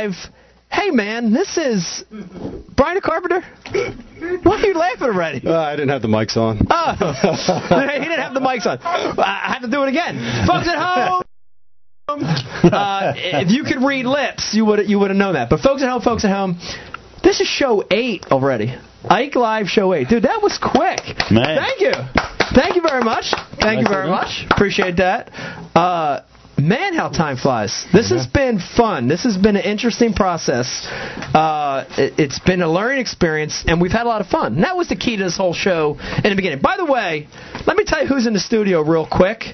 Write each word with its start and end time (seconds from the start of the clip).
Live. 0.00 0.14
Hey 0.70 0.90
man, 0.90 1.30
this 1.30 1.58
is 1.58 2.04
Brian 2.74 3.00
Carpenter. 3.02 3.42
Why 4.42 4.54
are 4.54 4.66
you 4.66 4.72
laughing 4.74 5.02
already? 5.08 5.42
Uh, 5.46 5.52
I 5.60 5.72
didn't 5.72 5.90
have 5.90 6.00
the 6.00 6.08
mics 6.08 6.38
on. 6.38 6.66
Oh, 6.70 6.94
he 7.92 7.98
didn't 7.98 8.20
have 8.20 8.32
the 8.32 8.40
mics 8.40 8.64
on. 8.64 8.78
I 8.80 9.52
have 9.52 9.62
to 9.62 9.68
do 9.68 9.82
it 9.82 9.90
again, 9.90 10.46
folks 10.46 10.68
at 10.68 10.78
home. 10.78 11.22
Uh, 12.08 13.12
if 13.14 13.50
you 13.50 13.62
could 13.64 13.82
read 13.82 14.06
lips, 14.06 14.54
you 14.54 14.64
would 14.64 14.88
you 14.88 14.98
would 14.98 15.10
have 15.10 15.18
known 15.18 15.34
that. 15.34 15.50
But 15.50 15.60
folks 15.60 15.82
at 15.82 15.90
home, 15.90 16.00
folks 16.00 16.24
at 16.24 16.30
home, 16.30 16.58
this 17.22 17.40
is 17.42 17.46
show 17.46 17.84
eight 17.90 18.24
already. 18.30 18.74
Ike 19.04 19.34
Live 19.34 19.66
show 19.66 19.92
eight, 19.92 20.08
dude. 20.08 20.22
That 20.22 20.40
was 20.42 20.56
quick. 20.56 21.00
Man. 21.30 21.58
Thank 21.58 21.80
you, 21.82 21.92
thank 22.54 22.76
you 22.76 22.82
very 22.82 23.02
much. 23.02 23.34
Thank 23.60 23.82
you 23.82 23.88
very 23.88 24.08
much. 24.08 24.46
Appreciate 24.50 24.96
that. 24.96 25.30
Uh, 25.74 26.22
Man, 26.60 26.94
how 26.94 27.08
time 27.08 27.36
flies. 27.36 27.86
This 27.92 28.10
has 28.10 28.26
been 28.26 28.58
fun. 28.58 29.08
This 29.08 29.24
has 29.24 29.36
been 29.36 29.56
an 29.56 29.64
interesting 29.64 30.12
process. 30.12 30.86
Uh, 30.86 31.84
it, 31.96 32.14
it's 32.18 32.38
been 32.38 32.60
a 32.62 32.70
learning 32.70 33.00
experience, 33.00 33.64
and 33.66 33.80
we've 33.80 33.92
had 33.92 34.02
a 34.02 34.08
lot 34.08 34.20
of 34.20 34.26
fun. 34.26 34.54
And 34.54 34.64
that 34.64 34.76
was 34.76 34.88
the 34.88 34.96
key 34.96 35.16
to 35.16 35.24
this 35.24 35.36
whole 35.36 35.54
show 35.54 35.98
in 35.98 36.30
the 36.30 36.36
beginning. 36.36 36.60
By 36.60 36.76
the 36.76 36.84
way, 36.84 37.28
let 37.66 37.76
me 37.76 37.84
tell 37.84 38.02
you 38.02 38.08
who's 38.08 38.26
in 38.26 38.34
the 38.34 38.40
studio 38.40 38.82
real 38.82 39.06
quick. 39.10 39.44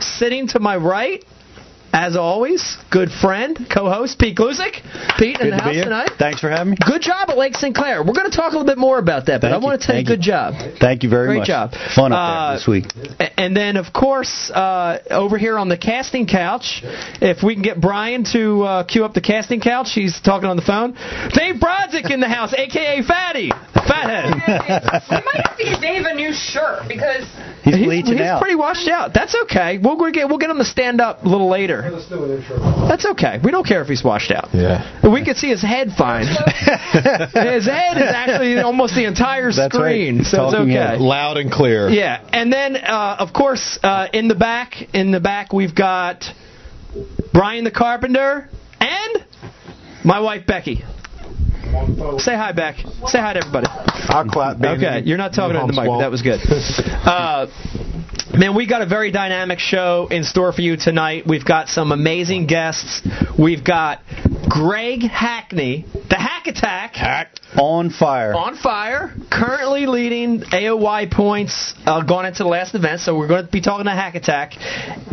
Sitting 0.00 0.48
to 0.48 0.58
my 0.58 0.76
right, 0.76 1.24
as 1.92 2.16
always, 2.16 2.78
good 2.90 3.10
friend, 3.10 3.66
co-host 3.72 4.18
Pete 4.18 4.36
Gluszek. 4.36 4.80
Pete 5.18 5.38
in 5.40 5.50
Good 5.50 5.52
the 5.52 5.56
to 5.56 5.62
house 5.62 5.68
be 5.70 5.74
here. 5.76 5.84
tonight. 5.84 6.10
Thanks 6.18 6.40
for 6.40 6.48
having 6.48 6.70
me. 6.72 6.76
Good 6.84 7.02
job 7.02 7.28
at 7.30 7.36
Lake 7.36 7.54
St. 7.56 7.74
Clair. 7.74 8.02
We're 8.02 8.14
going 8.14 8.30
to 8.30 8.36
talk 8.36 8.52
a 8.52 8.56
little 8.56 8.66
bit 8.66 8.78
more 8.78 8.98
about 8.98 9.26
that, 9.26 9.40
but 9.40 9.50
Thank 9.50 9.62
I 9.62 9.64
want 9.64 9.80
to 9.80 9.86
tell 9.86 9.96
you, 9.96 10.00
Thank 10.04 10.08
good 10.08 10.24
job. 10.24 10.54
Thank 10.80 11.02
you 11.02 11.10
very 11.10 11.26
Great 11.28 11.38
much. 11.38 11.48
job. 11.48 11.72
Fun 11.94 12.12
up 12.12 12.18
Uh, 12.18 12.46
there 12.48 12.56
this 12.58 12.66
week. 12.66 12.86
And 13.36 13.56
then, 13.56 13.76
of 13.76 13.92
course, 13.92 14.50
uh, 14.50 14.98
over 15.10 15.36
here 15.38 15.58
on 15.58 15.68
the 15.68 15.76
casting 15.78 16.26
couch, 16.26 16.82
if 17.20 17.42
we 17.42 17.54
can 17.54 17.62
get 17.62 17.80
Brian 17.80 18.24
to 18.32 18.62
uh, 18.62 18.84
cue 18.84 19.04
up 19.04 19.12
the 19.14 19.20
casting 19.20 19.60
couch, 19.60 19.92
he's 19.92 20.20
talking 20.20 20.48
on 20.48 20.56
the 20.56 20.62
phone. 20.62 20.92
Dave 21.34 21.56
Brodzik 21.56 22.10
in 22.10 22.20
the 22.20 22.28
house, 22.28 22.52
a.k.a. 22.52 23.02
Fatty. 23.02 23.50
Fathead. 23.74 24.34
we 25.10 25.16
might 25.26 25.42
have 25.44 25.56
to 25.58 25.64
get 25.64 25.80
Dave 25.80 26.04
a 26.06 26.14
new 26.14 26.32
shirt 26.32 26.86
because 26.88 27.24
He's, 27.64 27.76
he's 27.76 27.84
bleaching 27.86 28.12
he's 28.18 28.22
out. 28.26 28.40
pretty 28.40 28.56
washed 28.56 28.88
out. 28.88 29.12
That's 29.14 29.36
okay. 29.44 29.78
We'll, 29.78 29.96
we'll 29.96 30.10
get 30.12 30.28
we'll 30.28 30.38
get 30.38 30.50
him 30.50 30.58
to 30.58 30.64
stand 30.64 31.00
up 31.00 31.24
a 31.24 31.28
little 31.28 31.48
later. 31.48 31.81
That's 32.88 33.06
okay. 33.06 33.40
We 33.42 33.50
don't 33.50 33.66
care 33.66 33.82
if 33.82 33.88
he's 33.88 34.04
washed 34.04 34.30
out. 34.30 34.48
Yeah. 34.52 35.08
We 35.08 35.24
can 35.24 35.34
see 35.34 35.48
his 35.48 35.62
head 35.62 35.90
fine. 35.96 36.26
his 36.26 37.66
head 37.66 37.96
is 37.96 38.10
actually 38.12 38.58
almost 38.58 38.94
the 38.94 39.04
entire 39.04 39.52
That's 39.52 39.74
screen, 39.74 40.18
right. 40.18 40.26
so 40.26 40.46
it's 40.46 40.54
okay. 40.54 40.96
Loud 40.98 41.36
and 41.36 41.50
clear. 41.50 41.88
Yeah, 41.88 42.26
and 42.32 42.52
then 42.52 42.76
uh, 42.76 43.16
of 43.18 43.32
course 43.32 43.78
uh, 43.82 44.08
in 44.12 44.28
the 44.28 44.34
back, 44.34 44.74
in 44.94 45.10
the 45.10 45.20
back 45.20 45.52
we've 45.52 45.74
got 45.74 46.24
Brian 47.32 47.64
the 47.64 47.70
Carpenter 47.70 48.48
and 48.80 49.26
my 50.04 50.20
wife 50.20 50.46
Becky. 50.46 50.84
Say 52.18 52.34
hi, 52.36 52.52
Beck. 52.52 52.76
Say 53.06 53.18
hi 53.18 53.32
to 53.32 53.38
everybody. 53.38 53.66
I'll 54.08 54.26
clap, 54.28 54.58
baby. 54.58 54.84
Okay, 54.86 55.02
you're 55.06 55.16
not 55.18 55.32
talking 55.32 55.56
into 55.56 55.72
the 55.72 55.80
mic. 55.80 55.88
but 55.88 55.98
That 55.98 56.10
was 56.10 56.22
good. 56.22 56.40
Uh, 57.02 57.46
man, 58.36 58.54
we 58.54 58.66
got 58.66 58.82
a 58.82 58.86
very 58.86 59.10
dynamic 59.10 59.58
show 59.58 60.06
in 60.10 60.22
store 60.24 60.52
for 60.52 60.60
you 60.60 60.76
tonight. 60.76 61.24
We've 61.26 61.44
got 61.44 61.68
some 61.68 61.90
amazing 61.92 62.46
guests. 62.46 63.02
We've 63.38 63.64
got 63.64 64.00
Greg 64.48 65.02
Hackney, 65.02 65.84
the 66.08 66.16
Hack 66.16 66.46
Attack. 66.46 66.94
Hack 66.94 67.38
on 67.58 67.90
fire. 67.90 68.34
On 68.34 68.56
fire, 68.56 69.14
currently 69.30 69.86
leading 69.86 70.40
AOY 70.40 71.10
points 71.10 71.74
uh, 71.86 72.02
going 72.02 72.26
into 72.26 72.42
the 72.44 72.48
last 72.48 72.74
event, 72.74 73.00
so 73.00 73.16
we're 73.16 73.28
going 73.28 73.44
to 73.46 73.50
be 73.50 73.60
talking 73.60 73.86
to 73.86 73.90
Hack 73.90 74.14
Attack. 74.14 74.52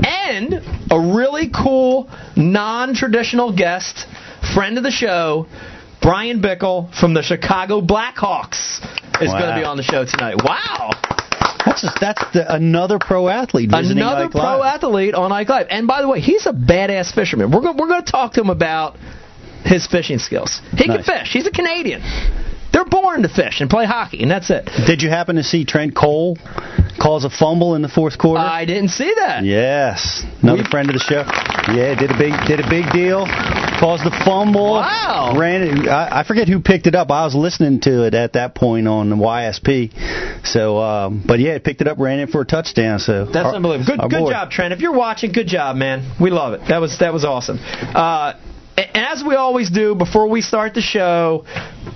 And 0.05 0.53
a 0.91 0.99
really 1.15 1.49
cool, 1.49 2.09
non 2.35 2.93
traditional 2.93 3.55
guest, 3.55 4.05
friend 4.53 4.77
of 4.77 4.83
the 4.83 4.91
show, 4.91 5.47
Bryan 6.01 6.41
Bickell 6.41 6.93
from 6.99 7.13
the 7.13 7.21
Chicago 7.21 7.81
Blackhawks 7.81 8.79
is 9.21 9.29
Wow. 9.31 9.39
going 9.39 9.55
to 9.55 9.59
be 9.61 9.65
on 9.65 9.77
the 9.77 9.83
show 9.83 10.05
tonight. 10.05 10.35
Wow! 10.43 10.91
That's 11.65 11.81
just, 11.81 11.97
that's 11.99 12.23
the, 12.33 12.53
another 12.55 12.97
pro 12.99 13.27
athlete 13.27 13.69
Another 13.71 14.29
pro 14.29 14.63
athlete 14.63 15.13
on 15.13 15.31
Ike 15.31 15.49
Live. 15.49 15.67
And 15.69 15.87
by 15.87 16.01
the 16.01 16.07
way, 16.07 16.19
he's 16.21 16.45
a 16.45 16.53
badass 16.53 17.13
fisherman. 17.13 17.51
We're 17.51 17.61
going 17.61 17.77
we're 17.77 17.87
going 17.89 18.03
to 18.03 18.11
talk 18.11 18.33
to 18.33 18.41
him 18.41 18.49
about 18.49 18.97
his 19.65 19.85
fishing 19.87 20.19
skills. 20.19 20.61
He 20.75 20.87
Nice. 20.87 21.05
can 21.05 21.19
fish. 21.19 21.33
He's 21.33 21.45
a 21.45 21.51
Canadian. 21.51 22.01
They're 22.71 22.85
born 22.85 23.23
to 23.23 23.29
fish 23.29 23.61
and 23.61 23.69
play 23.69 23.85
hockey, 23.85 24.21
and 24.21 24.29
that's 24.31 24.49
it. 24.49 24.69
Did 24.85 25.01
you 25.01 25.09
happen 25.09 25.35
to 25.37 25.43
see 25.43 25.65
Trent 25.65 25.95
Cole 25.95 26.37
cause 27.01 27.23
a 27.23 27.29
fumble 27.29 27.75
in 27.75 27.81
the 27.81 27.87
fourth 27.89 28.17
quarter? 28.17 28.41
I 28.43 28.65
didn't 28.65 28.89
see 28.89 29.11
that. 29.17 29.43
yes, 29.43 30.23
another 30.41 30.63
We- 30.63 30.69
friend 30.69 30.89
of 30.89 30.93
the 30.93 30.99
show. 30.99 31.23
Yeah, 31.73 31.95
did 31.99 32.11
a 32.11 32.17
big 32.17 32.33
did 32.47 32.59
a 32.59 32.69
big 32.69 32.91
deal, 32.91 33.25
caused 33.79 34.05
a 34.05 34.11
fumble. 34.25 34.73
Wow. 34.73 35.35
Ran 35.37 35.61
it. 35.61 35.87
I, 35.87 36.19
I 36.21 36.23
forget 36.23 36.47
who 36.47 36.59
picked 36.61 36.87
it 36.87 36.95
up. 36.95 37.11
I 37.11 37.25
was 37.25 37.35
listening 37.35 37.79
to 37.81 38.05
it 38.05 38.13
at 38.13 38.33
that 38.33 38.55
point 38.55 38.87
on 38.87 39.09
the 39.09 39.15
YSP. 39.15 40.45
So, 40.47 40.77
um, 40.79 41.23
but 41.25 41.39
yeah, 41.39 41.57
picked 41.59 41.81
it 41.81 41.87
up, 41.87 41.99
ran 41.99 42.19
it 42.19 42.29
for 42.29 42.41
a 42.41 42.45
touchdown. 42.45 42.99
So 42.99 43.25
That's 43.25 43.45
our- 43.47 43.55
unbelievable. 43.55 43.97
Good, 43.97 44.09
good 44.09 44.19
boy. 44.25 44.31
job, 44.31 44.51
Trent. 44.51 44.73
If 44.73 44.79
you're 44.81 44.93
watching, 44.93 45.31
good 45.31 45.47
job, 45.47 45.75
man. 45.75 46.11
We 46.19 46.29
love 46.31 46.53
it. 46.53 46.61
That 46.69 46.81
was 46.81 46.97
that 46.99 47.13
was 47.13 47.23
awesome. 47.25 47.59
Uh, 47.61 48.33
and 48.93 49.05
as 49.05 49.23
we 49.23 49.35
always 49.35 49.69
do 49.69 49.95
before 49.95 50.27
we 50.29 50.41
start 50.41 50.73
the 50.73 50.81
show, 50.81 51.45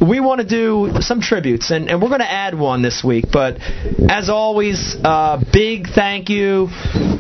we 0.01 0.19
want 0.19 0.41
to 0.41 0.47
do 0.47 1.01
some 1.01 1.21
tributes, 1.21 1.71
and, 1.71 1.89
and 1.89 2.01
we're 2.01 2.09
going 2.09 2.19
to 2.19 2.31
add 2.31 2.57
one 2.57 2.81
this 2.81 3.03
week. 3.03 3.25
But 3.31 3.57
as 4.09 4.29
always, 4.29 4.95
uh, 5.03 5.44
big 5.51 5.88
thank 5.88 6.29
you 6.29 6.67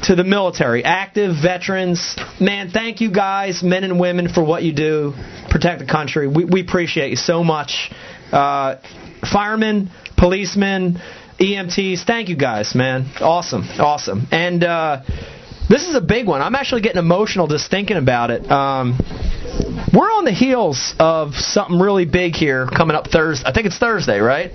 to 0.03 0.15
the 0.15 0.23
military, 0.23 0.83
active 0.83 1.35
veterans. 1.41 2.15
Man, 2.39 2.71
thank 2.71 3.01
you 3.01 3.11
guys, 3.11 3.63
men 3.63 3.83
and 3.83 3.99
women, 3.99 4.27
for 4.27 4.43
what 4.43 4.63
you 4.63 4.73
do, 4.73 5.13
protect 5.49 5.79
the 5.79 5.87
country. 5.87 6.27
We, 6.27 6.45
we 6.45 6.61
appreciate 6.61 7.11
you 7.11 7.15
so 7.15 7.43
much. 7.43 7.91
Uh, 8.31 8.77
firemen, 9.31 9.89
policemen, 10.17 10.99
EMTs, 11.39 12.05
thank 12.05 12.29
you 12.29 12.35
guys, 12.35 12.75
man. 12.75 13.05
Awesome, 13.19 13.63
awesome. 13.79 14.27
And 14.31 14.63
uh, 14.63 15.03
this 15.73 15.87
is 15.87 15.95
a 15.95 16.01
big 16.01 16.27
one. 16.27 16.41
I'm 16.41 16.53
actually 16.53 16.81
getting 16.81 16.99
emotional 16.99 17.47
just 17.47 17.71
thinking 17.71 17.97
about 17.97 18.29
it. 18.29 18.49
Um, 18.49 18.99
we're 19.91 20.11
on 20.11 20.23
the 20.23 20.31
heels 20.31 20.93
of 20.99 21.33
something 21.33 21.79
really 21.79 22.05
big 22.05 22.35
here 22.35 22.67
coming 22.67 22.95
up 22.95 23.07
Thursday. 23.07 23.43
I 23.47 23.53
think 23.53 23.65
it's 23.65 23.79
Thursday, 23.79 24.19
right? 24.19 24.51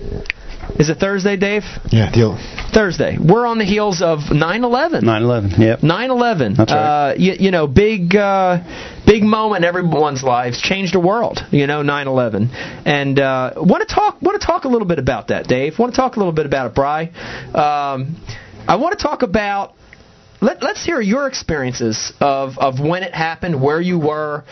Is 0.78 0.90
it 0.90 0.98
Thursday, 0.98 1.36
Dave? 1.36 1.64
Yeah, 1.90 2.12
deal. 2.12 2.38
Thursday. 2.72 3.18
We're 3.18 3.46
on 3.46 3.58
the 3.58 3.64
heels 3.64 4.00
of 4.00 4.30
9/11. 4.30 5.02
9/11. 5.02 5.58
Yep. 5.58 5.80
9/11. 5.80 6.56
That's 6.56 6.70
right. 6.70 7.10
Uh, 7.10 7.14
you, 7.16 7.32
you 7.32 7.50
know, 7.50 7.66
big, 7.66 8.14
uh, 8.14 8.62
big 9.04 9.24
moment 9.24 9.64
in 9.64 9.68
everyone's 9.68 10.22
lives. 10.22 10.60
Changed 10.60 10.94
the 10.94 11.00
world. 11.00 11.40
You 11.50 11.66
know, 11.66 11.82
9/11. 11.82 12.50
And 12.86 13.18
uh, 13.18 13.54
want 13.56 13.88
to 13.88 13.92
talk. 13.92 14.22
Want 14.22 14.40
to 14.40 14.46
talk 14.46 14.66
a 14.66 14.68
little 14.68 14.86
bit 14.86 15.00
about 15.00 15.28
that, 15.28 15.48
Dave. 15.48 15.80
Want 15.80 15.94
to 15.94 15.96
talk 15.96 16.14
a 16.14 16.20
little 16.20 16.32
bit 16.32 16.46
about 16.46 16.66
it, 16.66 16.74
Bry. 16.76 17.10
Um, 17.54 18.14
I 18.68 18.76
want 18.76 18.96
to 18.96 19.02
talk 19.02 19.22
about. 19.22 19.74
Let, 20.40 20.62
let's 20.62 20.84
hear 20.84 21.00
your 21.00 21.26
experiences 21.26 22.12
of, 22.20 22.58
of 22.58 22.78
when 22.78 23.02
it 23.02 23.12
happened, 23.12 23.60
where 23.60 23.80
you 23.80 23.98
were, 23.98 24.44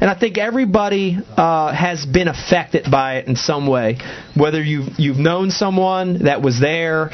and 0.00 0.08
I 0.08 0.18
think 0.18 0.38
everybody 0.38 1.18
uh, 1.36 1.74
has 1.74 2.06
been 2.06 2.28
affected 2.28 2.90
by 2.90 3.16
it 3.16 3.28
in 3.28 3.36
some 3.36 3.66
way. 3.66 3.98
Whether 4.34 4.62
you've 4.62 4.98
you've 4.98 5.18
known 5.18 5.50
someone 5.50 6.24
that 6.24 6.40
was 6.40 6.60
there, 6.60 7.10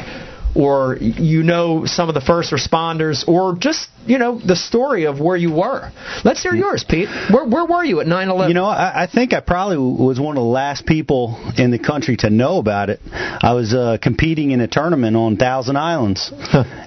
or 0.54 0.96
you 0.96 1.42
know 1.42 1.86
some 1.86 2.08
of 2.08 2.14
the 2.14 2.20
first 2.20 2.52
responders, 2.52 3.26
or 3.26 3.56
just 3.56 3.88
you 4.06 4.18
know 4.18 4.38
the 4.38 4.56
story 4.56 5.04
of 5.04 5.20
where 5.20 5.36
you 5.36 5.52
were. 5.52 5.90
Let's 6.24 6.42
hear 6.42 6.54
yours, 6.54 6.84
Pete. 6.88 7.08
Where, 7.32 7.44
where 7.44 7.64
were 7.64 7.84
you 7.84 8.00
at 8.00 8.06
9/11? 8.06 8.48
You 8.48 8.54
know, 8.54 8.66
I, 8.66 9.04
I 9.04 9.06
think 9.06 9.32
I 9.32 9.40
probably 9.40 9.78
was 9.78 10.18
one 10.18 10.36
of 10.36 10.42
the 10.42 10.48
last 10.48 10.86
people 10.86 11.52
in 11.56 11.70
the 11.70 11.78
country 11.78 12.16
to 12.18 12.30
know 12.30 12.58
about 12.58 12.90
it. 12.90 13.00
I 13.12 13.52
was 13.54 13.74
uh, 13.74 13.98
competing 14.02 14.50
in 14.50 14.60
a 14.60 14.68
tournament 14.68 15.16
on 15.16 15.36
Thousand 15.36 15.76
Islands, 15.76 16.32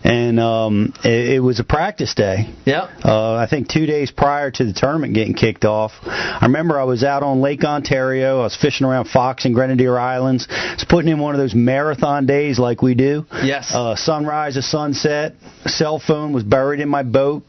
and 0.04 0.40
um, 0.40 0.94
it, 1.04 1.36
it 1.36 1.40
was 1.40 1.60
a 1.60 1.64
practice 1.64 2.14
day. 2.16 2.54
Yep. 2.66 2.90
Uh, 3.04 3.36
I 3.36 3.48
think 3.50 3.70
two 3.70 3.86
days 3.86 4.12
prior 4.12 4.52
to 4.52 4.66
the 4.66 4.74
tournament 4.74 5.14
getting 5.14 5.34
kicked 5.34 5.66
off, 5.66 5.92
I 6.04 6.40
remember 6.44 6.80
I 6.80 6.84
was 6.84 7.04
out 7.04 7.24
on 7.24 7.42
Lake 7.42 7.64
Ontario. 7.64 8.40
I 8.40 8.44
was 8.44 8.56
fishing 8.56 8.88
around 8.88 9.08
Fox 9.08 9.46
and 9.46 9.54
Grenadier 9.54 9.98
Islands. 9.98 10.48
I 10.50 10.74
was 10.74 10.86
putting 10.88 11.12
in 11.12 11.20
one 11.20 11.36
of 11.36 11.40
those 11.40 11.54
marathon 11.54 12.26
days 12.26 12.60
like 12.60 12.82
we 12.82 12.96
do. 12.96 13.26
Yes. 13.44 13.72
Uh, 13.74 13.96
sunrise 13.96 14.56
to 14.56 14.62
sunset. 14.62 15.36
Cell 15.66 16.00
phone 16.00 16.34
was 16.34 16.44
buried 16.44 16.80
in 16.80 16.90
my 16.90 17.03
boat, 17.12 17.44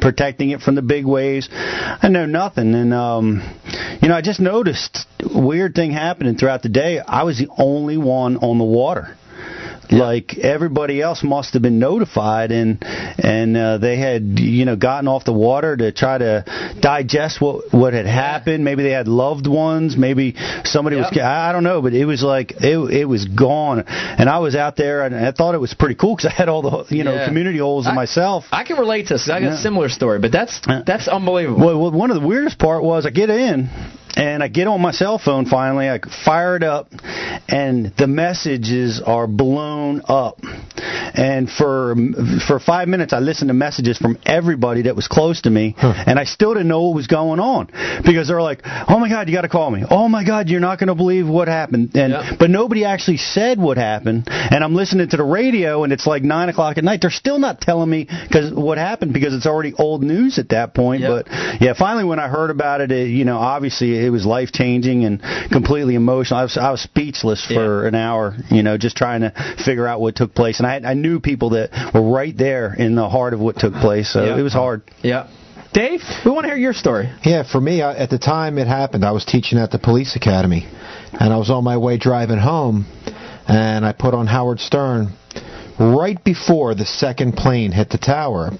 protecting 0.00 0.50
it 0.50 0.60
from 0.60 0.74
the 0.74 0.82
big 0.82 1.04
waves. 1.04 1.48
I 1.52 2.08
know 2.08 2.26
nothing, 2.26 2.74
and 2.74 2.92
um, 2.92 3.42
you 4.00 4.08
know, 4.08 4.14
I 4.14 4.22
just 4.22 4.40
noticed 4.40 5.06
weird 5.34 5.74
thing 5.74 5.92
happening 5.92 6.36
throughout 6.36 6.62
the 6.62 6.68
day. 6.68 6.98
I 7.00 7.22
was 7.24 7.38
the 7.38 7.48
only 7.56 7.96
one 7.96 8.36
on 8.38 8.58
the 8.58 8.64
water. 8.64 9.16
Like 9.90 10.38
everybody 10.38 11.00
else 11.00 11.22
must 11.22 11.52
have 11.54 11.62
been 11.62 11.78
notified, 11.78 12.50
and 12.52 12.78
and 12.82 13.56
uh, 13.56 13.78
they 13.78 13.96
had 13.96 14.38
you 14.38 14.64
know 14.64 14.76
gotten 14.76 15.08
off 15.08 15.24
the 15.24 15.32
water 15.32 15.76
to 15.76 15.92
try 15.92 16.18
to 16.18 16.44
digest 16.80 17.40
what 17.40 17.72
what 17.72 17.92
had 17.92 18.06
happened. 18.06 18.64
Maybe 18.64 18.82
they 18.82 18.90
had 18.90 19.08
loved 19.08 19.46
ones. 19.46 19.96
Maybe 19.96 20.34
somebody 20.64 20.96
was. 20.96 21.06
I 21.16 21.52
don't 21.52 21.64
know, 21.64 21.82
but 21.82 21.92
it 21.92 22.06
was 22.06 22.22
like 22.22 22.52
it 22.62 22.78
it 22.92 23.04
was 23.04 23.26
gone, 23.26 23.84
and 23.86 24.28
I 24.28 24.38
was 24.38 24.56
out 24.56 24.76
there, 24.76 25.04
and 25.04 25.14
I 25.14 25.32
thought 25.32 25.54
it 25.54 25.60
was 25.60 25.74
pretty 25.74 25.94
cool 25.96 26.16
because 26.16 26.30
I 26.30 26.34
had 26.34 26.48
all 26.48 26.62
the 26.62 26.94
you 26.94 27.04
know 27.04 27.14
Yeah. 27.14 27.26
community 27.26 27.58
holes 27.58 27.86
in 27.86 27.94
myself. 27.94 28.44
I 28.52 28.64
can 28.64 28.78
relate 28.78 29.08
to 29.08 29.14
this. 29.14 29.28
I 29.28 29.40
got 29.40 29.46
Yeah. 29.46 29.54
a 29.54 29.58
similar 29.58 29.88
story, 29.88 30.18
but 30.18 30.32
that's 30.32 30.60
that's 30.86 31.08
unbelievable. 31.08 31.64
Well, 31.64 31.78
well, 31.80 31.90
one 31.92 32.10
of 32.10 32.20
the 32.20 32.26
weirdest 32.26 32.58
part 32.58 32.82
was 32.82 33.06
I 33.06 33.10
get 33.10 33.30
in, 33.30 33.68
and 34.16 34.42
I 34.42 34.48
get 34.48 34.66
on 34.66 34.80
my 34.80 34.92
cell 34.92 35.18
phone 35.18 35.46
finally. 35.46 35.88
I 35.88 35.98
fire 36.24 36.56
it 36.56 36.62
up, 36.62 36.88
and 37.48 37.92
the 37.96 38.06
messages 38.06 39.00
are 39.04 39.26
blown 39.26 40.02
up. 40.06 40.40
And 41.16 41.48
for 41.50 41.94
for 42.46 42.58
five 42.58 42.88
minutes, 42.88 43.12
I 43.12 43.20
listened 43.20 43.48
to 43.48 43.54
messages 43.54 43.98
from 43.98 44.18
everybody 44.26 44.82
that 44.82 44.96
was 44.96 45.06
close 45.08 45.42
to 45.42 45.50
me, 45.50 45.74
and 45.78 46.18
I 46.18 46.24
still 46.24 46.54
didn't 46.54 46.68
know 46.68 46.82
what 46.82 46.96
was 46.96 47.06
going 47.06 47.40
on 47.40 47.66
because 48.04 48.28
they're 48.28 48.42
like, 48.42 48.62
"Oh 48.64 48.98
my 48.98 49.08
God, 49.08 49.28
you 49.28 49.34
got 49.34 49.42
to 49.42 49.48
call 49.48 49.70
me! 49.70 49.84
Oh 49.88 50.08
my 50.08 50.24
God, 50.24 50.48
you're 50.48 50.60
not 50.60 50.78
going 50.78 50.88
to 50.88 50.94
believe 50.94 51.28
what 51.28 51.48
happened!" 51.48 51.94
And 51.94 52.38
but 52.38 52.50
nobody 52.50 52.84
actually 52.84 53.18
said 53.18 53.58
what 53.58 53.76
happened. 53.76 54.28
And 54.28 54.64
I'm 54.64 54.74
listening 54.74 55.08
to 55.08 55.16
the 55.16 55.24
radio, 55.24 55.84
and 55.84 55.92
it's 55.92 56.06
like 56.06 56.22
nine 56.22 56.48
o'clock 56.48 56.78
at 56.78 56.84
night. 56.84 57.00
They're 57.00 57.10
still 57.10 57.38
not 57.38 57.60
telling 57.60 57.88
me 57.88 58.08
because 58.28 58.52
what 58.52 58.78
happened 58.78 59.12
because 59.12 59.34
it's 59.34 59.46
already 59.46 59.72
old 59.74 60.02
news 60.02 60.38
at 60.38 60.48
that 60.50 60.74
point. 60.74 61.02
But 61.02 61.60
yeah, 61.60 61.74
finally 61.78 62.04
when 62.04 62.18
I 62.18 62.28
heard 62.28 62.50
about 62.50 62.80
it, 62.80 62.90
it 62.90 63.08
you 63.08 63.24
know, 63.24 63.38
obviously 63.38 64.03
it 64.04 64.10
was 64.10 64.24
life 64.26 64.52
changing 64.52 65.04
and 65.04 65.20
completely 65.50 65.94
emotional. 65.94 66.38
I 66.40 66.42
was 66.44 66.56
I 66.56 66.70
was 66.70 66.80
speechless 66.80 67.44
for 67.44 67.82
Yeah. 67.82 67.88
an 67.88 67.94
hour, 67.94 68.36
you 68.50 68.62
know, 68.62 68.76
just 68.78 68.96
trying 68.96 69.22
to 69.22 69.32
figure 69.64 69.86
out 69.86 70.00
what 70.00 70.14
took 70.16 70.34
place. 70.34 70.58
And 70.58 70.66
I 70.66 70.74
had, 70.74 70.84
I 70.84 70.94
knew 70.94 71.20
people 71.20 71.50
that 71.50 71.70
were 71.94 72.02
right 72.02 72.36
there 72.36 72.74
in 72.74 72.94
the 72.94 73.08
heart 73.08 73.34
of 73.34 73.40
what 73.40 73.56
took 73.56 73.74
place, 73.74 74.10
so 74.12 74.24
Yeah. 74.24 74.36
it 74.38 74.42
was 74.42 74.52
hard. 74.52 74.82
Yeah. 75.02 75.26
Dave, 75.72 76.02
we 76.24 76.30
want 76.30 76.44
to 76.44 76.50
hear 76.50 76.56
your 76.58 76.72
story. 76.72 77.08
Yeah, 77.24 77.42
for 77.42 77.60
me, 77.60 77.82
I, 77.82 77.94
at 77.96 78.08
the 78.08 78.18
time 78.18 78.58
it 78.58 78.68
happened, 78.68 79.04
I 79.04 79.10
was 79.10 79.24
teaching 79.24 79.58
at 79.58 79.72
the 79.72 79.78
police 79.80 80.14
academy, 80.14 80.66
and 81.18 81.32
I 81.32 81.36
was 81.36 81.50
on 81.50 81.64
my 81.64 81.76
way 81.78 81.96
driving 81.96 82.38
home, 82.38 82.86
and 83.48 83.84
I 83.84 83.90
put 83.90 84.14
on 84.14 84.28
Howard 84.28 84.60
Stern 84.60 85.12
right 85.78 86.22
before 86.24 86.74
the 86.74 86.84
second 86.86 87.32
plane 87.36 87.72
hit 87.72 87.90
the 87.90 87.98
tower. 87.98 88.50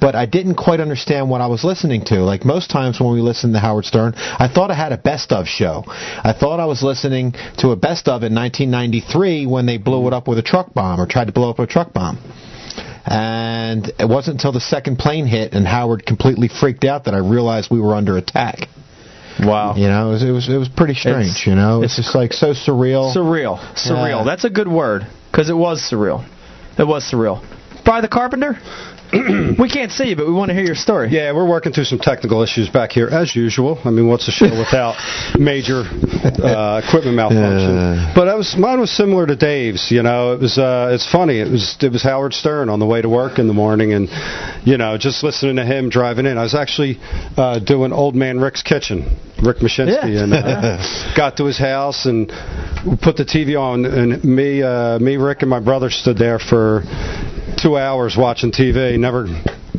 But 0.00 0.14
I 0.14 0.26
didn't 0.26 0.56
quite 0.56 0.80
understand 0.80 1.30
what 1.30 1.40
I 1.40 1.46
was 1.46 1.64
listening 1.64 2.04
to. 2.06 2.16
Like 2.16 2.44
most 2.44 2.70
times 2.70 3.00
when 3.00 3.12
we 3.12 3.20
listen 3.20 3.52
to 3.52 3.58
Howard 3.58 3.84
Stern, 3.84 4.14
I 4.16 4.48
thought 4.52 4.70
I 4.70 4.74
had 4.74 4.92
a 4.92 4.98
best 4.98 5.32
of 5.32 5.46
show. 5.46 5.84
I 5.86 6.34
thought 6.38 6.60
I 6.60 6.66
was 6.66 6.82
listening 6.82 7.32
to 7.58 7.70
a 7.70 7.76
best 7.76 8.06
of 8.08 8.22
in 8.22 8.34
1993 8.34 9.46
when 9.46 9.66
they 9.66 9.78
blew 9.78 10.06
it 10.06 10.12
up 10.12 10.28
with 10.28 10.38
a 10.38 10.42
truck 10.42 10.74
bomb 10.74 11.00
or 11.00 11.06
tried 11.06 11.26
to 11.26 11.32
blow 11.32 11.50
up 11.50 11.58
a 11.58 11.66
truck 11.66 11.92
bomb. 11.92 12.18
And 13.06 13.88
it 13.98 14.08
wasn't 14.08 14.34
until 14.36 14.52
the 14.52 14.60
second 14.60 14.98
plane 14.98 15.26
hit 15.26 15.52
and 15.54 15.66
Howard 15.66 16.04
completely 16.04 16.48
freaked 16.48 16.84
out 16.84 17.04
that 17.04 17.14
I 17.14 17.18
realized 17.18 17.70
we 17.70 17.80
were 17.80 17.94
under 17.94 18.16
attack. 18.18 18.68
Wow. 19.40 19.76
You 19.76 19.86
know, 19.86 20.08
it 20.08 20.12
was 20.12 20.22
it 20.24 20.30
was, 20.30 20.48
it 20.48 20.56
was 20.58 20.68
pretty 20.68 20.94
strange. 20.94 21.26
It's- 21.28 21.46
you 21.46 21.54
know, 21.54 21.82
it's, 21.82 21.96
it's 21.98 22.06
just 22.08 22.14
like 22.16 22.32
so 22.32 22.48
surreal. 22.52 23.14
Surreal. 23.14 23.58
Surreal. 23.74 24.20
Yeah. 24.20 24.24
That's 24.24 24.44
a 24.44 24.50
good 24.50 24.68
word 24.68 25.06
because 25.30 25.48
it 25.48 25.56
was 25.56 25.80
surreal. 25.80 26.28
It 26.78 26.86
was 26.86 27.02
surreal. 27.12 27.42
By 27.84 28.00
the 28.00 28.08
Carpenter? 28.08 28.58
We 29.12 29.68
can't 29.70 29.90
see 29.90 30.08
you, 30.10 30.16
but 30.16 30.26
we 30.26 30.32
want 30.32 30.50
to 30.50 30.54
hear 30.54 30.64
your 30.64 30.74
story. 30.74 31.08
Yeah, 31.10 31.32
we're 31.32 31.48
working 31.48 31.72
through 31.72 31.84
some 31.84 31.98
technical 31.98 32.42
issues 32.42 32.68
back 32.68 32.92
here, 32.92 33.08
as 33.08 33.34
usual. 33.34 33.78
I 33.84 33.90
mean, 33.90 34.06
what's 34.06 34.28
a 34.28 34.30
show 34.30 34.50
without 34.50 34.96
major 35.38 35.82
uh, 35.82 36.82
equipment 36.84 37.16
malfunction? 37.16 38.12
But 38.14 38.26
that 38.26 38.36
was 38.36 38.54
mine 38.56 38.80
was 38.80 38.90
similar 38.90 39.26
to 39.26 39.34
Dave's. 39.36 39.90
You 39.90 40.02
know, 40.02 40.32
it 40.32 40.40
was 40.40 40.58
uh, 40.58 40.90
it's 40.92 41.10
funny. 41.10 41.40
It 41.40 41.50
was 41.50 41.76
it 41.80 41.90
was 41.90 42.02
Howard 42.02 42.34
Stern 42.34 42.68
on 42.68 42.80
the 42.80 42.86
way 42.86 43.00
to 43.00 43.08
work 43.08 43.38
in 43.38 43.46
the 43.46 43.54
morning, 43.54 43.92
and 43.94 44.08
you 44.66 44.76
know, 44.76 44.98
just 44.98 45.22
listening 45.24 45.56
to 45.56 45.64
him 45.64 45.88
driving 45.88 46.26
in. 46.26 46.36
I 46.36 46.42
was 46.42 46.54
actually 46.54 46.98
uh, 47.36 47.60
doing 47.60 47.92
Old 47.92 48.14
Man 48.14 48.38
Rick's 48.40 48.62
Kitchen, 48.62 49.16
Rick 49.42 49.58
Mashinsky, 49.58 50.14
Yeah. 50.14 50.24
and 50.24 50.34
uh, 50.34 51.14
got 51.16 51.38
to 51.38 51.46
his 51.46 51.58
house 51.58 52.04
and 52.04 52.28
put 53.00 53.16
the 53.16 53.24
TV 53.24 53.58
on, 53.58 53.86
and 53.86 54.22
me, 54.22 54.62
uh, 54.62 54.98
me, 54.98 55.16
Rick, 55.16 55.40
and 55.40 55.50
my 55.50 55.60
brother 55.60 55.88
stood 55.88 56.18
there 56.18 56.38
for 56.38 56.82
two 57.62 57.76
hours 57.76 58.16
watching 58.16 58.52
TV. 58.52 58.98
Never 58.98 59.26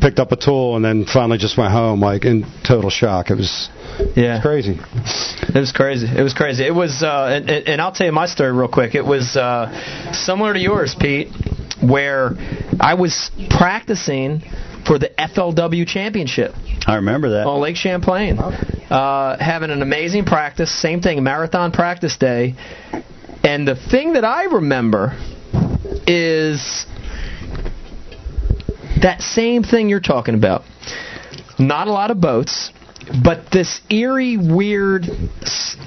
picked 0.01 0.19
up 0.19 0.31
a 0.31 0.35
tool, 0.37 0.75
and 0.75 0.83
then 0.85 1.05
finally 1.05 1.37
just 1.37 1.57
went 1.57 1.71
home 1.71 1.99
like 2.01 2.25
in 2.25 2.45
total 2.65 2.89
shock. 2.89 3.29
It 3.31 3.35
was 3.37 3.69
Yeah. 4.15 4.41
crazy. 4.41 4.79
It 5.53 5.59
was 5.59 5.71
crazy. 5.71 6.07
It 6.07 6.21
was 6.21 6.33
crazy. 6.33 6.65
It 6.65 6.73
was, 6.73 7.03
uh, 7.03 7.29
and, 7.33 7.49
and 7.49 7.67
and 7.67 7.81
I'll 7.81 7.91
tell 7.91 8.07
you 8.07 8.13
my 8.13 8.27
story 8.27 8.51
real 8.51 8.67
quick. 8.69 8.95
It 8.95 9.05
was 9.05 9.35
uh, 9.35 9.67
similar 10.13 10.53
to 10.53 10.59
yours, 10.59 10.95
Pete, 10.99 11.29
where 11.81 12.31
I 12.79 12.93
was 12.93 13.29
practicing 13.49 14.41
for 14.85 14.97
the 14.97 15.09
FLW 15.19 15.85
championship 15.85 16.53
I 16.87 16.95
remember 16.95 17.29
that. 17.31 17.45
on 17.45 17.59
Lake 17.59 17.75
Champlain, 17.75 18.39
uh, 18.39 19.37
having 19.37 19.69
an 19.69 19.81
amazing 19.81 20.23
practice. 20.25 20.71
Same 20.81 21.01
thing, 21.01 21.21
marathon 21.23 21.71
practice 21.71 22.15
day. 22.17 22.55
And 23.43 23.67
the 23.67 23.75
thing 23.75 24.13
that 24.13 24.23
I 24.25 24.45
remember 24.45 25.17
is 26.07 26.85
that 29.01 29.21
same 29.21 29.63
thing 29.63 29.89
you're 29.89 29.99
talking 29.99 30.35
about. 30.35 30.63
Not 31.57 31.87
a 31.87 31.91
lot 31.91 32.11
of 32.11 32.21
boats, 32.21 32.71
but 33.23 33.51
this 33.51 33.81
eerie, 33.89 34.37
weird, 34.37 35.05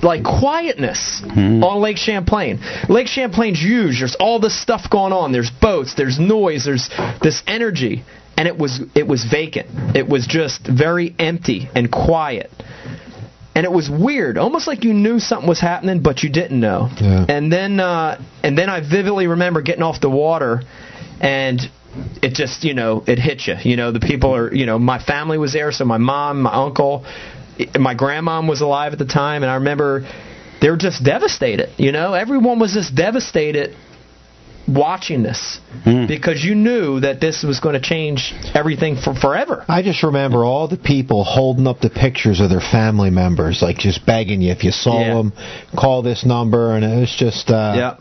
like 0.03 0.25
quietness 0.25 1.23
on 1.63 1.81
Lake 1.81 1.97
Champlain. 1.97 2.61
Lake 2.89 3.07
Champlain's 3.07 3.61
huge. 3.61 4.01
There's 4.01 4.17
all 4.19 4.41
this 4.41 4.61
stuff 4.61 4.91
going 4.91 5.13
on. 5.13 5.33
There's 5.33 5.51
boats. 5.51 5.95
There's 5.95 6.19
noise. 6.19 6.65
There's 6.65 6.91
this 7.23 7.43
energy, 7.47 8.05
and 8.37 8.49
it 8.49 8.59
was 8.59 8.81
it 8.95 9.07
was 9.07 9.25
vacant. 9.25 9.97
It 9.97 10.09
was 10.09 10.27
just 10.27 10.67
very 10.67 11.15
empty 11.19 11.69
and 11.75 11.91
quiet. 11.91 12.51
And 13.55 13.67
it 13.67 13.73
was 13.73 13.91
weird, 13.91 14.39
almost 14.39 14.67
like 14.67 14.83
you 14.83 14.95
knew 14.95 15.19
something 15.19 15.47
was 15.47 15.61
happening, 15.61 16.01
but 16.01 16.23
you 16.23 16.31
didn't 16.31 16.59
know. 16.59 16.89
Yeah. 16.99 17.27
And 17.29 17.53
then, 17.53 17.81
uh, 17.81 18.19
and 18.43 18.57
then 18.57 18.71
I 18.71 18.81
vividly 18.81 19.27
remember 19.27 19.61
getting 19.61 19.83
off 19.83 20.01
the 20.01 20.09
water, 20.09 20.63
and 21.21 21.61
it 22.23 22.35
just, 22.35 22.65
you 22.65 22.75
know, 22.75 23.05
it 23.07 23.19
hit 23.19 23.47
you. 23.47 23.55
You 23.63 23.77
know, 23.77 23.93
the 23.93 24.01
people 24.01 24.35
are, 24.35 24.53
you 24.55 24.67
know, 24.67 24.79
my 24.79 25.03
family 25.03 25.39
was 25.39 25.53
there, 25.53 25.73
so 25.73 25.85
my 25.85 25.99
mom, 25.99 26.43
my 26.43 26.53
uncle, 26.53 27.05
my 27.79 27.95
grandmom 27.95 28.49
was 28.49 28.61
alive 28.61 28.93
at 28.93 28.99
the 28.99 29.07
time, 29.07 29.43
and 29.43 29.51
I 29.51 29.57
remember 29.57 30.07
they 30.61 30.71
were 30.71 30.77
just 30.77 31.05
devastated. 31.05 31.71
You 31.77 31.93
know, 31.93 32.15
everyone 32.15 32.59
was 32.59 32.73
just 32.73 32.95
devastated 32.95 33.77
watching 34.69 35.23
this 35.23 35.59
because 35.85 36.45
you 36.45 36.55
knew 36.55 37.01
that 37.01 37.21
this 37.21 37.43
was 37.43 37.61
going 37.61 37.75
to 37.75 37.81
change 37.81 38.33
everything 38.55 38.97
for 38.97 39.15
forever. 39.15 39.65
I 39.69 39.83
just 39.83 40.03
remember 40.03 40.45
all 40.45 40.69
the 40.69 40.77
people 40.77 41.25
holding 41.25 41.67
up 41.67 41.81
the 41.81 41.91
pictures 41.91 42.41
of 42.41 42.49
their 42.51 42.61
family 42.61 43.11
members, 43.11 43.61
like 43.63 43.79
just 43.79 44.07
begging 44.07 44.41
you 44.41 44.53
if 44.53 44.63
you 44.65 44.71
saw 44.71 45.01
Yeah. 45.01 45.15
them, 45.15 45.33
call 45.77 46.03
this 46.03 46.25
number, 46.25 46.77
and 46.77 46.85
it 46.85 47.01
was 47.01 47.11
just, 47.11 47.51
uh, 47.51 47.73
Yeah. 47.77 47.95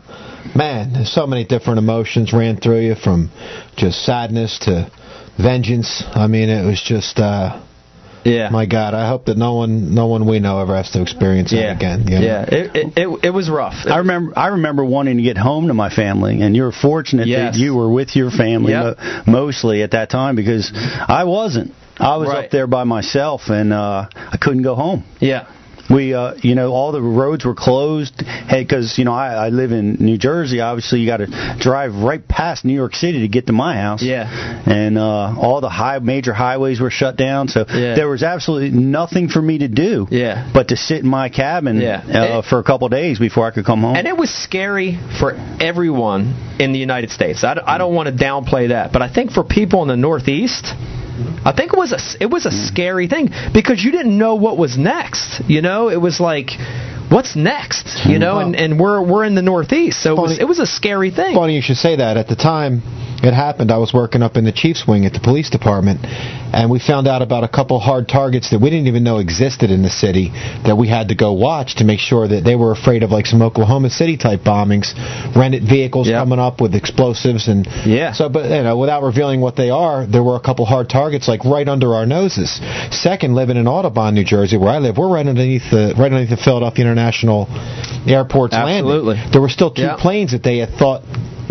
man, 0.54 1.04
so 1.04 1.26
many 1.26 1.44
different 1.44 1.78
emotions 1.78 2.32
ran 2.32 2.56
through 2.56 2.80
you 2.80 2.94
from 2.94 3.30
just 3.76 4.04
sadness 4.04 4.58
to 4.60 4.86
vengeance. 5.38 6.04
I 6.14 6.26
mean, 6.26 6.48
it 6.48 6.64
was 6.64 6.80
just, 6.80 7.18
uh, 7.18 7.56
Yeah. 8.24 8.48
my 8.50 8.66
God. 8.66 8.94
I 8.94 9.08
hope 9.08 9.26
that 9.26 9.36
no 9.36 9.54
one, 9.54 9.94
no 9.94 10.06
one 10.06 10.26
we 10.28 10.38
know 10.38 10.60
ever 10.60 10.76
has 10.76 10.90
to 10.92 11.02
experience 11.02 11.50
that 11.50 11.56
yeah. 11.56 11.76
again. 11.76 12.04
you 12.08 12.18
know? 12.18 12.24
Yeah. 12.24 12.42
It, 12.42 12.76
it, 12.76 12.92
it, 12.96 13.24
it 13.24 13.30
was 13.30 13.50
rough. 13.50 13.86
I 13.86 13.98
remember 13.98 14.32
I 14.38 14.48
remember 14.48 14.84
wanting 14.84 15.16
to 15.16 15.22
get 15.22 15.36
home 15.36 15.68
to 15.68 15.74
my 15.74 15.90
family, 15.90 16.40
and 16.42 16.54
you're 16.56 16.72
fortunate 16.72 17.26
Yes. 17.26 17.54
that 17.54 17.60
you 17.60 17.74
were 17.74 17.90
with 17.90 18.14
your 18.16 18.30
family 18.30 18.72
Yep. 18.72 19.26
mostly 19.26 19.82
at 19.82 19.92
that 19.92 20.10
time 20.10 20.36
because 20.36 20.70
I 20.74 21.24
wasn't. 21.24 21.72
I 21.98 22.16
was 22.16 22.28
Right. 22.28 22.44
up 22.46 22.50
there 22.50 22.66
by 22.66 22.84
myself, 22.84 23.42
and 23.48 23.72
uh, 23.72 24.08
I 24.14 24.36
couldn't 24.40 24.62
go 24.62 24.74
home. 24.74 25.04
Yeah. 25.20 25.46
We, 25.92 26.14
uh, 26.14 26.34
you 26.42 26.54
know, 26.54 26.72
all 26.72 26.92
the 26.92 27.02
roads 27.02 27.44
were 27.44 27.54
closed 27.54 28.22
because 28.50 28.96
you 28.98 29.04
know 29.04 29.12
I, 29.12 29.46
I 29.46 29.48
live 29.50 29.72
in 29.72 29.94
New 30.00 30.16
Jersey. 30.18 30.60
Obviously, 30.60 31.00
you 31.00 31.06
got 31.06 31.18
to 31.18 31.56
drive 31.58 31.94
right 31.96 32.26
past 32.26 32.64
New 32.64 32.72
York 32.74 32.94
City 32.94 33.20
to 33.20 33.28
get 33.28 33.46
to 33.48 33.52
my 33.52 33.76
house. 33.76 34.02
Yeah. 34.02 34.62
and 34.66 34.96
uh, 34.98 35.02
all 35.38 35.60
the 35.60 35.68
high 35.68 35.98
major 35.98 36.32
highways 36.32 36.80
were 36.80 36.90
shut 36.90 37.16
down, 37.16 37.48
so 37.48 37.64
Yeah. 37.68 37.94
there 37.94 38.08
was 38.08 38.22
absolutely 38.22 38.70
nothing 38.70 39.28
for 39.28 39.42
me 39.42 39.58
to 39.58 39.68
do. 39.68 40.06
Yeah. 40.10 40.50
but 40.54 40.68
to 40.68 40.76
sit 40.76 40.98
in 41.02 41.08
my 41.08 41.28
cabin 41.28 41.80
Yeah. 41.80 42.02
uh, 42.06 42.38
It- 42.38 42.44
for 42.46 42.58
a 42.58 42.62
couple 42.64 42.86
of 42.86 42.92
days 42.92 43.18
before 43.18 43.46
I 43.46 43.50
could 43.50 43.64
come 43.64 43.80
home. 43.82 43.96
And 43.96 44.06
it 44.06 44.16
was 44.16 44.30
scary 44.30 44.98
for 45.20 45.32
everyone 45.60 46.34
in 46.58 46.72
the 46.72 46.78
United 46.78 47.10
States. 47.10 47.44
I 47.44 47.78
don't 47.78 47.94
want 47.94 48.06
to 48.08 48.24
downplay 48.24 48.68
that, 48.68 48.92
but 48.92 49.02
I 49.02 49.08
think 49.12 49.32
for 49.32 49.44
people 49.44 49.82
in 49.82 49.88
the 49.88 49.96
Northeast, 49.96 50.72
I 51.44 51.52
think 51.52 51.72
it 51.72 51.78
was 51.78 51.92
a 51.92 52.22
it 52.22 52.30
was 52.30 52.46
a 52.46 52.50
mm. 52.50 52.66
scary 52.68 53.08
thing 53.08 53.30
because 53.52 53.82
you 53.82 53.90
didn't 53.90 54.16
know 54.16 54.34
what 54.34 54.58
was 54.58 54.76
next. 54.78 55.42
You 55.48 55.62
know, 55.62 55.88
it 55.88 56.00
was 56.00 56.20
like, 56.20 56.50
what's 57.12 57.36
next? 57.36 58.06
You 58.06 58.18
know, 58.18 58.38
and, 58.38 58.56
and 58.56 58.80
we're 58.80 59.02
we're 59.02 59.24
in 59.24 59.34
the 59.34 59.42
Northeast, 59.42 60.02
so 60.02 60.14
it 60.16 60.20
was, 60.20 60.38
it 60.38 60.48
was 60.48 60.58
a 60.58 60.66
scary 60.66 61.10
thing. 61.10 61.34
Funny 61.34 61.54
you 61.56 61.62
should 61.62 61.76
say 61.76 61.96
that. 61.96 62.16
At 62.16 62.28
the 62.28 62.36
time 62.36 62.82
it 63.22 63.34
happened, 63.34 63.70
I 63.70 63.78
was 63.78 63.92
working 63.94 64.22
up 64.22 64.36
in 64.36 64.44
the 64.44 64.52
Chiefs 64.52 64.84
wing 64.86 65.06
at 65.06 65.12
the 65.12 65.20
police 65.20 65.50
department, 65.50 66.00
and 66.04 66.70
we 66.70 66.80
found 66.80 67.06
out 67.06 67.22
about 67.22 67.44
a 67.44 67.48
couple 67.48 67.78
hard 67.78 68.08
targets 68.08 68.50
that 68.50 68.60
we 68.60 68.70
didn't 68.70 68.88
even 68.88 69.04
know 69.04 69.18
existed 69.18 69.70
in 69.70 69.82
the 69.82 69.90
city 69.90 70.30
that 70.64 70.76
we 70.76 70.88
had 70.88 71.08
to 71.08 71.14
go 71.14 71.32
watch 71.32 71.76
to 71.76 71.84
make 71.84 72.00
sure 72.00 72.26
that 72.26 72.42
they 72.44 72.56
were 72.56 72.72
afraid 72.72 73.02
of 73.02 73.10
like 73.10 73.26
some 73.26 73.42
Oklahoma 73.42 73.90
City 73.90 74.16
type 74.16 74.40
bombings, 74.40 74.94
rented 75.36 75.62
vehicles 75.68 76.08
Yep. 76.08 76.18
coming 76.20 76.38
up 76.38 76.60
with 76.60 76.74
explosives 76.74 77.46
and 77.48 77.66
Yeah. 77.86 78.12
So, 78.12 78.28
but 78.28 78.44
you 78.50 78.62
know, 78.62 78.76
without 78.76 79.02
revealing 79.02 79.40
what 79.40 79.54
they 79.56 79.70
are, 79.70 80.06
there 80.06 80.22
were 80.24 80.36
a 80.36 80.40
couple 80.40 80.64
hard 80.64 80.88
targets 80.88 81.28
like 81.28 81.44
right 81.44 81.68
under 81.68 81.94
our 81.94 82.06
noses. 82.06 82.60
Second, 82.90 83.34
living 83.34 83.56
in 83.56 83.68
Audubon, 83.68 84.14
New 84.14 84.24
Jersey, 84.24 84.56
where 84.56 84.70
I 84.70 84.78
live, 84.78 84.98
we're 84.98 85.08
right 85.12 85.26
underneath 85.26 85.70
the 85.70 85.94
right 85.96 86.10
underneath 86.10 86.30
the 86.30 86.36
Philadelphia 86.42 86.84
International 86.84 87.01
Airport's 88.06 88.54
Absolutely. 88.54 89.14
landing. 89.14 89.32
There 89.32 89.40
were 89.40 89.48
still 89.48 89.70
two 89.70 89.82
Yeah. 89.82 89.96
planes 89.96 90.32
that 90.32 90.42
they 90.42 90.58
had 90.58 90.70
thought 90.74 91.02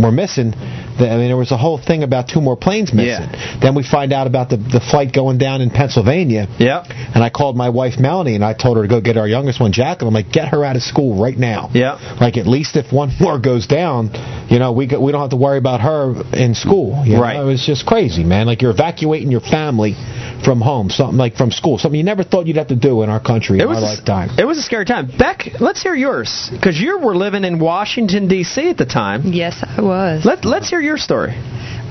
were 0.01 0.12
missing. 0.12 0.53
I 0.55 1.17
mean, 1.17 1.27
there 1.29 1.38
was 1.38 1.51
a 1.51 1.58
whole 1.58 1.77
thing 1.81 2.03
about 2.03 2.27
two 2.27 2.41
more 2.41 2.55
planes 2.58 2.93
missing. 2.93 3.27
Then 3.62 3.74
we 3.75 3.84
find 3.84 4.13
out 4.13 4.27
about 4.27 4.50
the 4.50 4.58
the 4.58 4.79
flight 4.79 5.13
going 5.13 5.38
down 5.38 5.62
in 5.62 5.70
Pennsylvania. 5.70 6.48
Yep. 6.60 6.86
And 6.89 7.24
I 7.24 7.29
called 7.29 7.55
my 7.58 7.70
wife 7.70 8.00
Melanie 8.00 8.36
and 8.36 8.43
I 8.46 8.53
told 8.53 8.77
her 8.77 8.84
to 8.84 8.89
go 8.89 9.01
get 9.01 9.17
our 9.17 9.27
youngest 9.27 9.60
one, 9.60 9.72
Jacqueline. 9.72 10.10
I'm 10.10 10.13
like, 10.13 10.31
get 10.31 10.50
her 10.50 10.63
out 10.63 10.75
of 10.75 10.84
school 10.84 11.22
right 11.22 11.38
now. 11.38 11.70
Yeah. 11.74 12.17
Like 12.20 12.38
at 12.38 12.46
least 12.48 12.75
if 12.75 12.91
one 12.93 13.10
more 13.20 13.39
goes 13.39 13.67
down, 13.67 14.12
you 14.50 14.60
know, 14.60 14.72
we 14.74 14.86
we 14.88 15.12
don't 15.12 15.22
have 15.22 15.31
to 15.31 15.38
worry 15.38 15.58
about 15.58 15.81
her 15.81 16.13
in 16.34 16.53
school. 16.55 17.03
you 17.05 17.15
know? 17.15 17.22
Right. 17.22 17.38
It 17.39 17.43
was 17.46 17.65
just 17.65 17.86
crazy, 17.86 18.24
man. 18.24 18.46
Like 18.46 18.62
you're 18.62 18.72
evacuating 18.72 19.31
your 19.31 19.41
family 19.41 19.93
from 20.46 20.62
home, 20.62 20.89
something 20.89 21.17
like 21.17 21.36
from 21.36 21.51
school, 21.51 21.77
something 21.77 21.98
you 21.98 22.03
never 22.05 22.24
thought 22.24 22.48
you'd 22.48 22.58
have 22.58 22.67
to 22.70 22.75
do 22.75 23.01
in 23.03 23.10
our 23.10 23.22
country 23.22 23.60
It 23.60 23.63
in 23.63 23.70
was 23.70 23.77
our 23.77 23.84
a- 23.84 23.96
lifetime. 23.96 24.29
It 24.38 24.46
was 24.46 24.58
a 24.58 24.63
scary 24.63 24.86
time. 24.86 25.10
Beck, 25.17 25.60
let's 25.60 25.81
hear 25.81 25.96
yours 25.96 26.50
because 26.51 26.79
you 26.79 27.00
were 27.00 27.15
living 27.15 27.43
in 27.43 27.60
Washington 27.60 28.27
D.C. 28.27 28.70
at 28.70 28.77
the 28.77 28.86
time. 28.86 29.34
Yes, 29.34 29.63
I 29.65 29.81
was. 29.81 29.91
Let 30.24 30.46
Let's 30.46 30.70
hear 30.70 30.80
your 30.80 30.98
story. 30.98 31.34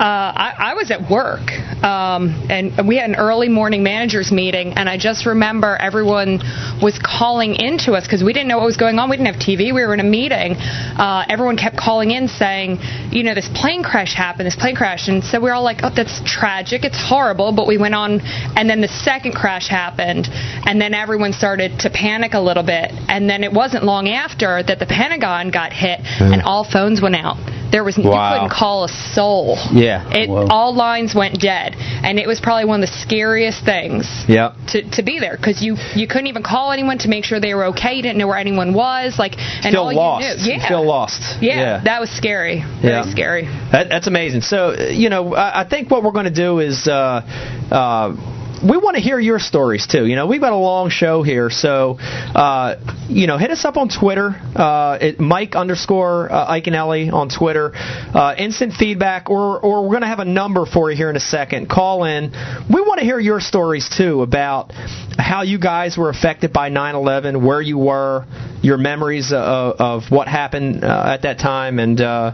Uh, 0.01 0.33
I, 0.35 0.71
I 0.71 0.75
was 0.75 0.91
at 0.91 1.11
work, 1.11 1.53
um, 1.85 2.33
and 2.49 2.89
we 2.89 2.97
had 2.97 3.11
an 3.11 3.17
early 3.17 3.51
morning 3.51 3.83
managers 3.83 4.33
meeting, 4.33 4.73
and 4.73 4.89
I 4.89 4.97
just 4.97 5.27
remember 5.27 5.77
everyone 5.77 6.41
was 6.81 6.99
calling 6.99 7.55
into 7.55 7.93
us 7.93 8.05
because 8.07 8.25
we 8.25 8.33
didn't 8.33 8.49
know 8.49 8.57
what 8.57 8.65
was 8.65 8.79
going 8.79 8.99
on. 8.99 9.11
We 9.11 9.19
didn't 9.19 9.35
have 9.35 9.43
TV. 9.43 9.75
We 9.75 9.85
were 9.85 9.93
in 9.93 10.01
a 10.01 10.05
meeting. 10.09 10.57
Uh, 10.57 11.27
everyone 11.29 11.59
kept 11.59 11.77
calling 11.77 12.13
in 12.13 12.29
saying, 12.29 12.79
you 13.13 13.25
know, 13.25 13.35
this 13.35 13.51
plane 13.53 13.83
crash 13.85 14.15
happened, 14.15 14.47
this 14.47 14.57
plane 14.57 14.75
crash, 14.75 15.09
and 15.09 15.23
so 15.23 15.39
we're 15.39 15.53
all 15.53 15.63
like, 15.63 15.81
oh, 15.83 15.91
that's 15.95 16.23
tragic, 16.25 16.83
it's 16.85 16.97
horrible. 16.99 17.53
But 17.53 17.67
we 17.67 17.77
went 17.77 17.95
on, 17.95 18.21
and 18.57 18.71
then 18.71 18.81
the 18.81 18.89
second 18.89 19.33
crash 19.35 19.69
happened, 19.69 20.29
and 20.33 20.81
then 20.81 20.95
everyone 20.95 21.35
started 21.35 21.79
to 21.81 21.91
panic 21.91 22.33
a 22.33 22.41
little 22.41 22.65
bit, 22.65 22.91
and 23.09 23.29
then 23.29 23.45
it 23.45 23.53
wasn't 23.53 23.85
long 23.85 24.09
after 24.09 24.63
that 24.63 24.79
the 24.79 24.87
Pentagon 24.87 25.51
got 25.51 25.75
hit, 25.75 26.01
and 26.21 26.41
all 26.41 26.65
phones 26.65 27.03
went 27.03 27.17
out. 27.17 27.37
There 27.71 27.85
was 27.85 27.97
you 27.99 28.09
Wow. 28.09 28.33
couldn't 28.33 28.51
call 28.51 28.85
a 28.85 28.89
soul. 28.89 29.57
Yeah. 29.73 29.90
It, 30.11 30.29
Whoa. 30.29 30.47
all 30.49 30.75
lines 30.75 31.15
went 31.15 31.41
dead, 31.41 31.75
and 31.79 32.19
it 32.19 32.27
was 32.27 32.41
probably 32.41 32.65
one 32.67 32.83
of 32.83 32.89
the 32.89 32.95
scariest 33.05 33.65
things 33.65 34.07
Yep. 34.29 34.51
to, 34.73 34.91
to 34.97 35.03
be 35.03 35.19
there 35.19 35.37
because 35.37 35.63
you 35.63 35.77
you 35.95 36.07
couldn't 36.07 36.29
even 36.29 36.43
call 36.43 36.73
anyone 36.73 36.99
to 36.99 37.09
make 37.09 37.25
sure 37.25 37.41
they 37.41 37.55
were 37.55 37.67
okay. 37.73 37.95
You 37.95 38.03
didn't 38.03 38.19
know 38.19 38.29
where 38.29 38.39
anyone 38.39 38.73
was. 38.75 39.19
Like, 39.19 39.35
and 39.39 39.73
Feel 39.75 39.83
all 39.89 39.95
lost. 39.95 40.23
you 40.47 40.53
knew, 40.55 40.59
yeah, 40.61 40.69
feel 40.69 40.85
lost. 40.87 41.21
Yeah, 41.43 41.59
Yeah. 41.61 41.81
that 41.85 42.01
was 42.01 42.11
scary. 42.11 42.65
Very 42.83 42.95
Yeah. 42.95 43.11
scary. 43.11 43.45
That, 43.73 43.89
that's 43.91 44.07
amazing. 44.07 44.43
So, 44.43 44.71
uh, 44.79 44.83
you 44.91 45.09
know, 45.11 45.35
I, 45.35 45.61
I 45.63 45.65
think 45.69 45.91
what 45.91 46.03
we're 46.03 46.13
going 46.13 46.31
to 46.33 46.41
do 46.47 46.59
is 46.61 46.87
uh, 46.89 47.23
uh, 47.71 48.15
we 48.63 48.77
want 48.77 48.97
to 48.97 49.03
hear 49.03 49.19
your 49.19 49.39
stories 49.39 49.87
too. 49.87 50.07
You 50.07 50.17
know, 50.17 50.27
we've 50.27 50.41
got 50.41 50.53
a 50.53 50.57
long 50.57 50.91
show 50.91 51.23
here, 51.23 51.51
so 51.51 51.97
uh, 52.01 52.77
you 53.09 53.27
know, 53.27 53.39
hit 53.39 53.51
us 53.51 53.65
up 53.65 53.77
on 53.77 53.89
Twitter, 53.89 54.35
uh, 54.55 54.99
at 55.01 55.19
Mike 55.19 55.55
underscore 55.57 56.31
uh, 56.31 56.53
Iaconelli 56.53 57.13
on 57.13 57.29
Twitter. 57.29 57.73
Uh, 57.75 58.35
instant 58.37 58.75
feedback, 58.75 59.31
or 59.31 59.59
or 59.61 59.89
we're 59.89 60.01
to 60.01 60.07
have 60.07 60.19
a 60.19 60.25
number 60.25 60.67
for 60.67 60.91
you 60.91 60.97
here 60.97 61.11
in 61.11 61.17
a 61.17 61.21
second. 61.21 61.69
Call 61.69 62.05
in. 62.05 62.33
We 62.73 62.81
want 62.81 62.99
to 62.99 63.05
hear 63.05 63.19
your 63.19 63.41
stories 63.41 63.89
too 63.89 64.23
about 64.23 64.73
how 64.73 65.43
you 65.43 65.59
guys 65.59 65.97
were 65.97 66.11
affected 66.11 66.53
by 66.53 66.71
9/11, 66.71 67.45
where 67.45 67.61
you 67.61 67.79
were, 67.79 68.27
your 68.63 68.79
memories 68.79 69.33
of, 69.33 69.81
of 69.81 70.11
what 70.11 70.29
happened 70.29 70.85
uh, 70.85 71.05
at 71.15 71.23
that 71.23 71.39
time, 71.39 71.79
and 71.79 72.01
uh, 72.01 72.33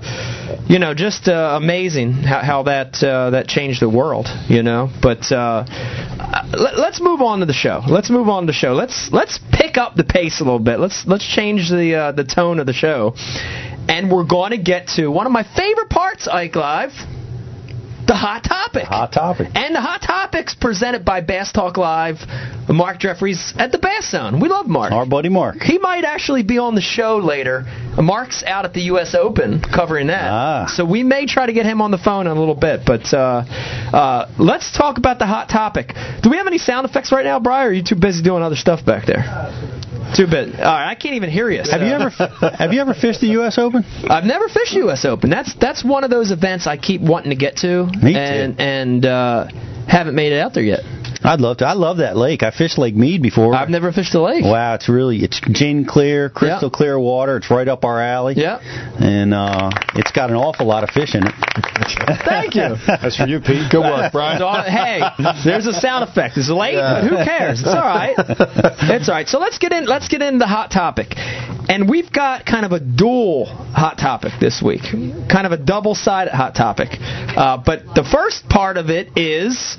you 0.66 0.78
know, 0.78 0.95
just 0.95 1.28
uh, 1.28 1.59
amazing 1.61 2.12
how, 2.12 2.40
how 2.42 2.62
that 2.64 3.02
uh, 3.02 3.30
that 3.30 3.47
changed 3.49 3.80
the 3.80 3.88
world. 3.88 4.26
You 4.49 4.62
know, 4.62 4.90
but 5.02 5.30
uh, 6.19 6.49
let, 6.57 6.79
let's 6.79 7.01
move 7.01 7.21
on 7.21 7.41
to 7.41 7.47
the 7.47 7.53
show. 7.53 7.83
Let's 7.89 8.11
move 8.11 8.29
on 8.29 8.45
to 8.45 8.47
the 8.47 8.53
show. 8.53 8.73
Let's 8.73 9.11
let's 9.13 9.39
pick 9.53 9.77
up 9.77 9.95
the 9.95 10.05
pace 10.05 10.41
a 10.41 10.45
little 10.45 10.59
bit. 10.59 10.79
Let's 10.81 11.05
let's 11.07 11.27
change 11.27 11.71
the 11.71 11.95
uh, 11.95 12.13
the 12.13 12.25
tone 12.25 12.59
of 12.59 12.67
the 12.67 12.73
show, 12.73 13.15
and 13.89 14.11
we're 14.11 14.27
going 14.27 14.51
to 14.51 14.59
get 14.59 14.89
to 14.97 15.09
one 15.09 15.27
of 15.27 15.33
my 15.33 15.43
favorite 15.43 15.91
parts, 15.91 16.29
Ike 16.29 16.57
Live. 16.57 16.93
The 18.07 18.15
hot 18.15 18.45
topic. 18.45 18.85
Hot 18.85 19.11
topic. 19.13 19.49
And 19.55 19.75
the 19.75 19.81
hot 19.81 20.01
topics 20.01 20.55
presented 20.55 21.05
by 21.05 21.21
Bass 21.23 21.51
Talk 21.51 21.77
Live. 21.77 22.19
Mark 22.69 23.01
Jeffries 23.01 23.53
at 23.59 23.73
the 23.73 23.79
Bass 23.79 24.11
Zone. 24.11 24.41
We 24.41 24.49
love 24.49 24.67
Mark. 24.67 24.93
Our 24.93 25.07
buddy 25.07 25.29
Mark. 25.29 25.57
He 25.61 25.79
might 25.79 26.05
actually 26.05 26.45
be 26.45 26.59
on 26.59 26.77
the 26.77 26.81
show 26.81 27.17
later. 27.17 27.65
Mark's 27.97 28.45
out 28.45 28.65
at 28.65 28.75
the 28.75 28.83
U.S. 28.83 29.17
Open 29.17 29.61
covering 29.61 30.07
that. 30.07 30.31
Ah. 30.31 30.67
So 30.69 30.85
we 30.85 31.03
may 31.03 31.27
try 31.27 31.47
to 31.47 31.53
get 31.53 31.67
him 31.67 31.81
on 31.81 31.91
the 31.91 31.99
phone 31.99 32.29
in 32.29 32.37
a 32.37 32.39
little 32.39 32.55
bit. 32.55 32.83
But 32.87 33.13
uh, 33.13 33.43
uh, 33.93 34.31
let's 34.39 34.77
talk 34.77 34.99
about 34.99 35.19
the 35.19 35.27
hot 35.27 35.49
topic. 35.49 35.89
Do 36.23 36.31
we 36.31 36.37
have 36.37 36.47
any 36.47 36.59
sound 36.59 36.87
effects 36.87 37.11
right 37.11 37.25
now, 37.25 37.41
Brian? 37.41 37.67
Or 37.67 37.71
are 37.71 37.73
you 37.73 37.83
too 37.83 37.97
busy 37.97 38.23
doing 38.23 38.43
other 38.43 38.57
stuff 38.57 38.85
back 38.85 39.07
there? 39.07 39.25
Too 40.15 40.27
busy. 40.27 40.53
All 40.57 40.65
right, 40.65 40.91
I 40.91 40.95
can't 40.95 41.15
even 41.15 41.31
hear 41.31 41.51
you. 41.51 41.63
Have 41.69 41.81
you 41.83 41.89
ever 41.89 42.11
have 42.59 42.73
you 42.73 42.81
ever 42.81 42.95
fished 42.95 43.21
the 43.21 43.29
U.S. 43.41 43.59
Open? 43.59 43.85
I've 44.09 44.25
never 44.25 44.49
fished 44.49 44.75
U.S. 44.75 45.05
Open. 45.05 45.31
That's 45.31 45.55
that's 45.55 45.85
one 45.85 46.05
of 46.05 46.11
those 46.11 46.31
events 46.31 46.67
I 46.67 46.77
keep 46.77 47.01
wanting 47.01 47.31
to 47.31 47.37
get 47.37 47.57
to, 47.59 47.87
Me 48.03 48.13
too. 48.13 48.19
and 48.19 48.61
and 48.61 49.07
uh, 49.07 49.49
haven't 49.89 50.15
made 50.15 50.33
it 50.33 50.39
out 50.41 50.55
there 50.55 50.63
yet. 50.63 50.81
I'd 51.25 51.41
love 51.41 51.59
to. 51.59 51.67
I 51.67 51.73
love 51.73 51.99
that 51.99 52.17
lake. 52.17 52.43
I 52.43 52.51
fished 52.51 52.79
Lake 52.79 52.95
Mead 52.95 53.23
before. 53.23 53.55
I've 53.55 53.69
never 53.69 53.93
fished 53.93 54.13
the 54.13 54.21
lake. 54.21 54.45
Wow, 54.45 54.75
it's 54.75 54.89
really 54.89 55.19
it's 55.23 55.41
gin 55.53 55.85
clear, 55.85 56.29
crystal 56.31 56.69
Yeah. 56.73 56.77
clear 56.77 56.99
water. 56.99 57.37
It's 57.39 57.51
right 57.51 57.67
up 57.69 57.85
our 57.85 58.01
alley. 58.01 58.35
Yeah. 58.37 58.59
and 58.99 59.33
uh, 59.35 59.71
it's 59.95 60.13
got 60.13 60.31
an 60.31 60.37
awful 60.37 60.67
lot 60.67 60.85
of 60.85 60.91
fish 60.91 61.15
in 61.15 61.27
it. 61.27 61.35
Thank 62.25 62.55
you. 62.55 62.77
That's 62.87 63.17
for 63.17 63.27
you, 63.27 63.41
Pete. 63.41 63.71
Good 63.71 63.81
work, 63.81 64.13
Brian. 64.13 64.39
So, 64.39 64.47
uh, 64.47 64.63
hey, 64.65 65.01
there's 65.45 65.67
a 65.67 65.73
sound 65.73 66.09
effect. 66.09 66.37
It's 66.37 66.49
late, 66.51 66.77
but 66.77 67.05
who 67.05 67.17
cares? 67.17 67.61
It's 67.61 67.69
all 67.69 67.75
right. 67.77 68.15
It's 68.19 69.09
all 69.09 69.15
right. 69.15 69.29
So 69.29 69.39
let's 69.39 69.59
get 69.59 69.73
in. 69.73 69.87
Let's 69.87 70.09
get 70.09 70.23
into 70.23 70.39
the 70.39 70.47
hot 70.47 70.71
topic, 70.71 71.09
and 71.17 71.89
we've 71.89 72.13
got 72.13 72.45
kind 72.47 72.65
of 72.67 72.73
a 72.73 72.81
dual 72.81 73.47
hot 73.47 73.99
topic 73.99 74.33
this 74.41 74.63
week, 74.65 74.83
kind 74.83 75.47
of 75.47 75.53
a 75.53 75.57
double-sided 75.57 76.33
hot 76.33 76.55
topic. 76.55 76.89
Uh, 77.01 77.59
but 77.65 77.85
the 77.95 78.05
first 78.05 78.49
part 78.49 78.77
of 78.77 78.91
it 78.91 79.17
is. 79.17 79.77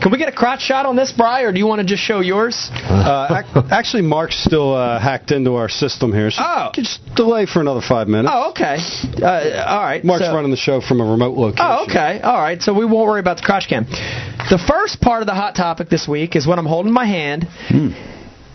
Can 0.00 0.12
we 0.12 0.18
get 0.18 0.28
a 0.28 0.32
crotch 0.32 0.60
shot 0.62 0.86
on 0.86 0.94
this, 0.94 1.10
Bry, 1.10 1.42
or 1.42 1.52
do 1.52 1.58
you 1.58 1.66
want 1.66 1.80
to 1.80 1.86
just 1.86 2.02
show 2.02 2.20
yours? 2.20 2.70
Uh, 2.72 3.42
ac- 3.44 3.66
actually, 3.72 4.02
Mark's 4.02 4.36
still 4.42 4.72
uh, 4.74 5.00
hacked 5.00 5.32
into 5.32 5.54
our 5.56 5.68
system 5.68 6.12
here, 6.12 6.30
so 6.30 6.40
Oh. 6.44 6.70
just 6.72 7.00
delay 7.16 7.46
for 7.46 7.60
another 7.60 7.80
five 7.80 8.06
minutes. 8.06 8.30
Oh, 8.32 8.50
okay. 8.50 8.76
Uh, 9.20 9.64
all 9.66 9.80
right. 9.82 10.04
Mark's 10.04 10.24
so- 10.26 10.34
running 10.34 10.52
the 10.52 10.56
show 10.56 10.80
from 10.80 11.00
a 11.00 11.04
remote 11.04 11.36
location. 11.36 11.66
Oh, 11.68 11.84
okay. 11.88 12.20
All 12.20 12.38
right. 12.40 12.62
So 12.62 12.72
we 12.74 12.84
won't 12.84 13.08
worry 13.08 13.18
about 13.20 13.38
the 13.38 13.42
crotch 13.42 13.68
cam. 13.68 13.86
The 13.86 14.62
first 14.68 15.00
part 15.00 15.20
of 15.22 15.26
the 15.26 15.34
hot 15.34 15.56
topic 15.56 15.88
this 15.88 16.06
week 16.06 16.36
is 16.36 16.46
what 16.46 16.58
I'm 16.60 16.66
holding 16.66 16.88
in 16.90 16.94
my 16.94 17.04
hand. 17.06 17.48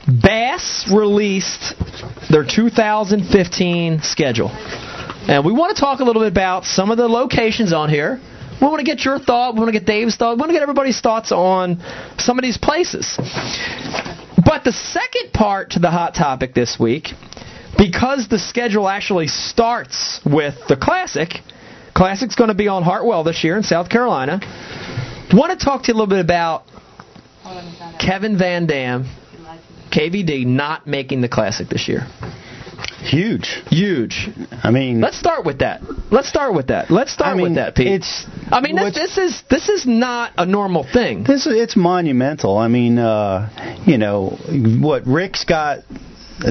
Bass 0.08 0.90
released 0.94 1.74
their 2.30 2.46
2015 2.46 4.00
schedule. 4.02 4.50
And 5.28 5.46
we 5.46 5.54
want 5.54 5.76
to 5.76 5.80
talk 5.82 6.00
a 6.00 6.04
little 6.04 6.22
bit 6.22 6.32
about 6.32 6.66
some 6.66 6.90
of 6.92 6.98
the 6.98 7.08
locations 7.08 7.72
on 7.74 7.90
here. 7.90 8.20
We 8.64 8.70
want 8.70 8.80
to 8.80 8.86
get 8.86 9.04
your 9.04 9.20
thought. 9.20 9.56
We 9.56 9.60
want 9.60 9.74
to 9.74 9.78
get 9.78 9.86
Dave's 9.86 10.16
thought. 10.16 10.38
We 10.38 10.40
want 10.40 10.52
to 10.52 10.54
get 10.54 10.62
everybody's 10.62 11.02
thoughts 11.02 11.34
on 11.34 11.84
some 12.18 12.40
of 12.40 12.44
these 12.44 12.58
places. 12.58 13.18
But 14.38 14.64
the 14.64 14.72
second 14.72 15.34
part 15.34 15.72
to 15.72 15.80
the 15.80 15.92
hot 15.92 16.16
topic 16.16 16.54
this 16.54 16.80
week, 16.80 17.10
because 17.78 18.30
the 18.30 18.40
schedule 18.40 18.88
actually 18.88 19.28
starts 19.28 20.22
with 20.26 20.56
the 20.70 20.78
Classic, 20.78 21.28
Classic's 21.94 22.36
going 22.36 22.48
to 22.48 22.56
be 22.56 22.70
on 22.70 22.84
Hartwell 22.84 23.26
this 23.26 23.44
year 23.44 23.58
in 23.58 23.64
South 23.64 23.90
Carolina. 23.90 24.40
Want 25.34 25.60
to 25.60 25.66
talk 25.66 25.84
to 25.84 25.88
you 25.90 25.96
a 25.96 25.98
little 25.98 26.08
bit 26.08 26.24
about 26.24 26.64
Kevin 28.00 28.38
Van 28.38 28.66
Dam, 28.66 29.10
KVD, 29.92 30.46
not 30.46 30.88
making 30.88 31.20
the 31.20 31.28
Classic 31.28 31.68
this 31.68 31.90
year. 31.90 32.08
Huge. 33.04 33.62
Huge. 33.70 34.30
I 34.64 34.72
mean, 34.72 35.02
Let's 35.02 35.18
start 35.20 35.46
with 35.46 35.60
that. 35.60 35.82
Let's 36.12 36.30
start 36.30 36.54
with 36.56 36.68
that. 36.68 36.90
Let's 36.90 37.12
start 37.12 37.32
I 37.32 37.36
mean, 37.36 37.44
with 37.44 37.56
that, 37.56 37.76
Pete. 37.76 37.88
it's- 37.88 38.26
I 38.52 38.62
mean, 38.62 38.76
this, 38.76 38.94
this 38.96 39.18
is 39.18 39.44
this 39.50 39.70
is 39.70 39.86
not 39.86 40.32
a 40.38 40.46
normal 40.46 40.84
thing. 40.84 41.24
This 41.24 41.48
it's 41.48 41.76
monumental. 41.76 42.58
I 42.58 42.68
mean, 42.68 42.98
uh, 42.98 43.50
you 43.86 43.98
know 43.98 44.38
what 44.82 45.06
Rick's 45.08 45.44
got 45.44 45.80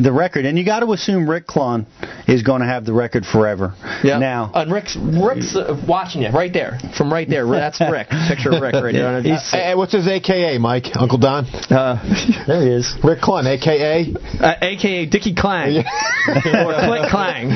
the 0.00 0.12
record, 0.12 0.44
and 0.46 0.58
you 0.58 0.64
got 0.64 0.80
to 0.80 0.92
assume 0.92 1.28
Rick 1.28 1.46
Clunn 1.46 1.86
is 2.28 2.42
going 2.42 2.60
to 2.60 2.66
have 2.66 2.84
the 2.84 2.92
record 2.92 3.24
forever. 3.26 3.74
Yeah. 4.02 4.18
Now, 4.18 4.50
and 4.54 4.72
Rick's 4.72 4.96
Rick's 4.96 5.54
uh, 5.56 5.80
watching 5.88 6.22
you 6.22 6.30
right 6.30 6.52
there, 6.52 6.78
from 6.96 7.12
right 7.12 7.28
there. 7.28 7.46
That's 7.46 7.80
Rick. 7.80 8.08
Picture 8.28 8.50
of 8.52 8.62
Rick 8.62 8.74
right 8.74 8.92
there. 8.92 9.22
He's- 9.22 9.50
Hey, 9.50 9.64
hey, 9.64 9.74
what's 9.74 9.92
his 9.92 10.06
AKA, 10.08 10.58
Mike? 10.58 10.86
Uncle 10.96 11.18
Don? 11.18 11.44
Uh, 11.46 12.00
there 12.46 12.62
he 12.62 12.70
is. 12.70 12.94
Rick 13.04 13.20
Clunn, 13.20 13.46
AKA? 13.46 14.14
uh, 14.40 14.54
AKA 14.62 15.06
Dickie 15.06 15.34
Clang 15.34 15.78
or 16.28 16.72
Clint 16.74 17.10
Clang. 17.10 17.48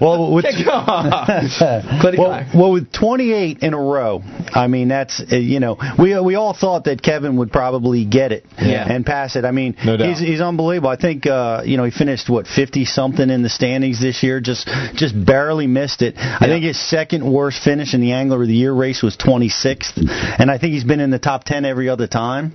Well, 0.00 0.32
with 0.32 0.44
Clitty 0.44 2.18
well, 2.18 2.46
well, 2.54 2.72
with 2.72 2.92
28 2.92 3.58
in 3.62 3.74
a 3.74 3.78
row, 3.80 4.22
I 4.52 4.66
mean 4.66 4.88
that's 4.88 5.20
uh, 5.32 5.36
you 5.36 5.60
know 5.60 5.76
we 5.98 6.18
we 6.20 6.34
all 6.34 6.54
thought 6.54 6.84
that 6.84 7.02
Kevin 7.02 7.36
would 7.38 7.52
probably 7.52 8.04
get 8.04 8.32
it 8.32 8.44
Yeah. 8.58 8.86
and 8.90 9.04
pass 9.06 9.36
it. 9.36 9.44
I 9.44 9.50
mean 9.50 9.76
No 9.84 9.96
doubt. 9.96 10.08
he's 10.08 10.18
he's 10.18 10.40
unbelievable. 10.50 10.90
I 10.90 10.96
think 10.96 11.26
uh, 11.26 11.62
you 11.64 11.76
know 11.78 11.84
he 11.84 11.90
finished 11.90 12.28
what 12.28 12.46
50 12.46 12.84
something 12.84 13.30
in 13.30 13.42
the 13.42 13.48
standings 13.48 14.00
this 14.00 14.22
year, 14.22 14.40
just 14.40 14.68
just 14.94 15.14
barely 15.24 15.66
missed 15.66 16.02
it. 16.02 16.14
I 16.18 16.46
think 16.46 16.64
his 16.64 16.78
second 16.78 17.24
worst 17.30 17.62
finish 17.62 17.94
in 17.94 18.00
the 18.02 18.12
Angler 18.12 18.42
of 18.42 18.48
the 18.48 18.54
Year 18.54 18.72
race 18.74 19.02
was 19.02 19.16
26th, 19.16 19.96
and 20.38 20.50
I 20.50 20.58
think 20.58 20.74
he's 20.74 20.84
been 20.84 21.00
in 21.00 21.10
the 21.10 21.18
top 21.18 21.44
10 21.44 21.64
every 21.64 21.88
other 21.88 22.06
time. 22.06 22.52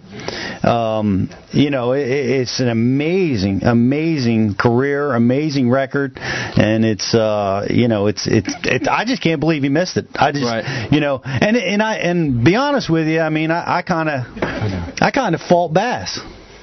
um, 0.64 1.30
you 1.52 1.70
know, 1.70 1.94
it, 1.94 2.08
it's 2.08 2.60
an 2.60 2.70
amazing, 2.70 3.64
amazing 3.64 4.56
career, 4.56 5.14
amazing 5.14 5.70
record, 5.70 6.18
and 6.18 6.84
it's, 6.86 7.14
uh, 7.16 7.66
you 7.70 7.88
know, 7.88 8.08
it's, 8.08 8.28
it's, 8.28 8.54
it's, 8.64 8.88
I 8.88 9.06
just 9.06 9.22
can't 9.22 9.40
believe 9.40 9.64
he 9.64 9.70
missed 9.70 9.98
it. 9.98 10.08
I 10.16 10.32
just, 10.32 10.44
Right. 10.46 10.92
you 10.92 11.00
know, 11.00 11.22
and 11.24 11.56
and 11.56 11.82
I 11.82 11.96
and 11.96 12.44
be 12.44 12.56
honest 12.56 12.90
with 12.90 13.08
you, 13.08 13.20
I 13.22 13.30
mean, 13.30 13.52
I 13.52 13.82
kind 13.82 14.10
of, 14.10 14.26
I 15.02 15.12
kind 15.14 15.34
of 15.36 15.42
fault 15.42 15.74
Bass 15.74 16.20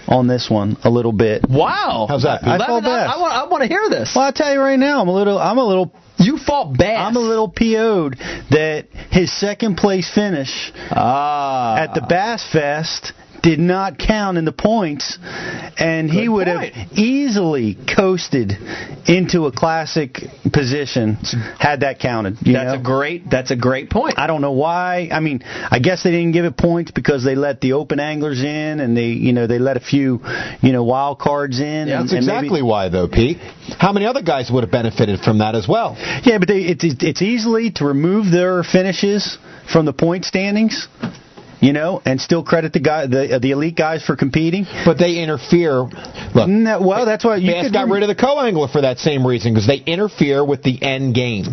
on 0.08 0.26
this 0.26 0.48
one 0.50 0.76
a 0.84 0.90
little 0.90 1.12
bit. 1.12 1.44
Wow. 1.48 2.06
How's 2.08 2.22
that? 2.24 2.46
I 2.46 2.58
felt 2.58 2.84
bad. 2.84 3.06
I 3.06 3.20
want, 3.20 3.32
I 3.34 3.48
want 3.48 3.62
to 3.62 3.68
hear 3.68 3.88
this. 3.88 4.12
Well, 4.14 4.24
I'll 4.24 4.32
tell 4.32 4.52
you 4.52 4.60
right 4.60 4.78
now, 4.78 5.00
I'm 5.00 5.08
a 5.08 5.14
little, 5.14 5.38
I'm 5.38 5.58
a 5.58 5.64
little 5.64 5.92
You 6.18 6.38
fought 6.38 6.76
Bass. 6.76 6.98
I'm 6.98 7.16
a 7.16 7.20
little 7.20 7.48
PO'd 7.48 8.16
that 8.50 8.86
his 9.10 9.32
second 9.38 9.76
place 9.76 10.10
finish 10.14 10.72
ah 10.90 11.76
at 11.76 11.94
the 11.94 12.00
Bass 12.00 12.46
Fest 12.52 13.12
did 13.42 13.58
not 13.58 13.98
count 13.98 14.38
in 14.38 14.44
the 14.44 14.52
points, 14.52 15.18
and 15.76 16.10
he 16.10 16.28
would 16.28 16.46
point. 16.46 16.74
have 16.74 16.92
easily 16.92 17.76
coasted 17.96 18.52
into 19.06 19.46
a 19.46 19.52
classic 19.52 20.18
position 20.52 21.16
had 21.58 21.80
that 21.80 21.98
counted. 21.98 22.36
That's 22.36 22.74
know? 22.74 22.74
a 22.74 22.82
great. 22.82 23.28
That's 23.28 23.50
a 23.50 23.56
great 23.56 23.90
point. 23.90 24.18
I 24.18 24.26
don't 24.26 24.40
know 24.40 24.52
why. 24.52 25.08
I 25.10 25.20
mean, 25.20 25.42
I 25.44 25.80
guess 25.80 26.02
they 26.02 26.12
didn't 26.12 26.32
give 26.32 26.44
it 26.44 26.56
points 26.56 26.92
because 26.92 27.24
they 27.24 27.34
let 27.34 27.60
the 27.60 27.72
open 27.72 27.98
anglers 28.00 28.42
in, 28.42 28.80
and 28.80 28.96
they, 28.96 29.08
you 29.08 29.32
know, 29.32 29.46
they 29.46 29.58
let 29.58 29.76
a 29.76 29.80
few, 29.80 30.20
you 30.60 30.72
know, 30.72 30.84
wild 30.84 31.18
cards 31.18 31.58
in. 31.60 31.88
Yeah, 31.88 32.00
and, 32.00 32.08
That's 32.08 32.12
and 32.12 32.26
maybe- 32.26 32.38
exactly 32.38 32.62
why, 32.62 32.88
though, 32.88 33.08
Pete. 33.08 33.38
How 33.78 33.92
many 33.92 34.06
other 34.06 34.22
guys 34.22 34.50
would 34.50 34.62
have 34.62 34.70
benefited 34.72 35.20
from 35.20 35.38
that 35.38 35.54
as 35.54 35.66
well? 35.68 35.96
Yeah, 36.24 36.38
but 36.38 36.48
they, 36.48 36.60
it's 36.60 36.84
it's 36.84 37.22
easily 37.22 37.72
to 37.72 37.84
remove 37.84 38.30
their 38.30 38.62
finishes 38.62 39.38
from 39.72 39.86
the 39.86 39.92
point 39.92 40.24
standings, 40.24 40.88
you 41.62 41.72
know, 41.72 42.02
and 42.04 42.20
still 42.20 42.42
credit 42.42 42.72
the 42.74 42.80
guy 42.80 43.06
the 43.06 43.38
the 43.40 43.52
elite 43.52 43.76
guys 43.76 44.02
for 44.04 44.16
competing. 44.16 44.66
But 44.84 44.98
they 44.98 45.22
interfere. 45.22 45.84
Look, 46.34 46.48
No, 46.48 46.82
well, 46.82 47.06
that's 47.06 47.24
why 47.24 47.36
you 47.36 47.70
got 47.70 47.88
rid 47.88 48.02
of 48.02 48.08
the 48.08 48.16
co-angler 48.16 48.68
for 48.68 48.82
that 48.82 48.98
same 48.98 49.26
reason 49.26 49.54
because 49.54 49.66
they 49.68 49.76
interfere 49.76 50.44
with 50.44 50.62
the 50.64 50.82
end 50.82 51.14
game. 51.14 51.46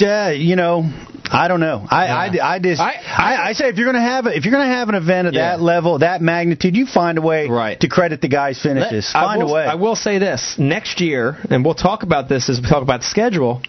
Uh, 0.00 0.30
you 0.30 0.56
know, 0.56 0.88
I 1.30 1.48
don't 1.48 1.60
know. 1.60 1.84
I 1.90 2.06
I, 2.06 2.54
I 2.54 2.58
just 2.60 2.80
I- 2.80 3.02
I, 3.04 3.48
I, 3.48 3.52
say 3.52 3.68
if 3.68 3.76
you're 3.76 3.86
gonna 3.86 4.00
have 4.00 4.26
a, 4.26 4.36
if 4.36 4.44
you're 4.44 4.52
gonna 4.52 4.72
have 4.72 4.88
an 4.88 4.94
event 4.94 5.26
of 5.28 5.34
Yeah. 5.34 5.56
that 5.56 5.60
level, 5.60 5.98
that 5.98 6.22
magnitude, 6.22 6.76
you 6.76 6.86
find 6.86 7.18
a 7.18 7.20
way 7.22 7.48
Right. 7.48 7.78
to 7.80 7.88
credit 7.88 8.20
the 8.20 8.28
guys' 8.28 8.62
finishes. 8.62 9.10
I 9.14 9.24
find 9.24 9.42
will, 9.42 9.50
a 9.50 9.54
way. 9.54 9.64
I 9.66 9.74
will 9.74 9.96
say 9.96 10.18
this: 10.18 10.54
next 10.56 11.00
year, 11.00 11.36
and 11.50 11.64
we'll 11.64 11.74
talk 11.74 12.04
about 12.04 12.28
this 12.28 12.48
as 12.48 12.60
we 12.60 12.68
talk 12.68 12.82
about 12.82 13.00
the 13.00 13.06
schedule. 13.06 13.60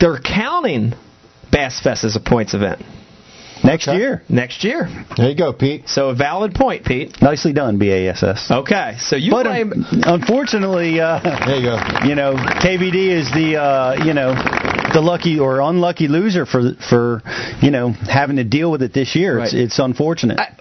They're 0.00 0.20
counting 0.20 0.94
Bass 1.50 1.80
Fest 1.82 2.04
as 2.04 2.14
a 2.14 2.20
points 2.20 2.54
event 2.54 2.80
Next 3.64 3.86
year. 3.88 4.22
next 4.28 4.64
year. 4.64 4.88
There 5.16 5.28
you 5.28 5.36
go, 5.36 5.52
Pete. 5.52 5.88
So 5.88 6.10
a 6.10 6.14
valid 6.14 6.54
point, 6.54 6.84
Pete. 6.84 7.20
Nicely 7.20 7.52
done, 7.52 7.78
BASS. 7.78 8.50
Okay, 8.50 8.96
so 8.98 9.16
you 9.16 9.30
but 9.30 9.44
blame. 9.44 9.72
un- 9.72 10.02
unfortunately, 10.06 11.00
uh, 11.00 11.20
There 11.46 11.56
you 11.56 11.62
go. 11.62 11.78
you 12.06 12.14
know, 12.14 12.34
KVD 12.34 13.10
is 13.10 13.30
the 13.32 13.56
uh, 13.60 14.04
you 14.04 14.14
know 14.14 14.34
the 14.94 15.00
lucky 15.00 15.38
or 15.38 15.60
unlucky 15.60 16.08
loser 16.08 16.46
for 16.46 16.74
for 16.88 17.22
you 17.60 17.70
know 17.70 17.90
having 17.92 18.36
to 18.36 18.44
deal 18.44 18.70
with 18.70 18.82
it 18.82 18.92
this 18.92 19.14
year. 19.16 19.40
It's 19.40 19.54
it's 19.54 19.78
unfortunate. 19.78 20.38
I, 20.38 20.54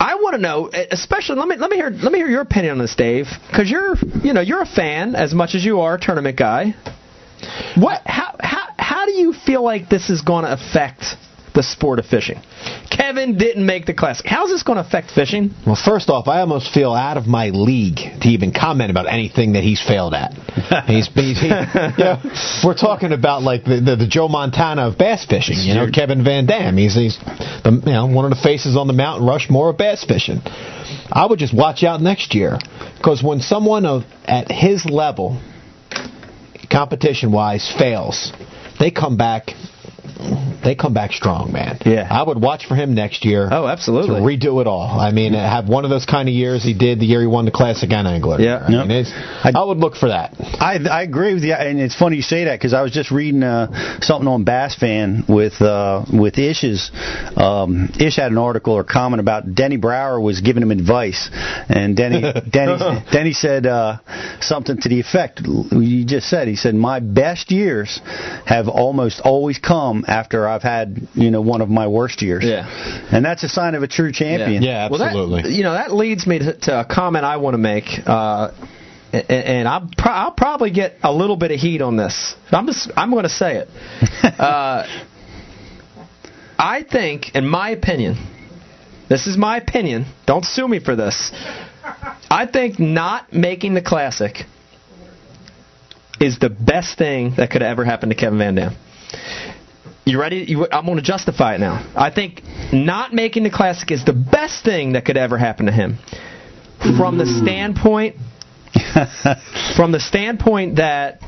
I 0.00 0.14
want 0.16 0.36
to 0.36 0.40
know, 0.40 0.70
especially 0.92 1.36
let 1.38 1.48
me 1.48 1.56
let 1.56 1.70
me 1.70 1.76
hear 1.76 1.90
let 1.90 2.12
me 2.12 2.18
hear 2.18 2.28
your 2.28 2.42
opinion 2.42 2.72
on 2.72 2.78
this, 2.78 2.94
Dave, 2.94 3.26
because 3.50 3.68
you're 3.70 3.94
you 4.22 4.32
know 4.32 4.40
you're 4.40 4.62
a 4.62 4.66
fan 4.66 5.14
as 5.16 5.34
much 5.34 5.54
as 5.54 5.64
you 5.64 5.80
are 5.80 5.96
a 5.96 6.00
tournament 6.00 6.36
guy. 6.38 6.74
What 7.76 8.02
how 8.06 8.36
how 8.40 8.66
how 8.78 9.06
do 9.06 9.12
you 9.12 9.32
feel 9.32 9.62
like 9.62 9.88
this 9.88 10.08
is 10.10 10.22
going 10.22 10.44
to 10.44 10.52
affect 10.52 11.16
the 11.58 11.62
sport 11.64 11.98
of 11.98 12.06
fishing? 12.06 12.40
Kevin 12.88 13.36
didn't 13.36 13.66
make 13.66 13.84
the 13.84 13.92
classic. 13.92 14.26
How's 14.26 14.48
this 14.48 14.62
going 14.62 14.76
to 14.76 14.86
affect 14.86 15.10
fishing? 15.10 15.52
Well, 15.66 15.74
first 15.76 16.08
off, 16.08 16.28
I 16.28 16.40
almost 16.40 16.72
feel 16.72 16.92
out 16.92 17.16
of 17.16 17.26
my 17.26 17.50
league 17.50 17.96
to 17.96 18.28
even 18.28 18.52
comment 18.52 18.92
about 18.92 19.12
anything 19.12 19.54
that 19.54 19.64
he's 19.64 19.82
failed 19.82 20.14
at. 20.14 20.32
he's, 20.86 21.08
he's 21.08 21.40
he, 21.40 21.48
you 21.48 21.98
know, 21.98 22.22
we're 22.64 22.78
talking 22.78 23.10
about 23.12 23.42
like 23.42 23.64
the, 23.64 23.80
the, 23.80 23.96
the 23.96 24.06
Joe 24.06 24.28
Montana 24.28 24.86
of 24.86 24.96
bass 24.96 25.26
fishing. 25.26 25.56
You 25.58 25.74
know, 25.74 25.90
Kevin 25.90 26.22
Van 26.22 26.46
Dam. 26.46 26.76
He's 26.76 26.94
he's 26.94 27.18
the, 27.18 27.82
you 27.84 27.92
know 27.92 28.06
one 28.06 28.24
of 28.24 28.30
the 28.30 28.40
faces 28.40 28.76
on 28.76 28.86
the 28.86 28.92
Mount 28.92 29.22
Rushmore 29.22 29.70
of 29.70 29.78
bass 29.78 30.04
fishing. 30.04 30.40
I 31.10 31.26
would 31.28 31.40
just 31.40 31.54
watch 31.54 31.82
out 31.82 32.00
next 32.00 32.34
year 32.34 32.58
because 32.96 33.20
when 33.22 33.40
someone 33.40 33.84
of 33.84 34.04
at 34.24 34.50
his 34.50 34.84
level, 34.86 35.42
competition 36.70 37.32
wise, 37.32 37.68
fails, 37.78 38.32
they 38.78 38.92
come 38.92 39.16
back. 39.16 39.50
They 40.62 40.74
come 40.74 40.92
back 40.92 41.12
strong, 41.12 41.52
man. 41.52 41.78
Yeah. 41.84 42.06
I 42.10 42.22
would 42.22 42.40
watch 42.40 42.66
for 42.66 42.74
him 42.74 42.94
next 42.94 43.24
year. 43.24 43.48
Oh, 43.50 43.66
absolutely. 43.66 44.20
To 44.20 44.48
redo 44.48 44.60
it 44.60 44.66
all. 44.66 44.98
I 44.98 45.12
mean, 45.12 45.34
have 45.34 45.68
one 45.68 45.84
of 45.84 45.90
those 45.90 46.04
kind 46.04 46.28
of 46.28 46.34
years 46.34 46.62
he 46.62 46.74
did 46.74 47.00
the 47.00 47.06
year 47.06 47.20
he 47.20 47.26
won 47.26 47.44
the 47.44 47.50
Classic 47.50 47.90
and 47.90 48.06
Angler. 48.06 48.40
Yeah. 48.40 48.58
I, 48.58 48.70
mean, 48.70 48.90
it's, 48.90 49.12
I 49.14 49.64
would 49.64 49.78
look 49.78 49.94
for 49.94 50.08
that. 50.08 50.34
I 50.38 50.78
I 50.90 51.02
agree 51.02 51.34
with 51.34 51.44
you, 51.44 51.52
and 51.52 51.80
it's 51.80 51.94
funny 51.94 52.16
you 52.16 52.22
say 52.22 52.44
that 52.44 52.58
because 52.58 52.74
I 52.74 52.82
was 52.82 52.92
just 52.92 53.10
reading 53.10 53.42
uh, 53.42 54.00
something 54.00 54.28
on 54.28 54.44
Bass 54.44 54.74
Fan 54.74 55.24
with 55.28 55.60
uh, 55.62 56.04
with 56.12 56.38
Ish's. 56.38 56.90
Um, 57.36 57.90
Ish 57.98 58.16
had 58.16 58.32
an 58.32 58.38
article 58.38 58.74
or 58.74 58.84
comment 58.84 59.20
about 59.20 59.54
Denny 59.54 59.76
Brauer 59.76 60.20
was 60.20 60.40
giving 60.40 60.62
him 60.62 60.70
advice, 60.70 61.30
and 61.68 61.96
Denny 61.96 62.20
Denny 62.50 63.04
Denny 63.12 63.32
said 63.32 63.66
uh, 63.66 63.98
something 64.40 64.80
to 64.80 64.88
the 64.88 65.00
effect 65.00 65.40
you 65.44 66.04
just 66.04 66.28
said. 66.28 66.48
He 66.48 66.56
said, 66.56 66.74
"My 66.74 67.00
best 67.00 67.50
years 67.50 68.00
have 68.44 68.68
almost 68.68 69.20
always 69.20 69.58
come 69.58 69.97
after 70.06 70.46
I've 70.46 70.62
had 70.62 71.08
you 71.14 71.30
know 71.30 71.40
one 71.40 71.60
of 71.60 71.68
my 71.68 71.86
worst 71.88 72.22
years." 72.22 72.44
Yeah. 72.44 72.66
and 73.10 73.24
that's 73.24 73.42
a 73.42 73.48
sign 73.48 73.74
of 73.74 73.82
a 73.82 73.88
true 73.88 74.12
champion. 74.12 74.62
Yeah, 74.62 74.88
Well, 74.88 74.98
that- 75.00 75.08
absolutely. 75.08 75.52
you 75.54 75.62
know, 75.62 75.72
that 75.72 75.92
leads 75.92 76.26
me 76.26 76.38
to, 76.40 76.52
to 76.60 76.80
a 76.80 76.84
comment 76.84 77.24
I 77.24 77.38
want 77.38 77.54
to 77.54 77.58
make, 77.58 77.84
uh, 78.06 78.50
and, 79.12 79.30
and 79.30 79.68
I'll, 79.68 79.90
pro- 79.96 80.12
I'll 80.12 80.32
probably 80.32 80.70
get 80.70 80.96
a 81.02 81.12
little 81.12 81.36
bit 81.36 81.50
of 81.50 81.58
heat 81.60 81.80
on 81.82 81.96
this. 81.96 82.34
I'm 82.52 82.66
just, 82.66 82.90
I'm 82.96 83.10
going 83.10 83.22
to 83.24 83.28
say 83.30 83.56
it. 83.56 83.68
uh, 84.40 84.86
I 86.58 86.82
think, 86.82 87.34
in 87.34 87.46
my 87.46 87.70
opinion, 87.70 88.16
this 89.08 89.26
is 89.26 89.36
my 89.36 89.56
opinion. 89.56 90.06
Don't 90.26 90.44
sue 90.44 90.66
me 90.68 90.80
for 90.80 90.96
this. 90.96 91.30
I 92.30 92.46
think 92.52 92.78
not 92.78 93.32
making 93.32 93.74
the 93.74 93.80
classic 93.82 94.44
is 96.20 96.38
the 96.40 96.50
best 96.50 96.98
thing 96.98 97.34
that 97.36 97.50
could 97.50 97.62
ever 97.62 97.84
happen 97.84 98.08
to 98.08 98.14
Kevin 98.14 98.38
Van 98.38 98.54
Dam. 98.56 98.76
You 100.08 100.18
ready? 100.18 100.46
You, 100.48 100.66
I'm 100.72 100.86
going 100.86 100.96
to 100.96 101.02
justify 101.02 101.56
it 101.56 101.58
now. 101.60 101.86
I 101.94 102.10
think 102.10 102.40
not 102.72 103.12
making 103.12 103.42
the 103.42 103.50
classic 103.50 103.90
is 103.90 104.06
the 104.06 104.14
best 104.14 104.64
thing 104.64 104.94
that 104.94 105.04
could 105.04 105.18
ever 105.18 105.36
happen 105.36 105.66
to 105.66 105.72
him. 105.72 105.98
From 106.96 107.18
the 107.18 107.26
standpoint, 107.26 108.16
from 109.76 109.92
the 109.92 110.00
standpoint 110.00 110.76
that 110.76 111.18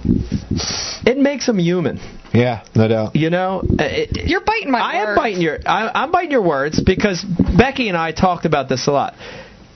it 1.07 1.19
makes 1.19 1.47
him 1.47 1.59
human. 1.59 2.01
Yeah, 2.33 2.65
no 2.75 2.89
doubt. 2.89 3.17
You 3.17 3.29
know, 3.29 3.61
Uh, 3.61 3.83
it, 3.85 4.27
You're 4.29 4.45
biting 4.45 4.71
my 4.71 4.79
I 4.81 5.11
am 5.11 5.15
biting 5.17 5.43
your 5.43 5.59
I, 5.67 5.91
I'm 6.03 6.11
biting 6.11 6.31
your 6.31 6.43
words 6.43 6.81
because 6.83 7.23
Becky 7.59 7.89
and 7.89 7.99
I 7.99 8.13
talked 8.13 8.47
about 8.47 8.71
this 8.71 8.87
a 8.87 8.93
lot. 8.93 9.15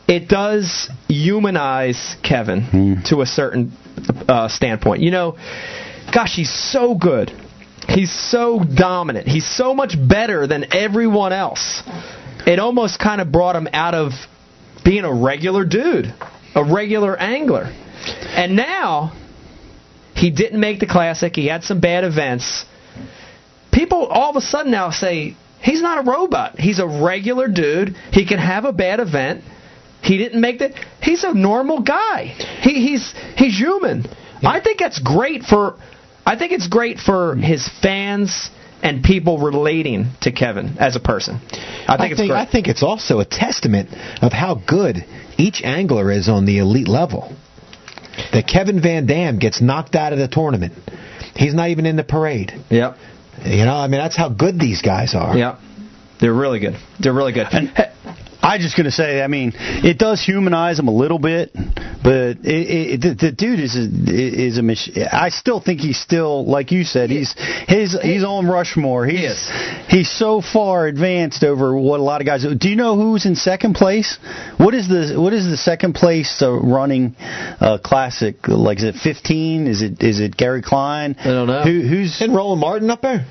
It 0.08 0.28
does 0.28 0.88
humanize 1.08 2.16
Kevin 2.22 3.02
to 3.06 3.20
a 3.20 3.26
certain 3.26 3.72
uh, 4.28 4.48
standpoint. 4.48 5.02
You 5.02 5.10
know, 5.10 5.36
gosh, 6.14 6.36
he's 6.36 6.52
so 6.72 6.94
good. 6.94 7.32
He's 7.88 8.12
so 8.12 8.60
dominant. 8.62 9.28
He's 9.28 9.46
so 9.46 9.74
much 9.74 9.96
better 9.96 10.46
than 10.46 10.74
everyone 10.74 11.32
else. 11.32 11.82
It 12.46 12.58
almost 12.58 12.98
kind 12.98 13.20
of 13.20 13.30
brought 13.30 13.56
him 13.56 13.68
out 13.72 13.94
of 13.94 14.12
being 14.84 15.04
a 15.04 15.12
regular 15.12 15.64
dude, 15.64 16.12
a 16.54 16.64
regular 16.64 17.16
angler. 17.16 17.64
And 17.64 18.56
now 18.56 19.12
he 20.14 20.30
didn't 20.30 20.60
make 20.60 20.80
the 20.80 20.86
classic. 20.86 21.36
He 21.36 21.46
had 21.46 21.64
some 21.64 21.80
bad 21.80 22.04
events 22.04 22.64
people 23.74 24.06
all 24.06 24.30
of 24.30 24.36
a 24.36 24.40
sudden 24.40 24.70
now 24.70 24.90
say 24.90 25.36
he's 25.60 25.82
not 25.82 26.06
a 26.06 26.10
robot. 26.10 26.58
He's 26.58 26.78
a 26.78 26.86
regular 26.86 27.48
dude. 27.48 27.96
He 28.12 28.26
can 28.26 28.38
have 28.38 28.64
a 28.64 28.72
bad 28.72 29.00
event. 29.00 29.42
He 30.02 30.16
didn't 30.16 30.40
make 30.40 30.58
the. 30.58 30.74
He's 31.02 31.24
a 31.24 31.34
normal 31.34 31.82
guy. 31.82 32.26
He, 32.60 32.86
he's 32.86 33.14
he's 33.36 33.58
human. 33.58 34.06
I 34.42 34.60
think 34.60 34.78
that's 34.78 35.00
great 35.00 35.42
for. 35.42 35.76
I 36.26 36.36
think 36.36 36.52
it's 36.52 36.68
great 36.68 36.98
for 36.98 37.36
his 37.36 37.68
fans 37.82 38.50
and 38.82 39.02
people 39.02 39.38
relating 39.38 40.10
to 40.22 40.32
Kevin 40.32 40.76
as 40.78 40.94
a 40.96 41.00
person. 41.00 41.40
I 41.88 41.96
think 41.98 42.12
it's 42.12 42.20
great. 42.20 42.30
I 42.32 42.46
think 42.50 42.68
it's 42.68 42.82
also 42.82 43.20
a 43.20 43.24
testament 43.24 43.90
of 44.22 44.32
how 44.32 44.54
good 44.66 45.04
each 45.38 45.62
angler 45.62 46.10
is 46.12 46.28
on 46.28 46.44
the 46.44 46.58
elite 46.58 46.88
level. 46.88 47.34
That 48.32 48.46
Kevin 48.46 48.80
Van 48.80 49.06
Dam 49.06 49.38
gets 49.38 49.60
knocked 49.60 49.94
out 49.94 50.12
of 50.12 50.18
the 50.18 50.28
tournament. 50.28 50.74
He's 51.34 51.54
not 51.54 51.70
even 51.70 51.86
in 51.86 51.96
the 51.96 52.04
parade. 52.04 52.52
yep. 52.70 52.96
You 53.44 53.64
know, 53.64 53.74
I 53.74 53.88
mean, 53.88 54.00
that's 54.00 54.16
how 54.16 54.28
good 54.28 54.60
these 54.60 54.80
guys 54.80 55.14
are. 55.14 55.36
Yep. 55.36 55.58
They're 56.20 56.32
really 56.32 56.60
good. 56.60 56.76
They're 57.00 57.12
really 57.12 57.32
good. 57.32 57.48
And 57.50 57.72
I 58.44 58.58
just 58.58 58.76
going 58.76 58.84
to 58.84 58.92
say, 58.92 59.22
I 59.22 59.26
mean, 59.26 59.52
it 59.56 59.98
does 59.98 60.22
humanize 60.22 60.78
him 60.78 60.88
a 60.88 60.94
little 60.94 61.18
bit, 61.18 61.50
But 62.04 62.44
it, 62.44 62.44
it, 62.44 63.00
the, 63.00 63.14
the 63.14 63.32
dude 63.32 63.58
is 63.58 63.74
a, 63.76 63.88
is 64.12 64.58
a 64.58 64.62
machine. 64.62 65.06
I 65.10 65.30
still 65.30 65.58
think 65.58 65.80
he's 65.80 65.98
still 65.98 66.44
like 66.44 66.70
you 66.70 66.84
said. 66.84 67.08
He's 67.08 67.34
his 67.66 67.98
he's 68.02 68.22
on 68.22 68.46
Rushmore. 68.46 69.06
He's 69.06 69.20
He 69.20 69.24
is. 69.24 69.50
he's 69.88 70.10
so 70.10 70.42
far 70.42 70.86
advanced 70.86 71.42
over 71.42 71.74
what 71.74 72.00
a 72.00 72.02
lot 72.02 72.20
of 72.20 72.26
guys. 72.26 72.42
do. 72.42 72.54
Do 72.54 72.68
you 72.68 72.76
know 72.76 72.94
who's 72.96 73.24
in 73.24 73.36
second 73.36 73.72
place? 73.74 74.18
What 74.58 74.74
is 74.74 74.86
the 74.86 75.18
what 75.18 75.32
is 75.32 75.46
the 75.46 75.56
second 75.56 75.94
place 75.94 76.42
uh, 76.42 76.52
running 76.52 77.16
uh, 77.18 77.78
classic? 77.82 78.46
Like 78.46 78.78
is 78.78 78.84
it 78.84 78.96
15? 78.96 79.66
Is 79.66 79.80
it 79.80 80.02
is 80.02 80.20
it 80.20 80.36
Gary 80.36 80.60
Klein? 80.60 81.16
I 81.18 81.24
don't 81.24 81.46
know. 81.46 81.62
Who, 81.62 81.80
who's 81.80 82.20
Isn't 82.20 82.34
Roland 82.34 82.60
Martin 82.60 82.90
up 82.90 83.00
there? 83.00 83.24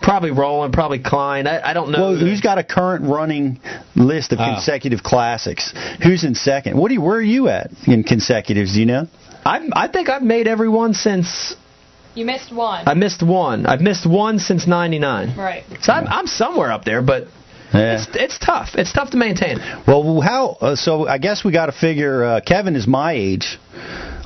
Probably 0.00 0.30
Roland, 0.30 0.72
probably 0.72 1.00
Klein. 1.00 1.46
I, 1.46 1.70
I 1.70 1.72
don't 1.74 1.90
know. 1.90 2.00
well, 2.12 2.16
who's 2.16 2.40
got 2.40 2.56
a 2.58 2.64
current 2.64 3.04
running 3.04 3.60
list 3.96 4.32
of 4.32 4.38
Ah. 4.40 4.54
consecutive 4.54 5.02
classics? 5.02 5.72
Who's 6.02 6.24
in 6.24 6.34
second? 6.34 6.78
What 6.78 6.88
do 6.88 6.94
you, 6.94 7.00
where 7.02 7.16
are 7.16 7.22
you 7.22 7.48
at 7.48 7.70
in 7.86 8.04
consecutives? 8.04 8.74
Do 8.74 8.80
you 8.80 8.86
know? 8.86 9.06
I, 9.44 9.68
I 9.72 9.88
think 9.88 10.08
I've 10.08 10.22
made 10.22 10.46
every 10.48 10.68
one 10.68 10.94
since 10.94 11.54
You 12.14 12.24
missed 12.24 12.52
one. 12.54 12.86
I 12.88 12.94
missed 12.94 13.22
one. 13.22 13.66
I've 13.66 13.80
missed 13.80 14.06
one 14.08 14.38
since 14.38 14.66
'99. 14.66 15.36
right. 15.36 15.64
So 15.82 15.92
I'm, 15.92 16.06
I'm 16.06 16.26
somewhere 16.26 16.70
up 16.72 16.84
there, 16.84 17.02
but 17.02 17.24
Yeah. 17.74 17.96
it's 17.98 18.06
it's 18.14 18.38
tough. 18.38 18.70
It's 18.74 18.92
tough 18.92 19.10
to 19.10 19.16
maintain. 19.16 19.58
Well, 19.86 20.20
how? 20.20 20.56
Uh, 20.60 20.76
so 20.76 21.06
I 21.08 21.18
guess 21.18 21.44
we 21.44 21.52
got 21.52 21.66
to 21.66 21.72
figure. 21.72 22.24
Uh, 22.24 22.40
Kevin 22.40 22.76
is 22.76 22.86
my 22.86 23.12
age. 23.12 23.58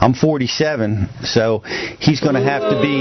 I'm 0.01 0.15
47, 0.15 1.09
so 1.23 1.61
he's 2.01 2.21
going 2.21 2.35
to 2.35 2.43
have 2.43 2.63
to 2.63 2.81
be. 2.83 2.97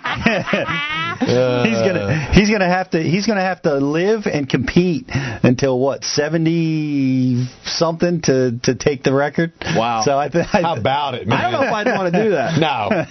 he's 1.20 1.78
gonna 1.78 2.28
he's 2.32 2.50
gonna 2.50 2.68
have 2.68 2.90
to 2.90 3.02
he's 3.02 3.26
gonna 3.26 3.40
have 3.40 3.62
to 3.62 3.74
live 3.76 4.26
and 4.26 4.48
compete 4.48 5.06
until 5.08 5.78
what 5.78 6.04
70 6.04 7.46
something 7.64 8.20
to 8.22 8.58
to 8.64 8.74
take 8.74 9.02
the 9.02 9.12
record. 9.14 9.52
Wow. 9.76 10.02
So 10.04 10.18
I 10.18 10.28
think 10.30 10.46
How 10.46 10.76
about 10.76 11.14
it, 11.14 11.26
man? 11.26 11.38
I 11.38 11.42
don't 11.50 11.52
know 11.60 11.66
if 11.66 11.72
I'd 11.72 11.86
want 11.86 12.12
to 12.12 12.22
do 12.24 12.30
that. 12.30 12.58
No. 12.66 12.66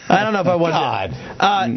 I 0.09 0.23
don't 0.23 0.33
know 0.33 0.41
if 0.41 0.47
I 0.47 0.55
want 0.55 0.73
God. 0.73 1.09
to. 1.11 1.43
Uh, 1.43 1.67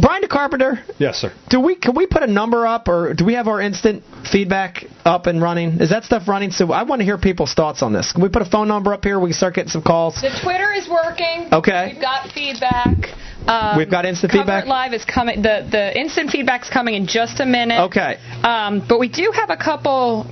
Brian 0.00 0.22
DeCarpenter, 0.22 0.82
Yes, 0.98 1.16
sir. 1.18 1.32
do 1.48 1.60
we 1.60 1.74
can 1.74 1.94
we 1.96 2.06
put 2.06 2.22
a 2.22 2.26
number 2.26 2.66
up 2.66 2.86
or 2.88 3.14
do 3.14 3.24
we 3.24 3.34
have 3.34 3.48
our 3.48 3.60
instant 3.60 4.04
feedback 4.30 4.84
up 5.04 5.26
and 5.26 5.40
running? 5.42 5.80
Is 5.80 5.90
that 5.90 6.04
stuff 6.04 6.28
running? 6.28 6.50
So 6.50 6.72
I 6.72 6.82
want 6.84 7.00
to 7.00 7.04
hear 7.04 7.18
people's 7.18 7.54
thoughts 7.54 7.82
on 7.82 7.92
this. 7.92 8.12
Can 8.12 8.22
we 8.22 8.28
put 8.28 8.42
a 8.42 8.46
phone 8.46 8.68
number 8.68 8.92
up 8.92 9.04
here? 9.04 9.18
We 9.20 9.28
can 9.30 9.34
start 9.34 9.54
getting 9.54 9.70
some 9.70 9.82
calls. 9.82 10.14
The 10.16 10.30
Twitter 10.42 10.72
is 10.72 10.88
working. 10.88 11.48
Okay. 11.52 11.92
We've 11.92 12.02
got 12.02 12.30
feedback. 12.32 13.14
Um, 13.46 13.76
We've 13.76 13.90
got 13.90 14.06
instant 14.06 14.32
feedback? 14.32 14.66
Live 14.66 14.94
is 14.94 15.04
coming. 15.04 15.42
The 15.42 15.66
the 15.70 15.98
instant 15.98 16.30
feedback's 16.30 16.70
coming 16.70 16.94
in 16.94 17.06
just 17.06 17.40
a 17.40 17.46
minute. 17.46 17.80
Okay. 17.88 18.16
Um, 18.42 18.82
but 18.88 18.98
we 18.98 19.08
do 19.08 19.32
have 19.34 19.50
a 19.50 19.56
couple 19.56 20.26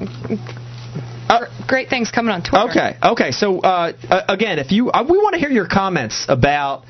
gr- 1.28 1.66
great 1.66 1.90
things 1.90 2.10
coming 2.10 2.32
on 2.32 2.42
Twitter. 2.42 2.70
Okay. 2.70 2.96
Okay. 3.02 3.30
So 3.32 3.60
uh, 3.60 3.92
uh, 4.08 4.22
again, 4.28 4.58
if 4.58 4.72
you 4.72 4.90
uh, 4.90 5.04
we 5.08 5.18
want 5.18 5.34
to 5.34 5.40
hear 5.40 5.50
your 5.50 5.68
comments 5.68 6.24
about 6.28 6.84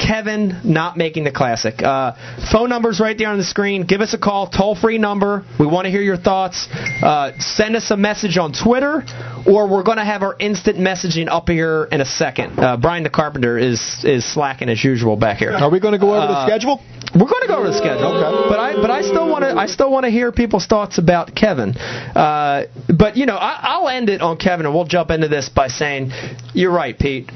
Kevin 0.00 0.60
not 0.64 0.96
making 0.96 1.24
the 1.24 1.30
classic. 1.30 1.82
Uh, 1.82 2.12
phone 2.50 2.68
numbers 2.70 2.98
right 3.00 3.16
there 3.16 3.28
on 3.28 3.38
the 3.38 3.44
screen. 3.44 3.84
Give 3.86 4.00
us 4.00 4.14
a 4.14 4.18
call, 4.18 4.48
toll 4.48 4.74
free 4.74 4.98
number. 4.98 5.44
We 5.58 5.66
want 5.66 5.84
to 5.84 5.90
hear 5.90 6.00
your 6.02 6.16
thoughts. 6.16 6.68
Uh, 6.72 7.32
send 7.38 7.76
us 7.76 7.90
a 7.90 7.96
message 7.96 8.38
on 8.38 8.52
Twitter, 8.52 9.02
or 9.46 9.68
we're 9.68 9.82
going 9.82 9.98
to 9.98 10.04
have 10.04 10.22
our 10.22 10.34
instant 10.38 10.78
messaging 10.78 11.28
up 11.28 11.48
here 11.48 11.86
in 11.92 12.00
a 12.00 12.04
second. 12.06 12.58
Uh, 12.58 12.76
Brian 12.76 13.02
the 13.02 13.10
Carpenter 13.10 13.58
is 13.58 14.02
is 14.04 14.24
slacking 14.24 14.68
as 14.68 14.82
usual 14.82 15.16
back 15.16 15.38
here. 15.38 15.52
Are 15.52 15.70
we 15.70 15.80
going 15.80 15.92
to 15.92 15.98
go 15.98 16.14
over 16.14 16.26
the 16.26 16.32
Uh, 16.38 16.46
schedule? 16.46 16.80
We're 17.12 17.26
going 17.28 17.42
to 17.42 17.48
go 17.48 17.56
over 17.58 17.68
the 17.68 17.76
schedule, 17.76 18.06
Okay. 18.16 18.48
but 18.48 18.58
I 18.60 18.74
but 18.80 18.90
I 18.90 19.02
still 19.02 19.28
want 19.28 19.42
to 19.44 19.50
I 19.56 19.66
still 19.66 19.90
want 19.90 20.04
to 20.04 20.10
hear 20.10 20.30
people's 20.32 20.66
thoughts 20.66 20.98
about 20.98 21.34
Kevin. 21.34 21.76
Uh, 21.76 22.66
but 22.96 23.16
you 23.16 23.26
know, 23.26 23.36
I, 23.36 23.58
I'll 23.62 23.88
end 23.88 24.08
it 24.08 24.22
on 24.22 24.36
Kevin, 24.36 24.64
and 24.66 24.74
we'll 24.74 24.84
jump 24.86 25.10
into 25.10 25.28
this 25.28 25.48
by 25.48 25.68
saying, 25.68 26.12
you're 26.54 26.72
right, 26.72 26.96
Pete. 26.98 27.30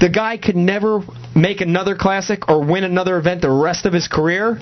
The 0.00 0.08
guy 0.08 0.38
could 0.38 0.56
never 0.56 1.02
make 1.40 1.60
another 1.60 1.96
classic 1.96 2.48
or 2.48 2.64
win 2.64 2.84
another 2.84 3.18
event 3.18 3.42
the 3.42 3.50
rest 3.50 3.86
of 3.86 3.92
his 3.92 4.08
career, 4.08 4.58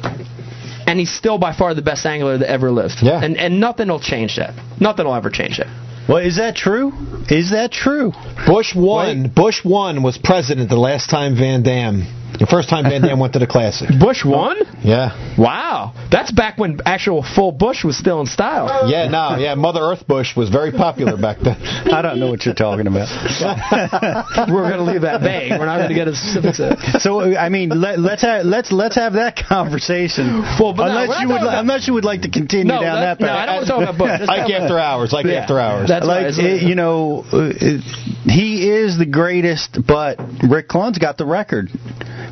and 0.86 0.98
he's 0.98 1.12
still 1.12 1.38
by 1.38 1.52
far 1.56 1.74
the 1.74 1.82
best 1.82 2.06
angler 2.06 2.38
that 2.38 2.50
ever 2.50 2.70
lived. 2.70 2.96
Yeah. 3.02 3.22
And 3.22 3.36
and 3.36 3.60
nothing 3.60 3.88
will 3.88 4.00
change 4.00 4.36
that. 4.36 4.54
Nothing 4.80 5.06
will 5.06 5.14
ever 5.14 5.30
change 5.30 5.58
that. 5.58 5.68
Well, 6.08 6.18
is 6.18 6.38
that 6.38 6.56
true? 6.56 6.92
Is 7.28 7.50
that 7.50 7.70
true? 7.70 8.12
Bush 8.46 8.74
won. 8.74 9.30
Bush 9.34 9.62
won 9.62 10.02
was 10.02 10.16
president 10.16 10.70
the 10.70 10.76
last 10.76 11.10
time 11.10 11.36
Van 11.36 11.62
Dam. 11.62 12.06
The 12.38 12.46
first 12.46 12.68
time 12.68 12.84
Van 12.84 13.02
Dam 13.02 13.18
went 13.18 13.32
to 13.34 13.38
the 13.38 13.46
Classic. 13.46 13.88
Bush 14.00 14.24
won. 14.24 14.56
Yeah. 14.82 15.34
Wow, 15.36 15.92
that's 16.10 16.30
back 16.30 16.56
when 16.58 16.78
actual 16.84 17.22
full 17.22 17.52
Bush 17.52 17.84
was 17.84 17.96
still 17.98 18.20
in 18.20 18.26
style. 18.26 18.88
Yeah, 18.88 19.08
no, 19.08 19.36
yeah. 19.36 19.54
Mother 19.54 19.80
Earth 19.80 20.06
Bush 20.06 20.36
was 20.36 20.48
very 20.48 20.70
popular 20.72 21.16
back 21.16 21.38
then. 21.40 21.56
I 21.92 22.00
don't 22.02 22.20
know 22.20 22.28
what 22.30 22.44
you're 22.46 22.54
talking 22.54 22.86
about. 22.86 23.08
We're 24.48 24.70
going 24.70 24.78
to 24.78 24.84
leave 24.90 25.02
that 25.02 25.20
vague. 25.20 25.50
We're 25.58 25.66
not 25.66 25.78
going 25.78 25.88
to 25.88 25.94
get 25.94 26.08
into 26.08 26.18
specifics. 26.20 26.60
of. 26.60 27.02
So 27.02 27.36
I 27.36 27.48
mean, 27.48 27.70
let, 27.70 27.98
let's 27.98 28.22
have 28.22 28.44
let's 28.46 28.70
let's 28.72 28.94
have 28.96 29.14
that 29.14 29.36
conversation. 29.36 30.42
Well, 30.60 30.72
but 30.74 30.88
no, 30.88 31.02
unless 31.02 31.08
we're 31.08 31.22
you 31.22 31.28
would 31.28 31.34
talking 31.34 31.48
about- 31.48 31.60
unless 31.60 31.86
you 31.88 31.94
would 31.94 32.04
like 32.04 32.22
to 32.22 32.30
continue 32.30 32.64
No, 32.72 32.80
down 32.80 33.00
that- 33.00 33.18
that, 33.18 33.20
no, 33.20 33.26
path. 33.28 33.38
I 33.38 33.46
don't 33.46 33.54
want 33.56 33.66
to 33.66 33.72
talk 33.72 33.82
about 33.82 33.98
Bush. 33.98 34.08
Let's 34.20 34.28
like 34.28 34.50
after 34.50 34.78
hours, 34.78 35.12
like 35.12 35.26
Yeah. 35.26 35.32
after 35.42 35.58
hours. 35.60 35.88
That's 35.88 36.06
like 36.06 36.24
right. 36.26 36.38
it- 36.38 36.62
you 36.62 36.74
know, 36.74 37.24
uh, 37.32 37.50
it- 37.54 37.82
he 38.28 38.68
is 38.68 38.98
the 38.98 39.06
greatest, 39.06 39.78
but 39.86 40.18
Rick 40.48 40.68
Clunn's 40.68 40.98
got 40.98 41.16
the 41.16 41.24
record, 41.24 41.70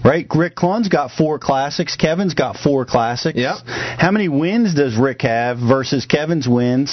right? 0.04 0.26
Rick 0.34 0.54
Clunn's 0.54 0.88
got 0.88 1.10
four 1.10 1.38
classics. 1.38 1.96
Kevin's 1.96 2.34
got 2.34 2.56
four 2.56 2.84
classics. 2.84 3.38
Yep. 3.38 3.56
How 3.66 4.10
many 4.10 4.28
wins 4.28 4.74
does 4.74 4.96
Rick 4.96 5.22
have 5.22 5.58
versus 5.58 6.06
Kevin's 6.06 6.48
wins? 6.48 6.90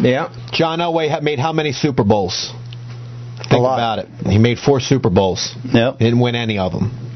yeah. 0.00 0.34
John 0.52 0.78
Elway 0.78 1.22
made 1.22 1.38
how 1.38 1.52
many 1.52 1.72
Super 1.72 2.04
Bowls? 2.04 2.52
Think 3.48 3.62
lot. 3.62 3.74
about 3.74 3.98
it. 4.00 4.08
He 4.30 4.38
made 4.38 4.58
four 4.58 4.80
Super 4.80 5.10
Bowls. 5.10 5.54
Yep. 5.64 5.98
Didn't 5.98 6.20
win 6.20 6.34
any 6.34 6.58
of 6.58 6.72
them. 6.72 7.09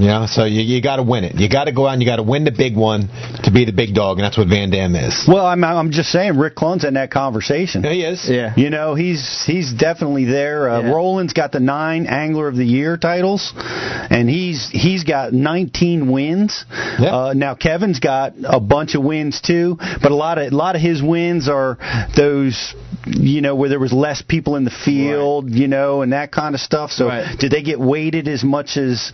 You 0.00 0.06
know, 0.06 0.26
so 0.26 0.44
you, 0.44 0.62
you 0.62 0.80
got 0.80 0.96
to 0.96 1.02
win 1.02 1.24
it. 1.24 1.34
You 1.36 1.48
got 1.48 1.64
to 1.64 1.72
go 1.72 1.86
out 1.86 1.92
and 1.92 2.02
you 2.02 2.08
got 2.08 2.16
to 2.16 2.22
win 2.22 2.44
the 2.44 2.50
big 2.50 2.74
one 2.74 3.08
to 3.44 3.50
be 3.52 3.66
the 3.66 3.72
big 3.72 3.94
dog, 3.94 4.16
and 4.16 4.24
that's 4.24 4.38
what 4.38 4.48
Van 4.48 4.70
Dam 4.70 4.96
is. 4.96 5.26
Well, 5.28 5.44
I'm 5.44 5.62
I'm 5.62 5.90
just 5.90 6.08
saying 6.10 6.38
Rick 6.38 6.54
Clunn's 6.54 6.84
in 6.84 6.94
that 6.94 7.10
conversation. 7.10 7.84
He 7.84 8.02
is. 8.02 8.26
Yeah. 8.28 8.54
You 8.56 8.70
know, 8.70 8.94
he's 8.94 9.44
he's 9.46 9.72
definitely 9.72 10.24
there. 10.24 10.70
Uh, 10.70 10.80
Yeah. 10.82 10.90
Roland's 10.92 11.34
got 11.34 11.52
the 11.52 11.60
nine 11.60 12.06
Angler 12.06 12.48
of 12.48 12.56
the 12.56 12.64
Year 12.64 12.96
titles, 12.96 13.52
and 13.56 14.28
he's 14.28 14.70
he's 14.70 15.04
got 15.04 15.32
19 15.34 16.10
wins. 16.10 16.64
Yeah. 16.98 17.14
Uh, 17.14 17.32
now 17.34 17.54
Kevin's 17.54 18.00
got 18.00 18.32
a 18.42 18.58
bunch 18.60 18.94
of 18.94 19.04
wins 19.04 19.40
too, 19.42 19.76
but 20.02 20.10
a 20.12 20.14
lot 20.16 20.38
of 20.38 20.50
a 20.52 20.56
lot 20.56 20.76
of 20.76 20.80
his 20.82 21.02
wins 21.02 21.48
are 21.48 21.76
those 22.16 22.74
you 23.06 23.40
know 23.40 23.54
where 23.54 23.68
there 23.68 23.78
was 23.78 23.92
less 23.92 24.22
people 24.22 24.56
in 24.56 24.64
the 24.64 24.70
field, 24.70 25.50
you 25.50 25.68
know, 25.68 26.02
and 26.02 26.12
that 26.12 26.30
kind 26.32 26.54
of 26.54 26.60
stuff. 26.60 26.90
So 26.90 27.08
Right. 27.08 27.38
did 27.38 27.50
they 27.50 27.62
get 27.62 27.78
weighted 27.80 28.28
as 28.28 28.42
much 28.44 28.76
as 28.76 29.10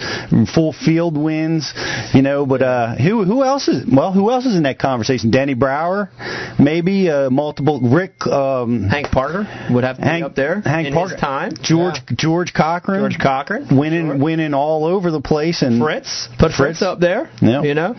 full 0.54 0.72
field 0.84 1.16
wins? 1.16 1.72
You 2.12 2.22
know, 2.22 2.46
but 2.46 2.62
uh, 2.62 2.96
who 2.96 3.24
who 3.24 3.44
else 3.44 3.68
is 3.68 3.84
well 3.90 4.12
who 4.12 4.30
else 4.30 4.46
is 4.46 4.56
in 4.56 4.64
that 4.64 4.78
conversation? 4.78 5.30
Danny 5.30 5.54
Brauer, 5.54 6.10
maybe 6.58 7.10
uh, 7.10 7.30
multiple 7.30 7.80
Rick. 7.80 8.26
Um, 8.26 8.84
Hank 8.88 9.08
Parker 9.10 9.46
would 9.70 9.84
have 9.84 9.96
to 9.96 10.02
Hank- 10.02 10.22
be 10.22 10.26
up 10.26 10.34
there 10.34 10.60
Hank 10.60 10.92
Parker. 10.94 11.16
time. 11.16 11.52
George 11.62 12.00
George 12.14 12.52
Cochran. 12.54 13.00
George 13.00 13.18
Cochran. 13.18 13.68
winning 13.76 14.20
winning 14.20 14.54
all 14.54 14.84
over 14.84 15.10
the 15.10 15.20
place 15.20 15.62
and 15.62 15.80
Fritts. 15.80 16.28
Put 16.38 16.52
Fritts, 16.52 16.78
Fritts. 16.78 16.82
up 16.82 17.00
there. 17.00 17.30
Yeah. 17.40 17.62
You 17.62 17.74
know? 17.74 17.94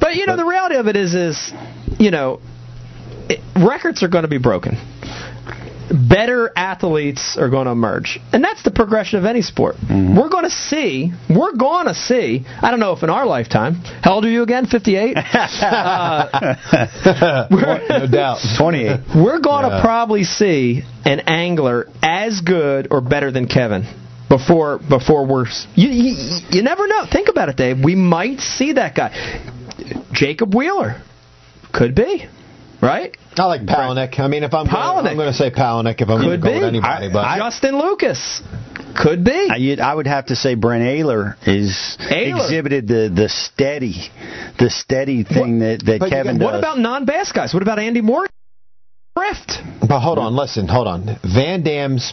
But, 0.00 0.16
you 0.16 0.26
know, 0.26 0.36
the 0.36 0.44
reality 0.44 0.76
of 0.76 0.86
it 0.86 0.96
is, 0.96 1.14
is 1.14 1.52
you 1.98 2.10
know, 2.10 2.40
it, 3.28 3.40
records 3.56 4.02
are 4.02 4.08
going 4.08 4.22
to 4.22 4.28
be 4.28 4.38
broken. 4.38 4.76
Better 5.90 6.52
athletes 6.54 7.36
are 7.38 7.48
going 7.48 7.64
to 7.66 7.70
emerge. 7.72 8.18
And 8.32 8.44
that's 8.44 8.62
the 8.62 8.70
progression 8.70 9.18
of 9.18 9.24
any 9.24 9.42
sport. 9.42 9.76
Mm-hmm. 9.76 10.16
We're 10.18 10.28
going 10.28 10.44
to 10.44 10.50
see, 10.50 11.12
we're 11.30 11.56
going 11.56 11.86
to 11.86 11.94
see, 11.94 12.44
I 12.60 12.70
don't 12.70 12.80
know 12.80 12.92
if 12.92 13.02
in 13.02 13.10
our 13.10 13.24
lifetime, 13.26 13.76
how 14.02 14.14
old 14.14 14.24
are 14.24 14.30
you 14.30 14.42
again? 14.42 14.66
58? 14.66 15.16
uh, 15.62 17.46
no 17.90 18.06
doubt. 18.06 18.38
28. 18.58 19.00
we're 19.16 19.40
going 19.40 19.62
to 19.64 19.68
Yeah. 19.76 19.82
probably 19.82 20.24
see 20.24 20.82
an 21.04 21.20
angler 21.20 21.86
as 22.02 22.40
good 22.40 22.88
or 22.90 23.00
better 23.00 23.30
than 23.30 23.46
Kevin 23.46 23.84
before 24.28 24.78
before 24.78 25.26
we're 25.26 25.46
you, 25.74 25.88
you 25.88 26.38
you 26.50 26.62
never 26.62 26.86
know. 26.86 27.06
Think 27.10 27.28
about 27.28 27.48
it, 27.48 27.56
Dave. 27.56 27.78
We 27.82 27.94
might 27.94 28.40
see 28.40 28.72
that 28.74 28.94
guy, 28.94 29.10
Jacob 30.12 30.54
Wheeler, 30.54 31.00
could 31.72 31.94
be, 31.94 32.26
right? 32.82 33.16
I 33.36 33.44
like 33.44 33.62
Palaniuk. 33.62 34.18
I 34.20 34.28
mean, 34.28 34.42
if 34.42 34.54
I'm 34.54 34.66
going, 34.66 34.76
I'm 35.06 35.16
going 35.16 35.28
to 35.28 35.32
say 35.32 35.50
Palaniuk 35.50 36.00
if 36.00 36.08
I'm 36.08 36.20
going 36.20 36.22
to 36.22 36.28
Could 36.36 36.42
go 36.42 36.48
be. 36.48 36.54
with 36.58 36.64
anybody. 36.68 37.06
I- 37.06 37.12
but 37.12 37.24
I- 37.24 37.38
Justin 37.38 37.78
Lucas, 37.78 38.42
could 39.00 39.22
be. 39.24 39.48
I, 39.50 39.56
you'd- 39.56 39.80
I 39.80 39.94
would 39.94 40.06
have 40.06 40.26
to 40.26 40.36
say 40.36 40.54
Brent 40.54 40.82
Ehrler 40.84 41.36
is 41.46 41.96
Ehrler. 42.00 42.44
exhibited 42.44 42.88
the, 42.88 43.12
the 43.14 43.28
steady 43.28 44.10
the 44.58 44.70
steady 44.70 45.22
thing 45.24 45.60
that, 45.60 45.84
that 45.86 46.00
but 46.00 46.10
Kevin 46.10 46.38
what 46.40 46.50
does. 46.52 46.58
about 46.60 46.78
non-bass 46.78 47.30
guys? 47.32 47.54
What 47.54 47.62
about 47.62 47.78
Andy 47.78 48.00
Moore? 48.00 48.26
Rift. 49.16 49.58
But 49.86 50.00
hold 50.00 50.18
on, 50.18 50.34
listen, 50.36 50.68
hold 50.68 50.86
on. 50.88 51.18
Van 51.24 51.62
Dam's 51.62 52.12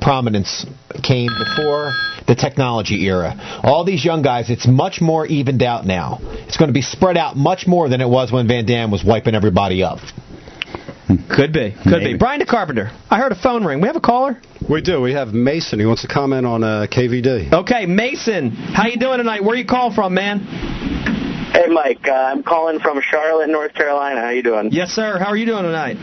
prominence 0.00 0.66
came 1.02 1.30
before 1.38 1.92
the 2.26 2.34
technology 2.34 3.06
era. 3.06 3.60
All 3.62 3.84
these 3.84 4.04
young 4.04 4.22
guys, 4.22 4.50
it's 4.50 4.66
much 4.66 5.00
more 5.00 5.26
evened 5.26 5.62
out 5.62 5.84
now. 5.86 6.18
It's 6.46 6.56
going 6.56 6.68
to 6.68 6.74
be 6.74 6.82
spread 6.82 7.16
out 7.16 7.36
much 7.36 7.66
more 7.66 7.88
than 7.88 8.00
it 8.00 8.08
was 8.08 8.32
when 8.32 8.48
Van 8.48 8.64
Dam 8.66 8.90
was 8.90 9.04
wiping 9.04 9.34
everybody 9.34 9.82
up. 9.82 9.98
Could 11.28 11.52
be. 11.52 11.74
Could 11.82 12.00
Maybe. 12.00 12.12
be. 12.14 12.18
Brian 12.18 12.38
the 12.40 12.46
Carpenter. 12.46 12.90
I 13.10 13.18
heard 13.18 13.32
a 13.32 13.34
phone 13.34 13.64
ring. 13.64 13.80
We 13.80 13.88
have 13.88 13.96
a 13.96 14.00
caller. 14.00 14.40
We 14.68 14.80
do. 14.80 15.02
We 15.02 15.12
have 15.12 15.34
Mason. 15.34 15.78
He 15.78 15.84
wants 15.84 16.02
to 16.02 16.08
comment 16.08 16.46
on 16.46 16.64
uh, 16.64 16.86
KVD. 16.90 17.52
Okay, 17.52 17.84
Mason. 17.84 18.50
How 18.50 18.86
you 18.86 18.96
doing 18.96 19.18
tonight? 19.18 19.44
Where 19.44 19.54
you 19.54 19.66
calling 19.66 19.94
from, 19.94 20.14
man? 20.14 20.40
Hey, 21.52 21.66
Mike. 21.68 22.08
Uh, 22.08 22.12
I'm 22.12 22.42
calling 22.42 22.80
from 22.80 23.00
Charlotte, 23.02 23.50
North 23.50 23.74
Carolina. 23.74 24.20
How 24.22 24.30
you 24.30 24.42
doing? 24.42 24.70
Yes, 24.72 24.90
sir. 24.90 25.18
How 25.18 25.26
are 25.26 25.36
you 25.36 25.46
doing 25.46 25.64
tonight? 25.64 25.96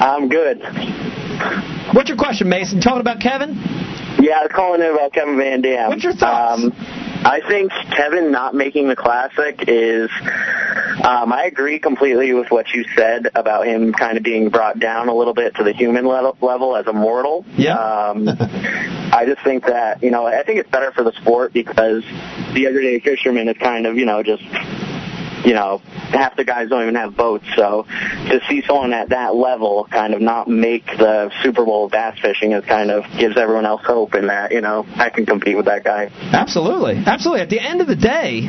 I'm 0.00 0.28
good. 0.28 0.62
What's 1.92 2.08
your 2.08 2.18
question, 2.18 2.48
Mason? 2.48 2.80
Talking 2.80 3.00
about 3.00 3.20
Kevin? 3.20 3.54
Yeah, 4.20 4.38
I 4.38 4.42
was 4.42 4.50
calling 4.54 4.80
in 4.80 4.92
about 4.92 5.12
Kevin 5.12 5.36
Van 5.36 5.60
Dam. 5.60 5.88
What's 5.90 6.02
your 6.02 6.14
thoughts? 6.14 6.64
Um, 6.64 6.72
I 7.24 7.40
think 7.48 7.70
Kevin 7.94 8.32
not 8.32 8.54
making 8.54 8.88
the 8.88 8.96
classic 8.96 9.64
is. 9.68 10.10
Um, 11.04 11.32
I 11.32 11.44
agree 11.44 11.78
completely 11.78 12.32
with 12.32 12.50
what 12.50 12.72
you 12.72 12.84
said 12.96 13.28
about 13.34 13.66
him 13.66 13.92
kind 13.92 14.16
of 14.16 14.24
being 14.24 14.48
brought 14.48 14.80
down 14.80 15.08
a 15.08 15.14
little 15.14 15.34
bit 15.34 15.54
to 15.56 15.64
the 15.64 15.72
human 15.72 16.06
level, 16.06 16.36
level 16.40 16.76
as 16.76 16.86
a 16.86 16.92
mortal. 16.92 17.44
Yeah. 17.56 17.76
Um, 17.76 18.28
I 19.12 19.24
just 19.26 19.42
think 19.44 19.64
that 19.66 20.02
you 20.02 20.10
know 20.10 20.26
I 20.26 20.42
think 20.42 20.58
it's 20.58 20.70
better 20.70 20.90
for 20.92 21.04
the 21.04 21.12
sport 21.12 21.52
because 21.52 22.02
the 22.54 22.66
everyday 22.66 22.98
fisherman 22.98 23.48
is 23.48 23.56
kind 23.58 23.86
of 23.86 23.96
you 23.96 24.06
know 24.06 24.22
just 24.22 24.42
you 25.46 25.54
know, 25.54 25.78
half 26.10 26.36
the 26.36 26.44
guys 26.44 26.68
don't 26.68 26.82
even 26.82 26.96
have 26.96 27.16
boats. 27.16 27.44
So 27.54 27.84
to 28.28 28.40
see 28.48 28.62
someone 28.66 28.92
at 28.92 29.10
that 29.10 29.36
level 29.36 29.86
kind 29.90 30.12
of 30.12 30.20
not 30.20 30.48
make 30.48 30.84
the 30.86 31.30
Super 31.42 31.64
Bowl 31.64 31.88
bass 31.88 32.18
fishing 32.20 32.50
is 32.52 32.64
kind 32.64 32.90
of 32.90 33.04
gives 33.16 33.36
everyone 33.38 33.64
else 33.64 33.82
hope 33.84 34.16
in 34.16 34.26
that, 34.26 34.50
you 34.50 34.60
know, 34.60 34.84
I 34.96 35.08
can 35.08 35.24
compete 35.24 35.56
with 35.56 35.66
that 35.66 35.84
guy. 35.84 36.10
Absolutely. 36.32 37.00
Absolutely. 37.06 37.42
At 37.42 37.50
the 37.50 37.60
end 37.60 37.80
of 37.80 37.86
the 37.86 37.94
day, 37.94 38.40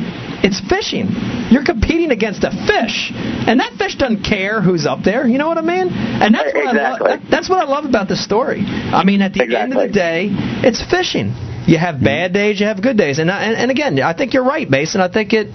it's 0.42 0.60
fishing. 0.68 1.06
You're 1.50 1.64
competing 1.64 2.10
against 2.10 2.42
a 2.42 2.50
fish. 2.50 3.12
And 3.14 3.60
that 3.60 3.74
fish 3.78 3.94
doesn't 3.94 4.24
care 4.24 4.60
who's 4.60 4.84
up 4.84 4.98
there. 5.04 5.26
You 5.26 5.38
know 5.38 5.46
what 5.46 5.58
I 5.58 5.62
mean? 5.62 5.88
And 5.88 6.34
that's 6.34 6.52
what, 6.52 6.66
I, 6.66 6.70
Exactly. 6.70 7.10
lo- 7.10 7.16
that, 7.16 7.30
that's 7.30 7.48
what 7.48 7.60
I 7.60 7.70
love 7.70 7.84
about 7.84 8.08
the 8.08 8.16
story. 8.16 8.62
I 8.66 9.04
mean, 9.04 9.22
at 9.22 9.32
the 9.34 9.56
end 9.56 9.72
of 9.72 9.80
the 9.80 9.92
day, 9.92 10.28
it's 10.66 10.82
fishing. 10.90 11.32
You 11.68 11.76
have 11.76 12.02
bad 12.02 12.32
days, 12.32 12.60
you 12.60 12.66
have 12.66 12.82
good 12.82 12.96
days. 12.96 13.18
And, 13.18 13.30
I, 13.30 13.44
and, 13.44 13.54
and 13.56 13.70
again, 13.70 14.00
I 14.00 14.14
think 14.14 14.32
you're 14.32 14.44
right, 14.44 14.68
Mason. 14.68 15.02
I 15.02 15.12
think 15.12 15.34
it 15.34 15.48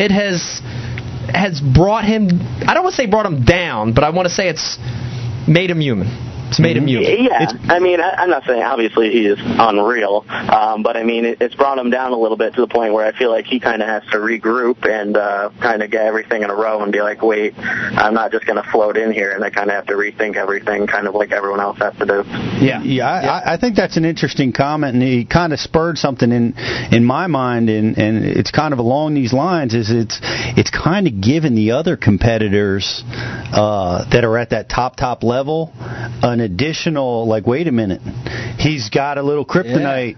it 0.00 0.10
has 0.10 0.62
has 1.28 1.60
brought 1.60 2.04
him, 2.04 2.28
I 2.66 2.74
don't 2.74 2.82
want 2.82 2.94
to 2.94 3.02
say 3.02 3.06
brought 3.06 3.26
him 3.26 3.44
down, 3.44 3.92
but 3.92 4.04
I 4.04 4.10
want 4.10 4.28
to 4.28 4.34
say 4.34 4.48
it's 4.48 4.78
made 5.46 5.70
him 5.70 5.80
human. 5.80 6.27
It's 6.48 6.58
made 6.60 6.76
him 6.76 6.86
human. 6.86 7.24
Yeah, 7.24 7.46
I 7.68 7.78
mean, 7.78 8.00
I, 8.00 8.10
I'm 8.18 8.30
not 8.30 8.44
saying 8.44 8.62
obviously 8.62 9.10
he 9.10 9.26
is 9.26 9.38
unreal, 9.40 10.24
um, 10.28 10.82
but 10.82 10.96
I 10.96 11.02
mean 11.04 11.24
it, 11.24 11.38
it's 11.40 11.54
brought 11.54 11.78
him 11.78 11.90
down 11.90 12.12
a 12.12 12.16
little 12.18 12.36
bit 12.36 12.54
to 12.54 12.60
the 12.62 12.66
point 12.68 12.92
where 12.92 13.06
I 13.06 13.12
feel 13.16 13.30
like 13.30 13.46
he 13.46 13.60
kind 13.60 13.82
of 13.82 13.88
has 13.88 14.02
to 14.12 14.18
regroup 14.18 14.88
and 14.88 15.16
uh, 15.16 15.50
kind 15.60 15.82
of 15.82 15.90
get 15.90 16.06
everything 16.06 16.42
in 16.42 16.50
a 16.50 16.54
row 16.54 16.82
and 16.82 16.92
be 16.92 17.00
like, 17.02 17.22
wait, 17.22 17.54
I'm 17.58 18.14
not 18.14 18.32
just 18.32 18.46
going 18.46 18.62
to 18.62 18.68
float 18.70 18.96
in 18.96 19.12
here, 19.12 19.32
and 19.32 19.44
I 19.44 19.50
kind 19.50 19.70
of 19.70 19.74
have 19.76 19.86
to 19.86 19.94
rethink 19.94 20.36
everything, 20.36 20.86
kind 20.86 21.06
of 21.06 21.14
like 21.14 21.32
everyone 21.32 21.60
else 21.60 21.78
has 21.78 21.94
to 21.98 22.06
do. 22.06 22.22
Yeah. 22.64 22.82
Yeah, 22.82 23.06
I, 23.08 23.18
I- 23.20 23.54
I 23.54 23.56
think 23.60 23.76
that's 23.76 23.96
an 23.96 24.04
interesting 24.04 24.52
comment, 24.52 24.94
and 24.94 25.02
he 25.02 25.24
kind 25.24 25.52
of 25.52 25.58
spurred 25.58 25.98
something 25.98 26.30
in 26.30 26.54
in 26.92 27.04
my 27.04 27.26
mind, 27.26 27.68
and 27.70 27.98
and 27.98 28.24
it's 28.24 28.50
kind 28.50 28.72
of 28.72 28.78
along 28.78 29.14
these 29.14 29.32
lines. 29.32 29.74
Is 29.74 29.90
it's 29.90 30.18
it's 30.56 30.70
kind 30.70 31.06
of 31.06 31.20
given 31.20 31.54
the 31.54 31.72
other 31.72 31.96
competitors 31.96 33.02
uh, 33.52 34.04
that 34.10 34.24
are 34.24 34.36
at 34.38 34.50
that 34.50 34.68
top 34.68 34.96
top 34.96 35.22
level 35.22 35.72
an 36.40 36.44
additional 36.44 37.26
like, 37.26 37.46
wait 37.46 37.68
a 37.68 37.72
minute, 37.72 38.00
he's 38.58 38.90
got 38.90 39.18
a 39.18 39.22
little 39.22 39.44
kryptonite, 39.44 40.16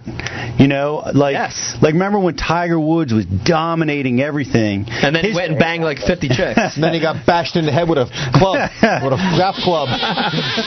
you 0.61 0.69
know, 0.69 1.03
like 1.15 1.35
Yes. 1.35 1.77
like 1.81 1.95
remember 1.95 2.19
when 2.19 2.37
Tiger 2.37 2.79
Woods 2.79 3.13
was 3.13 3.27
dominating 3.27 4.21
everything, 4.21 4.87
And 4.89 5.15
then 5.15 5.25
he 5.25 5.35
went 5.35 5.51
and 5.53 5.59
banged 5.59 5.85
like 5.85 5.99
50 5.99 6.29
chicks. 6.29 6.75
And 6.75 6.83
then 6.85 6.95
he 6.95 7.01
got 7.01 7.27
bashed 7.27 7.57
in 7.57 7.67
the 7.67 7.73
head 7.73 7.89
with 7.89 7.99
a 7.99 8.07
club, 8.35 8.71
with 9.03 9.13
a 9.13 9.37
golf 9.39 9.57
club. 9.57 9.89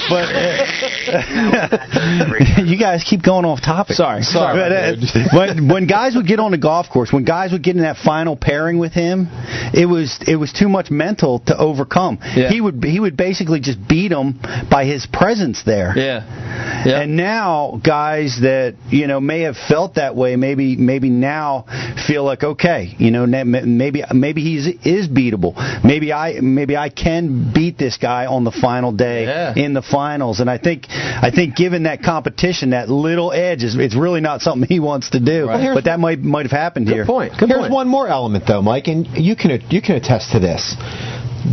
But 0.10 0.30
you 2.66 2.78
guys 2.78 3.04
keep 3.04 3.22
going 3.24 3.46
off 3.46 3.62
topic. 3.62 3.96
Sorry. 3.96 4.22
Sorry, 4.24 4.58
But, 4.58 4.72
uh, 4.72 4.96
dude. 4.96 5.28
when 5.34 5.68
when 5.68 5.88
guys 5.88 6.16
would 6.16 6.28
get 6.28 6.40
on 6.40 6.52
the 6.52 6.58
golf 6.58 6.90
course, 6.90 7.12
when 7.12 7.24
guys 7.26 7.52
would 7.52 7.64
get 7.64 7.76
in 7.76 7.82
that 7.84 7.98
final 7.98 8.36
pairing 8.36 8.78
with 8.80 8.94
him, 8.94 9.28
it 9.74 9.86
was 9.88 10.20
it 10.28 10.36
was 10.36 10.52
too 10.54 10.70
much 10.70 10.90
mental 10.92 11.40
to 11.48 11.58
overcome. 11.58 12.20
Yeah. 12.36 12.50
He 12.50 12.62
would 12.62 12.84
he 12.84 13.00
would 13.00 13.18
basically 13.18 13.60
just 13.60 13.80
beat 13.88 14.10
them 14.10 14.40
by 14.70 14.86
his 14.86 15.06
presence 15.06 15.43
there. 15.66 15.94
Yeah. 15.96 16.84
Yeah. 16.86 17.02
And 17.02 17.16
now 17.16 17.80
guys 17.84 18.40
that 18.42 18.76
you 18.90 19.08
know 19.08 19.20
may 19.20 19.42
have 19.42 19.56
felt 19.56 19.96
that 19.96 20.16
way, 20.16 20.36
maybe 20.36 20.76
maybe 20.76 21.10
now 21.10 21.66
feel 22.08 22.24
like 22.24 22.44
okay, 22.44 22.94
you 22.98 23.12
know 23.12 23.26
maybe 23.26 24.04
maybe 24.14 24.42
he 24.42 24.58
is 24.84 25.08
beatable. 25.08 25.54
Maybe 25.84 26.12
I 26.14 26.40
maybe 26.42 26.76
I 26.78 26.90
can 26.90 27.52
beat 27.54 27.78
this 27.78 27.98
guy 27.98 28.26
on 28.26 28.44
the 28.44 28.52
final 28.52 28.92
day 28.92 29.24
Yeah. 29.26 29.54
in 29.56 29.74
the 29.74 29.82
finals. 29.82 30.40
And 30.40 30.50
I 30.50 30.58
think 30.58 30.86
I 30.90 31.32
think 31.34 31.56
given 31.56 31.84
that 31.84 32.02
competition, 32.04 32.72
that 32.72 32.90
little 32.90 33.32
edge 33.32 33.64
is 33.64 33.76
it's 33.78 33.96
really 33.96 34.22
not 34.22 34.42
something 34.42 34.68
he 34.78 34.80
wants 34.80 35.12
to 35.12 35.20
do. 35.20 35.48
Well, 35.48 35.74
but 35.76 35.86
that 35.86 36.00
might 36.00 36.20
might 36.20 36.46
have 36.46 36.52
happened 36.52 36.88
Good 36.88 36.94
here. 36.96 37.06
point. 37.06 37.34
Good 37.40 37.50
Here's 37.50 37.62
point. 37.62 37.74
one 37.74 37.88
more 37.88 38.08
element, 38.08 38.46
though, 38.48 38.62
Mike, 38.62 38.88
and 38.88 39.08
you 39.18 39.36
can 39.36 39.52
you 39.70 39.82
can 39.82 39.96
attest 39.96 40.32
to 40.32 40.40
this. 40.40 40.76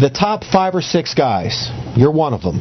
The 0.00 0.11
top 0.11 0.44
five 0.44 0.74
or 0.76 0.83
six 0.83 1.14
guys, 1.14 1.68
you're 1.96 2.12
one 2.12 2.33
of 2.33 2.42
them, 2.42 2.61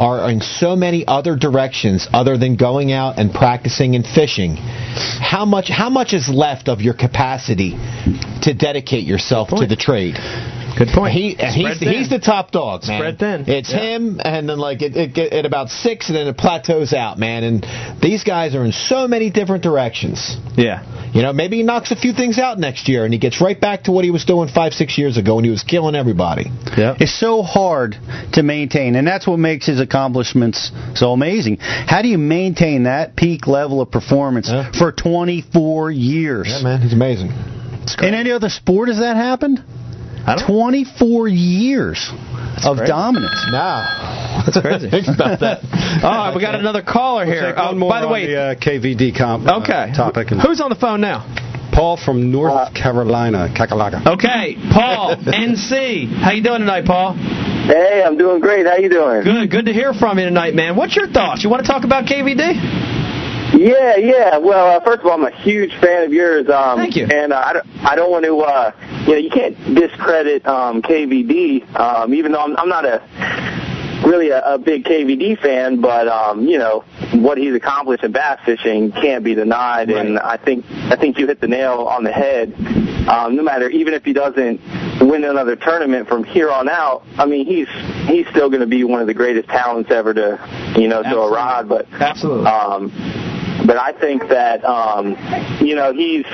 are 0.00 0.30
in 0.30 0.40
so 0.40 0.74
many 0.74 1.06
other 1.06 1.36
directions 1.36 2.08
other 2.10 2.38
than 2.38 2.56
going 2.56 2.90
out 2.90 3.18
and 3.18 3.30
practicing 3.32 3.94
and 3.94 4.06
fishing. 4.06 4.56
How 4.56 5.44
much 5.44 5.68
how 5.68 5.90
much 5.90 6.14
is 6.14 6.26
left 6.28 6.68
of 6.68 6.80
your 6.80 6.94
capacity 6.94 7.72
to 8.42 8.54
dedicate 8.54 9.04
yourself 9.04 9.50
to 9.50 9.66
the 9.66 9.76
trade? 9.76 10.16
Good 10.80 10.94
point. 10.94 11.12
He 11.12 11.34
he's 11.34 11.78
he's 11.78 12.08
the 12.08 12.18
top 12.18 12.52
dog, 12.52 12.84
man. 12.86 12.98
Spread 12.98 13.18
thin. 13.18 13.44
It's 13.48 13.70
Yeah. 13.70 13.80
him, 13.80 14.18
and 14.24 14.48
then 14.48 14.58
like 14.58 14.80
it, 14.80 14.96
it, 14.96 15.18
it 15.18 15.32
at 15.34 15.44
about 15.44 15.68
six, 15.68 16.08
and 16.08 16.16
then 16.16 16.26
it 16.26 16.38
plateaus 16.38 16.94
out, 16.94 17.18
man. 17.18 17.44
And 17.44 17.66
these 18.00 18.24
guys 18.24 18.54
are 18.54 18.64
in 18.64 18.72
so 18.72 19.06
many 19.06 19.28
different 19.28 19.62
directions. 19.62 20.38
Yeah. 20.56 20.82
You 21.12 21.20
know, 21.20 21.34
maybe 21.34 21.58
he 21.58 21.64
knocks 21.64 21.90
a 21.90 21.96
few 21.96 22.14
things 22.14 22.38
out 22.38 22.58
next 22.58 22.88
year, 22.88 23.04
and 23.04 23.12
he 23.12 23.18
gets 23.20 23.42
right 23.42 23.60
back 23.60 23.84
to 23.84 23.92
what 23.92 24.06
he 24.06 24.10
was 24.10 24.24
doing 24.24 24.48
five, 24.48 24.72
six 24.72 24.96
years 24.96 25.18
ago 25.18 25.34
when 25.34 25.44
he 25.44 25.50
was 25.50 25.62
killing 25.64 25.94
everybody. 25.94 26.50
Yeah. 26.78 26.96
It's 26.98 27.12
so 27.12 27.42
hard 27.42 27.98
to 28.32 28.42
maintain, 28.42 28.96
and 28.96 29.06
that's 29.06 29.26
what 29.26 29.38
makes 29.38 29.66
his 29.66 29.80
accomplishments 29.80 30.72
so 30.94 31.12
amazing. 31.12 31.58
How 31.60 32.00
do 32.00 32.08
you 32.08 32.16
maintain 32.16 32.84
that 32.84 33.16
peak 33.16 33.46
level 33.46 33.82
of 33.82 33.90
performance 33.90 34.48
Yeah. 34.48 34.72
for 34.72 34.92
24 34.92 35.90
years? 35.90 36.48
Yeah, 36.48 36.62
man, 36.62 36.80
he's 36.80 36.94
amazing. 36.94 37.32
In 38.00 38.14
any 38.14 38.30
other 38.30 38.48
sport 38.48 38.88
has 38.88 39.00
that 39.00 39.16
happened? 39.16 39.62
I 40.30 40.36
don't- 40.36 40.46
24 40.46 41.28
years 41.28 42.10
of 42.64 42.76
crazy. 42.78 42.90
dominance. 42.90 43.44
Now, 43.50 44.42
That's 44.46 44.60
crazy. 44.60 44.90
think 44.94 45.08
about 45.08 45.40
that. 45.40 45.60
All 46.02 46.10
right, 46.10 46.34
we 46.34 46.40
got 46.40 46.54
another 46.54 46.82
caller 46.82 47.24
here. 47.26 47.50
Take 47.50 47.58
Uh, 47.58 47.66
one 47.66 47.78
more 47.78 47.90
by 47.90 48.00
the 48.00 48.06
on 48.06 48.12
way, 48.12 48.26
the 48.26 48.40
uh, 48.40 48.54
KVD 48.54 49.16
comp, 49.16 49.46
uh, 49.46 49.60
okay. 49.60 49.92
topic. 49.94 50.30
And 50.30 50.40
Who's 50.40 50.60
on 50.60 50.70
the 50.70 50.76
phone 50.76 51.00
now? 51.00 51.26
Paul 51.72 51.96
from 51.96 52.32
North 52.32 52.74
Carolina, 52.74 53.48
Kakalaka. 53.56 54.04
Okay, 54.14 54.56
Paul, 54.72 55.14
NC. 55.22 56.08
How 56.12 56.32
you 56.32 56.42
doing 56.42 56.60
tonight, 56.60 56.84
Paul? 56.84 57.14
Hey, 57.14 58.02
I'm 58.04 58.18
doing 58.18 58.40
great. 58.40 58.66
How 58.66 58.76
you 58.76 58.88
doing? 58.88 59.22
Good. 59.22 59.50
Good 59.50 59.66
to 59.66 59.72
hear 59.72 59.92
from 59.94 60.18
you 60.18 60.24
tonight, 60.24 60.54
man. 60.54 60.74
What's 60.76 60.96
your 60.96 61.06
thoughts? 61.08 61.44
You 61.44 61.50
want 61.50 61.64
to 61.64 61.70
talk 61.70 61.84
about 61.84 62.06
KVD? 62.06 62.40
Yeah, 63.54 63.96
yeah. 63.96 64.38
Well, 64.38 64.76
uh, 64.78 64.80
first 64.84 65.00
of 65.00 65.06
all, 65.06 65.12
I'm 65.12 65.24
a 65.24 65.30
huge 65.42 65.70
fan 65.80 66.04
of 66.04 66.12
yours. 66.12 66.48
Um, 66.48 66.78
Thank 66.78 66.96
you. 66.96 67.06
And 67.06 67.32
uh, 67.32 67.42
I 67.44 67.52
don't, 67.52 67.66
I 67.82 67.94
don't 67.96 68.10
want 68.10 68.24
to, 68.24 68.36
uh, 68.38 68.70
you 69.10 69.16
know, 69.16 69.22
you 69.22 69.30
can't 69.30 69.56
discredit 69.74 70.46
um, 70.46 70.82
KVD, 70.82 71.74
um, 71.74 72.14
even 72.14 72.30
though 72.30 72.42
I'm, 72.44 72.56
I'm 72.56 72.68
not 72.68 72.84
a 72.84 73.02
really 74.06 74.30
a, 74.30 74.40
a 74.54 74.56
big 74.56 74.84
KVD 74.84 75.40
fan, 75.40 75.80
but 75.80 76.06
um, 76.06 76.46
you 76.46 76.58
know 76.58 76.84
what 77.14 77.36
he's 77.36 77.52
accomplished 77.52 78.04
in 78.04 78.12
bass 78.12 78.38
fishing 78.44 78.92
can't 78.92 79.24
be 79.24 79.34
denied, 79.34 79.90
and 79.90 80.16
I 80.16 80.36
think 80.36 80.64
I 80.70 80.94
think 80.94 81.18
you 81.18 81.26
hit 81.26 81.40
the 81.40 81.48
nail 81.48 81.88
on 81.88 82.04
the 82.04 82.12
head. 82.12 82.54
Um, 83.08 83.34
no 83.34 83.42
matter, 83.42 83.68
even 83.68 83.94
if 83.94 84.04
he 84.04 84.12
doesn't 84.12 84.60
win 85.00 85.24
another 85.24 85.56
tournament 85.56 86.06
from 86.06 86.22
here 86.22 86.48
on 86.48 86.68
out, 86.68 87.02
I 87.18 87.26
mean 87.26 87.46
he's 87.46 87.68
he's 88.06 88.28
still 88.28 88.48
going 88.48 88.60
to 88.60 88.66
be 88.66 88.84
one 88.84 89.00
of 89.00 89.08
the 89.08 89.14
greatest 89.14 89.48
talents 89.48 89.90
ever 89.90 90.14
to 90.14 90.74
you 90.78 90.86
know 90.86 91.02
throw 91.02 91.26
a 91.26 91.32
rod, 91.32 91.68
but 91.68 91.90
Absolutely. 91.94 92.46
um, 92.46 92.92
but 93.66 93.76
I 93.76 93.92
think 93.92 94.28
that 94.28 94.64
um, 94.64 95.16
you 95.60 95.74
know 95.74 95.92
he's 95.92 96.26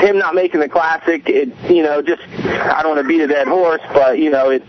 him 0.00 0.18
not 0.18 0.34
making 0.34 0.60
the 0.60 0.68
classic. 0.68 1.28
It 1.28 1.52
you 1.70 1.82
know 1.82 2.02
just 2.02 2.22
I 2.22 2.82
don't 2.82 2.96
want 2.96 3.02
to 3.02 3.08
beat 3.08 3.20
a 3.20 3.26
dead 3.26 3.48
horse, 3.48 3.82
but 3.92 4.18
you 4.18 4.30
know 4.30 4.50
it 4.50 4.62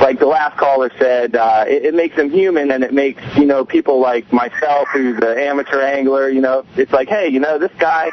like 0.00 0.18
the 0.18 0.26
last 0.26 0.58
caller 0.58 0.90
said, 0.98 1.36
uh, 1.36 1.64
it, 1.66 1.84
it 1.86 1.94
makes 1.94 2.16
them 2.16 2.30
human, 2.30 2.70
and 2.70 2.82
it 2.82 2.92
makes 2.92 3.22
you 3.36 3.44
know 3.44 3.64
people 3.64 4.00
like 4.00 4.30
myself, 4.32 4.88
who's 4.92 5.16
an 5.18 5.38
amateur 5.38 5.80
angler. 5.82 6.28
You 6.28 6.40
know, 6.40 6.64
it's 6.76 6.92
like, 6.92 7.08
hey, 7.08 7.28
you 7.28 7.40
know, 7.40 7.58
this 7.58 7.72
guy, 7.78 8.10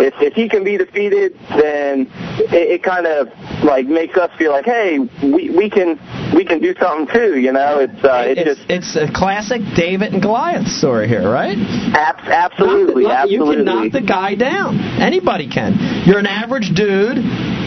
if 0.00 0.14
if 0.20 0.34
he 0.34 0.48
can 0.48 0.64
be 0.64 0.76
defeated, 0.76 1.34
then 1.50 2.08
it, 2.52 2.80
it 2.80 2.82
kind 2.82 3.06
of 3.06 3.28
like 3.62 3.86
makes 3.86 4.16
us 4.16 4.30
feel 4.38 4.52
like, 4.52 4.64
hey, 4.64 4.98
we 5.22 5.50
we 5.50 5.70
can 5.70 5.98
we 6.34 6.44
can 6.44 6.60
do 6.60 6.74
something 6.80 7.14
too. 7.14 7.38
You 7.38 7.52
know, 7.52 7.80
it's 7.80 8.04
uh, 8.04 8.24
it 8.26 8.38
it's, 8.38 8.58
just 8.58 8.70
it's 8.70 8.96
a 8.96 9.12
classic 9.12 9.60
David 9.74 10.14
and 10.14 10.22
Goliath 10.22 10.68
story 10.68 11.08
here, 11.08 11.28
right? 11.28 11.56
abs- 11.94 12.28
absolutely, 12.28 13.04
the- 13.04 13.10
absolutely. 13.10 13.58
You 13.58 13.64
can 13.64 13.64
knock 13.64 13.92
the 13.92 14.00
guy 14.00 14.34
down. 14.34 14.78
Anybody 15.00 15.48
can. 15.48 16.04
You're 16.06 16.18
an 16.18 16.26
average 16.26 16.72
dude. 16.74 17.18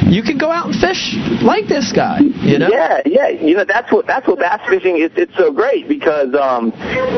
You 0.10 0.24
can 0.24 0.38
go 0.38 0.52
out 0.52 0.68
and 0.68 0.76
fish 0.76 1.16
like 1.42 1.68
this 1.68 1.92
guy. 1.92 2.20
You 2.20 2.58
know? 2.60 2.70
Yeah, 2.70 3.02
yeah. 3.06 3.28
You 3.30 3.56
know 3.56 3.66
that's 3.66 3.92
what 3.92 4.08
that's 4.08 4.28
what 4.28 4.40
bass 4.40 4.62
fishing 4.68 4.98
is. 4.98 5.12
It's 5.16 5.36
so 5.38 5.52
great 5.52 5.88
because 5.88 6.34
um, 6.36 6.72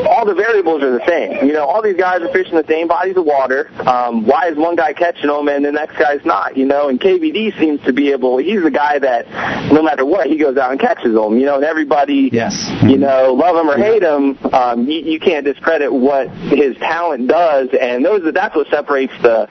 all 0.06 0.24
the 0.26 0.34
variables 0.34 0.82
are 0.82 0.92
the 0.98 1.04
same. 1.06 1.46
You 1.46 1.52
know, 1.54 1.64
all 1.64 1.82
these 1.82 1.96
guys 1.96 2.20
are 2.22 2.32
fishing 2.32 2.54
the 2.54 2.66
same 2.68 2.88
bodies 2.88 3.16
of 3.16 3.24
water. 3.24 3.70
Um, 3.88 4.26
why 4.26 4.48
is 4.48 4.56
one 4.56 4.76
guy 4.76 4.92
catching 4.92 5.28
them 5.28 5.48
and 5.48 5.64
the 5.64 5.72
next 5.72 5.96
guy's 5.98 6.24
not? 6.24 6.56
You 6.56 6.66
know, 6.66 6.88
and 6.88 7.00
KVD 7.00 7.58
seems 7.58 7.80
to 7.84 7.92
be 7.92 8.10
able. 8.12 8.38
He's 8.38 8.62
the 8.62 8.70
guy 8.70 8.98
that 8.98 9.26
no 9.72 9.82
matter 9.82 10.04
what, 10.04 10.26
he 10.26 10.38
goes 10.38 10.56
out 10.56 10.70
and 10.70 10.80
catches 10.80 11.14
them. 11.14 11.38
You 11.38 11.46
know, 11.46 11.56
and 11.56 11.64
everybody, 11.64 12.28
Yes. 12.32 12.70
you 12.82 12.98
know, 12.98 13.32
love 13.32 13.56
him 13.56 13.68
or 13.70 13.76
hate 13.76 14.02
him, 14.02 14.38
um, 14.52 14.86
you, 14.88 15.00
you 15.00 15.20
can't 15.20 15.44
discredit 15.44 15.92
what 15.92 16.28
his 16.52 16.76
talent 16.78 17.28
does. 17.28 17.68
And 17.80 18.04
those 18.04 18.22
that's 18.32 18.54
what 18.54 18.66
separates 18.68 19.12
the 19.22 19.48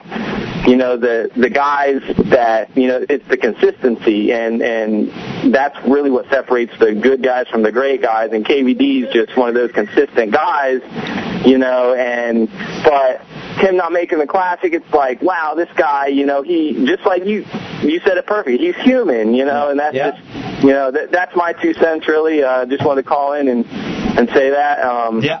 you 0.66 0.76
know 0.76 0.96
the 0.96 1.30
the 1.36 1.50
guys 1.50 2.00
that 2.30 2.76
you 2.76 2.86
know 2.86 3.04
it's 3.08 3.26
the 3.28 3.36
consistency 3.36 4.32
and 4.32 4.62
and 4.62 5.52
that's 5.52 5.76
really 5.86 6.10
what 6.10 6.28
separates 6.30 6.72
the 6.78 6.94
good 6.94 7.22
guys 7.22 7.48
from 7.48 7.62
the 7.62 7.72
great 7.72 8.00
guys 8.00 8.30
and 8.32 8.44
KVD 8.44 9.06
is 9.06 9.12
just 9.12 9.36
one 9.36 9.48
of 9.48 9.54
those 9.54 9.72
consistent 9.72 10.32
guys 10.32 10.80
you 11.44 11.58
know 11.58 11.94
and 11.94 12.48
but 12.84 13.20
him 13.58 13.76
not 13.76 13.92
making 13.92 14.18
the 14.18 14.26
classic 14.26 14.72
it's 14.72 14.92
like 14.94 15.20
wow 15.20 15.54
this 15.56 15.68
guy 15.76 16.06
you 16.06 16.24
know 16.24 16.42
he 16.42 16.84
just 16.86 17.04
like 17.04 17.24
you 17.24 17.44
you 17.82 17.98
said 18.04 18.16
it 18.16 18.26
perfect 18.26 18.60
he's 18.60 18.76
human 18.76 19.34
you 19.34 19.44
know 19.44 19.70
and 19.70 19.80
that's 19.80 19.94
Yeah. 19.96 20.12
just 20.12 20.62
you 20.64 20.70
know 20.70 20.90
that 20.92 21.10
that's 21.10 21.34
my 21.34 21.52
two 21.54 21.74
cents 21.74 22.06
really 22.06 22.42
uh 22.44 22.66
just 22.66 22.84
wanted 22.84 23.02
to 23.02 23.08
call 23.08 23.32
in 23.32 23.48
and 23.48 23.66
and 23.66 24.28
say 24.30 24.50
that 24.50 24.80
um 24.84 25.20
Yeah. 25.22 25.40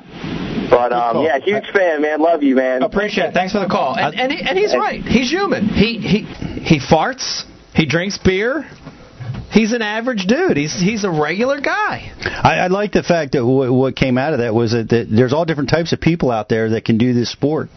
But 0.70 0.92
um 0.92 1.24
yeah 1.24 1.38
huge 1.38 1.64
fan 1.72 2.02
man 2.02 2.20
love 2.20 2.42
you 2.42 2.56
man 2.56 2.82
Appreciate 2.82 3.28
it. 3.28 3.34
Thanks 3.34 3.52
for 3.52 3.60
the 3.60 3.66
call. 3.68 3.96
And 3.96 4.14
and, 4.18 4.32
he, 4.32 4.40
and 4.42 4.58
he's 4.58 4.74
right. 4.74 5.02
He's 5.02 5.30
human. 5.30 5.68
He 5.68 5.98
he 5.98 6.22
he 6.62 6.78
farts. 6.80 7.44
He 7.74 7.86
drinks 7.86 8.18
beer. 8.18 8.68
He's 9.52 9.72
an 9.72 9.82
average 9.82 10.26
dude. 10.26 10.56
He's 10.56 10.72
he's 10.80 11.04
a 11.04 11.10
regular 11.10 11.60
guy. 11.60 12.10
I, 12.42 12.60
I 12.60 12.66
like 12.68 12.92
the 12.92 13.02
fact 13.02 13.32
that 13.32 13.38
w- 13.40 13.72
what 13.72 13.94
came 13.96 14.16
out 14.16 14.32
of 14.32 14.38
that 14.38 14.54
was 14.54 14.72
that, 14.72 14.88
that 14.88 15.08
there's 15.10 15.32
all 15.34 15.44
different 15.44 15.68
types 15.68 15.92
of 15.92 16.00
people 16.00 16.30
out 16.30 16.48
there 16.48 16.70
that 16.70 16.84
can 16.86 16.96
do 16.96 17.12
this 17.12 17.30
sport, 17.30 17.68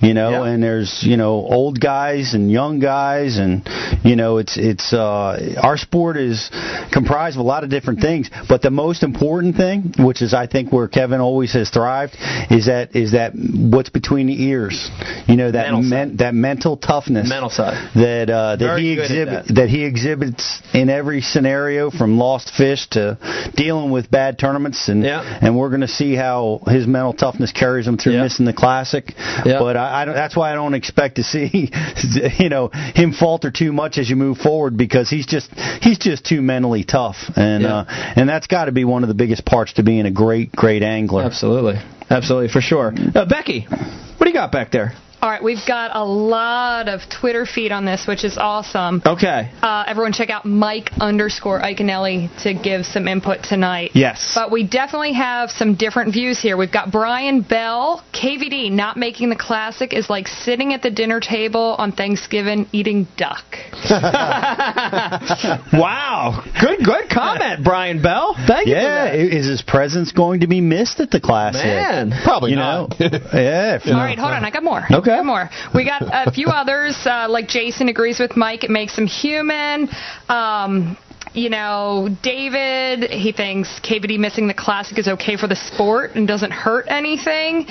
you 0.00 0.14
know, 0.14 0.30
Yeah. 0.44 0.50
and 0.52 0.62
there's 0.62 1.02
you 1.02 1.16
know 1.16 1.32
old 1.32 1.80
guys 1.80 2.34
and 2.34 2.50
young 2.52 2.78
guys, 2.78 3.36
and 3.38 3.68
you 4.04 4.14
know 4.14 4.38
it's 4.38 4.56
it's 4.56 4.92
uh, 4.92 5.56
our 5.60 5.76
sport 5.76 6.16
is 6.18 6.50
comprised 6.92 7.36
of 7.36 7.40
a 7.40 7.48
lot 7.48 7.64
of 7.64 7.70
different 7.70 8.00
things, 8.00 8.30
but 8.48 8.62
the 8.62 8.70
most 8.70 9.02
important 9.02 9.56
thing, 9.56 9.92
which 9.98 10.22
is 10.22 10.32
I 10.34 10.46
think 10.46 10.72
where 10.72 10.86
Kevin 10.86 11.20
always 11.20 11.52
has 11.54 11.68
thrived, 11.70 12.14
is 12.50 12.66
that 12.66 12.94
is 12.94 13.12
that 13.12 13.32
what's 13.34 13.90
between 13.90 14.28
the 14.28 14.40
ears, 14.44 14.88
you 15.26 15.34
know 15.36 15.50
that 15.50 15.66
Mental 15.72 15.82
men, 15.82 16.16
that 16.18 16.34
mental 16.34 16.76
toughness, 16.76 17.28
Mental 17.28 17.50
side. 17.50 17.90
that 17.96 18.30
uh, 18.30 18.54
that 18.56 18.64
Very 18.64 18.82
he 18.82 18.92
exhibit 19.00 19.46
that. 19.48 19.54
that 19.56 19.68
he 19.68 19.84
exhibits 19.84 20.62
in 20.72 20.88
every 20.88 21.07
scenario 21.20 21.90
from 21.90 22.18
lost 22.18 22.50
fish 22.54 22.86
to 22.90 23.18
dealing 23.56 23.90
with 23.90 24.10
bad 24.10 24.38
tournaments 24.38 24.88
and 24.88 25.02
Yeah. 25.02 25.22
and 25.42 25.56
we're 25.56 25.68
going 25.70 25.80
to 25.82 25.88
see 25.88 26.14
how 26.14 26.60
his 26.66 26.86
mental 26.86 27.12
toughness 27.12 27.52
carries 27.52 27.86
him 27.86 27.96
through 27.98 28.14
Yeah. 28.14 28.22
missing 28.22 28.46
the 28.46 28.52
classic 28.52 29.14
Yeah. 29.44 29.58
but 29.58 29.76
I, 29.76 30.02
I 30.02 30.04
that's 30.06 30.36
why 30.36 30.52
I 30.52 30.54
don't 30.54 30.74
expect 30.74 31.16
to 31.16 31.22
see 31.24 31.70
you 32.38 32.48
know 32.48 32.68
him 32.72 33.12
falter 33.12 33.50
too 33.50 33.72
much 33.72 33.98
as 33.98 34.08
you 34.08 34.16
move 34.16 34.38
forward 34.38 34.76
because 34.76 35.08
he's 35.10 35.26
just 35.26 35.50
he's 35.80 35.98
just 35.98 36.24
too 36.24 36.40
mentally 36.42 36.84
tough 36.84 37.16
and 37.36 37.64
uh, 37.66 37.84
and 37.88 38.28
that's 38.28 38.46
got 38.46 38.66
to 38.66 38.72
be 38.72 38.84
one 38.84 39.02
of 39.02 39.08
the 39.08 39.14
biggest 39.14 39.44
parts 39.44 39.72
to 39.74 39.82
being 39.82 40.06
a 40.06 40.10
great 40.10 40.52
great 40.52 40.82
angler 40.82 41.22
Absolutely. 41.24 41.74
Absolutely, 42.10 42.48
for 42.48 42.62
sure. 42.62 42.92
Uh, 43.14 43.26
Becky, 43.26 43.66
what 43.68 44.24
do 44.24 44.28
you 44.28 44.32
got 44.32 44.50
back 44.50 44.70
there? 44.70 44.92
All 45.20 45.28
right, 45.28 45.42
we've 45.42 45.66
got 45.66 45.96
a 45.96 46.04
lot 46.04 46.88
of 46.88 47.00
Twitter 47.10 47.44
feed 47.44 47.72
on 47.72 47.84
this, 47.84 48.06
which 48.06 48.22
is 48.22 48.38
awesome. 48.38 49.02
Okay. 49.04 49.50
Uh, 49.60 49.82
everyone 49.88 50.12
check 50.12 50.30
out 50.30 50.44
Mike 50.44 50.90
underscore 51.00 51.60
Iaconelli 51.60 52.30
to 52.44 52.54
give 52.54 52.86
some 52.86 53.08
input 53.08 53.42
tonight. 53.42 53.90
Yes. 53.94 54.30
But 54.36 54.52
we 54.52 54.62
definitely 54.64 55.14
have 55.14 55.50
some 55.50 55.74
different 55.74 56.12
views 56.12 56.40
here. 56.40 56.56
We've 56.56 56.70
got 56.70 56.92
Bryan 56.92 57.42
Bickell, 57.42 58.00
KVD, 58.12 58.70
not 58.70 58.96
making 58.96 59.30
the 59.30 59.36
classic 59.36 59.92
is 59.92 60.08
like 60.08 60.28
sitting 60.28 60.72
at 60.72 60.82
the 60.82 60.90
dinner 60.90 61.18
table 61.18 61.74
on 61.78 61.90
Thanksgiving 61.90 62.68
eating 62.70 63.08
duck. 63.16 63.44
wow. 65.72 66.44
Good 66.60 66.84
good 66.84 67.10
comment, 67.10 67.64
Bryan 67.64 68.00
Bickell. 68.00 68.36
Thank 68.46 68.68
you. 68.68 68.74
yeah 68.74 69.12
is 69.14 69.48
his 69.48 69.62
presence 69.62 70.12
going 70.12 70.40
to 70.40 70.46
be 70.46 70.60
missed 70.60 71.00
at 71.00 71.10
the 71.10 71.20
classic 71.20 71.64
Man. 71.64 72.12
Probably 72.22 72.50
you 72.50 72.56
not. 72.56 72.90
know 72.90 72.96
yeah 73.10 73.74
if 73.74 73.86
All 73.86 73.94
right, 73.94 74.16
hold 74.16 74.30
on. 74.30 74.44
I 74.44 74.52
got 74.52 74.62
more. 74.62 74.84
Okay. 74.88 75.07
Got 75.08 75.24
more. 75.24 75.48
We 75.74 75.86
got 75.86 76.02
a 76.02 76.30
few 76.30 76.48
others. 76.52 76.94
Uh, 77.06 77.30
like 77.30 77.48
Jason 77.48 77.88
agrees 77.88 78.20
with 78.20 78.36
Mike. 78.36 78.62
It 78.62 78.68
makes 78.68 78.94
him 78.98 79.06
human. 79.06 79.88
Um, 80.28 80.98
you 81.32 81.48
know, 81.48 82.14
David, 82.22 83.10
he 83.10 83.32
thinks 83.32 83.80
KVD 83.80 84.18
missing 84.18 84.48
the 84.48 84.54
classic 84.54 84.98
is 84.98 85.08
okay 85.08 85.38
for 85.38 85.46
the 85.46 85.56
sport 85.56 86.10
and 86.14 86.28
doesn't 86.28 86.50
hurt 86.50 86.84
anything. 86.88 87.64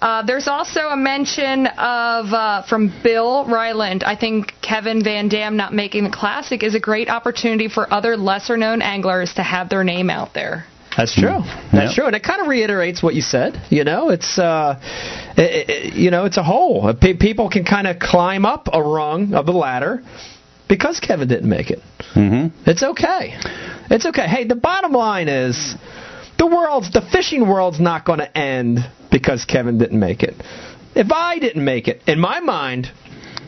Uh, 0.00 0.22
there's 0.24 0.46
also 0.46 0.82
a 0.82 0.96
mention 0.96 1.66
of 1.66 2.32
uh, 2.32 2.62
from 2.68 2.94
Bill 3.02 3.44
Ryland. 3.46 4.04
I 4.04 4.14
think 4.14 4.54
Kevin 4.62 5.02
Van 5.02 5.28
Dam 5.28 5.56
not 5.56 5.74
making 5.74 6.04
the 6.04 6.10
classic 6.10 6.62
is 6.62 6.76
a 6.76 6.80
great 6.80 7.08
opportunity 7.08 7.68
for 7.68 7.92
other 7.92 8.16
lesser 8.16 8.56
known 8.56 8.82
anglers 8.82 9.34
to 9.34 9.42
have 9.42 9.68
their 9.68 9.82
name 9.82 10.10
out 10.10 10.32
there. 10.32 10.64
That's 10.96 11.14
true. 11.14 11.40
That's 11.72 11.90
Yep. 11.90 11.94
true, 11.94 12.06
and 12.06 12.16
it 12.16 12.22
kind 12.22 12.40
of 12.40 12.46
reiterates 12.46 13.02
what 13.02 13.14
you 13.14 13.22
said. 13.22 13.60
You 13.70 13.84
know, 13.84 14.10
it's 14.10 14.38
uh, 14.38 14.80
it, 15.36 15.68
it, 15.70 15.94
you 15.94 16.10
know, 16.10 16.24
it's 16.24 16.36
a 16.36 16.42
hole. 16.42 16.92
Pe- 16.94 17.14
People 17.16 17.50
can 17.50 17.64
kind 17.64 17.86
of 17.86 17.98
climb 17.98 18.44
up 18.46 18.68
a 18.72 18.82
rung 18.82 19.34
of 19.34 19.46
the 19.46 19.52
ladder 19.52 20.02
because 20.68 21.00
Kevin 21.00 21.28
didn't 21.28 21.48
make 21.50 21.70
it. 21.70 21.80
mm-hmm. 22.14 22.48
It's 22.68 22.82
okay. 22.82 23.34
It's 23.90 24.06
okay. 24.06 24.26
Hey, 24.26 24.44
the 24.44 24.54
bottom 24.54 24.92
line 24.92 25.28
is 25.28 25.74
the 26.38 26.46
world's 26.46 26.90
the 26.92 27.02
fishing 27.12 27.48
world's 27.48 27.80
not 27.80 28.04
going 28.04 28.20
to 28.20 28.38
end 28.38 28.78
because 29.10 29.44
Kevin 29.44 29.78
didn't 29.78 29.98
make 30.00 30.22
it. 30.22 30.34
If 30.96 31.10
I 31.10 31.38
didn't 31.40 31.64
make 31.64 31.88
it, 31.88 32.02
in 32.06 32.20
my 32.20 32.38
mind, 32.40 32.90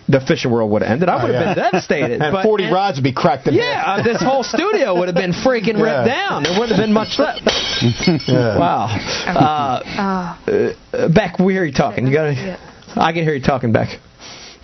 the 0.09 0.21
fishing 0.21 0.51
world 0.51 0.71
would 0.71 0.83
have 0.83 0.91
ended. 0.93 1.09
I 1.09 1.23
would 1.23 1.35
have 1.35 1.43
Oh, 1.43 1.49
yeah. 1.49 1.55
been 1.55 1.65
devastated. 1.65 2.23
and 2.23 2.33
but, 2.33 2.45
40 2.45 2.71
rods 2.71 2.99
would 2.99 3.05
be 3.05 3.13
cracked 3.13 3.47
in 3.49 3.55
Yeah, 3.55 3.83
uh, 3.87 4.03
this 4.03 4.23
whole 4.23 4.43
studio 4.45 4.97
would 4.99 5.09
have 5.09 5.17
been 5.17 5.33
freaking 5.45 5.81
ripped 5.83 6.07
Yeah. 6.07 6.29
down. 6.29 6.43
There 6.45 6.53
wouldn't 6.59 6.77
have 6.77 6.85
been 6.85 6.93
much 6.93 7.19
left. 7.19 7.43
Yeah. 8.27 8.59
Wow. 8.59 8.87
Uh, 9.27 10.37
uh, 10.93 11.09
Beck, 11.09 11.39
we 11.39 11.53
hear 11.53 11.65
you 11.65 11.73
talking. 11.73 12.07
You 12.07 12.13
got 12.13 12.35
to. 12.35 12.59
I 12.97 13.13
can 13.13 13.23
hear 13.25 13.35
you 13.35 13.43
talking, 13.43 13.73
Beck. 13.73 13.99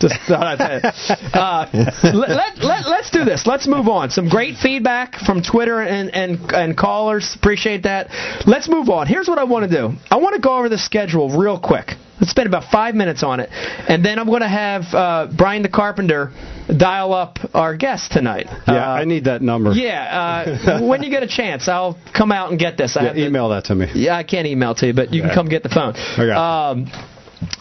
Just 0.00 0.18
thought 0.26 0.42
I'd 0.46 0.59
say 0.59 0.88
it. 0.88 1.35
Uh, 1.35 1.66
let, 2.12 2.31
let, 2.31 2.59
let, 2.59 2.87
let's 2.88 3.11
do 3.11 3.24
this. 3.24 3.46
Let's 3.46 3.68
move 3.68 3.87
on. 3.88 4.11
Some 4.11 4.28
great 4.28 4.57
feedback 4.57 5.14
from 5.14 5.42
Twitter 5.42 5.81
and, 5.81 6.12
and, 6.14 6.50
and 6.52 6.76
callers. 6.76 7.37
Appreciate 7.38 7.85
that. 7.85 8.09
Let's 8.46 8.68
move 8.68 8.88
on. 8.88 9.07
Here's 9.07 9.28
what 9.28 9.38
I 9.38 9.44
want 9.44 9.70
to 9.70 9.76
do 9.76 9.94
I 10.11 10.16
want 10.16 10.35
to 10.35 10.40
go 10.40 10.57
over 10.59 10.68
the 10.68 10.78
schedule 10.78 11.38
real 11.38 11.61
quick. 11.61 11.90
Let's 12.22 12.30
spend 12.30 12.46
about 12.46 12.70
five 12.70 12.94
minutes 12.94 13.24
on 13.24 13.40
it. 13.40 13.48
And 13.50 14.04
then 14.04 14.20
I'm 14.20 14.26
going 14.28 14.42
to 14.42 14.48
have 14.48 14.82
uh, 14.94 15.26
Brian 15.37 15.62
the 15.62 15.68
Carpenter 15.68 16.31
dial 16.68 17.12
up 17.12 17.40
our 17.52 17.77
guest 17.77 18.12
tonight. 18.12 18.46
Yeah, 18.48 18.75
Uh, 18.92 18.94
I 18.94 19.04
need 19.04 19.25
that 19.25 19.42
number. 19.42 19.73
yeah, 19.73 20.46
uh, 20.79 20.87
when 20.87 21.02
you 21.02 21.10
get 21.10 21.25
a 21.25 21.27
chance, 21.27 21.66
I'll 21.66 21.98
come 22.16 22.31
out 22.31 22.50
and 22.50 22.60
get 22.60 22.77
this. 22.77 22.96
I 22.96 23.06
Yeah, 23.12 23.27
email 23.27 23.48
that 23.48 23.64
to 23.66 23.75
me. 23.75 23.88
yeah, 23.94 24.16
I 24.16 24.23
can't 24.23 24.46
email 24.46 24.73
to 24.77 24.87
you, 24.87 24.94
but 24.94 25.12
you 25.12 25.20
can 25.23 25.35
come 25.35 25.48
get 25.48 25.64
the 25.64 25.68
phone. 25.68 25.94
Okay. 25.96 26.31
Um, 26.31 26.87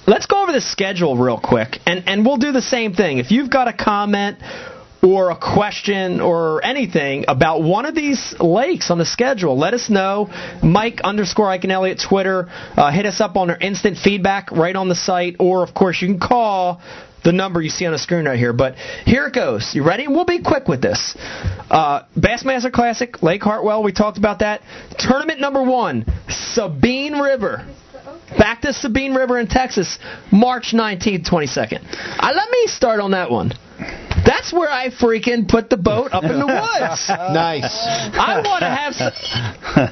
let's 0.05 0.28
go 0.28 0.43
over 0.43 0.51
the 0.51 0.62
schedule 0.62 1.18
real 1.18 1.39
quick, 1.43 1.80
and 1.88 2.03
and 2.07 2.24
we'll 2.24 2.38
do 2.38 2.51
the 2.51 2.62
same 2.62 2.93
thing. 2.93 3.18
If 3.18 3.32
you've 3.32 3.49
got 3.49 3.68
a 3.68 3.74
comment 3.74 4.38
or 5.04 5.32
a 5.32 5.36
question 5.36 6.22
or 6.22 6.64
anything 6.64 7.26
about 7.28 7.64
one 7.64 7.86
of 7.86 7.95
these 7.95 8.36
lakes 8.39 8.91
on 8.91 8.97
the 8.97 9.06
schedule, 9.06 9.58
let 9.58 9.74
us 9.74 9.89
know. 9.89 10.30
Mike 10.62 11.02
underscore 11.04 11.47
Iaconelli 11.47 11.91
at 11.91 11.99
Twitter. 12.08 12.47
Uh, 12.49 12.91
hit 12.91 13.06
us 13.06 13.20
up 13.20 13.36
on 13.36 13.49
our 13.49 13.58
instant 13.58 13.97
feedback 13.97 14.52
right 14.52 14.76
on 14.76 14.89
the 14.89 14.95
site, 14.95 15.38
or 15.39 15.64
of 15.64 15.74
course 15.74 16.02
you 16.02 16.08
can 16.08 16.20
call 16.20 16.82
the 17.24 17.32
number 17.32 17.62
you 17.62 17.70
see 17.70 17.86
on 17.86 17.91
the 17.91 17.99
screen 17.99 18.26
right 18.26 18.38
here. 18.38 18.54
But 18.54 18.76
here 19.06 19.28
it 19.28 19.34
goes. 19.34 19.72
You 19.74 19.84
ready? 19.84 20.08
We'll 20.08 20.26
be 20.26 20.41
quick 20.41 20.68
with 20.68 20.82
this. 20.82 21.16
Uh, 21.70 22.04
Bassmaster 22.18 22.72
Classic, 22.72 23.22
Lake 23.22 23.43
Hartwell. 23.43 23.84
We 23.84 23.91
talked 23.91 24.18
about 24.18 24.39
that. 24.39 24.62
Tournament 24.97 25.39
number 25.39 25.64
one, 25.64 26.06
Sabine 26.30 27.14
River. 27.14 27.66
Back 28.38 28.62
to 28.62 28.74
Sabine 28.74 29.14
River 29.14 29.39
in 29.39 29.47
Texas, 29.47 29.99
March 30.32 30.72
19th, 30.74 31.28
22nd. 31.28 31.84
Uh, 32.18 32.32
let 32.34 32.49
me 32.49 32.68
start 32.68 33.02
on 33.02 33.12
that 33.12 33.30
one. 33.30 33.52
That's 34.25 34.53
where 34.53 34.69
I 34.69 34.89
freaking 34.89 35.47
put 35.47 35.69
the 35.69 35.77
boat 35.77 36.11
up 36.13 36.23
in 36.23 36.39
the 36.39 36.45
woods. 36.61 37.09
Nice. 37.09 37.65
I 37.73 38.41
want 38.45 38.61
to 38.61 38.69
have. 38.69 38.93
s 38.93 39.91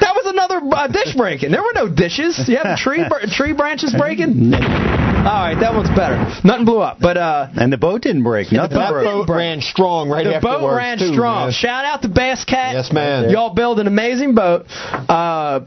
that 0.00 0.12
was 0.14 0.26
another 0.26 0.60
uh, 0.72 0.86
dish 0.88 1.14
breaking. 1.16 1.50
There 1.50 1.62
were 1.62 1.72
no 1.74 1.88
dishes. 1.88 2.48
You 2.48 2.58
have 2.58 2.78
tree 2.78 3.04
br- 3.08 3.26
tree 3.30 3.52
branches 3.52 3.94
breaking. 3.96 4.54
All 4.54 5.32
right, 5.32 5.56
that 5.58 5.74
one's 5.74 5.88
better. 5.90 6.16
Nothing 6.44 6.64
blew 6.66 6.80
up, 6.80 6.98
but 7.00 7.16
uh, 7.16 7.48
and 7.56 7.72
the 7.72 7.76
boat 7.78 8.02
didn't 8.02 8.22
break 8.22 8.52
nothing 8.52 8.78
That 8.78 8.92
broke 8.92 9.26
boat 9.26 9.34
ran 9.34 9.60
strong 9.60 10.08
right 10.08 10.24
the 10.24 10.36
afterwards. 10.36 10.60
boat 10.60 10.76
ran 10.76 10.98
too, 10.98 11.12
strong. 11.12 11.46
man. 11.46 11.52
Shout 11.52 11.84
out 11.84 12.02
to 12.02 12.08
Bass 12.08 12.44
Cat. 12.44 12.74
Yes, 12.74 12.92
man. 12.92 13.30
Y'all 13.30 13.52
build 13.54 13.80
an 13.80 13.88
amazing 13.88 14.36
boat. 14.36 14.66
Uh, 14.68 15.64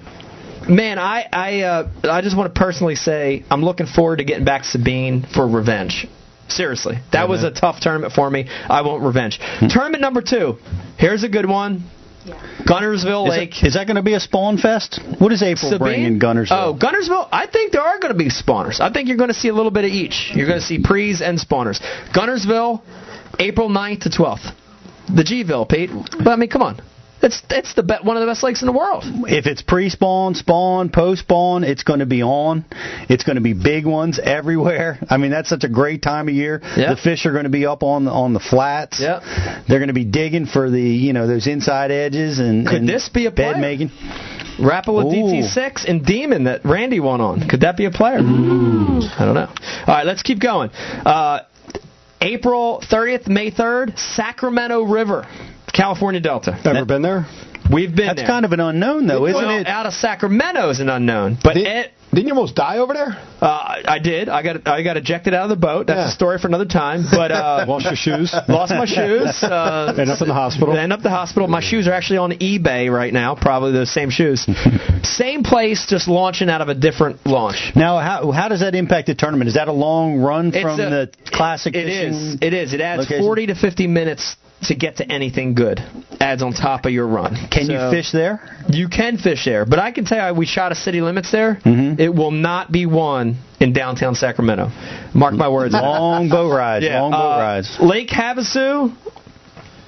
man, 0.69 0.97
I 0.99 1.25
I 1.33 1.61
uh, 1.63 1.89
I 2.03 2.21
just 2.21 2.37
want 2.37 2.53
to 2.53 2.57
personally 2.57 2.95
say 2.95 3.43
I'm 3.51 3.61
looking 3.63 3.87
forward 3.87 4.17
to 4.17 4.23
getting 4.23 4.45
back 4.45 4.61
to 4.61 4.67
Sabine 4.69 5.25
for 5.33 5.45
revenge. 5.45 6.07
Seriously, 6.51 6.99
that 7.11 7.29
was 7.29 7.43
a 7.43 7.51
tough 7.51 7.79
tournament 7.79 8.13
for 8.13 8.29
me. 8.29 8.47
I 8.49 8.81
won't 8.81 9.03
revenge. 9.03 9.39
Hmm. 9.41 9.67
tournament 9.67 10.01
number 10.01 10.21
two. 10.21 10.57
Here's 10.97 11.23
a 11.23 11.29
good 11.29 11.47
one. 11.47 11.83
Yeah. 12.25 12.35
Guntersville 12.67 13.27
Is, 13.27 13.29
Lake. 13.29 13.63
it, 13.63 13.67
is 13.67 13.73
that 13.75 13.87
going 13.87 13.95
to 13.95 14.03
be 14.03 14.13
a 14.13 14.19
spawn 14.19 14.57
fest? 14.57 14.99
What 15.19 15.29
does 15.29 15.41
April 15.41 15.79
bring 15.79 16.03
in 16.03 16.19
Guntersville? 16.19 16.51
Oh, 16.51 16.77
Guntersville. 16.77 17.29
I 17.31 17.47
think 17.47 17.71
there 17.71 17.81
are 17.81 17.97
going 17.99 18.11
to 18.11 18.17
be 18.17 18.29
spawners. 18.29 18.79
I 18.81 18.91
think 18.91 19.07
you're 19.07 19.17
going 19.17 19.29
to 19.29 19.33
see 19.33 19.47
a 19.47 19.53
little 19.53 19.71
bit 19.71 19.85
of 19.85 19.91
each. 19.91 20.31
You're 20.35 20.47
going 20.47 20.59
to 20.59 20.65
see 20.65 20.83
prees 20.83 21.21
and 21.21 21.39
spawners. 21.39 21.79
Guntersville, 22.13 22.81
April 23.39 23.69
9th 23.69 24.01
to 24.01 24.09
12th. 24.09 24.53
The 25.15 25.23
Gville, 25.23 25.67
Pete. 25.67 25.89
But 26.17 26.27
I 26.27 26.35
mean, 26.35 26.49
come 26.49 26.61
on. 26.61 26.81
It's 27.21 27.41
it's 27.49 27.73
the 27.73 27.83
be- 27.83 27.97
one 28.01 28.15
of 28.17 28.21
the 28.21 28.27
best 28.27 28.43
lakes 28.43 28.61
in 28.61 28.65
the 28.67 28.71
world. 28.71 29.03
if 29.27 29.45
it's 29.45 29.61
pre-spawn, 29.61 30.35
spawn, 30.35 30.89
post-spawn, 30.89 31.63
it's 31.63 31.83
going 31.83 31.99
to 31.99 32.05
be 32.05 32.23
on. 32.23 32.65
It's 33.09 33.23
going 33.23 33.35
to 33.35 33.41
be 33.41 33.53
big 33.53 33.85
ones 33.85 34.19
everywhere. 34.23 34.99
I 35.09 35.17
mean, 35.17 35.31
that's 35.31 35.49
such 35.49 35.63
a 35.63 35.69
great 35.69 36.01
time 36.01 36.29
of 36.29 36.33
year. 36.33 36.61
Yeah. 36.77 36.93
The 36.93 37.01
fish 37.01 37.25
are 37.25 37.31
going 37.31 37.43
to 37.43 37.49
be 37.49 37.65
up 37.65 37.83
on 37.83 38.05
the, 38.05 38.11
on 38.11 38.33
the 38.33 38.39
flats. 38.39 38.99
Yeah. 39.01 39.63
They're 39.67 39.79
going 39.79 39.89
to 39.89 39.93
be 39.93 40.05
digging 40.05 40.45
for 40.45 40.69
the 40.69 40.81
you 40.81 41.13
know 41.13 41.27
those 41.27 41.47
inside 41.47 41.91
edges 41.91 42.39
and 42.39 42.65
Could 42.65 42.77
and 42.81 42.89
this 42.89 43.09
be 43.09 43.25
a 43.25 43.31
bed 43.31 43.53
player? 43.55 43.61
making. 43.61 43.89
Rapala 44.59 45.05
Ooh. 45.05 45.09
DT6 45.09 45.85
and 45.89 46.05
Demon 46.05 46.43
that 46.45 46.65
Randy 46.65 46.99
won 46.99 47.21
on. 47.21 47.47
Could 47.47 47.61
that 47.61 47.77
be 47.77 47.85
a 47.85 47.91
player? 47.91 48.17
I 48.17 48.19
don't 48.19 49.33
know. 49.33 49.47
All 49.47 49.85
right, 49.87 50.05
let's 50.05 50.21
keep 50.21 50.39
going. 50.41 50.69
Uh, 50.71 51.41
April 52.21 52.81
30th, 52.83 53.27
May 53.29 53.51
3rd, 53.51 53.97
Sacramento 53.97 54.83
River, 54.83 55.25
California 55.73 56.21
Delta. 56.21 56.59
Ever 56.65 56.85
been 56.85 57.01
there? 57.01 57.25
We've 57.71 57.95
been 57.95 58.07
That's 58.07 58.21
there. 58.21 58.27
kind 58.27 58.45
of 58.45 58.51
an 58.51 58.59
unknown 58.59 59.05
though, 59.05 59.27
isn't 59.27 59.45
well, 59.45 59.59
it? 59.59 59.67
out 59.67 59.85
of 59.85 59.93
Sacramento 59.93 60.69
is 60.69 60.79
an 60.79 60.89
unknown, 60.89 61.37
but 61.43 61.53
Did, 61.53 61.67
it, 61.67 61.91
didn't 62.11 62.25
you 62.27 62.33
almost 62.33 62.55
die 62.55 62.79
over 62.79 62.93
there? 62.95 63.09
uh, 63.41 63.75
I 63.85 63.99
did. 63.99 64.27
I 64.27 64.41
got 64.41 64.67
I 64.67 64.81
got 64.81 64.97
ejected 64.97 65.35
out 65.35 65.43
of 65.43 65.49
the 65.49 65.55
boat. 65.55 65.85
That's 65.85 65.97
Yeah. 65.99 66.07
a 66.07 66.11
story 66.11 66.39
for 66.39 66.47
another 66.47 66.65
time. 66.65 67.03
But 67.11 67.31
uh, 67.31 67.65
Lost 67.67 67.85
your 67.85 67.95
shoes? 67.95 68.33
lost 68.47 68.71
my 68.71 68.85
shoes. 68.85 69.43
Uh, 69.43 69.93
End 69.99 70.09
up 70.09 70.19
in 70.19 70.27
the 70.27 70.33
hospital? 70.33 70.75
End 70.75 70.91
up 70.91 71.03
the 71.03 71.11
hospital. 71.11 71.47
My 71.47 71.61
shoes 71.61 71.87
are 71.87 71.93
actually 71.93 72.17
on 72.17 72.31
eBay 72.31 72.91
right 72.91 73.13
now. 73.13 73.35
Probably 73.35 73.71
the 73.73 73.85
same 73.85 74.09
shoes. 74.09 74.47
same 75.03 75.43
place, 75.43 75.85
just 75.87 76.07
launching 76.07 76.49
out 76.49 76.61
of 76.61 76.69
a 76.69 76.75
different 76.75 77.23
launch. 77.27 77.71
Now, 77.75 77.99
how 77.99 78.31
how 78.31 78.47
does 78.47 78.61
that 78.61 78.73
impact 78.73 79.05
the 79.07 79.15
tournament? 79.15 79.47
Is 79.47 79.53
that 79.53 79.67
a 79.67 79.73
long 79.73 80.17
run 80.17 80.51
from 80.51 80.79
a- 80.79 80.89
the 80.89 81.11
classic 81.25 81.75
It 81.75 81.87
is. 81.87 82.37
It 82.41 82.53
is. 82.55 82.73
It 82.73 82.81
adds 82.81 83.01
location? 83.03 83.23
40 83.23 83.45
to 83.47 83.55
50 83.55 83.85
minutes 83.85 84.35
to 84.63 84.75
get 84.75 84.97
to 84.97 85.09
anything 85.11 85.53
good. 85.55 85.79
Adds 86.19 86.41
on 86.43 86.53
top 86.53 86.85
of 86.85 86.91
your 86.91 87.07
run. 87.07 87.35
Can 87.49 87.69
you 87.69 87.77
fish 87.91 88.11
there? 88.11 88.41
You 88.69 88.89
can 88.89 89.17
fish 89.17 89.45
there, 89.45 89.65
but 89.65 89.79
I 89.79 89.91
can 89.91 90.05
tell 90.05 90.27
you, 90.31 90.37
we 90.37 90.45
shot 90.45 90.71
a 90.71 90.75
city 90.75 91.01
limits 91.01 91.31
there. 91.31 91.59
Mhm. 91.63 91.99
It 91.99 92.13
will 92.13 92.31
not 92.31 92.71
be 92.71 92.85
won 92.85 93.37
in 93.59 93.73
downtown 93.73 94.15
Sacramento. 94.15 94.71
Mark 95.13 95.33
my 95.33 95.47
words. 95.47 95.73
Long 95.73 96.29
boat 96.29 96.51
rides. 96.51 96.85
long 96.85 97.11
boat 97.11 97.17
uh, 97.35 97.39
rides. 97.39 97.77
Lake 97.79 98.09
Havasu, 98.09 98.91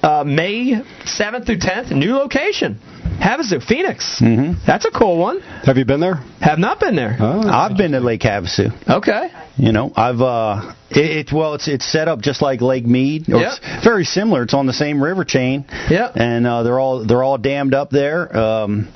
uh, 0.02 0.24
May 0.24 0.82
7th 1.04 1.46
through 1.46 1.58
10th, 1.58 1.90
new 1.92 2.14
location. 2.16 2.78
Havasu, 3.20 3.62
Phoenix. 3.62 4.18
Mhm. 4.20 4.56
That's 4.66 4.84
a 4.84 4.90
cool 4.90 5.16
one. 5.16 5.40
Have 5.64 5.76
you 5.76 5.84
been 5.84 6.00
there? 6.00 6.16
Have 6.40 6.58
not 6.58 6.80
been 6.80 6.96
there. 6.96 7.16
Oh. 7.20 7.42
I've 7.48 7.76
been 7.76 7.92
to 7.92 8.00
Lake 8.00 8.22
Havasu. 8.22 8.72
Okay. 8.88 9.28
You 9.56 9.70
know, 9.70 9.92
I've 9.94 10.20
uh, 10.20 10.72
it, 10.90 10.98
it's 11.18 11.32
well, 11.32 11.54
it's 11.54 11.68
it's 11.68 11.86
set 11.86 12.08
up 12.08 12.20
just 12.20 12.42
like 12.42 12.60
Lake 12.60 12.84
Mead. 12.86 13.28
Or 13.32 13.38
Yeah. 13.38 13.54
It's 13.60 13.84
very 13.84 14.04
similar. 14.04 14.42
It's 14.42 14.54
on 14.54 14.66
the 14.66 14.72
same 14.72 15.00
river 15.02 15.24
chain. 15.24 15.66
Yeah. 15.88 16.10
And 16.14 16.46
uh, 16.46 16.62
they're 16.64 16.80
all 16.80 17.04
they're 17.06 17.22
all 17.22 17.38
dammed 17.38 17.74
up 17.74 17.90
there. 17.90 18.34
Um, 18.36 18.88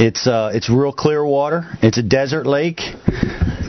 it's 0.00 0.26
uh, 0.26 0.50
it's 0.54 0.68
real 0.70 0.92
clear 0.92 1.24
water. 1.24 1.64
It's 1.82 1.98
a 1.98 2.02
desert 2.02 2.46
lake. 2.46 2.80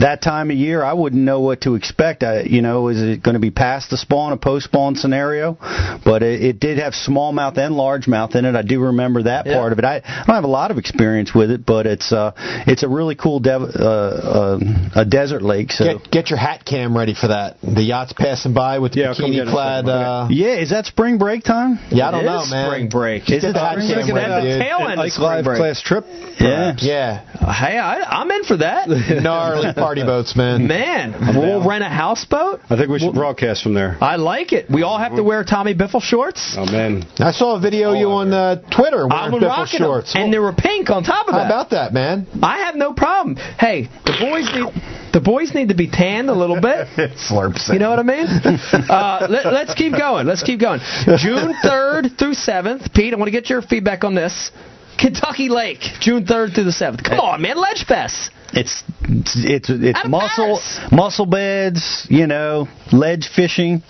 That 0.00 0.20
time 0.20 0.50
of 0.50 0.56
year, 0.56 0.82
I 0.82 0.94
wouldn't 0.94 1.22
know 1.22 1.40
what 1.40 1.60
to 1.60 1.76
expect. 1.76 2.24
I, 2.24 2.40
you 2.42 2.60
know, 2.60 2.88
is 2.88 3.00
it 3.00 3.22
going 3.22 3.34
to 3.34 3.40
be 3.40 3.52
past 3.52 3.90
the 3.90 3.96
spawn, 3.96 4.32
a 4.32 4.36
post 4.36 4.64
spawn 4.64 4.96
scenario? 4.96 5.56
But 6.04 6.24
it, 6.24 6.42
it 6.42 6.58
did 6.60 6.78
have 6.78 6.94
smallmouth 6.94 7.56
and 7.56 7.74
largemouth 7.76 8.34
in 8.34 8.44
it. 8.44 8.56
I 8.56 8.62
do 8.62 8.80
remember 8.80 9.22
that 9.24 9.46
Yeah. 9.46 9.58
part 9.58 9.72
of 9.72 9.78
it. 9.78 9.84
I, 9.84 9.96
I 10.04 10.24
don't 10.26 10.34
have 10.34 10.42
a 10.42 10.48
lot 10.48 10.72
of 10.72 10.78
experience 10.78 11.32
with 11.32 11.52
it, 11.52 11.64
but 11.64 11.86
it's 11.86 12.10
uh, 12.10 12.32
it's 12.66 12.82
a 12.82 12.88
really 12.88 13.14
cool 13.14 13.38
dev, 13.38 13.62
uh, 13.62 13.68
uh, 13.78 14.58
a 14.96 15.04
desert 15.04 15.42
lake. 15.42 15.70
So. 15.70 15.84
Get, 15.98 16.10
get 16.10 16.30
your 16.30 16.38
hat 16.38 16.64
cam 16.64 16.96
ready 16.96 17.14
for 17.14 17.28
that. 17.28 17.58
The 17.62 17.82
yacht's 17.82 18.14
passing 18.14 18.54
by 18.54 18.80
with 18.80 18.94
the 18.94 19.00
Yeah, 19.00 19.08
I'll 19.10 19.14
come 19.14 19.30
get 19.30 19.46
bikini 19.46 19.48
it. 19.48 19.52
clad. 19.52 19.88
Uh, 19.88 20.26
Yeah, 20.30 20.54
is 20.56 20.70
that 20.70 20.86
spring 20.86 21.18
break 21.18 21.44
time? 21.44 21.78
yeah, 21.90 22.08
I 22.08 22.10
don't 22.10 22.22
It 22.22 22.26
know, 22.26 22.42
is 22.42 22.50
man. 22.50 22.68
spring 22.70 22.88
break. 22.88 23.24
Just 23.26 23.44
Is 23.44 23.44
get 23.44 23.52
the 23.52 23.60
it 23.60 23.62
hat 23.62 23.82
spring 23.82 24.06
cam 24.06 24.14
break? 24.14 24.24
At 24.24 24.30
ready, 24.30 24.46
the 24.48 24.52
dude. 24.58 24.62
tail 24.66 24.78
end 24.88 25.00
of 25.00 25.12
spring 25.12 25.26
Live 25.28 25.44
break. 25.44 25.58
class 25.58 25.80
trip? 25.80 26.06
Yeah. 26.40 26.74
Yeah, 26.78 27.52
Hey, 27.52 27.78
I, 27.78 28.02
I'm 28.02 28.30
in 28.30 28.44
for 28.44 28.56
that. 28.58 28.88
gnarly 29.22 29.72
party 29.74 30.02
boats, 30.02 30.36
man. 30.36 30.66
Man, 30.66 31.36
we'll 31.36 31.66
rent 31.66 31.84
a 31.84 31.88
houseboat. 31.88 32.60
I 32.70 32.76
think 32.76 32.88
we 32.88 32.98
should 32.98 33.14
broadcast 33.14 33.62
from 33.62 33.74
there. 33.74 33.96
I 34.00 34.16
like 34.16 34.52
it. 34.52 34.70
We 34.70 34.82
all 34.82 34.98
have 34.98 35.16
to 35.16 35.22
wear 35.22 35.44
Tommy 35.44 35.74
Biffle 35.74 36.02
shorts. 36.02 36.56
Oh, 36.58 36.66
man. 36.66 37.04
I 37.18 37.32
saw 37.32 37.56
a 37.56 37.60
video 37.60 37.92
of 37.92 37.98
you 37.98 38.08
on 38.10 38.32
uh, 38.32 38.56
Twitter 38.74 39.04
I'm 39.10 39.32
Biffle 39.32 39.42
rocking 39.42 39.80
them, 39.80 39.88
shorts. 39.88 40.14
and 40.14 40.32
they 40.32 40.38
were 40.38 40.52
pink 40.52 40.90
on 40.90 41.04
top 41.04 41.28
of 41.28 41.34
it. 41.34 41.38
How 41.38 41.44
that. 41.44 41.46
about 41.46 41.70
that, 41.70 41.92
man? 41.92 42.26
I 42.42 42.58
have 42.66 42.76
no 42.76 42.92
problem. 42.92 43.36
Hey, 43.36 43.88
the 44.04 44.16
boys 44.20 44.48
need 44.54 45.02
the 45.12 45.20
boys 45.20 45.54
need 45.54 45.68
to 45.68 45.74
be 45.74 45.90
tanned 45.90 46.30
a 46.30 46.34
little 46.34 46.58
bit. 46.60 46.88
Slurps. 47.28 47.70
You 47.70 47.78
know 47.78 47.90
what 47.90 47.98
I 47.98 48.02
mean? 48.02 48.26
Uh, 48.26 49.26
let, 49.28 49.52
let's 49.52 49.74
keep 49.74 49.92
going. 49.92 50.26
Let's 50.26 50.42
keep 50.42 50.58
going. 50.58 50.80
June 51.18 51.54
3rd 51.62 52.18
through 52.18 52.32
7th. 52.32 52.94
Pete, 52.94 53.12
I 53.12 53.16
want 53.16 53.26
to 53.26 53.30
get 53.32 53.50
your 53.50 53.60
feedback 53.60 54.04
on 54.04 54.14
this. 54.14 54.50
Kentucky 54.98 55.48
Lake, 55.48 55.80
June 56.00 56.24
3rd 56.24 56.54
through 56.54 56.64
the 56.64 56.70
7th. 56.70 57.04
Come 57.04 57.20
on, 57.20 57.42
man. 57.42 57.56
Ledge 57.56 57.84
Fest. 57.86 58.30
It's 58.54 58.82
it's 59.04 59.34
it's, 59.36 59.70
it's 59.70 60.06
muscle 60.06 60.60
Paris. 60.62 60.92
mussel 60.92 61.26
beds, 61.26 62.06
you 62.10 62.26
know, 62.26 62.68
ledge 62.92 63.30
fishing. 63.34 63.82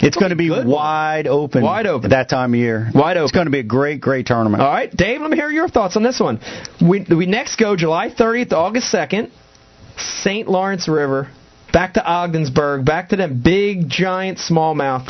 It's 0.00 0.16
going 0.16 0.30
to 0.30 0.36
be 0.36 0.48
good 0.48 0.66
one. 0.66 0.68
wide 0.68 1.26
open. 1.26 1.62
Wide 1.62 1.86
open. 1.86 2.06
at 2.06 2.10
that 2.16 2.30
time 2.30 2.54
of 2.54 2.58
year. 2.58 2.90
Wide 2.94 3.18
open. 3.18 3.24
It's 3.24 3.32
going 3.32 3.46
to 3.46 3.50
be 3.50 3.58
a 3.58 3.64
great 3.64 4.00
great 4.00 4.26
tournament. 4.26 4.62
All 4.62 4.70
right, 4.70 4.90
Dave, 4.94 5.20
let 5.20 5.30
me 5.30 5.36
hear 5.36 5.50
your 5.50 5.68
thoughts 5.68 5.96
on 5.96 6.02
this 6.02 6.20
one. 6.20 6.40
We, 6.80 7.04
we 7.08 7.26
next 7.26 7.56
go 7.56 7.76
July 7.76 8.08
30th 8.08 8.48
to 8.50 8.56
August 8.56 8.92
2nd, 8.92 9.30
St. 9.98 10.48
Lawrence 10.48 10.88
River, 10.88 11.30
back 11.72 11.94
to 11.94 12.04
Ogdensburg, 12.04 12.86
back 12.86 13.10
to 13.10 13.16
them 13.16 13.42
big, 13.44 13.90
giant 13.90 14.38
smallmouth. 14.38 15.06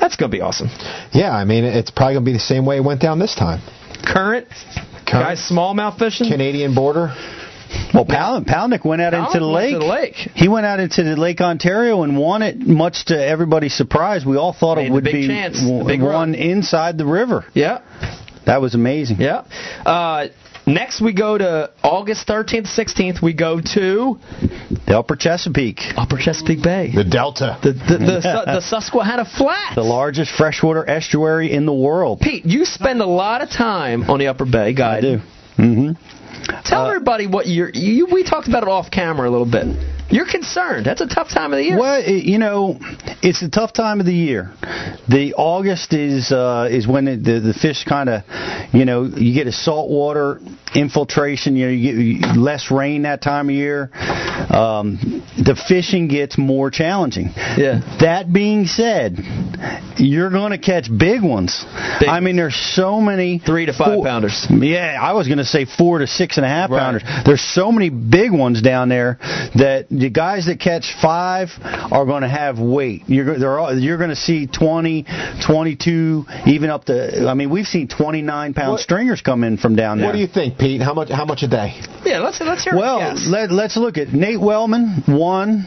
That's 0.00 0.16
going 0.16 0.30
to 0.30 0.36
be 0.36 0.40
awesome. 0.40 0.68
Yeah, 1.12 1.30
I 1.30 1.44
mean, 1.44 1.64
it's 1.64 1.90
probably 1.90 2.14
going 2.14 2.24
to 2.24 2.28
be 2.28 2.32
the 2.32 2.38
same 2.38 2.66
way 2.66 2.76
it 2.76 2.84
went 2.84 3.00
down 3.00 3.18
this 3.18 3.34
time. 3.34 3.60
Current, 4.04 4.46
guys 5.10 5.40
smallmouth 5.50 5.98
fishing. 5.98 6.28
Canadian 6.30 6.74
border. 6.74 7.14
Well, 7.92 8.04
Pal- 8.06 8.42
Palaniuk 8.42 8.84
went 8.84 9.02
out 9.02 9.12
into 9.12 9.40
the 9.40 9.46
went 9.48 9.54
lake. 9.54 9.72
to 9.74 9.78
the 9.80 9.84
lake. 9.84 10.14
He 10.34 10.48
went 10.48 10.66
out 10.66 10.78
into 10.80 11.02
the 11.02 11.16
Lake 11.16 11.40
Ontario 11.40 12.02
and 12.04 12.16
won 12.16 12.42
it. 12.42 12.58
Much 12.58 13.06
to 13.06 13.16
everybody's 13.26 13.74
surprise, 13.74 14.24
we 14.24 14.36
all 14.36 14.52
thought 14.52 14.76
Made 14.76 14.84
it 14.86 14.88
the 14.88 14.92
would 14.94 15.04
big 15.04 15.12
be 15.14 15.26
chance, 15.26 15.60
w- 15.60 15.84
big 15.84 16.00
one 16.00 16.10
run. 16.12 16.34
inside 16.34 16.96
the 16.96 17.06
river. 17.06 17.44
Yeah, 17.54 17.80
That 18.46 18.60
was 18.60 18.74
amazing. 18.74 19.20
yeah. 19.20 19.42
Uh, 19.84 20.28
next 20.66 21.00
we 21.00 21.12
go 21.12 21.38
to 21.38 21.70
August 21.82 22.26
13th, 22.28 22.66
16th. 22.66 23.22
We 23.22 23.32
go 23.34 23.60
to 23.60 24.18
The 24.86 24.98
Upper 24.98 25.16
Chesapeake, 25.16 25.80
Upper 25.96 26.16
Chesapeake 26.18 26.62
Bay, 26.62 26.92
The 26.94 27.04
Delta. 27.04 27.58
the 27.62 27.72
the, 27.72 27.98
the, 27.98 28.20
Su- 28.22 28.52
the 28.52 28.60
Susquehanna 28.60 29.24
Flats. 29.24 29.74
the 29.74 29.82
largest 29.82 30.32
freshwater 30.36 30.88
estuary 30.88 31.52
in 31.52 31.66
the 31.66 31.74
world. 31.74 32.20
Pete, 32.20 32.44
you 32.44 32.64
spend 32.64 33.00
a 33.00 33.06
lot 33.06 33.42
of 33.42 33.50
time 33.50 34.04
on 34.10 34.18
the 34.18 34.26
Upper 34.28 34.44
Bay, 34.44 34.74
guy. 34.74 34.98
I 34.98 35.00
do. 35.00 35.18
Mm-hmm. 35.58 36.62
Tell 36.64 36.86
everybody 36.86 37.26
what 37.26 37.46
you're. 37.46 37.70
You, 37.72 38.06
we 38.12 38.22
talked 38.22 38.46
about 38.48 38.62
it 38.62 38.68
off 38.68 38.90
camera 38.90 39.28
a 39.28 39.32
little 39.32 39.50
bit. 39.50 39.66
You're 40.08 40.30
concerned. 40.30 40.86
That's 40.86 41.00
a 41.00 41.06
tough 41.06 41.28
time 41.28 41.52
of 41.52 41.58
the 41.58 41.64
year. 41.64 41.78
Well, 41.78 42.02
you 42.02 42.38
know, 42.38 42.78
it's 43.22 43.42
a 43.42 43.50
tough 43.50 43.72
time 43.72 44.00
of 44.00 44.06
the 44.06 44.14
year. 44.14 44.52
The 45.08 45.34
August 45.36 45.92
is 45.92 46.30
uh, 46.30 46.68
is 46.70 46.86
when 46.86 47.06
the 47.06 47.16
the, 47.16 47.40
the 47.40 47.54
fish 47.54 47.84
kind 47.84 48.08
of, 48.08 48.22
you 48.72 48.84
know, 48.84 49.04
you 49.04 49.34
get 49.34 49.46
a 49.46 49.52
saltwater 49.52 50.40
infiltration. 50.74 51.56
You 51.56 51.66
know, 51.66 51.72
you 51.72 52.20
get 52.20 52.36
less 52.36 52.70
rain 52.70 53.02
that 53.02 53.22
time 53.22 53.48
of 53.48 53.54
year. 53.54 53.90
Um, 54.50 55.22
the 55.36 55.54
fishing 55.68 56.08
gets 56.08 56.38
more 56.38 56.70
challenging. 56.70 57.30
Yeah. 57.56 57.80
That 58.00 58.32
being 58.32 58.66
said, 58.66 59.18
you're 59.98 60.30
going 60.30 60.52
to 60.52 60.58
catch 60.58 60.88
big 60.96 61.22
ones. 61.22 61.64
Big 62.00 62.08
I 62.08 62.20
mean, 62.20 62.36
there's 62.36 62.54
so 62.56 63.00
many 63.00 63.38
Three 63.38 63.66
to 63.66 63.72
five 63.72 63.94
four- 63.96 64.04
pounders. 64.04 64.46
Yeah, 64.50 64.98
I 65.00 65.12
was 65.12 65.26
going 65.26 65.38
to 65.38 65.44
say 65.44 65.64
four 65.64 65.98
to 65.98 66.06
six 66.06 66.36
and 66.36 66.44
a 66.46 66.48
half 66.48 66.70
Right. 66.70 66.78
pounders. 66.80 67.02
There's 67.24 67.40
so 67.40 67.72
many 67.72 67.90
big 67.90 68.32
ones 68.32 68.62
down 68.62 68.88
there 68.88 69.18
that 69.54 69.86
the 69.90 70.10
guys 70.10 70.46
that 70.46 70.60
catch 70.60 70.94
five 71.00 71.50
are 71.62 72.04
going 72.04 72.22
to 72.22 72.28
have 72.28 72.58
weight. 72.58 73.02
You're 73.06 73.38
they're 73.38 73.58
all, 73.58 73.76
you're 73.78 73.98
going 73.98 74.10
to 74.10 74.16
see 74.16 74.46
20, 74.46 75.06
22, 75.46 76.24
even 76.46 76.70
up 76.70 76.84
to. 76.86 77.26
I 77.28 77.34
mean, 77.34 77.50
we've 77.50 77.66
seen 77.66 77.88
29 77.88 78.54
pound 78.54 78.72
What- 78.72 78.80
stringers 78.80 79.20
come 79.22 79.44
in 79.44 79.56
from 79.58 79.76
down 79.76 79.98
there. 79.98 80.06
What 80.06 80.12
do 80.12 80.18
you 80.18 80.26
think, 80.26 80.55
Pete? 80.58 80.80
How 80.82 80.94
much? 80.94 81.08
How 81.10 81.24
much 81.24 81.42
a 81.42 81.48
day? 81.48 81.80
Yeah, 82.04 82.20
let's 82.20 82.40
let's 82.40 82.64
hear. 82.64 82.76
Well, 82.76 82.98
it. 82.98 83.00
Yes. 83.02 83.26
let, 83.28 83.50
let's 83.50 83.76
look 83.76 83.98
at 83.98 84.08
Nate 84.12 84.40
Wellman 84.40 85.04
won 85.08 85.64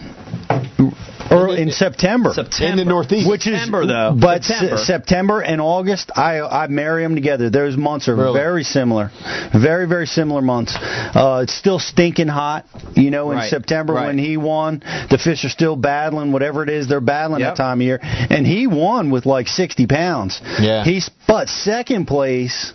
Early 1.31 1.61
in 1.61 1.69
September. 1.69 2.33
September. 2.33 2.71
In 2.71 2.77
the 2.77 2.85
Northeast. 2.85 3.29
Which 3.29 3.45
is 3.45 3.53
September, 3.53 3.85
though. 3.85 4.17
but 4.19 4.43
September. 4.43 4.77
Se- 4.77 4.83
September 4.85 5.41
and 5.41 5.61
August, 5.61 6.09
I 6.15 6.39
I 6.41 6.65
marry 6.67 7.03
them 7.03 7.13
together. 7.13 7.51
Those 7.51 7.77
months 7.77 8.07
are 8.07 8.15
Really? 8.15 8.33
very 8.39 8.63
similar, 8.63 9.11
very 9.53 9.87
very 9.87 10.07
similar 10.07 10.41
months. 10.41 10.75
Uh, 10.75 11.41
it's 11.43 11.53
still 11.53 11.77
stinking 11.77 12.29
hot, 12.29 12.65
you 12.95 13.11
know. 13.11 13.29
In 13.29 13.37
Right, 13.37 13.49
September 13.49 13.93
right. 13.93 14.07
when 14.07 14.17
he 14.17 14.37
won, 14.37 14.81
the 15.11 15.19
fish 15.19 15.45
are 15.45 15.49
still 15.49 15.75
battling 15.75 16.31
whatever 16.31 16.63
it 16.63 16.69
is 16.69 16.87
they're 16.87 16.99
battling 16.99 17.41
Yep. 17.41 17.55
that 17.57 17.61
time 17.61 17.77
of 17.79 17.83
year, 17.83 17.99
and 18.01 18.47
he 18.47 18.65
won 18.65 19.11
with 19.11 19.27
like 19.27 19.47
60 19.47 19.85
pounds. 19.85 20.41
Yeah. 20.59 20.83
He's 20.83 21.11
but 21.27 21.47
second 21.47 22.07
place 22.07 22.73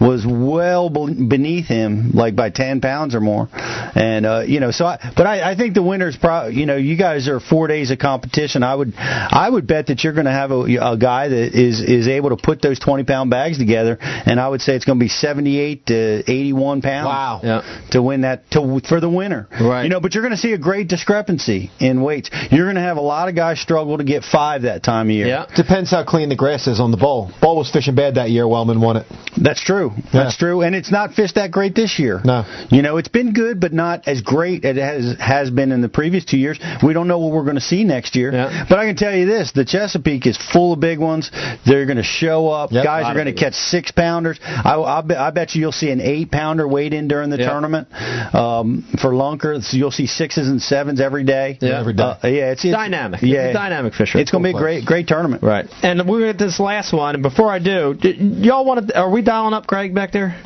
was 0.00 0.24
well 0.26 0.88
beneath 0.90 1.66
him, 1.66 2.12
like 2.12 2.36
by 2.36 2.50
10 2.50 2.80
pounds 2.80 3.14
or 3.14 3.20
more. 3.20 3.48
And, 3.52 4.26
uh, 4.26 4.42
you 4.46 4.60
know, 4.60 4.70
so 4.70 4.86
I, 4.86 5.12
but 5.16 5.26
I, 5.26 5.52
I 5.52 5.56
think 5.56 5.74
the 5.74 5.82
winner's 5.82 6.16
probably, 6.16 6.54
you 6.54 6.66
know, 6.66 6.76
you 6.76 6.96
guys 6.96 7.28
are 7.28 7.40
four 7.40 7.68
days 7.68 7.90
of 7.90 7.98
competition. 7.98 8.62
I 8.62 8.74
would, 8.74 8.94
I 8.96 9.48
would 9.48 9.66
bet 9.66 9.86
that 9.86 10.04
you're 10.04 10.12
going 10.12 10.26
to 10.26 10.32
have 10.32 10.50
a, 10.50 10.62
a 10.62 10.96
guy 10.96 11.28
that 11.28 11.54
is, 11.54 11.80
is 11.80 12.08
able 12.08 12.30
to 12.30 12.36
put 12.36 12.60
those 12.60 12.78
20 12.78 13.04
pound 13.04 13.30
bags 13.30 13.58
together. 13.58 13.98
And 14.00 14.40
I 14.40 14.48
would 14.48 14.60
say 14.60 14.74
it's 14.74 14.84
going 14.84 14.98
to 14.98 15.04
be 15.04 15.08
78 15.08 15.86
to 15.86 16.30
81 16.30 16.82
pounds. 16.82 17.06
Wow. 17.06 17.40
Yeah. 17.42 17.88
To 17.92 18.02
win 18.02 18.22
that, 18.22 18.50
to, 18.52 18.80
for 18.88 19.00
the 19.00 19.10
winner. 19.10 19.48
Right. 19.50 19.84
You 19.84 19.88
know, 19.90 20.00
but 20.00 20.14
you're 20.14 20.22
going 20.22 20.34
to 20.34 20.40
see 20.40 20.52
a 20.52 20.58
great 20.58 20.88
discrepancy 20.88 21.70
in 21.78 22.02
weights. 22.02 22.30
You're 22.50 22.66
going 22.66 22.76
to 22.76 22.82
have 22.82 22.96
a 22.96 23.02
lot 23.02 23.28
of 23.28 23.34
guys 23.34 23.60
struggle 23.60 23.98
to 23.98 24.04
get 24.04 24.24
five 24.24 24.62
that 24.62 24.82
time 24.82 25.06
of 25.06 25.12
year. 25.12 25.26
Yeah. 25.26 25.46
Depends 25.54 25.90
how 25.90 26.04
clean 26.04 26.28
the 26.28 26.36
grass 26.36 26.66
is 26.66 26.80
on 26.80 26.90
the 26.90 26.96
bowl. 26.96 27.30
Bowl 27.40 27.56
was 27.56 27.70
fishing 27.70 27.94
bad 27.94 28.16
that 28.16 28.30
year. 28.30 28.46
Wellman 28.46 28.80
won 28.80 28.96
it. 28.96 29.06
That's 29.40 29.62
true. 29.62 29.90
That's 30.12 30.36
true, 30.36 30.62
and 30.62 30.74
it's 30.74 30.90
not 30.90 31.14
fished 31.14 31.34
that 31.36 31.50
great 31.50 31.74
this 31.74 31.98
year. 31.98 32.20
No. 32.24 32.44
you 32.70 32.82
know 32.82 32.96
it's 32.96 33.08
been 33.08 33.32
good, 33.32 33.60
but 33.60 33.72
not 33.72 34.06
as 34.08 34.20
great 34.22 34.64
as 34.64 34.76
it 34.76 34.80
has 34.80 35.16
has 35.20 35.50
been 35.50 35.72
in 35.72 35.80
the 35.80 35.88
previous 35.88 36.24
two 36.24 36.38
years. 36.38 36.58
We 36.82 36.92
don't 36.92 37.08
know 37.08 37.18
what 37.18 37.32
we're 37.32 37.44
going 37.44 37.56
to 37.56 37.60
see 37.60 37.84
next 37.84 38.16
year. 38.16 38.32
Yeah. 38.32 38.66
But 38.68 38.78
I 38.78 38.86
can 38.86 38.96
tell 38.96 39.14
you 39.14 39.26
this: 39.26 39.52
the 39.52 39.64
Chesapeake 39.64 40.26
is 40.26 40.36
full 40.36 40.72
of 40.74 40.80
big 40.80 40.98
ones. 40.98 41.30
They're 41.66 41.86
going 41.86 41.96
to 41.96 42.02
show 42.02 42.48
up. 42.48 42.72
Yep. 42.72 42.84
Guys 42.84 43.04
are 43.06 43.14
going 43.14 43.26
to 43.26 43.32
catch 43.34 43.54
six 43.54 43.90
pounders. 43.90 44.38
I, 44.42 44.80
I, 44.80 45.00
bet, 45.02 45.18
I 45.18 45.30
bet 45.30 45.54
you 45.54 45.60
you'll 45.60 45.72
see 45.72 45.90
an 45.90 46.00
eight 46.00 46.30
pounder 46.30 46.66
weighed 46.66 46.92
in 46.92 47.08
during 47.08 47.30
the 47.30 47.38
Yeah. 47.38 47.50
tournament. 47.50 47.88
Um, 48.34 48.84
for 49.00 49.10
lunker, 49.12 49.62
so 49.62 49.76
you'll 49.76 49.90
see 49.90 50.06
sixes 50.06 50.48
and 50.48 50.60
sevens 50.60 51.00
every 51.00 51.24
day. 51.24 51.58
Yeah. 51.60 51.80
Every 51.80 51.92
day. 51.94 52.02
Uh, 52.02 52.16
yeah, 52.24 52.52
it's, 52.52 52.64
it's 52.64 52.74
Dynamic. 52.74 53.22
It's 53.22 53.30
Yeah, 53.32 53.48
a 53.48 53.52
dynamic 53.52 53.94
fishery. 53.94 54.22
It's 54.22 54.30
going 54.30 54.42
to 54.44 54.50
be 54.52 54.56
a 54.56 54.58
great, 54.60 54.84
great 54.84 55.06
tournament. 55.08 55.42
Right. 55.42 55.66
And 55.82 56.08
we're 56.08 56.28
at 56.28 56.38
this 56.38 56.58
last 56.60 56.92
one. 56.92 57.14
And 57.14 57.22
before 57.22 57.50
I 57.50 57.58
do, 57.58 57.94
d- 57.94 58.12
y'all 58.18 58.64
want 58.64 58.88
to? 58.88 58.98
Are 58.98 59.10
we 59.10 59.22
dialing 59.22 59.54
up 59.54 59.66
Greg 59.74 59.92
back 59.92 60.12
there? 60.12 60.40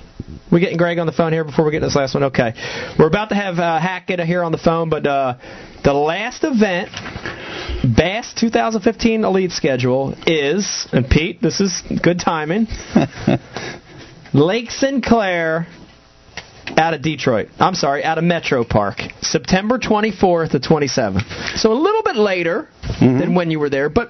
We 0.50 0.58
getting 0.58 0.78
Greg 0.78 0.98
on 0.98 1.06
the 1.06 1.12
phone 1.12 1.34
here 1.34 1.44
before 1.44 1.66
we 1.66 1.70
get 1.70 1.80
this 1.80 1.94
last 1.94 2.14
one. 2.14 2.24
Okay. 2.24 2.54
We're 2.98 3.08
about 3.08 3.28
to 3.28 3.34
have 3.34 3.58
uh, 3.58 3.78
Hackett 3.78 4.20
here 4.20 4.42
on 4.42 4.52
the 4.52 4.58
phone, 4.58 4.88
but 4.88 5.06
uh, 5.06 5.34
the 5.84 5.92
last 5.92 6.44
event, 6.44 6.88
Bass 7.94 8.32
2015 8.40 9.24
Elite 9.24 9.52
schedule 9.52 10.14
is, 10.26 10.88
and 10.94 11.06
Pete, 11.10 11.42
this 11.42 11.60
is 11.60 11.82
good 12.02 12.18
timing. 12.18 12.68
Lake 14.32 14.70
St. 14.70 15.04
Clair 15.04 15.66
out 16.78 16.94
of 16.94 17.02
Detroit. 17.02 17.48
I'm 17.58 17.74
sorry, 17.74 18.04
out 18.04 18.16
of 18.16 18.24
Metro 18.24 18.64
Park. 18.64 19.02
September 19.20 19.78
24th 19.78 20.52
to 20.52 20.58
27th. 20.58 21.58
So 21.58 21.70
a 21.70 21.74
little 21.74 22.02
bit 22.02 22.16
later 22.16 22.66
than 22.98 23.34
when 23.34 23.50
you 23.50 23.60
were 23.60 23.68
there, 23.68 23.90
but 23.90 24.08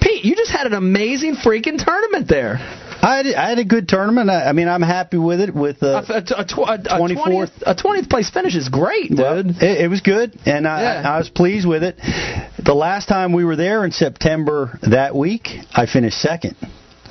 Pete, 0.00 0.24
you 0.24 0.34
just 0.36 0.52
had 0.52 0.66
an 0.66 0.72
amazing 0.72 1.34
freaking 1.34 1.76
tournament 1.84 2.28
there. 2.28 2.85
I 3.06 3.16
had, 3.18 3.26
I 3.26 3.48
had 3.50 3.58
a 3.60 3.64
good 3.64 3.88
tournament. 3.88 4.30
I, 4.30 4.48
I 4.48 4.52
mean, 4.52 4.66
I'm 4.68 4.82
happy 4.82 5.16
with 5.16 5.40
it. 5.40 5.54
With 5.54 5.80
A, 5.82 5.98
uh, 5.98 6.04
a, 6.08 6.40
a, 6.40 6.44
tw- 6.44 6.58
a, 6.58 6.74
a 6.74 6.98
24th. 6.98 7.16
20th, 7.16 7.62
a 7.64 7.74
20th 7.74 8.10
place 8.10 8.30
finish 8.30 8.56
is 8.56 8.68
great, 8.68 9.10
dude. 9.10 9.18
Well, 9.20 9.38
it, 9.38 9.84
it 9.84 9.88
was 9.88 10.00
good, 10.00 10.36
and 10.44 10.66
I, 10.66 10.80
Yeah. 10.82 11.14
I 11.14 11.18
was 11.18 11.28
pleased 11.28 11.68
with 11.68 11.84
it. 11.84 11.96
The 12.58 12.74
last 12.74 13.06
time 13.08 13.32
we 13.32 13.44
were 13.44 13.54
there 13.56 13.84
in 13.84 13.92
September 13.92 14.78
that 14.90 15.14
week, 15.14 15.48
I 15.72 15.86
finished 15.86 16.20
second. 16.20 16.56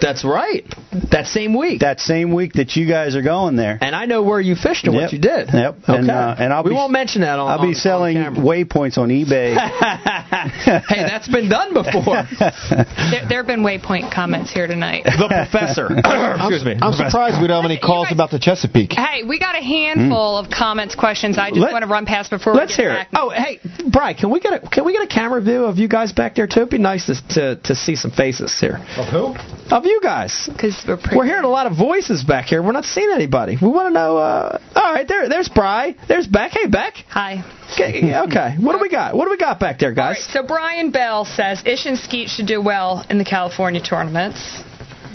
That's 0.01 0.23
right. 0.23 0.65
That 1.11 1.27
same 1.27 1.53
week. 1.57 1.81
That 1.81 1.99
same 1.99 2.33
week 2.33 2.53
that 2.53 2.75
you 2.75 2.87
guys 2.87 3.15
are 3.15 3.21
going 3.21 3.55
there. 3.55 3.77
and 3.81 3.95
I 3.95 4.05
know 4.05 4.23
where 4.23 4.39
you 4.39 4.55
fished 4.55 4.85
and 4.85 4.93
Yep. 4.95 5.01
what 5.03 5.13
you 5.13 5.19
did. 5.19 5.49
Yep. 5.53 5.75
Okay. 5.83 5.97
And, 5.97 6.09
uh, 6.11 6.35
and 6.37 6.53
I'll 6.53 6.63
we 6.63 6.69
be- 6.71 6.75
won't 6.75 6.91
mention 6.91 7.21
that 7.21 7.39
on 7.39 7.49
I'll 7.51 7.59
on- 7.59 7.67
be 7.67 7.73
selling 7.73 8.17
on 8.17 8.35
waypoints 8.35 8.97
on 8.97 9.09
eBay. 9.09 9.55
hey, 10.87 11.03
that's 11.03 11.27
been 11.27 11.49
done 11.49 11.73
before. 11.73 12.23
There, 13.05 13.21
there 13.29 13.37
have 13.39 13.47
been 13.47 13.61
waypoint 13.61 14.11
comments 14.13 14.51
here 14.51 14.65
tonight. 14.67 15.03
the 15.05 15.27
professor. 15.29 15.87
Excuse 15.95 16.65
me. 16.65 16.75
I'm 16.81 16.93
surprised 16.93 17.39
we 17.41 17.47
don't 17.47 17.61
have 17.61 17.69
any 17.69 17.79
calls 17.79 18.07
guys- 18.07 18.13
about 18.13 18.31
the 18.31 18.39
Chesapeake. 18.39 18.93
Hey, 18.93 19.23
we 19.23 19.39
got 19.39 19.55
a 19.55 19.61
handful 19.61 20.37
of 20.37 20.49
comments, 20.49 20.95
questions. 20.95 21.37
I 21.37 21.49
just 21.49 21.61
Let- 21.61 21.71
want 21.73 21.83
to 21.83 21.87
run 21.89 22.05
past 22.05 22.29
before 22.31 22.53
Let's 22.53 22.71
we 22.77 22.83
get 22.83 22.89
hear 22.89 22.93
back. 22.95 23.07
it. 23.13 23.17
Oh, 23.17 23.29
hey, 23.29 23.59
Brian, 23.91 24.15
can 24.15 24.29
we 24.31 24.39
get 24.39 24.53
a 24.53 24.59
can 24.67 24.85
we 24.85 24.93
get 24.93 25.03
a 25.03 25.07
camera 25.07 25.41
view 25.41 25.65
of 25.65 25.77
you 25.77 25.87
guys 25.87 26.11
back 26.11 26.35
there 26.35 26.47
too? 26.47 26.61
It'd 26.61 26.69
be 26.71 26.77
nice 26.79 27.05
to 27.05 27.15
to, 27.35 27.55
to 27.63 27.75
see 27.75 27.95
some 27.95 28.11
faces 28.11 28.57
here 28.59 28.79
Of 28.97 29.05
who? 29.07 29.35
of 29.73 29.84
you 29.86 29.99
guys. 30.01 30.49
because 30.51 30.83
we're 30.88 30.97
pretty. 30.97 31.17
We're 31.17 31.25
hearing 31.25 31.43
a 31.43 31.49
lot 31.49 31.67
of 31.67 31.77
voices 31.77 32.23
back 32.23 32.45
here. 32.45 32.61
We're 32.61 32.71
not 32.71 32.86
seeing 32.86 33.09
anybody. 33.13 33.57
We 33.61 33.67
want 33.69 33.89
to 33.89 33.93
know. 33.93 34.17
Uh, 34.17 34.59
all 34.75 34.93
right, 34.93 35.07
there, 35.07 35.29
there's 35.29 35.49
Bry. 35.49 35.95
There's 36.07 36.27
Beck. 36.27 36.51
Hey, 36.51 36.67
Beck. 36.67 36.93
Hi. 37.09 37.43
Okay, 37.73 38.15
okay. 38.15 38.55
What 38.59 38.73
do 38.73 38.79
we 38.79 38.89
got? 38.89 39.15
What 39.15 39.25
do 39.25 39.31
we 39.31 39.38
got 39.38 39.59
back 39.59 39.79
there, 39.79 39.89
right, 39.89 40.15
guys? 40.15 40.25
so 40.31 40.45
Bryan 40.45 40.91
Bickell 40.91 41.25
says 41.25 41.63
Ish 41.65 41.86
and 41.86 41.97
Skeet 41.97 42.29
should 42.29 42.47
do 42.47 42.61
well 42.61 43.05
in 43.09 43.17
the 43.17 43.25
California 43.25 43.81
tournaments. 43.81 44.63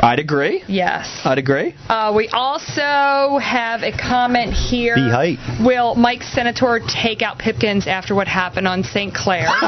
I'd 0.03 0.19
agree. 0.19 0.65
Yes. 0.67 1.21
I'd 1.25 1.39
agree. 1.39 1.75
Uh, 1.89 2.13
we 2.17 2.29
also 2.29 3.39
have 3.39 3.83
a 3.83 3.93
comment 3.93 4.53
here. 4.53 4.95
Be 4.95 5.11
height. 5.11 5.39
Will 5.65 5.95
Mike 5.95 6.23
Senator 6.23 6.81
take 6.87 7.23
out 7.23 7.39
Pipkins 7.39 7.87
after 7.87 8.15
what 8.15 8.27
happened 8.27 8.67
on 8.67 8.83
St. 8.83 9.15
Clair? 9.15 9.49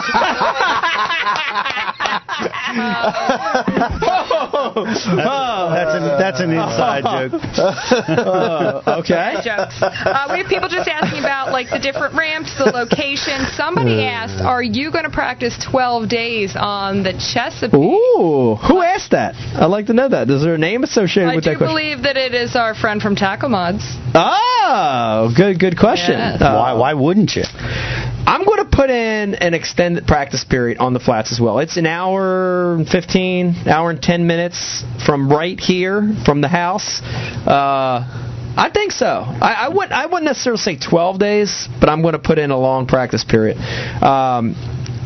That's 4.82 5.94
an 5.94 6.04
that's 6.18 6.40
an 6.40 6.50
inside 6.50 7.02
joke. 7.04 7.40
Uh, 7.58 8.98
okay. 9.00 9.34
jokes. 9.44 9.76
Uh, 9.82 10.28
we 10.30 10.38
have 10.38 10.48
people 10.48 10.68
just 10.68 10.88
asking 10.88 11.20
about 11.20 11.52
like 11.52 11.70
the 11.70 11.78
different 11.78 12.14
ramps, 12.14 12.56
the 12.58 12.64
location. 12.64 13.44
Somebody 13.54 14.04
asked, 14.04 14.42
"Are 14.42 14.62
you 14.62 14.90
going 14.90 15.04
to 15.04 15.10
practice 15.10 15.58
12 15.70 16.08
days 16.08 16.56
on 16.56 17.02
the 17.02 17.12
Chesapeake?" 17.12 17.74
Ooh, 17.74 18.56
who 18.56 18.82
asked 18.82 19.10
that? 19.12 19.34
I'd 19.36 19.66
like 19.66 19.86
to 19.86 19.92
know 19.92 20.08
that. 20.08 20.21
Is 20.30 20.42
there 20.42 20.54
a 20.54 20.58
name 20.58 20.82
associated 20.82 21.30
I 21.30 21.34
with 21.36 21.44
do 21.44 21.50
that 21.50 21.58
question? 21.58 21.76
I 21.76 21.80
do 21.80 21.94
believe 21.94 22.02
that 22.04 22.16
it 22.16 22.34
is 22.34 22.56
our 22.56 22.74
friend 22.74 23.00
from 23.00 23.16
Tackle 23.16 23.48
Mods. 23.48 23.84
Oh, 24.14 25.32
good, 25.36 25.58
good 25.58 25.78
question. 25.78 26.18
Yes. 26.18 26.40
Uh, 26.40 26.54
why 26.54 26.72
why 26.74 26.94
wouldn't 26.94 27.34
you? 27.34 27.44
I'm 28.26 28.44
going 28.44 28.58
to 28.58 28.70
put 28.70 28.90
in 28.90 29.34
an 29.34 29.54
extended 29.54 30.06
practice 30.06 30.44
period 30.44 30.78
on 30.78 30.92
the 30.92 31.00
flats 31.00 31.32
as 31.32 31.40
well. 31.40 31.58
It's 31.58 31.76
an 31.76 31.86
hour 31.86 32.74
and 32.76 32.88
15, 32.88 33.68
hour 33.68 33.90
and 33.90 34.00
10 34.00 34.26
minutes 34.26 34.84
from 35.04 35.30
right 35.30 35.58
here, 35.58 36.14
from 36.24 36.40
the 36.40 36.48
house. 36.48 37.02
Uh, 37.02 38.30
I 38.56 38.70
think 38.72 38.92
so. 38.92 39.06
I, 39.06 39.66
I 39.66 39.68
wouldn't. 39.68 39.92
I 39.92 40.06
wouldn't 40.06 40.24
necessarily 40.24 40.60
say 40.60 40.76
12 40.76 41.18
days, 41.18 41.68
but 41.80 41.88
I'm 41.88 42.02
going 42.02 42.12
to 42.12 42.18
put 42.18 42.38
in 42.38 42.50
a 42.50 42.58
long 42.58 42.86
practice 42.86 43.24
period. 43.24 43.56
Um, 43.56 44.54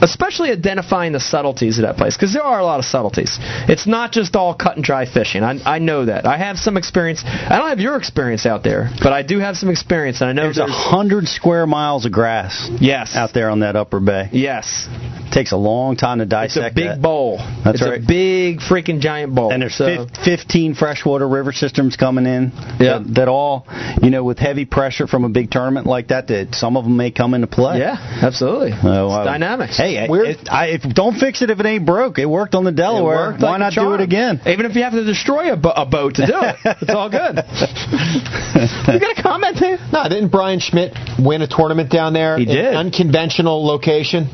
especially 0.02 0.50
identifying 0.50 1.12
the 1.12 1.20
subtleties 1.20 1.78
of 1.78 1.82
that 1.82 1.96
place 1.96 2.16
because 2.16 2.32
there 2.32 2.42
are 2.42 2.58
a 2.58 2.64
lot 2.64 2.78
of 2.78 2.84
subtleties. 2.84 3.38
It's 3.68 3.86
not 3.86 4.12
just 4.12 4.36
all 4.36 4.54
cut 4.54 4.76
and 4.76 4.84
dry 4.84 5.06
fishing. 5.06 5.42
I, 5.42 5.58
I 5.64 5.78
know 5.78 6.04
that. 6.06 6.26
I 6.26 6.38
have 6.38 6.58
some 6.58 6.76
experience. 6.76 7.22
I 7.24 7.58
don't 7.58 7.68
have 7.68 7.80
your 7.80 7.96
experience 7.96 8.46
out 8.46 8.62
there, 8.62 8.90
but 9.02 9.12
I 9.12 9.22
do 9.22 9.38
have 9.38 9.56
some 9.56 9.68
experience, 9.70 10.20
and 10.20 10.30
I 10.30 10.32
know 10.32 10.42
There's 10.42 10.58
a 10.58 10.66
hundred 10.66 11.28
square 11.28 11.66
miles 11.66 12.06
of 12.06 12.12
grass 12.12 12.68
yes 12.80 13.16
out 13.16 13.32
there 13.34 13.50
on 13.50 13.60
that 13.60 13.76
upper 13.76 14.00
bay. 14.00 14.28
Yes. 14.32 14.88
Takes 15.32 15.52
a 15.52 15.56
long 15.56 15.96
time 15.96 16.18
to 16.18 16.26
dissect. 16.26 16.44
It's 16.46 16.54
dissect 16.54 16.72
a 16.72 16.74
big 16.74 16.88
that. 16.88 17.02
bowl. 17.02 17.38
That's 17.64 17.80
it's 17.80 17.82
right. 17.82 18.02
a 18.02 18.06
big 18.06 18.60
freaking 18.60 19.00
giant 19.00 19.34
bowl. 19.34 19.52
And 19.52 19.62
there's 19.62 19.74
so, 19.76 20.06
fif- 20.06 20.24
15 20.40 20.74
freshwater 20.74 21.28
river 21.28 21.52
systems 21.52 21.96
coming 21.96 22.26
in 22.26 22.52
Yeah. 22.78 22.98
that, 22.98 23.14
that 23.14 23.28
all, 23.28 23.66
you 24.02 24.10
know, 24.10 24.24
with 24.24 24.38
heavy 24.38 24.64
pressure 24.64 25.06
from 25.06 25.24
a 25.24 25.28
big 25.28 25.50
tournament 25.50 25.86
like 25.86 26.08
that, 26.08 26.28
that 26.28 26.54
some 26.54 26.76
of 26.76 26.84
them 26.84 26.96
may 26.96 27.10
come 27.10 27.34
into 27.34 27.46
play. 27.46 27.78
yeah, 27.78 27.96
absolutely. 28.22 28.70
So, 28.72 29.06
it's 29.06 29.14
uh, 29.14 29.24
dynamic. 29.24 29.70
Hey, 29.70 30.06
We're- 30.08 30.30
it, 30.30 30.48
I, 30.50 30.66
if, 30.68 30.82
don't 30.82 31.16
fix 31.16 31.42
it 31.42 31.50
if 31.50 31.60
it 31.60 31.66
ain't 31.66 31.86
broke. 31.86 32.18
It 32.18 32.26
worked 32.26 32.54
on 32.54 32.64
the 32.64 32.72
Delaware. 32.72 33.30
worked 33.30 33.42
Why 33.42 33.50
like 33.52 33.56
a 33.56 33.58
not 33.60 33.72
do 33.74 33.94
it 33.94 34.00
again? 34.00 34.40
Even 34.46 34.66
if 34.66 34.74
you 34.76 34.82
have 34.82 34.92
to 34.92 35.04
destroy 35.04 35.52
a, 35.52 35.56
bo- 35.56 35.70
a 35.76 35.86
boat 35.86 36.14
to 36.16 36.26
do 36.26 36.32
it, 36.34 36.56
it's 36.82 36.90
all 36.90 37.10
good. 37.10 37.36
you 38.94 39.00
got 39.00 39.18
a 39.18 39.22
comment 39.22 39.56
there? 39.60 39.78
No, 39.92 40.08
didn't 40.08 40.28
Brian 40.30 40.60
Schmidt 40.60 40.92
win 41.18 41.42
a 41.42 41.46
tournament 41.48 41.90
down 41.90 42.12
there? 42.12 42.36
He 42.36 42.44
in 42.44 42.48
did. 42.48 42.64
an 42.66 42.76
unconventional 42.76 43.64
location. 43.66 44.28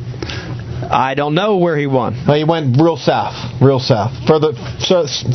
I 0.91 1.15
don't 1.15 1.35
know 1.35 1.57
where 1.59 1.77
he 1.77 1.87
won. 1.87 2.17
Oh, 2.27 2.35
he 2.35 2.45
went 2.45 2.77
real 2.81 2.97
south, 2.97 3.35
real 3.63 3.79
south, 3.81 4.13
further 4.27 4.53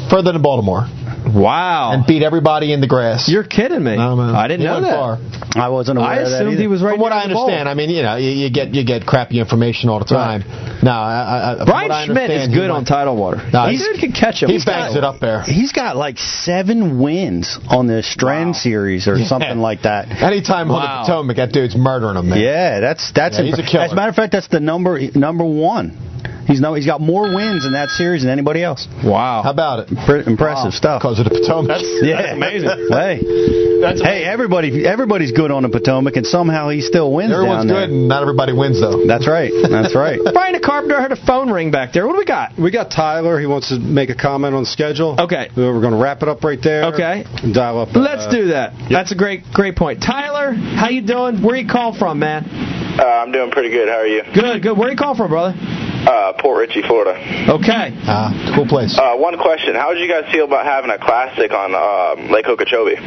further 0.09 0.31
than 0.33 0.41
Baltimore. 0.41 0.87
Wow. 1.27 1.91
and 1.91 2.05
beat 2.07 2.23
everybody 2.23 2.71
in 2.71 2.79
the 2.79 2.87
grass. 2.87 3.27
You're 3.27 3.43
kidding 3.43 3.83
me. 3.83 3.97
No, 3.97 4.15
man. 4.15 4.33
I 4.33 4.47
didn't 4.47 4.61
He 4.61 4.65
know 4.67 4.79
that. 4.81 4.95
far. 4.95 5.17
I 5.61 5.67
wasn't 5.69 5.97
aware 5.97 6.09
I 6.09 6.15
of 6.17 6.29
that 6.29 6.35
assumed 6.35 6.53
either. 6.53 6.61
he 6.61 6.67
was 6.67 6.81
right 6.81 6.91
From 6.93 7.01
what 7.01 7.11
I 7.11 7.27
the 7.27 7.33
bowl. 7.33 7.43
understand, 7.45 7.67
I 7.67 7.73
mean, 7.73 7.89
you 7.89 8.01
know, 8.01 8.15
you, 8.15 8.29
you 8.29 8.49
get 8.49 8.73
you 8.73 8.85
get 8.85 9.05
crappy 9.05 9.39
information 9.39 9.89
all 9.89 9.99
the 9.99 10.05
time. 10.05 10.43
No, 10.83 10.91
I, 10.91 11.57
I, 11.59 11.65
Brian 11.65 11.89
what 11.89 11.97
I 11.97 12.05
Schmidt 12.05 12.29
is 12.31 12.47
good 12.47 12.69
on 12.69 12.85
tidal 12.85 13.17
water. 13.17 13.37
No, 13.51 13.65
he 13.67 13.75
he's- 13.75 13.83
dude 13.87 13.99
can 13.99 14.11
catch 14.13 14.41
him. 14.41 14.49
He 14.49 14.59
bangs 14.63 14.95
it 14.95 15.03
up 15.03 15.19
there. 15.19 15.41
He's 15.43 15.73
got 15.73 15.97
like 15.97 16.17
seven 16.17 16.99
wins 17.01 17.59
on 17.69 17.87
the 17.87 18.01
Stren 18.03 18.55
series 18.55 19.07
or 19.07 19.17
something 19.25 19.57
like 19.57 19.81
that. 19.81 20.07
Anytime 20.09 20.71
on 20.71 20.81
the 20.81 21.05
Potomac, 21.07 21.35
that 21.37 21.51
dude's 21.51 21.75
murdering 21.75 22.15
them, 22.15 22.29
man. 22.29 22.39
Yeah, 22.39 22.79
that's 22.79 23.11
that's 23.11 23.37
Yeah, 23.37 23.45
he's 23.45 23.59
a 23.59 23.63
killer. 23.63 23.83
as 23.83 23.91
a 23.91 23.95
matter 23.95 24.09
of 24.09 24.15
fact, 24.15 24.31
that's 24.31 24.47
the 24.47 24.59
number 24.61 24.99
number 25.15 25.36
one. 25.45 26.03
He's 26.47 26.61
no, 26.61 26.75
he's 26.75 26.85
got 26.85 27.01
more 27.01 27.23
wins 27.35 27.65
in 27.65 27.73
that 27.73 27.89
series 27.89 28.21
than 28.23 28.31
anybody 28.31 28.63
else. 28.63 28.87
Wow. 29.03 29.41
How 29.43 29.51
about 29.51 29.79
it? 29.83 29.97
Pre- 30.05 30.23
impressive 30.25 30.73
stuff. 30.73 31.01
Because 31.01 31.19
of 31.19 31.25
the 31.25 31.31
Potomac. 31.31 31.67
That's, 31.67 31.83
Yeah, 32.01 32.21
that's 32.23 32.33
amazing. 32.39 32.87
Hey, 32.87 33.81
That's 33.81 34.01
hey, 34.01 34.23
everybody, 34.23 34.87
everybody's 34.87 35.33
good 35.33 35.51
on 35.51 35.63
the 35.63 35.69
Potomac, 35.69 36.15
and 36.15 36.25
somehow 36.25 36.69
he 36.69 36.79
still 36.79 37.11
wins 37.11 37.33
Everyone's 37.33 37.65
down 37.65 37.67
there. 37.67 37.87
good, 37.87 37.89
and 37.91 38.07
not 38.07 38.21
everybody 38.21 38.53
wins, 38.53 38.79
though. 38.79 39.05
That's 39.05 39.27
right. 39.27 39.51
That's 39.69 39.93
right. 39.93 40.19
Brian 40.33 40.53
the 40.53 40.61
Carpenter 40.63 40.95
I 40.95 41.01
heard 41.01 41.11
a 41.11 41.19
phone 41.27 41.51
ring 41.51 41.69
back 41.69 41.91
there. 41.91 42.07
What 42.07 42.13
do 42.13 42.19
we 42.19 42.25
got? 42.25 42.57
We 42.57 42.71
got 42.71 42.91
Tyler. 42.91 43.37
He 43.41 43.45
wants 43.45 43.67
to 43.69 43.77
make 43.77 44.09
a 44.09 44.15
comment 44.15 44.55
on 44.55 44.63
the 44.63 44.71
schedule. 44.71 45.19
Okay. 45.19 45.49
We're 45.51 45.81
going 45.81 45.93
to 45.93 45.99
wrap 46.01 46.23
it 46.23 46.29
up 46.29 46.45
right 46.45 46.59
there. 46.63 46.95
Okay. 46.95 47.25
And 47.43 47.53
dial 47.53 47.81
up. 47.81 47.89
Let's 47.93 48.23
uh, 48.23 48.31
do 48.31 48.47
that. 48.55 48.71
That's 48.89 49.11
a 49.11 49.15
great 49.15 49.43
great 49.51 49.75
point. 49.75 49.99
Tyler, 49.99 50.53
how 50.53 50.87
you 50.87 51.01
doing? 51.05 51.43
Where 51.43 51.57
you 51.57 51.67
call 51.67 51.91
from, 51.91 52.19
man? 52.19 52.76
Uh, 52.99 53.03
I'm 53.03 53.31
doing 53.31 53.51
pretty 53.51 53.69
good. 53.69 53.87
How 53.87 53.99
are 54.01 54.07
you? 54.07 54.23
Good, 54.33 54.61
good. 54.63 54.77
Where 54.77 54.89
you 54.89 54.97
calling 54.97 55.17
from, 55.17 55.29
brother? 55.29 55.53
Uh, 55.57 56.33
Port 56.39 56.57
Richey, 56.67 56.81
Florida. 56.81 57.11
Okay. 57.49 57.93
Ah, 58.07 58.53
cool 58.55 58.65
place. 58.67 58.97
Uh, 58.97 59.15
one 59.17 59.37
question: 59.37 59.75
How 59.75 59.93
did 59.93 60.01
you 60.01 60.09
guys 60.09 60.31
feel 60.31 60.45
about 60.45 60.65
having 60.65 60.89
a 60.89 60.97
classic 60.97 61.51
on 61.51 61.75
um, 61.75 62.31
Lake 62.31 62.47
Okeechobee? 62.47 62.97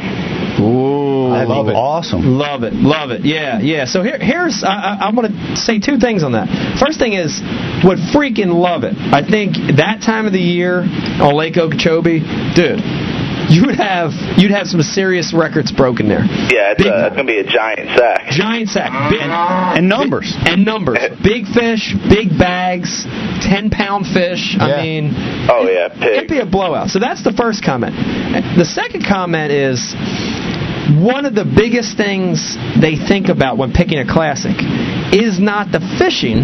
Ooh, 0.61 1.31
That'd 1.33 1.49
love 1.49 1.67
it. 1.69 1.73
awesome. 1.73 2.37
Love 2.37 2.61
it, 2.63 2.73
love 2.73 3.09
it. 3.09 3.25
Yeah, 3.25 3.59
yeah. 3.59 3.85
So 3.85 4.03
here, 4.03 4.19
here's 4.19 4.63
I, 4.63 4.69
I, 4.69 5.09
I 5.09 5.11
want 5.11 5.31
to 5.33 5.55
say 5.57 5.79
two 5.79 5.97
things 5.97 6.21
on 6.23 6.33
that. 6.33 6.47
First 6.79 6.99
thing 6.99 7.13
is, 7.13 7.41
would 7.83 7.97
freaking 8.13 8.53
love 8.53 8.83
it. 8.83 8.93
I 8.95 9.25
think 9.25 9.55
that 9.81 10.03
time 10.05 10.27
of 10.27 10.33
the 10.33 10.43
year 10.43 10.81
on 10.85 11.33
Lake 11.33 11.57
Okeechobee, 11.57 12.19
dude, 12.53 12.77
you 13.55 13.65
would 13.67 13.75
have 13.75 14.11
you'd 14.37 14.51
have 14.51 14.67
some 14.67 14.81
serious 14.81 15.33
records 15.35 15.71
broken 15.71 16.07
there. 16.07 16.23
Yeah, 16.23 16.71
it's, 16.71 16.83
Big- 16.83 16.91
uh, 16.91 17.07
it's 17.11 17.15
gonna 17.15 17.27
be 17.27 17.39
a 17.39 17.43
giant 17.43 17.89
sack. 17.99 18.31
Giant 18.31 18.69
sack, 18.69 19.11
big, 19.11 19.19
And 19.21 19.89
numbers. 19.89 20.31
and 20.45 20.63
numbers, 20.63 20.99
big 21.23 21.45
fish, 21.51 21.93
big 22.09 22.29
bags, 22.39 23.03
ten 23.43 23.69
pound 23.69 24.07
fish. 24.07 24.55
Yeah. 24.55 24.63
I 24.65 24.81
mean, 24.81 25.11
Oh 25.51 25.67
yeah, 25.67 25.91
It'd 25.91 26.29
be 26.29 26.39
a 26.39 26.45
blowout. 26.45 26.89
So 26.89 26.99
that's 26.99 27.23
the 27.23 27.33
first 27.33 27.63
comment. 27.63 27.93
The 28.57 28.65
second 28.65 29.03
comment 29.07 29.51
is 29.51 29.93
one 31.03 31.25
of 31.25 31.35
the 31.35 31.45
biggest 31.45 31.97
things 31.97 32.55
they 32.79 32.95
think 32.95 33.27
about 33.29 33.57
when 33.57 33.71
picking 33.73 33.99
a 33.99 34.07
classic 34.07 34.55
is 35.13 35.39
not 35.39 35.71
the 35.71 35.79
fishing, 35.99 36.43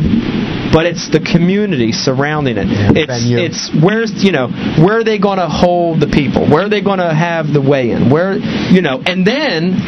but 0.74 0.86
it's 0.86 1.10
the 1.10 1.20
community 1.20 1.92
surrounding 1.92 2.58
it. 2.58 2.68
it's 2.96 3.24
it's 3.26 3.84
where's 3.84 4.12
you 4.24 4.32
know 4.32 4.48
where 4.84 5.00
are 5.00 5.04
they 5.04 5.18
going 5.20 5.38
to 5.40 5.48
hold 5.48 6.00
the 6.00 6.08
people? 6.08 6.48
Where 6.50 6.66
are 6.66 6.70
they 6.70 6.82
going 6.84 7.00
to 7.00 7.14
have 7.14 7.48
the 7.48 7.62
weigh-in? 7.62 8.10
Where 8.12 8.34
you 8.38 8.82
know, 8.82 9.02
and 9.06 9.26
then 9.26 9.80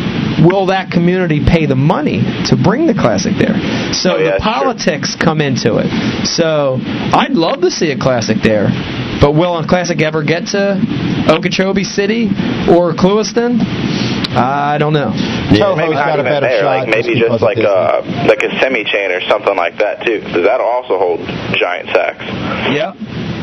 will 0.48 0.68
that 0.68 0.90
community 0.92 1.44
pay 1.46 1.66
the 1.66 1.76
money 1.76 2.24
to 2.48 2.56
bring 2.56 2.88
the 2.88 2.94
classic 2.96 3.34
there? 3.38 3.60
So 3.94 4.16
Oh, 4.16 4.18
yeah, 4.18 4.24
the 4.24 4.30
that's 4.40 4.44
true. 4.44 4.52
politics 4.54 5.16
come 5.20 5.42
into 5.42 5.78
it. 5.84 5.92
So 6.28 6.80
I'd 6.82 7.36
love 7.36 7.62
to 7.62 7.72
see 7.72 7.92
a 7.92 8.00
classic 8.00 8.38
there, 8.42 8.70
but 9.20 9.34
will 9.36 9.58
a 9.60 9.68
classic 9.68 10.02
ever 10.02 10.24
get 10.24 10.48
to 10.56 10.80
Okeechobee 11.28 11.84
City 11.84 12.30
or 12.72 12.94
Clewiston? 12.96 13.60
I 14.36 14.78
don't 14.78 14.94
know. 14.94 15.10
Toho's 15.12 15.78
Maybe 15.78 15.94
not 15.96 16.06
got 16.06 16.20
a 16.20 16.22
even 16.22 16.26
better 16.32 16.48
there. 16.48 16.62
shot. 16.62 16.78
Like 16.86 16.90
maybe 16.90 17.14
because 17.16 17.30
just 17.30 17.44
like 17.44 17.58
Disney. 17.58 17.72
uh, 17.72 18.28
like 18.28 18.42
a 18.44 18.52
semi 18.62 18.84
chain 18.86 19.12
or 19.12 19.22
something 19.28 19.56
like 19.56 19.78
that 19.80 20.06
too, 20.06 20.20
because 20.22 20.44
that'll 20.46 20.68
also 20.68 20.98
hold 21.00 21.20
giant 21.58 21.90
sacks. 21.90 22.22
Yeah. 22.74 22.94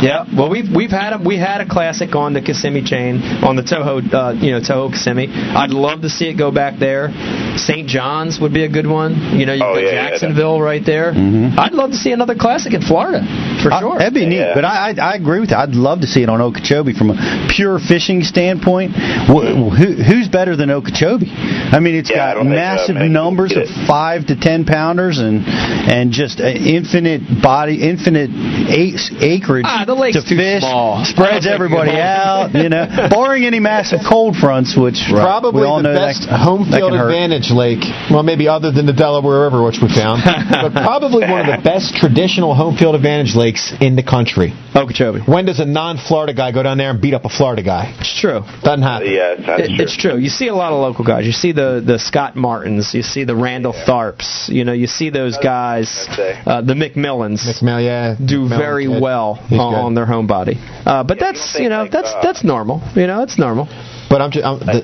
Yeah, 0.02 0.24
well, 0.36 0.50
we've 0.50 0.68
we've 0.74 0.90
had 0.90 1.14
a 1.14 1.18
we 1.18 1.38
had 1.38 1.60
a 1.60 1.68
classic 1.68 2.14
on 2.14 2.34
the 2.34 2.42
Kissimmee 2.42 2.84
chain 2.84 3.22
on 3.42 3.56
the 3.56 3.62
Toho, 3.62 4.02
uh, 4.12 4.32
you 4.36 4.52
know 4.52 4.60
Toho 4.60 4.92
Kissimmee. 4.92 5.28
I'd 5.32 5.70
love 5.70 6.02
to 6.02 6.10
see 6.10 6.26
it 6.28 6.34
go 6.36 6.50
back 6.52 6.78
there. 6.78 7.08
St. 7.56 7.88
John's 7.88 8.38
would 8.38 8.52
be 8.52 8.64
a 8.64 8.68
good 8.68 8.86
one. 8.86 9.14
You 9.38 9.46
know, 9.46 9.54
you've 9.54 9.62
Oh, 9.62 9.74
got 9.74 9.80
yeah, 9.82 9.92
yeah, 9.92 10.08
Jacksonville 10.10 10.60
right 10.60 10.84
there. 10.84 11.12
I'd 11.16 11.72
love 11.72 11.90
to 11.92 11.96
see 11.96 12.12
another 12.12 12.34
classic 12.34 12.74
in 12.74 12.82
Florida 12.82 13.24
for 13.62 13.72
I- 13.72 13.80
sure. 13.80 13.96
that'd 13.98 14.12
be 14.12 14.26
neat. 14.26 14.36
Yeah. 14.36 14.52
But 14.54 14.66
I, 14.66 14.90
I 14.90 15.12
I 15.12 15.14
agree 15.14 15.40
with 15.40 15.50
you. 15.50 15.56
I'd 15.56 15.74
love 15.74 16.02
to 16.02 16.06
see 16.06 16.22
it 16.22 16.28
on 16.28 16.42
Okeechobee 16.42 16.92
from 16.92 17.10
a 17.10 17.48
pure 17.48 17.78
fishing 17.78 18.22
standpoint. 18.22 18.92
Wh- 18.92 19.48
Who, 19.80 19.88
who's 19.96 20.28
better 20.28 20.56
than 20.56 20.70
Okeechobee? 20.70 21.32
I 21.32 21.80
mean, 21.80 21.94
it's 21.94 22.10
Yeah, 22.10 22.16
I 22.16 22.28
got 22.28 22.34
don't 22.34 22.42
think, 22.52 22.52
uh, 22.52 22.68
massive 22.76 22.94
many 22.96 23.08
people 23.08 23.24
numbers 23.24 23.56
of 23.56 23.64
five 23.88 24.26
to 24.26 24.36
ten 24.38 24.66
pounders 24.66 25.16
and 25.18 25.42
and 25.46 26.12
just 26.12 26.38
uh, 26.40 26.44
infinite 26.48 27.22
body, 27.42 27.80
infinite 27.82 28.28
acreage 28.68 29.64
Ah, 29.66 29.84
the 29.86 29.94
lake's 29.94 30.22
to 30.22 30.28
too 30.28 30.36
fish. 30.36 30.62
small. 30.62 31.04
Spreads 31.04 31.46
everybody 31.56 31.92
out. 31.92 32.50
You 32.54 32.68
know, 32.68 32.86
barring 33.10 33.44
any 33.44 33.60
massive 33.60 34.00
cold 34.08 34.36
fronts, 34.36 34.76
which 34.76 35.00
Probably 35.08 35.62
we 35.62 35.66
all 35.66 35.78
the 35.82 35.88
know 35.90 35.94
best 35.94 36.26
that, 36.28 36.38
home 36.40 36.64
field 36.70 36.90
can 36.92 36.98
hurt. 36.98 37.08
advantage 37.10 37.50
lake. 37.50 37.80
Well, 38.10 38.22
maybe 38.22 38.48
other 38.48 38.70
than 38.72 38.86
the 38.86 38.92
Delaware 38.92 39.42
River, 39.44 39.62
which 39.64 39.78
we 39.80 39.88
found, 39.88 40.22
but 40.50 40.72
probably 40.72 41.24
one 41.28 41.48
of 41.48 41.50
the 41.56 41.62
best 41.62 41.94
traditional 41.96 42.54
home 42.54 42.76
field 42.76 42.94
advantage 42.94 43.34
lakes 43.34 43.72
in 43.80 43.96
the 43.96 44.02
country. 44.02 44.52
Okeechobee. 44.74 45.20
When 45.26 45.44
does 45.46 45.60
a 45.60 45.64
non-Florida 45.64 46.34
guy 46.34 46.52
go 46.52 46.62
down 46.62 46.76
there 46.78 46.90
and 46.90 47.00
beat 47.00 47.14
up 47.14 47.24
a 47.24 47.28
Florida 47.30 47.62
guy? 47.62 47.94
It's 47.98 48.18
true. 48.20 48.40
Doesn't 48.62 48.82
happen. 48.82 49.10
Yeah, 49.10 49.34
that's 49.38 49.62
It- 49.62 49.66
true. 49.76 49.84
It's 49.84 49.96
true. 49.96 50.16
You 50.18 50.28
see 50.28 50.48
a 50.48 50.54
lot 50.54 50.72
of 50.72 50.80
local 50.80 51.04
guys. 51.04 51.24
You 51.26 51.32
see 51.32 51.52
the 51.52 51.82
the 51.84 51.98
Scott 51.98 52.36
Martins. 52.36 52.92
You 52.94 53.02
see 53.02 53.24
the 53.24 53.34
Randall 53.36 53.72
Tharps. 53.72 54.48
You 54.48 54.64
know, 54.64 54.72
you 54.72 54.86
see 54.86 55.10
those 55.10 55.36
guys, 55.38 56.06
uh, 56.46 56.60
the 56.62 56.74
McMillans. 56.74 57.40
McMill, 57.46 57.84
yeah, 57.84 58.16
do 58.22 58.40
McMillan 58.48 58.58
very 58.58 58.86
kid. 58.86 59.00
well 59.02 59.34
He's 59.48 59.58
on, 59.58 59.72
good. 59.72 59.75
On 59.80 59.94
their 59.94 60.06
home 60.06 60.26
body. 60.26 60.56
Uh, 60.58 61.02
but 61.04 61.18
Yeah, 61.18 61.32
that's 61.32 61.58
you 61.58 61.68
know 61.68 61.82
like, 61.82 61.90
that's 61.92 62.12
uh, 62.12 62.20
that's 62.22 62.44
normal. 62.44 62.82
You 62.94 63.06
know, 63.06 63.22
it's 63.22 63.38
normal. 63.38 63.66
But 64.08 64.20
I'm 64.22 64.30
just 64.30 64.44
I'm, 64.44 64.58
the, 64.60 64.82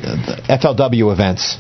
the 0.49 0.59
FLW 0.59 1.13
events. 1.13 1.59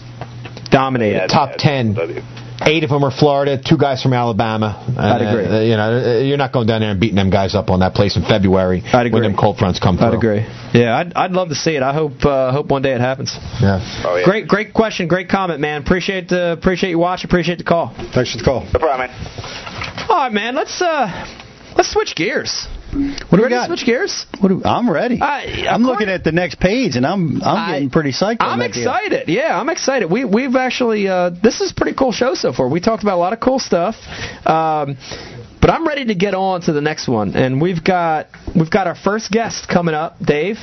dominated 0.70 1.16
Yeah, 1.16 1.26
top 1.26 1.50
yeah, 1.52 1.56
10. 1.58 1.94
W. 1.94 2.22
Eight 2.64 2.84
of 2.84 2.90
them 2.90 3.02
are 3.02 3.10
Florida. 3.10 3.60
Two 3.60 3.76
guys 3.76 4.00
from 4.02 4.12
Alabama. 4.12 4.78
I'd 4.96 5.20
Uh, 5.20 5.28
agree. 5.28 5.46
uh, 5.46 5.60
you 5.62 5.76
know, 5.76 5.98
uh, 5.98 6.18
you're 6.22 6.36
not 6.36 6.52
going 6.52 6.68
down 6.68 6.80
there 6.80 6.90
and 6.92 7.00
beating 7.00 7.16
them 7.16 7.28
guys 7.30 7.56
up 7.56 7.70
on 7.70 7.80
that 7.80 7.92
place 7.92 8.14
in 8.16 8.22
February 8.22 8.84
I'd 8.92 9.06
agree. 9.06 9.20
when 9.20 9.22
them 9.32 9.36
cold 9.36 9.58
fronts 9.58 9.80
come 9.80 9.96
through. 9.98 10.06
I'd 10.06 10.14
agree. 10.14 10.46
Yeah, 10.72 10.96
I'd, 10.96 11.12
I'd 11.14 11.32
love 11.32 11.48
to 11.48 11.56
see 11.56 11.74
it. 11.74 11.82
I 11.82 11.92
hope 11.92 12.24
uh, 12.24 12.52
hope 12.52 12.68
one 12.68 12.82
day 12.82 12.92
it 12.92 13.00
happens. 13.00 13.36
Yeah. 13.60 13.80
Oh 14.06 14.14
yeah. 14.16 14.24
Great 14.24 14.46
great 14.46 14.72
question, 14.72 15.08
great 15.08 15.28
comment, 15.28 15.58
man. 15.58 15.82
Appreciate 15.82 16.28
the 16.28 16.52
appreciate 16.52 16.90
you 16.90 17.00
watching. 17.00 17.28
Appreciate 17.28 17.58
the 17.58 17.64
call. 17.64 17.92
Thanks 18.14 18.30
for 18.30 18.38
the 18.38 18.44
call. 18.44 18.60
No 18.72 18.78
problem, 18.78 19.08
man. 19.08 20.06
All 20.08 20.16
right, 20.18 20.32
man. 20.32 20.54
Let's 20.54 20.80
uh 20.80 21.26
let's 21.76 21.90
switch 21.90 22.14
gears. 22.14 22.68
What 22.92 22.98
do 23.00 23.36
we 23.38 23.42
Ready 23.44 23.54
to 23.54 23.60
got? 23.60 23.66
switch 23.68 23.86
gears? 23.86 24.26
What 24.40 24.48
do, 24.50 24.62
I'm 24.64 24.90
ready. 24.90 25.18
I- 25.20 25.66
I'm 25.70 25.82
looking 25.82 26.08
at 26.10 26.24
the 26.24 26.32
next 26.32 26.60
page, 26.60 26.96
and 26.96 27.06
I'm 27.06 27.42
I'm 27.42 27.56
I- 27.56 27.72
getting 27.72 27.90
pretty 27.90 28.10
psyched. 28.12 28.36
I'm 28.40 28.58
that 28.58 28.72
deal. 28.72 28.82
excited. 28.82 29.28
Yeah, 29.28 29.58
I'm 29.58 29.70
excited. 29.70 30.10
We 30.10 30.24
we've 30.26 30.56
actually 30.56 31.08
uh, 31.08 31.30
this 31.30 31.60
is 31.60 31.72
a 31.72 31.74
pretty 31.74 31.96
cool 31.96 32.12
show 32.12 32.34
so 32.34 32.52
far. 32.52 32.68
We 32.68 32.80
talked 32.80 33.02
about 33.02 33.16
a 33.16 33.22
lot 33.22 33.32
of 33.32 33.40
cool 33.40 33.58
stuff. 33.58 33.94
Um, 34.46 34.96
but 35.60 35.70
I'm 35.70 35.86
ready 35.86 36.06
to 36.06 36.14
get 36.16 36.34
on 36.34 36.60
to 36.62 36.72
the 36.72 36.80
next 36.80 37.06
one, 37.08 37.36
and 37.36 37.62
we've 37.62 37.82
got 37.84 38.26
we've 38.54 38.70
got 38.70 38.86
our 38.88 38.96
first 38.96 39.30
guest 39.30 39.68
coming 39.68 39.94
up, 39.94 40.16
Dave. 40.18 40.56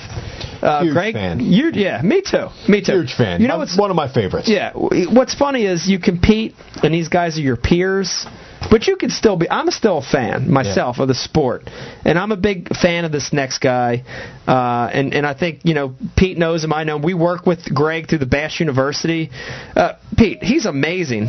Uh, 0.61 0.81
Huge 0.83 0.93
Greg, 0.93 1.13
fan. 1.13 1.39
You, 1.39 1.71
yeah, 1.73 2.01
me 2.03 2.21
too. 2.21 2.47
Me 2.67 2.83
too. 2.83 2.91
Huge 2.91 3.15
fan. 3.15 3.39
You 3.41 3.47
know 3.47 3.53
I'm 3.53 3.59
what's 3.61 3.77
one 3.77 3.89
of 3.91 3.95
my 3.95 4.11
favorites. 4.13 4.49
yeah. 4.49 4.73
What's 4.75 5.33
funny 5.33 5.65
is 5.65 5.87
you 5.87 5.99
compete, 5.99 6.53
and 6.83 6.93
these 6.93 7.07
guys 7.07 7.37
are 7.37 7.41
your 7.41 7.55
peers, 7.55 8.25
but 8.69 8.87
you 8.87 8.95
can 8.95 9.09
still 9.09 9.37
be. 9.37 9.49
I'm 9.49 9.69
still 9.71 9.99
a 9.99 10.01
fan 10.01 10.51
myself 10.51 10.99
of 10.99 11.07
the 11.07 11.15
sport, 11.15 11.69
and 12.05 12.17
I'm 12.17 12.31
a 12.31 12.37
big 12.37 12.75
fan 12.75 13.05
of 13.05 13.11
this 13.11 13.31
next 13.31 13.59
guy. 13.59 14.03
Uh, 14.47 14.89
and 14.91 15.13
and 15.13 15.25
I 15.25 15.33
think 15.33 15.61
you 15.63 15.73
know 15.73 15.95
Pete 16.17 16.37
knows 16.37 16.63
him. 16.63 16.73
I 16.73 16.83
know 16.83 16.97
him. 16.97 17.01
we 17.01 17.13
work 17.13 17.45
with 17.45 17.73
Greg 17.73 18.09
through 18.09 18.19
the 18.19 18.25
Bass 18.25 18.59
University. 18.59 19.29
Uh, 19.75 19.93
Pete, 20.17 20.43
he's 20.43 20.65
amazing. 20.65 21.27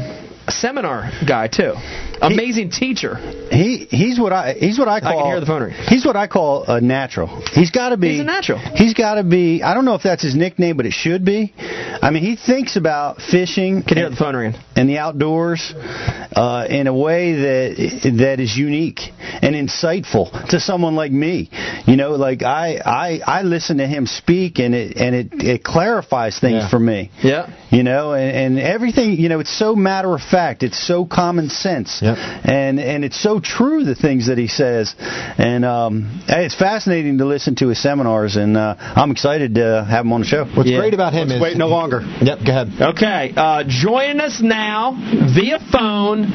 A 0.51 0.53
seminar 0.53 1.12
guy 1.28 1.46
too. 1.46 1.74
Amazing 2.20 2.72
teacher. 2.72 3.14
He 3.53 3.86
he's 3.88 4.18
what 4.18 4.32
I 4.32 4.55
he's 4.55 4.80
what 4.80 4.88
I 4.88 4.98
call. 4.98 5.11
I 5.11 5.22
can 5.22 5.26
hear 5.26 5.38
the 5.38 5.46
phone 5.46 5.62
ring. 5.62 5.74
He's 5.86 6.05
what 6.05 6.16
I 6.16 6.26
call 6.26 6.64
a 6.64 6.80
natural. 6.80 7.28
He's 7.53 7.70
got 7.70 7.90
to 7.90 7.96
be 7.96 8.11
He's 8.14 8.20
a 8.22 8.24
natural. 8.24 8.59
He's 8.59 8.92
got 8.94 9.14
to 9.14 9.22
be. 9.22 9.62
I 9.62 9.74
don't 9.74 9.84
know 9.84 9.94
if 9.94 10.03
that's 10.03 10.24
his 10.24 10.34
nickname, 10.34 10.76
but 10.76 10.86
it 10.86 10.92
should 10.92 11.24
be. 11.24 11.55
I 12.03 12.11
mean, 12.11 12.24
he 12.24 12.34
thinks 12.34 12.74
about 12.74 13.18
fishing 13.22 13.84
Can 13.84 13.96
hear 13.96 14.11
the 14.11 14.16
phone 14.16 14.34
ringing. 14.34 14.61
and 14.74 14.88
the 14.88 14.98
outdoors 14.98 15.72
uh, 15.76 16.66
in 16.68 16.88
a 16.88 16.94
way 16.94 17.32
that 17.34 18.12
that 18.18 18.40
is 18.40 18.57
unique 18.57 19.01
and 19.20 19.55
insightful 19.55 20.48
to 20.48 20.59
someone 20.59 20.96
like 20.96 21.12
me. 21.12 21.48
You 21.86 21.96
know, 21.96 22.12
like 22.12 22.42
I 22.42 22.78
I 22.84 23.20
I 23.26 23.42
listen 23.42 23.78
to 23.78 23.86
him 23.86 24.06
speak 24.06 24.58
and 24.58 24.74
it 24.74 24.96
and 24.96 25.14
it 25.14 25.28
it 25.34 25.64
clarifies 25.64 26.38
things 26.38 26.62
Yeah. 26.64 26.68
for 26.70 26.78
me. 26.78 27.10
Yeah. 27.22 27.50
You 27.70 27.82
know, 27.84 28.14
and, 28.14 28.56
and 28.56 28.58
everything. 28.58 29.12
You 29.12 29.28
know, 29.28 29.40
it's 29.40 29.56
so 29.56 29.76
matter 29.76 30.12
of 30.14 30.20
fact. 30.20 30.30
fact. 30.30 30.62
It's 30.62 30.78
so 30.86 31.04
common 31.04 31.48
sense, 31.50 32.00
Yep. 32.00 32.16
and 32.44 32.78
and 32.78 33.04
it's 33.04 33.20
so 33.20 33.40
true 33.40 33.82
the 33.84 33.94
things 33.96 34.28
that 34.28 34.38
he 34.38 34.46
says, 34.46 34.94
and 35.38 35.64
um, 35.64 36.22
it's 36.28 36.54
fascinating 36.54 37.18
to 37.18 37.24
listen 37.26 37.56
to 37.56 37.68
his 37.68 37.82
seminars, 37.82 38.36
and 38.36 38.56
uh, 38.56 38.74
I'm 38.78 39.10
excited 39.10 39.56
to 39.56 39.84
have 39.90 40.04
him 40.06 40.12
on 40.12 40.20
the 40.20 40.26
show. 40.26 40.44
What's 40.44 40.70
Yeah. 40.70 40.78
great 40.78 40.94
about 40.94 41.12
him 41.12 41.28
Let's 41.28 41.36
is 41.36 41.42
wait 41.42 41.56
no 41.56 41.66
longer. 41.66 42.00
Yep, 42.22 42.38
go 42.46 42.52
ahead. 42.52 42.68
Okay, 42.94 43.32
uh, 43.36 43.64
joining 43.66 44.20
us 44.20 44.40
now 44.40 44.92
via 45.34 45.58
phone, 45.72 46.30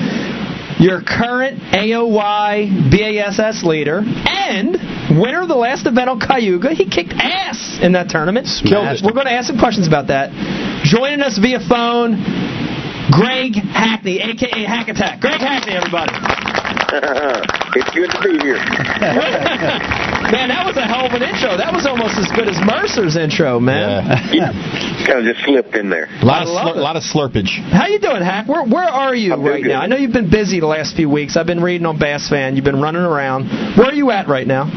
your 0.80 1.02
current 1.02 1.62
AOY 1.74 2.70
BASS 2.92 3.64
leader 3.64 4.00
and 4.06 4.76
winner 5.20 5.42
of 5.42 5.48
the 5.48 5.56
last 5.56 5.88
event 5.88 6.10
on 6.10 6.20
Cayuga. 6.20 6.74
He 6.74 6.90
kicked 6.90 7.14
ass 7.14 7.80
in 7.82 7.94
that 7.94 8.10
tournament. 8.10 8.48
We're 9.04 9.14
going 9.14 9.28
to 9.28 9.34
ask 9.34 9.48
some 9.48 9.60
questions 9.60 9.88
about 9.88 10.08
that. 10.08 10.32
Joining 10.84 11.22
us 11.22 11.38
via 11.38 11.60
phone, 11.60 12.14
Greg 13.16 13.56
Hackney, 13.56 14.20
aka 14.20 14.64
Hack 14.66 14.90
Attack. 14.90 15.22
Greg 15.22 15.40
Hackney, 15.40 15.74
everybody. 15.74 16.12
it's 17.76 17.92
good 17.96 18.12
to 18.12 18.20
be 18.22 18.36
here. 18.44 18.60
man, 20.36 20.52
that 20.52 20.64
was 20.68 20.76
a 20.76 20.84
hell 20.84 21.08
of 21.08 21.14
an 21.14 21.24
intro. 21.24 21.56
That 21.56 21.72
was 21.72 21.86
almost 21.86 22.20
as 22.20 22.28
good 22.36 22.48
as 22.48 22.60
Mercer's 22.60 23.16
intro, 23.16 23.60
man. 23.60 24.04
kind 25.08 25.20
of 25.20 25.34
just 25.34 25.46
slipped 25.46 25.76
in 25.76 25.90
there. 25.90 26.08
A 26.22 26.26
lot 26.26 26.44
of, 26.44 26.50
slur- 26.50 26.76
it. 26.76 26.84
lot 26.84 26.96
of 26.96 27.04
slurpage. 27.04 27.56
How 27.72 27.88
you 27.88 28.00
doing, 28.00 28.22
Hack? 28.22 28.48
Where 28.48 28.66
where 28.66 28.90
are 28.90 29.16
you 29.16 29.34
I'm 29.34 29.44
right 29.44 29.64
now? 29.64 29.80
I 29.80 29.88
know 29.88 29.96
you've 29.96 30.14
been 30.14 30.30
busy 30.30 30.60
the 30.60 30.68
last 30.68 30.96
few 30.96 31.10
weeks. 31.10 31.38
I've 31.38 31.48
been 31.48 31.64
reading 31.64 31.88
on 31.88 31.98
Bass 31.98 32.28
Fan. 32.30 32.56
You've 32.56 32.66
been 32.66 32.82
running 32.82 33.04
around. 33.04 33.48
Where 33.78 33.88
are 33.88 33.94
you 33.94 34.12
at 34.12 34.28
right 34.28 34.48
now? 34.48 34.68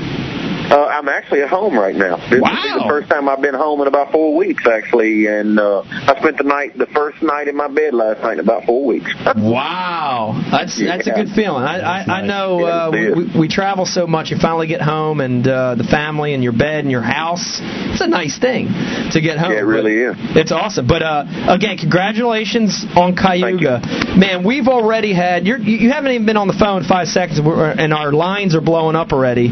Uh, 0.70 0.84
I'm 0.86 1.08
actually 1.08 1.40
at 1.42 1.48
home 1.48 1.78
right 1.78 1.94
now. 1.96 2.16
This 2.28 2.40
Wow. 2.42 2.50
is 2.52 2.82
the 2.82 2.88
first 2.88 3.08
time 3.08 3.28
I've 3.28 3.40
been 3.40 3.54
home 3.54 3.80
in 3.80 3.86
about 3.88 4.12
four 4.12 4.36
weeks, 4.36 4.66
actually, 4.66 5.26
and 5.26 5.58
uh, 5.58 5.80
I 5.82 6.14
spent 6.18 6.36
the 6.36 6.44
night, 6.44 6.76
the 6.76 6.86
first 6.86 7.22
night 7.22 7.48
in 7.48 7.56
my 7.56 7.68
bed 7.68 7.94
last 7.94 8.20
night 8.20 8.34
in 8.34 8.40
about 8.40 8.64
four 8.64 8.84
weeks. 8.84 9.10
Wow, 9.36 10.38
that's 10.50 10.78
that's 10.78 11.06
a 11.06 11.12
good 11.12 11.30
feeling. 11.34 11.62
I 11.64 11.78
I, 11.80 12.18
I 12.18 12.26
know 12.26 12.60
Yeah, 12.60 12.66
uh, 12.66 12.90
we, 12.90 13.12
we 13.12 13.40
we 13.40 13.48
travel 13.48 13.86
so 13.86 14.06
much. 14.06 14.30
You 14.30 14.36
finally 14.38 14.66
get 14.66 14.82
home 14.82 15.20
and 15.20 15.46
uh, 15.46 15.74
the 15.74 15.84
family 15.84 16.34
and 16.34 16.42
your 16.42 16.52
bed 16.52 16.84
and 16.84 16.90
your 16.90 17.02
house. 17.02 17.60
It's 17.62 18.00
a 18.02 18.06
nice 18.06 18.38
thing 18.38 18.66
to 19.12 19.20
get 19.20 19.38
home. 19.38 19.52
Yeah, 19.52 19.60
it 19.60 19.62
really 19.62 19.96
is. 19.96 20.16
It's 20.36 20.52
awesome. 20.52 20.86
But 20.86 21.02
uh, 21.02 21.24
again, 21.48 21.78
congratulations 21.78 22.84
on 22.94 23.16
Cayuga, 23.16 23.80
man. 24.16 24.44
We've 24.44 24.68
already 24.68 25.14
had 25.14 25.46
you're, 25.46 25.58
you 25.58 25.78
you 25.78 25.90
haven't 25.90 26.12
even 26.12 26.26
been 26.26 26.36
on 26.36 26.48
the 26.48 26.58
phone 26.58 26.84
five 26.84 27.08
seconds, 27.08 27.38
and 27.40 27.94
our 27.94 28.12
lines 28.12 28.54
are 28.54 28.60
blowing 28.60 28.96
up 28.96 29.12
already. 29.12 29.48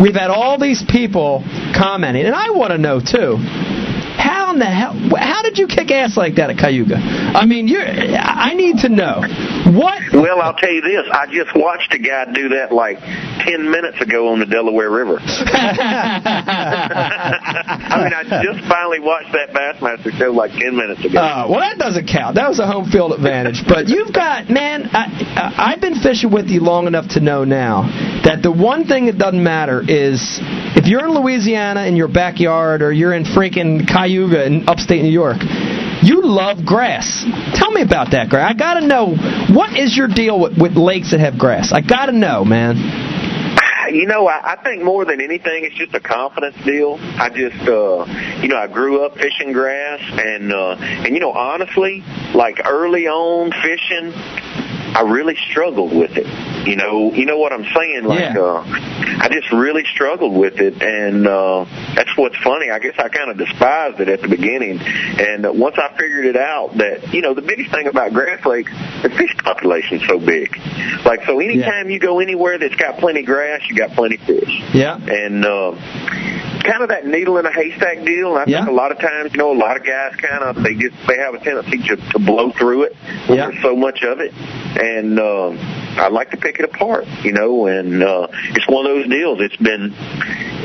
We've 0.00 0.14
had 0.14 0.30
all 0.30 0.45
these 0.58 0.84
people 0.88 1.42
commenting, 1.76 2.24
and 2.24 2.34
I 2.34 2.50
want 2.50 2.70
to 2.70 2.78
know 2.78 3.00
too. 3.00 3.75
How 4.16 4.52
in 4.52 4.58
the 4.58 4.66
hell? 4.66 4.94
How 5.16 5.42
did 5.42 5.58
you 5.58 5.66
kick 5.66 5.90
ass 5.90 6.16
like 6.16 6.36
that 6.36 6.50
at 6.50 6.58
Cayuga? 6.58 6.96
I 6.96 7.44
mean, 7.46 7.68
you. 7.68 7.80
I 7.80 8.54
need 8.54 8.78
to 8.78 8.88
know 8.88 9.20
what. 9.72 10.02
Well, 10.12 10.40
I'll 10.40 10.54
tell 10.54 10.70
you 10.72 10.80
this. 10.80 11.06
I 11.12 11.26
just 11.26 11.54
watched 11.54 11.92
a 11.94 11.98
guy 11.98 12.32
do 12.32 12.48
that 12.50 12.72
like 12.72 12.98
10 12.98 13.70
minutes 13.70 14.00
ago 14.00 14.28
on 14.28 14.40
the 14.40 14.46
Delaware 14.46 14.90
River. 14.90 15.18
I 15.20 15.22
mean, 18.02 18.12
I 18.12 18.24
just 18.42 18.66
finally 18.68 19.00
watched 19.00 19.32
that 19.32 19.50
Bassmaster 19.50 20.10
show 20.18 20.32
like 20.32 20.52
10 20.52 20.74
minutes 20.74 21.04
ago. 21.04 21.18
Uh, 21.20 21.46
well, 21.48 21.60
that 21.60 21.78
doesn't 21.78 22.08
count. 22.08 22.36
That 22.36 22.48
was 22.48 22.58
a 22.58 22.66
home 22.66 22.90
field 22.90 23.12
advantage. 23.12 23.62
But 23.68 23.88
you've 23.88 24.12
got, 24.12 24.48
man, 24.50 24.88
I, 24.92 25.06
I, 25.36 25.72
I've 25.72 25.80
been 25.80 26.00
fishing 26.00 26.30
with 26.32 26.46
you 26.46 26.60
long 26.60 26.86
enough 26.86 27.08
to 27.10 27.20
know 27.20 27.44
now 27.44 27.82
that 28.24 28.42
the 28.42 28.50
one 28.52 28.86
thing 28.86 29.06
that 29.06 29.18
doesn't 29.18 29.42
matter 29.42 29.80
is 29.80 30.40
if 30.76 30.86
you're 30.86 31.04
in 31.06 31.14
Louisiana 31.14 31.86
in 31.86 31.96
your 31.96 32.08
backyard 32.08 32.82
or 32.82 32.92
you're 32.92 33.12
in 33.14 33.24
freaking 33.24 33.86
Cayuga 33.86 34.05
in 34.06 34.68
upstate 34.68 35.02
New 35.02 35.10
York, 35.10 35.38
you 36.02 36.22
love 36.22 36.64
grass. 36.64 37.24
Tell 37.54 37.70
me 37.70 37.82
about 37.82 38.12
that, 38.12 38.28
Greg. 38.28 38.44
I 38.44 38.54
got 38.54 38.80
to 38.80 38.86
know 38.86 39.14
what 39.52 39.76
is 39.76 39.96
your 39.96 40.08
deal 40.08 40.40
with, 40.40 40.58
with 40.58 40.76
lakes 40.76 41.10
that 41.10 41.20
have 41.20 41.38
grass. 41.38 41.72
I 41.72 41.80
got 41.80 42.06
to 42.06 42.12
know, 42.12 42.44
man. 42.44 42.76
You 43.92 44.06
know, 44.06 44.26
I, 44.26 44.54
I 44.54 44.62
think 44.62 44.82
more 44.82 45.04
than 45.04 45.20
anything, 45.20 45.64
it's 45.64 45.76
just 45.76 45.94
a 45.94 46.00
confidence 46.00 46.56
deal. 46.64 46.98
I 47.00 47.28
just, 47.30 47.68
uh, 47.68 48.04
you 48.42 48.48
know, 48.48 48.56
I 48.56 48.66
grew 48.66 49.04
up 49.04 49.14
fishing 49.16 49.52
grass, 49.52 50.00
and 50.02 50.52
uh, 50.52 50.76
and 50.78 51.14
you 51.14 51.20
know, 51.20 51.32
honestly, 51.32 52.02
like 52.34 52.60
early 52.64 53.06
on 53.06 53.52
fishing, 53.52 54.12
I 54.96 55.02
really 55.02 55.36
struggled 55.50 55.94
with 55.94 56.16
it. 56.16 56.26
You 56.66 56.74
know, 56.74 57.12
you 57.12 57.26
know 57.26 57.36
what 57.38 57.52
I'm 57.52 57.64
saying? 57.74 58.04
Like, 58.04 58.20
Yeah. 58.34 58.38
uh, 58.40 58.64
I 59.18 59.28
just 59.30 59.52
really 59.52 59.84
struggled 59.92 60.34
with 60.34 60.58
it, 60.58 60.82
and 60.82 61.26
uh, 61.28 61.64
that's 61.94 62.16
what's 62.16 62.36
funny. 62.38 62.70
I 62.70 62.78
guess 62.78 62.94
I 62.98 63.08
kind 63.08 63.30
of 63.30 63.36
despised 63.36 64.00
it 64.00 64.08
at 64.08 64.22
the 64.22 64.28
beginning, 64.28 64.80
and 64.80 65.44
uh, 65.44 65.52
once 65.52 65.76
I 65.78 65.90
figured 65.98 66.24
it 66.24 66.36
out, 66.36 66.76
that 66.78 67.12
you 67.12 67.20
know, 67.20 67.34
the 67.34 67.42
biggest 67.42 67.70
thing 67.70 67.86
about 67.88 68.14
Grass 68.14 68.44
Lakes, 68.46 68.72
the 69.02 69.10
fish 69.10 69.36
population's 69.44 70.02
so 70.08 70.18
big. 70.18 70.56
Like, 71.04 71.24
so 71.26 71.40
anytime 71.40 71.90
you 71.90 71.98
go 71.98 72.18
anywhere 72.18 72.56
that's 72.58 72.74
got 72.76 72.98
plenty 72.98 73.20
of 73.20 73.26
grass, 73.26 73.60
you 73.68 73.76
got 73.76 73.90
plenty 73.90 74.16
of 74.16 74.22
fish 74.22 74.62
Yeah. 74.72 74.96
and 74.96 75.44
uh, 75.44 75.72
kind 76.66 76.82
of 76.82 76.88
that 76.90 77.06
needle 77.06 77.38
in 77.38 77.46
a 77.46 77.52
haystack 77.52 78.04
deal. 78.04 78.36
And 78.36 78.38
I 78.38 78.44
Yeah. 78.46 78.58
think 78.64 78.70
a 78.70 78.74
lot 78.74 78.92
of 78.92 78.98
times, 78.98 79.32
you 79.32 79.38
know, 79.38 79.52
a 79.52 79.58
lot 79.58 79.76
of 79.76 79.84
guys 79.84 80.14
kind 80.16 80.42
of 80.44 80.62
they 80.62 80.74
just 80.74 80.94
they 81.06 81.16
have 81.18 81.34
a 81.34 81.38
tendency 81.38 81.78
to, 81.88 81.96
to 81.96 82.18
blow 82.18 82.50
through 82.52 82.82
it. 82.84 82.96
Yeah. 83.28 83.48
There's 83.50 83.62
so 83.62 83.76
much 83.76 84.02
of 84.02 84.20
it, 84.20 84.32
and 84.34 85.18
um, 85.20 85.58
I 85.98 86.08
like 86.08 86.30
to 86.30 86.36
pick 86.36 86.58
it 86.58 86.64
apart, 86.64 87.06
you 87.22 87.32
know. 87.32 87.66
And 87.66 88.02
uh, 88.02 88.28
it's 88.54 88.68
one 88.68 88.86
of 88.86 88.96
those 88.96 89.08
deals. 89.08 89.38
It's 89.40 89.56
been 89.56 89.94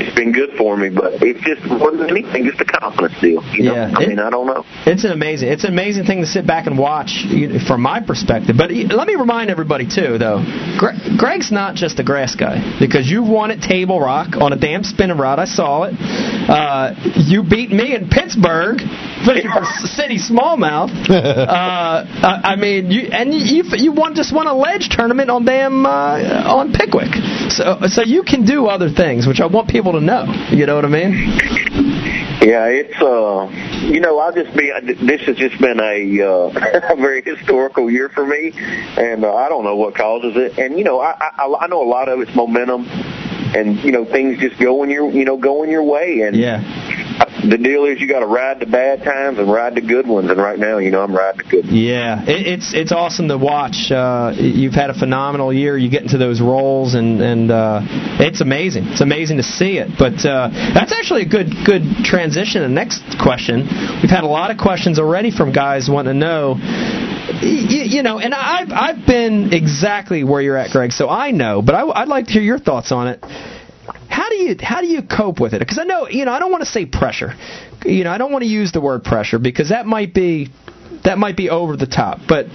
it's 0.00 0.14
been 0.14 0.32
good 0.32 0.50
for 0.56 0.76
me, 0.76 0.88
but 0.90 1.22
it's 1.22 1.40
just 1.40 1.64
more 1.66 1.90
than 1.90 2.08
anything, 2.10 2.44
just 2.44 2.60
a 2.60 2.64
confidence 2.64 3.14
deal. 3.20 3.42
You 3.54 3.64
know, 3.64 3.74
Yeah. 3.74 3.90
I 3.96 4.02
It- 4.02 4.08
mean, 4.08 4.18
I 4.18 4.30
don't 4.30 4.46
know. 4.46 4.64
It's 4.86 5.04
an 5.04 5.12
amazing. 5.12 5.48
It's 5.50 5.64
an 5.64 5.72
amazing 5.72 6.04
thing 6.04 6.20
to 6.20 6.26
sit 6.26 6.46
back 6.46 6.66
and 6.66 6.76
watch 6.78 7.24
you- 7.24 7.58
from 7.60 7.82
my 7.82 8.00
perspective. 8.00 8.56
But 8.56 8.70
let 8.72 9.06
me 9.06 9.14
remind 9.16 9.50
everybody 9.50 9.86
too, 9.86 10.18
though. 10.18 10.42
Gre- 10.78 11.16
Greg's 11.16 11.50
not 11.52 11.74
just 11.74 11.98
a 12.00 12.02
grass 12.02 12.34
guy 12.34 12.62
because 12.78 13.10
you 13.10 13.22
won 13.22 13.50
at 13.50 13.60
Table 13.62 14.00
Rock 14.00 14.36
on 14.40 14.52
a 14.52 14.56
damn 14.56 14.84
spinning 14.84 15.16
rod. 15.16 15.38
I 15.38 15.44
saw 15.46 15.84
it. 15.84 15.94
Uh, 16.48 16.94
you 17.16 17.42
beat 17.42 17.70
me 17.72 17.94
in 17.94 18.08
Pittsburgh 18.08 18.80
fishing 19.24 19.50
for 19.50 19.64
City 19.86 20.18
Smallmouth. 20.18 20.90
uh, 21.10 22.04
I 22.22 22.40
I 22.52 22.56
mean, 22.56 22.90
you 22.90 23.08
and 23.12 23.32
you 23.32 23.64
you 23.76 23.92
won 23.92 24.14
just 24.14 24.32
won 24.32 24.46
a 24.46 24.54
ledge 24.54 24.88
tournament 24.90 25.30
on 25.30 25.44
damn 25.44 25.86
uh, 25.86 26.44
on 26.46 26.72
Pickwick. 26.72 27.14
So 27.50 27.78
so 27.88 28.02
you 28.02 28.22
can 28.22 28.44
do 28.44 28.66
other 28.66 28.90
things, 28.90 29.26
which 29.26 29.40
I 29.40 29.46
want 29.46 29.68
people 29.68 29.81
to 29.90 30.00
know. 30.00 30.32
You 30.50 30.66
know 30.66 30.76
what 30.76 30.84
I 30.84 30.88
mean? 30.88 31.12
Yeah, 32.42 32.66
it's 32.66 33.00
uh, 33.00 33.48
you 33.86 34.00
know, 34.00 34.18
I'll 34.18 34.32
just 34.32 34.56
be. 34.56 34.72
This 34.82 35.22
has 35.22 35.36
just 35.36 35.60
been 35.60 35.80
a 35.80 36.22
uh, 36.22 36.92
a 36.92 36.96
very 36.96 37.22
historical 37.22 37.90
year 37.90 38.08
for 38.08 38.24
me, 38.24 38.52
and 38.54 39.24
uh, 39.24 39.34
I 39.34 39.48
don't 39.48 39.64
know 39.64 39.76
what 39.76 39.94
causes 39.94 40.36
it. 40.36 40.58
And 40.58 40.76
you 40.78 40.84
know, 40.84 41.00
I, 41.00 41.14
I 41.38 41.56
I 41.60 41.66
know 41.68 41.82
a 41.82 41.88
lot 41.88 42.08
of 42.08 42.20
it's 42.20 42.34
momentum, 42.34 42.86
and 42.88 43.82
you 43.84 43.92
know, 43.92 44.04
things 44.04 44.38
just 44.38 44.58
going 44.58 44.90
your 44.90 45.10
you 45.10 45.24
know 45.24 45.36
going 45.36 45.70
your 45.70 45.84
way. 45.84 46.22
And 46.22 46.36
Yeah. 46.36 46.60
The 47.48 47.58
deal 47.58 47.84
is 47.84 48.00
you 48.00 48.06
got 48.08 48.20
to 48.20 48.26
ride 48.26 48.60
the 48.60 48.66
bad 48.66 49.02
times 49.02 49.38
and 49.38 49.50
ride 49.50 49.74
the 49.74 49.80
good 49.80 50.06
ones. 50.06 50.30
And 50.30 50.38
right 50.38 50.58
now, 50.58 50.78
you 50.78 50.90
know, 50.90 51.02
I'm 51.02 51.14
riding 51.14 51.38
the 51.38 51.50
good. 51.50 51.64
ones. 51.64 51.74
Yeah, 51.74 52.22
it, 52.22 52.46
it's 52.46 52.74
it's 52.74 52.92
awesome 52.92 53.28
to 53.28 53.38
watch. 53.38 53.90
Uh, 53.90 54.32
you've 54.36 54.74
had 54.74 54.90
a 54.90 54.94
phenomenal 54.94 55.52
year. 55.52 55.76
You 55.76 55.90
get 55.90 56.02
into 56.02 56.18
those 56.18 56.40
roles, 56.40 56.94
and 56.94 57.20
and 57.20 57.50
uh, 57.50 57.80
it's 58.20 58.40
amazing. 58.40 58.84
It's 58.86 59.00
amazing 59.00 59.38
to 59.38 59.42
see 59.42 59.78
it. 59.78 59.90
But 59.98 60.24
uh, 60.24 60.50
that's 60.74 60.92
actually 60.92 61.22
a 61.22 61.28
good 61.28 61.50
good 61.66 61.82
transition. 62.04 62.62
The 62.62 62.68
next 62.68 63.02
question. 63.20 63.66
We've 64.02 64.10
had 64.10 64.24
a 64.24 64.30
lot 64.30 64.50
of 64.50 64.58
questions 64.58 64.98
already 64.98 65.30
from 65.30 65.52
guys 65.52 65.88
wanting 65.90 66.14
to 66.14 66.18
know. 66.18 66.56
You, 67.42 67.82
you 67.82 68.02
know, 68.02 68.18
and 68.18 68.34
I've 68.34 68.70
I've 68.70 69.06
been 69.06 69.52
exactly 69.52 70.22
where 70.22 70.40
you're 70.40 70.56
at, 70.56 70.70
Greg. 70.70 70.92
So 70.92 71.08
I 71.08 71.32
know, 71.32 71.62
but 71.62 71.74
I, 71.74 72.02
I'd 72.02 72.08
like 72.08 72.26
to 72.26 72.32
hear 72.32 72.42
your 72.42 72.58
thoughts 72.58 72.92
on 72.92 73.08
it. 73.08 73.24
How 74.08 74.28
do 74.28 74.36
you 74.36 74.56
how 74.60 74.80
do 74.80 74.86
you 74.86 75.02
cope 75.02 75.40
with 75.40 75.54
it? 75.54 75.58
Because 75.58 75.78
I 75.78 75.84
know 75.84 76.08
you 76.08 76.24
know 76.24 76.32
I 76.32 76.38
don't 76.38 76.52
want 76.52 76.62
to 76.62 76.70
say 76.70 76.86
pressure. 76.86 77.34
You 77.84 78.04
know 78.04 78.10
I 78.10 78.18
don't 78.18 78.32
want 78.32 78.42
to 78.42 78.48
use 78.48 78.72
the 78.72 78.80
word 78.80 79.04
pressure 79.04 79.38
because 79.38 79.70
that 79.70 79.86
might 79.86 80.14
be 80.14 80.50
that 81.04 81.18
might 81.18 81.36
be 81.36 81.50
over 81.50 81.76
the 81.76 81.86
top. 81.86 82.20
But 82.28 82.46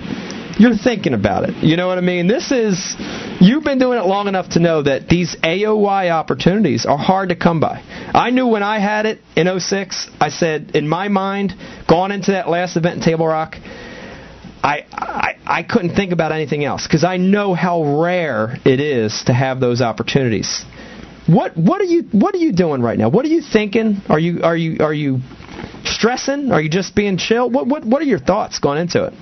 you're 0.59 0.75
thinking 0.75 1.13
about 1.13 1.47
it. 1.49 1.63
You 1.63 1.77
know 1.77 1.87
what 1.87 1.97
I 1.97 2.01
mean? 2.01 2.27
This 2.27 2.51
is 2.51 2.95
you've 3.39 3.63
been 3.63 3.79
doing 3.79 3.99
it 3.99 4.05
long 4.05 4.27
enough 4.27 4.49
to 4.51 4.59
know 4.59 4.81
that 4.81 5.07
these 5.07 5.35
AOY 5.43 6.09
opportunities 6.09 6.85
are 6.85 6.97
hard 6.97 7.29
to 7.29 7.35
come 7.35 7.59
by. 7.59 7.81
I 8.13 8.31
knew 8.31 8.47
when 8.47 8.63
I 8.63 8.79
had 8.79 9.05
it 9.05 9.19
in 9.35 9.47
06, 9.59 10.09
I 10.19 10.29
said 10.29 10.71
in 10.75 10.87
my 10.87 11.09
mind, 11.09 11.53
going 11.87 12.11
into 12.11 12.31
that 12.31 12.49
last 12.49 12.77
event 12.77 12.97
in 12.97 13.01
Table 13.03 13.27
Rock, 13.27 13.55
I, 14.63 14.85
I 14.91 15.33
I 15.45 15.63
couldn't 15.63 15.95
think 15.95 16.11
about 16.11 16.31
anything 16.31 16.65
else 16.65 16.87
because 16.87 17.03
I 17.03 17.17
know 17.17 17.53
how 17.53 18.01
rare 18.01 18.57
it 18.65 18.79
is 18.79 19.23
to 19.27 19.33
have 19.33 19.59
those 19.59 19.81
opportunities. 19.81 20.65
What 21.27 21.57
what 21.57 21.81
are 21.81 21.85
you 21.85 22.03
what 22.13 22.33
are 22.35 22.39
you 22.39 22.53
doing 22.53 22.81
right 22.81 22.97
now? 22.97 23.09
What 23.09 23.25
are 23.25 23.29
you 23.29 23.41
thinking? 23.41 24.01
Are 24.07 24.19
you 24.19 24.43
are 24.43 24.55
you 24.55 24.77
are 24.79 24.93
you 24.93 25.19
stressing? 25.83 26.51
Are 26.53 26.61
you 26.61 26.69
just 26.69 26.95
being 26.95 27.17
chill? 27.17 27.49
What 27.49 27.67
what 27.67 27.83
what 27.83 28.01
are 28.01 28.05
your 28.05 28.19
thoughts 28.19 28.59
going 28.59 28.79
into 28.79 29.03
it? 29.03 29.13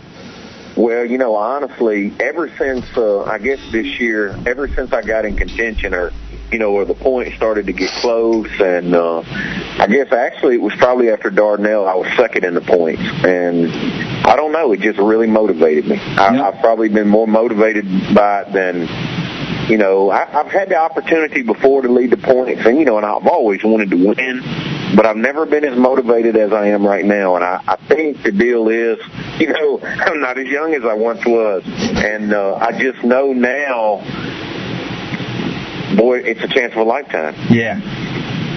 Well, 0.78 1.06
you 1.06 1.18
know, 1.18 1.36
honestly, 1.36 2.14
ever 2.20 2.49
since 2.58 2.86
uh, 2.97 3.24
I 3.24 3.39
guess 3.39 3.60
this 3.72 3.99
year, 3.99 4.38
ever 4.45 4.68
since 4.68 4.91
I 4.91 5.01
got 5.01 5.26
in 5.26 5.38
contention, 5.38 5.93
or 5.93 6.12
you 6.51 6.60
know, 6.60 6.74
where 6.74 6.86
the 6.86 6.93
points 6.93 7.36
started 7.38 7.66
to 7.68 7.74
get 7.74 7.89
close, 8.01 8.49
and 8.60 8.93
uh, 8.93 9.22
I 9.22 9.88
guess 9.88 10.12
actually 10.12 10.56
it 10.56 10.62
was 10.62 10.74
probably 10.78 11.10
after 11.10 11.32
Dardanelle 11.32 11.88
I 11.88 11.95
was 11.95 12.08
second 12.18 12.43
in 12.43 12.53
the 12.53 12.62
points, 12.62 13.01
and 13.01 13.72
I 14.28 14.36
don't 14.36 14.51
know, 14.51 14.74
it 14.74 14.82
just 14.82 14.99
really 14.99 15.28
motivated 15.28 15.86
me. 15.88 15.97
I, 15.97 16.49
I've 16.49 16.60
probably 16.62 16.89
been 16.89 17.08
more 17.08 17.28
motivated 17.28 17.86
by 18.14 18.41
it 18.41 18.53
than 18.53 19.25
you 19.70 19.78
know, 19.78 20.11
I, 20.11 20.39
I've 20.39 20.51
had 20.51 20.70
the 20.70 20.78
opportunity 20.78 21.41
before 21.41 21.82
to 21.82 21.91
lead 21.91 22.11
the 22.11 22.18
points, 22.18 22.66
and 22.66 22.78
you 22.78 22.86
know, 22.86 22.97
and 22.97 23.05
I've 23.05 23.28
always 23.28 23.63
wanted 23.63 23.89
to 23.91 23.95
win, 23.95 24.41
but 24.95 25.05
I've 25.05 25.18
never 25.18 25.45
been 25.45 25.66
as 25.66 25.78
motivated 25.78 26.36
as 26.36 26.53
I 26.53 26.68
am 26.68 26.86
right 26.86 27.05
now. 27.05 27.36
And 27.36 27.43
I, 27.43 27.61
I 27.68 27.76
think 27.88 28.22
the 28.24 28.32
deal 28.32 28.70
is, 28.70 28.99
you 29.39 29.47
know, 29.47 29.80
I'm 29.82 30.22
not 30.22 30.38
as 30.38 30.47
young 30.47 30.74
as 30.74 30.84
I 30.84 30.93
once 30.93 31.26
was, 31.26 31.63
and 31.66 32.34
uh, 32.34 32.55
I 32.55 32.78
just 32.80 33.03
know 33.03 33.34
now, 33.34 34.01
boy, 35.97 36.20
it's 36.20 36.43
a 36.43 36.47
chance 36.47 36.74
of 36.74 36.80
a 36.80 36.84
lifetime. 36.84 37.36
Yeah. 37.49 37.80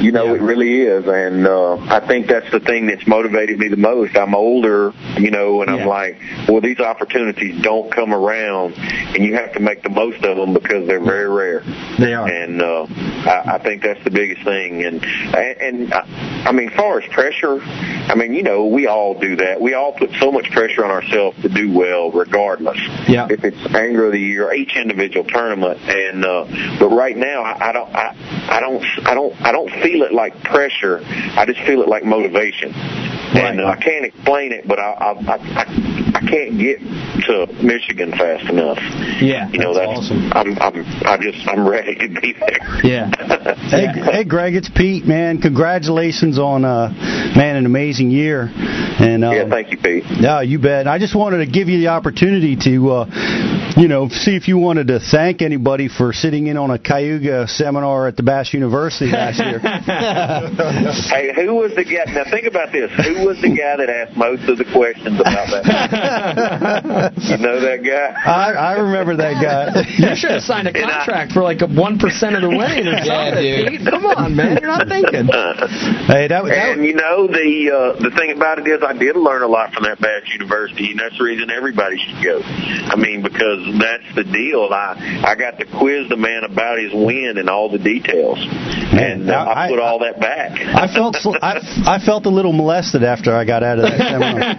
You 0.00 0.12
know, 0.12 0.34
it 0.34 0.40
really 0.40 0.82
is, 0.82 1.06
and 1.06 1.46
uh, 1.46 1.76
I 1.76 2.06
think 2.06 2.28
that's 2.28 2.50
the 2.52 2.60
thing 2.60 2.86
that's 2.86 3.06
motivated 3.06 3.58
me 3.58 3.68
the 3.68 3.76
most. 3.76 4.16
I'm 4.16 4.34
older, 4.34 4.92
you 5.16 5.30
know, 5.30 5.62
and 5.62 5.70
I'm 5.70 5.86
like, 5.86 6.20
well, 6.48 6.60
these 6.60 6.78
opportunities 6.78 7.60
don't 7.62 7.90
come 7.92 8.14
around, 8.14 8.74
and 8.74 9.24
you 9.24 9.34
have 9.34 9.52
to 9.54 9.60
make 9.60 9.82
the 9.82 9.88
most 9.90 10.22
of 10.24 10.36
them 10.36 10.54
because 10.54 10.86
they're 10.86 11.04
very 11.04 11.28
rare. 11.28 11.60
They 11.98 12.14
are. 12.14 12.28
And 12.28 12.62
uh, 12.62 12.86
I, 12.88 13.54
I 13.54 13.58
think 13.58 13.82
that's 13.82 14.02
the 14.04 14.10
biggest 14.10 14.44
thing. 14.44 14.84
And 14.84 15.04
and, 15.04 15.92
I, 15.92 16.44
I 16.46 16.52
mean, 16.52 16.68
as 16.68 16.76
far 16.76 17.00
as 17.00 17.12
pressure, 17.12 17.60
I 17.60 18.14
mean, 18.14 18.34
you 18.34 18.42
know, 18.42 18.66
we 18.66 18.86
all 18.86 19.18
do 19.18 19.34
that. 19.36 19.60
We 19.60 19.74
all 19.74 19.92
put 19.92 20.10
so 20.20 20.30
much 20.30 20.48
pressure 20.52 20.84
on 20.84 20.90
ourselves 20.90 21.42
to 21.42 21.48
do 21.48 21.72
well, 21.72 22.12
regardless. 22.12 22.78
Yeah. 23.08 23.26
If 23.28 23.42
it's 23.42 23.74
Angler 23.74 24.06
of 24.06 24.12
the 24.12 24.20
Year, 24.20 24.52
each 24.52 24.76
individual 24.76 25.24
tournament, 25.24 25.80
and 25.80 26.24
uh, 26.24 26.44
but 26.78 26.90
right 26.90 27.16
now, 27.16 27.42
I, 27.42 27.70
I 27.70 27.72
don't, 27.72 27.94
I, 27.94 28.48
I 28.48 28.60
don't, 28.60 28.84
I 29.06 29.14
don't, 29.14 29.42
I 29.42 29.52
don't 29.52 29.70
feel 29.82 29.87
it 29.96 30.12
like 30.12 30.40
pressure. 30.44 31.00
I 31.04 31.44
just 31.46 31.60
feel 31.60 31.82
it 31.82 31.88
like 31.88 32.04
motivation. 32.04 32.72
And 32.74 33.60
uh, 33.60 33.66
I 33.66 33.76
can't 33.76 34.04
explain 34.04 34.52
it, 34.52 34.66
but 34.66 34.78
I, 34.78 34.92
I, 34.92 35.10
I, 35.34 35.97
I 36.18 36.26
can't 36.26 36.58
get 36.58 36.80
to 36.80 37.46
Michigan 37.62 38.10
fast 38.10 38.50
enough. 38.50 38.78
Yeah, 39.22 39.48
You 39.50 39.60
know, 39.60 39.72
that's 39.72 39.86
that's, 39.86 40.10
awesome. 40.10 40.32
I'm, 40.32 40.58
I'm, 40.58 40.84
I 41.06 41.16
just, 41.16 41.46
I'm 41.46 41.68
ready 41.68 41.94
to 41.94 42.20
be 42.20 42.32
there. 42.32 42.84
Yeah. 42.84 43.10
Hey, 43.68 43.86
hey, 43.88 44.24
Greg, 44.24 44.54
it's 44.54 44.70
Pete, 44.70 45.04
man. 45.04 45.40
Congratulations 45.42 46.38
on, 46.38 46.64
uh, 46.64 46.88
man, 47.36 47.56
an 47.56 47.66
amazing 47.66 48.10
year. 48.10 48.50
And 48.98 49.24
uh, 49.24 49.30
yeah, 49.30 49.48
thank 49.48 49.70
you, 49.70 49.78
Pete. 49.78 50.04
Yeah, 50.08 50.40
you 50.40 50.58
bet. 50.58 50.88
I 50.88 50.98
just 50.98 51.14
wanted 51.14 51.44
to 51.44 51.46
give 51.46 51.68
you 51.68 51.78
the 51.78 51.88
opportunity 51.88 52.56
to, 52.56 52.90
uh, 52.90 53.74
you 53.76 53.88
know, 53.88 54.08
see 54.08 54.36
if 54.36 54.48
you 54.48 54.58
wanted 54.58 54.88
to 54.88 55.00
thank 55.00 55.42
anybody 55.42 55.88
for 55.88 56.12
sitting 56.12 56.46
in 56.46 56.56
on 56.56 56.70
a 56.70 56.78
Cayuga 56.78 57.46
seminar 57.46 58.08
at 58.08 58.16
the 58.16 58.22
Bass 58.22 58.54
University 58.54 59.10
last 59.10 59.38
year. 59.38 59.58
hey, 59.60 61.32
who 61.34 61.54
was 61.54 61.74
the 61.74 61.84
guy? 61.84 62.10
Now 62.12 62.24
think 62.30 62.46
about 62.46 62.72
this. 62.72 62.90
Who 63.06 63.26
was 63.26 63.40
the 63.40 63.50
guy 63.50 63.76
that 63.76 63.88
asked 63.90 64.16
most 64.16 64.48
of 64.48 64.58
the 64.58 64.64
questions 64.64 65.20
about 65.20 65.48
that? 65.50 65.90
you 66.08 67.36
know 67.38 67.60
that 67.60 67.80
guy? 67.84 68.14
I, 68.24 68.52
I 68.52 68.72
remember 68.80 69.16
that 69.16 69.42
guy. 69.42 69.84
You 70.08 70.14
should 70.16 70.30
have 70.30 70.42
signed 70.42 70.68
a 70.68 70.72
contract 70.72 71.32
for 71.32 71.42
like 71.42 71.60
a 71.60 71.66
one 71.66 71.98
percent 71.98 72.34
of 72.36 72.42
the 72.42 72.48
winnings 72.48 72.86
or 72.86 72.92
Yeah, 73.04 73.30
something. 73.34 73.42
dude. 73.42 73.68
Pete. 73.82 73.88
Come 73.88 74.06
on, 74.06 74.36
man. 74.36 74.58
You're 74.60 74.70
not 74.70 74.88
thinking. 74.88 75.28
Hey, 76.08 76.26
that, 76.28 76.44
and 76.46 76.84
you 76.84 76.94
know 76.94 77.26
the 77.26 77.68
uh, 77.68 78.00
the 78.00 78.10
thing 78.16 78.32
about 78.34 78.58
it 78.58 78.66
is 78.66 78.80
I 78.82 78.92
did 78.94 79.16
learn 79.16 79.42
a 79.42 79.46
lot 79.46 79.72
from 79.74 79.82
that 79.84 80.00
Bass 80.00 80.22
University, 80.32 80.92
and 80.92 81.00
that's 81.00 81.18
the 81.18 81.24
reason 81.24 81.50
everybody 81.50 81.98
should 81.98 82.22
go. 82.24 82.40
I 82.42 82.96
mean, 82.96 83.20
because 83.22 83.60
that's 83.78 84.08
the 84.14 84.24
deal. 84.24 84.68
I 84.72 84.96
I 85.26 85.34
got 85.34 85.58
to 85.58 85.66
quiz 85.66 86.08
the 86.08 86.16
man 86.16 86.44
about 86.44 86.78
his 86.78 86.92
win 86.94 87.36
and 87.36 87.50
all 87.50 87.68
the 87.68 87.78
details, 87.78 88.38
and 88.40 89.28
uh, 89.30 89.34
I, 89.34 89.66
I- 89.66 89.68
put 89.68 89.78
all 89.80 89.98
that 90.00 90.18
back. 90.20 90.52
I 90.60 90.88
felt 90.92 91.16
I, 91.42 91.60
I 91.84 91.98
felt 92.04 92.24
a 92.26 92.30
little 92.32 92.52
molested 92.54 93.04
after 93.04 93.34
I 93.34 93.44
got 93.44 93.62
out 93.62 93.78
of 93.78 93.84
that 93.84 93.98
seminar. 93.98 94.54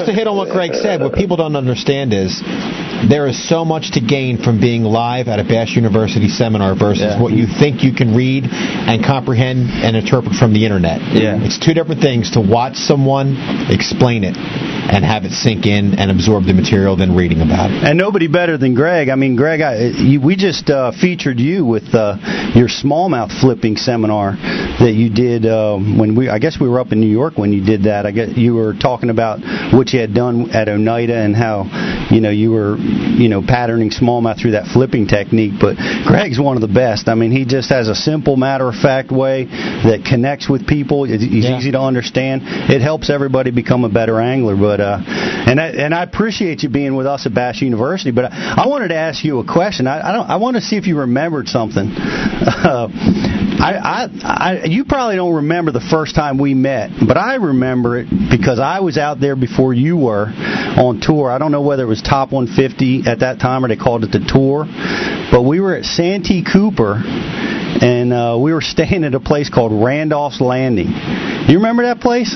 Just 0.00 0.12
to 0.12 0.16
hit 0.16 0.26
on 0.26 0.36
what 0.36 0.48
Greg 0.48 0.72
said, 0.74 1.00
what 1.00 1.12
people 1.12 1.36
don't 1.36 1.56
understand 1.56 2.14
is 2.14 2.40
there 3.08 3.26
is 3.26 3.36
so 3.36 3.64
much 3.64 3.92
to 3.92 4.00
gain 4.00 4.38
from 4.42 4.60
being 4.60 4.82
live 4.82 5.28
at 5.28 5.38
a 5.38 5.44
Bass 5.44 5.76
University 5.76 6.28
seminar 6.28 6.74
versus 6.74 7.20
what 7.20 7.32
you 7.32 7.46
think 7.46 7.84
you 7.84 7.92
can 7.92 8.16
read 8.16 8.44
and 8.48 9.04
comprehend 9.04 9.68
and 9.68 9.96
interpret 9.96 10.34
from 10.34 10.54
the 10.54 10.64
internet. 10.64 11.00
Yeah. 11.12 11.44
It's 11.44 11.58
two 11.58 11.74
different 11.74 12.00
things 12.00 12.32
to 12.32 12.40
watch 12.40 12.76
someone 12.76 13.36
explain 13.68 14.24
it 14.24 14.36
and 14.36 15.04
have 15.04 15.24
it 15.24 15.32
sink 15.32 15.66
in 15.66 15.98
and 15.98 16.10
absorb 16.10 16.44
the 16.44 16.54
material 16.54 16.96
than 16.96 17.14
reading 17.14 17.40
about 17.40 17.70
it. 17.70 17.84
And 17.84 17.98
nobody 17.98 18.26
better 18.26 18.58
than 18.58 18.74
Greg. 18.74 19.08
I 19.08 19.14
mean, 19.14 19.36
Greg, 19.36 19.60
I, 19.60 19.92
you, 19.96 20.20
we 20.20 20.36
just 20.36 20.68
uh, 20.68 20.92
featured 20.92 21.38
you 21.38 21.64
with 21.64 21.94
uh, 21.94 22.16
your 22.54 22.68
smallmouth 22.68 23.38
flipping 23.40 23.76
seminar 23.76 24.32
that 24.80 24.92
you 24.94 25.10
did 25.10 25.46
um, 25.46 25.98
when 25.98 26.16
we. 26.16 26.28
I 26.28 26.38
guess 26.38 26.58
we 26.60 26.68
were 26.68 26.80
up 26.80 26.92
in 26.92 27.00
New 27.00 27.10
York 27.10 27.36
when 27.36 27.52
you 27.52 27.64
did 27.64 27.84
that. 27.84 28.06
I 28.06 28.10
guess 28.10 28.36
you 28.36 28.54
were 28.54 28.74
talking 28.74 29.10
about 29.10 29.40
what 29.90 29.94
you 29.94 30.00
had 30.00 30.14
done 30.14 30.50
at 30.50 30.68
Oneida 30.68 31.16
and 31.16 31.34
how 31.34 31.66
you 32.10 32.20
know 32.20 32.30
you 32.30 32.52
were 32.52 32.76
you 32.76 33.28
know 33.28 33.42
patterning 33.42 33.90
smallmouth 33.90 34.40
through 34.40 34.52
that 34.52 34.66
flipping 34.66 35.06
technique. 35.06 35.54
But 35.60 35.76
Greg's 36.06 36.38
one 36.38 36.56
of 36.56 36.62
the 36.62 36.72
best. 36.72 37.08
I 37.08 37.14
mean, 37.14 37.32
he 37.32 37.44
just 37.44 37.70
has 37.70 37.88
a 37.88 37.94
simple, 37.94 38.36
matter 38.36 38.68
of 38.68 38.74
fact 38.74 39.10
way 39.10 39.44
that 39.46 40.04
connects 40.08 40.48
with 40.48 40.66
people. 40.66 41.04
He's 41.04 41.22
easy 41.22 41.72
to 41.72 41.80
understand. 41.80 42.42
It 42.70 42.80
helps 42.80 43.10
everybody 43.10 43.50
become 43.50 43.84
a 43.84 43.88
better 43.88 44.20
angler. 44.20 44.56
But 44.56 44.80
uh, 44.80 44.98
and 45.02 45.60
I, 45.60 45.68
and 45.68 45.94
I 45.94 46.02
appreciate 46.04 46.62
you 46.62 46.68
being 46.68 46.94
with 46.94 47.06
us 47.06 47.26
at 47.26 47.34
Bass 47.34 47.60
University. 47.60 48.12
But 48.12 48.26
I, 48.26 48.62
I 48.64 48.68
wanted 48.68 48.88
to 48.88 48.96
ask 48.96 49.24
you 49.24 49.40
a 49.40 49.46
question. 49.46 49.86
I 49.86 50.10
I, 50.10 50.12
don't, 50.12 50.30
I 50.30 50.36
want 50.36 50.56
to 50.56 50.62
see 50.62 50.76
if 50.76 50.86
you 50.86 50.98
remembered 50.98 51.48
something. 51.48 51.90
Uh, 51.90 52.88
I, 53.60 53.74
I, 53.74 54.08
I, 54.22 54.64
you 54.64 54.86
probably 54.86 55.16
don't 55.16 55.34
remember 55.34 55.70
the 55.70 55.86
first 55.90 56.14
time 56.14 56.38
we 56.38 56.54
met, 56.54 56.90
but 57.06 57.18
I 57.18 57.34
remember 57.34 57.98
it 57.98 58.06
because 58.30 58.58
I 58.58 58.80
was 58.80 58.96
out 58.96 59.20
there 59.20 59.36
before 59.36 59.74
you 59.74 59.79
were 59.96 60.26
on 60.26 61.00
tour. 61.00 61.30
I 61.30 61.38
don't 61.38 61.52
know 61.52 61.62
whether 61.62 61.82
it 61.82 61.86
was 61.86 62.02
Top 62.02 62.32
150 62.32 63.08
at 63.08 63.20
that 63.20 63.40
time 63.40 63.64
or 63.64 63.68
they 63.68 63.76
called 63.76 64.04
it 64.04 64.12
the 64.12 64.20
tour, 64.20 64.66
but 65.30 65.42
we 65.42 65.60
were 65.60 65.74
at 65.74 65.84
Santee 65.84 66.44
Cooper 66.44 67.02
and 67.02 68.12
uh, 68.12 68.38
we 68.40 68.52
were 68.52 68.60
staying 68.60 69.04
at 69.04 69.14
a 69.14 69.20
place 69.20 69.48
called 69.48 69.72
Randolph's 69.72 70.40
Landing. 70.40 70.88
You 71.48 71.56
remember 71.56 71.84
that 71.84 72.00
place? 72.00 72.34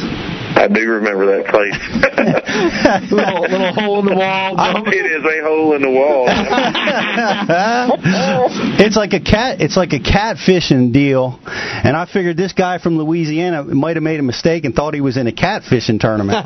I 0.56 0.68
do 0.68 0.88
remember 0.88 1.26
that 1.26 1.46
place. 1.50 1.74
little, 3.12 3.42
little 3.42 3.72
hole 3.72 3.98
in 4.00 4.06
the 4.06 4.14
wall. 4.14 4.54
it 4.86 5.06
is 5.06 5.24
a 5.24 5.42
hole 5.42 5.74
in 5.74 5.82
the 5.82 5.90
wall. 5.90 6.26
it's 8.78 8.96
like 8.96 9.14
a 9.14 9.20
cat. 9.20 9.60
It's 9.60 9.76
like 9.76 9.92
a 9.92 9.98
catfishing 9.98 10.92
deal, 10.92 11.40
and 11.44 11.96
I 11.96 12.06
figured 12.06 12.36
this 12.36 12.52
guy 12.52 12.78
from 12.78 12.98
Louisiana 12.98 13.64
might 13.64 13.96
have 13.96 14.04
made 14.04 14.20
a 14.20 14.22
mistake 14.22 14.64
and 14.64 14.72
thought 14.74 14.94
he 14.94 15.00
was 15.00 15.16
in 15.16 15.26
a 15.26 15.32
catfishing 15.32 15.98
tournament. 15.98 16.38
it 16.38 16.44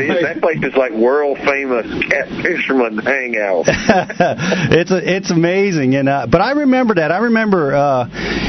is. 0.00 0.22
That 0.22 0.40
place 0.40 0.62
is 0.62 0.76
like 0.76 0.92
world 0.92 1.38
famous 1.38 1.86
catfisherman 2.04 3.02
hangout. 3.02 3.64
it's 3.66 4.92
a, 4.92 5.16
it's 5.16 5.32
amazing, 5.32 5.96
and 5.96 6.08
uh, 6.08 6.28
but 6.30 6.40
I 6.40 6.52
remember 6.52 6.94
that. 6.94 7.10
I 7.10 7.18
remember, 7.18 7.74
uh, 7.74 8.08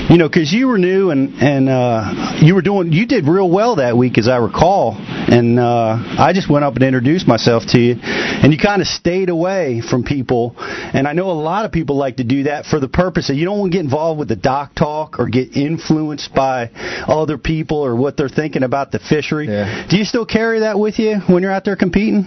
you 0.10 0.18
know, 0.18 0.28
because 0.28 0.54
you 0.54 0.68
were 0.68 0.78
new 0.78 1.10
and 1.10 1.34
and 1.42 1.68
uh, 1.68 2.38
you 2.42 2.54
were 2.54 2.62
doing 2.62 2.75
you 2.84 3.06
did 3.06 3.28
real 3.28 3.50
well 3.50 3.78
that 3.78 3.98
week, 3.98 4.18
as 4.18 4.28
I 4.28 4.38
recall. 4.38 4.96
And 4.98 5.60
uh, 5.60 5.98
I 6.20 6.32
just 6.34 6.50
went 6.50 6.66
up 6.66 6.76
and 6.76 6.84
introduced 6.84 7.28
myself 7.28 7.64
to 7.70 7.80
you, 7.80 7.96
and 8.02 8.54
you 8.54 8.60
kind 8.60 8.82
of 8.82 8.88
stayed 8.88 9.30
away 9.30 9.82
from 9.82 10.04
people. 10.04 10.56
And 10.58 11.08
I 11.08 11.14
know 11.14 11.32
a 11.32 11.34
lot 11.34 11.66
of 11.66 11.72
people 11.72 11.96
like 11.96 12.18
to 12.18 12.24
do 12.24 12.44
that 12.44 12.66
for 12.66 12.80
the 12.80 12.88
purpose 12.88 13.30
of 13.30 13.36
you 13.36 13.46
don't 13.46 13.60
want 13.60 13.72
to 13.72 13.78
get 13.78 13.84
involved 13.84 14.20
with 14.20 14.28
the 14.28 14.36
dock 14.36 14.76
talk 14.76 15.20
or 15.20 15.28
get 15.28 15.56
influenced 15.56 16.34
by 16.34 16.70
other 17.08 17.38
people 17.38 17.78
or 17.78 17.96
what 17.96 18.18
they're 18.18 18.30
thinking 18.30 18.64
about 18.64 18.92
the 18.92 19.00
fishery. 19.00 19.48
Do 19.48 19.98
you 19.98 20.06
still 20.06 20.26
carry 20.26 20.62
that 20.62 20.78
with 20.78 21.00
you 21.00 21.20
when 21.28 21.44
you're 21.44 21.52
out 21.52 21.66
there 21.66 21.76
competing? 21.76 22.26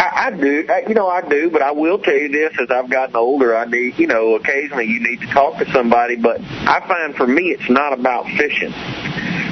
I, 0.00 0.28
I 0.28 0.30
do, 0.30 0.64
I, 0.68 0.88
you 0.88 0.94
know, 0.94 1.08
I 1.08 1.20
do, 1.28 1.50
but 1.50 1.60
I 1.60 1.72
will 1.72 1.98
tell 1.98 2.14
you 2.14 2.30
this: 2.30 2.56
as 2.60 2.70
I've 2.70 2.90
gotten 2.90 3.16
older, 3.16 3.54
I 3.54 3.66
need, 3.66 3.98
you 3.98 4.06
know, 4.06 4.34
occasionally 4.34 4.86
you 4.86 5.00
need 5.00 5.20
to 5.20 5.26
talk 5.26 5.58
to 5.58 5.70
somebody. 5.72 6.16
But 6.16 6.40
I 6.40 6.80
find 6.88 7.14
for 7.14 7.26
me, 7.26 7.50
it's 7.50 7.68
not 7.68 7.92
about 7.92 8.24
fishing. 8.38 8.72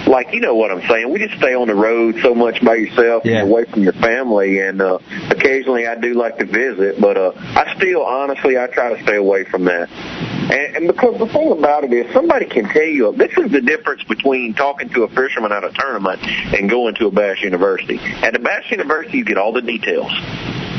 Like 0.08 0.32
you 0.32 0.40
know 0.40 0.54
what 0.54 0.70
I'm 0.70 0.86
saying? 0.88 1.12
We 1.12 1.18
just 1.18 1.36
stay 1.36 1.54
on 1.54 1.68
the 1.68 1.74
road 1.74 2.16
so 2.22 2.34
much 2.34 2.64
by 2.64 2.76
yourself 2.76 3.24
and 3.26 3.50
away 3.50 3.66
from 3.66 3.82
your 3.82 3.92
family, 3.92 4.58
and 4.60 4.80
uh, 4.80 4.98
occasionally 5.30 5.86
I 5.86 5.96
do 5.96 6.14
like 6.14 6.38
to 6.38 6.46
visit, 6.46 6.98
but 6.98 7.18
uh, 7.18 7.32
I 7.36 7.74
still, 7.76 8.02
honestly, 8.02 8.58
I 8.58 8.68
try 8.68 8.96
to 8.96 9.02
stay 9.02 9.16
away 9.16 9.44
from 9.44 9.64
that. 9.66 9.90
And, 9.90 10.76
and 10.76 10.86
because 10.86 11.18
the 11.18 11.26
thing 11.26 11.52
about 11.52 11.84
it 11.84 11.92
is, 11.92 12.10
somebody 12.14 12.46
can 12.46 12.64
tell 12.70 12.82
you 12.82 13.12
this 13.12 13.36
is 13.36 13.52
the 13.52 13.60
difference 13.60 14.02
between 14.04 14.54
talking 14.54 14.88
to 14.90 15.02
a 15.02 15.08
fisherman 15.08 15.52
at 15.52 15.62
a 15.62 15.72
tournament 15.72 16.20
and 16.24 16.70
going 16.70 16.94
to 16.94 17.08
a 17.08 17.10
Bass 17.10 17.42
University. 17.42 17.98
At 17.98 18.32
the 18.32 18.38
Bass 18.38 18.70
University, 18.70 19.18
you 19.18 19.24
get 19.24 19.36
all 19.36 19.52
the 19.52 19.60
details. 19.60 20.10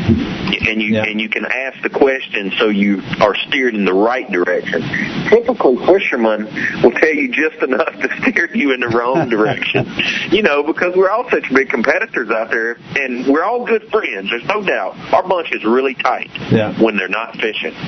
And 0.04 0.82
you 0.82 0.98
and 0.98 1.20
you 1.22 1.30
can 1.30 1.46
ask 1.46 1.82
the 1.82 1.90
question 1.90 2.52
so 2.58 2.70
you 2.70 3.02
are 3.22 3.36
steered 3.48 3.76
in 3.76 3.86
the 3.86 3.94
right 3.94 4.30
direction. 4.32 4.82
Typically, 5.30 5.78
fishermen 5.86 6.46
will 6.84 6.92
tell 6.92 7.14
you 7.14 7.32
just 7.32 7.62
enough 7.64 7.92
to 7.94 8.10
steer 8.22 8.50
you 8.56 8.74
in 8.74 8.80
the 8.80 8.88
wrong 8.88 9.30
direction. 9.30 9.86
you 10.32 10.42
know, 10.42 10.64
because 10.64 10.96
we're 10.96 11.10
all 11.10 11.30
such 11.30 11.46
big 11.54 11.70
competitors 11.70 12.30
out 12.30 12.50
there, 12.50 12.78
and 12.96 13.28
we're 13.28 13.44
all 13.44 13.66
good 13.66 13.84
friends. 13.90 14.30
There's 14.30 14.46
no 14.46 14.64
doubt. 14.64 14.98
Our 15.14 15.28
bunch 15.28 15.52
is 15.52 15.64
really 15.64 15.96
tight 15.96 16.30
Yeah. 16.52 16.80
when 16.82 16.98
they're 16.98 17.08
not 17.10 17.36
fishing. 17.38 17.74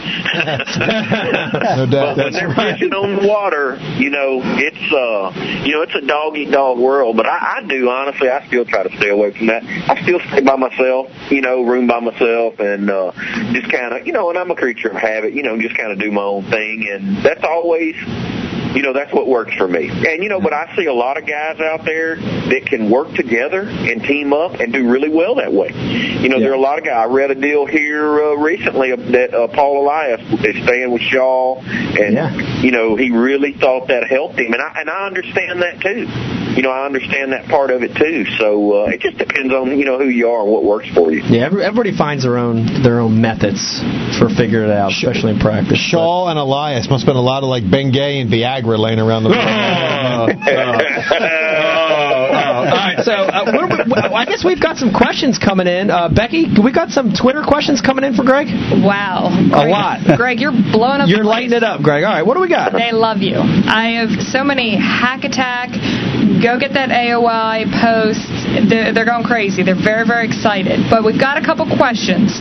No 1.72 1.86
doubt. 1.86 2.16
But 2.16 2.18
when 2.18 2.34
they're 2.34 2.54
fishing 2.56 2.94
on 2.94 3.22
the 3.22 3.28
water, 3.28 3.78
you 3.98 4.10
know, 4.10 4.42
it's 4.44 4.94
uh 4.94 5.32
you 5.64 5.74
know, 5.74 5.82
it's 5.84 5.96
a 5.96 6.02
dog 6.06 6.36
eat 6.38 6.52
dog 6.52 6.78
world. 6.78 7.16
But 7.18 7.26
I, 7.28 7.60
I 7.60 7.64
do 7.68 7.90
honestly 7.90 8.30
I 8.30 8.46
still 8.48 8.66
try 8.66 8.84
to 8.84 8.98
stay 8.98 9.10
away 9.10 9.32
from 9.38 9.48
that. 9.48 9.64
I 9.64 10.02
still 10.04 10.20
stay 10.32 10.42
by 10.42 10.56
myself, 10.56 11.08
you 11.30 11.42
know, 11.42 11.62
room 11.64 11.88
by 11.88 12.00
myself 12.02 12.60
and 12.60 12.90
uh 12.90 13.12
just 13.54 13.70
kinda 13.70 14.02
you 14.06 14.12
know, 14.12 14.30
and 14.30 14.38
I'm 14.38 14.52
a 14.52 14.56
creature 14.56 14.90
of 14.90 14.98
habit, 14.98 15.34
you 15.34 15.44
know, 15.44 15.60
just 15.60 15.76
kinda 15.76 15.96
do 15.96 16.12
my 16.12 16.24
own 16.24 16.44
thing. 16.46 16.88
And 16.90 17.18
that's 17.18 17.44
always 17.44 17.96
you 18.76 18.82
know, 18.82 18.94
that's 18.94 19.14
what 19.14 19.28
works 19.28 19.54
for 19.56 19.68
me. 19.68 19.90
And, 19.90 20.24
you 20.24 20.30
know, 20.30 20.40
but 20.40 20.54
I 20.54 20.74
see 20.76 20.86
a 20.86 20.94
lot 20.94 21.18
of 21.18 21.28
guys 21.28 21.60
out 21.60 21.86
there 21.86 22.16
that 22.16 22.66
can 22.66 22.90
work 22.90 23.14
together 23.14 23.62
and 23.62 24.02
team 24.04 24.34
up 24.34 24.60
and 24.60 24.72
do 24.72 24.90
really 24.90 25.10
well 25.10 25.36
that 25.36 25.52
way. 25.52 25.70
You 26.22 26.30
know, 26.30 26.40
there 26.40 26.52
are 26.52 26.56
a 26.56 26.60
lot 26.60 26.78
of 26.78 26.86
guys. 26.86 27.10
I 27.10 27.12
read 27.12 27.32
a 27.32 27.36
deal 27.36 27.66
here 27.66 28.24
uh, 28.24 28.36
recently 28.36 28.96
that 28.96 29.34
uh, 29.34 29.48
Paul 29.48 29.84
Elias 29.84 30.22
is 30.44 30.64
staying 30.64 30.92
with 30.92 31.02
Shaw, 31.02 31.60
and, 31.62 32.64
you 32.64 32.72
know, 32.72 32.96
he 32.96 33.12
really 33.12 33.54
thought 33.54 33.88
that 33.88 34.08
helped 34.08 34.40
him. 34.40 34.54
And 34.54 34.62
I, 34.62 34.82
and 34.82 34.90
I 34.90 35.08
understand 35.08 35.62
that 35.62 35.82
too. 35.82 36.08
You 36.52 36.64
know, 36.64 36.70
I 36.70 36.86
understand 36.86 37.32
that 37.32 37.48
part 37.48 37.72
of 37.72 37.82
it 37.82 37.96
too. 37.96 38.26
So 38.38 38.84
uh, 38.84 38.90
it 38.90 39.00
just 39.00 39.18
depends 39.18 39.54
on, 39.54 39.80
you 39.80 39.86
know, 39.86 39.98
who 39.98 40.10
you 40.10 40.28
are 40.28 40.44
and 40.44 40.52
what 40.52 40.66
works 40.66 40.90
for 40.94 41.10
you. 41.10 41.24
Yeah, 41.24 41.46
every, 41.46 41.64
everybody 41.64 41.96
finds 41.96 42.24
their 42.24 42.38
own 42.38 42.84
their 42.84 43.00
own 43.00 43.22
methods 43.22 43.80
for 44.20 44.28
figuring 44.28 44.70
it 44.70 44.76
out, 44.76 44.92
especially 44.92 45.32
in 45.32 45.40
practice. 45.40 45.80
Shaw 45.80 46.28
and 46.28 46.38
Elias 46.38 46.90
must 46.90 47.06
have 47.06 47.08
been 47.08 47.16
a 47.16 47.24
lot 47.24 47.44
of 47.44 47.50
like 47.50 47.64
Bengay 47.64 48.20
and 48.20 48.30
Viagra 48.30 48.61
laying 48.66 49.00
around 49.00 49.24
the. 49.24 49.30
All 52.62 52.78
right, 52.78 53.04
so 53.04 53.12
uh, 53.12 53.52
we, 53.52 53.94
I 53.94 54.26
guess 54.26 54.46
we've 54.46 54.62
got 54.62 54.78
some 54.78 54.94
questions 54.94 55.38
coming 55.38 55.68
in. 55.68 55.90
Uh, 55.90 56.10
Becky, 56.10 56.46
we 56.62 56.72
got 56.72 56.90
some 56.90 57.14
Twitter 57.14 57.44
questions 57.46 57.82
coming 57.82 58.04
in 58.04 58.14
for 58.14 58.24
Greg. 58.24 58.48
Wow. 58.48 59.30
A 59.30 59.66
lot. 59.68 60.00
Greg, 60.18 60.40
you're 60.40 60.52
blowing 60.52 61.02
up. 61.02 61.10
You're 61.10 61.24
lighting 61.24 61.54
it 61.54 61.64
up, 61.64 61.82
Greg. 61.82 62.04
All 62.04 62.14
right, 62.14 62.26
what 62.26 62.36
do 62.36 62.42
we 62.42 62.50
got? 62.50 62.74
They 62.74 62.92
love 62.92 63.20
you. 63.20 63.38
I 63.38 64.02
have 64.02 64.22
so 64.22 64.44
many 64.44 64.78
hack 64.78 65.24
attack. 65.24 65.70
Go 66.42 66.58
get 66.60 66.74
that 66.74 66.90
AOY 66.90 67.66
post. 67.82 68.26
They're, 68.70 68.94
they're 68.94 69.06
going 69.06 69.24
crazy. 69.26 69.64
They're 69.64 69.76
very, 69.76 70.06
very 70.06 70.26
excited. 70.26 70.86
But 70.90 71.04
we've 71.04 71.20
got 71.20 71.38
a 71.38 71.46
couple 71.46 71.66
questions. 71.78 72.38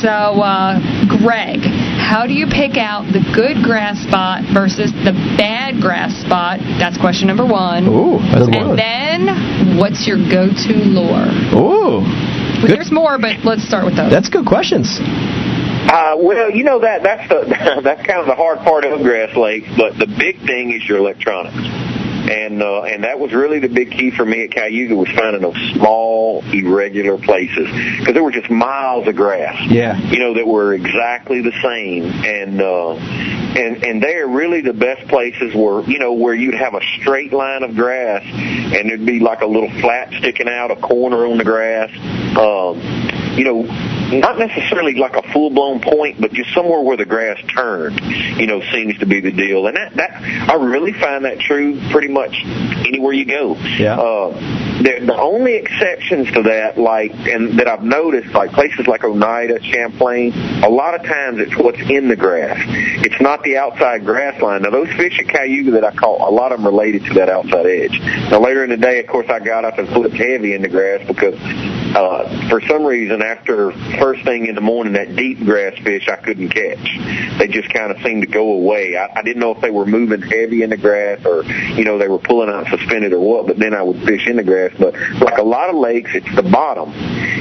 So, 0.00 0.08
uh, 0.08 0.80
Greg, 1.08 1.60
how 2.02 2.26
do 2.26 2.34
you 2.34 2.46
pick 2.50 2.76
out 2.76 3.06
the 3.14 3.22
good 3.34 3.62
grass 3.62 4.02
spot 4.02 4.42
versus 4.52 4.90
the 5.06 5.14
bad 5.38 5.80
grass 5.80 6.12
spot? 6.20 6.58
That's 6.82 6.98
question 6.98 7.28
number 7.28 7.46
one. 7.46 7.86
Ooh, 7.86 8.18
that's 8.18 8.50
and 8.50 8.74
good. 8.74 8.78
then, 8.78 9.78
what's 9.78 10.06
your 10.06 10.18
go-to 10.18 10.74
lure? 10.74 11.30
Ooh, 11.54 12.02
Well, 12.02 12.66
There's 12.68 12.90
more, 12.92 13.18
but 13.18 13.44
let's 13.44 13.62
start 13.66 13.84
with 13.86 13.96
those. 13.96 14.10
that's 14.10 14.28
good 14.28 14.44
questions. 14.46 14.98
Uh, 15.00 16.14
well, 16.16 16.50
you 16.50 16.64
know 16.64 16.78
that 16.80 17.02
that's 17.02 17.28
the 17.28 17.44
that's 17.84 18.06
kind 18.06 18.20
of 18.20 18.26
the 18.26 18.34
hard 18.34 18.58
part 18.60 18.84
of 18.84 19.00
grass 19.02 19.36
lakes, 19.36 19.68
but 19.76 19.98
the 19.98 20.06
big 20.18 20.38
thing 20.46 20.72
is 20.72 20.86
your 20.88 20.98
electronics. 20.98 21.56
And 22.30 22.62
uh, 22.62 22.82
and 22.82 23.04
that 23.04 23.18
was 23.18 23.32
really 23.32 23.58
the 23.58 23.68
big 23.68 23.90
key 23.90 24.10
for 24.10 24.24
me 24.24 24.44
at 24.44 24.52
Cayuga 24.52 24.94
was 24.94 25.08
finding 25.10 25.42
those 25.42 25.56
small, 25.74 26.42
irregular 26.52 27.18
places 27.18 27.68
because 27.98 28.14
there 28.14 28.22
were 28.22 28.30
just 28.30 28.50
miles 28.50 29.08
of 29.08 29.16
grass. 29.16 29.60
Yeah. 29.70 29.98
You 29.98 30.18
know 30.18 30.34
that 30.34 30.46
were 30.46 30.72
exactly 30.72 31.42
the 31.42 31.52
same, 31.62 32.04
and 32.04 32.60
uh, 32.60 32.92
and 32.94 33.84
and 33.84 34.02
they're 34.02 34.28
really 34.28 34.60
the 34.60 34.72
best 34.72 35.08
places 35.08 35.54
were 35.54 35.82
you 35.84 35.98
know 35.98 36.12
where 36.12 36.34
you'd 36.34 36.54
have 36.54 36.74
a 36.74 36.80
straight 37.00 37.32
line 37.32 37.62
of 37.62 37.74
grass, 37.74 38.22
and 38.24 38.88
there'd 38.88 39.04
be 39.04 39.20
like 39.20 39.40
a 39.40 39.46
little 39.46 39.70
flat 39.80 40.12
sticking 40.14 40.48
out, 40.48 40.70
a 40.70 40.76
corner 40.76 41.26
on 41.26 41.38
the 41.38 41.44
grass. 41.44 41.90
Um, 42.36 42.80
you 43.36 43.44
know, 43.44 44.01
not 44.20 44.38
necessarily 44.38 44.94
like 44.94 45.16
a 45.16 45.22
full 45.32 45.50
blown 45.50 45.80
point, 45.80 46.20
but 46.20 46.32
just 46.32 46.52
somewhere 46.54 46.80
where 46.80 46.96
the 46.96 47.04
grass 47.04 47.40
turned, 47.54 48.00
you 48.38 48.46
know, 48.46 48.60
seems 48.72 48.98
to 48.98 49.06
be 49.06 49.20
the 49.20 49.32
deal. 49.32 49.66
And 49.66 49.76
that, 49.76 49.94
that 49.96 50.22
I 50.50 50.54
really 50.54 50.92
find 50.92 51.24
that 51.24 51.40
true 51.40 51.80
pretty 51.90 52.08
much 52.08 52.44
anywhere 52.44 53.12
you 53.12 53.24
go. 53.24 53.56
Yeah. 53.56 53.98
Uh, 53.98 54.30
the, 54.82 55.06
the 55.06 55.16
only 55.16 55.54
exceptions 55.54 56.30
to 56.32 56.42
that, 56.42 56.78
like, 56.78 57.12
and 57.12 57.58
that 57.58 57.68
I've 57.68 57.84
noticed, 57.84 58.34
like 58.34 58.52
places 58.52 58.86
like 58.86 59.04
Oneida, 59.04 59.62
Champlain, 59.62 60.32
a 60.64 60.68
lot 60.68 60.94
of 60.94 61.02
times 61.02 61.38
it's 61.40 61.56
what's 61.56 61.78
in 61.78 62.08
the 62.08 62.16
grass. 62.16 62.58
It's 63.04 63.20
not 63.20 63.42
the 63.42 63.58
outside 63.58 64.04
grass 64.04 64.40
line. 64.42 64.62
Now 64.62 64.70
those 64.70 64.88
fish 64.94 65.18
at 65.20 65.28
Cayuga 65.28 65.72
that 65.72 65.84
I 65.84 65.94
caught, 65.94 66.20
a 66.20 66.34
lot 66.34 66.52
of 66.52 66.58
them 66.58 66.66
related 66.66 67.04
to 67.04 67.14
that 67.14 67.28
outside 67.28 67.66
edge. 67.66 68.00
Now 68.30 68.40
later 68.40 68.64
in 68.64 68.70
the 68.70 68.76
day, 68.76 69.00
of 69.00 69.06
course, 69.06 69.28
I 69.28 69.38
got 69.38 69.64
up 69.64 69.78
and 69.78 69.88
flipped 69.88 70.14
heavy 70.14 70.54
in 70.54 70.62
the 70.62 70.68
grass 70.68 71.06
because, 71.06 71.38
uh, 71.94 72.48
for 72.48 72.60
some 72.62 72.84
reason 72.84 73.22
after 73.22 73.72
first 74.02 74.24
thing 74.24 74.46
in 74.46 74.56
the 74.56 74.60
morning, 74.60 74.94
that 74.94 75.14
deep 75.14 75.38
grass 75.44 75.78
fish 75.78 76.08
I 76.08 76.16
couldn't 76.16 76.48
catch. 76.48 77.38
They 77.38 77.46
just 77.46 77.72
kind 77.72 77.92
of 77.92 78.02
seemed 78.02 78.22
to 78.22 78.28
go 78.28 78.52
away. 78.52 78.96
I, 78.96 79.20
I 79.20 79.22
didn't 79.22 79.38
know 79.38 79.52
if 79.52 79.60
they 79.60 79.70
were 79.70 79.86
moving 79.86 80.20
heavy 80.20 80.62
in 80.62 80.70
the 80.70 80.76
grass 80.76 81.24
or, 81.24 81.44
you 81.44 81.84
know, 81.84 81.98
they 81.98 82.08
were 82.08 82.18
pulling 82.18 82.50
out 82.50 82.66
suspended 82.66 83.12
or 83.12 83.20
what, 83.20 83.46
but 83.46 83.58
then 83.58 83.74
I 83.74 83.82
would 83.82 84.02
fish 84.02 84.26
in 84.26 84.36
the 84.36 84.42
grass. 84.42 84.72
But 84.76 84.94
like 85.20 85.38
a 85.38 85.44
lot 85.44 85.70
of 85.70 85.76
lakes, 85.76 86.10
it's 86.14 86.34
the 86.34 86.42
bottom. 86.42 86.92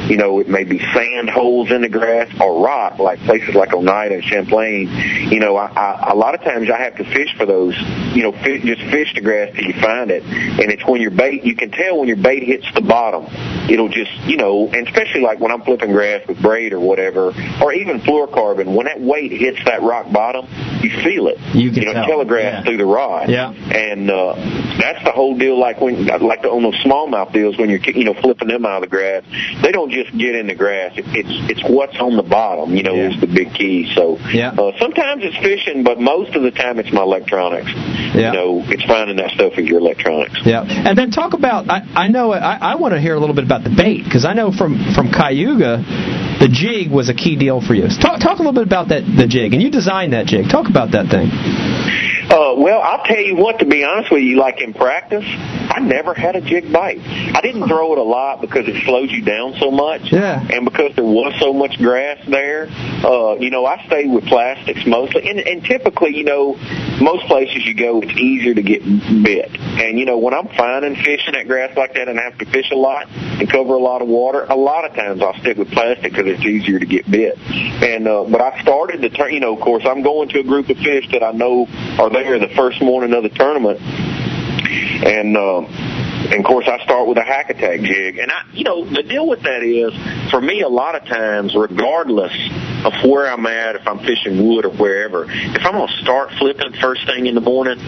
You 0.07 0.17
know, 0.17 0.39
it 0.39 0.49
may 0.49 0.63
be 0.63 0.77
sand 0.93 1.29
holes 1.29 1.71
in 1.71 1.81
the 1.81 1.89
grass 1.89 2.29
or 2.39 2.63
rock, 2.63 2.99
like 2.99 3.19
places 3.21 3.55
like 3.55 3.73
Oneida 3.73 4.15
and 4.15 4.23
Champlain. 4.23 4.87
You 5.31 5.39
know, 5.39 5.55
I, 5.55 5.65
I, 5.65 6.11
a 6.11 6.15
lot 6.15 6.35
of 6.35 6.41
times 6.41 6.69
I 6.69 6.77
have 6.77 6.97
to 6.97 7.03
fish 7.05 7.33
for 7.37 7.45
those, 7.47 7.75
you 8.13 8.21
know, 8.21 8.33
fish, 8.33 8.61
just 8.63 8.81
fish 8.91 9.13
the 9.15 9.21
grass 9.21 9.55
till 9.55 9.65
you 9.65 9.73
find 9.81 10.11
it. 10.11 10.23
And 10.23 10.71
it's 10.71 10.85
when 10.85 11.01
your 11.01 11.11
bait, 11.11 11.43
you 11.43 11.55
can 11.55 11.71
tell 11.71 11.97
when 11.97 12.07
your 12.07 12.17
bait 12.17 12.43
hits 12.43 12.67
the 12.75 12.81
bottom. 12.81 13.25
It'll 13.69 13.89
just, 13.89 14.11
you 14.25 14.37
know, 14.37 14.67
and 14.67 14.87
especially 14.87 15.21
like 15.21 15.39
when 15.39 15.51
I'm 15.51 15.61
flipping 15.61 15.91
grass 15.91 16.27
with 16.27 16.41
braid 16.51 16.73
or 16.73 16.79
whatever, 16.81 17.31
or 17.63 17.71
even 17.73 18.01
fluorocarbon, 18.01 18.75
when 18.75 18.85
that 18.85 18.99
weight 18.99 19.31
hits 19.31 19.59
that 19.65 19.81
rock 19.81 20.11
bottom, 20.11 20.45
you 20.83 20.89
feel 21.03 21.27
it. 21.27 21.37
You 21.55 21.71
can 21.71 21.85
know, 21.85 21.93
tell. 21.93 22.05
telegraph 22.05 22.41
Yeah. 22.53 22.63
through 22.63 22.77
the 22.77 22.85
rod. 22.85 23.29
Yeah. 23.29 23.51
And 23.53 24.11
uh, 24.11 24.35
that's 24.81 25.01
the 25.05 25.11
whole 25.11 25.37
deal. 25.37 25.57
Like 25.57 25.79
when, 25.79 26.05
like 26.07 26.41
the, 26.41 26.49
on 26.49 26.63
those 26.63 26.75
smallmouth 26.83 27.31
deals, 27.31 27.57
when 27.57 27.69
you're, 27.69 27.79
you 27.79 28.03
know, 28.03 28.13
flipping 28.15 28.49
them 28.49 28.65
out 28.65 28.83
of 28.83 28.89
the 28.89 28.93
grass, 28.97 29.23
they 29.63 29.71
don't 29.71 29.91
just 29.91 30.11
get 30.17 30.35
in 30.35 30.47
the 30.47 30.55
grass. 30.55 30.97
It, 30.97 31.05
it's 31.15 31.31
it's 31.51 31.63
what's 31.69 31.97
on 31.99 32.17
the 32.17 32.23
bottom. 32.23 32.75
You 32.75 32.83
know, 32.83 32.95
Yeah. 32.95 33.11
is 33.15 33.21
the 33.21 33.27
big 33.27 33.53
key. 33.53 33.91
So 33.95 34.17
Yeah. 34.33 34.51
uh, 34.51 34.77
sometimes 34.77 35.23
it's 35.23 35.37
fishing, 35.37 35.83
but 35.83 35.99
most 36.01 36.35
of 36.35 36.43
the 36.43 36.51
time 36.51 36.79
it's 36.79 36.91
my 36.91 37.01
electronics. 37.03 37.71
Yeah. 37.71 38.27
You 38.27 38.31
know, 38.33 38.49
it's 38.67 38.83
finding 38.83 39.15
that 39.17 39.31
stuff 39.31 39.53
in 39.57 39.65
your 39.67 39.79
electronics. 39.79 40.35
Yeah, 40.45 40.63
and 40.67 40.97
then 40.97 41.11
talk 41.11 41.31
about. 41.33 41.69
I, 41.69 41.79
I 41.95 42.07
know. 42.09 42.33
I, 42.33 42.73
I 42.73 42.75
want 42.75 42.93
to 42.93 42.99
hear 42.99 43.15
a 43.15 43.19
little 43.19 43.35
bit 43.35 43.45
about 43.45 43.63
the 43.63 43.69
bait 43.69 44.03
because 44.03 44.25
I 44.25 44.33
know 44.33 44.51
from 44.51 44.75
from 44.95 45.11
Cayuga, 45.11 45.79
the 46.41 46.49
jig 46.49 46.91
was 46.91 47.07
a 47.07 47.13
key 47.13 47.37
deal 47.37 47.61
for 47.61 47.75
you. 47.75 47.87
Talk 48.01 48.19
talk 48.19 48.39
a 48.39 48.41
little 48.41 48.53
bit 48.53 48.65
about 48.65 48.89
that 48.89 49.05
the 49.05 49.27
jig, 49.27 49.53
and 49.53 49.61
you 49.61 49.69
designed 49.69 50.13
that 50.13 50.25
jig. 50.25 50.49
Talk 50.49 50.67
about 50.69 50.91
that 50.91 51.07
thing. 51.13 52.10
Uh, 52.31 52.55
well, 52.55 52.81
I'll 52.81 53.03
tell 53.03 53.19
you 53.19 53.35
what, 53.35 53.59
to 53.59 53.65
be 53.65 53.83
honest 53.83 54.09
with 54.09 54.23
you, 54.23 54.37
like 54.37 54.61
in 54.61 54.73
practice, 54.73 55.25
I 55.27 55.81
never 55.81 56.13
had 56.13 56.37
a 56.37 56.41
jig 56.41 56.71
bite. 56.71 56.99
I 56.99 57.41
didn't 57.41 57.67
throw 57.67 57.91
it 57.91 57.97
a 57.97 58.03
lot 58.03 58.39
because 58.39 58.69
it 58.69 58.85
slows 58.85 59.11
you 59.11 59.21
down 59.21 59.55
so 59.59 59.69
much. 59.69 60.13
Yeah. 60.13 60.39
And 60.49 60.63
because 60.63 60.95
there 60.95 61.03
was 61.03 61.33
so 61.41 61.51
much 61.51 61.77
grass 61.77 62.19
there, 62.29 62.69
uh, 63.03 63.35
you 63.35 63.49
know, 63.49 63.65
I 63.65 63.85
stayed 63.85 64.09
with 64.09 64.23
plastics 64.27 64.85
mostly. 64.87 65.29
And, 65.29 65.41
and 65.41 65.61
typically, 65.65 66.15
you 66.15 66.23
know, 66.23 66.55
most 67.01 67.25
places 67.27 67.65
you 67.65 67.73
go, 67.73 68.01
it's 68.01 68.17
easier 68.17 68.53
to 68.53 68.61
get 68.61 68.81
bit. 68.81 69.51
And, 69.59 69.99
you 69.99 70.05
know, 70.05 70.17
when 70.17 70.33
I'm 70.33 70.47
finding 70.55 70.95
fish 70.95 71.27
in 71.27 71.33
that 71.33 71.47
grass 71.47 71.75
like 71.75 71.95
that 71.95 72.07
and 72.07 72.17
I 72.17 72.23
have 72.23 72.37
to 72.37 72.45
fish 72.45 72.71
a 72.71 72.77
lot 72.77 73.09
and 73.11 73.49
cover 73.49 73.73
a 73.73 73.79
lot 73.79 74.01
of 74.01 74.07
water, 74.07 74.45
a 74.45 74.55
lot 74.55 74.85
of 74.85 74.95
times 74.95 75.21
I'll 75.21 75.37
stick 75.41 75.57
with 75.57 75.69
plastic 75.71 76.13
because 76.13 76.27
it's 76.27 76.45
easier 76.45 76.79
to 76.79 76.85
get 76.85 77.11
bit. 77.11 77.37
And, 77.39 78.07
uh, 78.07 78.23
but 78.23 78.39
I 78.39 78.61
started 78.61 79.01
to 79.01 79.09
turn, 79.09 79.33
you 79.33 79.41
know, 79.41 79.53
of 79.53 79.61
course, 79.61 79.83
I'm 79.85 80.01
going 80.01 80.29
to 80.29 80.39
a 80.39 80.43
group 80.43 80.69
of 80.69 80.77
fish 80.77 81.09
that 81.11 81.23
I 81.23 81.31
know 81.31 81.67
are 81.99 82.09
there 82.09 82.20
the 82.23 82.53
first 82.55 82.81
morning 82.81 83.13
of 83.13 83.23
the 83.23 83.29
tournament. 83.29 83.79
And, 83.81 85.35
uh, 85.35 85.61
and 85.61 86.33
of 86.35 86.45
course, 86.45 86.67
I 86.67 86.83
start 86.83 87.07
with 87.07 87.17
a 87.17 87.23
hack 87.23 87.49
attack 87.49 87.81
jig. 87.81 88.17
And 88.17 88.31
I, 88.31 88.43
you 88.53 88.63
know, 88.63 88.85
the 88.85 89.03
deal 89.03 89.27
with 89.27 89.41
that 89.43 89.63
is, 89.63 89.93
for 90.29 90.39
me, 90.39 90.61
a 90.61 90.69
lot 90.69 90.95
of 90.95 91.05
times, 91.07 91.55
regardless 91.55 92.33
of 92.85 92.93
where 93.09 93.31
I'm 93.31 93.45
at, 93.47 93.75
if 93.75 93.87
I'm 93.87 93.99
fishing 93.99 94.47
wood 94.47 94.65
or 94.65 94.71
wherever, 94.71 95.25
if 95.29 95.65
I'm 95.65 95.87
to 95.87 95.93
start 96.01 96.31
flipping 96.37 96.73
first 96.73 97.05
thing 97.05 97.25
in 97.25 97.35
the 97.35 97.41
morning, 97.41 97.79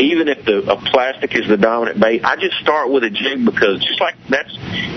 even 0.00 0.28
if 0.28 0.44
the 0.44 0.70
a 0.70 0.76
plastic 0.76 1.34
is 1.34 1.48
the 1.48 1.56
dominant 1.56 2.00
bait, 2.00 2.24
I 2.24 2.36
just 2.36 2.56
start 2.58 2.90
with 2.90 3.04
a 3.04 3.10
jig 3.10 3.44
because 3.44 3.84
just 3.84 4.00
like 4.00 4.16
that's 4.28 4.52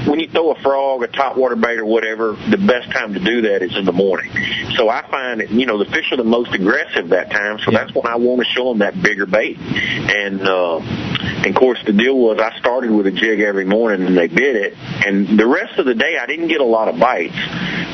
when 0.08 0.20
you 0.20 0.30
throw 0.30 0.52
a 0.52 0.62
frog, 0.62 1.04
a 1.04 1.08
topwater 1.08 1.60
bait, 1.60 1.78
or 1.78 1.86
whatever, 1.86 2.34
the 2.50 2.58
best 2.58 2.92
time 2.92 3.14
to 3.14 3.20
do 3.20 3.42
that 3.42 3.62
is 3.62 3.76
in 3.76 3.86
the 3.86 3.92
morning. 3.92 4.32
So 4.76 4.90
I 4.90 5.10
find 5.10 5.42
that 5.42 5.52
you 5.52 5.66
know 5.66 5.78
the 5.78 5.90
fish 5.92 6.12
are 6.12 6.18
the 6.18 6.24
most 6.24 6.54
aggressive 6.54 7.10
that 7.10 7.32
time, 7.32 7.60
so 7.60 7.72
that's 7.72 7.94
when 7.94 8.08
I 8.08 8.16
want 8.16 8.40
to 8.42 8.46
show 8.46 8.70
them 8.70 8.80
that 8.80 9.02
bigger 9.02 9.26
bait. 9.26 9.58
And 9.58 10.42
uh, 10.42 10.80
and 10.80 11.48
of 11.48 11.56
course, 11.56 11.80
the 11.86 11.94
deal 11.94 12.18
was 12.18 12.40
I 12.40 12.58
started 12.60 12.92
with 12.92 13.08
a 13.08 13.12
jig 13.12 13.40
every 13.42 13.66
morning, 13.66 14.08
and 14.08 14.18
they 14.18 14.28
bit 14.28 14.56
it, 14.56 14.74
and 15.06 15.38
the 15.38 15.48
rest 15.48 15.78
of 15.80 15.86
the 15.86 15.96
day 15.96 16.18
I 16.18 16.26
didn't 16.26 16.48
get 16.48 16.62
a 16.62 16.66
lot 16.66 16.88
of 16.88 17.00
bites, 17.00 17.36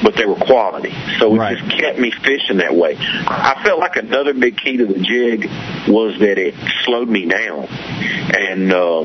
but 0.04 0.16
they 0.16 0.26
were 0.26 0.36
quality. 0.36 0.94
So 1.20 1.34
it 1.36 1.40
Right. 1.40 1.58
just 1.58 1.80
kept 1.80 2.00
me 2.00 2.12
fishing 2.12 2.58
that 2.58 2.76
way. 2.76 2.96
I 3.00 3.62
felt 3.64 3.80
like 3.80 3.96
another 3.96 4.34
big 4.34 4.58
key 4.58 4.78
to 4.78 4.86
the 4.86 5.00
jig 5.00 5.50
was 5.88 6.20
that 6.20 6.38
it 6.38 6.54
slowed 6.86 6.93
me 7.02 7.26
down, 7.26 7.66
and 7.66 8.72
uh, 8.72 9.04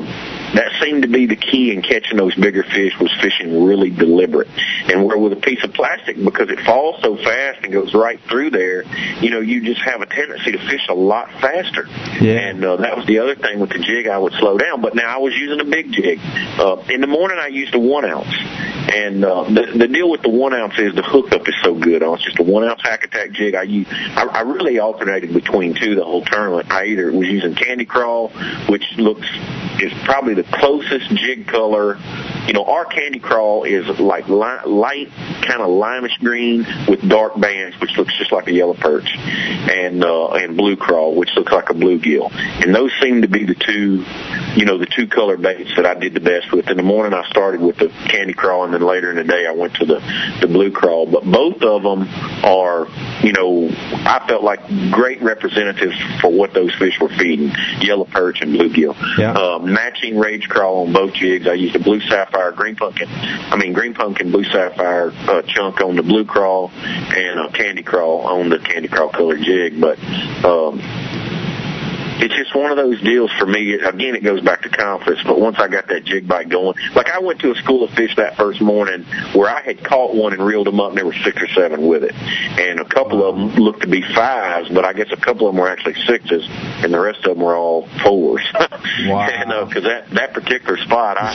that 0.53 0.71
seemed 0.81 1.03
to 1.03 1.07
be 1.07 1.25
the 1.25 1.35
key 1.35 1.71
in 1.71 1.81
catching 1.81 2.17
those 2.17 2.35
bigger 2.35 2.63
fish 2.63 2.97
was 2.99 3.11
fishing 3.21 3.63
really 3.65 3.89
deliberate. 3.89 4.47
And 4.87 5.05
where 5.05 5.17
with 5.17 5.33
a 5.33 5.41
piece 5.41 5.63
of 5.63 5.73
plastic, 5.73 6.23
because 6.23 6.49
it 6.49 6.59
falls 6.61 7.01
so 7.01 7.15
fast 7.17 7.63
and 7.63 7.71
goes 7.71 7.93
right 7.93 8.19
through 8.27 8.51
there, 8.51 8.83
you 9.21 9.29
know, 9.29 9.39
you 9.39 9.61
just 9.61 9.81
have 9.81 10.01
a 10.01 10.05
tendency 10.05 10.51
to 10.53 10.57
fish 10.57 10.87
a 10.89 10.93
lot 10.93 11.31
faster. 11.33 11.87
Yeah. 12.19 12.49
And 12.49 12.63
uh, 12.63 12.77
that 12.77 12.97
was 12.97 13.05
the 13.05 13.19
other 13.19 13.35
thing 13.35 13.59
with 13.59 13.69
the 13.69 13.79
jig, 13.79 14.07
I 14.07 14.17
would 14.17 14.33
slow 14.33 14.57
down. 14.57 14.81
But 14.81 14.95
now 14.95 15.15
I 15.15 15.17
was 15.17 15.33
using 15.35 15.59
a 15.59 15.69
big 15.69 15.91
jig. 15.91 16.19
Uh, 16.23 16.77
in 16.89 17.01
the 17.01 17.07
morning, 17.07 17.37
I 17.39 17.47
used 17.47 17.75
a 17.75 17.79
one 17.79 18.05
ounce. 18.05 18.33
And 18.91 19.23
uh, 19.23 19.43
the 19.43 19.77
the 19.77 19.87
deal 19.87 20.09
with 20.09 20.23
the 20.23 20.29
one 20.29 20.53
ounce 20.53 20.79
is 20.79 20.95
the 20.95 21.03
hookup 21.03 21.47
is 21.47 21.53
so 21.61 21.75
good. 21.75 22.01
On 22.01 22.15
it's 22.15 22.23
just 22.23 22.39
a 22.39 22.43
one 22.43 22.63
ounce 22.63 22.81
hack 22.81 23.03
attack 23.03 23.31
jig. 23.31 23.53
I 23.53 23.63
use 23.63 23.85
I, 23.91 24.25
I 24.25 24.41
really 24.41 24.79
alternated 24.79 25.31
between 25.31 25.75
two 25.75 25.93
the 25.93 26.03
whole 26.03 26.25
tournament. 26.25 26.71
I 26.71 26.85
either 26.85 27.11
was 27.11 27.27
using 27.27 27.53
Candy 27.53 27.85
Crawl, 27.85 28.29
which 28.67 28.83
looks 28.97 29.27
is 29.79 29.93
probably 30.05 30.33
the 30.41 30.57
closest 30.57 31.09
jig 31.15 31.47
color. 31.47 31.97
You 32.47 32.53
know, 32.53 32.63
our 32.63 32.85
Candy 32.85 33.19
Crawl 33.19 33.63
is 33.63 33.87
like 33.99 34.29
li- 34.29 34.65
light, 34.65 35.11
kind 35.41 35.61
of 35.61 35.67
limeish 35.67 36.17
green 36.19 36.65
with 36.87 37.07
dark 37.07 37.39
bands, 37.39 37.79
which 37.81 37.97
looks 37.97 38.17
just 38.17 38.31
like 38.31 38.47
a 38.47 38.53
yellow 38.53 38.73
perch, 38.73 39.13
and 39.15 40.03
uh, 40.03 40.29
and 40.29 40.55
Blue 40.55 40.77
Crawl, 40.77 41.15
which 41.15 41.29
looks 41.35 41.51
like 41.51 41.69
a 41.69 41.73
bluegill. 41.73 42.31
And 42.33 42.73
those 42.73 42.91
seem 43.01 43.21
to 43.21 43.27
be 43.27 43.45
the 43.45 43.55
two, 43.55 44.05
you 44.55 44.65
know, 44.65 44.77
the 44.77 44.85
two 44.85 45.07
color 45.07 45.35
baits 45.35 45.75
that 45.75 45.85
I 45.85 45.93
did 45.93 46.13
the 46.13 46.21
best 46.21 46.51
with. 46.53 46.69
In 46.69 46.77
the 46.77 46.83
morning, 46.83 47.13
I 47.13 47.27
started 47.29 47.59
with 47.59 47.77
the 47.77 47.89
Candy 47.89 48.33
Crawl, 48.33 48.63
and 48.63 48.73
then 48.73 48.81
later 48.81 49.09
in 49.09 49.17
the 49.17 49.25
day, 49.25 49.45
I 49.45 49.51
went 49.51 49.75
to 49.75 49.85
the 49.85 49.99
the 50.41 50.47
Blue 50.47 50.71
Crawl. 50.71 51.05
But 51.05 51.25
both 51.25 51.61
of 51.61 51.83
them 51.83 52.07
are, 52.43 52.87
you 53.21 53.33
know, 53.33 53.69
I 53.69 54.25
felt 54.27 54.43
like 54.43 54.65
great 54.91 55.21
representatives 55.21 55.95
for 56.21 56.31
what 56.31 56.53
those 56.53 56.73
fish 56.75 56.97
were 57.01 57.09
feeding: 57.09 57.51
yellow 57.81 58.05
perch 58.05 58.41
and 58.41 58.55
bluegill. 58.55 58.95
Yeah. 59.19 59.33
Uh, 59.33 59.59
matching 59.59 60.17
Rage 60.29 60.47
Craw 60.47 60.83
on 60.83 60.93
both 60.93 61.13
jigs. 61.13 61.47
I 61.47 61.53
used 61.53 61.75
a 61.75 61.79
blue 61.79 61.99
sapphire, 62.01 62.51
green 62.51 62.75
pumpkin. 62.75 63.07
I 63.09 63.55
mean 63.55 63.73
green 63.73 63.95
pumpkin, 63.95 64.31
blue 64.31 64.43
sapphire 64.43 65.11
uh, 65.27 65.41
chunk 65.41 65.81
on 65.81 65.95
the 65.95 66.03
blue 66.03 66.23
crawl, 66.23 66.69
and 66.71 67.39
a 67.39 67.51
candy 67.51 67.81
crawl 67.81 68.21
on 68.27 68.49
the 68.49 68.59
candy 68.59 68.89
crawl 68.89 69.09
color 69.09 69.37
jig. 69.37 69.81
But 69.81 69.97
um, 70.45 70.77
it's 72.21 72.35
just 72.35 72.55
one 72.55 72.71
of 72.71 72.77
those 72.77 73.01
deals 73.01 73.31
for 73.39 73.45
me. 73.45 73.73
Again, 73.73 74.15
it 74.15 74.23
goes 74.23 74.41
back 74.41 74.61
to 74.63 74.69
confidence. 74.69 75.21
But 75.25 75.39
once 75.39 75.57
I 75.59 75.67
got 75.67 75.87
that 75.87 76.03
jig 76.05 76.27
bite 76.27 76.49
going, 76.49 76.75
like 76.95 77.09
I 77.09 77.19
went 77.19 77.39
to 77.41 77.51
a 77.51 77.55
school 77.55 77.83
of 77.83 77.91
fish 77.91 78.15
that 78.17 78.35
first 78.37 78.61
morning 78.61 79.05
where 79.33 79.49
I 79.49 79.61
had 79.61 79.83
caught 79.83 80.13
one 80.15 80.33
and 80.33 80.45
reeled 80.45 80.67
them 80.67 80.79
up, 80.79 80.89
and 80.89 80.97
there 80.97 81.05
were 81.05 81.15
six 81.23 81.41
or 81.41 81.47
seven 81.49 81.87
with 81.87 82.03
it, 82.03 82.13
and 82.13 82.79
a 82.79 82.85
couple 82.85 83.23
of 83.27 83.35
them 83.35 83.55
looked 83.55 83.81
to 83.81 83.87
be 83.87 84.01
fives, 84.01 84.69
but 84.69 84.85
I 84.85 84.93
guess 84.93 85.07
a 85.11 85.17
couple 85.17 85.47
of 85.47 85.53
them 85.55 85.61
were 85.61 85.69
actually 85.69 85.95
sixes, 86.05 86.45
and 86.49 86.93
the 86.93 86.99
rest 86.99 87.19
of 87.25 87.35
them 87.35 87.43
were 87.43 87.55
all 87.55 87.87
fours. 88.03 88.45
Wow. 89.05 89.21
and 89.29 89.69
because 89.69 89.83
that 89.83 90.09
that 90.11 90.33
particular 90.33 90.77
spot, 90.77 91.15
I, 91.17 91.31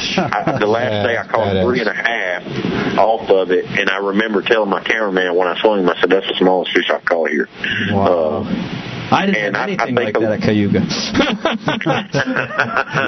I 0.55 0.59
the 0.59 0.67
last 0.67 0.85
Yeah, 0.93 1.07
day 1.07 1.17
I 1.17 1.27
caught 1.27 1.65
three 1.65 1.81
is. 1.81 1.87
and 1.87 1.97
a 1.97 2.03
half 2.03 2.99
off 2.99 3.31
of 3.31 3.51
it, 3.53 3.65
and 3.65 3.89
I 3.89 3.99
remember 3.99 4.43
telling 4.43 4.69
my 4.69 4.83
cameraman 4.83 5.35
when 5.35 5.49
I 5.49 5.59
saw 5.61 5.75
him, 5.77 5.89
I 5.89 5.99
said, 6.01 6.11
"That's 6.11 6.27
the 6.27 6.35
smallest 6.39 6.73
fish 6.73 6.91
I've 6.93 7.05
caught 7.05 7.31
here." 7.31 7.49
Wow. 7.91 8.45
Uh, 8.45 8.84
I 9.15 9.27
didn't 9.27 9.45
And 9.45 9.57
have 9.57 9.57
I- 9.57 9.59
I 9.59 9.69
anything 9.69 9.97
think 9.97 10.15
like 10.15 10.21
that 10.21 10.33
at 10.33 10.43
Cayuga. 10.43 10.81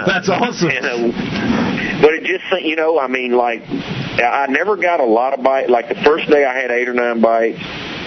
That's 0.06 0.28
awesome. 0.28 0.70
And, 0.70 0.86
uh, 0.86 2.00
but 2.02 2.14
it 2.14 2.24
just, 2.24 2.44
you 2.64 2.76
know, 2.76 2.98
I 2.98 3.08
mean, 3.08 3.32
like, 3.32 3.62
I 3.68 4.46
never 4.48 4.76
got 4.76 5.00
a 5.00 5.04
lot 5.04 5.34
of 5.36 5.42
bites. 5.42 5.68
Like 5.70 5.88
the 5.88 6.00
first 6.04 6.28
day, 6.30 6.44
I 6.44 6.54
had 6.58 6.70
eight 6.70 6.88
or 6.88 6.94
nine 6.94 7.20
bites. 7.20 7.58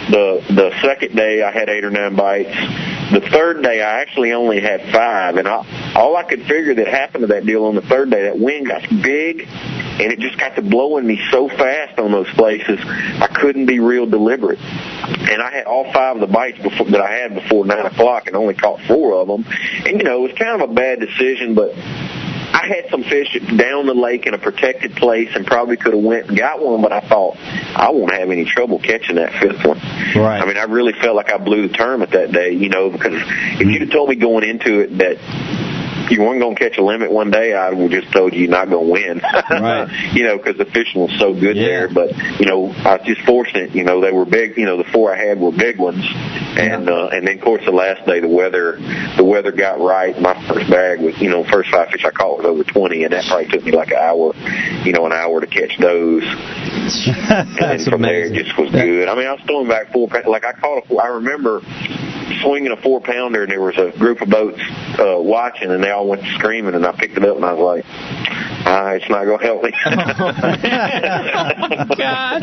The 0.09 0.41
the 0.49 0.71
second 0.81 1.15
day, 1.15 1.43
I 1.43 1.51
had 1.51 1.69
eight 1.69 1.83
or 1.83 1.91
nine 1.91 2.15
bites. 2.15 2.49
The 3.11 3.21
third 3.31 3.61
day, 3.63 3.81
I 3.81 4.01
actually 4.01 4.31
only 4.33 4.59
had 4.59 4.81
five, 4.93 5.35
and 5.35 5.47
I, 5.47 5.93
all 5.95 6.15
I 6.15 6.23
could 6.23 6.41
figure 6.43 6.73
that 6.75 6.87
happened 6.87 7.21
to 7.21 7.27
that 7.27 7.45
deal 7.45 7.65
on 7.65 7.75
the 7.75 7.81
third 7.81 8.09
day, 8.09 8.23
that 8.23 8.37
wind 8.39 8.67
got 8.67 8.81
big, 9.03 9.41
and 9.99 10.11
it 10.13 10.19
just 10.19 10.37
got 10.39 10.55
to 10.55 10.61
blowing 10.61 11.05
me 11.05 11.19
so 11.29 11.49
fast 11.49 11.99
on 11.99 12.11
those 12.11 12.29
places, 12.31 12.79
I 12.81 13.27
couldn't 13.27 13.65
be 13.65 13.79
real 13.79 14.05
deliberate. 14.05 14.59
And 14.59 15.41
I 15.41 15.51
had 15.51 15.65
all 15.65 15.91
five 15.91 16.15
of 16.15 16.21
the 16.21 16.33
bites 16.33 16.59
before, 16.59 16.87
that 16.87 17.01
I 17.01 17.11
had 17.11 17.35
before 17.35 17.65
nine 17.65 17.85
o'clock, 17.85 18.27
and 18.27 18.35
only 18.35 18.53
caught 18.53 18.79
four 18.87 19.13
of 19.15 19.27
them. 19.27 19.45
And 19.85 19.99
you 19.99 20.03
know, 20.03 20.25
it 20.25 20.29
was 20.29 20.37
kind 20.37 20.61
of 20.61 20.69
a 20.69 20.73
bad 20.73 20.99
decision, 20.99 21.53
but 21.53 21.73
I 22.51 22.65
had 22.65 22.89
some 22.89 23.03
fish 23.03 23.37
down 23.57 23.85
the 23.85 23.93
lake 23.93 24.25
in 24.25 24.33
a 24.33 24.37
protected 24.37 24.95
place 24.95 25.29
and 25.35 25.45
probably 25.45 25.77
could 25.77 25.93
have 25.93 26.03
went 26.03 26.29
and 26.29 26.37
got 26.37 26.63
one, 26.63 26.81
but 26.81 26.91
I 26.91 27.01
thought 27.01 27.37
I 27.37 27.91
won't 27.91 28.11
have 28.11 28.31
any 28.31 28.45
trouble 28.45 28.79
catching 28.79 29.17
that 29.17 29.33
fifth 29.33 29.63
one. 29.65 29.77
Right. 30.15 30.41
I 30.41 30.45
mean, 30.45 30.57
I 30.57 30.63
really 30.63 30.93
felt 30.93 31.15
like 31.15 31.31
I 31.31 31.37
blew 31.37 31.67
the 31.67 31.73
tournament 31.73 32.11
that 32.11 32.31
day, 32.31 32.51
you 32.51 32.69
know, 32.69 32.89
because 32.89 33.13
if 33.15 33.67
you'd 33.67 33.81
have 33.81 33.91
told 33.91 34.09
me 34.09 34.15
going 34.15 34.43
into 34.43 34.79
it 34.79 34.97
that 34.97 35.17
you 36.11 36.21
weren't 36.21 36.39
going 36.41 36.55
to 36.55 36.59
catch 36.69 36.77
a 36.77 36.83
limit 36.83 37.11
one 37.11 37.31
day, 37.31 37.53
I 37.53 37.69
would 37.71 37.91
just 37.91 38.11
told 38.11 38.33
you 38.33 38.41
you're 38.41 38.49
not 38.49 38.69
going 38.69 38.85
to 38.85 38.91
win. 38.91 39.21
Right. 39.49 40.11
you 40.13 40.23
know, 40.23 40.37
because 40.37 40.57
the 40.57 40.65
fishing 40.65 41.01
was 41.01 41.17
so 41.19 41.33
good 41.33 41.55
Yeah. 41.57 41.65
there. 41.65 41.89
But 41.93 42.15
you 42.39 42.45
know, 42.45 42.69
I 42.71 42.97
was 42.97 43.01
just 43.05 43.21
fortunate. 43.21 43.71
You 43.75 43.83
know, 43.83 44.01
they 44.01 44.11
were 44.11 44.25
big. 44.25 44.57
You 44.57 44.65
know, 44.65 44.77
the 44.77 44.89
four 44.91 45.13
I 45.13 45.17
had 45.17 45.39
were 45.39 45.51
big 45.51 45.77
ones, 45.79 46.03
and 46.05 46.89
uh, 46.89 47.09
and 47.11 47.27
then 47.27 47.37
of 47.37 47.43
course 47.43 47.63
the 47.65 47.71
last 47.71 48.05
day 48.05 48.19
the 48.19 48.27
weather 48.27 48.77
the 49.17 49.23
weather 49.23 49.51
got 49.51 49.79
right. 49.79 50.19
My 50.19 50.33
first 50.47 50.69
bag 50.69 51.01
was 51.01 51.19
you 51.21 51.29
know 51.29 51.43
first 51.43 51.69
five 51.71 51.89
fish 51.89 52.03
I 52.05 52.11
caught 52.11 52.37
was 52.37 52.45
over 52.45 52.63
twenty, 52.63 53.03
and 53.03 53.13
that 53.13 53.25
probably 53.27 53.47
took 53.47 53.63
me 53.63 53.71
like 53.71 53.89
an 53.91 53.97
hour, 53.97 54.33
you 54.85 54.91
know, 54.93 55.05
an 55.05 55.13
hour 55.13 55.41
to 55.41 55.47
catch 55.47 55.77
those. 55.79 56.23
And 56.89 57.49
then 57.49 57.55
That's 57.59 57.87
from 57.87 58.01
there 58.01 58.25
it 58.25 58.33
just 58.33 58.57
was 58.57 58.71
That- 58.71 58.83
good. 58.85 59.07
I 59.07 59.15
mean, 59.15 59.27
I 59.27 59.33
was 59.33 59.41
throwing 59.45 59.67
back 59.67 59.91
four 59.91 60.07
pounds. 60.07 60.25
Like 60.27 60.43
I 60.45 60.53
caught 60.53 60.83
a 60.83 60.87
four. 60.87 61.03
I 61.03 61.07
remember 61.07 61.61
swinging 62.41 62.71
a 62.71 62.77
four 62.81 63.01
pounder, 63.01 63.43
and 63.43 63.51
there 63.51 63.61
was 63.61 63.77
a 63.77 63.91
group 63.97 64.21
of 64.21 64.29
boats 64.29 64.59
uh, 64.99 65.17
watching, 65.19 65.71
and 65.71 65.83
they 65.83 65.91
all 65.91 66.07
went 66.07 66.23
screaming, 66.35 66.75
and 66.75 66.85
I 66.85 66.91
picked 66.91 67.17
it 67.17 67.23
up, 67.25 67.35
and 67.35 67.45
I 67.45 67.53
was 67.53 67.83
like, 67.83 67.85
ah, 68.65 68.89
"It's 68.91 69.09
not 69.09 69.25
going 69.25 69.39
to 69.39 69.45
help 69.45 69.63
me." 69.63 69.71
God, 71.97 72.41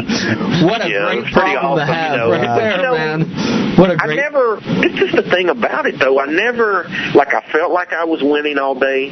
what 0.65 0.85
a 0.85 0.89
Yeah, 0.91 1.07
great 1.07 1.23
was 1.25 1.31
pretty 1.33 1.53
problem 1.57 1.79
to 1.79 1.85
have 1.87 2.13
you 2.13 2.17
know. 2.19 2.31
right 2.31 2.57
there, 2.59 2.77
You 2.77 2.83
know, 2.83 2.95
man. 2.95 3.77
What 3.77 3.91
a 3.91 3.95
I 3.95 3.97
great. 4.07 4.19
I 4.19 4.23
never. 4.23 4.57
This 4.61 5.01
is 5.09 5.13
the 5.13 5.23
thing 5.31 5.49
about 5.49 5.87
it, 5.87 5.99
though. 5.99 6.19
I 6.21 6.27
never 6.27 6.85
like. 7.15 7.35
I 7.35 7.41
felt 7.53 7.73
like 7.73 7.93
I 7.93 8.05
was 8.05 8.23
winning 8.23 8.59
all 8.59 8.75
day, 8.79 9.11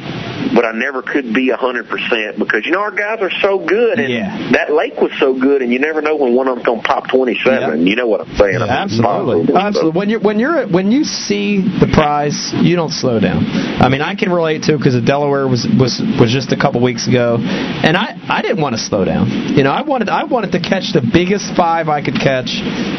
but 0.53 0.65
I 0.65 0.71
never 0.73 1.01
could 1.01 1.33
be 1.33 1.49
a 1.49 1.57
hundred 1.57 1.87
percent 1.87 2.37
because 2.37 2.65
you 2.65 2.71
know 2.71 2.79
our 2.81 2.91
guys 2.91 3.19
are 3.21 3.31
so 3.41 3.65
good, 3.65 3.99
and 3.99 4.11
Yeah. 4.11 4.51
that 4.51 4.71
lake 4.73 4.99
was 5.01 5.11
so 5.19 5.33
good, 5.33 5.61
and 5.61 5.71
you 5.71 5.79
never 5.79 6.01
know 6.01 6.15
when 6.15 6.35
one 6.35 6.47
of 6.47 6.55
them's 6.55 6.65
going 6.65 6.81
to 6.81 6.87
pop 6.87 7.07
twenty-seven. 7.09 7.87
You 7.87 7.95
know 7.95 8.07
what 8.07 8.21
I'm 8.21 8.35
saying? 8.35 8.55
I 8.57 8.59
mean, 8.59 8.69
Absolutely, 8.69 9.53
possible, 9.53 9.57
absolutely. 9.57 9.97
When 9.97 10.09
you're 10.09 10.19
when 10.19 10.39
you're 10.39 10.67
when 10.67 10.91
you 10.91 11.03
see 11.03 11.61
the 11.61 11.89
prize, 11.93 12.51
you 12.61 12.75
don't 12.75 12.91
slow 12.91 13.19
down. 13.19 13.45
I 13.81 13.89
mean, 13.89 14.01
I 14.01 14.15
can 14.15 14.31
relate 14.31 14.63
to 14.63 14.77
because 14.77 14.93
the 14.93 15.01
Delaware 15.01 15.47
was 15.47 15.67
was 15.79 16.01
was 16.19 16.31
just 16.31 16.51
a 16.51 16.57
couple 16.57 16.81
weeks 16.81 17.07
ago, 17.07 17.37
and 17.39 17.95
I 17.97 18.19
I 18.29 18.41
didn't 18.41 18.61
want 18.61 18.75
to 18.75 18.81
slow 18.81 19.05
down. 19.05 19.29
You 19.55 19.63
know, 19.63 19.71
I 19.71 19.81
wanted 19.81 20.09
I 20.09 20.25
wanted 20.25 20.51
to 20.53 20.59
catch 20.59 20.93
the 20.93 21.01
biggest 21.01 21.55
five 21.55 21.87
I 21.89 22.03
could 22.03 22.15
catch. 22.19 22.51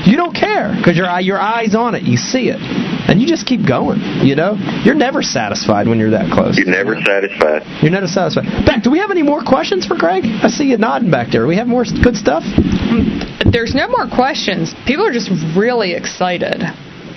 You 0.06 0.16
don't 0.16 0.34
care 0.34 0.74
because 0.76 0.96
your 0.96 1.08
your 1.20 1.40
eyes 1.40 1.74
on 1.74 1.94
it, 1.94 2.02
you 2.02 2.16
see 2.16 2.48
it, 2.48 2.60
and 2.60 3.20
you 3.20 3.26
just 3.26 3.46
keep 3.46 3.66
going. 3.66 4.00
You 4.24 4.34
know, 4.34 4.56
you're 4.84 4.94
never 4.94 5.22
satisfied 5.22 5.88
when 5.88 5.98
you're 5.98 6.10
that 6.10 6.32
close. 6.32 6.56
You're 6.56 6.66
never 6.66 6.96
satisfied. 7.02 7.35
You're 7.82 7.90
never 7.90 8.06
satisfied. 8.06 8.44
Beck, 8.64 8.82
do 8.82 8.90
we 8.90 8.98
have 8.98 9.10
any 9.10 9.22
more 9.22 9.42
questions 9.42 9.86
for 9.86 9.96
Greg? 9.96 10.24
I 10.24 10.48
see 10.48 10.64
you 10.64 10.78
nodding 10.78 11.10
back 11.10 11.28
there. 11.30 11.42
Do 11.42 11.48
we 11.48 11.56
have 11.56 11.66
more 11.66 11.84
good 11.84 12.16
stuff? 12.16 12.42
Um, 12.44 13.20
there's 13.52 13.74
no 13.74 13.88
more 13.88 14.08
questions. 14.08 14.74
People 14.86 15.06
are 15.06 15.12
just 15.12 15.30
really 15.56 15.92
excited. 15.94 16.62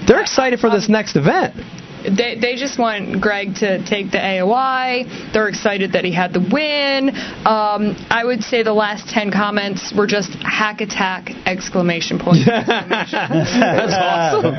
They're 0.07 0.21
excited 0.21 0.59
for 0.59 0.69
this 0.69 0.89
next 0.89 1.15
event. 1.15 1.55
They 2.03 2.37
they 2.39 2.55
just 2.55 2.79
want 2.79 3.21
Greg 3.21 3.55
to 3.55 3.83
take 3.85 4.11
the 4.11 4.17
AOY. 4.17 5.33
They're 5.33 5.49
excited 5.49 5.93
that 5.93 6.05
he 6.05 6.13
had 6.13 6.33
the 6.33 6.39
win. 6.39 7.09
Um, 7.45 7.95
I 8.09 8.23
would 8.23 8.41
say 8.43 8.63
the 8.63 8.73
last 8.73 9.09
ten 9.09 9.31
comments 9.31 9.93
were 9.95 10.07
just 10.07 10.31
hack 10.35 10.81
attack 10.81 11.31
exclamation 11.45 12.19
point. 12.19 12.39
That's 12.45 13.13
awesome. 13.13 14.55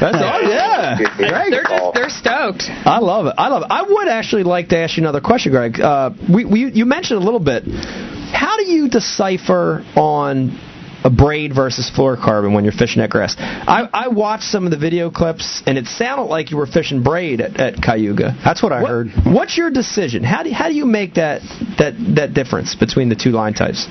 That's 0.00 0.16
awesome. 0.16 0.50
Yeah. 0.50 0.98
Greg. 1.16 1.50
They're 1.50 1.62
just 1.62 1.94
they're 1.94 2.08
stoked. 2.08 2.64
I 2.68 2.98
love 2.98 3.26
it. 3.26 3.34
I 3.38 3.48
love 3.48 3.62
it. 3.62 3.68
I 3.70 3.82
would 3.82 4.08
actually 4.08 4.42
like 4.42 4.68
to 4.68 4.78
ask 4.78 4.96
you 4.96 5.02
another 5.02 5.20
question, 5.20 5.52
Greg. 5.52 5.80
Uh, 5.80 6.10
we, 6.28 6.44
we 6.44 6.72
you 6.72 6.86
mentioned 6.86 7.20
a 7.20 7.24
little 7.24 7.40
bit. 7.40 7.64
How 7.66 8.56
do 8.56 8.64
you 8.70 8.88
decipher 8.88 9.84
on 9.96 10.58
a 11.04 11.10
braid 11.10 11.54
versus 11.54 11.90
fluorocarbon 11.94 12.52
when 12.54 12.64
you're 12.64 12.72
fishing 12.72 13.00
that 13.00 13.10
grass. 13.10 13.34
I, 13.38 13.88
I 13.92 14.08
watched 14.08 14.44
some 14.44 14.64
of 14.64 14.70
the 14.70 14.78
video 14.78 15.10
clips, 15.10 15.62
and 15.66 15.78
it 15.78 15.86
sounded 15.86 16.24
like 16.24 16.50
you 16.50 16.56
were 16.56 16.66
fishing 16.66 17.02
braid 17.02 17.40
at, 17.40 17.58
at 17.58 17.82
Cayuga. 17.82 18.36
That's 18.44 18.62
what 18.62 18.72
I 18.72 18.82
What- 18.82 18.90
heard. 18.90 19.06
What's 19.24 19.56
your 19.56 19.70
decision? 19.70 20.24
How 20.24 20.42
do 20.42 20.48
you, 20.50 20.54
how 20.54 20.68
do 20.68 20.74
you 20.74 20.86
make 20.86 21.14
that 21.14 21.42
that 21.78 21.94
that 22.16 22.34
difference 22.34 22.74
between 22.74 23.08
the 23.08 23.16
two 23.16 23.30
line 23.30 23.54
types? 23.54 23.86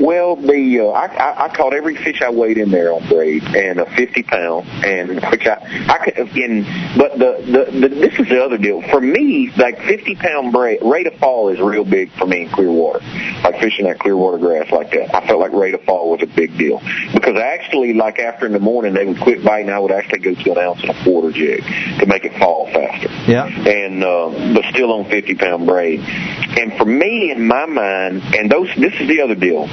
Well, 0.00 0.36
the 0.36 0.80
uh, 0.80 0.86
I, 0.86 1.06
I, 1.06 1.44
I 1.44 1.48
caught 1.54 1.74
every 1.74 1.94
fish 1.94 2.22
I 2.22 2.30
weighed 2.30 2.56
in 2.56 2.70
there 2.70 2.92
on 2.92 3.06
braid, 3.08 3.42
and 3.44 3.80
a 3.80 3.86
50 3.96 4.22
pound, 4.22 4.66
and 4.84 5.20
which 5.30 5.46
I 5.46 5.86
I 5.88 5.98
could 6.04 6.16
in. 6.36 6.64
But 6.96 7.18
the, 7.18 7.36
the 7.44 7.80
the 7.80 7.88
this 7.88 8.18
is 8.18 8.28
the 8.28 8.42
other 8.42 8.56
deal 8.56 8.80
for 8.90 9.00
me. 9.00 9.52
Like 9.58 9.78
50 9.82 10.14
pound 10.16 10.52
braid 10.52 10.80
rate 10.82 11.06
of 11.06 11.14
fall 11.14 11.50
is 11.50 11.60
real 11.60 11.84
big 11.84 12.10
for 12.12 12.26
me 12.26 12.42
in 12.44 12.50
clear 12.50 12.70
water, 12.72 13.00
like 13.44 13.60
fishing 13.60 13.84
that 13.86 13.98
clear 13.98 14.16
water 14.16 14.38
grass 14.38 14.70
like 14.72 14.90
that. 14.92 15.14
I 15.14 15.26
felt 15.26 15.38
like 15.40 15.52
rate 15.52 15.74
of 15.74 15.82
fall 15.82 16.10
was 16.10 16.22
a 16.22 16.26
big 16.34 16.56
deal 16.56 16.80
because 17.12 17.36
actually, 17.36 17.92
like 17.92 18.18
after 18.18 18.46
in 18.46 18.52
the 18.52 18.58
morning, 18.58 18.94
they 18.94 19.04
would 19.04 19.20
quit 19.20 19.44
biting. 19.44 19.70
I 19.70 19.78
would 19.78 19.92
actually 19.92 20.20
go 20.20 20.34
to 20.34 20.52
an 20.52 20.58
ounce 20.58 20.80
and 20.80 20.90
a 20.90 21.04
quarter 21.04 21.30
jig 21.30 21.62
to 21.98 22.06
make 22.06 22.24
it 22.24 22.38
fall 22.38 22.66
faster 22.72 23.10
Yeah. 23.30 23.46
and 23.46 24.02
uh, 24.02 24.54
but 24.54 24.64
still 24.72 24.92
on 24.92 25.10
50 25.10 25.34
pound 25.34 25.66
braid. 25.66 26.00
And 26.00 26.72
for 26.78 26.84
me, 26.86 27.30
in 27.32 27.46
my 27.46 27.66
mind, 27.66 28.22
and 28.34 28.50
those 28.50 28.68
this 28.76 28.94
is 28.98 29.06
the 29.06 29.20
other 29.20 29.34
deal. 29.34 29.68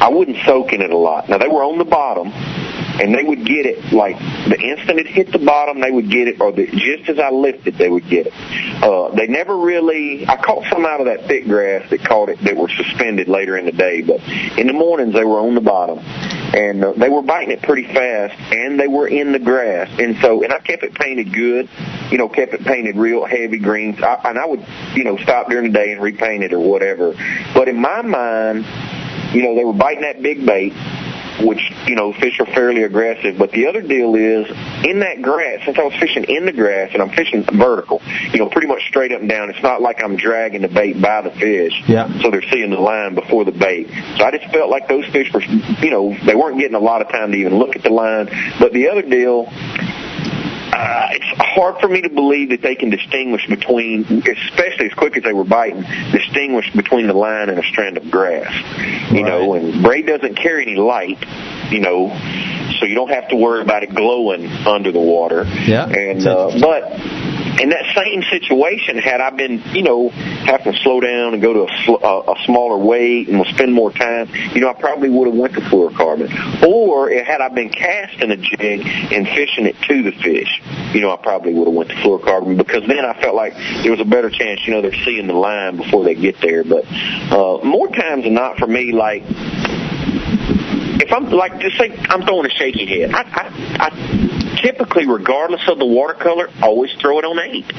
I 0.00 0.08
wouldn't 0.08 0.38
soak 0.44 0.72
in 0.72 0.82
it 0.82 0.90
a 0.90 0.96
lot. 0.96 1.28
Now 1.28 1.38
they 1.38 1.48
were 1.48 1.64
on 1.64 1.78
the 1.78 1.84
bottom, 1.84 2.28
and 2.28 3.14
they 3.14 3.22
would 3.22 3.44
get 3.44 3.66
it 3.66 3.92
like 3.92 4.18
the 4.18 4.60
instant 4.60 5.00
it 5.00 5.06
hit 5.06 5.32
the 5.32 5.38
bottom, 5.38 5.80
they 5.80 5.90
would 5.90 6.10
get 6.10 6.28
it, 6.28 6.40
or 6.40 6.52
the, 6.52 6.66
just 6.66 7.08
as 7.08 7.18
I 7.18 7.30
lifted, 7.30 7.76
they 7.76 7.88
would 7.88 8.08
get 8.08 8.26
it. 8.26 8.34
Uh, 8.82 9.14
they 9.14 9.26
never 9.26 9.56
really. 9.56 10.26
I 10.26 10.36
caught 10.36 10.64
some 10.70 10.84
out 10.84 11.00
of 11.00 11.06
that 11.06 11.26
thick 11.26 11.46
grass 11.46 11.88
that 11.90 12.04
caught 12.04 12.28
it 12.28 12.38
that 12.44 12.56
were 12.56 12.68
suspended 12.68 13.28
later 13.28 13.56
in 13.56 13.66
the 13.66 13.72
day, 13.72 14.02
but 14.02 14.20
in 14.58 14.66
the 14.66 14.72
mornings 14.72 15.14
they 15.14 15.24
were 15.24 15.40
on 15.40 15.54
the 15.54 15.60
bottom, 15.60 15.98
and 15.98 16.84
uh, 16.84 16.92
they 16.92 17.08
were 17.08 17.22
biting 17.22 17.50
it 17.50 17.62
pretty 17.62 17.84
fast, 17.84 18.34
and 18.52 18.78
they 18.78 18.88
were 18.88 19.08
in 19.08 19.32
the 19.32 19.38
grass, 19.38 19.88
and 19.98 20.16
so 20.20 20.42
and 20.42 20.52
I 20.52 20.58
kept 20.58 20.82
it 20.82 20.94
painted 20.94 21.32
good, 21.32 21.68
you 22.10 22.18
know, 22.18 22.28
kept 22.28 22.52
it 22.52 22.64
painted 22.64 22.96
real 22.96 23.24
heavy 23.24 23.58
greens, 23.58 24.00
I, 24.02 24.20
and 24.24 24.38
I 24.38 24.46
would 24.46 24.64
you 24.94 25.04
know 25.04 25.16
stop 25.18 25.48
during 25.48 25.72
the 25.72 25.78
day 25.78 25.92
and 25.92 26.02
repaint 26.02 26.44
it 26.44 26.52
or 26.52 26.60
whatever. 26.60 27.14
But 27.54 27.68
in 27.68 27.80
my 27.80 28.02
mind 28.02 28.66
you 29.32 29.42
know, 29.42 29.54
they 29.54 29.64
were 29.64 29.72
biting 29.72 30.02
that 30.02 30.22
big 30.22 30.44
bait, 30.46 30.72
which, 31.40 31.72
you 31.86 31.96
know, 31.96 32.12
fish 32.12 32.38
are 32.40 32.46
fairly 32.46 32.82
aggressive. 32.84 33.36
But 33.36 33.50
the 33.50 33.66
other 33.66 33.82
deal 33.82 34.14
is, 34.14 34.46
in 34.84 35.00
that 35.00 35.20
grass, 35.20 35.64
since 35.64 35.78
I 35.78 35.82
was 35.82 35.94
fishing 35.98 36.24
in 36.24 36.46
the 36.46 36.52
grass 36.52 36.90
and 36.92 37.02
I'm 37.02 37.10
fishing 37.10 37.44
vertical, 37.44 38.00
you 38.32 38.38
know, 38.38 38.48
pretty 38.48 38.68
much 38.68 38.86
straight 38.88 39.12
up 39.12 39.20
and 39.20 39.28
down, 39.28 39.50
it's 39.50 39.62
not 39.62 39.82
like 39.82 40.02
I'm 40.02 40.16
dragging 40.16 40.62
the 40.62 40.68
bait 40.68 41.00
by 41.00 41.22
the 41.22 41.30
fish. 41.30 41.82
Yeah. 41.88 42.08
So 42.22 42.30
they're 42.30 42.48
seeing 42.50 42.70
the 42.70 42.80
line 42.80 43.14
before 43.14 43.44
the 43.44 43.52
bait. 43.52 43.88
So 44.16 44.24
I 44.24 44.30
just 44.30 44.50
felt 44.52 44.70
like 44.70 44.88
those 44.88 45.06
fish 45.06 45.32
were, 45.32 45.42
you 45.42 45.90
know, 45.90 46.16
they 46.24 46.34
weren't 46.34 46.58
getting 46.58 46.76
a 46.76 46.80
lot 46.80 47.02
of 47.02 47.08
time 47.08 47.32
to 47.32 47.36
even 47.36 47.58
look 47.58 47.74
at 47.76 47.82
the 47.82 47.90
line. 47.90 48.26
But 48.60 48.72
the 48.72 48.88
other 48.88 49.02
deal, 49.02 49.46
uh, 50.74 51.08
it's 51.12 51.40
hard 51.40 51.80
for 51.80 51.88
me 51.88 52.00
to 52.02 52.08
believe 52.08 52.50
that 52.50 52.60
they 52.60 52.74
can 52.74 52.90
distinguish 52.90 53.46
between, 53.46 54.02
especially 54.02 54.86
as 54.86 54.94
quick 54.94 55.16
as 55.16 55.22
they 55.22 55.32
were 55.32 55.44
biting, 55.44 55.82
distinguish 56.10 56.68
between 56.72 57.06
the 57.06 57.12
line 57.12 57.48
and 57.48 57.58
a 57.58 57.62
strand 57.62 57.96
of 57.96 58.10
grass. 58.10 58.52
You 59.12 59.22
know, 59.22 59.54
and 59.54 59.82
braid 59.84 60.06
doesn't 60.06 60.34
carry 60.34 60.62
any 60.62 60.74
light, 60.74 61.24
you 61.70 61.78
know, 61.78 62.08
so 62.80 62.86
you 62.86 62.96
don't 62.96 63.10
have 63.10 63.28
to 63.28 63.36
worry 63.36 63.62
about 63.62 63.84
it 63.84 63.94
glowing 63.94 64.46
under 64.66 64.90
the 64.90 65.00
water. 65.00 65.44
Yeah. 65.44 65.86
And 65.86 66.26
uh, 66.26 66.50
but 66.60 66.82
in 67.60 67.68
that 67.70 67.94
same 67.94 68.22
situation, 68.30 68.98
had 68.98 69.20
I 69.20 69.30
been, 69.30 69.62
you 69.72 69.82
know, 69.82 70.08
having 70.08 70.72
to 70.72 70.78
slow 70.80 71.00
down 71.00 71.34
and 71.34 71.42
go 71.42 71.52
to 71.52 71.64
a, 71.64 71.84
sl- 71.84 72.04
a, 72.04 72.32
a 72.32 72.44
smaller 72.44 72.78
weight 72.78 73.28
and 73.28 73.44
spend 73.46 73.72
more 73.72 73.92
time, 73.92 74.28
you 74.54 74.60
know, 74.60 74.68
I 74.68 74.74
probably 74.74 75.08
would 75.10 75.28
have 75.28 75.36
went 75.36 75.54
to 75.54 75.60
fluorocarbon. 75.60 76.66
Or 76.66 77.10
had 77.10 77.40
I 77.40 77.48
been 77.48 77.70
casting 77.70 78.30
a 78.30 78.36
jig 78.36 78.80
and 79.12 79.26
fishing 79.28 79.66
it 79.66 79.76
to 79.82 80.02
the 80.02 80.12
fish, 80.12 80.60
you 80.92 81.00
know, 81.00 81.12
I 81.12 81.16
probably 81.16 81.54
would 81.54 81.66
have 81.66 81.74
went 81.74 81.90
to 81.90 81.96
fluorocarbon 81.96 82.56
because 82.56 82.86
then 82.88 83.04
I 83.04 83.20
felt 83.20 83.34
like 83.34 83.54
there 83.82 83.90
was 83.90 84.00
a 84.00 84.04
better 84.04 84.30
chance, 84.30 84.60
you 84.66 84.72
know, 84.72 84.82
they're 84.82 85.04
seeing 85.04 85.26
the 85.26 85.34
line 85.34 85.76
before 85.76 86.04
they 86.04 86.14
get 86.14 86.40
there. 86.40 86.64
But 86.64 86.84
uh, 86.86 87.64
more 87.64 87.88
times 87.88 88.24
than 88.24 88.34
not, 88.34 88.58
for 88.58 88.66
me, 88.66 88.92
like 88.92 89.22
if 91.00 91.12
I'm 91.12 91.30
like 91.30 91.60
just 91.60 91.76
say 91.78 91.96
I'm 92.08 92.22
throwing 92.22 92.46
a 92.46 92.50
shaky 92.50 92.86
head, 92.86 93.12
I, 93.14 93.22
I, 93.22 93.86
I 93.86 94.43
typically, 94.64 95.06
regardless 95.06 95.60
of 95.68 95.78
the 95.78 95.84
watercolor, 95.86 96.48
always 96.62 96.92
throw 96.94 97.18
it 97.18 97.24
on 97.24 97.38
eight. 97.38 97.70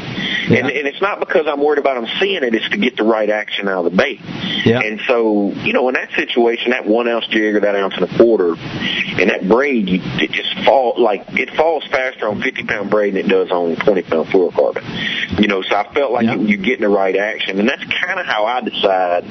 And, 0.46 0.70
and 0.70 0.88
it's 0.88 1.02
not 1.02 1.20
because 1.20 1.48
I'm 1.48 1.60
worried 1.60 1.80
about 1.80 1.96
them 1.96 2.08
seeing 2.20 2.44
it; 2.44 2.54
it's 2.54 2.70
to 2.70 2.78
get 2.78 2.96
the 2.96 3.04
right 3.04 3.30
action 3.30 3.68
out 3.68 3.86
of 3.86 3.92
the 3.92 3.98
bait. 3.98 4.22
Yeah. 4.64 4.80
And 4.82 5.02
so, 5.08 5.52
you 5.64 5.74
know, 5.74 5.88
in 5.90 5.96
that 5.96 6.12
situation, 6.12 6.70
that 6.72 6.86
one 6.86 7.08
ounce 7.08 7.26
jig 7.28 7.56
or 7.56 7.62
that 7.62 7.76
ounce 7.76 7.96
and 7.96 8.04
a 8.04 8.18
quarter, 8.18 8.50
and 8.54 9.30
that 9.32 9.48
braid, 9.50 9.90
you, 9.90 10.00
it 10.04 10.32
just 10.32 10.54
fall 10.64 10.94
like 11.02 11.24
it 11.34 11.50
falls 11.56 11.84
faster 11.88 12.28
on 12.28 12.42
50 12.42 12.64
pound 12.66 12.92
braid 12.92 13.16
than 13.16 13.26
it 13.26 13.30
does 13.30 13.50
on 13.50 13.76
20 13.76 14.02
pound 14.04 14.28
fluorocarbon. 14.28 15.42
You 15.42 15.48
know, 15.48 15.64
so 15.64 15.76
I 15.76 15.92
felt 15.94 16.12
like 16.12 16.26
Yeah. 16.26 16.36
you, 16.36 16.48
you're 16.48 16.58
getting 16.64 16.82
the 16.82 16.90
right 16.90 17.16
action, 17.16 17.60
and 17.60 17.68
that's 17.68 17.84
kind 17.84 18.20
of 18.20 18.26
how 18.28 18.46
I 18.46 18.62
decide. 18.62 19.26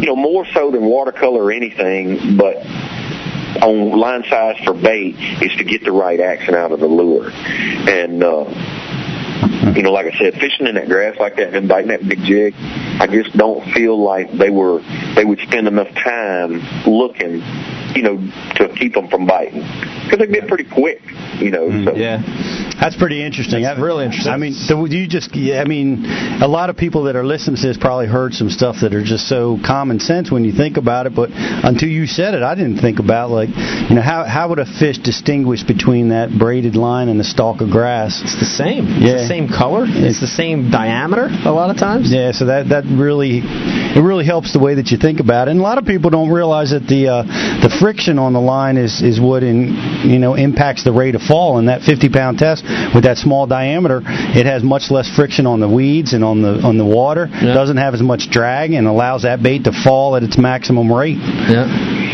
You 0.00 0.06
know, 0.06 0.16
more 0.16 0.44
so 0.52 0.70
than 0.72 0.84
watercolor 0.84 1.44
or 1.44 1.52
anything, 1.52 2.36
but 2.36 2.56
on 3.62 3.98
line 3.98 4.24
size 4.28 4.56
for 4.64 4.74
bait 4.74 5.16
is 5.42 5.56
to 5.56 5.64
get 5.64 5.84
the 5.84 5.92
right 5.92 6.20
action 6.20 6.54
out 6.54 6.72
of 6.72 6.80
the 6.80 6.86
lure. 6.86 7.30
And 7.30 8.22
uh 8.22 8.44
you 9.76 9.82
know, 9.82 9.92
like 9.92 10.06
I 10.06 10.18
said, 10.18 10.34
fishing 10.34 10.66
in 10.66 10.76
that 10.76 10.88
grass 10.88 11.18
like 11.18 11.36
that 11.36 11.54
and 11.54 11.68
biting 11.68 11.88
that 11.88 12.06
big 12.06 12.22
jig, 12.22 12.54
I 12.56 13.06
just 13.06 13.36
don't 13.36 13.62
feel 13.72 14.02
like 14.02 14.32
they 14.32 14.50
were 14.50 14.80
they 15.14 15.24
would 15.24 15.38
spend 15.40 15.68
enough 15.68 15.92
time 15.94 16.62
looking, 16.86 17.42
you 17.94 18.02
know, 18.02 18.16
to 18.56 18.68
keep 18.76 18.94
them 18.94 19.08
from 19.08 19.26
biting 19.26 19.62
because 20.04 20.18
they've 20.18 20.32
been 20.32 20.48
pretty 20.48 20.64
quick, 20.64 21.02
you 21.38 21.50
know. 21.50 21.84
So. 21.84 21.94
Yeah. 21.94 22.22
That's 22.80 22.96
pretty 22.96 23.24
interesting. 23.24 23.62
That's 23.62 23.80
really 23.80 24.04
interesting. 24.04 24.32
I 24.32 24.36
mean, 24.36 24.54
you 24.90 25.06
just, 25.08 25.34
yeah, 25.34 25.60
I 25.60 25.64
mean, 25.64 26.04
a 26.42 26.48
lot 26.48 26.70
of 26.70 26.76
people 26.76 27.04
that 27.04 27.16
are 27.16 27.24
listening 27.24 27.56
to 27.56 27.66
this 27.66 27.76
probably 27.76 28.06
heard 28.06 28.34
some 28.34 28.50
stuff 28.50 28.76
that 28.82 28.92
are 28.94 29.02
just 29.02 29.28
so 29.28 29.58
common 29.64 29.98
sense 29.98 30.30
when 30.30 30.44
you 30.44 30.52
think 30.52 30.76
about 30.76 31.06
it. 31.06 31.14
But 31.14 31.30
until 31.32 31.88
you 31.88 32.06
said 32.06 32.34
it, 32.34 32.42
I 32.42 32.54
didn't 32.54 32.78
think 32.78 32.98
about 32.98 33.30
like, 33.30 33.48
you 33.48 33.94
know, 33.96 34.02
how 34.02 34.24
how 34.24 34.48
would 34.50 34.58
a 34.58 34.66
fish 34.66 34.98
distinguish 34.98 35.62
between 35.62 36.10
that 36.10 36.30
braided 36.36 36.76
line 36.76 37.08
and 37.08 37.18
the 37.18 37.24
stalk 37.24 37.60
of 37.60 37.70
grass? 37.70 38.20
It's 38.22 38.38
the 38.38 38.44
same. 38.44 38.86
It's 38.88 39.00
Yeah. 39.04 39.12
the 39.14 39.26
same 39.26 39.48
color. 39.48 39.86
It's 39.88 40.20
the 40.20 40.26
same 40.26 40.70
diameter 40.70 41.28
a 41.44 41.52
lot 41.52 41.70
of 41.70 41.76
times. 41.78 42.12
Yeah, 42.12 42.32
so 42.32 42.46
that 42.46 42.68
that 42.68 42.84
really 42.84 43.40
it 43.42 44.02
really 44.02 44.26
helps 44.26 44.52
the 44.52 44.58
way 44.58 44.74
that 44.74 44.90
you 44.90 44.98
think 44.98 45.20
about 45.20 45.48
it. 45.48 45.52
And 45.52 45.60
a 45.60 45.62
lot 45.62 45.78
of 45.78 45.86
people 45.86 46.10
don't 46.10 46.30
realize 46.30 46.70
that 46.70 46.86
the 46.86 47.08
uh, 47.08 47.22
the 47.62 47.70
friction 47.80 48.18
on 48.18 48.32
the 48.34 48.40
line 48.40 48.76
is 48.76 49.00
is 49.00 49.18
what 49.18 49.42
in 49.42 49.74
you 50.04 50.18
know 50.18 50.34
impacts 50.34 50.84
the 50.84 50.92
rate 50.92 51.14
of 51.14 51.22
fall. 51.22 51.58
In 51.58 51.66
that 51.66 51.82
50 51.82 52.08
pound 52.10 52.38
test 52.38 52.65
with 52.94 53.04
that 53.04 53.16
small 53.18 53.46
diameter, 53.46 54.02
it 54.04 54.46
has 54.46 54.62
much 54.62 54.90
less 54.90 55.08
friction 55.08 55.46
on 55.46 55.60
the 55.60 55.68
weeds 55.68 56.12
and 56.12 56.24
on 56.24 56.42
the 56.42 56.60
on 56.62 56.78
the 56.78 56.84
water. 56.84 57.28
Yeah. 57.30 57.54
Doesn't 57.54 57.76
have 57.76 57.94
as 57.94 58.02
much 58.02 58.30
drag 58.30 58.72
and 58.72 58.86
allows 58.86 59.22
that 59.22 59.42
bait 59.42 59.64
to 59.64 59.72
fall 59.72 60.16
at 60.16 60.22
its 60.22 60.38
maximum 60.38 60.92
rate. 60.92 61.18
Yeah. 61.18 61.64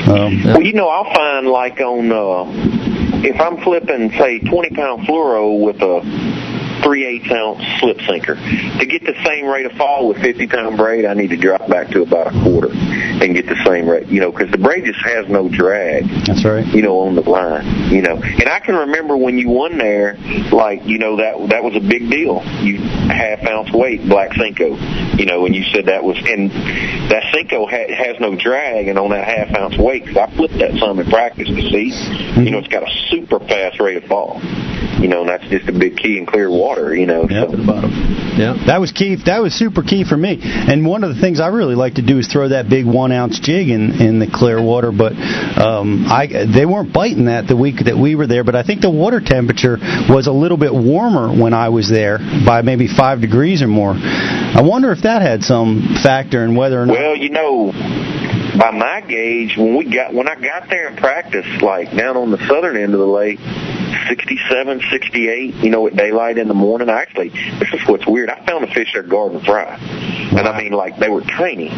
Um, 0.09 0.43
Well, 0.45 0.63
you 0.63 0.73
know, 0.73 0.89
I'll 0.89 1.13
find 1.13 1.47
like 1.47 1.81
on 1.81 2.11
uh, 2.11 2.83
if 3.25 3.41
I'm 3.41 3.63
flipping 3.63 4.11
say 4.19 4.39
20 4.41 4.71
pound 4.71 5.07
fluoro 5.07 5.65
with 5.65 5.77
a 5.77 6.42
three 6.83 7.05
eighths 7.07 7.31
ounce 7.31 7.63
slip 7.81 8.01
sinker 8.03 8.35
to 8.35 8.87
get 8.87 9.03
the 9.05 9.15
same 9.25 9.47
rate 9.47 9.67
of 9.67 9.73
fall 9.73 10.09
with 10.09 10.19
50 10.19 10.47
pound 10.47 10.77
braid, 10.77 11.05
I 11.05 11.15
need 11.15 11.31
to 11.31 11.37
drop 11.37 11.69
back 11.69 11.89
to 11.91 12.03
about 12.03 12.29
a 12.29 12.43
quarter 12.43 12.71
and 12.73 13.35
get 13.35 13.47
the 13.47 13.61
same 13.65 13.89
rate. 13.89 14.09
You 14.09 14.21
know, 14.21 14.33
because 14.33 14.51
the 14.51 14.59
braid 14.59 14.85
just 14.85 15.01
has 15.05 15.29
no 15.29 15.49
drag. 15.49 16.09
that's 16.27 16.45
right. 16.45 16.67
you 16.67 16.83
know, 16.83 17.01
on 17.01 17.15
the 17.15 17.23
line, 17.23 17.91
you 17.93 18.03
know. 18.03 18.17
And 18.17 18.49
I 18.49 18.61
can 18.61 18.75
remember 18.75 19.17
when 19.17 19.39
you 19.39 19.49
won 19.49 19.79
there, 19.79 20.17
like, 20.53 20.85
you 20.85 20.99
know, 20.99 21.17
that 21.17 21.49
that 21.51 21.65
was 21.65 21.77
a 21.77 21.81
big 21.81 22.11
deal. 22.11 22.43
You 22.63 22.79
half 22.79 23.47
ounce 23.47 23.73
weight 23.73 24.07
black 24.09 24.33
Cinco, 24.35 24.77
you 25.17 25.27
know, 25.27 25.47
and 25.47 25.55
you 25.55 25.65
said 25.73 25.87
that 25.87 26.03
was, 26.03 26.17
and 26.19 26.51
that 27.11 27.25
Cinco 27.33 27.67
ha- 27.67 27.95
has 27.95 28.19
no 28.21 28.35
drag, 28.35 28.89
and 28.89 28.99
on 28.99 29.11
that 29.11 29.25
half 29.27 29.57
ounce 29.57 29.77
weight, 29.77 30.07
'cause 30.07 30.17
I 30.17 30.27
flipped 30.37 30.59
that 30.59 30.77
some 30.79 30.99
in 30.99 31.09
practice 31.11 31.49
to 31.49 31.63
see, 31.63 31.89
you 31.89 32.51
know, 32.51 32.51
mm-hmm. 32.51 32.55
it's 32.57 32.69
got 32.69 32.83
a 32.83 32.91
super 33.09 33.39
fast 33.41 33.81
rate 33.81 33.99
of 33.99 34.05
fall, 34.05 34.41
you 35.03 35.09
know, 35.09 35.23
and 35.23 35.29
that's 35.29 35.47
just 35.49 35.69
a 35.69 35.73
big 35.73 35.97
key 35.97 36.17
in 36.17 36.27
clear 36.27 36.49
water, 36.49 36.95
you 36.95 37.07
know. 37.07 37.27
Yep. 37.29 37.51
So. 37.51 37.57
Yeah. 38.39 38.55
That 38.67 38.81
was 38.81 38.93
key. 38.93 39.17
That 39.27 39.43
was 39.43 39.53
super 39.53 39.83
key 39.83 40.05
for 40.05 40.17
me. 40.17 40.39
And 40.41 40.87
one 40.87 41.03
of 41.03 41.15
the 41.15 41.21
things 41.21 41.41
I 41.41 41.49
really 41.49 41.75
like 41.75 41.95
to 41.95 42.03
do 42.03 42.19
is 42.19 42.29
throw 42.33 42.49
that 42.49 42.69
big 42.69 42.87
one 42.87 43.11
ounce 43.11 43.41
jig 43.41 43.69
in 43.69 44.01
in 44.01 44.19
the 44.21 44.31
clear 44.33 44.63
water. 44.63 44.93
But 44.93 45.13
um, 45.13 46.07
I 46.07 46.47
they 46.47 46.65
weren't 46.65 46.93
biting 46.93 47.27
that 47.27 47.49
the 47.49 47.57
week 47.57 47.85
that 47.85 47.99
we 47.99 48.15
were 48.15 48.29
there. 48.29 48.45
But 48.45 48.55
I 48.55 48.63
think 48.63 48.81
the 48.81 48.91
water 48.91 49.21
temperature 49.21 49.77
was 50.09 50.29
a 50.29 50.33
little 50.33 50.57
bit 50.57 50.73
warmer 50.73 51.29
when 51.29 51.53
I 51.53 51.71
was 51.71 51.91
there 51.91 52.19
by 52.47 52.63
maybe 52.63 52.87
five 52.87 53.21
degrees 53.21 53.61
or 53.61 53.69
more. 53.69 53.95
I 53.95 54.63
wonder 54.63 54.93
if 54.93 55.03
that 55.03 55.21
had 55.23 55.43
some 55.43 55.99
factor 56.03 56.45
in 56.45 56.55
whether 56.55 56.81
or 56.81 56.87
not. 56.87 56.97
Well, 56.97 57.17
you 57.17 57.31
know, 57.31 57.73
by 58.59 58.71
my 58.71 59.01
gauge, 59.01 59.57
when 59.57 59.77
we 59.77 59.85
got 59.85 60.13
when 60.13 60.29
I 60.29 60.35
got 60.35 60.69
there 60.69 60.89
in 60.89 60.97
practice, 60.97 61.47
like 61.63 61.95
down 61.97 62.17
on 62.17 62.31
the 62.31 62.39
southern 62.47 62.77
end 62.77 62.95
of 62.95 63.01
the 63.01 63.07
lake, 63.07 63.39
67, 64.09 64.83
68, 64.91 65.55
you 65.57 65.71
know, 65.71 65.87
at 65.87 65.97
daylight 65.97 66.39
in 66.39 66.49
the 66.49 66.55
morning. 66.55 66.89
I 66.89 67.01
actually, 67.01 67.31
this 67.31 67.73
is 67.73 67.87
what's 67.87 68.07
weird. 68.07 68.31
I 68.31 68.45
found 68.45 68.65
a 68.65 68.73
fish 68.73 68.93
there 68.93 69.03
garden 69.03 69.41
fry, 69.41 69.77
and 69.77 70.41
I 70.41 70.59
mean, 70.63 70.73
like 70.73 70.99
they 70.99 71.09
were 71.09 71.23
tiny. 71.23 71.69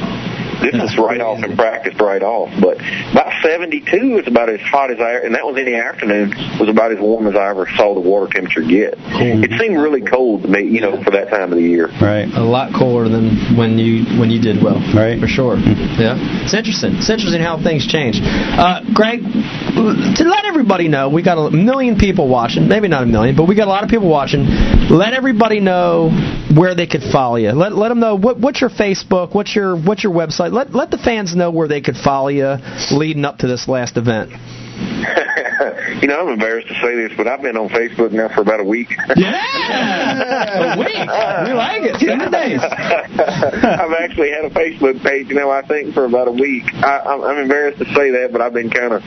This 0.61 0.75
is 0.75 0.99
right 0.99 1.21
off 1.21 1.43
and 1.43 1.57
practice, 1.57 1.95
right 2.01 2.23
off. 2.23 2.51
But 2.61 2.79
about 3.13 3.33
72 3.43 4.19
is 4.19 4.29
about 4.29 4.49
as 4.49 4.61
hot 4.61 4.91
as 4.91 5.01
I, 5.01 5.25
and 5.25 5.35
that 5.35 5.45
was 5.45 5.57
in 5.57 5.65
the 5.65 5.77
afternoon, 5.77 6.31
was 6.59 6.69
about 6.69 6.93
as 6.93 6.99
warm 6.99 7.27
as 7.27 7.35
I 7.35 7.51
ever 7.51 7.69
saw 7.77 7.95
the 7.95 8.01
water 8.01 8.33
temperature 8.33 8.63
get. 8.63 8.95
It 8.99 9.51
seemed 9.61 9.79
really 9.79 10.03
cold 10.03 10.43
to 10.43 10.49
me, 10.49 10.63
you 10.63 10.81
know, 10.81 11.03
for 11.03 11.11
that 11.13 11.31
time 11.31 11.53
of 11.53 11.59
the 11.59 11.65
year. 11.65 11.89
Right. 12.01 12.29
A 12.29 12.43
lot 12.43 12.73
cooler 12.75 13.09
than 13.09 13.57
when 13.57 13.79
you 13.79 14.05
when 14.19 14.31
you 14.31 14.41
did 14.41 14.63
well. 14.63 14.81
Right. 14.95 15.21
For 15.21 15.27
sure. 15.27 15.57
Yeah. 15.57 16.17
It's 16.45 16.55
interesting. 16.55 16.97
It's 16.97 17.11
interesting 17.11 17.41
how 17.41 17.63
things 17.63 17.87
change. 17.87 18.21
Uh, 18.23 18.81
Greg, 18.95 19.23
to 19.23 20.25
let 20.25 20.45
everybody 20.45 20.89
know, 20.89 21.09
we 21.09 21.23
got 21.23 21.39
a 21.39 21.51
million 21.51 21.97
people 21.97 22.29
watching. 22.29 22.69
Maybe 22.69 22.89
not 22.89 23.03
a 23.03 23.07
million, 23.07 23.37
but 23.37 23.49
we 23.49 23.55
got 23.55 23.69
a 23.69 23.71
lot 23.75 23.85
of 23.85 23.91
people 23.91 24.09
watching. 24.09 24.47
Let 24.91 25.15
everybody 25.15 25.61
know 25.61 26.11
where 26.55 26.75
they 26.75 26.87
could 26.87 27.03
follow 27.03 27.37
you. 27.37 27.53
Let 27.53 27.75
let 27.75 27.89
them 27.89 28.01
know 28.01 28.17
what 28.17 28.39
what's 28.39 28.61
your 28.61 28.71
Facebook, 28.71 29.35
what's 29.35 29.55
your 29.55 29.77
what's 29.77 30.05
your 30.05 30.13
website. 30.13 30.44
Let 30.53 30.75
let 30.75 30.91
the 30.91 30.99
fans 30.99 31.35
know 31.35 31.51
where 31.51 31.69
they 31.69 31.81
could 31.81 31.97
follow 31.97 32.29
you 32.29 32.57
leading 32.93 33.25
up 33.25 33.39
to 33.39 33.47
this 33.47 33.69
last 33.69 33.97
event. 33.97 34.31
you 36.03 36.09
know, 36.09 36.21
I'm 36.21 36.29
embarrassed 36.29 36.69
to 36.69 36.75
say 36.75 36.95
this, 36.97 37.13
but 37.17 37.27
I've 37.29 37.43
been 37.43 37.57
on 37.57 37.69
Facebook 37.69 38.13
now 38.13 38.29
for 38.35 38.41
about 38.41 38.61
a 38.61 38.65
week. 38.65 38.89
Yeah, 39.17 40.75
a 40.75 40.79
week. 40.79 40.89
We 40.89 41.53
like 41.55 41.83
it. 41.83 42.01
Seven 42.01 42.31
days. 42.31 42.61
I've 42.63 43.93
actually 43.93 44.31
had 44.31 44.45
a 44.45 44.51
Facebook 44.51 45.03
page 45.03 45.29
now, 45.29 45.51
I 45.51 45.63
think, 45.63 45.95
for 45.95 46.05
about 46.05 46.29
a 46.29 46.33
week. 46.33 46.65
I, 46.75 47.01
I'm, 47.01 47.23
I'm 47.23 47.39
embarrassed 47.39 47.79
to 47.79 47.85
say 47.95 48.11
that, 48.11 48.31
but 48.33 48.41
I've 48.41 48.53
been 48.53 48.71
kind 48.71 48.93
of, 48.93 49.03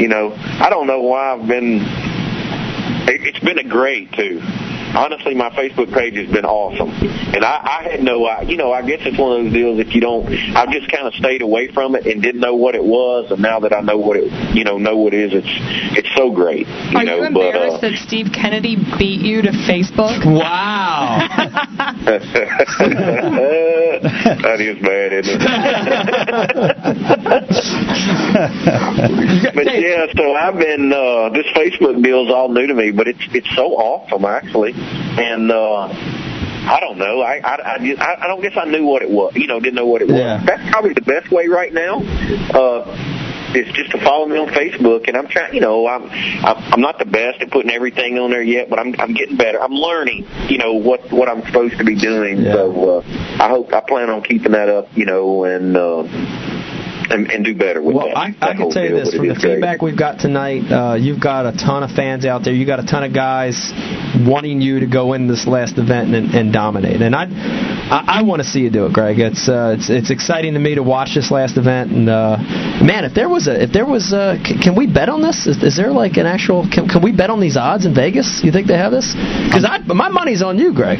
you 0.00 0.08
know, 0.08 0.32
I 0.36 0.68
don't 0.70 0.86
know 0.86 1.02
why 1.02 1.34
I've 1.34 1.46
been. 1.46 1.80
It, 3.08 3.22
it's 3.22 3.40
been 3.40 3.58
a 3.58 3.68
great 3.68 4.12
too. 4.12 4.40
Honestly, 4.94 5.34
my 5.34 5.50
Facebook 5.50 5.92
page 5.92 6.14
has 6.14 6.30
been 6.30 6.44
awesome, 6.44 6.90
and 7.34 7.44
I, 7.44 7.80
I 7.80 7.88
had 7.90 8.02
no, 8.02 8.24
I, 8.24 8.42
you 8.42 8.56
know, 8.56 8.72
I 8.72 8.82
guess 8.82 9.00
it's 9.02 9.18
one 9.18 9.38
of 9.38 9.44
those 9.44 9.52
deals. 9.52 9.78
If 9.78 9.94
you 9.94 10.00
don't, 10.00 10.26
I've 10.56 10.70
just 10.70 10.90
kind 10.90 11.06
of 11.06 11.14
stayed 11.14 11.42
away 11.42 11.68
from 11.72 11.94
it 11.94 12.06
and 12.06 12.22
didn't 12.22 12.40
know 12.40 12.54
what 12.54 12.74
it 12.74 12.84
was, 12.84 13.30
and 13.30 13.40
now 13.40 13.60
that 13.60 13.72
I 13.72 13.80
know 13.80 13.98
what 13.98 14.16
it, 14.16 14.32
you 14.54 14.64
know, 14.64 14.78
know 14.78 14.96
what 14.96 15.14
it 15.14 15.32
is, 15.32 15.44
it's 15.44 15.98
it's 15.98 16.14
so 16.14 16.30
great. 16.30 16.66
You 16.66 16.98
Are 16.98 17.04
know, 17.04 17.16
you 17.16 17.22
but 17.32 17.46
embarrassed 17.46 17.84
uh, 17.84 17.90
that 17.90 17.98
Steve 17.98 18.28
Kennedy 18.34 18.76
beat 18.98 19.20
you 19.20 19.42
to 19.42 19.50
Facebook? 19.50 20.24
Wow. 20.24 21.28
that 22.04 22.22
is 24.60 24.78
bad, 24.82 25.12
isn't 25.12 25.40
it? 25.40 25.46
but 29.54 29.66
yeah, 29.66 30.06
so 30.16 30.34
I've 30.34 30.58
been 30.58 30.92
uh 30.92 31.28
this 31.30 31.46
Facebook 31.56 32.02
deal's 32.02 32.30
all 32.30 32.48
new 32.48 32.66
to 32.66 32.74
me, 32.74 32.90
but 32.90 33.06
it's 33.08 33.22
it's 33.32 33.48
so 33.54 33.74
awesome 33.76 34.24
actually, 34.24 34.72
and 35.18 35.50
uh 35.50 35.88
I 36.64 36.78
don't 36.80 36.98
know. 36.98 37.20
I 37.20 37.40
I 37.42 37.74
I, 37.74 37.78
just, 37.78 38.00
I 38.00 38.18
I 38.22 38.26
don't 38.28 38.40
guess 38.40 38.56
I 38.56 38.64
knew 38.66 38.84
what 38.84 39.02
it 39.02 39.10
was. 39.10 39.34
You 39.34 39.46
know, 39.46 39.60
didn't 39.60 39.74
know 39.74 39.86
what 39.86 40.02
it 40.02 40.08
was. 40.08 40.18
Yeah. 40.18 40.42
That's 40.44 40.70
probably 40.70 40.94
the 40.94 41.02
best 41.02 41.30
way 41.30 41.48
right 41.48 41.72
now. 41.72 42.00
Uh 42.54 43.18
is 43.54 43.72
just 43.74 43.90
to 43.90 44.00
follow 44.00 44.26
me 44.26 44.38
on 44.38 44.48
Facebook, 44.48 45.08
and 45.08 45.16
I'm 45.16 45.28
trying. 45.28 45.54
You 45.54 45.60
know, 45.60 45.86
I'm 45.86 46.08
I'm 46.10 46.72
I'm 46.72 46.80
not 46.80 46.98
the 46.98 47.04
best 47.04 47.40
at 47.40 47.50
putting 47.50 47.70
everything 47.70 48.18
on 48.18 48.30
there 48.30 48.42
yet, 48.42 48.70
but 48.70 48.78
I'm 48.78 48.94
I'm 48.98 49.12
getting 49.14 49.36
better. 49.36 49.60
I'm 49.62 49.72
learning. 49.72 50.26
You 50.48 50.58
know 50.58 50.74
what 50.74 51.10
what 51.12 51.28
I'm 51.28 51.44
supposed 51.46 51.78
to 51.78 51.84
be 51.84 51.94
doing. 51.94 52.42
Yeah. 52.42 52.52
So 52.52 52.98
uh, 52.98 53.02
I 53.40 53.48
hope 53.48 53.72
I 53.72 53.80
plan 53.80 54.10
on 54.10 54.22
keeping 54.22 54.52
that 54.52 54.68
up. 54.68 54.88
You 54.96 55.04
know, 55.04 55.44
and 55.44 55.76
uh, 55.76 56.02
and, 57.12 57.30
and 57.30 57.44
do 57.44 57.54
better 57.54 57.80
with 57.82 57.96
Well, 57.96 58.06
that. 58.08 58.16
I, 58.18 58.30
that 58.32 58.42
I 58.42 58.54
can 58.56 58.70
tell 58.70 58.84
you 58.84 58.96
this 58.96 59.14
from 59.14 59.26
the 59.28 59.32
is 59.34 59.38
great. 59.38 59.54
feedback 59.54 59.82
we've 59.82 59.98
got 59.98 60.18
tonight. 60.18 60.64
Uh, 60.70 60.94
you've 60.94 61.20
got 61.20 61.46
a 61.46 61.52
ton 61.52 61.82
of 61.82 61.90
fans 61.90 62.24
out 62.24 62.44
there. 62.44 62.52
You 62.54 62.66
got 62.66 62.80
a 62.80 62.86
ton 62.86 63.04
of 63.04 63.12
guys 63.14 63.72
wanting 64.26 64.60
you 64.60 64.80
to 64.80 64.86
go 64.86 65.12
in 65.12 65.28
this 65.28 65.46
last 65.46 65.78
event 65.78 66.14
and, 66.14 66.34
and 66.34 66.52
dominate. 66.52 67.00
And 67.02 67.14
I, 67.14 67.26
I, 67.28 68.20
I 68.20 68.22
want 68.22 68.40
to 68.42 68.48
see 68.48 68.60
you 68.60 68.70
do 68.70 68.86
it, 68.86 68.92
Greg. 68.92 69.18
It's 69.18 69.48
uh, 69.48 69.76
it's 69.78 69.90
it's 69.90 70.10
exciting 70.10 70.54
to 70.54 70.60
me 70.60 70.74
to 70.76 70.82
watch 70.82 71.14
this 71.14 71.30
last 71.30 71.56
event. 71.56 71.92
And 71.92 72.08
uh, 72.08 72.36
man, 72.82 73.04
if 73.04 73.14
there 73.14 73.28
was 73.28 73.46
a 73.48 73.62
if 73.64 73.72
there 73.72 73.86
was 73.86 74.12
a, 74.12 74.38
c- 74.44 74.58
can 74.62 74.76
we 74.76 74.86
bet 74.86 75.08
on 75.08 75.22
this? 75.22 75.46
Is, 75.46 75.62
is 75.62 75.76
there 75.76 75.90
like 75.90 76.16
an 76.16 76.26
actual? 76.26 76.66
Can, 76.72 76.88
can 76.88 77.02
we 77.02 77.12
bet 77.12 77.30
on 77.30 77.40
these 77.40 77.56
odds 77.56 77.84
in 77.86 77.94
Vegas? 77.94 78.40
You 78.42 78.52
think 78.52 78.66
they 78.66 78.76
have 78.78 78.92
this? 78.92 79.12
Because 79.14 79.64
my 79.86 80.08
money's 80.08 80.42
on 80.42 80.58
you, 80.58 80.72
Greg. 80.74 80.98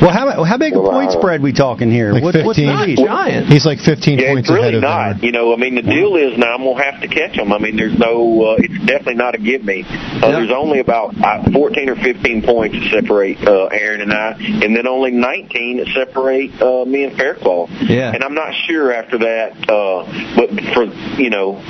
Well, 0.00 0.10
how 0.10 0.42
how 0.44 0.58
big 0.58 0.72
a 0.74 0.80
point 0.80 1.10
Wow. 1.14 1.18
spread 1.20 1.42
we 1.42 1.52
talking 1.52 1.90
here? 1.90 2.12
Like 2.12 2.22
What- 2.22 2.34
what's 2.44 2.58
15. 2.58 2.66
the 2.96 3.02
Not 3.04 3.06
giant. 3.28 3.46
He's 3.48 3.64
like 3.66 3.78
15 3.78 4.18
Yeah, 4.18 4.32
points 4.32 4.48
it's 4.48 4.54
really 4.54 4.62
ahead 4.62 4.74
of 4.74 4.82
not. 4.82 5.06
Aaron. 5.06 5.20
You 5.22 5.32
know, 5.32 5.51
I 5.52 5.56
mean, 5.56 5.74
the 5.74 5.82
deal 5.82 6.16
is 6.16 6.38
now 6.38 6.54
I'm 6.54 6.64
gonna 6.64 6.82
have 6.82 7.00
to 7.02 7.08
catch 7.08 7.36
them. 7.36 7.52
I 7.52 7.58
mean, 7.58 7.76
there's 7.76 7.98
no. 7.98 8.52
Uh, 8.52 8.56
it's 8.58 8.78
definitely 8.86 9.14
not 9.14 9.34
a 9.34 9.38
give 9.38 9.64
me. 9.64 9.84
Uh, 9.84 9.88
Yeah. 10.22 10.30
There's 10.32 10.50
only 10.50 10.78
about 10.80 11.14
uh, 11.22 11.50
14 11.52 11.88
or 11.88 11.96
15 11.96 12.42
points 12.42 12.76
that 12.78 13.02
separate 13.02 13.38
uh, 13.46 13.66
Aaron 13.66 14.00
and 14.00 14.12
I, 14.12 14.32
and 14.32 14.74
then 14.76 14.86
only 14.86 15.10
19 15.10 15.78
that 15.78 15.88
separate 15.94 16.60
uh, 16.60 16.84
me 16.84 17.04
and 17.04 17.16
Faircloth. 17.16 17.70
Yeah. 17.82 18.12
And 18.12 18.22
I'm 18.24 18.34
not 18.34 18.54
sure 18.66 18.92
after 18.92 19.18
that, 19.18 19.68
uh, 19.68 20.36
but 20.36 20.50
for 20.74 20.84
you 21.20 21.30
know, 21.30 21.60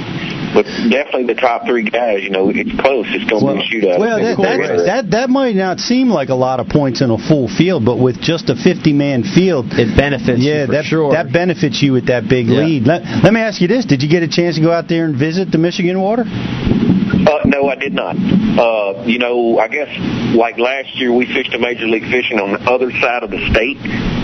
but 0.55 0.65
definitely 0.91 1.27
the 1.33 1.41
top 1.41 1.67
three 1.67 1.85
guys. 1.89 2.23
You 2.23 2.31
know, 2.31 2.51
it's 2.51 2.71
close. 2.81 3.07
It's 3.11 3.29
gonna 3.29 3.55
be 3.55 3.61
a 3.61 3.65
shootout. 3.65 3.99
Well, 3.99 4.19
that, 4.19 4.37
that, 4.37 4.85
that 4.87 5.11
that 5.11 5.31
might 5.31 5.55
not 5.57 5.81
seem 5.81 6.09
like 6.09 6.29
a 6.29 6.35
lot 6.35 6.61
of 6.61 6.69
points 6.69 7.01
in 7.01 7.11
a 7.11 7.19
full 7.19 7.49
field, 7.49 7.85
but 7.85 7.97
with 7.99 8.21
just 8.21 8.51
a 8.51 8.55
50 8.57 8.93
man 8.93 9.23
field, 9.23 9.67
It 9.73 9.97
benefits 9.97 10.41
yeah, 10.41 10.61
you 10.63 10.67
for 10.67 10.73
that 10.73 10.85
sure. 10.85 11.13
that 11.13 11.33
benefits 11.33 11.83
you 11.83 11.93
with 11.93 12.07
that 12.07 12.29
big 12.29 12.47
Yeah. 12.47 12.61
lead. 12.61 12.87
Let, 12.87 13.03
let 13.25 13.33
me 13.33 13.41
ask 13.41 13.61
you 13.61 13.69
this: 13.69 13.85
Did 13.85 14.03
you 14.03 14.09
get 14.09 14.23
a 14.23 14.29
chance 14.29 14.57
to 14.57 14.63
go 14.63 14.71
out 14.73 14.89
there 14.89 15.05
and 15.05 15.17
visit 15.17 15.51
the 15.51 15.59
Michigan 15.59 16.01
water? 16.01 16.25
Uh, 16.27 17.41
no, 17.45 17.69
I 17.69 17.77
did 17.77 17.93
not. 17.95 18.17
Uh, 18.17 19.05
you 19.07 19.19
know, 19.19 19.59
I 19.59 19.69
guess 19.69 19.89
like 20.35 20.59
last 20.59 20.95
year 20.97 21.13
we 21.13 21.27
fished 21.27 21.55
a 21.55 21.59
major 21.59 21.87
league 21.87 22.03
fishing 22.11 22.39
on 22.41 22.53
the 22.53 22.61
other 22.71 22.91
side 22.91 23.23
of 23.23 23.31
the 23.31 23.39
state, 23.51 23.79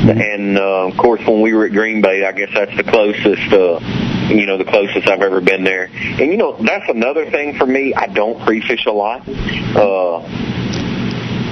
and 0.09 0.59
uh, 0.59 0.89
of 0.89 0.97
course 0.97 1.21
when 1.27 1.41
we 1.41 1.53
were 1.53 1.67
at 1.67 1.73
Green 1.73 2.01
Bay, 2.01 2.25
I 2.25 2.33
guess 2.33 2.51
that's 2.55 2.77
the 2.77 2.85
closest. 2.85 3.53
Uh, 3.53 3.81
you 4.29 4.45
know, 4.45 4.59
the 4.59 4.65
closest 4.65 5.09
I've 5.09 5.23
ever 5.23 5.41
been 5.41 5.65
there. 5.65 5.85
And 5.85 6.31
you 6.31 6.37
know, 6.37 6.57
that's 6.61 6.89
another 6.89 7.31
thing 7.31 7.57
for 7.57 7.67
me. 7.67 7.95
I 7.95 8.07
don't 8.09 8.45
pre-fish 8.45 8.85
a 8.85 8.93
lot. 8.93 9.27
Uh, 9.27 10.21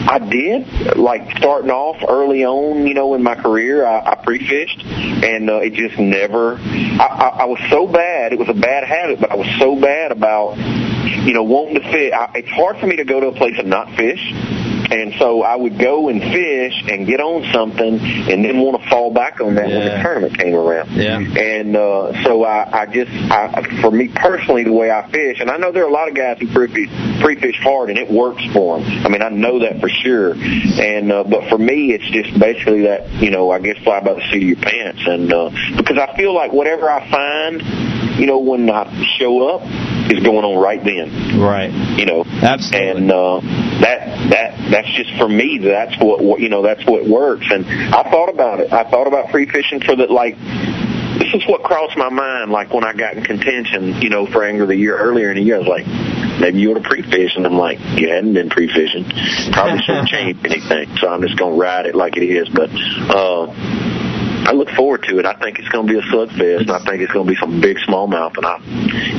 I 0.09 0.21
did, 0.21 0.97
like 0.97 1.37
starting 1.39 1.71
off 1.71 1.97
early 2.09 2.45
on, 2.45 2.87
you 2.87 2.95
know, 2.95 3.15
in 3.15 3.25
my 3.25 3.35
career, 3.35 3.85
I, 3.85 4.13
I 4.13 4.15
pre-fished, 4.15 4.85
and 4.85 5.51
uh, 5.51 5.57
it 5.57 5.73
just 5.73 5.99
never. 5.99 6.59
I, 6.59 7.07
I, 7.07 7.29
I 7.41 7.45
was 7.47 7.59
so 7.71 7.89
bad; 7.89 8.33
it 8.33 8.39
was 8.39 8.49
a 8.49 8.55
bad 8.55 8.85
habit, 8.85 9.21
but 9.21 9.33
I 9.33 9.35
was 9.35 9.49
so 9.59 9.75
bad 9.81 10.13
about, 10.13 10.59
you 10.59 11.33
know, 11.33 11.43
wanting 11.43 11.75
to 11.75 11.91
fish. 11.91 12.13
I, 12.13 12.31
it's 12.37 12.49
hard 12.51 12.79
for 12.79 12.87
me 12.87 12.97
to 12.97 13.05
go 13.05 13.19
to 13.19 13.29
a 13.29 13.33
place 13.33 13.59
and 13.59 13.69
not 13.69 13.97
fish, 13.97 14.21
and 14.91 15.15
so 15.19 15.43
I 15.43 15.57
would 15.57 15.79
go 15.79 16.09
and 16.09 16.21
fish 16.21 16.83
and 16.91 17.07
get 17.07 17.21
on 17.21 17.53
something, 17.53 17.99
and 18.01 18.45
then 18.45 18.61
want 18.61 18.83
to 18.83 18.89
fall 18.89 19.13
back 19.13 19.41
on 19.41 19.55
that 19.57 19.69
when 19.69 19.85
the 19.85 20.03
tournament 20.03 20.39
came 20.39 20.55
around. 20.55 20.91
Yeah. 20.93 21.19
And 21.19 21.77
uh, 21.77 22.23
so 22.25 22.45
I, 22.45 22.83
I 22.83 22.87
just, 22.87 23.11
I, 23.11 23.81
for 23.81 23.91
me 23.91 24.09
personally, 24.09 24.65
the 24.65 24.73
way 24.73 24.91
I 24.91 25.11
fish, 25.11 25.41
and 25.41 25.51
I 25.51 25.57
know 25.57 25.73
there 25.73 25.85
are 25.85 25.89
a 25.89 25.93
lot 25.93 26.09
of 26.09 26.15
guys 26.15 26.39
who 26.39 26.53
pre-fish, 26.53 26.89
pre-fish 27.21 27.59
hard, 27.63 27.91
and 27.91 27.99
it 27.99 28.11
works 28.11 28.45
for 28.53 28.79
them. 28.79 29.07
I 29.07 29.09
mean, 29.09 29.23
I 29.23 29.29
know 29.29 29.61
that 29.61 29.81
for 29.81 29.89
sure. 29.89 30.35
And 30.35 31.13
uh, 31.13 31.25
but 31.25 31.49
for 31.49 31.59
me, 31.59 31.93
it's 31.93 32.09
just 32.11 32.39
basically 32.39 32.83
that, 32.83 33.11
you 33.23 33.31
know, 33.31 33.51
I 33.51 33.59
guess 33.59 33.79
fly 33.83 34.01
by 34.01 34.15
the 34.15 34.23
seat 34.31 34.43
of 34.43 34.49
your 34.49 34.57
pants, 34.57 35.03
and 35.07 35.33
uh, 35.33 35.51
because 35.77 35.99
I 35.99 36.17
feel 36.17 36.35
like 36.35 36.53
whatever 36.53 36.91
I 36.91 37.11
find, 37.11 38.19
you 38.19 38.27
know, 38.27 38.39
when 38.39 38.71
I 38.71 38.85
show 39.19 39.49
up, 39.49 39.63
is 40.11 40.23
going 40.23 40.45
on 40.45 40.63
right 40.63 40.83
then 40.85 41.41
right. 41.41 41.71
you 41.99 42.07
know. 42.07 42.25
Absolutely. 42.25 42.91
And 42.91 43.13
uh, 43.13 43.41
that 43.81 44.31
that 44.31 44.71
that's 44.71 44.93
just 44.95 45.17
for 45.19 45.29
me. 45.29 45.59
That's 45.59 45.97
what, 46.01 46.41
you 46.41 46.49
know. 46.49 46.63
That's 46.63 46.85
what 46.87 47.07
works. 47.07 47.47
And 47.51 47.67
I 47.67 48.03
thought 48.11 48.29
about 48.29 48.61
it. 48.61 48.73
I 48.73 48.89
thought 48.91 49.07
about 49.07 49.31
free 49.31 49.47
fishing 49.47 49.81
for 49.81 49.97
the 49.97 50.07
like. 50.07 50.37
This 51.19 51.33
is 51.33 51.49
what 51.49 51.63
crossed 51.63 51.97
my 51.97 52.11
mind. 52.11 52.53
Like 52.53 52.73
when 52.73 52.85
I 52.85 52.93
got 52.93 53.17
in 53.17 53.25
contention, 53.25 54.03
you 54.03 54.11
know, 54.11 54.27
for 54.27 54.45
Angler 54.45 54.65
of 54.65 54.69
the 54.69 54.77
Year 54.77 54.99
earlier 54.99 55.31
in 55.31 55.37
the 55.37 55.43
year, 55.43 55.57
I 55.57 55.59
was 55.61 55.67
like, 55.67 55.87
maybe 56.39 56.61
you 56.61 56.71
ought 56.71 56.75
to 56.75 56.87
pre-fish. 56.87 57.37
And 57.37 57.47
I'm 57.47 57.57
like, 57.57 57.79
you 57.99 58.11
hadn't 58.11 58.35
been 58.35 58.51
pre-fishing. 58.51 59.05
Probably 59.53 59.81
shouldn't 59.81 60.09
change 60.15 60.45
anything. 60.45 60.95
So 60.99 61.09
I'm 61.09 61.23
just 61.23 61.39
gonna 61.39 61.57
ride 61.57 61.87
it 61.87 61.95
like 61.95 62.17
it 62.17 62.25
is. 62.25 62.49
But. 62.51 62.71
uh 62.71 63.96
I 64.47 64.53
look 64.53 64.69
forward 64.71 65.03
to 65.09 65.19
it. 65.19 65.27
I 65.27 65.35
think 65.35 65.59
it's 65.59 65.69
going 65.69 65.87
to 65.87 65.93
be 65.93 65.99
a 65.99 66.03
slugfest, 66.03 66.71
I 66.71 66.79
think 66.85 67.03
it's 67.03 67.13
going 67.13 67.27
to 67.27 67.33
be 67.33 67.37
some 67.39 67.61
big 67.61 67.77
smallmouth. 67.79 68.37
And 68.37 68.47
I, 68.47 68.59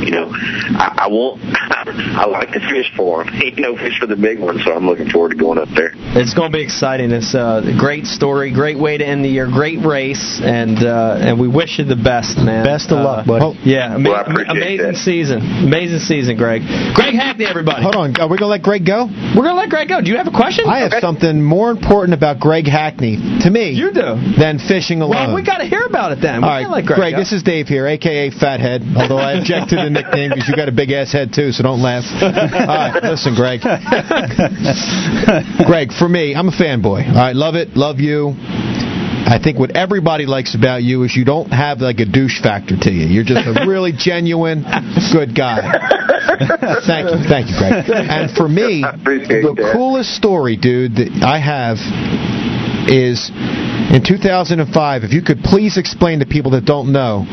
you 0.03 0.11
know, 0.11 0.29
I, 0.31 1.05
I 1.05 1.07
won't. 1.07 1.41
I 1.87 2.25
like 2.25 2.51
to 2.51 2.59
fish 2.59 2.91
for 2.95 3.23
them, 3.23 3.33
you 3.41 3.61
know, 3.61 3.75
fish 3.77 3.99
for 3.99 4.07
the 4.07 4.15
big 4.15 4.39
ones. 4.39 4.63
So 4.65 4.73
I'm 4.73 4.85
looking 4.85 5.09
forward 5.09 5.29
to 5.29 5.35
going 5.35 5.57
up 5.59 5.69
there. 5.75 5.91
It's 6.15 6.33
going 6.33 6.51
to 6.51 6.57
be 6.57 6.63
exciting. 6.63 7.11
It's 7.11 7.35
uh, 7.35 7.61
a 7.63 7.77
great 7.77 8.05
story, 8.05 8.51
great 8.53 8.77
way 8.79 8.97
to 8.97 9.05
end 9.05 9.23
the 9.23 9.29
year, 9.29 9.47
great 9.47 9.79
race, 9.85 10.39
and 10.43 10.77
uh, 10.83 11.17
and 11.19 11.39
we 11.39 11.47
wish 11.47 11.79
you 11.79 11.85
the 11.85 11.95
best, 11.95 12.37
man. 12.37 12.63
Best 12.65 12.91
of 12.91 12.99
Uh, 12.99 13.03
luck, 13.03 13.27
buddy. 13.27 13.45
oh, 13.45 13.53
Yeah, 13.63 13.95
ama- 13.95 14.09
Well, 14.09 14.15
I 14.19 14.21
appreciate 14.21 14.57
amazing 14.57 14.91
that. 14.93 14.95
season, 15.03 15.39
amazing 15.67 15.99
season, 15.99 16.37
Greg. 16.37 16.61
Greg 16.95 17.13
Hackney, 17.15 17.45
everybody. 17.45 17.83
Hold 17.83 17.95
on. 17.95 18.15
Are 18.19 18.27
we 18.27 18.37
going 18.37 18.47
to 18.49 18.55
let 18.57 18.63
Greg 18.63 18.85
go? 18.85 19.05
We're 19.07 19.43
gonna 19.43 19.55
let 19.59 19.69
Greg 19.69 19.87
go. 19.87 20.01
Do 20.01 20.09
you 20.11 20.17
have 20.17 20.27
a 20.27 20.31
question? 20.35 20.65
I 20.67 20.79
have 20.79 20.93
something 20.99 21.41
more 21.41 21.69
important 21.71 22.13
about 22.15 22.39
Greg 22.39 22.67
Hackney, 22.67 23.17
to 23.43 23.49
me, 23.49 23.71
You 23.71 23.91
do. 23.93 24.15
than 24.37 24.59
fishing 24.59 25.01
alone. 25.01 25.16
Well, 25.18 25.35
we 25.35 25.41
um, 25.41 25.45
got 25.45 25.57
to 25.57 25.65
hear 25.65 25.85
about 25.85 26.11
it 26.11 26.22
then. 26.22 26.41
We 26.41 26.48
All 26.48 26.49
right, 26.49 26.68
can't 26.68 26.85
Greg, 26.85 26.99
Greg, 26.99 27.15
this 27.15 27.31
is 27.31 27.44
Dave 27.44 27.68
here, 27.68 27.88
a.k.a. 27.88 28.31
Fathead, 28.31 28.84
although 28.95 29.18
I 29.18 29.34
object 29.34 29.69
to 29.69 29.76
the 29.76 29.89
nickname 29.89 30.30
because 30.30 30.48
you 30.48 30.56
got 30.56 30.69
a 30.69 30.76
big-ass 30.76 31.11
head, 31.11 31.34
too, 31.34 31.52
so 31.52 31.64
don't 31.64 31.81
laugh. 31.81 32.06
All 32.22 32.30
right, 32.31 32.95
uh, 33.03 33.10
listen, 33.10 33.34
Greg. 33.35 33.61
Greg, 35.65 35.91
for 35.91 36.07
me, 36.07 36.35
I'm 36.35 36.48
a 36.48 36.56
fanboy. 36.56 37.07
All 37.07 37.15
right, 37.15 37.35
love 37.35 37.56
it, 37.56 37.76
love 37.76 37.99
you. 37.99 38.35
I 39.27 39.39
think 39.44 39.60
what 39.60 39.76
everybody 39.76 40.26
likes 40.26 40.56
about 40.56 40.84
you 40.84 41.03
is 41.03 41.14
you 41.15 41.26
don't 41.26 41.52
have 41.52 41.81
like 41.81 41.99
a 41.99 42.06
douche 42.06 42.41
factor 42.41 42.77
to 42.80 42.91
you. 42.91 43.07
You're 43.07 43.26
just 43.26 43.45
a 43.45 43.68
really 43.68 43.91
genuine, 43.98 44.64
good 45.11 45.35
guy. 45.35 45.60
thank 46.88 47.11
you, 47.11 47.27
thank 47.27 47.49
you, 47.49 47.57
Greg. 47.57 47.89
And 48.07 48.31
for 48.31 48.48
me, 48.48 48.81
the 48.81 49.53
that. 49.57 49.73
coolest 49.73 50.15
story, 50.15 50.56
dude, 50.56 50.95
that 50.95 51.23
I 51.23 51.39
have 51.39 51.76
is 52.88 53.31
in 53.93 54.03
2005. 54.03 55.03
If 55.03 55.14
you 55.14 55.22
could 55.22 55.39
please 55.43 55.77
explain 55.77 56.19
to 56.19 56.26
people 56.26 56.51
that 56.51 56.65
don't 56.65 56.91
know 56.91 57.26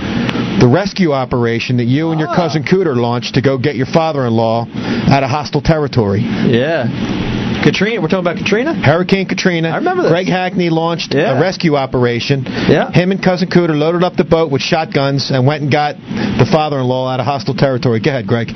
the 0.61 0.69
rescue 0.69 1.13
operation 1.13 1.79
that 1.79 1.85
you 1.85 2.11
and 2.11 2.21
your 2.21 2.29
ah. 2.29 2.37
cousin 2.37 2.63
Cooter 2.63 2.97
launched 2.97 3.35
to 3.35 3.43
go 3.43 3.59
get 3.59 3.77
your 3.77 3.87
father-in-law 3.87 4.67
out 5.11 5.23
of 5.23 5.31
hostile 5.31 5.61
territory. 5.63 6.21
Yeah. 6.21 7.63
Katrina, 7.65 8.01
we're 8.01 8.09
talking 8.09 8.27
about 8.27 8.37
Katrina? 8.37 8.75
Hurricane 8.75 9.27
Katrina. 9.27 9.71
I 9.71 9.77
remember 9.77 10.03
that. 10.03 10.11
Greg 10.11 10.27
Hackney 10.27 10.71
launched 10.71 11.15
Yeah. 11.15 11.39
a 11.39 11.41
rescue 11.41 11.77
operation. 11.77 12.45
Yeah. 12.45 12.93
Him 12.93 13.11
and 13.11 13.23
cousin 13.23 13.49
Cooter 13.49 13.77
loaded 13.77 14.05
up 14.05 14.17
the 14.17 14.25
boat 14.25 14.51
with 14.51 14.61
shotguns 14.61 15.31
and 15.31 15.47
went 15.47 15.63
and 15.63 15.73
got 15.73 15.97
the 15.97 16.47
father-in-law 16.51 17.09
out 17.09 17.21
of 17.21 17.27
hostile 17.27 17.55
territory. 17.55 18.01
Go 18.01 18.11
ahead, 18.11 18.27
Greg. 18.27 18.53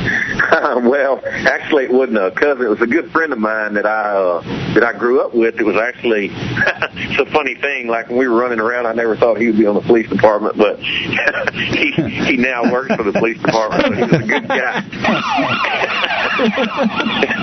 well, 0.88 1.20
actually, 1.24 1.84
it 1.84 1.92
wasn't 1.92 2.18
a 2.18 2.30
cousin. 2.32 2.66
It 2.66 2.70
was 2.70 2.80
a 2.80 2.86
good 2.86 3.10
friend 3.12 3.32
of 3.32 3.38
mine 3.38 3.74
that 3.74 3.86
I 3.86 4.16
uh, 4.16 4.74
that 4.74 4.84
I 4.84 4.96
grew 4.96 5.20
up 5.20 5.34
with. 5.34 5.60
It 5.60 5.64
was 5.64 5.76
actually 5.76 6.30
it's 6.32 7.20
a 7.20 7.32
funny 7.32 7.54
thing. 7.54 7.88
Like 7.88 8.08
when 8.08 8.18
we 8.18 8.28
were 8.28 8.36
running 8.36 8.60
around, 8.60 8.86
I 8.86 8.92
never 8.92 9.16
thought 9.16 9.38
he 9.38 9.46
would 9.46 9.58
be 9.58 9.66
on 9.66 9.74
the 9.74 9.80
police 9.82 10.08
department, 10.08 10.56
but 10.56 10.78
he 11.52 11.92
he 11.92 12.36
now 12.36 12.70
works 12.72 12.94
for 12.94 13.02
the 13.02 13.12
police 13.12 13.38
department. 13.40 13.94
He 13.94 14.02
was 14.02 14.12
a 14.12 14.26
good 14.26 14.48
guy. 14.48 14.84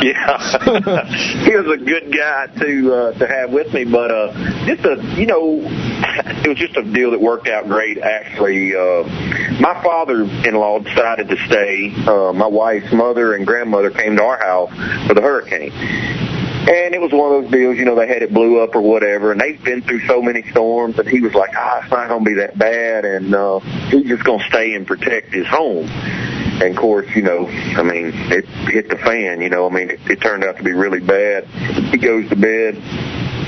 yeah, 0.02 0.38
he 1.46 1.56
was 1.56 1.80
a 1.80 1.84
good 1.84 2.12
guy 2.12 2.48
to 2.60 2.94
uh, 2.94 3.20
to 3.20 3.28
have 3.28 3.52
with 3.52 3.74
me. 3.74 3.86
But 3.86 4.12
uh, 4.12 4.34
just 4.66 4.86
a 4.86 4.96
you 5.16 5.28
know, 5.28 5.62
it 5.64 6.48
was 6.48 6.58
just 6.58 6.76
a 6.78 6.84
deal 6.84 7.12
that 7.12 7.22
worked 7.22 7.48
out 7.48 7.68
great. 7.68 8.00
Actually, 8.00 8.76
uh, 8.76 9.04
my 9.60 9.82
father-in-law 9.84 10.80
decided 10.80 11.30
to 11.30 11.38
stay. 11.46 11.94
Uh, 12.08 12.34
my 12.34 12.47
wife's 12.50 12.92
mother 12.92 13.34
and 13.34 13.46
grandmother 13.46 13.90
came 13.90 14.16
to 14.18 14.24
our 14.24 14.40
house 14.40 14.70
for 15.08 15.14
the 15.14 15.22
hurricane. 15.22 15.72
And 15.72 16.94
it 16.94 17.00
was 17.00 17.14
one 17.14 17.34
of 17.34 17.44
those 17.44 17.52
deals, 17.52 17.78
you 17.78 17.86
know, 17.86 17.96
they 17.96 18.08
had 18.08 18.22
it 18.24 18.34
blew 18.34 18.60
up 18.60 18.76
or 18.76 18.82
whatever, 18.82 19.32
and 19.32 19.40
they've 19.40 19.64
been 19.64 19.82
through 19.84 20.06
so 20.06 20.22
many 20.22 20.44
storms, 20.52 21.00
and 21.00 21.08
he 21.08 21.22
was 21.22 21.34
like, 21.34 21.52
ah, 21.56 21.80
it's 21.82 21.90
not 21.90 22.10
going 22.10 22.26
to 22.26 22.30
be 22.30 22.36
that 22.36 22.58
bad, 22.58 23.06
and 23.06 23.34
uh, 23.34 23.60
he's 23.90 24.08
just 24.08 24.26
going 24.26 24.40
to 24.40 24.46
stay 24.48 24.74
and 24.76 24.86
protect 24.86 25.34
his 25.34 25.48
home. 25.48 25.88
And 25.88 26.64
of 26.64 26.76
course, 26.76 27.08
you 27.16 27.22
know, 27.22 27.48
I 27.48 27.84
mean, 27.84 28.12
it 28.14 28.46
hit 28.46 28.90
the 28.90 28.98
fan, 28.98 29.42
you 29.42 29.48
know, 29.48 29.70
I 29.70 29.74
mean, 29.74 29.92
it, 29.92 30.00
it 30.10 30.20
turned 30.20 30.44
out 30.44 30.58
to 30.58 30.64
be 30.64 30.74
really 30.74 31.00
bad. 31.00 31.46
He 31.46 31.98
goes 31.98 32.28
to 32.30 32.36
bed, 32.36 32.76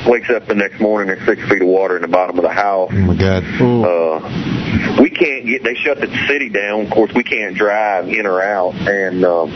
wakes 0.07 0.29
up 0.29 0.47
the 0.47 0.55
next 0.55 0.79
morning, 0.79 1.07
there's 1.07 1.25
six 1.25 1.41
feet 1.49 1.61
of 1.61 1.67
water 1.67 1.95
in 1.95 2.01
the 2.01 2.07
bottom 2.07 2.37
of 2.37 2.43
the 2.43 2.49
house. 2.49 2.89
Oh 2.91 2.95
my 2.95 3.15
God. 3.15 3.43
Uh, 3.61 5.01
we 5.01 5.09
can't 5.09 5.45
get, 5.45 5.63
they 5.63 5.75
shut 5.75 5.99
the 5.99 6.07
city 6.27 6.49
down. 6.49 6.85
Of 6.85 6.91
course, 6.91 7.11
we 7.13 7.23
can't 7.23 7.55
drive 7.55 8.07
in 8.07 8.25
or 8.25 8.41
out. 8.41 8.75
And, 8.75 9.25
um, 9.25 9.53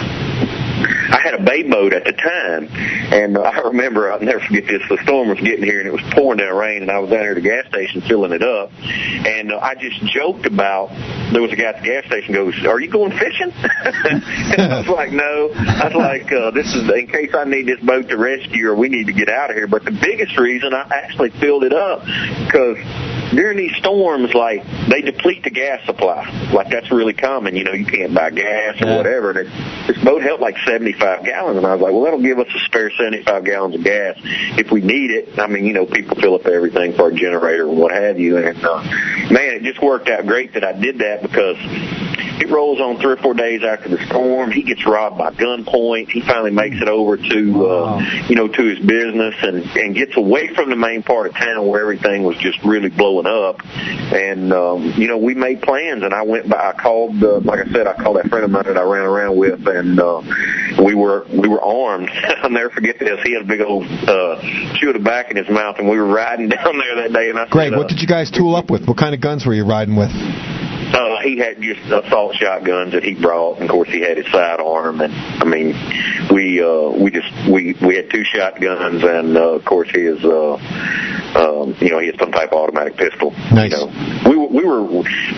I 0.83 1.19
had 1.23 1.33
a 1.35 1.43
bay 1.43 1.63
boat 1.63 1.93
at 1.93 2.05
the 2.05 2.13
time, 2.13 2.67
and 2.71 3.37
uh, 3.37 3.41
I 3.53 3.59
remember 3.67 4.11
I'll 4.11 4.19
never 4.19 4.39
forget 4.39 4.65
this. 4.67 4.81
The 4.89 4.97
storm 5.03 5.29
was 5.29 5.39
getting 5.39 5.63
here, 5.63 5.79
and 5.79 5.87
it 5.87 5.93
was 5.93 6.03
pouring 6.13 6.37
down 6.37 6.55
rain, 6.55 6.81
and 6.81 6.91
I 6.91 6.99
was 6.99 7.09
down 7.09 7.21
here 7.21 7.31
at 7.31 7.35
the 7.35 7.41
gas 7.41 7.67
station 7.67 8.01
filling 8.01 8.31
it 8.31 8.43
up, 8.43 8.71
and 8.81 9.51
uh, 9.51 9.59
I 9.59 9.75
just 9.75 9.99
joked 10.05 10.45
about. 10.45 10.89
There 11.31 11.41
was 11.41 11.51
a 11.51 11.55
guy 11.55 11.73
at 11.73 11.81
the 11.81 11.87
gas 11.87 12.05
station 12.05 12.33
goes, 12.33 12.53
"Are 12.65 12.79
you 12.79 12.89
going 12.89 13.11
fishing?" 13.17 13.51
and 13.53 14.61
I 14.61 14.79
was 14.79 14.87
like, 14.87 15.11
"No." 15.11 15.51
I 15.55 15.87
was 15.87 15.95
like, 15.95 16.31
uh, 16.31 16.51
"This 16.51 16.67
is 16.73 16.83
in 16.89 17.07
case 17.07 17.33
I 17.33 17.45
need 17.45 17.65
this 17.65 17.79
boat 17.79 18.09
to 18.09 18.17
rescue, 18.17 18.69
or 18.69 18.75
we 18.75 18.89
need 18.89 19.07
to 19.07 19.13
get 19.13 19.29
out 19.29 19.49
of 19.49 19.55
here." 19.55 19.67
But 19.67 19.85
the 19.85 19.91
biggest 19.91 20.37
reason 20.37 20.73
I 20.73 20.87
actually 20.91 21.31
filled 21.31 21.63
it 21.63 21.73
up 21.73 22.01
because 22.45 22.77
during 23.35 23.57
these 23.57 23.75
storms, 23.77 24.33
like 24.33 24.63
they 24.89 25.01
deplete 25.01 25.43
the 25.43 25.49
gas 25.49 25.85
supply. 25.85 26.29
Like 26.53 26.69
that's 26.69 26.91
really 26.91 27.13
common. 27.13 27.55
You 27.55 27.63
know, 27.63 27.73
you 27.73 27.85
can't 27.85 28.13
buy 28.13 28.29
gas 28.29 28.81
or 28.81 28.97
whatever. 28.97 29.31
And 29.31 29.39
it, 29.39 29.87
this 29.87 30.03
boat 30.03 30.21
held 30.21 30.39
like 30.39 30.57
75 30.73 31.23
gallons, 31.23 31.57
and 31.57 31.67
I 31.67 31.75
was 31.75 31.81
like, 31.81 31.93
well, 31.93 32.03
that'll 32.03 32.21
give 32.21 32.39
us 32.39 32.47
a 32.55 32.59
spare 32.65 32.89
75 32.89 33.45
gallons 33.45 33.75
of 33.75 33.83
gas 33.83 34.17
if 34.57 34.71
we 34.71 34.81
need 34.81 35.11
it. 35.11 35.37
I 35.37 35.45
mean, 35.45 35.65
you 35.65 35.73
know, 35.73 35.85
people 35.85 36.15
fill 36.15 36.33
up 36.33 36.47
everything 36.47 36.93
for 36.93 37.09
a 37.09 37.13
generator 37.13 37.69
and 37.69 37.77
what 37.77 37.91
have 37.91 38.19
you. 38.19 38.37
And 38.37 38.63
uh, 38.63 38.81
man, 39.31 39.53
it 39.53 39.63
just 39.63 39.81
worked 39.81 40.09
out 40.09 40.25
great 40.25 40.53
that 40.53 40.63
I 40.63 40.73
did 40.73 40.97
that 40.99 41.21
because 41.21 41.57
it 42.17 42.49
rolls 42.49 42.79
on 42.79 42.97
three 42.97 43.13
or 43.13 43.17
four 43.17 43.33
days 43.33 43.63
after 43.63 43.89
the 43.89 44.03
storm. 44.07 44.51
He 44.51 44.63
gets 44.63 44.85
robbed 44.85 45.17
by 45.17 45.31
gunpoint. 45.31 46.09
He 46.09 46.21
finally 46.21 46.51
makes 46.51 46.81
it 46.81 46.87
over 46.87 47.17
to, 47.17 47.65
uh, 47.67 47.99
you 48.27 48.35
know, 48.35 48.47
to 48.47 48.63
his 48.63 48.79
business 48.79 49.35
and 49.41 49.63
and 49.77 49.95
gets 49.95 50.15
away 50.17 50.53
from 50.53 50.69
the 50.69 50.75
main 50.75 51.03
part 51.03 51.27
of 51.27 51.33
town 51.33 51.67
where 51.67 51.81
everything 51.81 52.23
was 52.23 52.37
just 52.37 52.63
really 52.63 52.89
blowing 52.89 53.25
up. 53.25 53.65
And 53.65 54.53
um, 54.53 54.93
you 54.97 55.07
know, 55.07 55.17
we 55.17 55.35
made 55.35 55.61
plans, 55.61 56.03
and 56.03 56.13
I 56.13 56.23
went 56.23 56.49
by. 56.49 56.57
I 56.57 56.73
called, 56.73 57.23
uh, 57.23 57.39
like 57.39 57.59
I 57.59 57.71
said, 57.71 57.87
I 57.87 57.93
called 57.93 58.17
that 58.17 58.27
friend 58.27 58.45
of 58.45 58.51
mine 58.51 58.63
that 58.65 58.77
I 58.77 58.83
ran 58.83 59.05
around 59.05 59.37
with, 59.37 59.67
and 59.67 59.99
uh, 59.99 60.21
we 60.83 60.95
were 60.95 61.25
we 61.31 61.47
were 61.47 61.61
armed. 61.61 62.09
I'll 62.43 62.49
never 62.49 62.69
forget 62.69 62.99
this. 62.99 63.21
He 63.23 63.33
had 63.33 63.43
a 63.43 63.47
big 63.47 63.61
old 63.61 63.83
uh, 63.85 64.41
chew 64.75 64.89
of 64.89 64.95
tobacco 64.95 65.31
in 65.31 65.37
his 65.37 65.49
mouth, 65.49 65.77
and 65.79 65.89
we 65.89 65.97
were 65.97 66.07
riding 66.07 66.49
down 66.49 66.77
there 66.77 66.95
that 67.03 67.13
day. 67.13 67.29
And 67.29 67.39
I 67.39 67.47
Greg, 67.47 67.71
said, 67.71 67.77
what 67.77 67.85
uh, 67.85 67.89
did 67.89 68.01
you 68.01 68.07
guys 68.07 68.31
tool 68.31 68.55
up 68.55 68.69
with? 68.69 68.87
What 68.87 68.97
kind 68.97 69.15
of 69.15 69.21
guns 69.21 69.45
were 69.45 69.53
you 69.53 69.65
riding 69.65 69.95
with? 69.95 70.11
uh, 70.93 71.12
he 71.23 71.37
had 71.37 71.59
just 71.61 71.81
assault 71.91 72.35
shotguns 72.35 72.93
that 72.93 73.03
he 73.03 73.15
brought, 73.15 73.55
and 73.59 73.63
of 73.63 73.69
course 73.71 73.89
he 73.89 74.01
had 74.01 74.17
his 74.17 74.27
sidearm. 74.31 75.01
And 75.01 75.13
I 75.13 75.45
mean, 75.45 75.73
we 76.31 76.61
uh, 76.61 76.91
we 76.91 77.11
just 77.11 77.31
we 77.51 77.75
we 77.85 77.95
had 77.95 78.09
two 78.11 78.23
shotguns, 78.23 79.03
and 79.03 79.37
uh, 79.37 79.55
of 79.55 79.65
course 79.65 79.89
his 79.91 80.23
uh, 80.23 80.53
um, 81.35 81.75
you 81.79 81.89
know 81.89 81.99
he 81.99 82.07
had 82.07 82.19
some 82.19 82.31
type 82.31 82.51
of 82.51 82.57
automatic 82.59 82.95
pistol. 82.97 83.31
Nice. 83.51 83.71
You 83.71 83.77
know, 83.87 84.29
we 84.29 84.35
were- 84.37 84.43
we 84.53 84.63
were 84.65 84.83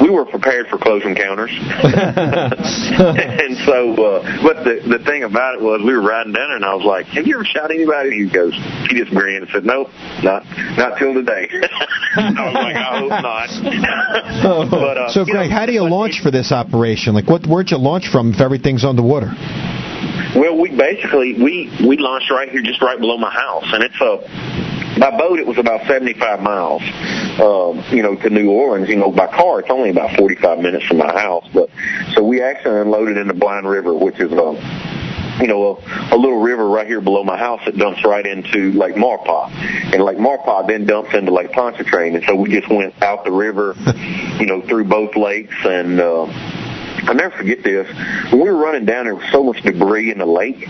we 0.01 0.09
were 0.09 0.25
prepared 0.25 0.67
for 0.67 0.77
close 0.77 1.01
encounters. 1.05 1.51
and 1.71 3.55
so, 3.65 3.93
uh, 3.95 4.43
but 4.43 4.63
the 4.65 4.81
the 4.97 4.99
thing 5.05 5.23
about 5.23 5.55
it 5.55 5.61
was 5.61 5.81
we 5.85 5.93
were 5.93 6.01
riding 6.01 6.33
down 6.33 6.49
there, 6.49 6.55
and 6.57 6.65
I 6.65 6.75
was 6.75 6.83
like, 6.85 7.05
"Have 7.07 7.25
you 7.27 7.35
ever 7.35 7.45
shot 7.45 7.71
anybody?" 7.71 8.11
He 8.25 8.29
goes, 8.29 8.53
he 8.89 8.97
just 8.99 9.11
grinned 9.11 9.43
and 9.43 9.51
said, 9.51 9.65
"Nope, 9.65 9.87
not 10.21 10.43
not 10.77 10.97
till 10.99 11.13
today." 11.13 11.47
I 12.17 12.29
was 12.29 12.53
like, 12.55 12.75
"I 12.75 12.99
hope 12.99 13.09
not." 13.09 14.69
but 14.69 14.97
uh, 14.97 15.09
so, 15.11 15.25
you 15.25 15.33
know, 15.33 15.49
how 15.49 15.65
do 15.65 15.71
you 15.73 15.74
launch 15.84 16.22
for 16.22 16.31
this 16.31 16.52
operation? 16.52 17.14
Like, 17.14 17.27
what 17.27 17.45
where'd 17.45 17.72
you 17.72 17.77
launch 17.77 18.07
from 18.10 18.34
if 18.34 18.41
everything's 18.41 18.84
underwater? 18.84 19.31
Well, 20.35 20.60
we 20.60 20.76
basically 20.76 21.34
we 21.34 21.72
we 21.88 21.97
launched 21.97 22.30
right 22.31 22.49
here, 22.49 22.61
just 22.61 22.81
right 22.81 22.99
below 22.99 23.18
my 23.18 23.31
house, 23.31 23.65
and 23.72 23.84
it's 23.84 23.99
a 24.02 24.99
by 24.99 25.18
boat 25.18 25.39
it 25.39 25.47
was 25.47 25.57
about 25.57 25.85
75 25.88 26.39
miles, 26.39 26.81
um, 27.39 27.84
you 27.95 28.02
know, 28.02 28.15
to 28.15 28.30
New 28.30 28.49
Orleans. 28.49 28.89
You 28.89 28.95
know, 28.95 29.11
by 29.11 29.27
car 29.27 29.60
it's 29.60 29.69
only 29.69 29.89
about 29.89 30.18
45 30.18 30.60
minutes 30.60 30.85
from 30.85 30.97
my 30.97 31.11
house, 31.11 31.47
but 31.53 31.69
so 32.14 32.23
we 32.23 32.41
actually 32.41 32.81
unloaded 32.81 33.18
in 33.18 33.27
the 33.27 33.34
Blind 33.34 33.68
River, 33.68 33.93
which 33.93 34.19
is 34.19 34.31
um, 34.31 34.56
you 35.39 35.47
know, 35.47 35.77
a, 35.77 36.15
a 36.15 36.17
little 36.17 36.39
river 36.39 36.67
right 36.67 36.87
here 36.87 37.01
below 37.01 37.23
my 37.23 37.37
house 37.37 37.61
that 37.65 37.77
dumps 37.77 38.03
right 38.05 38.25
into 38.25 38.71
Lake 38.73 38.95
Maurepas. 38.95 39.51
And 39.93 40.03
Lake 40.03 40.17
Maurepas 40.17 40.67
then 40.67 40.85
dumps 40.85 41.13
into 41.13 41.33
Lake 41.33 41.51
Pontchartrain. 41.51 42.15
And 42.15 42.23
so 42.25 42.35
we 42.35 42.49
just 42.49 42.69
went 42.69 43.01
out 43.01 43.25
the 43.25 43.31
river, 43.31 43.75
you 44.39 44.45
know, 44.45 44.61
through 44.61 44.85
both 44.85 45.15
lakes 45.15 45.55
and, 45.63 45.99
uh, 45.99 46.27
I'll 47.07 47.13
never 47.13 47.37
forget 47.37 47.61
this. 47.63 47.87
When 48.31 48.41
we 48.41 48.49
were 48.49 48.57
running 48.57 48.85
down, 48.85 49.05
there 49.05 49.13
was 49.13 49.31
so 49.31 49.43
much 49.43 49.61
debris 49.61 50.11
in 50.11 50.17
the 50.17 50.25
lake. 50.25 50.67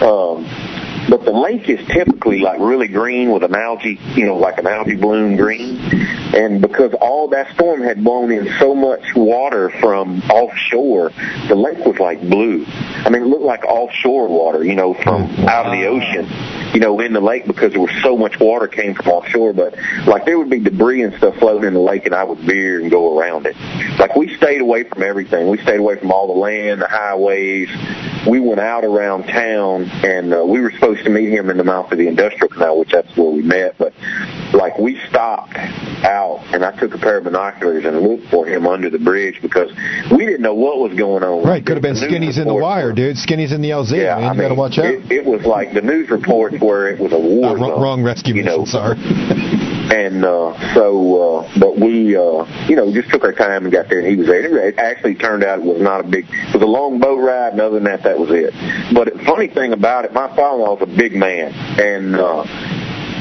Um, 0.00 0.46
but 1.08 1.24
the 1.24 1.32
lake 1.32 1.68
is 1.68 1.84
typically 1.88 2.40
like 2.40 2.58
really 2.60 2.88
green 2.88 3.30
with 3.30 3.44
an 3.44 3.54
algae, 3.54 3.98
you 4.14 4.26
know, 4.26 4.36
like 4.36 4.58
an 4.58 4.66
algae 4.66 4.96
bloom 4.96 5.36
green. 5.36 5.78
And 6.34 6.60
because 6.60 6.92
all 7.00 7.28
that 7.28 7.54
storm 7.54 7.82
had 7.82 8.02
blown 8.02 8.32
in 8.32 8.52
so 8.58 8.74
much 8.74 9.14
water 9.14 9.70
from 9.80 10.20
offshore, 10.22 11.12
the 11.48 11.54
lake 11.54 11.84
was 11.84 11.98
like 11.98 12.20
blue. 12.20 12.64
I 12.66 13.10
mean, 13.10 13.22
it 13.22 13.26
looked 13.26 13.44
like 13.44 13.64
offshore 13.64 14.28
water, 14.28 14.64
you 14.64 14.74
know, 14.74 14.94
from 14.94 15.28
mm-hmm. 15.28 15.48
out 15.48 15.66
of 15.66 15.72
the 15.72 15.86
ocean, 15.86 16.26
you 16.74 16.80
know, 16.80 16.98
in 17.00 17.12
the 17.12 17.20
lake 17.20 17.46
because 17.46 17.72
there 17.72 17.80
was 17.80 18.02
so 18.02 18.16
much 18.16 18.40
water 18.40 18.66
came 18.66 18.94
from 18.94 19.06
offshore. 19.06 19.52
But 19.52 19.76
like 20.06 20.24
there 20.24 20.38
would 20.38 20.50
be 20.50 20.60
debris 20.60 21.02
and 21.02 21.14
stuff 21.14 21.36
floating 21.36 21.68
in 21.68 21.74
the 21.74 21.80
lake, 21.80 22.06
and 22.06 22.14
I 22.14 22.24
would 22.24 22.38
veer 22.38 22.80
and 22.80 22.90
go 22.90 23.18
around 23.18 23.46
it. 23.46 23.56
Like 23.98 24.16
we 24.16 24.34
stayed 24.36 24.60
away 24.60 24.82
from 24.84 25.02
everything. 25.02 25.48
We 25.48 25.58
stayed 25.58 25.80
away 25.80 25.98
from 25.98 26.10
all 26.10 26.26
the 26.26 26.38
land, 26.38 26.82
the 26.82 26.88
highways. 26.88 27.68
We 28.28 28.40
went 28.40 28.60
out 28.60 28.84
around 28.84 29.24
town, 29.24 29.84
and 29.84 30.34
uh, 30.34 30.44
we 30.44 30.60
were 30.60 30.70
supposed 30.72 31.04
to 31.04 31.10
meet 31.10 31.30
him 31.30 31.48
in 31.50 31.56
the 31.58 31.64
mouth 31.64 31.92
of 31.92 31.98
the 31.98 32.08
industrial 32.08 32.48
canal, 32.48 32.78
which 32.80 32.90
that's 32.92 33.16
where 33.16 33.30
we 33.30 33.42
met. 33.42 33.76
But 33.78 33.92
like 34.52 34.78
we 34.78 34.98
stopped 35.08 35.54
out, 35.56 36.42
and 36.52 36.64
I 36.64 36.76
took 36.78 36.94
a 36.94 36.98
pair 36.98 37.18
of 37.18 37.24
binoculars 37.24 37.84
and 37.84 38.00
looked 38.00 38.28
for 38.30 38.46
him 38.46 38.66
under 38.66 38.90
the 38.90 38.98
bridge 38.98 39.40
because 39.42 39.70
we 40.10 40.26
didn't 40.26 40.42
know 40.42 40.54
what 40.54 40.78
was 40.78 40.96
going 40.98 41.22
on. 41.22 41.44
Right, 41.46 41.64
could 41.64 41.76
have 41.76 41.82
been 41.82 41.94
skinnies 41.94 42.38
in 42.40 42.48
the 42.48 42.54
wire, 42.54 42.92
dude. 42.92 43.16
Skinnies 43.16 43.52
in 43.54 43.62
the 43.62 43.70
LZ. 43.70 43.92
yeah, 43.96 44.16
man. 44.16 44.24
I 44.24 44.32
You 44.34 44.40
got 44.40 44.48
to 44.48 44.54
watch 44.54 44.78
out. 44.78 44.86
It, 44.86 45.10
it 45.10 45.24
was 45.24 45.44
like 45.44 45.72
the 45.72 45.82
news 45.82 46.10
reports 46.10 46.56
where 46.60 46.88
it 46.88 46.98
was 47.00 47.12
a 47.12 47.18
war 47.20 47.50
Uh, 47.50 47.54
wrong, 47.54 47.80
wrong 47.80 48.02
rescue 48.02 48.34
you 48.34 48.42
mission. 48.44 48.58
know. 48.60 48.64
Sorry. 48.64 48.96
And 49.92 50.24
uh, 50.24 50.74
so, 50.74 51.38
uh, 51.38 51.58
but 51.58 51.78
we, 51.78 52.16
uh, 52.16 52.44
you 52.66 52.74
know, 52.76 52.92
just 52.92 53.08
took 53.10 53.22
our 53.24 53.32
time 53.32 53.64
and 53.64 53.72
got 53.72 53.88
there, 53.88 54.00
and 54.00 54.08
he 54.08 54.16
was 54.16 54.26
there. 54.26 54.68
It 54.68 54.78
actually 54.78 55.14
turned 55.14 55.44
out 55.44 55.60
it 55.60 55.64
was 55.64 55.80
not 55.80 56.00
a 56.00 56.04
big. 56.04 56.26
It 56.28 56.54
was 56.54 56.62
a 56.62 56.66
long 56.66 56.98
boat 56.98 57.18
ride, 57.18 57.52
and 57.52 57.60
other 57.60 57.76
than 57.76 57.84
that, 57.84 58.02
that 58.02 58.18
was 58.18 58.30
it. 58.32 58.52
But 58.92 59.12
the 59.12 59.24
funny 59.24 59.48
thing 59.48 59.72
about 59.72 60.04
it, 60.04 60.12
my 60.12 60.28
father-in-law 60.34 60.74
was 60.74 60.82
a 60.82 60.96
big 60.96 61.14
man, 61.14 61.52
and 61.78 62.16
uh, 62.16 62.42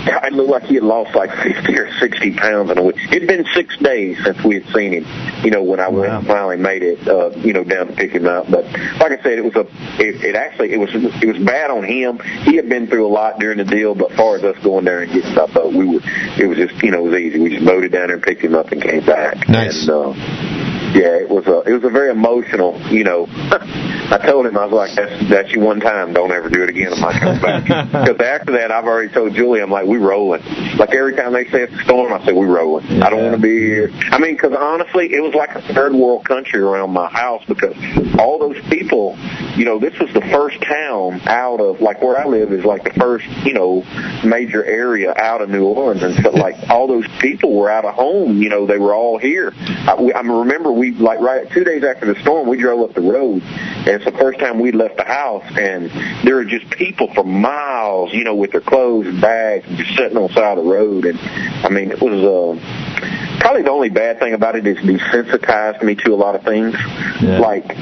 it 0.08 0.34
looked 0.34 0.50
like 0.50 0.64
he 0.64 0.76
had 0.76 0.84
lost 0.84 1.16
like 1.16 1.32
50 1.44 1.78
or 1.78 1.92
60 2.00 2.36
pounds 2.36 2.72
in 2.72 2.78
a 2.78 2.84
week. 2.84 2.96
It'd 3.12 3.28
been 3.28 3.46
six 3.54 3.78
days 3.78 4.18
since 4.24 4.44
we 4.44 4.56
had 4.56 4.74
seen 4.74 4.94
him, 4.94 5.44
you 5.44 5.52
know, 5.52 5.64
when 5.64 5.80
I 5.80 5.90
went 5.90 6.12
and 6.12 6.28
finally 6.28 6.58
made 6.58 6.84
it, 6.84 7.08
uh, 7.08 7.32
you 7.38 7.54
know, 7.54 7.64
down 7.64 7.88
to 7.88 7.94
pick 7.94 8.12
him 8.12 8.28
up. 8.28 8.50
But 8.50 8.66
like 9.00 9.20
I 9.20 9.24
said, 9.24 9.40
it 9.40 9.46
was 9.46 9.56
a, 9.56 9.68
it, 10.02 10.24
it 10.24 10.36
actually, 10.36 10.74
it 10.74 10.78
was, 10.78 10.90
it 10.94 11.28
was 11.28 11.44
bad 11.44 11.72
on 11.72 11.84
him. 11.84 12.20
He 12.44 12.56
had 12.56 12.70
been 12.70 12.88
through 12.88 13.06
a 13.06 13.10
lot 13.10 13.40
during 13.40 13.58
the 13.58 13.66
deal, 13.66 13.96
but 13.96 14.12
as 14.12 14.18
far 14.18 14.36
as 14.38 14.44
us 14.44 14.58
going 14.64 14.86
there 14.86 15.02
and 15.02 15.12
getting 15.12 15.38
our 15.38 15.48
boat, 15.48 15.74
we 15.74 15.86
were, 15.86 16.02
it 16.04 16.48
was 16.48 16.58
just, 16.58 16.82
you 16.84 16.92
know, 16.92 17.06
it 17.06 17.10
was 17.10 17.20
easy. 17.20 17.40
We 17.40 17.50
just 17.50 17.66
boated 17.66 17.92
down 17.92 18.08
there 18.08 18.16
and 18.16 18.24
picked 18.24 18.42
him 18.42 18.56
up 18.56 18.72
and 18.72 18.82
came 18.82 19.06
back. 19.06 19.48
Nice. 19.50 19.88
And, 19.88 19.90
uh, 19.90 20.85
yeah, 20.94 21.18
it 21.18 21.30
was 21.30 21.46
a 21.48 21.62
it 21.62 21.74
was 21.74 21.84
a 21.84 21.90
very 21.90 22.12
emotional. 22.12 22.80
You 22.92 23.04
know, 23.04 23.28
I 23.30 24.20
told 24.26 24.46
him 24.46 24.58
I 24.58 24.66
was 24.66 24.74
like, 24.74 24.96
"That's 24.96 25.30
that's 25.30 25.52
you 25.52 25.62
one 25.62 25.80
time. 25.80 26.14
Don't 26.14 26.32
ever 26.32 26.50
do 26.50 26.64
it 26.64 26.70
again." 26.70 26.94
I'm 26.94 27.00
not 27.00 27.20
coming 27.20 27.42
back. 27.42 27.64
Because 28.06 28.20
after 28.20 28.52
that, 28.54 28.72
I've 28.72 28.86
already 28.86 29.12
told 29.12 29.34
Julie, 29.34 29.62
I'm 29.62 29.72
like, 29.72 29.88
"We 29.88 29.98
rolling." 29.98 30.42
Like 30.78 30.94
every 30.94 31.16
time 31.16 31.34
they 31.34 31.46
say 31.46 31.64
it's 31.64 31.74
a 31.74 31.84
storm, 31.84 32.14
I 32.14 32.24
say, 32.26 32.34
"We 32.34 32.46
rolling." 32.46 33.02
I 33.02 33.10
don't 33.10 33.24
want 33.24 33.36
to 33.36 33.42
be 33.42 33.58
here. 33.60 33.90
I 34.12 34.20
mean, 34.20 34.36
because 34.36 34.54
honestly, 34.58 35.14
it 35.14 35.22
was 35.22 35.34
like 35.34 35.56
a 35.56 35.62
third 35.74 35.94
world 35.94 36.26
country 36.26 36.62
around 36.62 36.92
my 36.92 37.10
house 37.10 37.44
because 37.48 37.76
all 38.20 38.40
those 38.40 38.62
people. 38.70 39.18
You 39.56 39.64
know, 39.64 39.80
this 39.80 39.98
was 40.00 40.12
the 40.14 40.22
first 40.32 40.62
town 40.62 41.22
out 41.26 41.62
of 41.62 41.80
like 41.80 42.02
where 42.02 42.20
I 42.20 42.26
live 42.26 42.52
is 42.52 42.66
like 42.66 42.84
the 42.84 42.94
first 43.00 43.26
you 43.46 43.54
know 43.54 43.84
major 44.26 44.64
area 44.64 45.14
out 45.16 45.42
of 45.42 45.50
New 45.50 45.64
Orleans, 45.66 46.04
and 46.04 46.16
so 46.24 46.32
like 46.32 46.56
all 46.70 46.88
those 46.88 47.08
people 47.20 47.56
were 47.56 47.70
out 47.70 47.86
of 47.86 47.96
home. 47.96 48.42
You 48.42 48.50
know, 48.50 48.66
they 48.66 48.78
were 48.78 48.94
all 48.94 49.18
here. 49.18 49.54
I, 49.56 49.96
we, 50.00 50.14
I 50.14 50.22
remember 50.22 50.72
we 50.72 50.85
like 50.92 51.20
right 51.20 51.50
two 51.52 51.64
days 51.64 51.84
after 51.84 52.12
the 52.12 52.20
storm, 52.22 52.48
we 52.48 52.58
drove 52.58 52.90
up 52.90 52.96
the 52.96 53.02
road, 53.02 53.42
and 53.44 53.88
it's 53.88 54.06
the 54.06 54.12
first 54.12 54.40
time 54.40 54.60
we 54.60 54.72
left 54.72 54.98
the 54.98 55.04
house, 55.04 55.46
and 55.58 55.90
there 56.26 56.36
were 56.36 56.46
just 56.46 56.70
people 56.72 57.14
for 57.14 57.24
miles, 57.24 58.14
you 58.14 58.24
know, 58.24 58.36
with 58.36 58.52
their 58.52 58.62
clothes 58.62 59.08
and 59.08 59.22
bags, 59.22 59.66
and 59.68 59.78
just 59.78 59.96
sitting 59.96 60.18
on 60.18 60.28
the 60.28 60.34
side 60.34 60.58
of 60.58 60.64
the 60.64 60.70
road. 60.70 61.06
And 61.06 61.20
I 61.20 61.70
mean, 61.70 61.92
it 61.92 62.02
was. 62.02 62.14
uh 62.14 63.06
Probably 63.40 63.62
the 63.62 63.70
only 63.70 63.90
bad 63.90 64.18
thing 64.18 64.34
about 64.34 64.56
it 64.56 64.66
is 64.66 64.78
desensitized 64.78 65.84
me 65.84 65.94
to 65.96 66.14
a 66.14 66.16
lot 66.16 66.34
of 66.34 66.42
things. 66.44 66.74
Yeah. 67.22 67.38
Like, 67.38 67.78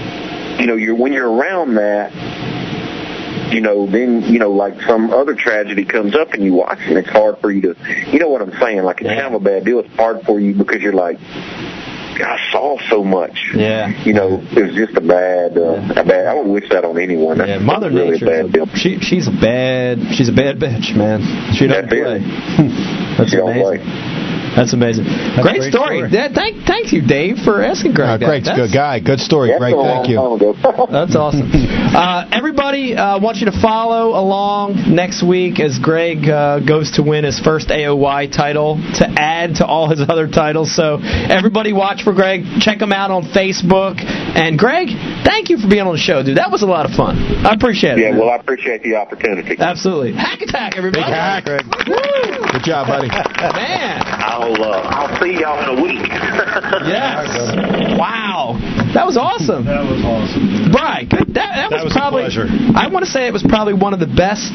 you 0.60 0.66
know, 0.68 0.76
you're 0.76 0.96
when 0.96 1.14
you're 1.14 1.32
around 1.32 1.76
that, 1.76 2.12
you 3.54 3.62
know, 3.62 3.86
then, 3.86 4.24
you 4.24 4.40
know, 4.40 4.52
like 4.52 4.82
some 4.82 5.12
other 5.12 5.36
tragedy 5.36 5.86
comes 5.86 6.16
up 6.16 6.34
and 6.34 6.44
you 6.44 6.54
watch 6.54 6.80
it 6.80 6.90
and 6.90 6.98
it's 6.98 7.10
hard 7.10 7.38
for 7.40 7.50
you 7.50 7.62
to, 7.62 7.76
you 8.12 8.20
know 8.20 8.28
what 8.28 8.42
I'm 8.42 8.52
saying? 8.60 8.84
Like 8.84 9.00
it's 9.02 9.10
kind 9.10 9.34
of 9.34 9.42
a 9.42 9.44
bad 9.44 9.64
deal. 9.64 9.80
It's 9.80 9.94
hard 9.96 10.24
for 10.26 10.38
you 10.38 10.54
because 10.54 10.82
you're 10.82 10.92
like, 10.92 11.18
I 12.22 12.38
saw 12.52 12.78
so 12.90 13.04
much. 13.04 13.38
Yeah. 13.56 13.90
You 14.04 14.14
know, 14.14 14.40
it 14.42 14.62
was 14.68 14.76
just 14.76 14.96
a 14.98 15.02
bad, 15.02 15.58
uh, 15.58 16.02
a 16.02 16.06
bad, 16.06 16.28
I 16.28 16.34
would 16.36 16.48
wish 16.48 16.70
that 16.70 16.84
on 16.86 17.00
anyone. 17.00 17.38
That's 17.38 17.50
Yeah, 17.50 17.60
Mother 17.60 17.90
really 17.90 18.12
Nature. 18.12 18.26
bad 18.26 18.52
deal. 18.54 18.66
She 18.76 19.00
she's 19.00 19.28
a 19.28 19.32
bad 19.32 20.00
she's 20.16 20.30
a 20.30 20.34
bad 20.34 20.60
bitch, 20.60 20.96
man. 20.96 21.22
She 21.54 21.68
doesn't 21.68 21.90
That's 21.90 21.94
it. 21.94 22.04
play. 22.04 22.20
That's 23.18 23.30
She 23.32 23.38
don't 23.38 23.52
amazing. 23.52 23.86
play. 23.86 24.33
That's 24.56 24.74
amazing. 24.74 25.06
great, 25.42 25.60
great 25.60 25.74
story. 25.74 26.06
story. 26.06 26.10
Yeah, 26.12 26.30
thank 26.34 26.66
thank 26.66 26.94
you, 26.94 27.02
Dave, 27.02 27.38
for 27.44 27.62
asking 27.62 27.94
Greg. 27.94 28.22
Uh. 28.22 28.26
Greg's 28.26 28.50
a 28.50 28.56
good 28.56 28.74
guy. 28.74 29.00
Good 29.00 29.20
story. 29.20 29.50
That's 29.50 29.60
Greg, 29.60 29.76
thank 29.76 30.10
you. 30.10 30.18
That's 30.92 31.16
awesome. 31.16 31.50
Uh, 31.50 32.30
everybody 32.32 32.96
uh, 32.96 33.20
wants 33.20 33.42
you 33.42 33.50
to 33.50 33.58
follow 33.62 34.18
along 34.18 34.94
next 34.94 35.24
week 35.24 35.60
as 35.60 35.80
Greg 35.80 36.28
uh, 36.28 36.60
goes 36.60 36.92
to 36.92 37.04
win 37.04 37.24
his 37.24 37.40
first 37.40 37.70
AOY 37.70 38.32
title 38.32 38.78
to 39.00 39.06
add 39.18 39.56
to 39.56 39.66
all 39.66 39.90
his 39.90 40.02
other 40.02 40.28
titles. 40.28 40.76
So 40.76 41.00
everybody 41.02 41.74
watch 41.74 42.04
for 42.04 42.14
Greg. 42.14 42.44
Check 42.60 42.82
him 42.82 42.92
out 42.92 43.12
on 43.12 43.24
Facebook. 43.24 44.00
And 44.00 44.58
Greg, 44.58 44.90
thank 45.26 45.50
you 45.50 45.58
for 45.58 45.68
being 45.68 45.86
on 45.86 45.94
the 45.94 46.00
show, 46.00 46.24
dude. 46.24 46.38
That 46.38 46.52
was 46.52 46.62
a 46.64 46.68
lot 46.68 46.86
of 46.86 46.96
fun. 46.96 47.18
I 47.46 47.54
appreciate 47.54 47.98
it. 47.98 48.02
yeah, 48.02 48.12
man. 48.12 48.20
well, 48.20 48.30
I 48.30 48.36
appreciate 48.38 48.84
the 48.84 48.96
opportunity. 48.96 49.56
Absolutely. 49.60 50.14
Hack 50.14 50.42
attack, 50.42 50.74
everybody. 50.78 51.04
Big 51.04 51.14
hack. 51.14 51.46
Woo! 51.46 52.52
Good 52.54 52.64
job, 52.64 52.88
buddy. 52.88 53.08
Man. 53.54 54.13
I'll, 54.44 54.60
uh, 54.60 55.08
I'll 55.08 55.22
see 55.24 55.40
y'all 55.40 55.56
in 55.64 55.80
a 55.80 55.82
week. 55.82 56.12
Yes. 56.84 57.56
Wow. 57.98 58.60
That 58.94 59.06
was 59.06 59.16
awesome. 59.16 59.66
That 59.66 59.88
was 59.88 60.04
awesome. 60.04 60.72
Right. 60.74 61.08
That, 61.10 61.34
that, 61.34 61.72
was, 61.72 61.84
was 61.86 61.96
a 61.96 61.96
probably. 61.96 62.24
pleasure. 62.24 62.48
I 62.76 62.90
want 62.92 63.06
to 63.06 63.12
say 63.12 63.28
it 63.28 63.34
was 63.34 63.44
probably 63.44 63.74
one 63.74 63.94
of 63.94 64.00
the 64.00 64.10
best 64.10 64.52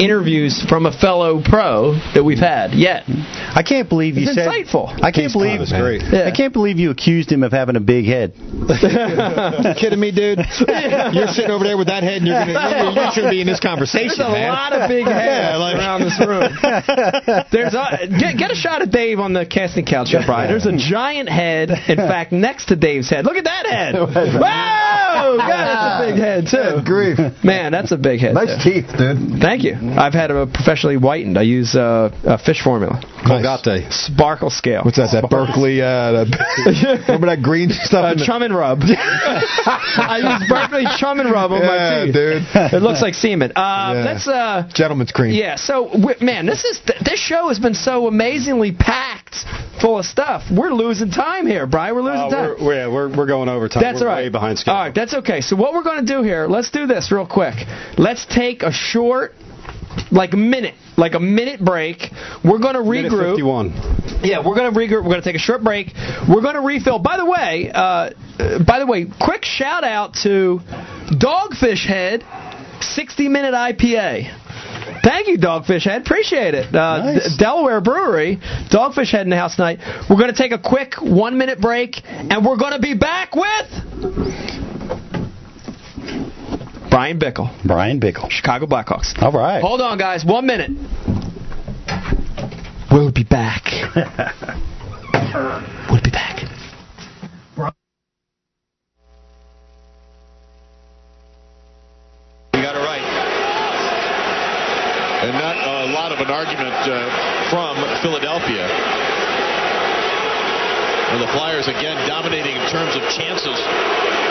interviews 0.00 0.64
from 0.68 0.86
a 0.86 0.92
fellow 0.92 1.42
pro 1.44 1.94
that 2.14 2.24
we've 2.24 2.38
had 2.38 2.72
yet. 2.74 3.04
I 3.08 3.62
can't 3.66 3.88
believe 3.88 4.16
you 4.16 4.24
It's 4.28 4.34
said. 4.34 4.48
insightful. 4.48 4.88
I 5.02 5.10
can't 5.12 5.24
He's 5.28 5.32
believe. 5.32 5.60
fun, 5.60 5.70
man. 5.70 5.80
great. 5.82 6.02
Yeah. 6.12 6.28
I 6.28 6.30
can't 6.36 6.52
believe 6.52 6.78
you 6.78 6.90
accused 6.90 7.30
him 7.32 7.42
of 7.42 7.52
having 7.52 7.76
a 7.76 7.80
big 7.80 8.04
head. 8.06 8.34
You 8.36 9.74
kidding 9.78 10.00
me, 10.00 10.10
dude? 10.12 10.38
You're 10.66 11.28
sitting 11.28 11.50
over 11.50 11.64
there 11.64 11.76
with 11.78 11.88
that 11.88 12.02
head, 12.02 12.18
and 12.22 12.26
you're 12.26 12.38
gonna 12.38 12.92
you 13.06 13.12
shouldn't 13.12 13.30
be 13.32 13.40
in 13.40 13.46
this 13.46 13.60
conversation, 13.60 14.18
There's 14.18 14.28
a 14.28 14.32
man. 14.32 14.48
lot 14.52 14.72
of 14.72 14.88
big 14.88 15.06
heads 15.06 15.26
Yeah, 15.26 15.56
like- 15.56 15.76
around 15.76 16.00
this 16.02 16.18
room. 16.20 16.50
There's 17.52 17.74
a, 17.74 18.06
get, 18.18 18.36
get 18.38 18.50
a 18.50 18.54
shot 18.54 18.82
of 18.82 18.90
Dave 18.90 19.18
on 19.20 19.32
the 19.32 19.46
casting 19.46 19.84
couch 19.86 20.08
here, 20.10 20.22
Brian. 20.26 20.50
There's 20.50 20.66
a 20.66 20.76
giant 20.76 21.28
head, 21.28 21.70
in 21.70 21.96
fact, 21.96 22.32
next 22.32 22.66
to 22.66 22.76
Dave's 22.76 23.08
head. 23.10 23.24
Look 23.24 23.36
at 23.36 23.44
that 23.44 23.66
head. 23.66 23.94
Whoa! 23.96 25.36
God, 25.38 25.48
that's 25.48 26.02
a 26.02 26.10
big 26.10 26.20
head, 26.20 26.46
too. 26.50 26.84
grief. 26.84 27.18
Man, 27.44 27.72
that's 27.72 27.92
a 27.92 27.96
big 27.96 28.20
head. 28.20 28.34
Nice 28.34 28.62
too. 28.62 28.70
teeth, 28.82 28.86
dude. 28.96 29.40
Thank 29.40 29.62
you. 29.64 29.74
I've 29.90 30.12
had 30.14 30.30
it 30.30 30.52
professionally 30.52 30.96
whitened. 30.96 31.38
I 31.38 31.42
use 31.42 31.74
uh, 31.74 32.10
a 32.24 32.38
fish 32.38 32.62
formula. 32.62 33.00
Colgate. 33.26 33.92
Sparkle 33.92 34.50
scale. 34.50 34.82
What's 34.84 34.96
that? 34.98 35.10
That 35.12 35.30
Berkley? 35.30 35.80
Uh, 35.82 36.24
the, 36.24 37.02
remember 37.08 37.26
that 37.28 37.42
green 37.42 37.70
stuff? 37.70 38.16
Uh, 38.18 38.24
chum 38.24 38.42
and 38.42 38.54
rub. 38.54 38.80
I 38.86 40.20
use 40.40 40.48
Berkley 40.48 40.84
chum 40.98 41.20
and 41.20 41.30
rub 41.30 41.52
on 41.52 41.60
yeah, 41.62 41.66
my 41.66 42.04
teeth. 42.06 42.14
dude. 42.14 42.42
It 42.72 42.82
looks 42.82 43.02
like 43.02 43.14
semen. 43.14 43.52
Uh, 43.56 43.92
Yeah. 43.96 44.04
Let's 44.04 44.28
uh, 44.28 44.68
Gentleman's 44.72 45.12
cream. 45.12 45.34
yeah. 45.34 45.56
So 45.56 45.90
man, 46.20 46.46
this 46.46 46.64
is 46.64 46.80
th- 46.86 47.00
this 47.00 47.20
show 47.20 47.48
has 47.48 47.58
been 47.58 47.74
so 47.74 48.06
amazingly 48.06 48.72
packed 48.72 49.36
full 49.80 49.98
of 49.98 50.06
stuff. 50.06 50.44
We're 50.50 50.70
losing 50.72 51.10
time 51.10 51.46
here, 51.46 51.66
Brian. 51.66 51.94
We're 51.94 52.02
losing 52.02 52.20
Uh, 52.20 52.30
time. 52.30 52.48
we're, 52.60 52.64
we're, 52.66 52.74
yeah, 52.74 52.86
we're, 52.92 53.16
we're 53.16 53.26
going 53.26 53.48
over 53.48 53.68
time. 53.68 53.82
That's 53.82 54.00
we're 54.00 54.08
all 54.08 54.14
right. 54.14 54.24
way 54.24 54.28
behind 54.30 54.58
schedule. 54.58 54.76
All 54.76 54.84
right, 54.84 54.94
that's 54.94 55.14
okay. 55.14 55.40
So 55.40 55.56
what 55.56 55.72
we're 55.74 55.82
going 55.84 56.04
to 56.04 56.12
do 56.12 56.22
here? 56.22 56.46
Let's 56.46 56.70
do 56.70 56.86
this 56.86 57.10
real 57.12 57.26
quick. 57.26 57.54
Let's 57.98 58.24
take 58.26 58.62
a 58.62 58.72
short, 58.72 59.34
like 60.10 60.32
a 60.34 60.36
minute, 60.36 60.74
like 60.96 61.14
a 61.14 61.20
minute 61.20 61.64
break. 61.64 62.10
We're 62.44 62.58
going 62.58 62.74
to 62.74 62.80
regroup. 62.80 63.30
51. 63.36 64.20
Yeah, 64.22 64.44
we're 64.46 64.54
gonna 64.56 64.72
regroup. 64.72 65.04
We're 65.04 65.10
gonna 65.10 65.22
take 65.22 65.36
a 65.36 65.38
short 65.38 65.62
break. 65.62 65.92
We're 66.28 66.40
gonna 66.42 66.62
refill. 66.62 66.98
By 66.98 67.16
the 67.18 67.26
way, 67.26 67.70
uh, 67.72 67.80
uh, 68.38 68.64
by 68.64 68.78
the 68.78 68.86
way, 68.86 69.06
quick 69.20 69.44
shout 69.44 69.84
out 69.84 70.14
to 70.22 70.60
Dogfish 71.10 71.86
Head, 71.86 72.24
60 72.80 73.28
minute 73.28 73.52
IPA. 73.54 74.42
Thank 75.02 75.28
you, 75.28 75.38
Dogfish 75.38 75.82
Head. 75.84 76.00
Appreciate 76.02 76.54
it. 76.54 76.74
Uh, 76.74 76.98
Nice. 77.12 77.36
D- 77.36 77.44
Delaware 77.44 77.80
Brewery, 77.80 78.38
Dogfish 78.70 79.10
Head 79.12 79.22
in 79.22 79.30
the 79.30 79.36
house 79.36 79.56
tonight. 79.56 79.78
We're 80.10 80.16
going 80.16 80.32
to 80.32 80.36
take 80.36 80.52
a 80.52 80.58
quick 80.58 80.94
one 81.00 81.38
minute 81.38 81.60
break, 81.60 82.00
and 82.06 82.44
we're 82.44 82.56
going 82.56 82.72
to 82.72 82.80
be 82.80 82.94
back 82.94 83.34
with 83.36 84.65
Bryan 86.96 87.18
Bickell, 87.20 87.52
Bryan 87.62 88.00
Bickell. 88.00 88.30
Chicago 88.30 88.64
Blackhawks. 88.64 89.12
All 89.20 89.30
right. 89.30 89.60
Hold 89.60 89.82
on, 89.82 89.98
guys. 89.98 90.24
One 90.24 90.46
minute. 90.46 90.70
We'll 92.90 93.12
be 93.12 93.22
back. 93.22 93.68
We'll 95.90 96.00
be 96.02 96.10
back. 96.10 96.40
You 96.40 96.48
got 102.64 102.72
it 102.72 102.80
right. 102.80 103.04
And 105.20 105.36
not 105.36 105.56
a 105.60 105.92
lot 105.92 106.12
of 106.12 106.20
an 106.20 106.30
argument 106.32 106.72
uh, 106.88 107.50
from 107.50 107.76
Philadelphia. 108.00 108.64
And 111.12 111.20
the 111.20 111.28
Flyers 111.36 111.68
again 111.68 112.08
dominating 112.08 112.56
in 112.56 112.66
terms 112.70 112.96
of 112.96 113.02
chances 113.12 113.60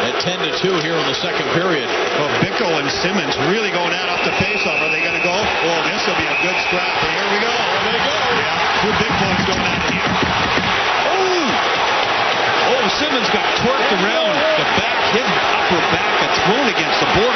at 0.06 0.22
10 0.22 0.38
to 0.45 0.52
2 0.61 0.86
here 0.86 0.94
in 0.94 1.07
the 1.10 1.18
second 1.18 1.49
period. 1.57 1.90
Well, 2.22 2.30
Bickell 2.38 2.77
and 2.77 2.86
Simmonds 3.02 3.34
really 3.49 3.73
going 3.73 3.90
at 3.90 4.06
off 4.06 4.22
the 4.22 4.36
faceoff. 4.38 4.77
Are 4.77 4.94
they 4.94 5.02
going 5.02 5.18
to 5.18 5.26
go? 5.26 5.34
Oh, 5.34 5.80
this 5.90 6.06
will 6.06 6.19
be 6.22 6.30
a 6.30 6.38
good 6.45 6.57
scrap. 6.69 6.94
But 7.02 7.10
here 7.10 7.30
we 7.34 7.40
go. 7.41 7.49
There 7.49 7.90
they 7.90 8.06
go. 8.06 8.18
Yeah, 8.38 8.82
two 8.86 8.94
big 9.02 9.14
points 9.18 9.44
going 9.49 9.65
at 9.65 9.82
here. 9.90 10.10
Oh! 11.10 11.49
Oh, 12.69 12.86
Simmonds 13.02 13.30
got 13.34 13.45
twerked 13.65 13.91
around 13.98 14.34
the 14.61 14.68
back, 14.77 14.98
his 15.10 15.26
upper 15.26 15.82
back, 15.90 16.14
and 16.22 16.32
thrown 16.45 16.65
against 16.69 16.98
the 17.02 17.10
boards. 17.18 17.35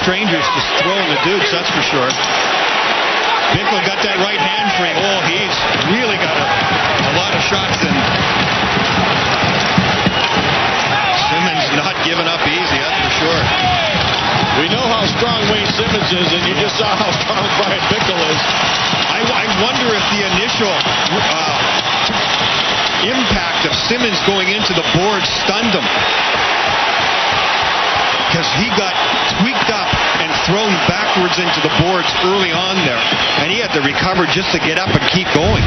Strangers 0.00 0.46
to 0.48 0.60
throwing 0.80 1.08
the 1.12 1.20
Dukes, 1.28 1.52
that's 1.52 1.68
for 1.68 1.84
sure. 1.84 2.08
Bickell 3.52 3.82
got 3.84 4.00
that 4.00 4.16
right 4.24 4.40
hand 4.40 4.68
frame. 4.80 4.96
Oh, 4.96 5.20
he's 5.28 5.56
really 5.92 6.16
got 6.16 6.32
a, 6.38 6.46
a 7.10 7.12
lot 7.20 7.36
of 7.36 7.42
shots 7.44 7.76
in. 7.84 7.94
Simmonds 11.28 11.66
not 11.76 11.94
giving 12.06 12.24
up 12.24 12.40
easy, 12.48 12.78
that's 12.80 13.00
for 13.04 13.12
sure. 13.26 13.40
We 14.62 14.72
know 14.72 14.82
how 14.88 15.04
strong 15.04 15.40
Wayne 15.52 15.68
Simmonds 15.76 16.10
is, 16.14 16.28
and 16.32 16.42
you 16.48 16.54
just 16.56 16.80
saw 16.80 16.96
how 16.96 17.10
strong 17.20 17.44
Bryan 17.60 17.84
Bickell 17.92 18.20
is. 18.30 18.40
I, 19.10 19.20
I 19.20 19.44
wonder 19.60 19.88
if 19.92 20.04
the 20.16 20.22
initial 20.32 20.72
uh, 20.72 21.60
impact 23.04 23.68
of 23.68 23.76
Simmonds 23.88 24.20
going 24.24 24.48
into 24.48 24.72
the 24.72 24.86
board 24.96 25.22
stunned 25.44 25.76
him. 25.76 25.86
Because 28.40 28.56
he 28.56 28.72
got 28.72 28.96
tweaked 29.36 29.68
up 29.68 29.84
and 30.24 30.32
thrown 30.48 30.72
backwards 30.88 31.36
into 31.36 31.60
the 31.60 31.68
boards 31.84 32.08
early 32.24 32.48
on 32.48 32.72
there. 32.88 32.96
And 33.44 33.52
he 33.52 33.60
had 33.60 33.68
to 33.76 33.84
recover 33.84 34.24
just 34.24 34.48
to 34.56 34.58
get 34.64 34.80
up 34.80 34.88
and 34.88 35.04
keep 35.12 35.28
going. 35.36 35.60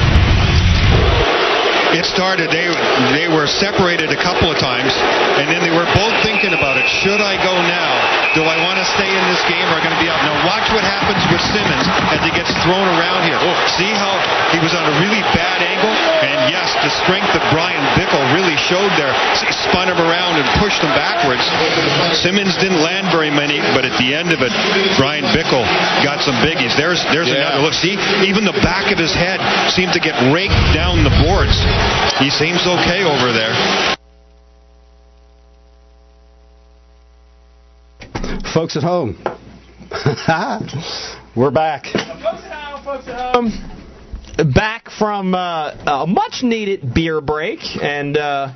It 1.94 2.02
started, 2.10 2.50
they, 2.50 2.66
they 3.14 3.30
were 3.30 3.45
separated 3.45 4.10
a 4.10 4.18
couple 4.18 4.50
of 4.50 4.58
times, 4.58 4.90
and 5.38 5.54
then 5.54 5.62
they 5.62 5.70
were 5.70 5.86
both 5.94 6.18
thinking 6.26 6.58
about 6.58 6.82
it. 6.82 6.90
Should 6.90 7.22
I 7.22 7.38
go 7.45 7.54
now? 7.62 8.23
Do 8.34 8.42
I 8.42 8.58
want 8.66 8.82
to 8.82 8.88
stay 8.98 9.06
in 9.06 9.24
this 9.30 9.46
game 9.46 9.62
or 9.70 9.78
am 9.78 9.78
I 9.78 9.82
going 9.86 9.94
to 9.94 10.02
be 10.02 10.10
out? 10.10 10.18
Now 10.26 10.34
watch 10.50 10.66
what 10.74 10.82
happens 10.82 11.22
with 11.30 11.38
Simmonds 11.54 11.86
as 12.10 12.18
he 12.26 12.34
gets 12.34 12.50
thrown 12.66 12.90
around 12.98 13.30
here. 13.30 13.38
Oh, 13.38 13.54
see 13.78 13.94
how 13.94 14.18
he 14.50 14.58
was 14.58 14.74
on 14.74 14.82
a 14.90 14.94
really 14.98 15.22
bad 15.38 15.62
angle? 15.62 15.94
And 16.26 16.50
yes, 16.50 16.74
the 16.82 16.90
strength 17.06 17.30
of 17.38 17.46
Bryan 17.54 17.86
Bickell 17.94 18.26
really 18.34 18.58
showed 18.58 18.90
there 18.98 19.14
He 19.38 19.54
spun 19.70 19.86
him 19.86 20.02
around 20.02 20.42
and 20.42 20.46
pushed 20.58 20.82
him 20.82 20.90
backwards. 20.98 21.46
Simmonds 22.18 22.58
didn't 22.58 22.82
land 22.82 23.14
very 23.14 23.30
many, 23.30 23.62
but 23.78 23.86
at 23.86 23.94
the 24.02 24.18
end 24.18 24.34
of 24.34 24.42
it, 24.42 24.50
Bryan 24.98 25.30
Bickell 25.30 25.62
got 26.02 26.26
some 26.26 26.36
biggies. 26.42 26.74
There's 26.74 27.06
there's 27.14 27.30
Yeah. 27.30 27.54
another 27.54 27.70
look. 27.70 27.78
See, 27.78 27.94
even 28.26 28.50
the 28.50 28.58
back 28.66 28.90
of 28.90 28.98
his 28.98 29.14
head 29.14 29.38
seemed 29.70 29.94
to 29.94 30.02
get 30.02 30.18
raked 30.34 30.58
down 30.74 31.06
the 31.06 31.14
boards. 31.22 31.54
He 32.18 32.34
seems 32.34 32.66
okay 32.66 33.06
over 33.06 33.30
there. 33.30 33.54
Folks 38.54 38.78
at 38.78 38.84
home, 38.84 39.18
we're 41.36 41.50
back. 41.50 41.88
Um, 43.08 43.52
back 44.54 44.92
from 44.92 45.34
uh, 45.34 45.72
a 45.88 46.06
much 46.06 46.44
needed 46.44 46.94
beer 46.94 47.20
break, 47.20 47.62
and 47.82 48.16
uh, 48.16 48.54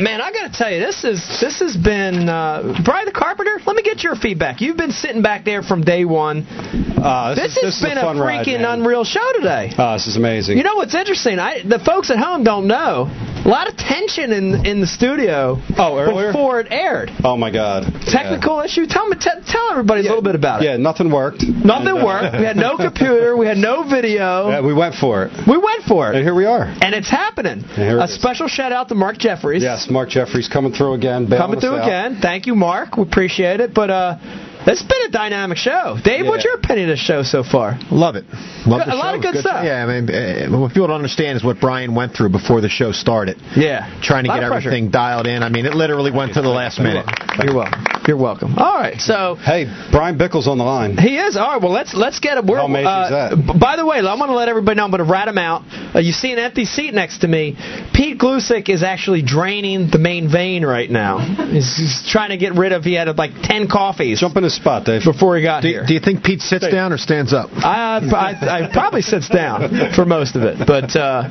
man, 0.00 0.20
I 0.20 0.32
got 0.32 0.50
to 0.52 0.56
tell 0.56 0.70
you, 0.72 0.80
this 0.80 1.04
is 1.04 1.20
this 1.40 1.60
has 1.60 1.76
been 1.76 2.28
uh, 2.28 2.80
Brian 2.84 3.06
the 3.06 3.12
Carpenter. 3.12 3.58
Let 3.64 3.76
me 3.76 3.82
get 3.82 4.02
your 4.02 4.14
feedback. 4.16 4.60
You've 4.60 4.76
been 4.76 4.92
sitting 4.92 5.22
back 5.22 5.44
there 5.44 5.62
from 5.62 5.82
day 5.82 6.04
one. 6.04 6.46
Uh, 6.46 7.34
This, 7.34 7.56
is- 7.56 7.62
has 7.62 7.62
this 7.62 7.76
is 7.76 7.82
a 7.82 7.88
been 7.88 7.98
a, 7.98 8.20
ride, 8.20 8.46
freaking 8.46 8.62
man. 8.62 8.80
unreal 8.80 9.04
show 9.04 9.32
today. 9.34 9.72
Oh, 9.78 9.94
this 9.94 10.06
is 10.06 10.16
amazing. 10.16 10.58
You 10.58 10.64
know 10.64 10.76
what's 10.76 10.94
interesting? 10.94 11.38
I 11.38 11.62
the 11.62 11.78
folks 11.78 12.10
at 12.10 12.18
home 12.18 12.44
don't 12.44 12.66
know. 12.66 13.08
A 13.44 13.48
lot 13.48 13.68
of 13.68 13.76
tension 13.76 14.32
in 14.32 14.66
in 14.66 14.80
the 14.80 14.86
studio. 14.88 15.58
Oh, 15.78 15.98
earlier? 15.98 16.32
before 16.32 16.58
it 16.60 16.66
aired. 16.70 17.10
oh 17.22 17.36
my 17.36 17.50
God. 17.52 17.84
Technical 18.06 18.60
issue. 18.60 18.86
Tell 18.86 19.06
me, 19.06 19.16
t- 19.16 19.30
tell 19.46 19.70
everybody 19.70 20.00
a 20.00 20.04
little 20.04 20.22
bit 20.22 20.34
about 20.34 20.62
it. 20.62 20.66
Yeah, 20.66 20.76
nothing 20.78 21.12
worked. 21.12 21.42
Nothing 21.46 21.88
And, 21.94 22.02
uh, 22.02 22.06
worked. 22.06 22.38
We 22.38 22.44
had 22.44 22.56
no 22.56 22.76
computer. 22.88 23.36
We 23.36 23.46
had 23.46 23.56
no 23.58 23.88
video. 23.88 24.48
Yeah, 24.50 24.60
we 24.62 24.74
went 24.74 24.96
for 24.96 25.24
it, 25.26 25.32
We 25.46 25.56
went 25.58 25.84
for 25.84 26.10
it. 26.10 26.16
and 26.16 26.24
here 26.24 26.34
we 26.34 26.44
are. 26.46 26.64
and 26.64 26.92
it's 26.94 27.08
happening. 27.10 27.60
here 27.60 27.98
it 27.98 28.02
A 28.02 28.08
special 28.08 28.48
shout 28.48 28.72
out 28.72 28.88
to 28.88 28.94
Mark 28.96 29.18
Jeffries. 29.18 29.62
Yes, 29.62 29.85
Mark 29.90 30.08
Jeffries 30.08 30.48
coming 30.48 30.72
through 30.72 30.94
again. 30.94 31.28
coming 31.28 31.60
through 31.60 31.76
out. 31.76 31.86
again. 31.86 32.18
Thank 32.20 32.46
you, 32.46 32.54
Mark. 32.54 32.96
We 32.96 33.02
appreciate 33.02 33.60
it. 33.60 33.74
But 33.74 33.90
uh, 33.90 34.18
it's 34.66 34.82
been 34.82 35.02
a 35.06 35.10
dynamic 35.10 35.58
show. 35.58 35.96
Dave, 36.02 36.26
what's 36.26 36.44
your 36.44 36.54
opinion 36.54 36.90
of 36.90 36.96
the 36.98 37.02
show 37.02 37.22
so 37.22 37.42
far? 37.42 37.78
Love 37.90 38.16
it. 38.16 38.24
Love 38.66 38.84
Good- 38.84 38.92
the 38.92 38.94
a 38.94 38.98
lot 38.98 39.14
of 39.14 39.22
good 39.22 39.36
stuff. 39.36 39.64
Yeah, 39.64 39.84
I 39.84 40.00
mean, 40.00 40.10
uh, 40.10 40.58
what 40.58 40.72
people 40.72 40.88
don't 40.88 40.96
understand 40.96 41.36
is 41.36 41.44
what 41.44 41.60
Brian 41.60 41.94
went 41.94 42.14
through 42.14 42.30
before 42.30 42.60
the 42.60 42.68
show 42.68 42.92
started. 42.92 43.36
Yeah, 43.56 43.86
Trying 44.02 44.24
to 44.24 44.30
get 44.30 44.42
everything 44.42 44.90
dialed 44.90 45.26
in. 45.26 45.42
I 45.42 45.48
mean, 45.48 45.66
it 45.66 45.74
literally 45.74 46.10
went 46.10 46.34
to 46.34 46.42
the 46.42 46.48
last 46.48 46.78
minute. 46.78 47.06
You're 47.42 47.54
welcome. 47.54 47.84
You're 48.06 48.16
welcome. 48.16 48.54
All 48.56 48.74
right, 48.78 49.00
so 49.00 49.34
Hey, 49.34 49.66
Bryan 49.90 50.16
Bickell's 50.16 50.46
on 50.46 50.58
the 50.58 50.64
line. 50.64 50.96
He 50.96 51.18
is. 51.18 51.36
All 51.36 51.48
right. 51.48 51.60
Well, 51.60 51.72
let's 51.72 51.92
let's 51.92 52.20
get 52.20 52.38
him. 52.38 52.46
We're, 52.46 52.58
How 52.58 52.66
amazing 52.66 52.86
uh, 52.86 53.30
is 53.30 53.46
that? 53.46 53.58
By 53.58 53.76
the 53.76 53.84
way, 53.84 53.98
I'm 53.98 54.18
going 54.18 54.30
to 54.30 54.36
let 54.36 54.48
everybody 54.48 54.76
know. 54.76 54.84
I'm 54.84 54.90
going 54.90 55.04
to 55.04 55.10
rat 55.10 55.26
him 55.28 55.38
out. 55.38 55.62
Uh, 55.94 55.98
you 55.98 56.12
see 56.12 56.32
an 56.32 56.38
empty 56.38 56.64
seat 56.64 56.94
next 56.94 57.18
to 57.18 57.28
me. 57.28 57.56
Pete 57.92 58.18
Gluszek 58.18 58.68
is 58.68 58.82
actually 58.82 59.22
draining 59.22 59.90
the 59.90 59.98
main 59.98 60.30
vein 60.30 60.64
right 60.64 60.88
now. 60.88 61.18
He's, 61.18 61.76
he's 61.76 62.08
trying 62.08 62.30
to 62.30 62.36
get 62.36 62.54
rid 62.54 62.72
of. 62.72 62.84
He 62.84 62.94
had 62.94 63.08
like 63.18 63.32
ten 63.42 63.68
coffees 63.68 64.20
Jump 64.20 64.36
in 64.36 64.44
his 64.44 64.55
spot, 64.56 64.84
Dave. 64.84 65.02
before 65.04 65.36
he 65.36 65.42
got 65.42 65.62
Do, 65.62 65.68
here. 65.68 65.84
do 65.86 65.94
you 65.94 66.00
think 66.00 66.24
Pete 66.24 66.40
sits 66.40 66.66
down 66.68 66.92
or 66.92 66.98
stands 66.98 67.32
up? 67.32 67.50
I, 67.54 67.98
I, 67.98 68.64
I 68.66 68.72
probably 68.72 69.02
sits 69.02 69.28
down 69.28 69.92
for 69.94 70.04
most 70.04 70.36
of 70.36 70.42
it, 70.42 70.58
but 70.66 70.94
uh, 70.96 71.28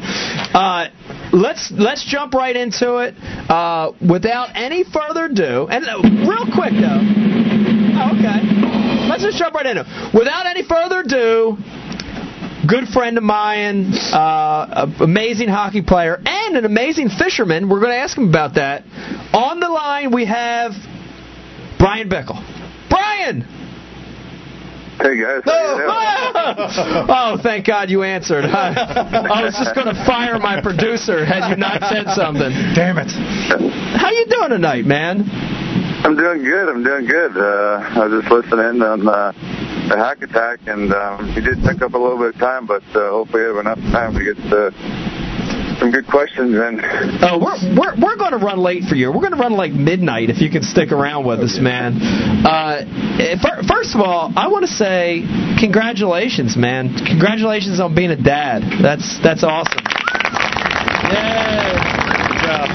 uh, 0.54 0.88
let's 1.34 1.72
let's 1.72 2.06
jump 2.06 2.34
right 2.34 2.56
into 2.56 2.98
it 2.98 3.16
uh, 3.50 3.92
without 4.02 4.50
any 4.56 4.84
further 4.84 5.26
ado. 5.26 5.68
And 5.70 5.86
uh, 5.86 6.00
real 6.28 6.46
quick 6.54 6.74
though, 6.74 7.02
oh, 7.98 8.16
okay, 8.18 8.40
let's 9.10 9.24
just 9.24 9.38
jump 9.38 9.54
right 9.56 9.66
into 9.66 9.82
it. 9.82 10.14
Without 10.14 10.46
any 10.46 10.64
further 10.64 11.00
ado, 11.02 11.58
good 12.68 12.88
friend 12.88 13.18
of 13.18 13.24
mine, 13.24 13.94
uh, 14.14 14.88
amazing 15.02 15.50
hockey 15.50 15.82
player, 15.82 16.20
and 16.26 16.58
an 16.58 16.66
amazing 16.66 17.10
fisherman. 17.10 17.70
We're 17.70 17.80
going 17.80 17.92
to 17.92 17.98
ask 17.98 18.18
him 18.18 18.30
about 18.30 18.56
that. 18.56 18.84
On 19.34 19.60
the 19.60 19.70
line, 19.70 20.12
we 20.14 20.26
have 20.26 20.72
Bryan 21.78 22.10
Bickell. 22.10 22.42
Brian. 22.96 23.42
Hey 24.96 25.20
guys. 25.20 25.44
Oh, 25.46 27.06
oh, 27.36 27.38
thank 27.44 27.68
God 27.68 27.90
you 27.90 28.04
answered. 28.04 28.46
I, 28.46 28.72
I 29.36 29.44
was 29.44 29.54
just 29.58 29.76
going 29.76 29.88
to 29.88 30.06
fire 30.06 30.40
my 30.40 30.62
producer 30.62 31.26
had 31.26 31.50
you 31.50 31.58
not 31.58 31.82
said 31.92 32.08
something. 32.16 32.52
Damn 32.74 32.98
it. 32.98 33.12
How 34.00 34.12
you 34.12 34.26
doing 34.30 34.50
tonight, 34.50 34.86
man? 34.86 35.28
I'm 36.06 36.16
doing 36.16 36.42
good. 36.44 36.70
I'm 36.70 36.84
doing 36.86 37.06
good. 37.06 37.36
Uh, 37.36 37.84
I 37.84 38.08
was 38.08 38.22
just 38.22 38.32
listening 38.32 38.82
on 38.82 39.06
uh, 39.06 39.34
the 39.90 39.98
hack 39.98 40.22
attack, 40.22 40.60
and 40.68 40.94
um, 40.94 41.28
he 41.34 41.42
did 41.42 41.62
take 41.68 41.82
up 41.82 41.96
a 41.96 41.98
little 41.98 42.18
bit 42.18 42.36
of 42.36 42.40
time, 42.40 42.66
but 42.66 42.84
uh, 42.96 43.10
hopefully 43.10 43.42
we 43.42 43.48
have 43.50 43.58
enough 43.58 43.80
time 43.92 44.14
to 44.14 44.24
get 44.24 44.40
uh, 44.54 44.72
some 45.86 45.92
good 45.92 46.10
questions 46.10 46.56
in. 46.56 46.82
Oh, 47.22 47.38
we're 47.38 47.58
we're 47.78 47.94
we're 48.02 48.18
going 48.18 48.32
to 48.32 48.42
run 48.42 48.58
late 48.58 48.84
for 48.84 48.96
you. 48.96 49.12
We're 49.12 49.22
going 49.22 49.38
to 49.38 49.40
run 49.40 49.54
like 49.54 49.72
midnight 49.72 50.30
if 50.30 50.42
you 50.42 50.50
can 50.50 50.64
stick 50.64 50.92
around 50.92 51.28
with 51.28 51.40
us, 51.40 51.60
man. 51.62 52.02
Uh, 52.42 52.82
eh, 53.22 53.36
first 53.70 53.94
of 53.94 54.02
all, 54.02 54.34
I 54.36 54.48
want 54.48 54.66
to 54.66 54.72
say 54.72 55.22
congratulations, 55.60 56.58
man. 56.58 56.96
Congratulations 57.06 57.80
on 57.80 57.94
being 57.94 58.10
a 58.10 58.18
dad. 58.18 58.64
That's 58.82 59.22
that's 59.22 59.44
awesome. 59.44 59.86
Yay. 61.14 61.78
Good 62.18 62.38
job. 62.42 62.70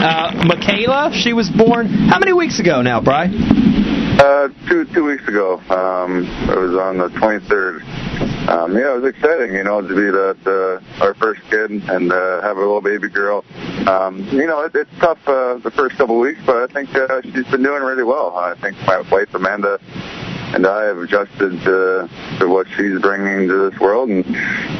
Uh, 0.00 0.44
Michaela, 0.46 1.10
she 1.12 1.32
was 1.34 1.50
born 1.50 1.86
how 1.86 2.18
many 2.18 2.32
weeks 2.32 2.58
ago 2.58 2.80
now, 2.80 3.02
Bry? 3.02 3.28
Uh, 4.18 4.48
two 4.68 4.84
two 4.86 5.04
weeks 5.04 5.26
ago. 5.26 5.58
Um, 5.70 6.26
it 6.48 6.58
was 6.58 6.76
on 6.76 6.98
the 6.98 7.08
23rd. 7.08 7.82
Um, 8.48 8.76
yeah, 8.76 8.94
it 8.94 9.00
was 9.00 9.14
exciting, 9.14 9.54
you 9.54 9.64
know, 9.64 9.80
to 9.80 9.88
be 9.88 10.10
that 10.10 10.36
the 10.44 10.82
our 11.00 11.14
first 11.14 11.40
kid 11.48 11.70
and 11.70 12.12
uh, 12.12 12.42
have 12.42 12.56
a 12.56 12.60
little 12.60 12.80
baby 12.80 13.08
girl. 13.08 13.44
Um, 13.86 14.28
you 14.30 14.46
know, 14.46 14.62
it, 14.62 14.72
it's 14.74 14.90
tough 15.00 15.18
uh, 15.26 15.58
the 15.58 15.70
first 15.70 15.96
couple 15.96 16.16
of 16.16 16.20
weeks, 16.20 16.40
but 16.44 16.56
I 16.70 16.72
think 16.72 16.94
uh, 16.94 17.22
she's 17.22 17.46
been 17.46 17.62
doing 17.62 17.82
really 17.82 18.04
well. 18.04 18.36
I 18.36 18.54
think 18.60 18.76
my 18.86 19.00
wife 19.10 19.32
Amanda 19.34 19.78
and 20.54 20.66
I 20.66 20.84
have 20.84 20.98
adjusted 20.98 21.50
to, 21.64 22.08
to 22.40 22.48
what 22.48 22.66
she's 22.76 23.00
bringing 23.00 23.48
to 23.48 23.70
this 23.70 23.80
world, 23.80 24.08
and 24.10 24.24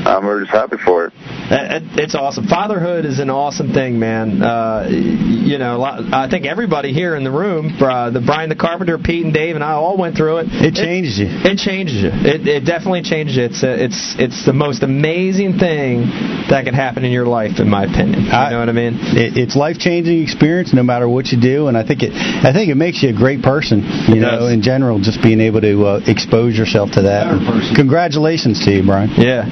um, 0.07 0.25
we're 0.27 0.41
just 0.41 0.53
happy 0.53 0.77
for 0.85 1.07
it. 1.07 1.13
Uh, 1.51 1.81
It's 1.97 2.15
awesome. 2.15 2.47
Fatherhood 2.47 3.05
is 3.05 3.19
an 3.19 3.31
awesome 3.31 3.73
thing, 3.73 3.99
man. 3.99 4.43
Uh, 4.43 4.89
you 4.91 5.59
know, 5.59 5.83
I 5.83 6.29
think 6.31 6.47
everybody 6.47 6.93
here 6.93 7.17
in 7.17 7.25
the 7.25 7.31
room, 7.31 7.77
uh, 7.81 8.11
the 8.11 8.21
Brian 8.21 8.49
the 8.49 8.57
Carpenter, 8.57 8.99
Pete 8.99 9.25
and 9.25 9.35
Dave, 9.35 9.55
and 9.55 9.65
I 9.65 9.73
all 9.73 9.97
went 9.97 10.17
through 10.17 10.39
it. 10.39 10.47
It 10.51 10.75
changes 10.75 11.19
you. 11.19 11.27
It 11.29 11.59
changes 11.59 11.97
you. 12.03 12.11
It, 12.13 12.47
it 12.47 12.65
definitely 12.65 13.03
changes 13.03 13.37
you. 13.37 13.45
It's 13.45 13.63
a, 13.63 13.85
it's 13.85 14.17
it's 14.19 14.47
the 14.47 14.53
most 14.53 14.83
amazing 14.83 15.59
thing 15.59 16.07
that 16.49 16.65
can 16.65 16.75
happen 16.75 17.05
in 17.05 17.13
your 17.13 17.27
life, 17.27 17.59
in 17.61 17.69
my 17.69 17.85
opinion. 17.85 18.25
You 18.25 18.31
know 18.31 18.59
what 18.61 18.69
I 18.69 18.73
mean? 18.73 18.95
It, 19.01 19.37
it's 19.37 19.57
life 19.57 19.79
changing 19.79 20.23
experience 20.23 20.73
no 20.75 20.83
matter 20.83 21.09
what 21.09 21.27
you 21.33 21.41
do, 21.41 21.69
and 21.69 21.77
I 21.77 21.87
think 21.87 22.03
it 22.03 22.13
I 22.13 22.53
think 22.53 22.71
it 22.71 22.77
makes 22.77 23.03
you 23.03 23.09
a 23.11 23.17
great 23.17 23.43
person. 23.43 23.83
You 24.09 24.17
It 24.17 24.21
know, 24.21 24.39
does. 24.47 24.53
in 24.53 24.63
general, 24.63 25.01
just 25.01 25.23
being 25.23 25.41
able 25.41 25.62
to 25.63 25.87
uh, 25.87 26.01
expose 26.07 26.57
yourself 26.57 26.93
to 26.93 27.03
that. 27.03 27.33
Congratulations 27.75 28.65
to 28.65 28.71
you, 28.71 28.83
Brian. 28.85 29.11
Yeah. 29.17 29.47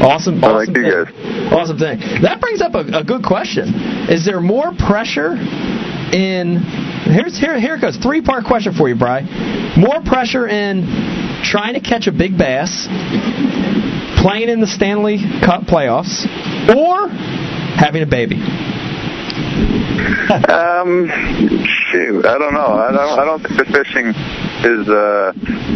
Awesome. 0.00 0.40
Well, 0.40 0.56
awesome 0.56 0.74
thank 0.74 0.86
you, 0.86 1.04
thing. 1.04 1.52
Awesome 1.52 1.78
thing. 1.78 1.98
That 2.22 2.40
brings 2.40 2.60
up 2.62 2.74
a, 2.74 3.00
a 3.00 3.04
good 3.04 3.24
question. 3.24 3.74
Is 4.08 4.24
there 4.24 4.40
more 4.40 4.72
pressure 4.72 5.36
in 6.12 6.62
here's 7.04 7.38
here 7.38 7.58
here 7.58 7.76
it 7.76 7.80
goes. 7.80 7.96
Three 7.96 8.22
part 8.22 8.44
question 8.44 8.74
for 8.74 8.88
you, 8.88 8.96
Bry. 8.96 9.22
More 9.76 10.02
pressure 10.02 10.48
in 10.48 10.86
trying 11.42 11.74
to 11.74 11.80
catch 11.80 12.06
a 12.06 12.12
big 12.12 12.38
bass, 12.38 12.86
playing 14.22 14.48
in 14.48 14.60
the 14.60 14.66
Stanley 14.66 15.18
Cup 15.44 15.62
playoffs, 15.62 16.26
or 16.74 17.08
having 17.08 18.02
a 18.02 18.06
baby. 18.06 18.36
Um, 20.48 21.08
shoot, 21.08 21.75
I 21.96 22.36
don't 22.38 22.52
know. 22.54 22.76
I 22.76 22.92
don't. 22.92 23.18
I 23.18 23.24
don't 23.24 23.42
think 23.42 23.58
the 23.58 23.64
fishing 23.72 24.08
is 24.64 24.88
uh, 24.88 25.32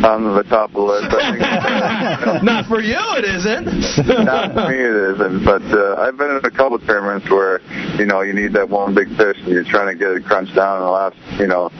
on 0.06 0.34
the 0.34 0.42
top 0.44 0.70
of 0.70 0.74
the 0.74 0.80
list. 0.82 1.10
Think 1.10 2.42
Not 2.44 2.66
for 2.66 2.80
you, 2.80 2.98
it 3.16 3.24
isn't. 3.24 3.66
not 4.24 4.52
for 4.52 4.68
me 4.68 4.76
it 4.76 5.14
isn't. 5.16 5.44
But 5.44 5.62
uh, 5.72 5.96
I've 6.00 6.16
been 6.18 6.30
in 6.30 6.44
a 6.44 6.50
couple 6.50 6.74
of 6.76 6.84
tournaments 6.86 7.30
where 7.30 7.60
you 7.96 8.04
know 8.06 8.20
you 8.20 8.32
need 8.32 8.52
that 8.52 8.68
one 8.68 8.94
big 8.94 9.08
fish 9.16 9.36
and 9.38 9.48
you're 9.48 9.64
trying 9.64 9.88
to 9.88 9.94
get 9.98 10.10
it 10.12 10.24
crunched 10.24 10.54
down 10.54 10.78
in 10.78 10.84
the 10.84 10.90
last 10.90 11.16
you 11.40 11.46
know 11.46 11.70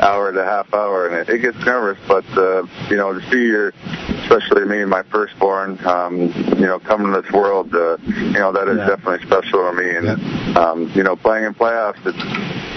hour 0.00 0.32
to 0.32 0.44
half 0.44 0.72
hour, 0.74 1.08
and 1.08 1.28
it, 1.28 1.34
it 1.34 1.38
gets 1.40 1.58
nervous. 1.64 1.98
But 2.06 2.24
uh, 2.36 2.66
you 2.90 2.96
know 2.96 3.12
to 3.12 3.20
see 3.30 3.46
your 3.46 3.72
especially 4.26 4.64
me, 4.66 4.80
and 4.82 4.90
my 4.90 5.02
firstborn. 5.04 5.78
Um, 5.86 6.32
you 6.58 6.66
know, 6.66 6.78
coming 6.80 7.12
to 7.12 7.22
this 7.22 7.30
world, 7.32 7.72
uh, 7.74 7.96
you 8.06 8.32
know, 8.32 8.50
that 8.52 8.66
is 8.68 8.78
Yeah. 8.78 8.88
definitely 8.96 9.24
special 9.26 9.70
to 9.70 9.72
me. 9.72 9.88
And 9.94 10.56
um, 10.56 10.90
you 10.94 11.02
know, 11.02 11.14
playing 11.16 11.44
in 11.44 11.54
playoffs, 11.54 12.00
it's 12.04 12.16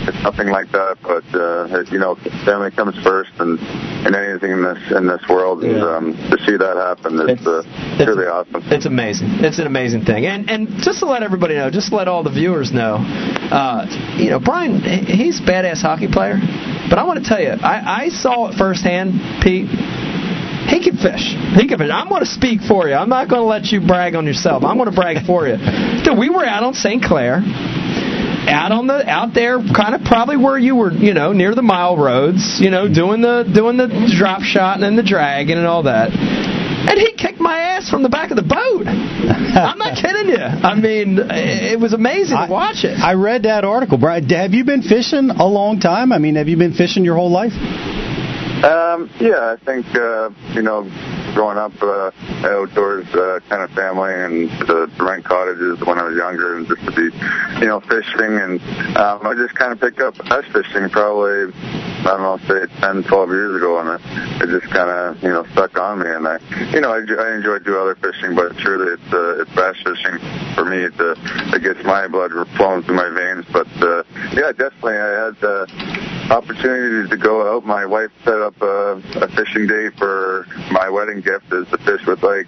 it's 0.09 0.23
nothing 0.23 0.49
like 0.49 0.71
that. 0.71 0.97
But 1.01 1.23
uh, 1.37 1.85
you 1.91 1.99
know, 1.99 2.15
family 2.45 2.71
comes 2.71 2.97
first, 3.03 3.31
and 3.39 3.59
and 4.05 4.15
anything 4.15 4.51
in 4.51 4.63
this 4.63 4.81
in 4.91 5.07
this 5.07 5.21
world, 5.29 5.63
and 5.63 5.77
Yeah. 5.77 5.95
um, 5.95 6.13
to 6.31 6.37
see 6.45 6.57
that 6.57 6.75
happen 6.75 7.19
is 7.29 7.45
uh, 7.45 7.63
really 8.05 8.25
awesome. 8.25 8.61
It's 8.73 8.85
amazing. 8.85 9.29
It's 9.45 9.59
an 9.59 9.67
amazing 9.67 10.05
thing. 10.05 10.25
And 10.25 10.49
and 10.49 10.67
just 10.81 10.99
to 10.99 11.05
let 11.05 11.23
everybody 11.23 11.55
know, 11.55 11.69
just 11.69 11.89
to 11.89 11.95
let 11.95 12.07
all 12.07 12.23
the 12.23 12.31
viewers 12.31 12.71
know, 12.73 12.97
uh, 13.51 13.85
you 14.17 14.29
know, 14.29 14.39
Brian, 14.39 14.81
he's 14.81 15.39
a 15.39 15.43
badass 15.43 15.81
hockey 15.81 16.07
player. 16.07 16.37
But 16.89 16.97
I 16.97 17.03
want 17.05 17.21
to 17.21 17.25
tell 17.29 17.39
you, 17.39 17.49
I, 17.51 18.05
I 18.05 18.09
saw 18.09 18.49
it 18.49 18.57
firsthand, 18.57 19.13
Pete. 19.43 19.69
He 20.69 20.83
can 20.83 20.97
fish. 20.97 21.33
He 21.57 21.67
can 21.67 21.77
fish. 21.77 21.89
I'm 21.91 22.09
going 22.09 22.21
to 22.21 22.29
speak 22.29 22.61
for 22.61 22.87
you. 22.87 22.93
I'm 22.93 23.09
not 23.09 23.27
going 23.27 23.41
to 23.41 23.45
let 23.45 23.65
you 23.71 23.81
brag 23.81 24.13
on 24.15 24.25
yourself. 24.25 24.63
I'm 24.63 24.77
going 24.77 24.89
to 24.89 24.95
brag 24.95 25.25
for 25.25 25.47
you. 25.47 25.57
Dude, 26.03 26.17
we 26.17 26.29
were 26.29 26.45
out 26.45 26.63
on 26.63 26.73
St. 26.73 27.01
Clair 27.03 27.41
out 28.47 28.71
on 28.71 28.87
the 28.87 29.07
out 29.09 29.33
there 29.33 29.59
kind 29.75 29.95
of 29.95 30.01
probably 30.03 30.37
where 30.37 30.57
you 30.57 30.75
were 30.75 30.91
you 30.91 31.13
know 31.13 31.33
near 31.33 31.55
the 31.55 31.61
mile 31.61 31.97
roads 31.97 32.59
you 32.61 32.69
know 32.69 32.87
doing 32.87 33.21
the 33.21 33.43
doing 33.53 33.77
the 33.77 33.87
drop 34.17 34.41
shot 34.41 34.75
and 34.75 34.83
then 34.83 34.95
the 34.95 35.03
dragon 35.03 35.57
and 35.57 35.67
all 35.67 35.83
that 35.83 36.11
and 36.11 36.97
he 36.99 37.11
kicked 37.13 37.39
my 37.39 37.59
ass 37.59 37.89
from 37.89 38.03
the 38.03 38.09
back 38.09 38.31
of 38.31 38.37
the 38.37 38.43
boat 38.43 38.87
i'm 38.87 39.77
not 39.77 39.95
kidding 40.01 40.29
you 40.29 40.37
i 40.37 40.73
mean 40.75 41.19
it 41.19 41.79
was 41.79 41.93
amazing 41.93 42.37
to 42.37 42.47
watch 42.49 42.83
it 42.83 42.99
I 43.09 43.13
read 43.13 43.43
that 43.43 43.63
article, 43.63 43.97
Brian. 43.97 44.29
Have 44.29 44.53
you 44.53 44.63
been 44.63 44.83
fishing 44.83 45.29
a 45.29 45.45
long 45.47 45.79
time? 45.79 46.11
I 46.11 46.19
mean, 46.19 46.35
have 46.35 46.47
you 46.47 46.57
been 46.57 46.73
fishing 46.73 47.03
your 47.03 47.15
whole 47.15 47.31
life? 47.31 47.53
Um, 47.53 49.09
yeah, 49.19 49.55
I 49.55 49.57
think 49.63 49.85
uh, 49.95 50.29
you 50.53 50.61
know, 50.61 50.83
growing 51.39 51.57
up 51.57 51.71
uh, 51.81 52.11
outdoors 52.43 53.07
uh, 53.15 53.39
kind 53.47 53.63
of 53.63 53.71
family, 53.71 54.13
and 54.13 54.49
to 54.67 54.91
rent 54.99 55.23
cottages 55.23 55.79
when 55.87 55.97
I 55.97 56.03
was 56.03 56.17
younger, 56.17 56.57
and 56.57 56.67
just 56.67 56.83
to 56.83 56.91
be, 56.91 57.15
you 57.61 57.65
know, 57.65 57.79
fishing, 57.79 58.35
and 58.35 58.59
um, 58.97 59.25
I 59.25 59.35
just 59.35 59.55
kind 59.55 59.71
of 59.71 59.79
picked 59.79 60.01
up 60.01 60.15
ice 60.29 60.43
fishing 60.51 60.89
probably. 60.89 61.53
I 61.99 62.17
don't 62.17 62.21
know, 62.21 62.37
say 62.47 62.65
10, 62.79 63.03
12 63.03 63.29
years 63.29 63.55
ago, 63.55 63.79
and 63.79 63.89
it, 63.89 64.43
it 64.43 64.59
just 64.59 64.71
kind 64.73 64.89
of, 64.89 65.21
you 65.21 65.29
know, 65.29 65.45
stuck 65.51 65.77
on 65.77 65.99
me. 65.99 66.09
And 66.09 66.27
I, 66.27 66.39
you 66.71 66.81
know, 66.81 66.91
I, 66.91 66.99
I 66.99 67.35
enjoy 67.35 67.59
do 67.59 67.77
other 67.77 67.95
fishing, 67.95 68.35
but 68.35 68.57
truly, 68.57 68.93
it's 68.93 69.13
uh, 69.13 69.41
it's 69.41 69.51
bass 69.53 69.75
fishing 69.83 70.17
for 70.55 70.65
me. 70.65 70.77
It, 70.77 70.99
uh, 70.99 71.15
it 71.55 71.63
gets 71.63 71.83
my 71.83 72.07
blood 72.07 72.31
flowing 72.55 72.83
through 72.83 72.95
my 72.95 73.09
veins. 73.09 73.45
But 73.51 73.67
uh, 73.83 74.03
yeah, 74.33 74.51
definitely, 74.51 74.97
I 74.97 75.25
had 75.25 75.35
the 75.41 75.67
opportunity 76.31 77.09
to 77.09 77.17
go 77.17 77.55
out. 77.55 77.65
My 77.65 77.85
wife 77.85 78.11
set 78.23 78.39
up 78.41 78.59
a, 78.61 79.01
a 79.15 79.27
fishing 79.35 79.67
day 79.67 79.89
for 79.97 80.45
my 80.71 80.89
wedding 80.89 81.21
gift 81.21 81.51
is 81.51 81.67
to 81.69 81.77
fish 81.79 82.05
with 82.07 82.23
like. 82.23 82.47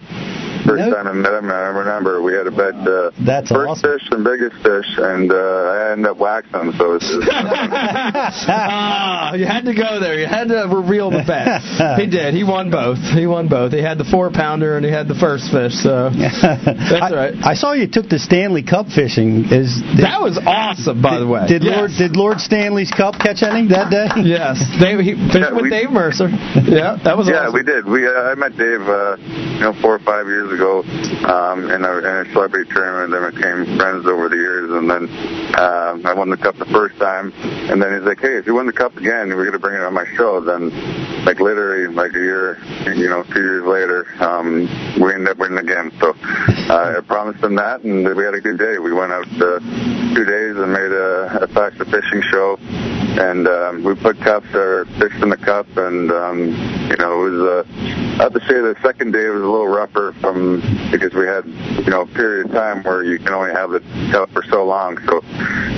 First 0.66 0.94
time 0.94 1.08
I 1.08 1.14
met 1.14 1.34
him, 1.34 1.50
I 1.52 1.70
remember 1.74 2.22
we 2.22 2.34
had 2.34 2.48
a 2.48 2.52
bet 2.52 2.76
uh, 2.76 3.12
That's 3.26 3.50
first 3.50 3.82
fish 3.82 4.04
and 4.12 4.24
biggest 4.24 4.56
fish, 4.64 4.88
and 4.98 5.32
uh, 5.32 5.36
I 5.36 5.92
ended 5.94 6.08
up 6.12 6.18
waxing 6.18 6.60
him. 6.60 6.74
So 6.78 6.96
it's 6.96 7.08
just, 7.10 7.28
Ah, 8.50 9.34
you 9.34 9.46
had 9.46 9.66
to 9.66 9.74
go 9.74 10.00
there. 10.00 10.20
You 10.20 10.28
had 10.28 10.48
to 10.50 10.68
reveal 10.70 11.10
the 11.12 11.24
bet. 11.26 11.62
He 12.02 12.08
did. 12.08 12.34
He 12.34 12.44
won 12.44 12.72
both. 12.72 12.98
He 13.00 13.28
won 13.28 13.48
both. 13.48 13.72
He 13.74 13.82
had 13.82 13.98
the 13.98 14.06
four 14.06 14.32
pounder 14.32 14.78
and 14.78 14.86
he 14.86 14.92
had 14.92 15.08
the 15.08 15.16
first 15.16 15.52
fish. 15.52 15.74
So 15.76 16.10
that's 16.16 16.42
I, 16.44 17.10
right. 17.14 17.34
I 17.44 17.54
saw 17.54 17.74
you 17.74 17.88
took 17.88 18.08
the 18.10 18.18
Stanley 18.20 18.64
Cup 18.64 18.88
fishing. 18.88 19.46
Is 19.52 19.82
That 20.02 20.22
was 20.22 20.40
awesome, 20.40 21.02
by 21.02 21.20
the 21.20 21.28
way. 21.28 21.46
Did 21.48 21.64
Yes. 21.64 21.78
Lord 21.78 21.92
did 21.98 22.16
Lord 22.18 22.40
Stanley's 22.40 22.90
Cup 22.92 23.16
catch 23.20 23.44
any 23.44 23.68
that 23.70 23.90
day? 23.92 24.08
Yes, 24.24 24.58
Dave, 24.80 25.00
he 25.00 25.14
fished 25.14 25.36
Yeah, 25.38 25.54
with 25.54 25.64
we- 25.64 25.70
Dave 25.70 25.92
Mercer. 25.92 26.30
Yeah, 26.30 26.98
that 27.04 27.18
was 27.18 27.28
yeah, 27.28 27.50
awesome. 27.50 27.54
we 27.54 27.64
did. 27.64 27.86
We 27.86 28.08
uh, 28.08 28.32
I 28.32 28.36
met 28.36 28.56
Dave, 28.58 28.82
uh, 28.82 29.18
you 29.20 29.62
know, 29.62 29.74
four 29.82 29.96
or 29.96 30.00
five 30.04 30.26
years 30.28 30.51
ago, 30.52 30.84
um, 31.26 31.70
in 31.70 31.84
a, 31.84 31.98
in 31.98 32.28
a 32.28 32.32
celebrity 32.32 32.70
tournament. 32.72 33.12
Then 33.12 33.32
became 33.32 33.78
friends 33.78 34.06
over 34.06 34.30
the 34.30 34.36
years, 34.36 34.72
and 34.72 34.90
then 34.90 35.04
um, 35.60 36.06
I 36.06 36.14
won 36.14 36.30
the 36.30 36.38
cup 36.38 36.58
the 36.58 36.66
first 36.66 36.98
time, 36.98 37.34
and 37.42 37.82
then 37.82 37.94
he's 37.94 38.04
like, 38.04 38.20
"Hey, 38.20 38.38
if 38.38 38.46
you 38.46 38.56
win 38.56 38.66
the 38.66 38.74
cup 38.74 38.96
again, 38.98 39.30
we're 39.30 39.46
gonna 39.46 39.60
bring 39.60 39.76
it 39.76 39.84
on 39.84 39.94
my 39.94 40.06
show." 40.16 40.42
Then, 40.42 40.70
like 41.26 41.40
literally, 41.40 41.94
like 41.94 42.14
a 42.16 42.20
year, 42.20 42.58
you 42.96 43.10
know, 43.10 43.24
two 43.24 43.42
years 43.42 43.66
later, 43.66 44.08
um, 44.20 44.68
we 45.02 45.14
ended 45.14 45.30
up 45.30 45.38
winning 45.38 45.60
again. 45.60 45.92
So 46.00 46.16
uh, 46.70 46.96
I 46.98 47.02
promised 47.02 47.44
him 47.44 47.56
that, 47.56 47.84
and 47.84 48.16
we 48.16 48.24
had 48.24 48.34
a 48.34 48.42
good 48.42 48.58
day. 48.58 48.80
We 48.80 48.94
went 48.94 49.12
out 49.12 49.28
uh, 49.42 49.60
two 50.14 50.26
days 50.26 50.56
and 50.58 50.72
made 50.74 50.92
a, 50.92 51.44
a 51.44 51.48
Facts 51.48 51.80
of 51.80 51.88
Fishing 51.88 52.22
show 52.32 52.58
and 53.20 53.48
um, 53.48 53.84
we 53.84 53.94
put 53.96 54.18
cups 54.22 54.48
or 54.54 54.86
fished 54.98 55.22
in 55.22 55.30
the 55.30 55.38
cup, 55.38 55.68
and 55.76 56.12
um, 56.12 56.40
you 56.90 56.98
know 56.98 57.26
it 57.26 57.30
was. 57.30 57.66
Uh, 57.66 58.11
I 58.22 58.26
have 58.26 58.34
to 58.34 58.40
say 58.42 58.54
the 58.62 58.78
second 58.86 59.14
day 59.14 59.26
was 59.34 59.42
a 59.42 59.50
little 59.50 59.66
rougher 59.66 60.14
from 60.22 60.62
because 60.94 61.10
we 61.10 61.26
had 61.26 61.42
you 61.82 61.90
know 61.90 62.06
a 62.06 62.06
period 62.14 62.46
of 62.46 62.52
time 62.52 62.84
where 62.84 63.02
you 63.02 63.18
can 63.18 63.34
only 63.34 63.50
have 63.50 63.74
it 63.74 63.82
for 64.30 64.44
so 64.46 64.64
long. 64.64 65.02
So 65.10 65.26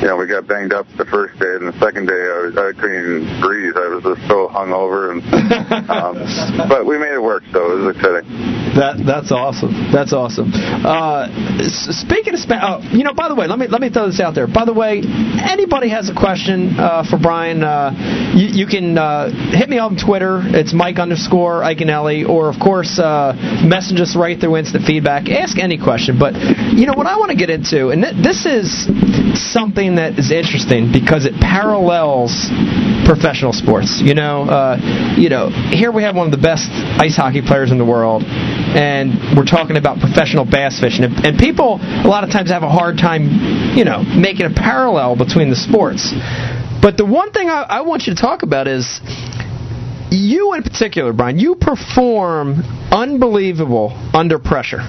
you 0.04 0.12
know 0.12 0.18
we 0.20 0.28
got 0.28 0.46
banged 0.46 0.74
up 0.74 0.86
the 0.98 1.06
first 1.06 1.40
day, 1.40 1.56
and 1.56 1.72
the 1.72 1.80
second 1.80 2.12
day 2.12 2.20
I 2.20 2.44
was 2.44 2.58
I 2.60 2.76
couldn't 2.76 3.00
even 3.00 3.40
breathe. 3.40 3.80
I 3.80 3.88
was 3.96 4.04
just 4.04 4.28
so 4.28 4.52
hungover, 4.52 5.16
and 5.16 5.24
um, 5.88 6.68
but 6.68 6.86
we 6.86 7.00
made 7.00 7.16
it 7.16 7.24
work, 7.24 7.48
so 7.56 7.64
it 7.64 7.80
was 7.80 7.96
exciting. 7.96 8.28
That 8.76 9.00
that's 9.06 9.32
awesome. 9.32 9.94
That's 9.94 10.12
awesome. 10.12 10.52
Uh, 10.52 11.32
speaking 11.70 12.34
of 12.34 12.42
Spa- 12.42 12.60
oh, 12.60 12.90
you 12.92 13.06
know, 13.06 13.14
by 13.14 13.30
the 13.30 13.36
way, 13.36 13.48
let 13.48 13.60
me 13.60 13.68
let 13.68 13.80
me 13.80 13.88
throw 13.88 14.08
this 14.08 14.20
out 14.20 14.36
there. 14.36 14.48
By 14.48 14.66
the 14.66 14.74
way, 14.74 15.00
anybody 15.00 15.90
has 15.96 16.10
a 16.10 16.14
question 16.14 16.76
uh, 16.76 17.06
for 17.08 17.16
Brian, 17.22 17.64
uh, 17.64 18.34
you, 18.36 18.66
you 18.66 18.68
can 18.68 18.98
uh, 18.98 19.30
hit 19.56 19.70
me 19.70 19.78
on 19.78 19.96
Twitter. 19.96 20.42
It's 20.44 20.74
Mike 20.74 20.98
underscore 20.98 21.62
Iaconelli, 21.62 22.28
or 22.34 22.50
of 22.50 22.60
course, 22.60 22.98
uh, 22.98 23.34
message 23.64 24.02
us 24.02 24.16
right 24.16 24.40
through 24.40 24.58
instant 24.58 24.86
feedback. 24.86 25.30
Ask 25.30 25.58
any 25.58 25.78
question. 25.78 26.18
But 26.18 26.34
you 26.74 26.86
know 26.86 26.94
what 26.94 27.06
I 27.06 27.18
want 27.18 27.30
to 27.30 27.38
get 27.38 27.50
into, 27.50 27.90
and 27.90 28.02
th- 28.04 28.18
this 28.18 28.46
is 28.46 28.90
something 29.54 29.96
that 29.96 30.18
is 30.18 30.32
interesting 30.32 30.92
because 30.92 31.26
it 31.26 31.34
parallels 31.40 32.50
professional 33.06 33.54
sports. 33.54 34.02
You 34.02 34.16
know, 34.16 34.44
uh, 34.44 34.78
you 35.18 35.30
know, 35.30 35.50
here 35.72 35.92
we 35.92 36.04
have 36.04 36.16
one 36.16 36.26
of 36.26 36.32
the 36.32 36.42
best 36.42 36.70
ice 36.98 37.16
hockey 37.16 37.42
players 37.42 37.72
in 37.72 37.78
the 37.78 37.86
world, 37.86 38.24
and 38.24 39.38
we're 39.38 39.46
talking 39.46 39.78
about 39.78 40.00
professional 40.00 40.46
bass 40.46 40.80
fishing. 40.80 41.04
And, 41.06 41.26
and 41.26 41.40
people 41.40 41.80
a 41.82 42.10
lot 42.10 42.24
of 42.24 42.32
times 42.32 42.50
have 42.50 42.64
a 42.64 42.70
hard 42.70 42.98
time, 42.98 43.76
you 43.78 43.86
know, 43.86 44.02
making 44.02 44.46
a 44.46 44.54
parallel 44.54 45.16
between 45.16 45.50
the 45.50 45.56
sports. 45.56 46.14
But 46.82 46.98
the 46.98 47.06
one 47.06 47.32
thing 47.32 47.50
I, 47.50 47.62
I 47.62 47.82
want 47.82 48.08
you 48.08 48.16
to 48.16 48.20
talk 48.22 48.44
about 48.44 48.68
is 48.68 49.00
you 50.14 50.54
in 50.54 50.64
particular, 50.64 51.14
Brian, 51.14 51.40
you 51.40 51.56
perform 51.56 52.62
unbelievable 52.92 53.92
under 54.14 54.40
pressure. 54.40 54.82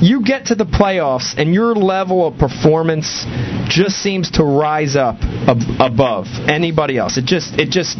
You 0.00 0.22
get 0.22 0.46
to 0.46 0.54
the 0.54 0.64
playoffs, 0.64 1.34
and 1.36 1.54
your 1.54 1.74
level 1.74 2.26
of 2.26 2.38
performance 2.38 3.24
just 3.68 3.96
seems 3.96 4.32
to 4.32 4.44
rise 4.44 4.96
up 4.96 5.16
ab- 5.22 5.80
above 5.80 6.26
anybody 6.48 6.98
else. 6.98 7.16
It 7.16 7.24
just, 7.24 7.58
it 7.58 7.70
just, 7.70 7.96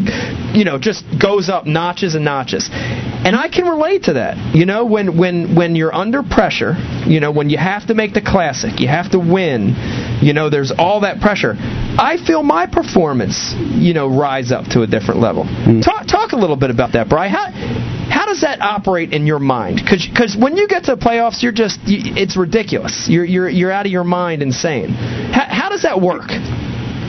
you 0.55 0.65
know, 0.65 0.79
just 0.79 1.05
goes 1.21 1.49
up 1.49 1.67
notches 1.67 2.15
and 2.15 2.25
notches. 2.25 2.69
And 2.73 3.35
I 3.35 3.49
can 3.49 3.67
relate 3.67 4.05
to 4.05 4.15
that. 4.15 4.55
You 4.55 4.67
know, 4.67 4.85
when 4.85 5.17
when 5.17 5.55
when 5.57 5.77
you're 5.77 5.95
under 5.95 6.23
pressure, 6.23 6.75
you 7.07 7.21
know, 7.21 7.33
when 7.33 7.49
you 7.49 7.57
have 7.57 7.87
to 7.87 7.95
make 7.95 8.13
the 8.13 8.21
classic, 8.21 8.81
you 8.81 8.89
have 8.89 9.13
to 9.13 9.19
win. 9.19 9.75
You 10.21 10.35
know, 10.35 10.51
there's 10.51 10.73
all 10.77 11.01
that 11.01 11.21
pressure. 11.21 11.55
I 11.57 12.19
feel 12.27 12.43
my 12.43 12.67
performance, 12.67 13.55
you 13.57 13.95
know, 13.95 14.09
rise 14.15 14.53
up 14.53 14.67
to 14.73 14.83
a 14.83 14.87
different 14.87 15.21
level. 15.21 15.45
Hmm. 15.45 15.81
Talk 15.81 16.07
talk 16.07 16.33
a 16.33 16.37
little 16.37 16.57
bit 16.57 16.71
about 16.71 16.93
that, 16.93 17.09
Brian. 17.09 17.33
How 17.33 17.94
how 18.09 18.27
does 18.27 18.43
that 18.43 18.61
operate 18.61 19.13
in 19.13 19.27
your 19.27 19.39
mind? 19.39 19.81
Because 19.85 20.37
when 20.37 20.57
you 20.57 20.69
get 20.69 20.85
to 20.85 20.95
the 20.97 21.01
playoffs, 21.01 21.43
you're 21.43 21.53
just 21.53 21.81
it's 21.85 22.37
ridiculous. 22.37 23.07
You're 23.09 23.25
you're 23.25 23.49
you're 23.49 23.73
out 23.73 23.87
of 23.87 23.93
your 23.93 24.05
mind, 24.05 24.43
insane. 24.43 24.91
How, 24.91 25.47
how 25.49 25.69
does 25.69 25.83
that 25.83 26.01
work? 26.01 26.31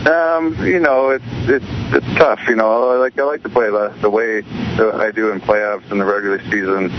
Um, 0.05 0.55
you 0.61 0.79
know, 0.79 1.09
it's 1.09 1.25
it's 1.49 1.65
it's 1.95 2.19
tough. 2.19 2.39
You 2.47 2.55
know, 2.55 2.91
I 2.91 2.97
like 2.97 3.17
I 3.17 3.23
like 3.23 3.41
to 3.43 3.49
play 3.49 3.69
the, 3.69 3.97
the 4.01 4.09
way 4.09 4.41
that 4.77 4.93
I 4.93 5.11
do 5.11 5.31
in 5.31 5.41
playoffs 5.41 5.91
in 5.91 5.97
the 5.97 6.05
regular 6.05 6.39
season. 6.51 6.91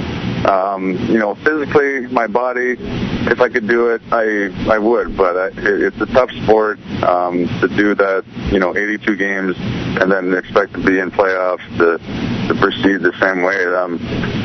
Um, 0.47 0.97
you 1.09 1.19
know, 1.19 1.35
physically, 1.37 2.07
my 2.07 2.27
body, 2.27 2.77
if 2.79 3.41
I 3.41 3.49
could 3.49 3.67
do 3.67 3.89
it, 3.89 4.01
I 4.13 4.51
I 4.73 4.79
would. 4.79 5.17
But 5.17 5.37
I, 5.37 5.47
it, 5.49 5.83
it's 5.83 6.01
a 6.01 6.07
tough 6.07 6.31
sport 6.45 6.79
um, 7.03 7.49
to 7.61 7.69
do 7.69 7.95
that. 7.97 8.25
You 8.53 8.61
know, 8.61 8.77
82 8.77 9.17
games 9.17 9.57
and 10.01 10.11
then 10.11 10.35
expect 10.35 10.75
to 10.75 10.85
be 10.85 10.99
in 10.99 11.11
playoffs 11.11 11.67
to 11.79 11.99
to 12.49 12.55
proceed 12.61 13.03
the 13.03 13.13
same 13.19 13.43
way. 13.43 13.65
Um, 13.67 13.99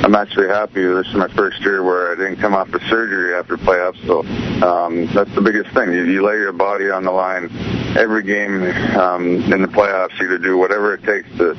I'm 0.04 0.16
actually 0.16 0.48
happy. 0.48 0.84
This 0.84 1.08
is 1.08 1.16
my 1.16 1.28
first 1.36 1.62
year 1.62 1.84
where 1.84 2.12
I 2.12 2.16
didn't 2.16 2.38
come 2.38 2.56
off 2.56 2.72
the 2.72 2.80
surgery 2.90 3.36
after 3.36 3.58
playoffs. 3.58 4.04
So 4.08 4.22
um, 4.66 5.08
that's 5.14 5.34
the 5.36 5.42
biggest 5.42 5.72
thing. 5.76 5.94
You, 5.94 6.06
you 6.06 6.26
lay 6.26 6.38
your 6.38 6.54
body 6.54 6.90
on 6.90 7.04
the 7.04 7.12
line 7.12 7.50
every 7.96 8.24
game 8.24 8.64
um, 8.98 9.54
in 9.54 9.62
the 9.62 9.68
playoffs. 9.68 10.20
You 10.20 10.28
to 10.30 10.40
do 10.40 10.58
whatever 10.58 10.96
it 10.96 11.04
takes 11.04 11.30
to 11.38 11.54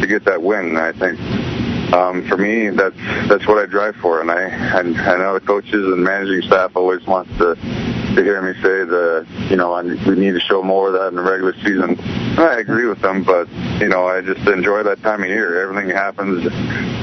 to 0.00 0.06
get 0.06 0.24
that 0.26 0.40
win. 0.40 0.76
I 0.76 0.92
think 0.92 1.18
um, 1.92 2.26
for 2.28 2.36
me, 2.36 2.68
that's 2.70 2.96
that's 3.28 3.46
what 3.46 3.58
I 3.58 3.66
drive 3.66 3.96
for, 3.96 4.20
and 4.20 4.30
I 4.30 4.42
and 4.42 4.96
I 4.98 5.16
know 5.16 5.34
the 5.34 5.40
coaches 5.44 5.72
and 5.72 6.02
managing 6.02 6.42
staff 6.42 6.76
always 6.76 7.04
wants 7.06 7.30
to 7.38 7.54
to 7.54 8.22
hear 8.22 8.42
me 8.42 8.54
say 8.54 8.84
the 8.84 9.26
you 9.48 9.56
know 9.56 9.72
I, 9.72 9.82
we 9.82 10.16
need 10.16 10.32
to 10.32 10.40
show 10.40 10.62
more 10.62 10.88
of 10.88 10.94
that 10.94 11.08
in 11.08 11.14
the 11.14 11.22
regular 11.22 11.54
season. 11.54 11.98
I 12.38 12.58
agree 12.60 12.86
with 12.86 13.00
them, 13.00 13.24
but 13.24 13.48
you 13.80 13.88
know, 13.88 14.06
I 14.06 14.20
just 14.20 14.46
enjoy 14.48 14.82
that 14.82 15.02
time 15.02 15.22
of 15.22 15.28
year. 15.28 15.62
Everything 15.62 15.90
happens 15.90 16.46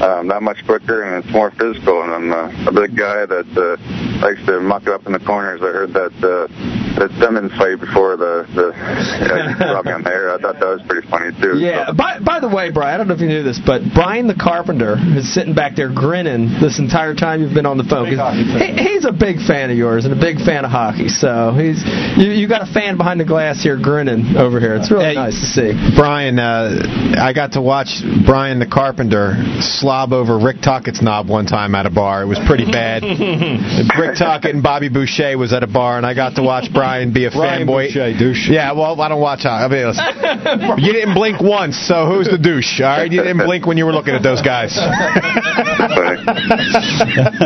um, 0.02 0.28
that 0.28 0.42
much 0.42 0.64
quicker, 0.66 1.02
and 1.02 1.24
it's 1.24 1.32
more 1.32 1.50
physical. 1.50 2.02
And 2.02 2.12
I'm 2.12 2.32
uh, 2.32 2.68
a 2.68 2.72
big 2.72 2.96
guy 2.96 3.26
that 3.26 3.46
uh, 3.56 4.24
likes 4.24 4.44
to 4.46 4.60
muck 4.60 4.82
it 4.82 4.88
up 4.88 5.06
in 5.06 5.12
the 5.12 5.18
corners. 5.18 5.60
I 5.62 5.66
heard 5.66 5.92
that 5.94 6.12
uh, 6.22 6.85
that 6.96 7.10
Simmonds 7.20 7.52
fight 7.56 7.78
before 7.80 8.16
the 8.16 8.44
the 8.54 8.72
yeah, 8.74 9.56
brought 9.58 9.84
me 9.84 9.92
on 9.92 10.02
there. 10.02 10.32
I 10.34 10.38
thought 10.38 10.58
that 10.60 10.66
was 10.68 10.82
pretty 10.88 11.06
funny 11.08 11.30
too. 11.40 11.58
Yeah. 11.58 11.92
By 11.92 12.18
by 12.20 12.40
the 12.40 12.48
way, 12.48 12.70
Brian, 12.70 12.94
I 12.94 12.96
don't 12.96 13.08
know 13.08 13.14
if 13.14 13.20
you 13.20 13.28
knew 13.28 13.42
this, 13.42 13.60
but 13.64 13.82
Brian 13.94 14.26
the 14.26 14.34
Carpenter 14.34 14.96
is 15.16 15.32
sitting 15.32 15.54
back 15.54 15.76
there 15.76 15.92
grinning 15.92 16.48
this 16.60 16.78
entire 16.78 17.14
time 17.14 17.42
you've 17.42 17.54
been 17.54 17.66
on 17.66 17.76
the 17.78 17.84
phone. 17.84 18.08
'cause 18.16 18.34
He, 18.34 18.72
he's 18.82 19.04
a 19.04 19.12
big 19.12 19.40
fan 19.44 19.70
of 19.70 19.76
yours 19.76 20.04
and 20.04 20.14
a 20.16 20.20
big 20.20 20.38
fan 20.40 20.64
of 20.64 20.70
hockey. 20.70 21.08
So 21.08 21.52
he's 21.52 21.84
you, 22.16 22.30
you 22.32 22.48
got 22.48 22.62
a 22.66 22.72
fan 22.72 22.96
behind 22.96 23.20
the 23.20 23.24
glass 23.28 23.62
here 23.62 23.76
grinning 23.76 24.36
over 24.36 24.60
here. 24.60 24.74
It's 24.76 24.90
really 24.90 25.04
Hey, 25.06 25.14
nice 25.14 25.38
to 25.38 25.46
see. 25.46 25.70
Brian, 25.96 26.38
uh, 26.38 27.16
I 27.20 27.32
got 27.32 27.52
to 27.52 27.60
watch 27.60 28.00
Brian 28.24 28.58
the 28.58 28.66
Carpenter 28.66 29.36
slob 29.60 30.12
over 30.12 30.38
Rick 30.38 30.62
Tocchet's 30.62 31.02
knob 31.02 31.28
one 31.28 31.46
time 31.46 31.74
at 31.74 31.84
a 31.86 31.90
bar. 31.90 32.22
It 32.22 32.26
was 32.26 32.38
pretty 32.46 32.64
bad. 32.64 33.02
Rick 33.98 34.16
Tuckett 34.18 34.54
and 34.54 34.62
Bobby 34.62 34.88
Boucher 34.88 35.36
was 35.36 35.52
at 35.52 35.62
a 35.62 35.66
bar, 35.66 35.96
and 35.96 36.06
I 36.06 36.14
got 36.14 36.36
to 36.36 36.42
watch 36.42 36.72
Brian 36.72 36.85
be 37.12 37.24
a 37.26 37.30
Brian 37.30 37.66
fanboy. 37.66 37.88
Boucher, 37.88 38.12
douche. 38.18 38.48
Yeah, 38.48 38.72
well, 38.72 39.00
I 39.00 39.08
don't 39.08 39.20
watch 39.20 39.42
hockey. 39.42 39.64
I 39.64 39.68
mean, 39.68 39.86
listen, 39.86 40.78
you 40.84 40.92
didn't 40.92 41.14
blink 41.14 41.40
once, 41.40 41.76
so 41.76 42.06
who's 42.06 42.28
the 42.28 42.38
douche? 42.38 42.80
All 42.80 42.88
right, 42.88 43.10
you 43.10 43.22
didn't 43.22 43.44
blink 43.46 43.66
when 43.66 43.76
you 43.78 43.84
were 43.86 43.92
looking 43.92 44.14
at 44.14 44.22
those 44.22 44.42
guys. 44.42 44.76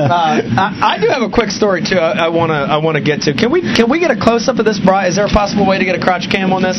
Uh, 0.01 0.43
I, 0.57 0.97
I 0.97 0.99
do 1.01 1.09
have 1.09 1.23
a 1.23 1.31
quick 1.31 1.51
story 1.51 1.83
too. 1.83 1.97
I 1.99 2.29
want 2.29 2.51
to 2.51 2.59
I 2.59 2.79
want 2.79 2.97
to 2.97 3.03
get 3.05 3.23
to. 3.29 3.35
Can 3.35 3.51
we 3.53 3.61
can 3.62 3.91
we 3.91 4.01
get 4.01 4.11
a 4.11 4.19
close 4.19 4.49
up 4.49 4.59
of 4.59 4.65
this, 4.65 4.81
Brian? 4.83 5.09
Is 5.11 5.17
there 5.17 5.27
a 5.27 5.33
possible 5.33 5.67
way 5.67 5.79
to 5.79 5.85
get 5.85 5.95
a 5.95 6.03
crotch 6.03 6.29
cam 6.31 6.53
on 6.53 6.62
this, 6.62 6.79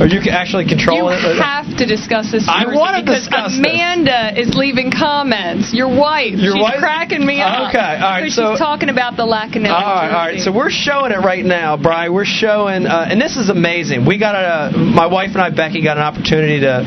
or 0.00 0.06
you 0.06 0.20
can 0.20 0.32
actually 0.32 0.66
control 0.66 1.10
You 1.12 1.18
it? 1.18 1.36
have 1.40 1.66
to 1.78 1.84
discuss 1.86 2.30
this. 2.32 2.46
I 2.48 2.64
Jersey, 2.64 2.78
wanna 2.78 3.02
because 3.02 3.24
discuss 3.26 3.52
this. 3.52 3.58
Amanda 3.60 4.38
is 4.38 4.54
leaving 4.54 4.90
comments. 4.90 5.72
Your 5.74 5.88
wife. 5.90 6.38
Your 6.38 6.54
she's 6.56 6.62
wife? 6.62 6.78
cracking 6.80 7.24
me 7.24 7.40
up. 7.40 7.68
Okay, 7.70 7.78
all 7.78 8.00
right, 8.00 8.20
because 8.22 8.34
so- 8.36 8.52
she's 8.54 8.58
talking 8.62 8.88
about 8.88 9.16
the 9.16 9.24
Lacanelli 9.26 9.70
All 9.74 9.82
right, 9.84 10.08
all 10.08 10.12
right. 10.26 10.32
jersey. 10.40 10.44
So 10.44 10.52
we're 10.52 10.70
showing 10.72 11.12
it 11.12 11.20
right 11.20 11.44
now, 11.44 11.76
Brian. 11.76 11.99
We're 12.08 12.24
showing, 12.24 12.86
uh, 12.86 13.08
and 13.10 13.20
this 13.20 13.36
is 13.36 13.48
amazing. 13.48 14.06
We 14.06 14.18
got 14.18 14.34
a, 14.34 14.76
my 14.76 15.06
wife 15.06 15.30
and 15.32 15.42
I, 15.42 15.50
Becky, 15.50 15.82
got 15.82 15.96
an 15.96 16.02
opportunity 16.02 16.60
to 16.60 16.82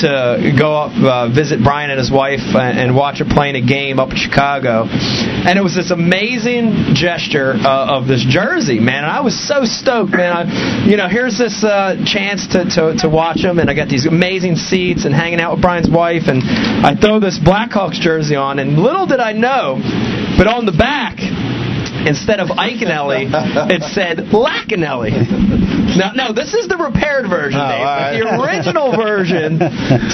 to 0.00 0.52
go 0.58 0.74
up 0.76 0.92
uh, 0.92 1.28
visit 1.32 1.62
Brian 1.62 1.90
and 1.90 1.98
his 1.98 2.10
wife 2.10 2.40
and, 2.54 2.78
and 2.78 2.94
watch 2.94 3.20
him 3.20 3.28
playing 3.28 3.56
a 3.56 3.64
game 3.64 3.98
up 3.98 4.10
in 4.10 4.16
Chicago, 4.16 4.84
and 4.84 5.58
it 5.58 5.62
was 5.62 5.74
this 5.74 5.90
amazing 5.90 6.94
gesture 6.94 7.54
uh, 7.54 7.96
of 7.96 8.06
this 8.06 8.24
jersey, 8.28 8.78
man. 8.78 9.04
And 9.04 9.12
I 9.12 9.20
was 9.20 9.38
so 9.38 9.64
stoked, 9.64 10.12
man. 10.12 10.32
I, 10.32 10.86
you 10.86 10.96
know, 10.96 11.08
here's 11.08 11.38
this 11.38 11.64
uh, 11.64 11.96
chance 12.04 12.48
to, 12.48 12.64
to 12.64 12.96
to 13.00 13.08
watch 13.08 13.38
him, 13.38 13.58
and 13.58 13.70
I 13.70 13.74
got 13.74 13.88
these 13.88 14.06
amazing 14.06 14.56
seats 14.56 15.04
and 15.04 15.14
hanging 15.14 15.40
out 15.40 15.52
with 15.52 15.62
Brian's 15.62 15.90
wife, 15.90 16.28
and 16.28 16.42
I 16.84 16.94
throw 16.94 17.20
this 17.20 17.38
Blackhawks 17.38 18.00
jersey 18.00 18.36
on, 18.36 18.58
and 18.58 18.78
little 18.78 19.06
did 19.06 19.20
I 19.20 19.32
know, 19.32 19.80
but 20.36 20.46
on 20.46 20.66
the 20.66 20.76
back 20.76 21.16
instead 22.08 22.40
of 22.40 22.48
Iaconelli, 22.48 23.28
it 23.70 23.82
said 23.82 24.16
Lacanelli. 24.32 25.87
Now, 25.98 26.12
no, 26.14 26.32
this 26.32 26.54
is 26.54 26.68
the 26.68 26.76
repaired 26.78 27.26
version, 27.28 27.58
Oh, 27.60 27.68
Dave. 27.68 27.82
all 27.82 27.98
but 27.98 28.06
right. 28.06 28.14
The 28.22 28.30
original 28.38 28.88
version 29.08 29.58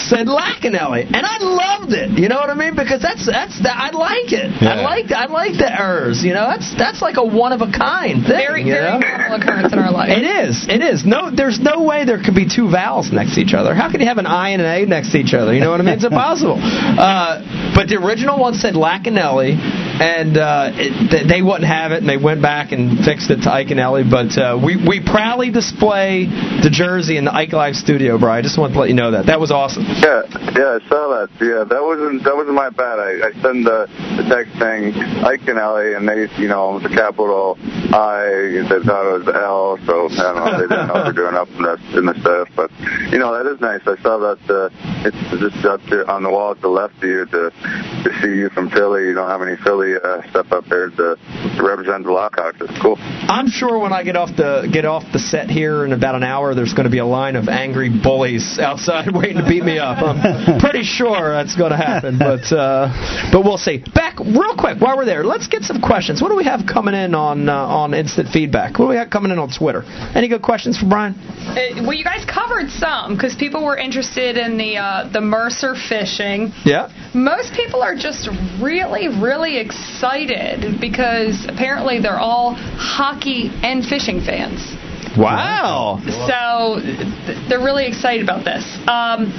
said 0.01 0.27
Lacanelli, 0.27 1.05
and 1.12 1.24
I 1.27 1.39
loved 1.44 1.93
it. 1.93 2.16
You 2.19 2.28
know 2.28 2.36
what 2.40 2.51
I 2.51 2.55
mean? 2.56 2.74
Because 2.74 3.02
that's 3.02 3.27
that's 3.27 3.61
that 3.62 3.77
I 3.77 3.90
like 3.93 4.32
it. 4.32 4.51
I 4.62 4.81
like 4.82 5.12
I 5.12 5.27
like 5.27 5.55
the 5.61 5.69
errors. 5.69 6.24
You 6.24 6.32
know, 6.35 6.47
that's 6.48 6.73
that's 6.77 7.02
like 7.02 7.16
a 7.16 7.24
one 7.24 7.52
of 7.52 7.61
a 7.61 7.70
kind 7.70 8.24
thing. 8.24 8.32
very 8.35 8.62
you 8.65 8.73
very 8.73 8.89
know? 8.89 8.98
normal 8.98 9.40
occurrence 9.40 9.73
in 9.73 9.78
our 9.78 9.93
life. 9.93 10.11
It 10.11 10.24
is. 10.24 10.66
It 10.69 10.81
is. 10.82 11.05
No, 11.05 11.31
there's 11.31 11.61
no 11.61 11.82
way 11.85 12.05
there 12.05 12.23
could 12.23 12.35
be 12.35 12.48
two 12.48 12.70
vowels 12.70 13.12
next 13.12 13.35
to 13.36 13.40
each 13.40 13.52
other. 13.55 13.74
How 13.74 13.90
can 13.90 14.01
you 14.01 14.06
have 14.09 14.19
an 14.19 14.27
I 14.27 14.51
and 14.56 14.62
an 14.62 14.69
A 14.69 14.86
next 14.86 15.12
to 15.12 15.19
each 15.19 15.35
other? 15.35 15.52
You 15.52 15.61
know 15.61 15.70
what 15.70 15.81
I 15.81 15.85
mean? 15.85 15.94
It's 15.94 16.05
impossible. 16.05 16.59
Uh, 17.05 17.73
but 17.74 17.89
the 17.89 17.97
original 17.97 18.39
one 18.39 18.55
said 18.55 18.74
Lacanelli, 18.74 19.59
and 19.59 20.36
uh, 20.39 20.70
it, 20.74 21.28
they 21.28 21.43
wouldn't 21.43 21.65
have 21.66 21.93
it, 21.93 21.98
and 21.98 22.09
they 22.09 22.16
went 22.16 22.40
back 22.40 22.73
and 22.73 23.05
fixed 23.05 23.31
it 23.31 23.43
to 23.43 23.51
Iaconelli. 23.51 24.09
But 24.09 24.39
uh, 24.39 24.56
we 24.62 24.77
we 24.77 25.01
proudly 25.05 25.51
display 25.51 25.73
the 25.80 26.70
jersey 26.70 27.16
in 27.16 27.24
the 27.24 27.34
Ike 27.34 27.52
Live 27.52 27.76
studio, 27.76 28.18
bro. 28.18 28.32
I 28.32 28.42
just 28.42 28.59
want 28.59 28.72
to 28.72 28.78
let 28.78 28.88
you 28.88 28.94
know 28.94 29.12
that 29.12 29.26
that 29.26 29.40
was 29.40 29.51
awesome. 29.51 29.84
Yeah, 29.84 30.22
yeah, 30.55 30.78
I 30.78 30.88
saw 30.88 31.09
that. 31.14 31.28
Yeah, 31.40 31.64
that 31.64 31.82
wasn't 31.82 32.24
that 32.24 32.34
wasn't 32.36 32.56
my 32.56 32.70
bad. 32.70 32.98
I, 32.98 33.28
I 33.28 33.32
sent 33.42 33.64
the, 33.64 33.86
the 34.16 34.24
text 34.28 34.59
saying 34.59 34.94
Ike 35.24 35.46
and 35.48 35.59
Ellie, 35.59 35.94
and 35.94 36.09
they, 36.09 36.28
you 36.40 36.48
know, 36.48 36.78
the 36.80 36.88
capital 36.88 37.59
I, 37.94 38.66
they 38.66 38.80
thought 38.82 39.06
it 39.06 39.14
was 39.18 39.26
the 39.26 39.36
L, 39.36 39.78
so 39.86 40.09
I 40.10 40.32
don't 40.32 40.36
know. 40.36 40.52
They 40.59 40.66
didn't 40.66 40.88
know 40.88 40.94
what 40.94 41.05
they're 41.05 41.22
doing 41.24 41.34
up 41.34 41.48
in 41.48 41.62
the 41.62 41.74
in 41.98 42.06
the 42.06 42.16
stuff, 42.20 42.48
but 42.56 42.70
you 43.12 43.18
know 43.18 43.30
that 43.36 43.46
is 43.46 43.60
nice. 43.60 43.82
I 43.86 44.01
saw 44.02 44.18
that 44.18 44.42
uh, 44.51 44.68
it's 45.06 45.16
just 45.30 45.64
up 45.64 45.80
there 45.88 46.09
on 46.10 46.22
the 46.22 46.30
wall 46.30 46.55
to 46.55 46.60
the 46.60 46.68
left 46.68 46.96
of 46.98 47.05
you 47.05 47.26
to 47.26 47.51
to 47.51 48.10
see 48.20 48.34
you 48.34 48.48
from 48.51 48.70
Philly. 48.70 49.06
You 49.06 49.14
don't 49.14 49.28
have 49.28 49.42
any 49.42 49.56
Philly 49.62 49.94
uh, 49.94 50.22
stuff 50.30 50.51
up 50.51 50.64
there 50.66 50.90
to, 50.90 51.16
to 51.16 51.62
represent 51.62 52.05
the 52.05 52.10
Blackhawks. 52.10 52.60
It's 52.60 52.82
cool. 52.82 52.96
I'm 52.98 53.48
sure 53.48 53.78
when 53.78 53.92
I 53.92 54.02
get 54.02 54.16
off 54.16 54.34
the 54.36 54.68
get 54.72 54.84
off 54.84 55.05
the 55.12 55.18
set 55.18 55.51
here 55.55 55.85
in 55.85 55.93
about 55.93 56.16
an 56.16 56.24
hour, 56.24 56.55
there's 56.55 56.74
going 56.74 56.85
to 56.85 56.90
be 56.90 56.98
a 56.98 57.06
line 57.06 57.36
of 57.36 57.48
angry 57.48 57.89
bullies 57.89 58.59
outside 58.59 59.06
waiting 59.14 59.39
to 59.39 59.48
beat 59.48 59.62
me 59.62 59.78
up. 59.78 60.02
I'm 60.02 60.59
pretty 60.59 60.82
sure 60.82 61.32
that's 61.32 61.55
going 61.55 61.70
to 61.70 61.76
happen, 61.76 62.18
but 62.18 62.51
uh, 62.52 62.90
but 63.31 63.44
we'll 63.44 63.56
see. 63.56 63.78
Back 63.94 64.18
real 64.18 64.56
quick 64.59 64.81
while 64.81 64.97
we're 64.97 65.06
there, 65.06 65.24
let's 65.24 65.47
get 65.47 65.62
some 65.62 65.81
questions. 65.81 66.20
What 66.20 66.31
do 66.31 66.36
we 66.36 66.44
have 66.44 66.66
coming 66.66 66.94
in 66.94 67.14
on 67.14 67.48
uh, 67.48 67.55
on 67.55 67.94
instant 67.94 68.28
feedback? 68.31 68.78
What 68.78 68.86
do 68.86 68.90
we 68.90 68.97
have 68.97 69.10
coming 69.10 69.31
in 69.31 69.39
on 69.39 69.48
Twitter? 69.48 69.85
Any 70.14 70.28
good 70.28 70.43
questions 70.43 70.76
for 70.78 70.89
Brian? 70.89 71.14
Uh, 71.14 71.86
well, 71.86 71.94
you 71.94 72.05
guys 72.05 72.26
covered 72.26 72.68
some 72.70 73.14
because 73.14 73.36
people 73.36 73.64
were 73.64 73.78
interested 73.78 74.36
in 74.36 74.59
the 74.59 74.76
uh, 74.76 75.09
the 75.12 75.20
Mercer 75.20 75.74
fishing. 75.76 76.52
Yeah. 76.64 76.90
Most 77.14 77.55
people 77.55 77.81
are 77.81 77.94
just 77.94 78.28
really, 78.60 79.06
really 79.06 79.59
excited 79.59 80.81
because 80.81 81.47
apparently 81.48 82.01
they're 82.01 82.18
all 82.18 82.55
hockey 82.55 83.51
and 83.62 83.85
fishing 83.85 84.20
fans. 84.20 84.74
Wow. 85.19 86.01
So 86.28 86.81
th- 86.81 87.49
they're 87.49 87.61
really 87.65 87.86
excited 87.86 88.23
about 88.23 88.45
this. 88.45 88.65
Um, 88.89 89.32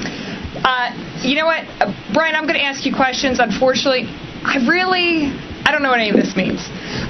uh, 0.64 0.92
you 1.22 1.36
know 1.36 1.46
what, 1.46 1.66
Uh, 1.82 1.94
Brian? 2.14 2.36
I'm 2.36 2.44
going 2.48 2.56
to 2.60 2.64
ask 2.64 2.86
you 2.86 2.96
questions. 2.96 3.40
Unfortunately, 3.40 4.08
I 4.44 4.58
really 4.68 5.32
I 5.68 5.72
don't 5.72 5.82
know 5.82 5.90
what 5.90 6.00
any 6.00 6.10
of 6.12 6.16
this 6.16 6.36
means. 6.36 6.62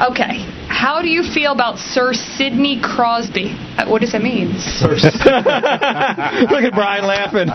Okay, 0.10 0.40
how 0.70 1.02
do 1.02 1.10
you 1.10 1.24
feel 1.24 1.52
about 1.52 1.78
Sir 1.78 2.14
Sidney 2.14 2.80
Crosby? 2.82 3.52
Uh, 3.78 3.86
what 3.88 4.00
does 4.02 4.14
that 4.14 4.22
mean? 4.24 4.48
Look 4.82 5.04
at 6.64 6.74
Brian 6.74 7.06
laughing. 7.06 7.48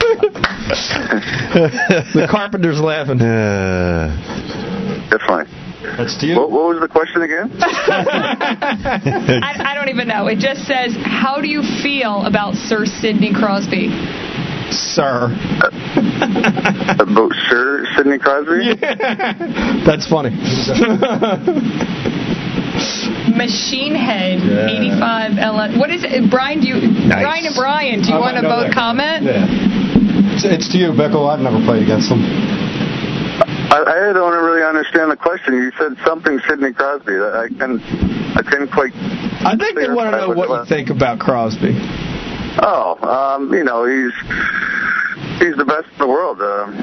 the 2.15 2.27
carpenter's 2.31 2.81
laughing. 2.81 3.19
Definitely. 3.19 5.09
That's 5.11 5.25
to 5.81 6.27
you. 6.27 6.37
What, 6.37 6.51
what 6.51 6.69
was 6.69 6.81
the 6.81 6.89
question 6.89 7.23
again? 7.23 7.51
I, 7.61 9.73
I 9.73 9.75
don't 9.75 9.89
even 9.89 10.09
know. 10.09 10.27
It 10.27 10.39
just 10.39 10.67
says, 10.67 10.95
how 11.03 11.41
do 11.41 11.49
you 11.49 11.63
feel 11.83 12.25
about 12.27 12.55
Sir 12.55 12.85
Sidney 12.85 13.33
Crosby? 13.33 13.89
Sir. 14.71 15.35
Uh, 15.63 15.71
about 17.01 17.33
Sir 17.49 17.87
Sidney 17.97 18.19
Crosby? 18.19 18.75
That's 19.87 20.07
funny. 20.09 20.31
Machine 23.37 23.95
Head 23.95 24.41
Yeah. 24.41 24.69
85 24.69 25.33
LN. 25.33 25.79
What 25.79 25.91
is 25.91 26.05
it? 26.05 26.31
Brian, 26.31 26.61
do 26.61 26.69
you, 26.69 26.75
Brian 27.09 27.47
and 27.47 27.55
Brian, 27.57 28.03
do 28.03 28.09
you 28.09 28.15
I 28.15 28.19
want 28.21 28.37
to 28.37 28.43
both 28.43 28.73
comment? 28.73 29.25
Yeah. 29.25 29.47
It's, 30.35 30.45
it's 30.45 30.69
to 30.73 30.79
you, 30.79 30.93
Bickell. 30.93 31.29
I've 31.29 31.41
never 31.41 31.59
played 31.65 31.83
against 31.83 32.09
them. 32.09 32.21
I, 33.71 34.11
I 34.11 34.13
don't 34.13 34.45
really 34.45 34.65
understand 34.65 35.13
the 35.13 35.17
question. 35.17 35.55
You 35.55 35.71
said 35.79 35.97
something 36.05 36.41
Sidney 36.49 36.73
Crosby. 36.73 37.15
I 37.15 37.49
can 37.57 37.81
I 38.37 38.43
couldn't 38.43 38.73
quite. 38.73 38.93
I 38.95 39.57
think 39.57 39.77
they 39.77 39.89
want 39.89 40.13
to 40.13 40.19
know 40.19 40.31
what 40.31 40.49
you 40.49 40.65
think 40.67 40.91
about 40.91 41.21
Crosby. 41.21 41.77
Oh, 42.63 42.99
um, 43.07 43.53
you 43.55 43.63
know 43.63 43.85
he's 43.85 44.13
he's 45.39 45.57
the 45.57 45.65
best 45.65 45.87
in 45.93 45.99
the 45.99 46.09
world. 46.09 46.43
Um, 46.43 46.75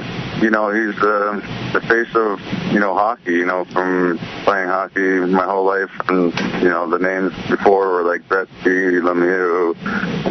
you 0.42 0.50
know 0.50 0.72
he's 0.72 0.98
uh, 1.04 1.42
the 1.74 1.82
face 1.82 2.14
of 2.16 2.40
you 2.72 2.80
know 2.80 2.94
hockey. 2.94 3.34
You 3.34 3.46
know 3.46 3.66
from 3.74 4.18
playing 4.46 4.70
hockey 4.70 5.20
my 5.28 5.44
whole 5.44 5.66
life, 5.66 5.92
and 6.08 6.34
you 6.64 6.70
know 6.70 6.90
the 6.90 7.00
names 7.00 7.34
before 7.50 7.90
were 7.90 8.04
like 8.04 8.22
Gretzky, 8.30 9.02
Lemieux, 9.02 9.76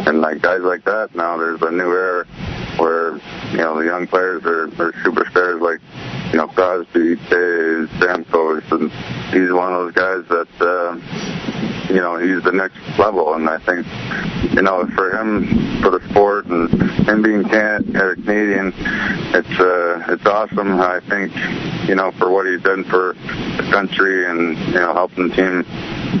and 0.07 0.21
like 0.21 0.41
guys 0.41 0.61
like 0.61 0.85
that. 0.85 1.13
Now 1.13 1.37
there's 1.37 1.61
a 1.61 1.69
new 1.69 1.91
era 1.91 2.25
where 2.77 3.17
you 3.51 3.57
know 3.57 3.77
the 3.77 3.85
young 3.85 4.07
players 4.07 4.43
are, 4.45 4.65
are 4.65 4.91
superstars 5.03 5.61
like 5.61 5.79
you 6.31 6.37
know 6.37 6.47
Crosby, 6.47 7.15
Stamkos, 7.15 8.71
and 8.71 8.91
he's 9.33 9.51
one 9.51 9.73
of 9.73 9.85
those 9.85 9.93
guys 9.93 10.23
that 10.29 10.47
uh, 10.61 11.46
you 11.89 12.01
know 12.01 12.17
he's 12.17 12.43
the 12.43 12.51
next 12.51 12.77
level, 12.99 13.33
and 13.33 13.49
I 13.49 13.57
think 13.59 13.85
you 14.53 14.61
know 14.61 14.85
for 14.95 15.11
him 15.11 15.81
for 15.81 15.91
the 15.91 16.01
sport 16.09 16.45
and 16.47 16.69
him 17.07 17.21
being 17.21 17.43
can- 17.43 17.95
uh, 17.95 18.13
Canadian, 18.15 18.73
it's 19.33 19.59
uh, 19.59 20.03
it's 20.13 20.25
awesome. 20.25 20.79
I 20.79 20.99
think 21.07 21.33
you 21.87 21.95
know 21.95 22.11
for 22.17 22.29
what 22.31 22.45
he's 22.47 22.61
done 22.61 22.83
for 22.85 23.13
the 23.13 23.67
country 23.71 24.25
and 24.29 24.57
you 24.67 24.73
know 24.79 24.93
helping 24.93 25.29
the 25.29 25.35
team 25.35 25.65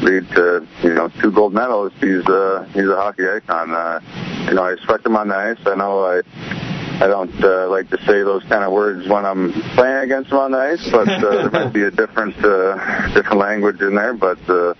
lead 0.03 0.27
to 0.35 0.67
you 0.83 0.93
know 0.93 1.09
two 1.21 1.31
gold 1.31 1.53
medals. 1.53 1.91
He's 1.99 2.25
uh, 2.27 2.67
he's 2.73 2.87
a 2.87 2.95
hockey 2.95 3.27
icon. 3.27 3.73
Uh, 3.73 3.99
you 4.47 4.53
know 4.53 4.63
I 4.63 4.69
respect 4.69 5.05
him 5.05 5.15
on 5.15 5.27
the 5.29 5.35
ice. 5.35 5.57
I 5.65 5.75
know 5.75 6.03
I. 6.05 6.21
I 6.99 7.05
don't 7.05 7.43
uh, 7.43 7.69
like 7.69 7.91
to 7.91 7.97
say 8.07 8.23
those 8.23 8.41
kind 8.45 8.63
of 8.63 8.73
words 8.73 9.07
when 9.07 9.23
I'm 9.23 9.53
playing 9.75 10.05
against 10.05 10.31
him 10.31 10.39
on 10.39 10.49
the 10.49 10.57
ice, 10.57 10.89
but 10.89 11.07
uh, 11.07 11.19
there 11.19 11.51
might 11.51 11.71
be 11.71 11.83
a 11.83 11.91
different 11.91 12.35
uh, 12.43 13.13
different 13.13 13.37
language 13.37 13.79
in 13.81 13.93
there. 13.93 14.15
But 14.15 14.39
uh, 14.49 14.73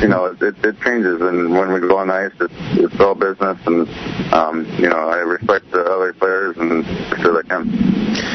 you 0.00 0.08
know, 0.08 0.26
it, 0.26 0.42
it, 0.42 0.54
it 0.64 0.76
changes, 0.80 1.20
and 1.20 1.52
when 1.52 1.72
we 1.72 1.80
go 1.80 1.98
on 1.98 2.08
the 2.08 2.14
ice, 2.14 2.32
it's, 2.40 2.54
it's 2.78 3.00
all 3.00 3.14
business, 3.14 3.58
and 3.66 3.88
um, 4.32 4.66
you 4.78 4.88
know, 4.88 5.08
I 5.08 5.18
respect 5.18 5.70
the 5.70 5.84
other 5.84 6.12
players 6.12 6.56
and 6.56 6.84
so 7.22 7.34
that 7.34 7.48
can. 7.48 7.68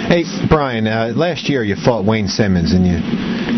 Hey, 0.08 0.24
Brian, 0.50 0.88
uh, 0.88 1.14
last 1.16 1.50
year 1.50 1.64
you 1.64 1.76
fought 1.76 2.06
Wayne 2.06 2.28
Simmonds 2.28 2.74
and 2.74 2.86
you 2.86 3.00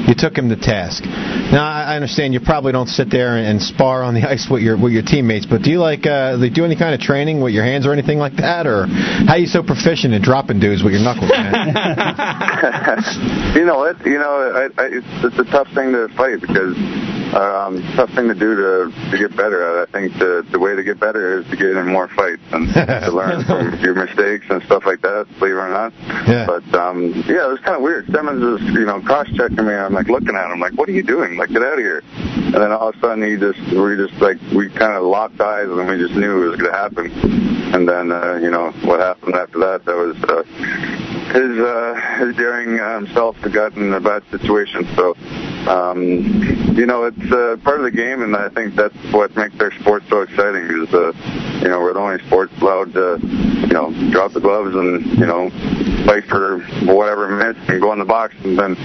you 0.07 0.15
took 0.15 0.37
him 0.37 0.49
to 0.49 0.55
task. 0.55 1.03
Now 1.03 1.65
I 1.65 1.93
I 1.93 1.95
understand 1.95 2.33
you 2.33 2.39
probably 2.39 2.71
don't 2.71 2.87
sit 2.87 3.09
there 3.09 3.37
and, 3.37 3.47
and 3.47 3.61
spar 3.61 4.03
on 4.03 4.13
the 4.13 4.23
ice 4.29 4.47
with 4.49 4.61
your 4.61 4.77
with 4.77 4.93
your 4.93 5.03
teammates, 5.03 5.45
but 5.45 5.61
do 5.61 5.71
you 5.71 5.79
like 5.79 6.05
uh, 6.05 6.35
like 6.37 6.53
do 6.53 6.65
any 6.65 6.75
kind 6.75 6.93
of 6.93 7.01
training 7.01 7.41
with 7.41 7.53
your 7.53 7.63
hands 7.63 7.85
or 7.85 7.93
anything 7.93 8.17
like 8.17 8.35
that, 8.37 8.67
or 8.67 8.87
how 8.87 9.35
you 9.35 9.47
so 9.47 9.63
proficient 9.63 10.13
in 10.13 10.21
dropping 10.21 10.59
dudes 10.59 10.83
with 10.83 10.93
your 10.93 11.03
knuckles? 11.03 11.31
Man? 11.31 11.73
you 13.55 13.65
know 13.65 13.77
what? 13.77 14.05
You 14.05 14.19
know, 14.19 14.69
I, 14.77 14.81
I, 14.81 14.85
it's, 14.87 15.07
it's 15.23 15.39
a 15.39 15.51
tough 15.51 15.67
thing 15.73 15.91
to 15.91 16.07
fight 16.15 16.41
because 16.41 16.75
um, 17.33 17.81
tough 17.95 18.09
thing 18.11 18.27
to 18.27 18.35
do 18.35 18.55
to 18.55 19.11
to 19.11 19.17
get 19.17 19.35
better 19.35 19.61
at. 19.63 19.89
I 19.89 19.91
think 19.91 20.13
the 20.19 20.45
the 20.51 20.59
way 20.59 20.75
to 20.75 20.83
get 20.83 20.99
better 20.99 21.39
is 21.39 21.45
to 21.49 21.55
get 21.55 21.75
in 21.75 21.87
more 21.87 22.07
fights 22.09 22.41
and 22.51 22.67
to 22.73 23.11
learn 23.11 23.43
from 23.45 23.79
your 23.79 23.95
mistakes 23.95 24.45
and 24.49 24.61
stuff 24.63 24.85
like 24.85 25.01
that. 25.01 25.27
Believe 25.39 25.55
it 25.55 25.57
or 25.57 25.69
not. 25.69 25.93
Yeah. 26.27 26.45
But 26.45 26.63
um, 26.75 27.13
yeah, 27.27 27.47
it 27.47 27.51
was 27.51 27.59
kind 27.61 27.75
of 27.77 27.81
weird. 27.81 28.07
Simmonds 28.11 28.43
was 28.43 28.61
you 28.73 28.85
know 28.85 29.01
cross 29.01 29.27
checking 29.35 29.65
me. 29.65 29.73
I'm 29.73 29.93
like 29.93 30.07
looking 30.07 30.35
at 30.35 30.51
him 30.51 30.59
like, 30.59 30.73
what 30.73 30.89
are 30.89 30.93
you 30.93 31.03
doing? 31.03 31.37
Like 31.37 31.49
get 31.49 31.63
out 31.63 31.73
of 31.73 31.79
here. 31.79 32.03
And 32.15 32.55
then 32.55 32.71
all 32.71 32.89
of 32.89 32.95
a 32.95 32.99
sudden 32.99 33.23
he 33.23 33.37
just 33.37 33.59
we 33.71 33.95
just 33.95 34.19
like 34.21 34.39
we 34.53 34.69
kind 34.69 34.93
of 34.93 35.03
locked 35.03 35.39
eyes 35.39 35.67
and 35.69 35.87
we 35.87 35.97
just 35.97 36.15
knew 36.15 36.45
it 36.45 36.49
was 36.49 36.59
going 36.59 36.71
to 36.71 36.77
happen. 36.77 37.11
And 37.73 37.87
then 37.87 38.11
uh, 38.11 38.39
you 38.41 38.51
know 38.51 38.71
what 38.83 38.99
happened 38.99 39.35
after 39.35 39.59
that? 39.59 39.85
That 39.85 39.95
was. 39.95 40.17
Uh, 40.23 40.43
his 41.31 41.59
uh, 41.59 41.95
his 42.19 42.35
daring 42.35 42.79
uh, 42.79 42.95
himself 42.95 43.39
to 43.41 43.49
get 43.49 43.75
in 43.77 43.93
a 43.93 44.01
bad 44.01 44.23
situation. 44.31 44.87
So, 44.95 45.15
um, 45.67 46.01
you 46.75 46.85
know, 46.85 47.05
it's 47.05 47.31
uh, 47.31 47.57
part 47.63 47.77
of 47.77 47.83
the 47.83 47.91
game, 47.91 48.21
and 48.21 48.35
I 48.35 48.49
think 48.49 48.75
that's 48.75 48.95
what 49.11 49.35
makes 49.35 49.59
our 49.59 49.71
sport 49.73 50.03
so 50.09 50.21
exciting. 50.21 50.63
Is 50.63 50.93
uh, 50.93 51.13
you 51.61 51.69
know, 51.69 51.79
we're 51.79 51.93
the 51.93 51.99
only 51.99 52.23
sport 52.25 52.51
allowed 52.61 52.93
to, 52.93 53.19
you 53.21 53.73
know, 53.73 53.91
drop 54.11 54.33
the 54.33 54.39
gloves 54.39 54.75
and 54.75 55.05
you 55.17 55.25
know, 55.25 55.49
fight 56.05 56.25
for 56.25 56.59
whatever 56.85 57.27
minutes 57.29 57.59
and 57.67 57.81
go 57.81 57.93
in 57.93 57.99
the 57.99 58.05
box, 58.05 58.35
and 58.43 58.57
then 58.57 58.75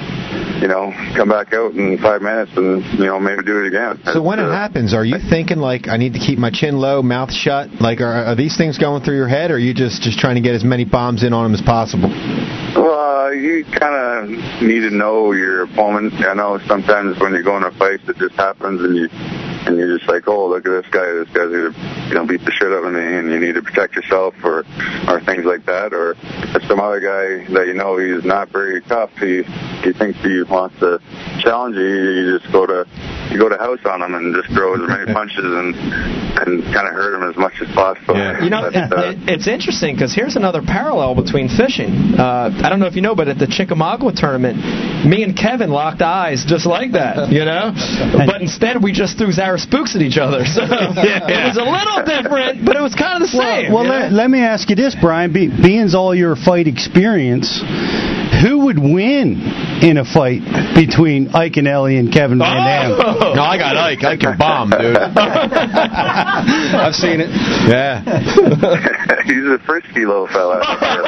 you 0.61 0.69
know, 0.69 0.93
come 1.16 1.28
back 1.28 1.53
out 1.53 1.73
in 1.74 1.99
five 1.99 2.23
minutes 2.23 2.53
and 2.57 2.85
you 2.99 3.07
know 3.07 3.20
maybe 3.20 3.43
do 3.43 3.65
it 3.65 3.69
again. 3.69 4.01
So 4.05 4.23
when 4.23 4.39
it 4.39 4.49
happens, 4.51 4.95
are 4.95 5.05
you 5.05 5.19
thinking 5.19 5.59
like 5.59 5.89
I 5.89 5.97
need 5.97 6.15
to 6.15 6.19
keep 6.19 6.39
my 6.39 6.51
chin 6.51 6.78
low, 6.78 7.03
mouth 7.03 7.33
shut? 7.33 7.70
Like 7.81 8.01
are, 8.01 8.33
are 8.33 8.35
these 8.35 8.57
things 8.57 8.78
going 8.78 9.03
through 9.03 9.16
your 9.16 9.28
head, 9.28 9.51
or 9.51 9.55
are 9.55 9.59
you 9.59 9.74
just 9.74 10.03
just 10.03 10.19
trying 10.19 10.37
to 10.37 10.41
get 10.41 10.55
as 10.55 10.65
many 10.65 10.85
bombs 10.85 11.23
in 11.23 11.33
on 11.33 11.45
them 11.45 11.55
as 11.55 11.62
possible? 11.62 12.09
Well, 12.09 13.27
uh, 13.27 13.31
you 13.31 13.65
kind 13.65 13.95
of 13.95 14.62
need 14.62 14.81
to 14.81 14.91
know 14.91 15.33
your 15.33 15.65
opponent. 15.65 16.15
I 16.15 16.35
know 16.35 16.59
sometimes 16.66 17.19
when 17.20 17.33
you 17.35 17.43
go 17.43 17.57
in 17.57 17.65
a 17.65 17.70
fight, 17.73 18.01
it 18.09 18.16
just 18.16 18.35
happens, 18.35 18.81
and 18.81 18.97
you 18.97 19.09
and 19.66 19.77
you're 19.77 19.99
just 19.99 20.09
like, 20.09 20.28
oh, 20.28 20.49
look 20.49 20.65
at 20.65 20.83
this 20.83 20.91
guy. 20.93 21.07
This 21.12 21.28
guy's 21.28 21.51
gonna, 21.51 21.74
you 22.09 22.15
know, 22.15 22.27
beat 22.27 22.45
the 22.45 22.51
shit 22.53 22.69
out 22.73 22.85
of 22.85 22.93
me, 22.93 23.01
and 23.01 23.31
you 23.31 23.39
need 23.39 23.55
to 23.55 23.62
protect 23.62 23.95
yourself, 23.97 24.35
or 24.45 24.65
or 25.09 25.20
things 25.24 25.45
like 25.45 25.65
that. 25.66 25.93
Or 25.93 26.15
if 26.55 26.62
some 26.69 26.81
other 26.81 27.01
guy 27.01 27.47
that 27.53 27.66
you 27.66 27.74
know 27.74 27.99
he's 27.99 28.24
not 28.24 28.51
very 28.51 28.81
tough, 28.83 29.11
he 29.19 29.43
he 29.83 29.93
thinks 29.93 30.19
he 30.23 30.43
wants 30.43 30.78
to 30.81 30.99
challenge 31.43 31.77
you, 31.77 31.87
you 31.87 32.39
just 32.39 32.51
go 32.53 32.66
to 32.66 32.87
you 33.31 33.39
go 33.39 33.49
to 33.49 33.57
house 33.59 33.81
on 33.85 34.03
him 34.03 34.15
and 34.15 34.35
just 34.35 34.53
throw 34.55 34.74
as 34.74 34.89
many 34.89 35.12
punches 35.19 35.45
and 35.45 35.74
and 36.37 36.62
kind 36.74 36.87
of 36.87 36.93
hurt 36.95 37.16
him 37.16 37.28
as 37.28 37.37
much 37.37 37.55
as 37.61 37.69
possible. 37.74 38.15
You 38.45 38.51
know, 38.51 38.69
But, 38.70 38.77
uh, 38.77 39.15
it's 39.27 39.49
interesting 39.49 39.95
because 39.95 40.15
here's 40.15 40.37
another 40.37 40.61
parallel 40.61 41.15
between 41.15 41.49
fishing. 41.49 42.15
Uh, 42.19 42.53
I 42.62 42.69
don't 42.69 42.78
know 42.78 42.87
if 42.87 42.95
you 42.95 43.03
know, 43.03 43.15
but 43.15 43.28
at 43.28 43.39
the 43.39 43.47
Chickamauga 43.47 44.12
tournament, 44.12 44.59
me 45.07 45.23
and 45.23 45.37
Kevin 45.37 45.70
locked 45.70 46.03
eyes 46.03 46.45
just 46.47 46.66
like 46.66 46.93
that, 46.93 47.31
you 47.33 47.45
know? 47.45 47.73
But 48.27 48.43
instead, 48.43 48.83
we 48.83 48.93
just 48.93 49.16
threw 49.16 49.33
Zara 49.33 49.59
spooks 49.59 49.97
at 49.97 50.03
each 50.03 50.19
other. 50.19 50.45
So 50.57 50.62
it 50.65 51.41
was 51.45 51.59
a 51.59 51.69
little 51.69 51.95
different, 52.05 52.64
but 52.66 52.77
it 52.77 52.82
was 52.82 52.94
kind 52.94 53.23
of 53.23 53.31
the 53.31 53.36
same. 53.36 53.73
Well, 53.73 53.85
you 53.85 53.90
let, 53.90 54.12
let 54.12 54.31
me 54.31 54.40
ask 54.40 54.68
you 54.68 54.77
this, 54.77 54.97
Brian. 55.01 55.32
Be, 55.32 55.48
being's 55.48 55.94
all 55.94 56.14
your 56.14 56.36
fight 56.36 56.66
experience, 56.66 57.62
who 58.43 58.66
would 58.66 58.78
win 58.78 59.40
in 59.82 59.97
a 59.97 60.05
fight 60.05 60.43
between 60.74 61.28
Iaconelli 61.28 61.98
and 61.98 62.12
Kevin 62.12 62.39
Van 62.39 62.56
Dam? 62.56 62.93
Oh. 62.93 63.35
No, 63.35 63.43
I 63.43 63.56
got 63.59 63.77
Ike. 63.77 64.05
Ike 64.05 64.20
can 64.20 64.36
bomb, 64.39 64.70
dude. 64.70 64.97
I've 64.97 66.94
seen 66.94 67.20
it. 67.20 67.31
Yeah. 67.68 68.02
he's 69.24 69.47
a 69.47 69.59
frisky 69.64 70.05
little 70.05 70.27
fella. 70.27 70.60
All 70.60 71.02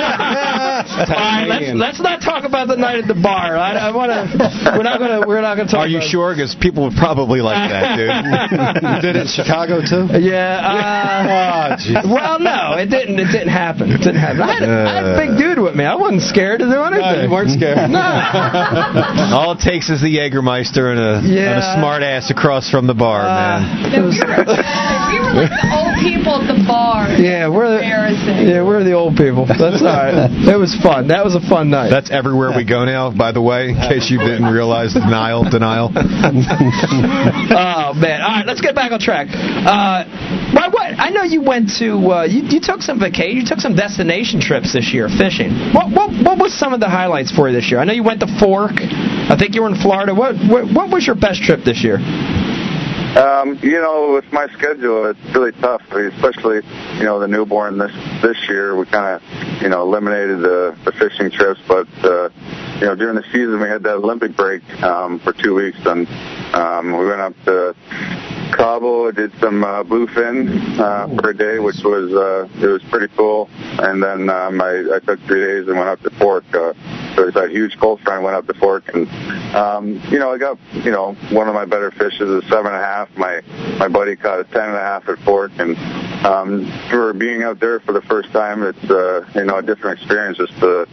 right, 1.09 1.47
let's, 1.49 1.73
let's 1.75 2.01
not 2.01 2.23
talk 2.23 2.45
about 2.45 2.69
the 2.69 2.77
night 2.77 2.99
at 2.99 3.09
the 3.09 3.15
bar. 3.15 3.57
I, 3.57 3.89
I 3.89 3.95
want 3.95 4.11
to. 4.11 4.75
We're 4.77 4.83
not 4.83 4.99
gonna. 4.99 5.27
We're 5.27 5.41
not 5.41 5.57
gonna 5.57 5.71
talk. 5.71 5.81
Are 5.81 5.89
you 5.89 6.01
sure? 6.01 6.35
Because 6.35 6.55
people 6.55 6.85
would 6.85 6.97
probably 6.97 7.41
like 7.41 7.71
that, 7.71 7.97
dude. 7.97 8.09
You 8.83 9.01
did 9.03 9.17
it 9.17 9.23
in 9.23 9.29
Chicago 9.29 9.81
too. 9.81 10.09
Yeah. 10.19 10.61
Uh, 10.63 10.78
Oh, 10.79 11.77
well, 12.15 12.39
no, 12.39 12.75
it 12.79 12.87
didn't. 12.87 13.19
It 13.19 13.33
didn't 13.33 13.49
happen. 13.53 13.91
It 13.91 13.99
didn't 13.99 14.17
happen. 14.21 14.41
I 14.43 14.53
had, 14.55 14.63
a, 14.63 14.67
I 14.67 14.95
had 14.95 15.05
a 15.05 15.17
big 15.17 15.37
dude 15.39 15.59
with 15.59 15.75
me. 15.75 15.85
I 15.85 15.95
wasn't 15.95 16.23
scared 16.23 16.61
to 16.61 16.67
do 16.67 16.83
anything. 16.83 17.03
No, 17.03 17.23
you 17.23 17.31
weren't 17.31 17.51
scared. 17.51 17.91
No. 17.91 17.99
All 19.35 19.53
it 19.53 19.61
takes 19.61 19.91
is 19.91 20.01
the 20.01 20.09
Jägermeister 20.11 20.91
and 20.91 21.01
a, 21.01 21.19
and 21.19 21.59
a 21.59 21.63
smart 21.75 22.03
ass 22.03 22.31
across 22.31 22.71
from 22.71 22.87
the 22.87 22.95
bar, 22.95 23.23
man. 23.25 23.93
No, 23.93 24.09
we, 24.09 24.19
were, 24.19 24.45
we 24.45 25.19
were 25.19 25.33
like 25.35 25.51
the 25.51 25.71
old 25.75 25.95
people 26.01 26.41
at 26.41 26.47
the 26.47 26.59
bar. 26.67 27.07
Yeah, 27.19 27.49
we're 27.49 27.69
the, 27.69 27.81
yeah, 27.83 28.63
we're 28.63 28.85
the 28.85 28.93
old 28.93 29.17
people. 29.17 29.45
That's 29.47 29.83
all 29.83 29.89
right. 29.91 30.31
It 30.31 30.57
was 30.57 30.75
fun. 30.77 31.09
That 31.09 31.25
was 31.25 31.35
a 31.35 31.41
fun 31.41 31.69
night. 31.71 31.91
That's 31.91 32.11
everywhere 32.11 32.53
we 32.55 32.65
go 32.65 32.85
now, 32.85 33.11
by 33.11 33.33
the 33.33 33.43
way, 33.43 33.71
in 33.71 33.77
case 33.77 34.09
you 34.09 34.19
didn't 34.19 34.53
realize 34.53 34.95
denial, 34.95 35.43
denial. 35.51 35.91
oh 35.95 36.01
man! 37.99 38.21
All 38.23 38.31
right, 38.31 38.47
let's 38.47 38.61
get 38.61 38.75
back 38.75 38.93
on 38.93 39.01
track. 39.01 39.29
Uh, 39.33 40.05
why, 40.71 40.93
what? 40.93 41.01
I 41.01 41.11
know 41.11 41.23
you 41.23 41.43
went 41.43 41.71
to 41.79 41.95
uh, 42.13 42.25
you, 42.25 42.43
you 42.45 42.61
took 42.61 42.83
some 42.83 42.99
vacation, 42.99 43.37
you 43.37 43.47
took 43.47 43.61
some 43.61 43.75
destination 43.75 44.41
trips 44.41 44.73
this 44.73 44.93
year 44.93 45.09
fishing. 45.09 45.51
What 45.73 45.91
what 45.91 46.11
what 46.25 46.39
was 46.39 46.55
some 46.55 46.73
of 46.73 46.81
the 46.81 46.89
highlights 46.89 47.31
for 47.31 47.49
you 47.49 47.55
this 47.55 47.71
year? 47.71 47.81
I 47.81 47.85
know 47.85 47.93
you 47.93 48.05
went 48.05 48.21
to 48.21 48.39
Fork. 48.39 48.73
I 48.81 49.37
think 49.39 49.55
you 49.55 49.63
were 49.63 49.69
in 49.69 49.77
Florida. 49.77 50.15
What 50.15 50.37
what, 50.37 50.73
what 50.73 50.91
was 50.91 51.07
your 51.07 51.17
best 51.17 51.43
trip 51.43 51.65
this 51.65 51.83
year? 51.83 51.99
Um, 53.17 53.59
you 53.63 53.81
know, 53.81 54.13
with 54.15 54.31
my 54.33 54.47
schedule, 54.49 55.11
it's 55.11 55.35
really 55.35 55.53
tough, 55.53 55.83
especially 55.91 56.61
you 56.99 57.05
know 57.05 57.19
the 57.19 57.27
newborn 57.27 57.79
this 57.79 57.93
this 58.23 58.37
year. 58.49 58.77
We 58.77 58.87
kind 58.87 59.17
of 59.17 59.63
you 59.63 59.69
know 59.69 59.83
eliminated 59.83 60.41
the, 60.41 60.77
the 60.85 60.93
fishing 60.93 61.31
trips, 61.31 61.61
but 61.67 61.89
uh, 62.05 62.29
you 62.81 62.87
know 62.87 62.95
during 62.95 63.17
the 63.17 63.25
season 63.33 63.61
we 63.61 63.69
had 63.69 63.83
that 63.85 63.97
Olympic 63.97 64.37
break 64.37 64.63
um, 64.83 65.19
for 65.21 65.33
two 65.33 65.55
weeks, 65.55 65.79
and 65.85 66.07
um, 66.55 66.97
we 66.99 67.07
went 67.07 67.21
up 67.21 67.35
to 67.47 67.75
Cabo, 68.53 69.09
I 69.09 69.11
did 69.13 69.33
some 69.41 69.65
uh, 69.65 69.83
bluefin 69.85 70.79
uh, 70.79 71.09
for 71.21 71.31
a 71.31 71.37
day, 71.37 71.59
which 71.59 71.83
was 71.83 72.13
uh, 72.13 72.49
it 72.63 72.67
was 72.67 72.83
pretty 72.85 73.09
cool. 73.17 73.49
And 73.79 74.03
then 74.03 74.31
um, 74.31 74.61
I, 74.61 74.85
I 74.95 74.99
took 75.01 75.21
three 75.21 75.41
days 75.45 75.69
and 75.69 75.77
went 75.77 75.89
up 75.89 76.01
to 76.03 76.11
Fork. 76.11 76.45
Uh, 76.55 76.73
there 77.15 77.27
was 77.27 77.35
that 77.35 77.51
huge 77.51 77.79
cold 77.79 78.01
front. 78.01 78.23
Went 78.23 78.37
up 78.37 78.47
to 78.47 78.55
Fork, 78.55 78.89
and 78.95 79.09
um, 79.55 80.01
you 80.11 80.19
know 80.19 80.33
I 80.33 80.39
got 80.39 80.59
you 80.73 80.91
know 80.91 81.15
one 81.31 81.49
of 81.49 81.55
my 81.55 81.65
better 81.65 81.91
fishes 81.91 82.29
a 82.29 82.43
seven 82.49 82.67
and 82.67 82.77
a 82.77 82.85
half. 82.85 83.09
My 83.17 83.41
my 83.79 83.89
buddy 83.89 84.17
caught 84.17 84.41
a 84.41 84.45
ten 84.45 84.69
and 84.69 84.77
a 84.77 84.81
half 84.81 85.09
at 85.09 85.19
Fork, 85.21 85.53
and 85.59 85.77
um, 86.25 86.71
for 86.91 87.13
being 87.13 87.43
out 87.43 87.61
there 87.61 87.81
for 87.81 87.93
the 87.93 88.03
first 88.03 88.31
time, 88.33 88.63
it's 88.63 88.91
uh, 88.91 89.25
you 89.35 89.45
know 89.45 89.57
a 89.59 89.63
different 89.63 89.99
experience 89.99 90.39
just 90.39 90.59
to 90.61 90.87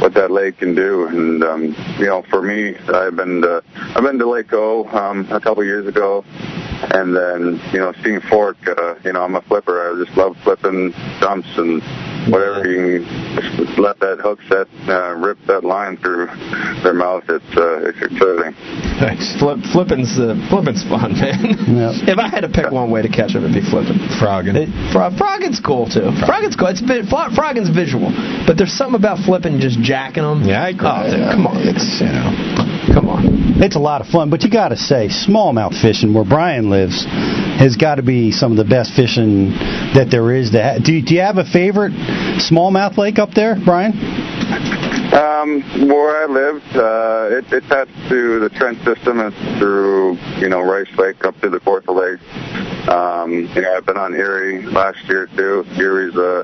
what 0.00 0.14
that 0.14 0.30
lake 0.30 0.58
can 0.58 0.74
do. 0.74 1.06
And 1.06 1.42
um, 1.44 1.64
you 1.98 2.06
know, 2.06 2.22
for 2.30 2.42
me, 2.42 2.76
I've 2.76 3.16
been 3.16 3.42
to, 3.42 3.62
I've 3.74 4.02
been 4.02 4.18
to 4.18 4.28
Lake 4.28 4.52
O 4.52 4.86
um, 4.88 5.30
a 5.30 5.40
couple 5.40 5.64
years 5.64 5.86
ago, 5.86 6.24
and 6.28 7.16
then 7.16 7.60
you 7.72 7.78
know, 7.80 7.92
seeing 8.02 8.20
Fork. 8.20 8.56
Uh, 8.66 8.94
you 9.04 9.12
know, 9.12 9.22
I'm 9.22 9.34
a 9.34 9.42
flipper. 9.42 9.92
I 9.92 10.04
just 10.04 10.16
love 10.16 10.36
flipping 10.44 10.92
dumps 11.20 11.48
and 11.56 11.82
whatever 12.30 12.68
you 12.68 13.04
just 13.56 13.78
let 13.78 13.98
that 14.00 14.18
hook 14.20 14.38
set 14.48 14.66
uh, 14.88 15.14
rip 15.16 15.38
that 15.46 15.64
line 15.64 15.96
through 15.96 16.26
their 16.82 16.94
mouth. 16.94 17.24
It's 17.28 17.52
uh, 17.56 17.88
it's 17.88 18.00
exciting. 18.02 18.54
Thanks. 19.00 19.34
Flip, 19.38 19.58
flipping's 19.72 20.18
uh, 20.18 20.34
flipping's 20.50 20.82
fun, 20.86 21.12
man. 21.16 21.56
If 22.06 22.18
I 22.18 22.28
had 22.28 22.42
to 22.42 22.50
pick 22.50 22.70
one 22.70 22.90
way 22.90 23.02
to 23.02 23.08
catch 23.08 23.32
them, 23.32 23.44
it'd 23.44 23.54
be 23.54 23.64
flipping. 23.64 23.98
Frogging. 24.20 24.56
It, 24.56 24.68
fro- 24.92 25.10
frogging's 25.14 25.60
cool 25.60 25.86
too. 25.86 26.10
Frogging's 26.26 26.56
cool. 26.56 26.68
It's 26.68 26.82
bit, 26.82 27.06
fro- 27.06 27.30
frogging's 27.34 27.70
visual, 27.70 28.10
but 28.46 28.56
there's 28.58 28.72
something 28.72 28.98
about 28.98 29.18
flipping, 29.24 29.60
just 29.60 29.80
jacking 29.80 30.22
them. 30.22 30.44
Yeah, 30.44 30.64
I 30.64 30.68
agree. 30.70 30.88
Oh, 30.88 31.02
dude, 31.08 31.32
come 31.32 31.46
on. 31.46 31.56
It's, 31.64 32.00
you 32.00 32.12
know. 32.12 32.67
Come 32.92 33.08
on. 33.08 33.62
It's 33.62 33.76
a 33.76 33.80
lot 33.80 34.00
of 34.00 34.06
fun, 34.06 34.30
but 34.30 34.42
you 34.42 34.50
got 34.50 34.68
to 34.68 34.76
say, 34.76 35.08
smallmouth 35.08 35.80
fishing 35.80 36.14
where 36.14 36.24
Brian 36.24 36.70
lives 36.70 37.04
has 37.04 37.76
got 37.76 37.96
to 37.96 38.02
be 38.02 38.30
some 38.30 38.52
of 38.52 38.58
the 38.58 38.64
best 38.64 38.94
fishing 38.94 39.50
that 39.94 40.08
there 40.10 40.34
is. 40.34 40.52
That 40.52 40.82
do, 40.84 40.92
you, 40.92 41.04
do 41.04 41.14
you 41.14 41.20
have 41.20 41.38
a 41.38 41.44
favorite 41.44 41.92
smallmouth 42.38 42.96
lake 42.96 43.18
up 43.18 43.30
there, 43.34 43.56
Brian? 43.64 43.92
Um, 45.12 45.88
where 45.88 46.22
I 46.22 46.26
live, 46.26 46.62
uh, 46.76 47.36
it, 47.36 47.44
it's 47.52 47.66
attached 47.66 48.08
to 48.10 48.40
the 48.40 48.50
Trent 48.50 48.78
system. 48.84 49.20
It's 49.20 49.58
through, 49.58 50.16
you 50.38 50.48
know, 50.48 50.60
Rice 50.60 50.92
Lake 50.96 51.24
up 51.24 51.38
to 51.40 51.50
the 51.50 51.60
Fourth 51.60 51.88
Lake. 51.88 52.20
Um, 52.88 53.32
you 53.54 53.60
know, 53.60 53.76
I've 53.76 53.84
been 53.84 53.98
on 53.98 54.14
Erie 54.14 54.64
last 54.64 55.06
year 55.08 55.26
too. 55.36 55.66
Erie's, 55.76 56.16
uh, 56.16 56.42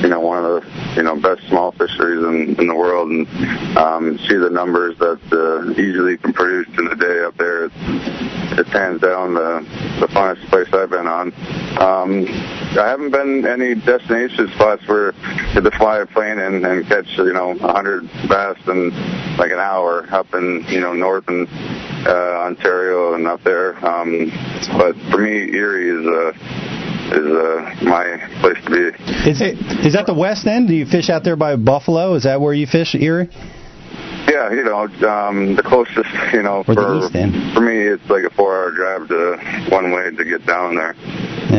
you 0.00 0.08
know, 0.08 0.20
one 0.20 0.42
of 0.42 0.62
the, 0.62 0.94
you 0.96 1.02
know, 1.02 1.16
best 1.16 1.46
small 1.48 1.72
fisheries 1.72 2.24
in, 2.24 2.58
in 2.58 2.66
the 2.66 2.74
world, 2.74 3.10
and 3.10 3.28
um, 3.76 4.18
see 4.26 4.36
the 4.36 4.48
numbers 4.48 4.96
that 4.98 5.20
uh, 5.30 5.70
easily 5.72 6.16
can 6.16 6.32
produce 6.32 6.66
in 6.78 6.86
a 6.86 6.94
day 6.94 7.24
up 7.24 7.36
there. 7.36 7.66
It's, 7.66 7.74
it's 8.58 8.70
hands 8.70 9.02
down 9.02 9.34
the, 9.34 9.66
the 10.00 10.06
funnest 10.06 10.46
place 10.48 10.72
I've 10.72 10.90
been 10.90 11.06
on. 11.06 11.28
Um, 11.78 12.26
I 12.78 12.88
haven't 12.88 13.10
been 13.10 13.46
any 13.46 13.74
destination 13.74 14.50
spots 14.54 14.86
where 14.88 15.12
you 15.12 15.52
had 15.52 15.64
to 15.64 15.70
fly 15.72 15.98
a 15.98 16.06
plane 16.06 16.38
and, 16.38 16.64
and 16.64 16.86
catch, 16.86 17.18
you 17.18 17.34
know, 17.34 17.48
100 17.48 18.10
bass 18.28 18.56
in 18.66 18.90
like 19.36 19.50
an 19.50 19.58
hour 19.58 20.06
up 20.10 20.32
in, 20.32 20.64
you 20.68 20.80
know, 20.80 20.94
northern 20.94 21.46
uh, 22.06 22.46
Ontario 22.46 23.14
and 23.14 23.26
up 23.26 23.42
there. 23.44 23.74
Um, 23.84 24.30
but 24.76 24.96
for 25.10 25.18
me, 25.18 25.54
Erie 25.54 25.90
is 25.90 26.06
uh, 26.06 26.32
is 27.12 27.26
uh, 27.26 27.84
my 27.84 28.18
place 28.40 28.62
to 28.64 28.70
be. 28.70 29.30
Is 29.30 29.40
is 29.86 29.92
that 29.94 30.06
the 30.06 30.14
west 30.14 30.46
end? 30.46 30.68
Do 30.68 30.74
you 30.74 30.86
fish 30.86 31.10
out 31.10 31.24
there 31.24 31.36
by 31.36 31.56
Buffalo? 31.56 32.14
Is 32.14 32.24
that 32.24 32.40
where 32.40 32.54
you 32.54 32.66
fish, 32.66 32.94
Erie? 32.94 33.28
Yeah, 34.28 34.52
you 34.52 34.62
know, 34.62 34.86
um, 35.08 35.56
the 35.56 35.62
closest, 35.62 36.08
you 36.32 36.42
know, 36.42 36.62
Or 36.68 36.74
for 36.74 37.10
for 37.10 37.60
me, 37.60 37.76
it's 37.82 38.08
like 38.08 38.24
a 38.24 38.30
four-hour 38.30 38.70
drive 38.70 39.08
to 39.08 39.68
one 39.68 39.90
way 39.90 40.10
to 40.10 40.24
get 40.24 40.46
down 40.46 40.76
there. 40.76 40.94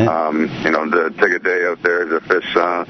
Um, 0.08 0.50
you 0.64 0.70
know, 0.70 0.90
to 0.90 1.10
take 1.10 1.30
a 1.30 1.38
day 1.38 1.66
out 1.66 1.82
there 1.82 2.04
to 2.04 2.20
fish 2.20 2.56
uh, 2.56 2.84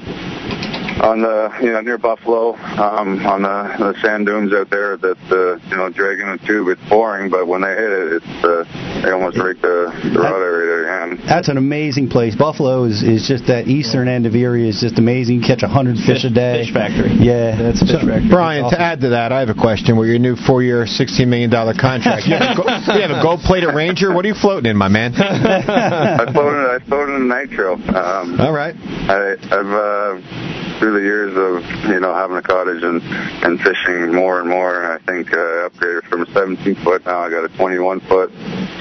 on 1.01 1.21
the, 1.21 1.49
you 1.61 1.71
know, 1.71 1.81
near 1.81 1.97
Buffalo, 1.97 2.55
um, 2.55 3.25
on 3.25 3.41
the, 3.43 3.75
the 3.79 3.95
sand 4.01 4.25
dunes 4.25 4.53
out 4.53 4.69
there. 4.69 4.97
That 4.97 5.17
uh, 5.31 5.57
you 5.69 5.75
know, 5.77 5.89
dragging 5.89 6.27
a 6.27 6.37
tube, 6.45 6.67
it's 6.69 6.81
boring, 6.89 7.29
but 7.29 7.47
when 7.47 7.61
they 7.61 7.75
hit 7.75 7.91
it, 7.91 8.21
it's 8.23 8.43
uh, 8.43 8.63
they 9.03 9.11
almost 9.11 9.37
break 9.37 9.61
the, 9.61 9.91
the 10.13 10.19
rod 10.19 10.39
area 10.41 10.83
again. 10.85 11.25
That's 11.27 11.49
an 11.49 11.57
amazing 11.57 12.09
place. 12.09 12.35
Buffalo 12.35 12.85
is, 12.85 13.03
is 13.03 13.27
just 13.27 13.47
that 13.47 13.67
eastern 13.67 14.07
end 14.07 14.25
of 14.25 14.35
Erie 14.35 14.69
is 14.69 14.79
just 14.79 14.97
amazing. 14.99 15.41
You 15.41 15.41
catch 15.41 15.63
a 15.63 15.67
hundred 15.67 15.97
fish, 15.97 16.23
a 16.23 16.29
day. 16.29 16.63
Fish 16.63 16.73
factory. 16.73 17.11
Yeah, 17.19 17.55
That's 17.61 17.81
a 17.81 17.85
fish 17.85 18.01
factory. 18.01 18.29
Brian, 18.29 18.69
to 18.69 18.79
add 18.79 19.01
to 19.01 19.09
that, 19.09 19.31
I 19.31 19.39
have 19.39 19.49
a 19.49 19.57
question. 19.57 19.97
With 19.97 20.09
your 20.09 20.19
new 20.19 20.35
four-year, 20.35 20.85
$16 20.85 21.27
million 21.27 21.51
contract, 21.51 22.27
you 22.27 22.35
have 22.35 22.57
a, 22.57 22.61
go- 22.61 22.93
you 22.95 23.01
have 23.01 23.11
a 23.11 23.21
gold-plated 23.21 23.73
Ranger. 23.75 24.13
What 24.13 24.25
are 24.25 24.29
you 24.29 24.35
floating 24.35 24.69
in, 24.69 24.77
my 24.77 24.87
man? 24.87 25.13
I 25.15 26.31
floated, 26.31 26.65
I 26.69 26.79
floated 26.87 27.15
in 27.15 27.27
nitro. 27.27 27.73
Um, 27.75 28.39
All 28.39 28.53
right. 28.53 28.75
I, 28.75 29.33
I've 29.51 29.71
uh, 29.71 30.81
through 30.85 31.01
the 31.01 31.01
years 31.01 31.33
of 31.35 31.89
you 31.89 31.99
know 31.99 32.13
having 32.13 32.37
a 32.37 32.43
cottage 32.43 32.83
and 32.83 33.01
and 33.43 33.59
fishing 33.61 34.13
more 34.13 34.39
and 34.39 34.47
more. 34.47 34.93
I 34.93 34.99
think 34.99 35.33
uh, 35.33 35.67
upgraded 35.67 36.07
from 36.07 36.21
a 36.21 36.31
17 36.31 36.75
foot. 36.83 37.03
Now 37.07 37.21
I 37.21 37.29
got 37.31 37.43
a 37.43 37.49
21 37.57 38.01
foot. 38.01 38.31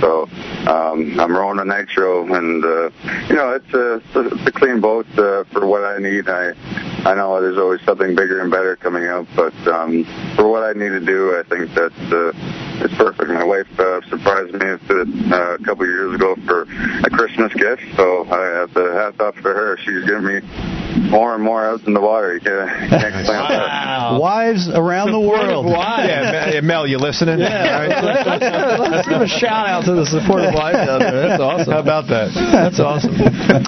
So 0.00 0.28
um, 0.68 1.18
I'm 1.18 1.34
rowing 1.34 1.60
a 1.60 1.64
nitro, 1.64 2.24
and 2.34 2.62
uh, 2.62 2.90
you 3.28 3.36
know 3.36 3.52
it's 3.52 3.72
a 3.72 4.02
it's 4.20 4.46
a 4.46 4.52
clean 4.52 4.82
boat 4.82 5.06
uh, 5.16 5.44
for 5.44 5.66
what 5.66 5.82
I 5.82 5.96
need. 5.96 6.28
I 6.28 6.52
I 7.08 7.14
know 7.14 7.40
there's 7.40 7.56
always 7.56 7.80
something 7.86 8.14
bigger 8.14 8.42
and 8.42 8.50
better 8.50 8.76
coming 8.76 9.06
out, 9.06 9.26
but 9.34 9.54
um, 9.66 10.04
for 10.36 10.46
what 10.46 10.62
I 10.62 10.74
need 10.74 10.90
to 10.90 11.00
do, 11.00 11.38
I 11.38 11.42
think 11.48 11.72
that 11.72 11.92
uh, 12.12 12.84
it's 12.84 12.94
perfect. 12.96 13.30
My 13.30 13.44
wife 13.44 13.80
uh, 13.80 14.02
surprised 14.10 14.52
me 14.52 14.72
with 14.72 14.90
it 14.90 15.32
uh, 15.32 15.54
a 15.54 15.64
couple 15.64 15.86
years 15.86 16.14
ago 16.14 16.36
for 16.44 16.62
a 16.64 17.10
Christmas 17.10 17.54
gift, 17.54 17.82
so 17.96 18.26
I 18.30 18.60
have 18.60 18.74
to 18.74 18.92
hat 18.92 19.18
off 19.22 19.36
to 19.36 19.42
her. 19.42 19.78
She's 19.78 20.04
giving 20.04 20.26
me 20.26 20.83
more 20.96 21.34
and 21.34 21.42
more 21.42 21.64
out 21.64 21.86
in 21.86 21.94
the 21.94 22.00
water. 22.00 22.34
You 22.34 22.40
can't, 22.40 22.82
you 22.82 22.88
can't 22.88 23.26
that. 23.26 24.20
Wives 24.20 24.68
around 24.68 25.12
the 25.12 25.20
world. 25.20 25.66
Yeah, 25.66 26.30
Mel, 26.30 26.54
yeah, 26.54 26.60
Mel, 26.60 26.86
you 26.86 26.98
listening? 26.98 27.38
Let's 27.38 29.08
give 29.08 29.20
a 29.20 29.28
shout 29.28 29.66
out 29.68 29.84
to 29.86 29.94
the 29.94 30.06
supportive 30.06 30.54
wife 30.54 30.76
out 30.76 31.00
there. 31.00 31.28
That's 31.28 31.40
awesome. 31.40 31.72
How 31.72 31.80
about 31.80 32.08
that? 32.08 32.34
That's 32.34 32.80
awesome. 32.80 33.14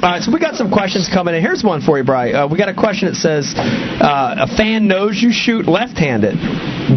All 0.03 0.11
right, 0.11 0.23
so 0.23 0.33
we 0.33 0.41
got 0.41 0.55
some 0.55 0.71
questions 0.71 1.09
coming 1.13 1.35
in. 1.35 1.43
Here's 1.43 1.63
one 1.65 1.81
for 1.81 1.99
you, 1.99 2.05
Bry. 2.05 2.33
Uh, 2.33 2.49
we 2.49 2.59
got 2.59 2.69
a 2.69 2.75
question 2.75 3.09
that 3.09 3.17
says, 3.17 3.55
uh, 3.57 4.47
"A 4.47 4.57
fan 4.57 4.87
knows 4.89 5.21
you 5.21 5.33
shoot 5.33 5.67
left-handed. 5.67 6.37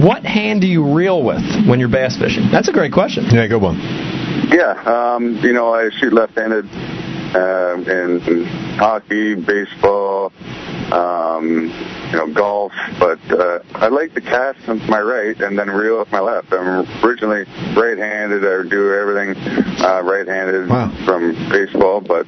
What 0.03 0.23
hand 0.23 0.61
do 0.61 0.67
you 0.67 0.93
reel 0.93 1.23
with 1.23 1.43
when 1.67 1.79
you're 1.79 1.89
bass 1.89 2.17
fishing?" 2.17 2.49
That's 2.51 2.67
a 2.67 2.73
great 2.73 2.93
question. 2.93 3.25
Yeah, 3.31 3.47
good 3.47 3.61
one. 3.61 3.77
Yeah, 4.49 4.73
um, 4.85 5.37
you 5.43 5.53
know, 5.53 5.73
I 5.73 5.89
shoot 5.89 6.13
left-handed 6.13 6.65
um, 7.35 7.87
in, 7.87 8.45
hockey, 8.77 9.35
baseball, 9.35 10.31
um, 10.91 11.71
you 12.11 12.17
know, 12.17 12.27
golf, 12.33 12.71
but 12.97 13.19
uh, 13.31 13.59
I 13.75 13.87
like 13.87 14.13
to 14.15 14.21
cast 14.21 14.67
with 14.67 14.81
my 14.89 14.99
right 14.99 15.39
and 15.39 15.57
then 15.59 15.69
reel 15.69 15.99
with 15.99 16.11
my 16.11 16.19
left. 16.19 16.51
I'm 16.51 16.87
originally 17.03 17.45
right-handed. 17.75 18.43
I 18.43 18.67
do 18.67 18.93
everything 18.93 19.35
uh, 19.83 20.01
right-handed 20.01 20.69
from 21.05 21.33
baseball, 21.49 22.01
but 22.01 22.25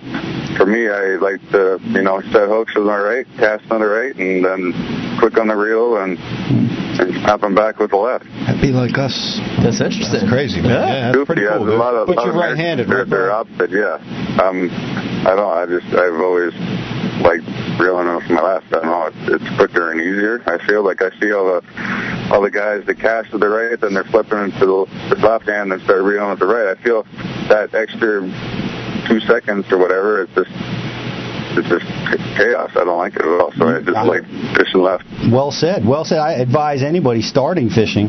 for 0.57 0.65
me, 0.65 0.89
I 0.89 1.15
like 1.15 1.41
to, 1.51 1.79
you 1.83 2.03
know, 2.03 2.21
set 2.21 2.47
hooks 2.47 2.75
with 2.75 2.85
my 2.85 2.97
right, 2.97 3.27
cast 3.37 3.71
on 3.71 3.81
the 3.81 3.87
right, 3.87 4.15
and 4.15 4.45
then 4.45 5.17
click 5.19 5.37
on 5.37 5.47
the 5.47 5.55
reel 5.55 5.97
and, 5.97 6.19
and 7.01 7.13
snap 7.25 7.41
them 7.41 7.55
back 7.55 7.79
with 7.79 7.91
the 7.91 7.97
left. 7.97 8.25
That'd 8.45 8.61
be 8.61 8.71
like 8.71 8.97
us. 8.97 9.13
That's 9.63 9.81
interesting. 9.81 10.21
That's 10.21 10.29
crazy, 10.31 10.61
man. 10.61 10.71
Yeah, 10.71 11.01
that's 11.11 11.15
Goofy, 11.17 11.25
pretty 11.25 11.41
cool. 11.47 11.65
there's 11.65 11.75
a 11.75 11.81
lot 11.81 11.93
of, 11.95 12.07
But 12.07 12.17
lot 12.17 12.25
you're 12.25 12.35
of 12.35 12.39
right-handed, 12.39 12.87
They're, 12.87 12.97
right? 12.99 13.09
they're 13.09 13.31
opposite, 13.31 13.71
yeah. 13.71 13.97
Um, 14.41 14.69
I 15.27 15.35
don't. 15.35 15.51
I 15.51 15.65
just 15.65 15.87
I've 15.93 16.19
always 16.21 16.53
like 17.21 17.41
reeling 17.79 18.07
off 18.07 18.23
my 18.29 18.41
left. 18.41 18.67
I 18.73 18.81
don't 18.81 18.85
know. 18.85 19.05
It's, 19.13 19.41
it's 19.43 19.55
quicker 19.57 19.91
and 19.91 19.99
easier. 20.01 20.41
I 20.47 20.57
feel 20.65 20.83
like 20.83 21.01
I 21.01 21.09
see 21.19 21.31
all 21.33 21.45
the 21.45 21.61
all 22.33 22.41
the 22.41 22.49
guys 22.49 22.85
that 22.85 22.95
cast 22.97 23.31
with 23.33 23.41
the 23.41 23.49
right, 23.49 23.79
then 23.79 23.93
they're 23.93 24.05
flipping 24.05 24.39
into 24.39 24.65
the, 24.65 25.15
the 25.15 25.21
left 25.27 25.45
hand 25.45 25.73
and 25.73 25.81
start 25.83 26.01
reeling 26.03 26.29
with 26.31 26.39
the 26.39 26.47
right. 26.47 26.75
I 26.75 26.81
feel 26.81 27.03
that 27.49 27.75
extra 27.75 28.21
two 29.07 29.19
seconds 29.27 29.65
or 29.71 29.77
whatever. 29.77 30.23
It's 30.23 30.33
just 30.33 30.49
it's 31.57 31.67
just 31.69 31.85
chaos. 32.37 32.71
I 32.75 32.83
don't 32.85 32.97
like 32.97 33.15
it 33.15 33.21
at 33.21 33.39
all. 33.39 33.51
So 33.57 33.67
I 33.67 33.81
just 33.81 34.07
like 34.07 34.23
fishing 34.57 34.81
left. 34.81 35.03
Well 35.31 35.51
said. 35.51 35.85
Well 35.85 36.05
said. 36.05 36.19
I 36.19 36.33
advise 36.33 36.83
anybody 36.83 37.21
starting 37.21 37.69
fishing. 37.69 38.07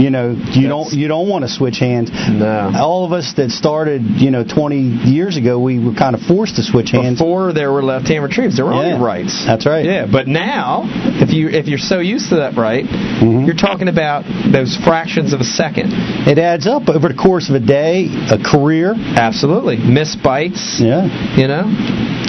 You 0.00 0.08
know, 0.10 0.32
you 0.52 0.66
don't 0.68 0.92
you 0.92 1.08
don't 1.08 1.28
want 1.28 1.44
to 1.44 1.50
switch 1.50 1.78
hands. 1.78 2.10
No. 2.12 2.72
All 2.74 3.04
of 3.04 3.12
us 3.12 3.34
that 3.36 3.50
started, 3.50 4.02
you 4.02 4.30
know, 4.30 4.44
20 4.44 4.80
years 5.10 5.36
ago, 5.36 5.60
we 5.60 5.78
were 5.84 5.94
kind 5.94 6.16
of 6.16 6.22
forced 6.22 6.56
to 6.56 6.62
switch 6.62 6.90
hands. 6.90 7.18
Before 7.18 7.52
there 7.52 7.70
were 7.70 7.82
left-hand 7.82 8.22
retrieves, 8.24 8.56
there 8.56 8.64
were 8.64 8.72
only 8.72 8.98
rights. 9.02 9.44
That's 9.44 9.66
right. 9.66 9.84
Yeah, 9.84 10.06
but 10.10 10.26
now, 10.26 10.84
if 11.20 11.30
you 11.30 11.48
if 11.50 11.66
you're 11.68 11.78
so 11.78 11.98
used 12.00 12.30
to 12.30 12.36
that 12.36 12.56
right, 12.56 12.86
Mm-hmm. 13.20 13.44
you're 13.44 13.54
talking 13.54 13.88
about 13.88 14.24
those 14.50 14.78
fractions 14.82 15.34
of 15.34 15.40
a 15.40 15.44
second. 15.44 15.92
It 16.26 16.38
adds 16.38 16.66
up 16.66 16.88
over 16.88 17.08
the 17.08 17.14
course 17.14 17.50
of 17.50 17.54
a 17.54 17.60
day, 17.60 18.08
a 18.32 18.38
career. 18.40 18.94
Absolutely, 18.96 19.76
miss 19.76 20.16
bites. 20.16 20.80
Yeah. 20.80 21.04
You 21.36 21.46
know. 21.46 21.68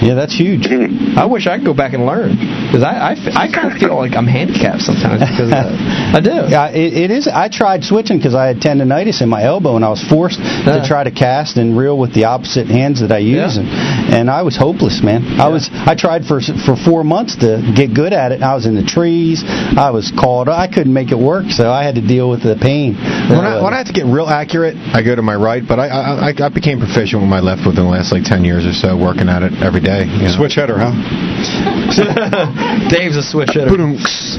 Yeah, 0.04 0.16
that's 0.16 0.36
huge. 0.36 0.68
I 1.16 1.26
wish 1.32 1.48
I 1.48 1.58
could 1.58 1.66
go 1.66 1.74
back 1.74 1.94
and 1.94 2.06
learn 2.06 2.36
because 2.68 2.84
I 2.84 3.16
I 3.16 3.48
kind 3.48 3.72
of 3.72 3.78
feel 3.80 3.96
like 3.96 4.12
I'm 4.18 4.28
handicapped 4.28 4.82
sometimes 4.82 5.22
because. 5.22 5.54
I 6.18 6.20
do. 6.20 6.52
Yeah, 6.52 6.68
it, 6.76 7.08
it 7.08 7.12
is. 7.12 7.28
I 7.28 7.48
tried 7.62 7.84
switching 7.84 8.18
because 8.18 8.34
I 8.34 8.48
had 8.48 8.58
tendonitis 8.58 9.22
in 9.22 9.30
my 9.30 9.44
elbow, 9.44 9.76
and 9.76 9.86
I 9.86 9.90
was 9.90 10.02
forced 10.02 10.40
to 10.42 10.82
try 10.84 11.04
to 11.04 11.12
cast 11.12 11.58
and 11.58 11.78
reel 11.78 11.96
with 11.96 12.12
the 12.12 12.26
opposite 12.26 12.66
hands 12.66 13.02
that 13.02 13.12
I 13.12 13.20
use, 13.20 13.54
Yeah. 13.56 13.62
and, 13.62 14.14
and 14.18 14.26
I 14.32 14.42
was 14.42 14.58
hopeless, 14.58 15.04
man. 15.04 15.40
I 15.40 15.48
was. 15.48 15.70
I 15.72 15.94
tried 15.94 16.26
for 16.26 16.42
for 16.42 16.76
four 16.76 17.04
months 17.04 17.36
to 17.46 17.62
get 17.76 17.94
good 17.94 18.14
at 18.14 18.32
it. 18.32 18.42
I 18.42 18.56
was 18.56 18.66
in 18.66 18.74
the 18.74 18.82
trees. 18.82 19.44
I 19.46 19.92
was 19.92 20.10
called. 20.10 20.50
I 20.50 20.68
couldn't 20.74 20.94
make 20.94 21.12
it 21.12 21.20
work, 21.22 21.52
so 21.54 21.70
I 21.70 21.84
had 21.84 21.96
to 21.96 22.02
deal 22.02 22.32
with 22.32 22.42
the 22.42 22.58
pain. 22.58 22.96
When 22.96 23.46
uh, 23.46 23.62
I, 23.62 23.64
when 23.64 23.74
I 23.76 23.78
have 23.78 23.88
to 23.88 23.94
get 23.94 24.10
real 24.10 24.26
accurate, 24.26 24.76
I 24.76 25.04
go 25.04 25.14
to 25.14 25.22
my 25.22 25.36
right, 25.36 25.62
but 25.62 25.78
I, 25.78 25.88
I 25.88 26.02
I 26.30 26.34
I 26.34 26.50
became 26.50 26.80
proficient 26.80 27.22
with 27.22 27.30
my 27.30 27.42
left 27.42 27.62
within 27.62 27.86
the 27.86 27.94
last 27.94 28.12
like 28.12 28.24
ten 28.26 28.44
years 28.44 28.66
or 28.66 28.74
so, 28.74 28.98
working 28.98 29.30
at 29.30 29.44
it 29.44 29.54
every 29.62 29.82
day. 29.82 30.10
You 30.10 30.34
know? 30.34 30.34
Switch 30.34 30.56
header, 30.58 30.82
huh? 30.82 30.98
Dave's 32.90 33.18
a 33.18 33.24
switch 33.24 33.54
hitter. 33.54 33.70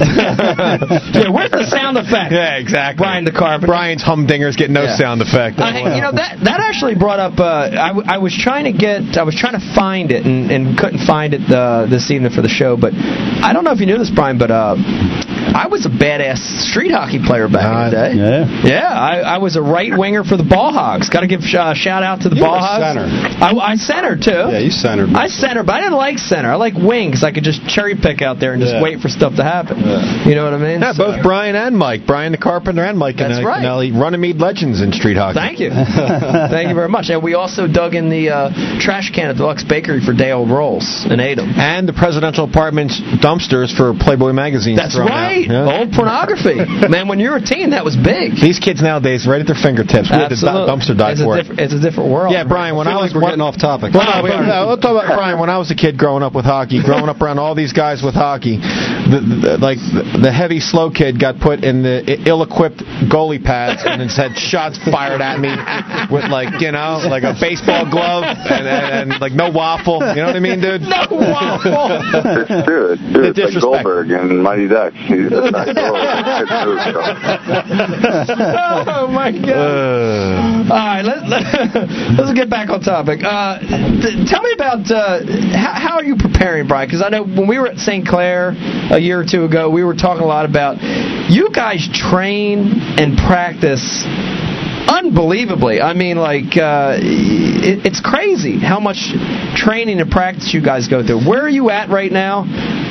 yeah, 0.02 1.30
where's 1.30 1.50
the 1.54 1.66
sound 1.70 1.98
effect? 1.98 2.32
Yeah, 2.32 2.56
exactly. 2.58 3.06
Brian 3.12 3.24
the 3.24 3.32
carpenter. 3.32 3.66
Brian's 3.66 4.02
humdingers 4.02 4.56
get 4.56 4.70
no 4.70 4.84
Yeah. 4.84 4.96
sound 4.96 5.20
effect. 5.22 5.58
I, 5.60 5.94
you 5.94 6.00
know 6.00 6.12
that 6.12 6.38
that 6.44 6.60
actually 6.60 6.94
brought 6.94 7.20
up. 7.20 7.38
Uh, 7.38 7.68
I, 7.72 7.88
w- 7.88 8.06
I 8.08 8.18
was 8.18 8.32
trying 8.36 8.64
to 8.64 8.72
get. 8.72 9.16
I 9.18 9.22
was 9.22 9.34
trying 9.34 9.58
to 9.60 9.64
find 9.74 10.10
it 10.10 10.24
and, 10.24 10.50
and 10.50 10.78
couldn't 10.78 11.04
find 11.06 11.34
it 11.34 11.42
uh, 11.50 11.86
this 11.88 12.10
evening 12.10 12.32
for 12.32 12.42
the 12.42 12.48
show. 12.48 12.76
But 12.76 12.94
I 12.94 13.52
don't 13.52 13.64
know 13.64 13.72
if 13.72 13.80
you 13.80 13.86
knew 13.86 13.98
this, 13.98 14.10
Brian. 14.10 14.38
But 14.38 14.50
uh, 14.50 14.76
I 15.54 15.66
was 15.68 15.86
a 15.86 15.90
badass 15.90 16.38
street 16.70 16.90
hockey 16.90 17.20
player 17.22 17.48
back 17.48 17.68
in 17.68 17.90
the 17.90 17.96
day. 17.96 18.10
Yeah. 18.16 18.64
Yeah, 18.64 18.88
I, 18.88 19.36
I 19.36 19.38
was 19.38 19.56
a 19.56 19.62
right 19.62 19.92
winger 19.96 20.24
for 20.24 20.36
the 20.36 20.44
Ball 20.48 20.72
Hogs. 20.72 21.08
Got 21.10 21.20
to 21.20 21.26
give 21.26 21.40
uh, 21.42 21.74
shout 21.74 22.02
out 22.02 22.22
to 22.22 22.28
the 22.28 22.36
You 22.36 22.42
Ball 22.42 22.52
were 22.52 22.58
Hogs. 22.58 22.82
center. 22.82 23.06
I, 23.44 23.50
I 23.52 23.74
center 23.76 24.16
too. 24.16 24.52
Yeah, 24.52 24.58
you 24.58 24.70
centered. 24.70 25.10
I 25.14 25.28
center, 25.28 25.62
but 25.62 25.74
I 25.76 25.80
didn't 25.82 25.96
like 26.00 26.18
center. 26.18 26.50
I 26.50 26.56
like 26.56 26.74
wing 26.74 27.08
because 27.10 27.24
I 27.24 27.32
could 27.32 27.44
just 27.44 27.66
cherry 27.68 27.94
pick 27.96 28.22
out 28.22 28.40
there 28.40 28.52
and 28.52 28.62
just 28.62 28.74
Yeah. 28.74 28.82
wait 28.82 29.00
for 29.00 29.08
stuff 29.08 29.36
to 29.36 29.44
happen. 29.44 29.78
You 30.28 30.34
know 30.34 30.44
what 30.44 30.54
I 30.54 30.58
mean? 30.58 30.80
Yeah, 30.80 30.92
So- 30.92 31.12
both 31.12 31.22
Brian 31.22 31.54
and 31.56 31.76
Mike, 31.76 32.06
Brian 32.06 32.32
the 32.32 32.38
Carpenter 32.38 32.84
and 32.84 32.96
Mike 32.98 33.16
That's 33.18 33.42
right. 33.44 33.62
Canelli, 33.62 33.92
Runnemede 33.92 34.40
legends 34.40 34.80
in 34.80 34.92
street 34.92 35.16
hockey. 35.16 35.38
Thank 35.38 35.60
you. 35.60 35.70
Thank 36.52 36.68
you 36.68 36.74
very 36.74 36.88
much. 36.88 37.10
And 37.10 37.22
we 37.22 37.34
also 37.34 37.66
dug 37.66 37.94
in 37.94 38.08
the 38.08 38.30
uh, 38.30 38.80
trash 38.80 39.10
can 39.14 39.28
at 39.28 39.36
Deluxe 39.36 39.64
Bakery 39.64 40.00
for 40.04 40.12
day 40.14 40.32
old 40.32 40.50
rolls 40.50 41.04
and 41.08 41.20
ate 41.20 41.36
them. 41.36 41.50
And 41.56 41.88
the 41.88 41.92
presidential 41.92 42.44
apartments 42.44 43.00
dumpsters 43.20 43.74
for 43.76 43.92
Playboy 43.98 44.32
magazines. 44.32 44.78
That's 44.78 44.98
right. 44.98 45.41
Old 45.50 45.92
pornography. 45.92 46.60
Man, 46.88 47.08
when 47.08 47.18
you 47.18 47.30
were 47.30 47.36
a 47.36 47.44
teen, 47.44 47.70
that 47.70 47.84
was 47.84 47.96
big. 47.96 48.36
These 48.36 48.58
kids 48.58 48.82
nowadays, 48.82 49.26
right 49.26 49.40
at 49.40 49.46
their 49.46 49.58
fingertips. 49.58 50.10
We 50.10 50.16
had 50.20 50.30
the 50.30 50.38
Absolutely. 50.38 50.68
dumpster 50.68 50.94
dive 50.98 51.12
it's 51.18 51.20
a 51.20 51.24
for 51.24 51.34
it. 51.38 51.42
different, 51.42 51.60
It's 51.60 51.74
a 51.74 51.80
different 51.80 52.10
world. 52.10 52.32
Yeah, 52.32 52.44
Brian. 52.44 52.76
When 52.76 52.86
I, 52.86 53.00
was 53.00 53.14
we're 53.14 53.20
when- 53.22 53.38
getting 53.38 53.46
off 53.46 53.56
topic. 53.58 53.94
Well, 53.94 54.04
no, 54.06 54.22
we 54.22 54.30
are. 54.30 54.44
No, 54.46 54.66
we'll 54.68 54.78
talk 54.80 54.92
about 54.92 55.16
Brian. 55.16 55.38
When 55.38 55.50
I 55.50 55.58
was 55.58 55.70
a 55.70 55.76
kid 55.78 55.98
growing 55.98 56.22
up 56.22 56.34
with 56.34 56.44
hockey, 56.44 56.82
growing 56.82 57.08
up 57.08 57.20
around 57.20 57.38
all 57.38 57.54
these 57.54 57.72
guys 57.72 58.02
with 58.02 58.14
hockey, 58.14 58.58
the, 58.58 59.18
the, 59.18 59.52
like 59.58 59.78
the, 59.78 60.28
the 60.28 60.32
heavy 60.32 60.60
slow 60.60 60.90
kid 60.90 61.18
got 61.18 61.40
put 61.40 61.64
in 61.64 61.82
the 61.82 62.02
ill-equipped 62.28 62.82
goalie 63.10 63.42
pads 63.42 63.82
and 63.84 64.00
then 64.00 64.08
had 64.08 64.36
shots 64.36 64.78
fired 64.90 65.20
at 65.20 65.40
me 65.40 65.50
with 66.14 66.24
like 66.30 66.60
you 66.60 66.70
know 66.70 67.00
like 67.08 67.22
a 67.24 67.34
baseball 67.40 67.88
glove 67.90 68.24
and, 68.24 68.66
and, 68.68 69.12
and 69.12 69.20
like 69.20 69.32
no 69.32 69.50
waffle. 69.50 70.00
You 70.00 70.22
know 70.22 70.26
what 70.26 70.36
I 70.36 70.40
mean, 70.40 70.60
dude? 70.60 70.82
No 70.92 71.06
waffle. 71.10 72.42
It's 72.42 72.66
true. 72.66 72.92
It's 72.92 73.02
true. 73.12 73.22
The 73.22 73.28
It's 73.30 73.38
like 73.38 73.46
disrespect. 73.52 73.62
Goldberg 73.62 74.10
and 74.10 74.42
Mighty 74.42 74.68
Ducks. 74.68 74.96
He's 75.06 75.21
a 75.26 75.52
back 75.52 75.76
row. 75.76 75.94
It's 78.22 78.28
good 78.28 78.42
oh 78.88 79.06
my 79.08 79.30
god! 79.32 80.70
All 80.70 80.76
right, 80.76 81.02
let, 81.02 81.28
let, 81.28 81.42
let's 82.18 82.32
get 82.32 82.48
back 82.50 82.70
on 82.70 82.80
topic. 82.80 83.20
Uh, 83.22 83.58
th- 83.58 84.28
tell 84.28 84.42
me 84.42 84.52
about 84.54 84.90
uh, 84.90 85.20
how, 85.52 85.72
how 85.74 85.96
are 85.96 86.04
you 86.04 86.16
preparing, 86.16 86.66
Brian? 86.66 86.88
Because 86.88 87.02
I 87.02 87.08
know 87.08 87.24
when 87.24 87.46
we 87.48 87.58
were 87.58 87.68
at 87.68 87.78
St. 87.78 88.06
Clair 88.06 88.54
a 88.90 88.98
year 88.98 89.20
or 89.20 89.24
two 89.24 89.44
ago, 89.44 89.70
we 89.70 89.84
were 89.84 89.94
talking 89.94 90.22
a 90.22 90.26
lot 90.26 90.44
about 90.44 90.80
you 91.30 91.50
guys 91.52 91.88
train 91.92 92.72
and 92.98 93.16
practice 93.16 94.04
unbelievably. 94.88 95.80
I 95.80 95.94
mean, 95.94 96.16
like 96.16 96.56
uh, 96.56 96.96
it, 96.98 97.86
it's 97.86 98.00
crazy 98.00 98.58
how 98.58 98.80
much 98.80 99.12
training 99.54 100.00
and 100.00 100.10
practice 100.10 100.52
you 100.52 100.62
guys 100.62 100.88
go 100.88 101.04
through. 101.04 101.28
Where 101.28 101.42
are 101.42 101.48
you 101.48 101.70
at 101.70 101.88
right 101.88 102.10
now? 102.10 102.44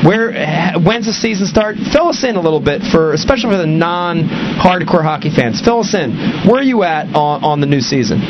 Where 0.05 0.31
when's 0.79 1.05
the 1.05 1.13
season 1.13 1.47
start? 1.47 1.77
Fill 1.77 2.09
us 2.09 2.23
in 2.23 2.35
a 2.35 2.41
little 2.41 2.59
bit 2.59 2.81
for, 2.81 3.13
especially 3.13 3.51
for 3.51 3.57
the 3.57 3.67
non-hardcore 3.67 5.03
hockey 5.03 5.29
fans. 5.33 5.61
Fill 5.61 5.81
us 5.81 5.93
in. 5.93 6.11
Where 6.47 6.59
are 6.59 6.63
you 6.63 6.83
at 6.83 7.13
on, 7.15 7.43
on 7.43 7.61
the 7.61 7.67
new 7.67 7.81
season? 7.81 8.21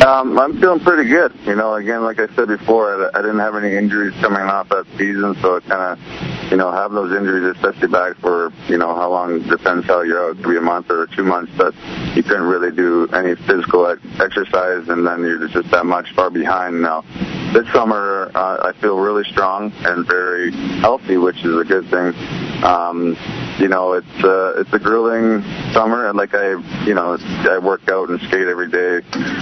Um, 0.00 0.38
I'm 0.38 0.58
feeling 0.58 0.80
pretty 0.80 1.10
good. 1.10 1.34
You 1.44 1.56
know, 1.56 1.74
again, 1.74 2.02
like 2.02 2.18
I 2.18 2.34
said 2.34 2.48
before, 2.48 3.10
I, 3.14 3.18
I 3.18 3.20
didn't 3.20 3.38
have 3.40 3.54
any 3.54 3.76
injuries 3.76 4.14
coming 4.22 4.40
off 4.40 4.70
that 4.70 4.86
season, 4.96 5.36
so 5.42 5.56
it 5.56 5.64
kind 5.66 5.92
of, 5.92 6.50
you 6.50 6.56
know, 6.56 6.72
having 6.72 6.94
those 6.94 7.12
injuries, 7.12 7.54
especially 7.54 7.88
back 7.88 8.16
for, 8.16 8.50
you 8.66 8.78
know, 8.78 8.94
how 8.94 9.10
long 9.10 9.46
depends 9.46 9.86
how 9.86 10.00
you're 10.00 10.30
out. 10.30 10.36
Could 10.38 10.48
be 10.48 10.56
a 10.56 10.60
month 10.62 10.90
or 10.90 11.06
two 11.14 11.22
months, 11.22 11.52
but 11.58 11.74
you 12.16 12.22
couldn't 12.22 12.48
really 12.48 12.74
do 12.74 13.08
any 13.12 13.34
physical 13.46 13.86
ex- 13.88 14.00
exercise, 14.18 14.88
and 14.88 15.06
then 15.06 15.20
you're 15.20 15.46
just 15.48 15.70
that 15.70 15.84
much 15.84 16.14
far 16.14 16.30
behind 16.30 16.80
now. 16.80 17.04
This 17.52 17.66
summer, 17.72 18.30
uh, 18.32 18.72
I 18.72 18.80
feel 18.80 18.96
really 18.96 19.24
strong 19.24 19.72
and 19.80 20.06
very 20.06 20.52
healthy, 20.80 21.16
which 21.16 21.44
is 21.44 21.56
a 21.56 21.64
good 21.64 21.88
thing. 21.90 22.14
Um, 22.62 23.16
you 23.58 23.66
know, 23.66 23.94
it's 23.94 24.24
uh, 24.24 24.54
it's 24.56 24.72
a 24.72 24.78
grueling 24.78 25.42
summer, 25.72 26.08
and 26.08 26.16
like 26.16 26.32
I, 26.32 26.50
you 26.84 26.94
know, 26.94 27.18
I 27.20 27.58
work 27.58 27.88
out 27.88 28.08
and 28.08 28.20
skate 28.20 28.46
every 28.46 28.70
day. 28.70 29.00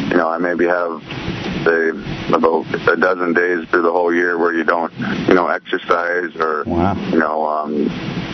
You 0.08 0.16
know, 0.16 0.28
I 0.28 0.38
maybe 0.38 0.64
have 0.66 1.02
say 1.64 2.34
about 2.34 2.66
a 2.88 2.96
dozen 2.96 3.32
days 3.32 3.68
through 3.68 3.82
the 3.82 3.92
whole 3.92 4.14
year 4.14 4.38
where 4.38 4.52
you 4.52 4.64
don't, 4.64 4.92
you 5.28 5.34
know, 5.34 5.48
exercise 5.48 6.34
or 6.36 6.64
you 7.12 7.18
know, 7.18 7.46
um, 7.46 7.72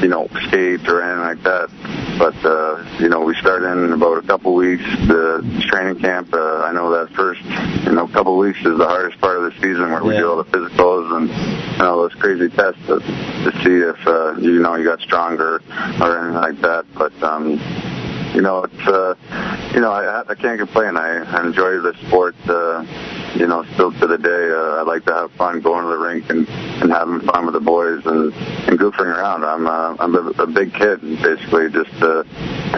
you 0.00 0.08
know, 0.08 0.28
skate 0.48 0.86
or 0.88 1.02
anything 1.02 1.20
like 1.20 1.42
that. 1.42 1.70
But 2.18 2.36
uh, 2.44 2.84
you 3.00 3.08
know, 3.08 3.20
we 3.20 3.34
start 3.36 3.62
in 3.62 3.92
about 3.92 4.22
a 4.22 4.26
couple 4.26 4.54
weeks 4.54 4.84
the 5.06 5.66
training 5.68 6.00
camp. 6.00 6.32
Uh, 6.32 6.62
I 6.62 6.72
know 6.72 6.90
that 6.90 7.14
first, 7.14 7.42
you 7.84 7.92
know, 7.92 8.06
couple 8.08 8.36
weeks 8.38 8.58
is 8.58 8.78
the 8.78 8.86
hardest 8.86 9.20
part 9.20 9.38
of 9.38 9.44
the 9.44 9.60
season 9.60 9.90
where 9.90 10.04
we 10.04 10.16
do 10.16 10.30
all 10.30 10.36
the 10.36 10.44
physicals 10.44 11.16
and 11.16 11.28
you 11.28 11.78
know 11.78 12.02
those 12.02 12.14
crazy 12.14 12.48
tests 12.48 12.80
to, 12.86 13.00
to 13.00 13.52
see 13.64 13.76
if 13.76 14.06
uh, 14.06 14.34
you 14.38 14.60
know 14.60 14.76
you 14.76 14.84
got 14.84 15.00
stronger 15.00 15.60
or 16.00 16.18
anything 16.18 16.34
like 16.34 16.60
that. 16.60 16.84
But 16.94 17.12
um, 17.22 17.58
you 18.34 18.42
know, 18.42 18.64
it's 18.64 18.86
uh, 18.86 19.14
you 19.72 19.80
know, 19.80 19.92
I, 19.92 20.22
I 20.28 20.34
can't 20.34 20.58
complain. 20.58 20.96
I, 20.96 21.22
I 21.22 21.46
enjoy 21.46 21.78
the 21.78 21.94
sport. 22.06 22.34
Uh, 22.46 22.84
you 23.34 23.46
know, 23.46 23.64
still 23.74 23.92
to 23.92 24.06
the 24.06 24.18
day, 24.18 24.50
uh, 24.50 24.80
I 24.80 24.82
like 24.82 25.04
to 25.06 25.14
have 25.14 25.30
fun 25.32 25.60
going 25.60 25.84
to 25.84 25.90
the 25.90 25.98
rink 25.98 26.30
and 26.30 26.48
and 26.82 26.90
having 26.90 27.20
fun 27.20 27.46
with 27.46 27.54
the 27.54 27.60
boys 27.60 28.04
and 28.06 28.32
and 28.68 28.78
goofing 28.78 29.06
around. 29.06 29.44
I'm 29.44 29.66
uh, 29.66 29.96
I'm 29.98 30.14
a, 30.14 30.42
a 30.42 30.46
big 30.46 30.72
kid, 30.72 31.00
basically, 31.22 31.70
just 31.70 31.94
uh, 32.02 32.22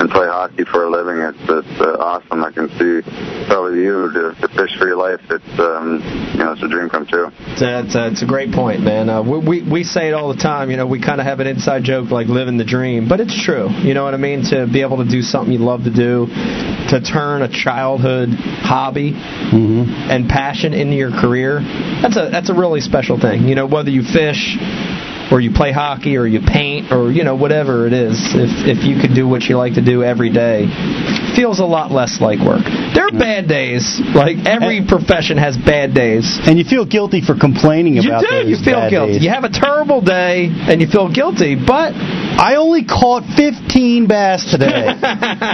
and 0.00 0.10
play 0.10 0.26
hockey 0.26 0.64
for 0.64 0.84
a 0.84 0.90
living. 0.90 1.18
It's 1.20 1.38
it's 1.44 1.80
uh, 1.80 1.96
awesome. 2.00 2.44
I 2.44 2.50
can 2.50 2.68
see 2.80 3.04
probably 3.46 3.82
you 3.82 4.12
to, 4.12 4.34
to 4.40 4.48
fish 4.48 4.76
for 4.78 4.86
your 4.86 4.96
life. 4.96 5.20
It's 5.30 5.58
um, 5.60 6.00
you 6.32 6.44
know, 6.44 6.52
it's 6.52 6.62
a 6.62 6.68
dream 6.68 6.88
come 6.88 7.06
true. 7.06 7.30
It's 7.52 7.62
a, 7.62 7.80
it's 7.84 7.94
a, 7.94 8.06
it's 8.08 8.22
a 8.22 8.26
great 8.26 8.52
point, 8.52 8.80
man. 8.80 9.08
Uh, 9.08 9.22
we, 9.22 9.38
we 9.38 9.62
we 9.62 9.84
say 9.84 10.08
it 10.08 10.14
all 10.14 10.32
the 10.32 10.40
time. 10.40 10.70
You 10.70 10.76
know, 10.76 10.86
we 10.86 11.00
kind 11.00 11.20
of 11.20 11.26
have 11.26 11.40
an 11.40 11.46
inside 11.46 11.84
joke 11.84 12.10
like 12.10 12.28
living 12.28 12.56
the 12.56 12.64
dream, 12.64 13.08
but 13.08 13.20
it's 13.20 13.36
true. 13.44 13.68
You 13.84 13.94
know 13.94 14.04
what 14.04 14.14
I 14.14 14.18
mean? 14.18 14.44
To 14.50 14.66
be 14.66 14.80
able 14.80 15.04
to 15.04 15.08
do 15.08 15.22
something 15.22 15.52
you 15.52 15.60
love 15.60 15.84
to 15.84 15.92
do, 15.92 16.26
to 16.88 17.00
turn 17.00 17.42
a 17.42 17.48
childhood 17.48 18.30
hobby 18.64 19.12
and 19.14 20.28
passion 20.47 20.74
into 20.74 20.94
your 20.94 21.10
career. 21.10 21.60
That's 22.02 22.16
a 22.16 22.28
that's 22.31 22.51
a 22.51 22.55
really 22.55 22.81
special 22.81 23.18
thing. 23.18 23.48
You 23.48 23.55
know, 23.55 23.66
whether 23.66 23.90
you 23.90 24.02
fish 24.02 24.56
or 25.32 25.40
you 25.40 25.51
play 25.51 25.73
hockey 25.73 26.16
or 26.16 26.24
you 26.27 26.40
paint 26.40 26.93
or 26.93 27.10
you 27.10 27.24
know 27.24 27.35
whatever 27.35 27.86
it 27.86 27.93
is, 27.93 28.14
if 28.35 28.78
if 28.78 28.85
you 28.86 29.01
could 29.01 29.14
do 29.14 29.27
what 29.27 29.43
you 29.44 29.56
like 29.56 29.74
to 29.74 29.85
do 29.85 30.05
every 30.05 30.31
day, 30.31 30.70
feels 31.35 31.59
a 31.59 31.64
lot 31.64 31.90
less 31.90 32.20
like 32.20 32.39
work. 32.39 32.62
There 32.94 33.05
are 33.05 33.10
bad 33.10 33.48
days. 33.48 33.98
Like 34.14 34.47
every 34.47 34.86
profession 34.86 35.36
has 35.36 35.56
bad 35.56 35.94
days. 35.94 36.39
And 36.47 36.59
you 36.59 36.64
feel 36.64 36.86
guilty 36.86 37.20
for 37.20 37.35
complaining 37.35 37.98
about 37.98 38.23
You 38.23 38.31
do. 38.31 38.48
You 38.51 38.56
feel 38.62 38.89
guilty. 38.89 39.18
days. 39.18 39.24
You 39.24 39.31
have 39.31 39.44
a 39.44 39.51
terrible 39.51 40.01
day 40.01 40.47
and 40.48 40.81
you 40.81 40.86
feel 40.86 41.10
guilty, 41.12 41.56
but 41.59 41.90
I 42.38 42.56
only 42.56 42.84
caught 42.84 43.24
15 43.36 44.06
bass 44.06 44.50
today. 44.50 44.94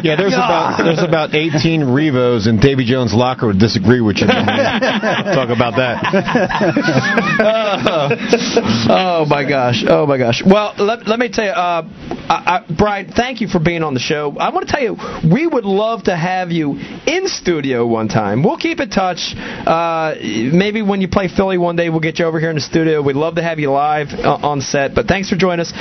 Yeah, 0.03 0.17
there's 0.17 0.33
about 0.33 0.83
there's 0.83 1.03
about 1.03 1.35
18 1.35 1.93
Revos, 1.93 2.47
and 2.47 2.61
Davy 2.61 2.85
Jones' 2.85 3.15
locker 3.15 3.47
would 3.47 3.59
disagree 3.59 4.01
with 4.01 4.19
you. 4.19 4.27
Talk 4.27 5.51
about 5.51 5.77
that. 5.77 6.03
oh 8.91 9.27
my 9.29 9.49
gosh! 9.49 9.85
Oh 9.87 10.07
my 10.07 10.19
gosh! 10.19 10.43
Well, 10.45 10.75
let, 10.79 11.07
let 11.07 11.19
me 11.19 11.29
tell 11.29 11.45
you, 11.45 11.51
uh, 11.51 11.89
I, 12.29 12.65
I, 12.69 12.75
Brian, 12.77 13.13
thank 13.13 13.41
you 13.41 13.49
for 13.49 13.61
being 13.61 13.83
on 13.83 13.95
the 13.95 14.01
show. 14.01 14.37
I 14.39 14.51
want 14.51 14.67
to 14.67 14.73
tell 14.73 14.83
you, 14.83 14.97
we 15.31 15.47
would 15.47 15.65
love 15.65 16.05
to 16.05 16.17
have 16.17 16.51
you 16.51 16.79
in 17.07 17.29
studio 17.29 17.87
one 17.87 18.09
time. 18.09 18.43
We'll 18.43 18.59
keep 18.59 18.81
in 18.81 18.91
touch. 18.91 19.35
Uh, 19.37 20.15
maybe 20.21 20.83
when 20.83 21.01
you 21.01 21.09
play 21.09 21.29
Philly 21.29 21.59
one 21.59 21.77
day, 21.77 21.91
we'll 21.91 22.01
get 22.01 22.19
you 22.19 22.25
over 22.25 22.41
here 22.41 22.51
in 22.51 22.57
the 22.57 22.63
studio. 22.63 23.03
We'd 23.03 23.17
love 23.17 23.37
to 23.37 23.43
have 23.43 23.59
you 23.59 23.71
live 23.71 24.09
uh, 24.13 24.39
on 24.43 24.61
set. 24.61 24.95
But 24.95 25.07
thanks 25.07 25.29
for 25.29 25.37
joining 25.37 25.61
us. 25.61 25.73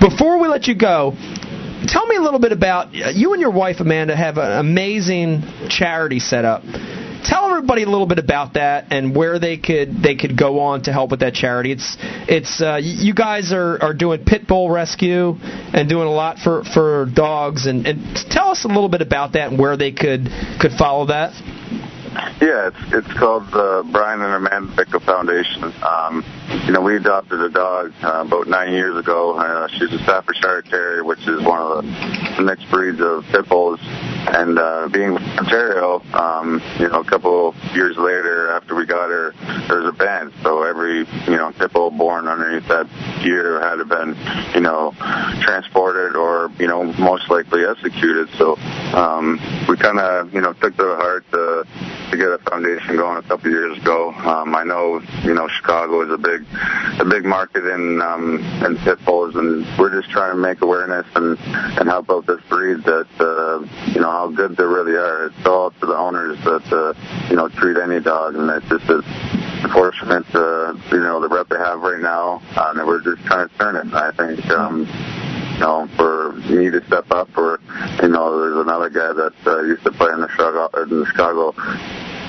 Before 0.00 0.40
we 0.40 0.48
let 0.50 0.66
you 0.66 0.74
go. 0.74 1.12
Tell 1.86 2.06
me 2.06 2.16
a 2.16 2.22
little 2.22 2.40
bit 2.40 2.52
about 2.52 2.92
you 2.92 3.32
and 3.32 3.40
your 3.40 3.52
wife 3.52 3.76
Amanda 3.80 4.14
have 4.14 4.36
an 4.36 4.58
amazing 4.58 5.42
charity 5.68 6.18
set 6.18 6.44
up 6.44 6.62
tell 7.24 7.50
everybody 7.50 7.82
a 7.82 7.88
little 7.88 8.06
bit 8.06 8.18
about 8.18 8.54
that 8.54 8.86
and 8.90 9.14
where 9.14 9.38
they 9.38 9.56
could 9.56 10.02
they 10.02 10.16
could 10.16 10.36
go 10.36 10.60
on 10.60 10.82
to 10.82 10.92
help 10.92 11.10
with 11.10 11.20
that 11.20 11.34
charity. 11.34 11.72
It's 11.72 11.96
it's 12.00 12.60
uh, 12.60 12.78
you 12.82 13.14
guys 13.14 13.52
are, 13.52 13.82
are 13.82 13.94
doing 13.94 14.24
pit 14.24 14.46
bull 14.46 14.70
rescue 14.70 15.34
and 15.40 15.88
doing 15.88 16.06
a 16.06 16.12
lot 16.12 16.38
for, 16.38 16.64
for 16.64 17.06
dogs 17.14 17.66
and, 17.66 17.86
and 17.86 18.16
tell 18.30 18.50
us 18.50 18.64
a 18.64 18.68
little 18.68 18.88
bit 18.88 19.02
about 19.02 19.34
that 19.34 19.50
and 19.50 19.58
where 19.58 19.76
they 19.76 19.92
could 19.92 20.28
could 20.60 20.72
follow 20.72 21.06
that. 21.06 21.59
Yeah, 22.12 22.68
it's 22.68 22.92
it's 22.92 23.12
called 23.18 23.46
the 23.52 23.86
Bryan 23.92 24.22
and 24.22 24.34
Amanda 24.34 24.72
Bickell 24.74 25.04
Foundation. 25.04 25.72
Um, 25.82 26.24
you 26.66 26.72
know, 26.72 26.80
we 26.80 26.96
adopted 26.96 27.40
a 27.40 27.50
dog 27.50 27.92
uh, 28.02 28.24
about 28.26 28.48
nine 28.48 28.72
years 28.72 28.96
ago. 28.96 29.38
Uh, 29.38 29.68
she's 29.68 29.92
a 29.92 29.98
Staffordshire 30.02 30.62
Terrier, 30.62 31.04
which 31.04 31.20
is 31.28 31.40
one 31.42 31.60
of 31.60 31.84
the 31.84 32.42
mixed 32.42 32.68
breeds 32.70 33.00
of 33.00 33.24
pit 33.26 33.48
bulls. 33.48 33.78
And 33.82 34.58
uh, 34.58 34.88
being 34.92 35.14
from 35.14 35.24
Ontario, 35.38 36.02
um, 36.12 36.60
you 36.78 36.88
know, 36.88 37.00
a 37.00 37.04
couple 37.04 37.54
years 37.74 37.96
later 37.96 38.50
after 38.50 38.74
we 38.74 38.86
got 38.86 39.10
her, 39.10 39.32
there 39.68 39.78
was 39.78 39.88
a 39.88 39.96
ban. 39.96 40.32
So 40.42 40.62
every 40.62 41.06
you 41.26 41.36
know 41.36 41.52
pit 41.52 41.72
bull 41.72 41.90
born 41.92 42.26
underneath 42.26 42.66
that 42.68 42.88
year 43.22 43.60
had 43.60 43.76
to 43.76 43.84
been 43.84 44.16
you 44.54 44.60
know 44.60 44.92
transported 45.42 46.16
or 46.16 46.50
you 46.58 46.66
know 46.66 46.84
most 46.94 47.30
likely 47.30 47.64
executed. 47.64 48.28
So 48.36 48.56
um, 48.94 49.38
we 49.68 49.76
kind 49.76 50.00
of 50.00 50.34
you 50.34 50.40
know 50.40 50.54
took 50.54 50.76
to 50.76 50.96
heart 50.96 51.24
the 51.30 51.66
to 52.10 52.16
get 52.16 52.28
a 52.28 52.38
foundation 52.38 52.96
going 52.96 53.16
a 53.16 53.22
couple 53.22 53.50
years 53.50 53.78
ago. 53.78 54.10
Um, 54.12 54.54
I 54.54 54.64
know 54.64 55.00
you 55.22 55.34
know 55.34 55.48
Chicago 55.48 56.02
is 56.02 56.10
a 56.10 56.18
big 56.18 56.44
a 56.98 57.04
big 57.04 57.24
market 57.24 57.64
in 57.64 58.00
um, 58.02 58.38
in 58.64 58.76
pit 58.78 58.98
bulls, 59.04 59.34
and 59.36 59.66
we're 59.78 59.90
just 60.00 60.10
trying 60.10 60.32
to 60.32 60.38
make 60.38 60.60
awareness 60.62 61.06
and 61.14 61.38
and 61.78 61.88
help 61.88 62.10
out 62.10 62.26
this 62.26 62.40
breed 62.48 62.82
that 62.84 63.08
uh, 63.20 63.60
you 63.92 64.00
know 64.00 64.10
how 64.10 64.28
good 64.28 64.56
they 64.56 64.64
really 64.64 64.94
are. 64.94 65.26
It's 65.26 65.46
all 65.46 65.70
to 65.70 65.86
the 65.86 65.96
owners 65.96 66.38
that 66.44 66.72
uh, 66.72 67.28
you 67.28 67.36
know 67.36 67.48
treat 67.48 67.76
any 67.76 68.00
dog, 68.00 68.34
and 68.34 68.50
it's 68.50 68.68
just 68.68 68.88
a 68.90 69.02
unfortunate, 69.62 70.24
uh, 70.34 70.74
you 70.90 70.98
know, 70.98 71.20
the 71.20 71.28
rep 71.28 71.48
they 71.48 71.56
have 71.56 71.80
right 71.80 72.00
now, 72.00 72.40
uh, 72.56 72.72
and 72.74 72.86
we're 72.86 73.00
just 73.02 73.24
trying 73.26 73.48
to 73.48 73.58
turn 73.58 73.76
it. 73.76 73.92
I 73.94 74.10
think, 74.12 74.44
um, 74.50 74.86
know, 75.60 75.88
for 75.96 76.32
me 76.50 76.70
to 76.70 76.84
step 76.86 77.10
up, 77.10 77.28
or 77.36 77.60
you 78.02 78.08
know, 78.08 78.40
there's 78.40 78.66
another 78.66 78.90
guy 78.90 79.12
that 79.12 79.34
uh, 79.46 79.62
used 79.62 79.84
to 79.84 79.92
play 79.92 80.10
in 80.12 80.20
the 80.20 80.28
Chicago, 80.28 80.82
in 80.82 81.00
the 81.00 81.06
Chicago 81.06 81.54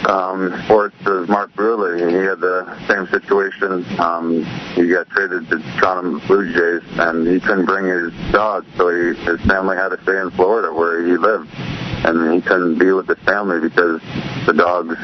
um, 0.08 0.62
sports 0.66 0.96
is 1.06 1.30
Mark 1.30 1.54
Buehrle. 1.54 1.94
He 1.98 2.26
had 2.26 2.40
the 2.40 2.66
same 2.88 3.06
situation. 3.08 3.86
Um, 4.00 4.44
he 4.74 4.88
got 4.88 5.08
traded 5.10 5.48
to 5.50 5.60
Toronto 5.80 6.20
Blue 6.28 6.52
Jays, 6.52 6.82
and 6.98 7.28
he 7.28 7.40
couldn't 7.40 7.66
bring 7.66 7.86
his 7.86 8.12
dog, 8.32 8.66
so 8.78 8.90
he, 8.90 9.14
his 9.24 9.40
family 9.42 9.78
had 9.78 9.90
to 9.90 10.02
stay 10.04 10.20
in 10.20 10.32
Florida 10.32 10.74
where 10.74 11.06
he 11.06 11.18
lived, 11.18 11.50
and 11.54 12.34
he 12.34 12.42
couldn't 12.42 12.80
be 12.80 12.92
with 12.92 13.08
his 13.08 13.20
family 13.20 13.60
because 13.60 14.02
the 14.48 14.54
dogs 14.54 14.96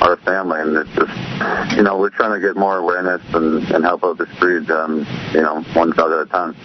are 0.00 0.14
a 0.14 0.20
family, 0.24 0.60
and 0.60 0.76
it's 0.76 0.90
just, 0.96 1.76
you 1.76 1.82
know, 1.82 1.98
we're 1.98 2.10
trying 2.10 2.32
to 2.32 2.40
get 2.40 2.56
more 2.56 2.78
awareness 2.78 3.20
and, 3.34 3.62
and 3.68 3.84
help 3.84 4.04
out 4.04 4.16
this 4.16 4.28
breed, 4.40 4.70
um, 4.70 5.06
you 5.32 5.42
know, 5.42 5.62
one 5.74 5.90
dog 5.90 6.12
at 6.12 6.20
a 6.20 6.26
time. 6.26 6.56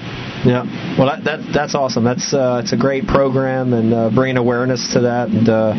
Yeah. 0.43 0.97
Well, 0.97 1.07
that, 1.07 1.23
that 1.25 1.53
that's 1.53 1.75
awesome. 1.75 2.03
That's 2.03 2.33
uh, 2.33 2.61
it's 2.63 2.73
a 2.73 2.77
great 2.77 3.05
program 3.05 3.73
and 3.73 3.93
uh, 3.93 4.09
bringing 4.09 4.37
awareness 4.37 4.93
to 4.93 5.01
that. 5.01 5.29
And 5.29 5.47
uh, 5.47 5.75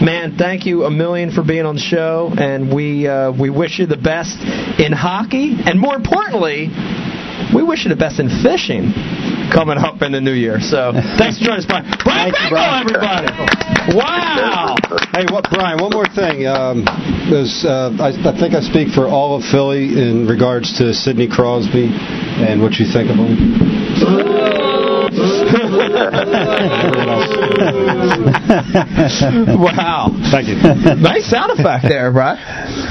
man, 0.00 0.36
thank 0.38 0.64
you 0.64 0.84
a 0.84 0.90
million 0.90 1.32
for 1.32 1.42
being 1.42 1.66
on 1.66 1.74
the 1.74 1.80
show. 1.80 2.32
And 2.38 2.72
we 2.72 3.08
uh, 3.08 3.32
we 3.32 3.50
wish 3.50 3.80
you 3.80 3.86
the 3.86 3.96
best 3.96 4.38
in 4.78 4.92
hockey, 4.92 5.56
and 5.58 5.80
more 5.80 5.96
importantly, 5.96 6.68
we 7.54 7.62
wish 7.62 7.84
you 7.84 7.90
the 7.90 7.96
best 7.96 8.20
in 8.20 8.28
fishing 8.42 8.92
coming 9.52 9.78
up 9.78 10.02
in 10.02 10.12
the 10.12 10.20
new 10.20 10.32
year. 10.32 10.60
So 10.60 10.92
thanks 11.18 11.38
for 11.38 11.44
joining 11.44 11.60
us, 11.60 11.66
Brian. 11.66 11.84
Bryan 12.02 12.32
Bickell, 12.32 12.80
everybody. 12.80 13.28
Wow. 13.94 14.74
Hey, 15.14 15.24
what, 15.30 15.46
Brian? 15.50 15.80
One 15.80 15.92
more 15.92 16.06
thing. 16.06 16.46
Um, 16.46 16.84
there's, 17.30 17.64
uh, 17.64 17.90
I, 18.00 18.08
I 18.10 18.38
think 18.38 18.54
I 18.54 18.60
speak 18.60 18.88
for 18.92 19.06
all 19.06 19.36
of 19.36 19.44
Philly 19.44 19.94
in 19.94 20.26
regards 20.26 20.76
to 20.78 20.92
Sidney 20.92 21.28
Crosby 21.28 21.88
and 21.90 22.60
what 22.60 22.74
you 22.74 22.86
think 22.90 23.10
of 23.10 23.16
him. 23.16 23.96
wow. 29.58 30.10
Thank 30.30 30.48
you. 30.48 30.56
Nice 31.00 31.30
sound 31.30 31.58
effect 31.58 31.86
there, 31.88 32.12
Brian. 32.12 32.36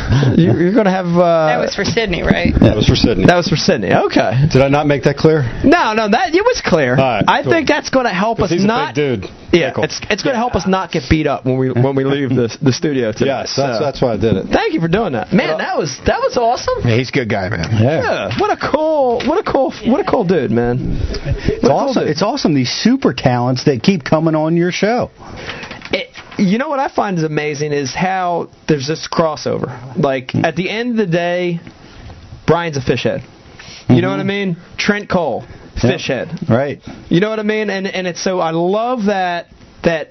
You, 0.36 0.52
you're 0.58 0.74
going 0.74 0.86
to 0.86 0.92
have. 0.92 1.06
Uh, 1.08 1.48
That 1.48 1.60
was 1.60 1.76
for 1.76 1.84
Sidney, 1.86 2.22
right? 2.22 2.52
That 2.60 2.76
was 2.76 2.88
for 2.88 2.96
Sidney. 2.96 3.26
That 3.26 3.38
was 3.38 3.48
for 3.48 3.56
Sidney. 3.56 3.92
Okay. 3.94 4.48
Did 4.52 4.62
I 4.62 4.68
not 4.70 4.86
make 4.86 5.04
that 5.04 5.16
clear? 5.18 5.44
No, 5.64 5.94
no, 5.94 6.10
that 6.10 6.34
it 6.36 6.44
was 6.44 6.62
clear. 6.66 6.92
All 6.92 6.98
right, 7.04 7.24
I 7.28 7.42
cool. 7.44 7.52
think 7.52 7.68
that's 7.68 7.90
going 7.90 8.06
to 8.06 8.14
help 8.14 8.40
us 8.40 8.52
He's 8.52 8.64
a 8.64 8.68
not. 8.68 8.94
big 8.96 9.22
dude. 9.22 9.30
Yeah, 9.54 9.72
it's 9.78 10.02
it's 10.10 10.24
going 10.24 10.34
to 10.34 10.38
help 10.40 10.56
us 10.56 10.68
not 10.68 10.92
get 10.92 11.04
beat 11.10 11.28
up 11.28 11.46
when 11.46 11.58
we 11.58 11.72
when 11.72 11.96
we 11.96 12.04
leave 12.04 12.30
the 12.30 12.52
the 12.62 12.74
studio 12.74 13.14
today. 13.14 13.28
Yes, 13.28 13.56
that's, 13.56 13.78
So, 13.80 13.84
that's 13.84 14.02
why 14.02 14.14
I 14.14 14.18
did 14.18 14.36
it. 14.36 14.48
Thank 14.52 14.74
you 14.74 14.82
for 14.82 14.90
doing 14.90 15.14
that, 15.14 15.32
man. 15.32 15.58
That 15.58 15.78
was 15.78 15.98
that 16.06 16.20
was 16.20 16.36
awesome. 16.36 16.84
Yeah, 16.84 16.98
he's 16.98 17.10
a 17.10 17.14
good 17.14 17.30
guy, 17.30 17.48
man. 17.48 17.70
Yeah. 17.72 18.38
What 18.38 18.52
a 18.52 18.58
cool 18.60 19.22
what 19.26 19.40
a 19.40 19.50
cool 19.50 19.72
what 19.88 20.02
a 20.02 20.04
cool 20.10 20.26
dude, 20.26 20.52
man. 20.52 20.98
It's 21.00 21.64
awesome. 21.70 22.06
It's 22.08 22.22
awesome. 22.22 22.54
These 22.54 22.72
super 22.72 23.14
talents 23.14 23.64
that 23.66 23.82
keep 23.82 24.04
coming 24.04 24.36
on 24.36 24.58
your 24.58 24.72
show. 24.74 25.10
It, 25.92 26.10
you 26.38 26.58
know 26.58 26.70
what 26.70 26.80
I 26.80 26.94
find 26.94 27.18
is 27.18 27.24
amazing 27.24 27.72
is 27.72 27.94
how 27.94 28.50
there's 28.68 28.88
this 28.88 29.08
crossover. 29.08 29.96
Like 29.98 30.32
hmm. 30.32 30.46
at 30.46 30.56
the 30.56 30.70
end 30.70 30.92
of 30.92 30.98
the 30.98 31.12
day, 31.12 31.60
Brian's 32.48 32.78
a 32.78 32.82
fish 32.82 33.04
head. 33.04 33.22
You 33.90 34.02
know 34.02 34.10
what 34.10 34.20
I 34.20 34.24
mm-hmm. 34.24 34.28
mean? 34.28 34.58
Trent 34.78 35.10
Cole, 35.10 35.46
fish 35.80 36.08
head. 36.08 36.30
Right. 36.50 36.82
You 37.08 37.20
know 37.20 37.30
what 37.30 37.40
I 37.40 37.44
mean? 37.44 37.70
And 37.70 37.88
and 37.88 38.08
it's 38.08 38.24
so 38.24 38.40
I 38.40 38.52
love 38.52 39.06
that 39.06 39.48
that 39.84 40.10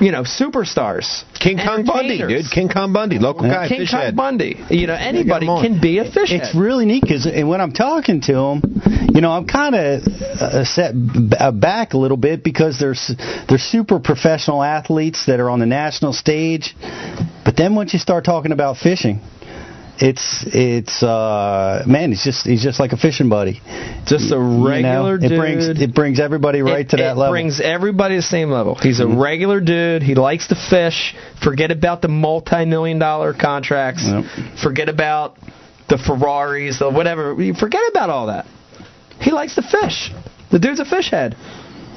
you 0.00 0.12
know 0.12 0.22
superstars. 0.22 1.24
King 1.38 1.58
Kong 1.58 1.84
Bundy, 1.84 2.18
dude. 2.18 2.50
King 2.52 2.68
Kong 2.68 2.92
Bundy, 2.92 3.18
local 3.18 3.42
guy, 3.48 3.68
King 3.68 3.80
fish 3.80 3.90
Kong 3.90 4.00
head. 4.00 4.16
Bundy. 4.16 4.62
You 4.70 4.86
know 4.86 4.94
anybody 4.94 5.46
him 5.46 5.62
can 5.62 5.80
be 5.80 5.98
a 5.98 6.04
fish 6.04 6.32
It's 6.32 6.52
head. 6.52 6.60
really 6.60 6.84
neat 6.86 7.02
because 7.02 7.26
when 7.26 7.60
I'm 7.60 7.72
talking 7.72 8.20
to 8.22 8.32
them, 8.32 8.82
you 9.14 9.20
know, 9.20 9.30
I'm 9.30 9.46
kind 9.46 9.74
of 9.74 10.02
uh, 10.06 10.64
set 10.64 10.94
uh, 11.38 11.52
back 11.52 11.94
a 11.94 11.98
little 11.98 12.16
bit 12.16 12.44
because 12.44 12.78
they're 12.78 12.94
they're 13.48 13.58
super 13.58 13.98
professional 14.00 14.62
athletes 14.62 15.26
that 15.26 15.40
are 15.40 15.50
on 15.50 15.60
the 15.60 15.66
national 15.66 16.12
stage, 16.12 16.74
but 17.44 17.56
then 17.56 17.74
once 17.74 17.92
you 17.92 17.98
start 17.98 18.24
talking 18.24 18.52
about 18.52 18.76
fishing, 18.76 19.20
it's 20.00 20.44
it's 20.46 21.02
uh 21.02 21.84
man, 21.86 22.10
he's 22.10 22.24
just 22.24 22.46
he's 22.46 22.62
just 22.62 22.80
like 22.80 22.92
a 22.92 22.96
fishing 22.96 23.28
buddy. 23.28 23.60
Just 24.06 24.32
a 24.32 24.36
You 24.36 24.40
know, 24.40 24.66
regular 24.66 25.16
it 25.16 25.36
brings 25.38 25.66
dude. 25.66 25.82
it 25.82 25.94
brings 25.94 26.18
everybody 26.18 26.62
right 26.62 26.86
it, 26.86 26.90
to 26.90 26.96
that 26.96 27.16
level. 27.18 27.24
Mm-hmm. 27.24 27.32
brings 27.32 27.60
everybody 27.60 28.14
to 28.14 28.18
the 28.18 28.22
same 28.22 28.50
level. 28.50 28.74
He's 28.76 29.00
a 29.00 29.06
regular 29.06 29.60
dude. 29.60 30.02
He 30.02 30.14
likes 30.14 30.48
to 30.48 30.54
fish. 30.54 31.14
Forget 31.44 31.70
about 31.70 32.00
the 32.02 32.08
multi-million 32.08 32.98
dollar 32.98 33.34
contracts. 33.34 34.04
Yep. 34.06 34.24
Forget 34.62 34.88
about 34.88 35.36
the 35.88 35.98
Ferraris, 35.98 36.78
the 36.78 36.90
whatever. 36.90 37.34
Forget 37.58 37.82
about 37.90 38.08
all 38.10 38.28
that. 38.28 38.46
He 39.20 39.32
likes 39.32 39.56
to 39.56 39.62
fish. 39.62 40.10
The 40.50 40.58
dude's 40.58 40.80
a 40.80 40.84
fish 40.86 41.10
head. 41.10 41.36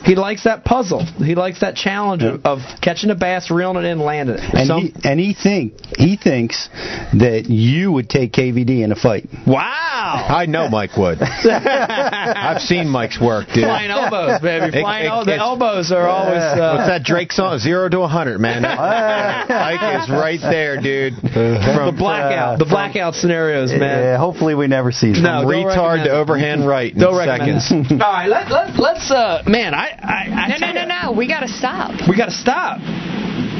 He 0.04 0.16
likes 0.16 0.44
that 0.44 0.66
puzzle. 0.66 1.06
He 1.06 1.36
likes 1.36 1.62
that 1.62 1.76
challenge 1.76 2.24
of, 2.24 2.46
of 2.46 2.60
catching 2.82 3.10
a 3.10 3.16
bass, 3.16 3.50
reeling 3.50 3.84
it 3.84 3.88
in, 3.88 4.00
landing 4.00 4.36
it. 4.38 4.54
and 4.54 4.68
Some- 4.68 4.82
he 4.82 4.94
and 5.04 5.20
he 5.20 5.34
think 5.34 5.74
he 5.98 6.18
thinks 6.18 6.68
that 7.14 7.46
you 7.48 7.92
would 7.92 8.10
take 8.10 8.34
KVD 8.34 8.84
in 8.84 8.92
a 8.92 8.96
fight. 8.96 9.28
wow. 9.48 10.26
I 10.30 10.46
know 10.46 10.68
Mike 10.70 10.98
would. 10.98 11.20
I've 11.22 12.62
seen 12.62 12.90
Mike's 12.90 13.20
work, 13.20 13.48
dude. 13.54 13.64
Flying 13.64 13.92
elbows, 13.92 14.42
baby. 14.42 14.72
Flying 14.82 15.06
it- 15.06 15.10
el- 15.10 15.26
the 15.26 15.36
elbows 15.38 15.92
are 15.92 16.08
always. 16.08 16.42
Uh, 16.42 16.76
What's 16.78 16.90
that 16.90 17.04
Drake 17.04 17.32
song? 17.32 17.58
Zero 17.60 17.88
to 17.90 18.02
a 18.02 18.08
hundred, 18.08 18.40
man. 18.40 18.62
Mike 19.48 20.04
is 20.04 20.10
right 20.10 20.40
there, 20.42 20.82
dude. 20.82 21.14
From 21.16 21.32
the 21.32 21.96
blackout, 21.98 22.60
the 22.60 22.66
blackout 22.66 23.16
scenarios, 23.16 23.72
man. 23.72 24.04
Yeah, 24.04 24.18
hopefully 24.18 24.56
we 24.56 24.68
never 24.68 24.92
see 24.92 25.14
them. 25.14 25.24
No, 25.24 25.42
don't 25.42 25.66
retard 25.66 26.04
to 26.06 26.12
overhand 26.12 26.68
right 26.68 26.92
in 26.94 27.00
Don't 27.00 27.18
recommend 27.18 27.62
seconds. 27.62 27.92
All 27.92 27.98
right, 28.00 28.28
let, 28.28 28.52
let, 28.52 28.76
let's. 28.80 29.10
Uh, 29.12 29.44
man, 29.48 29.74
I, 29.74 29.93
I, 30.02 30.30
I 30.32 30.48
No, 30.49 30.57
tell 30.57 30.74
no, 30.74 30.86
no, 30.86 31.02
no. 31.03 31.11
We 31.14 31.28
got 31.28 31.41
to 31.41 31.48
stop. 31.48 31.91
We 32.10 32.15
got 32.18 32.26
to 32.26 32.32
stop. 32.32 32.80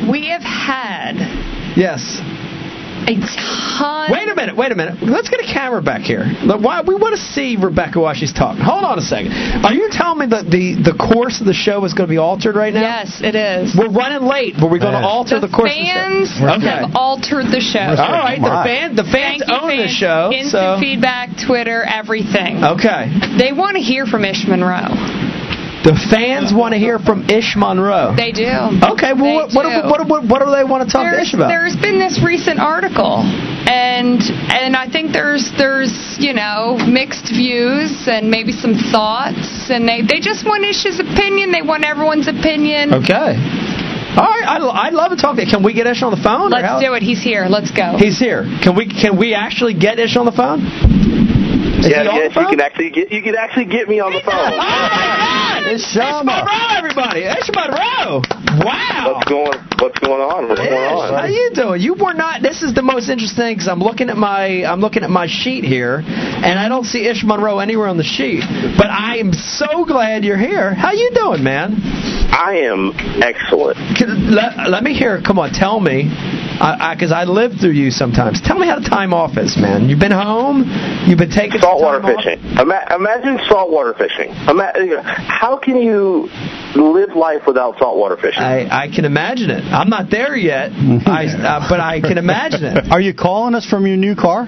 We 0.10 0.27
have 0.27 0.41
had 0.43 1.15
Yes. 1.77 2.19
a 3.07 3.15
ton. 3.19 4.11
Wait 4.11 4.30
a 4.30 4.35
minute. 4.35 4.55
Wait 4.55 4.72
a 4.72 4.76
minute. 4.76 5.01
Let's 5.03 5.27
get 5.30 5.39
a 5.41 5.47
camera 5.47 5.81
back 5.81 6.01
here. 6.01 6.23
Why 6.45 6.81
we 6.88 6.95
want 6.95 7.15
to 7.15 7.22
see 7.22 7.57
Rebecca 7.60 7.99
while 7.99 8.14
she's 8.14 8.31
talking. 8.31 8.61
Hold 8.64 8.84
on 8.85 8.97
a 8.97 9.01
second. 9.01 9.34
Are 9.65 9.73
you 9.73 9.89
telling 9.91 10.19
me 10.19 10.27
that 10.27 10.45
the 10.47 10.76
the 10.80 10.95
course 10.95 11.41
of 11.41 11.45
the 11.47 11.53
show 11.53 11.84
is 11.84 11.93
going 11.93 12.07
to 12.07 12.14
be 12.14 12.18
altered 12.18 12.55
right 12.55 12.73
now? 12.73 12.80
Yes, 13.03 13.19
it 13.22 13.35
is. 13.35 13.76
We're 13.76 13.91
running 13.91 14.23
late, 14.27 14.55
but 14.60 14.72
we're 14.72 14.80
going 14.80 14.93
to 14.95 15.03
alter 15.03 15.39
the, 15.41 15.47
the 15.47 15.53
course 15.55 15.72
fans 15.73 16.31
of 16.31 16.47
the 16.47 16.47
show. 16.47 16.55
Okay. 16.64 16.80
have 16.88 16.95
altered 16.95 17.47
the 17.51 17.60
show. 17.60 17.80
All 17.80 18.11
right. 18.23 18.39
The 18.39 18.47
My. 18.47 18.64
fan, 18.64 18.95
the 18.95 19.03
fans 19.03 19.43
Thank 19.43 19.51
you, 19.51 19.55
own 19.60 19.77
the 19.84 19.88
show. 19.91 20.31
Instant 20.31 20.51
so. 20.51 20.77
feedback, 20.80 21.30
Twitter, 21.45 21.84
everything. 21.84 22.64
Okay. 22.64 23.11
They 23.39 23.51
want 23.51 23.76
to 23.76 23.84
hear 23.84 24.05
from 24.05 24.23
Ish 24.23 24.45
Monroe. 24.47 24.95
The 25.84 25.99
fans 26.07 26.55
want 26.55 26.72
to 26.72 26.80
hear 26.80 26.97
from 26.97 27.27
Ish 27.27 27.60
Monroe. 27.60 28.15
They 28.15 28.31
do. 28.31 28.47
Okay. 28.95 29.11
Well, 29.11 29.51
what, 29.51 29.51
what, 29.51 29.64
do. 29.68 29.84
what, 29.84 29.99
what, 30.07 30.22
what 30.23 30.39
do 30.39 30.47
they 30.47 30.64
want 30.64 30.88
to 30.88 30.89
talk 30.89 31.03
to 31.03 31.19
Ish 31.19 31.35
about? 31.35 31.51
there's 31.51 31.76
been 31.76 31.99
this 31.99 32.23
recent 32.23 32.55
article, 32.64 33.19
and 33.68 34.23
and 34.47 34.80
I 34.80 34.88
think 34.88 35.11
there's 35.11 35.51
there's 35.60 35.91
you 36.23 36.31
know 36.31 36.80
mixed 36.88 37.27
views 37.27 38.07
and 38.07 38.31
maybe 38.31 38.55
some 38.55 38.80
thoughts, 38.95 39.68
and 39.68 39.84
they 39.84 39.99
they 39.99 40.23
just 40.23 40.47
want 40.47 40.64
Ish's 40.64 41.03
opinion. 41.03 41.51
They 41.51 41.61
want 41.61 41.84
everyone's 41.84 42.31
opinion. 42.31 43.03
Okay. 43.03 43.35
All 44.15 44.30
right. 44.30 44.47
I'd, 44.47 44.64
I'd 44.64 44.93
love 44.93 45.11
to 45.11 45.18
talk 45.18 45.35
to 45.35 45.43
you. 45.43 45.51
Can 45.51 45.68
we 45.68 45.73
get 45.73 45.84
Ish 45.84 45.99
on 45.99 46.15
the 46.15 46.22
phone? 46.23 46.47
Let's 46.47 46.80
do 46.80 46.93
it. 46.95 47.03
He's 47.03 47.19
here. 47.19 47.51
Let's 47.51 47.72
go. 47.76 47.99
He's 47.99 48.19
here. 48.19 48.47
Can 48.64 48.80
we 48.80 48.88
can 48.88 49.19
we 49.19 49.35
actually 49.35 49.73
get 49.73 49.99
Ish 49.99 50.15
on 50.15 50.23
the 50.23 50.31
phone? 50.31 51.32
Is 51.84 51.89
yes, 51.89 52.07
yes, 52.07 52.35
you 52.35 52.47
can 52.47 52.61
actually 52.61 52.89
get 52.91 53.11
you 53.11 53.22
can 53.22 53.35
actually 53.35 53.65
get 53.65 53.89
me 53.89 53.99
on 53.99 54.14
the 54.14 54.19
Oh 54.23 54.31
phone. 54.31 54.55
my 54.57 54.64
God! 54.64 55.68
It's 55.68 55.84
Ish 55.84 55.99
Shama. 55.99 56.23
Monroe, 56.23 56.77
everybody. 56.80 57.23
Ish 57.27 57.51
Monroe. 57.51 58.23
Wow. 58.64 59.14
What's 59.19 59.27
going 59.27 59.60
What's 59.84 59.99
going 59.99 60.22
on? 60.23 60.47
What's 60.47 60.61
going 60.61 60.72
on? 60.72 61.14
how 61.14 61.27
on? 61.27 61.34
you 61.34 61.51
doing? 61.53 61.81
You 61.81 61.93
were 61.95 62.14
not. 62.14 62.41
This 62.41 62.64
is 62.64 62.73
the 62.73 62.81
most 62.84 63.10
interesting 63.10 63.51
because 63.53 63.68
I'm 63.68 63.80
looking 63.84 64.10
at 64.10 64.15
my 64.15 64.64
I'm 64.64 64.80
looking 64.80 65.03
at 65.03 65.10
my 65.10 65.27
sheet 65.27 65.65
here, 65.65 65.99
and 66.07 66.55
I 66.57 66.69
don't 66.69 66.85
see 66.85 67.05
Ish 67.07 67.23
Monroe 67.26 67.60
anywhere 67.60 67.88
on 67.88 67.97
the 67.97 68.07
sheet. 68.07 68.43
But 68.77 68.88
I 68.88 69.18
am 69.18 69.34
so 69.34 69.84
glad 69.84 70.23
you're 70.23 70.38
here. 70.39 70.73
How 70.73 70.93
you 70.93 71.11
doing, 71.14 71.43
man? 71.43 71.76
I 72.31 72.64
am 72.65 72.91
excellent. 73.22 73.77
Let, 74.31 74.69
let 74.69 74.84
me 74.84 74.93
hear. 74.93 75.22
Come 75.22 75.38
on, 75.38 75.51
tell 75.51 75.80
me, 75.80 76.07
because 76.53 76.77
I, 76.80 76.95
'cause 76.95 77.11
I 77.11 77.23
live 77.25 77.53
through 77.59 77.71
you 77.71 77.91
sometimes. 77.91 78.41
Tell 78.41 78.57
me 78.57 78.67
how 78.67 78.80
the 78.80 78.89
time 78.89 79.13
off 79.13 79.38
is, 79.38 79.57
man. 79.57 79.89
You've 79.89 79.99
been 79.99 80.11
home. 80.11 80.63
You've 81.07 81.19
been 81.19 81.30
taking 81.31 81.59
some 81.59 81.61
Saltwater 81.61 81.99
time 82.01 82.15
off? 82.17 82.23
fishing. 82.23 82.39
Ima- 82.59 82.88
imagine 82.95 83.39
saltwater 83.49 83.93
fishing. 83.93 84.30
Ima- 84.47 84.73
how 85.03 85.57
can 85.57 85.77
you 85.77 86.30
live 86.75 87.15
life 87.15 87.41
without 87.45 87.77
saltwater 87.77 88.17
fishing. 88.17 88.41
I, 88.41 88.85
I 88.85 88.88
can 88.88 89.05
imagine 89.05 89.49
it. 89.51 89.63
I'm 89.63 89.89
not 89.89 90.09
there 90.09 90.35
yet, 90.35 90.71
I, 91.05 91.25
uh, 91.27 91.69
but 91.69 91.80
I 91.80 92.01
can 92.01 92.17
imagine 92.17 92.63
it. 92.63 92.91
Are 92.91 92.99
you 93.01 93.13
calling 93.13 93.53
us 93.55 93.65
from 93.65 93.85
your 93.85 93.97
new 93.97 94.15
car? 94.15 94.47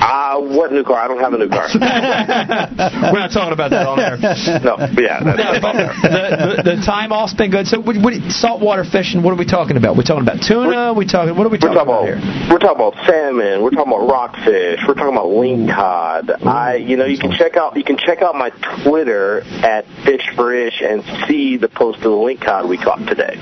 Uh, 0.00 0.40
what 0.40 0.72
new 0.72 0.82
car? 0.82 0.98
I 0.98 1.08
don't 1.08 1.20
have 1.20 1.34
a 1.34 1.38
new 1.38 1.48
car. 1.48 1.68
We're 1.74 3.20
not 3.20 3.32
talking 3.32 3.52
about 3.52 3.70
that 3.70 3.86
on 3.86 4.00
air. 4.00 4.16
no, 4.64 4.76
but 4.76 4.96
yeah. 4.96 5.22
That's, 5.22 5.38
No, 5.38 5.60
but 5.60 5.72
the, 5.76 6.62
the, 6.64 6.76
the 6.76 6.76
time 6.86 7.12
off's 7.12 7.34
been 7.34 7.50
good. 7.50 7.66
So, 7.66 7.80
what, 7.80 7.96
what, 8.00 8.14
saltwater 8.32 8.84
fishing. 8.84 9.22
What 9.22 9.32
are 9.32 9.36
we 9.36 9.44
talking 9.44 9.76
about? 9.76 9.96
We're 9.96 10.08
talking 10.08 10.22
about 10.24 10.42
tuna. 10.42 10.94
We 10.94 11.06
talking. 11.06 11.36
What 11.36 11.46
are 11.46 11.50
we 11.50 11.58
talking, 11.58 11.76
talking 11.76 11.92
about, 11.92 12.08
about 12.08 12.22
here? 12.24 12.48
we're 12.48 12.58
talking 12.58 12.80
about 12.80 12.96
salmon. 13.06 13.62
We're 13.62 13.76
talking 13.76 13.92
about 13.92 14.08
rockfish. 14.08 14.80
We're 14.88 14.96
talking 14.96 15.12
about 15.12 15.28
lingcod. 15.28 16.46
I, 16.46 16.76
you 16.76 16.96
know, 16.96 17.04
you 17.04 17.18
can 17.18 17.32
check 17.32 17.56
out 17.56 17.76
you 17.76 17.84
can 17.84 17.96
check 17.96 18.22
out 18.22 18.34
my 18.34 18.50
Twitter 18.82 19.42
at 19.42 19.84
Fish 20.04 20.24
for 20.34 20.54
Ish 20.54 20.80
and 20.80 21.04
see 21.28 21.56
the 21.56 21.68
post 21.68 21.98
of 21.98 22.04
the 22.04 22.10
lingcod 22.10 22.68
we 22.68 22.78
caught 22.78 23.06
today. 23.06 23.36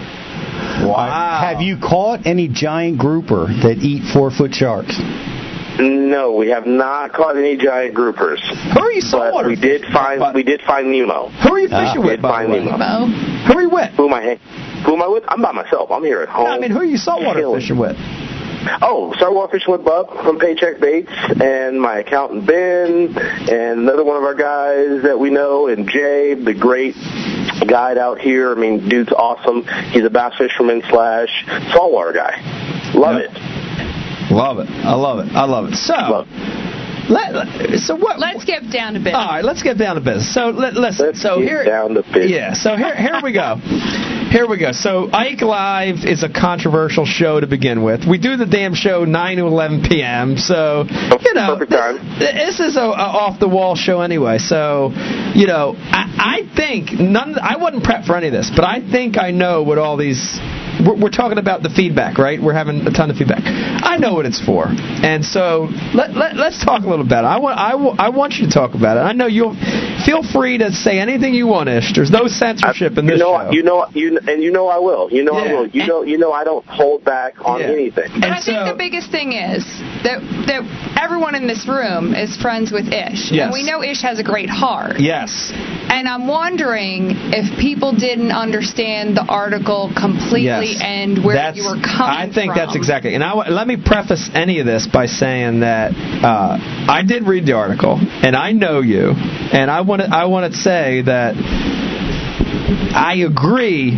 Wow. 0.83 1.39
Have 1.41 1.61
you 1.61 1.79
caught 1.79 2.27
any 2.27 2.49
giant 2.49 2.99
grouper 2.99 3.47
that 3.47 3.79
eat 3.79 4.13
four 4.13 4.31
foot 4.31 4.55
sharks? 4.55 4.99
No, 5.79 6.33
we 6.33 6.49
have 6.49 6.67
not 6.67 7.13
caught 7.13 7.37
any 7.37 7.57
giant 7.57 7.95
groupers. 7.95 8.41
Who 8.75 8.81
are 8.81 8.91
you 8.93 9.01
But 9.03 9.09
saltwater? 9.11 9.49
we 9.49 9.57
did 9.57 9.85
find 9.93 10.35
we 10.35 10.43
did 10.43 10.61
find 10.63 10.91
Nemo. 10.91 11.29
Who 11.29 11.55
are 11.55 11.59
you 11.61 11.69
fishing 11.69 11.99
uh, 11.99 12.01
We 12.01 12.07
with? 12.11 12.17
did 12.17 12.23
find 12.23 12.51
way? 12.51 12.65
Nemo. 12.65 13.07
Who 13.47 13.53
are 13.59 13.63
you 13.63 13.71
with? 13.71 13.91
Who 13.95 14.07
am 14.09 14.15
I? 14.15 14.37
Who 14.85 14.95
am 14.95 15.03
I 15.03 15.07
with? 15.09 15.25
I'm 15.29 15.41
by 15.43 15.53
myself. 15.53 15.91
I'm 15.91 16.03
here 16.05 16.21
at 16.23 16.29
home. 16.29 16.45
No, 16.47 16.51
I 16.51 16.59
mean, 16.59 16.71
who 16.73 16.79
are 16.79 16.85
you 16.85 16.97
saltwater 16.97 17.41
Chilling. 17.41 17.61
fishing 17.61 17.79
with? 17.79 17.97
Oh, 18.83 19.15
saltwater 19.19 19.53
fishing 19.53 19.73
with 19.73 19.85
Bub 19.85 20.09
from 20.25 20.39
Paycheck 20.41 20.81
Baits, 20.81 21.11
and 21.41 21.81
my 21.81 21.99
accountant 21.99 22.45
Ben, 22.47 23.17
and 23.17 23.81
another 23.81 24.05
one 24.05 24.17
of 24.17 24.25
our 24.25 24.35
guys 24.35 25.03
that 25.05 25.17
we 25.19 25.31
know, 25.31 25.69
and 25.69 25.89
Jay, 25.89 26.35
the 26.35 26.55
great 26.55 26.95
guide 27.69 27.99
out 27.99 28.19
here. 28.19 28.51
I 28.53 28.55
mean, 28.57 28.89
dude's 28.89 29.13
awesome. 29.13 29.65
He's 29.93 30.05
a 30.05 30.11
bass 30.11 30.35
fisherman 30.37 30.83
slash 30.91 31.45
saltwater 31.73 32.13
guy. 32.13 32.93
Love 32.95 33.21
Yep. 33.23 33.31
it. 33.31 33.88
Love 34.31 34.59
it. 34.59 34.69
I 34.71 34.95
love 34.95 35.19
it. 35.27 35.33
I 35.35 35.45
love 35.45 35.67
it. 35.73 35.75
So, 35.77 36.27
let, 37.09 37.35
let- 37.35 37.79
so 37.81 37.97
what? 37.97 38.19
Let's 38.19 38.45
get 38.45 38.71
down 38.71 38.93
to 38.95 38.99
business. 38.99 39.15
All 39.17 39.27
right, 39.29 39.45
let's 39.45 39.63
get 39.63 39.79
down 39.79 39.95
to 39.97 40.01
business. 40.03 40.33
So 40.35 40.51
let, 40.51 40.75
listen. 40.75 41.07
Let's 41.07 41.23
so 41.23 41.39
get 41.41 41.49
here, 41.49 41.65
down 41.65 41.95
to 41.95 42.03
business. 42.03 42.31
yeah. 42.31 42.53
So 42.55 42.77
here, 42.77 42.95
here 42.95 43.21
we 43.23 43.33
go. 43.33 43.57
Here 44.31 44.47
we 44.47 44.59
go. 44.59 44.73
So 44.73 45.09
Ike 45.11 45.41
Live 45.41 46.05
is 46.05 46.23
a 46.23 46.29
controversial 46.29 47.07
show 47.07 47.41
to 47.41 47.47
begin 47.47 47.83
with. 47.83 48.03
We 48.07 48.19
do 48.19 48.37
the 48.37 48.45
damn 48.45 48.75
show 48.75 49.05
9 49.07 49.37
to 49.39 49.47
11 49.47 49.85
p.m. 49.89 50.37
So 50.37 50.85
you 50.85 51.33
know, 51.33 51.55
Perfect 51.55 51.71
time. 51.73 51.97
this 52.19 52.61
is 52.61 52.77
a, 52.77 52.81
a 52.81 52.93
off 52.93 53.41
the 53.41 53.49
wall 53.49 53.75
show 53.75 54.03
anyway. 54.03 54.37
So 54.37 54.91
you 55.35 55.47
know, 55.47 55.75
I, 55.79 56.43
I 56.45 56.55
think 56.55 56.93
none. 57.01 57.39
I 57.41 57.57
wasn't 57.57 57.85
prepped 57.85 58.05
for 58.07 58.17
any 58.17 58.27
of 58.27 58.35
this, 58.35 58.51
but 58.55 58.67
I 58.67 58.81
think 58.91 59.17
I 59.17 59.31
know 59.31 59.63
what 59.63 59.79
all 59.79 59.97
these. 59.97 60.39
We're, 60.85 61.03
we're 61.03 61.11
talking 61.11 61.39
about 61.39 61.63
the 61.63 61.71
feedback, 61.71 62.19
right? 62.19 62.41
We're 62.41 62.55
having 62.55 62.87
a 62.87 62.91
ton 62.91 63.11
of 63.11 63.17
feedback. 63.17 63.43
I 63.45 63.97
know 63.97 64.15
what 64.15 64.27
it's 64.27 64.41
for, 64.41 64.67
and 64.69 65.25
so 65.25 65.69
let, 65.95 66.15
let 66.15 66.37
let's 66.37 66.65
talk 66.65 66.85
a 66.85 66.89
little 66.89 67.05
about 67.05 67.25
it. 67.25 67.29
I 67.29 67.39
want 67.39 67.59
I, 67.59 68.07
I 68.07 68.09
want 68.11 68.35
you 68.35 68.47
to 68.47 68.53
talk 68.53 68.75
about 68.75 68.97
it. 68.97 69.01
I 69.01 69.13
know 69.13 69.27
you'll 69.27 69.57
feel 70.05 70.23
free 70.23 70.59
to 70.59 70.73
say 70.73 70.99
anything 70.99 71.35
you 71.35 71.47
want, 71.47 71.69
Ish. 71.69 71.93
There's 71.95 72.11
no 72.11 72.27
censorship 72.27 72.99
in 72.99 73.05
You 73.07 73.11
this 73.13 73.21
know, 73.21 73.39
show. 73.39 73.51
you 73.53 73.63
know, 73.63 73.87
you 73.95 74.19
and 74.27 74.43
you 74.43 74.51
know 74.51 74.69
I 74.69 74.79
will. 74.79 75.11
You 75.11 75.25
know 75.25 75.33
I 75.33 75.53
will. 75.53 75.67
You 75.69 75.87
know, 75.87 76.03
you 76.03 76.19
know 76.19 76.33
I 76.33 76.45
don't 76.45 76.65
hold 76.67 77.05
back 77.05 77.35
on 77.45 77.61
Yeah. 77.61 77.67
anything. 77.67 78.11
And 78.15 78.27
I 78.27 78.41
think 78.41 78.59
the 78.69 78.77
biggest 78.77 79.11
thing 79.11 79.33
is 79.33 79.65
that 80.05 80.21
that 80.47 80.63
everyone 81.01 81.35
in 81.35 81.47
this 81.47 81.67
room 81.67 82.15
is 82.15 82.37
friends 82.37 82.73
with 82.73 82.89
Ish, 82.93 83.31
Yes. 83.31 83.45
and 83.45 83.53
we 83.53 83.63
know 83.65 83.83
Ish 83.83 84.03
has 84.03 84.19
a 84.19 84.25
great 84.25 84.51
heart. 84.51 84.99
yes. 85.01 85.53
And 85.91 86.07
I'm 86.07 86.27
wondering 86.29 87.11
if 87.33 87.59
people 87.59 87.93
didn't 87.93 88.31
understand 88.33 89.17
the 89.17 89.25
article 89.25 89.91
completely 89.97 90.75
Yes. 90.75 90.83
and 90.83 91.25
where 91.25 91.35
That's- 91.37 91.57
you 91.57 91.65
were 91.65 91.81
coming 91.83 92.17
I 92.19 92.29
think 92.29 92.53
from. 92.53 92.59
that's 92.59 92.77
exactly. 92.77 93.15
And 93.15 93.25
I, 93.25 93.33
let 93.49 93.67
me 93.67 93.77
preface 93.77 94.29
any 94.35 94.61
of 94.61 94.67
this 94.67 94.87
by 94.87 95.07
saying 95.07 95.61
that 95.61 95.93
uh, 96.23 96.59
I 96.89 97.03
did 97.07 97.27
read 97.27 97.47
the 97.47 97.53
article, 97.55 97.99
and 98.23 98.37
I 98.37 98.53
know 98.53 98.81
you, 98.81 99.13
and 99.53 99.71
I 99.71 99.81
want 99.89 100.03
to 100.03 100.09
I 100.15 100.27
want 100.27 100.53
to 100.53 100.59
say 100.59 101.03
that 101.03 101.35
I 102.95 103.15
agree 103.27 103.93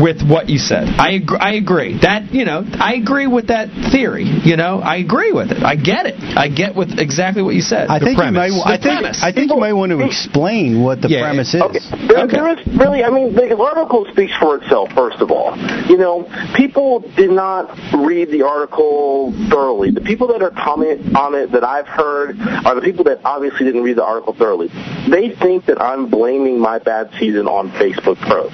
with 0.00 0.22
what 0.28 0.48
you 0.48 0.58
said. 0.58 0.88
I 0.98 1.14
ag- 1.16 1.38
I 1.38 1.54
agree 1.54 1.98
that 2.02 2.32
you 2.32 2.44
know 2.44 2.64
I 2.74 2.94
agree 2.94 3.26
with 3.26 3.48
that 3.48 3.68
theory. 3.92 4.24
You 4.24 4.56
know 4.56 4.80
I 4.80 4.96
agree 4.96 5.32
with 5.32 5.50
it. 5.52 5.62
I 5.62 5.76
get 5.76 6.06
it. 6.06 6.14
I 6.36 6.48
get 6.48 6.74
with 6.74 6.98
exactly 6.98 7.42
what 7.42 7.54
you 7.54 7.60
said. 7.62 7.88
I 7.88 7.98
The 7.98 8.06
think 8.06 8.18
premise. 8.18 8.52
you 8.52 8.58
may. 8.58 8.62
I 8.64 8.76
The 8.76 8.82
think. 8.82 9.00
premise. 9.00 9.22
I 9.22 9.32
think 9.32 9.50
you 9.52 9.60
may 9.60 9.72
want 9.72 9.90
to 9.92 10.00
explain 10.04 10.82
what 10.82 11.00
the 11.02 11.08
Yeah. 11.08 11.22
premise 11.22 11.54
is. 11.54 11.62
Okay. 11.62 11.80
There, 12.08 12.26
there 12.26 12.48
is 12.58 12.66
really, 12.76 13.04
I 13.04 13.10
mean, 13.10 13.34
the 13.34 13.56
article 13.56 14.06
speaks 14.10 14.32
for 14.36 14.56
itself, 14.56 14.90
first 14.92 15.20
of 15.20 15.30
all. 15.30 15.56
You 15.88 15.96
know, 15.98 16.26
people 16.54 17.00
did 17.16 17.30
not 17.30 17.70
read 17.94 18.30
the 18.30 18.42
article 18.42 19.32
thoroughly. 19.50 19.90
The 19.90 20.00
people 20.00 20.28
that 20.28 20.42
are 20.42 20.50
comment 20.50 21.14
on 21.16 21.34
it 21.34 21.52
that 21.52 21.64
I've 21.64 21.86
heard 21.88 22.38
are 22.64 22.74
the 22.74 22.80
people 22.80 23.04
that 23.04 23.20
obviously 23.24 23.66
didn't 23.66 23.82
read 23.82 23.96
the 23.96 24.04
article 24.04 24.32
thoroughly. 24.34 24.68
They 25.08 25.30
think 25.30 25.66
that 25.66 25.80
I'm 25.80 26.06
blaming 26.08 26.58
my 26.60 26.78
bad 26.78 27.10
season 27.18 27.46
on 27.46 27.70
Facebook 27.72 28.18
pros. 28.20 28.52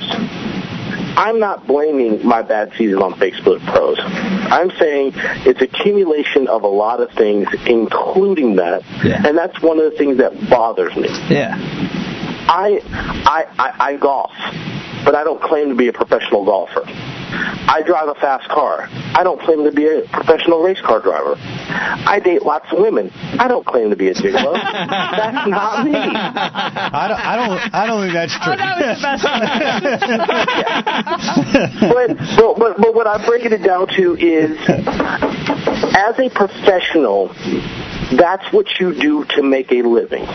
I'm 1.16 1.38
not 1.38 1.66
blaming 1.66 2.26
my 2.26 2.42
bad 2.42 2.72
season 2.76 3.02
on 3.02 3.14
Facebook 3.14 3.60
pros. 3.72 3.98
I'm 4.02 4.70
saying 4.78 5.12
it's 5.46 5.60
accumulation 5.60 6.48
of 6.48 6.62
a 6.62 6.68
lot 6.68 7.00
of 7.00 7.10
things, 7.12 7.48
including 7.66 8.56
that, 8.56 8.82
Yeah. 9.04 9.22
and 9.26 9.36
that's 9.36 9.60
one 9.62 9.78
of 9.78 9.90
the 9.90 9.96
things 9.98 10.18
that 10.18 10.32
bothers 10.48 10.94
me. 10.96 11.08
yeah. 11.28 11.56
I, 12.52 12.80
I, 13.26 13.46
I, 13.58 13.86
I 13.92 13.96
golf, 13.96 14.32
but 15.04 15.14
I 15.14 15.22
don't 15.22 15.40
claim 15.40 15.68
to 15.68 15.74
be 15.76 15.86
a 15.88 15.92
professional 15.92 16.44
golfer. 16.44 16.82
I 17.32 17.82
drive 17.86 18.08
a 18.08 18.14
fast 18.14 18.48
car. 18.48 18.88
I 18.90 19.22
don't 19.22 19.40
claim 19.40 19.64
to 19.64 19.72
be 19.72 19.86
a 19.86 20.02
professional 20.10 20.62
race 20.62 20.80
car 20.80 21.00
driver. 21.00 21.36
I 21.38 22.18
date 22.22 22.42
lots 22.42 22.72
of 22.72 22.78
women. 22.78 23.10
I 23.38 23.48
don't 23.48 23.64
claim 23.64 23.90
to 23.90 23.96
be 23.96 24.08
a 24.08 24.14
gigolo. 24.14 24.54
That's 24.54 25.48
not 25.48 25.84
me. 25.84 25.92
I 25.94 27.06
don't. 27.08 27.20
I 27.20 27.36
don't. 27.36 27.74
I 27.74 27.86
don't 27.86 28.02
think 28.02 28.14
that's 28.14 28.34
oh, 28.34 28.38
true. 28.44 28.52
Oh, 28.52 28.56
that 28.56 28.78
was 28.78 28.96
the 28.96 29.02
best 29.02 29.22
but, 31.80 32.16
but, 32.36 32.58
but, 32.58 32.76
but 32.80 32.94
what 32.94 33.06
I'm 33.06 33.24
breaking 33.26 33.52
it 33.52 33.62
down 33.62 33.86
to 33.88 34.16
is, 34.16 34.58
as 35.96 36.18
a 36.18 36.28
professional, 36.30 37.28
that's 38.12 38.52
what 38.52 38.80
you 38.80 38.94
do 38.94 39.24
to 39.36 39.42
make 39.42 39.70
a 39.72 39.82
living. 39.82 40.26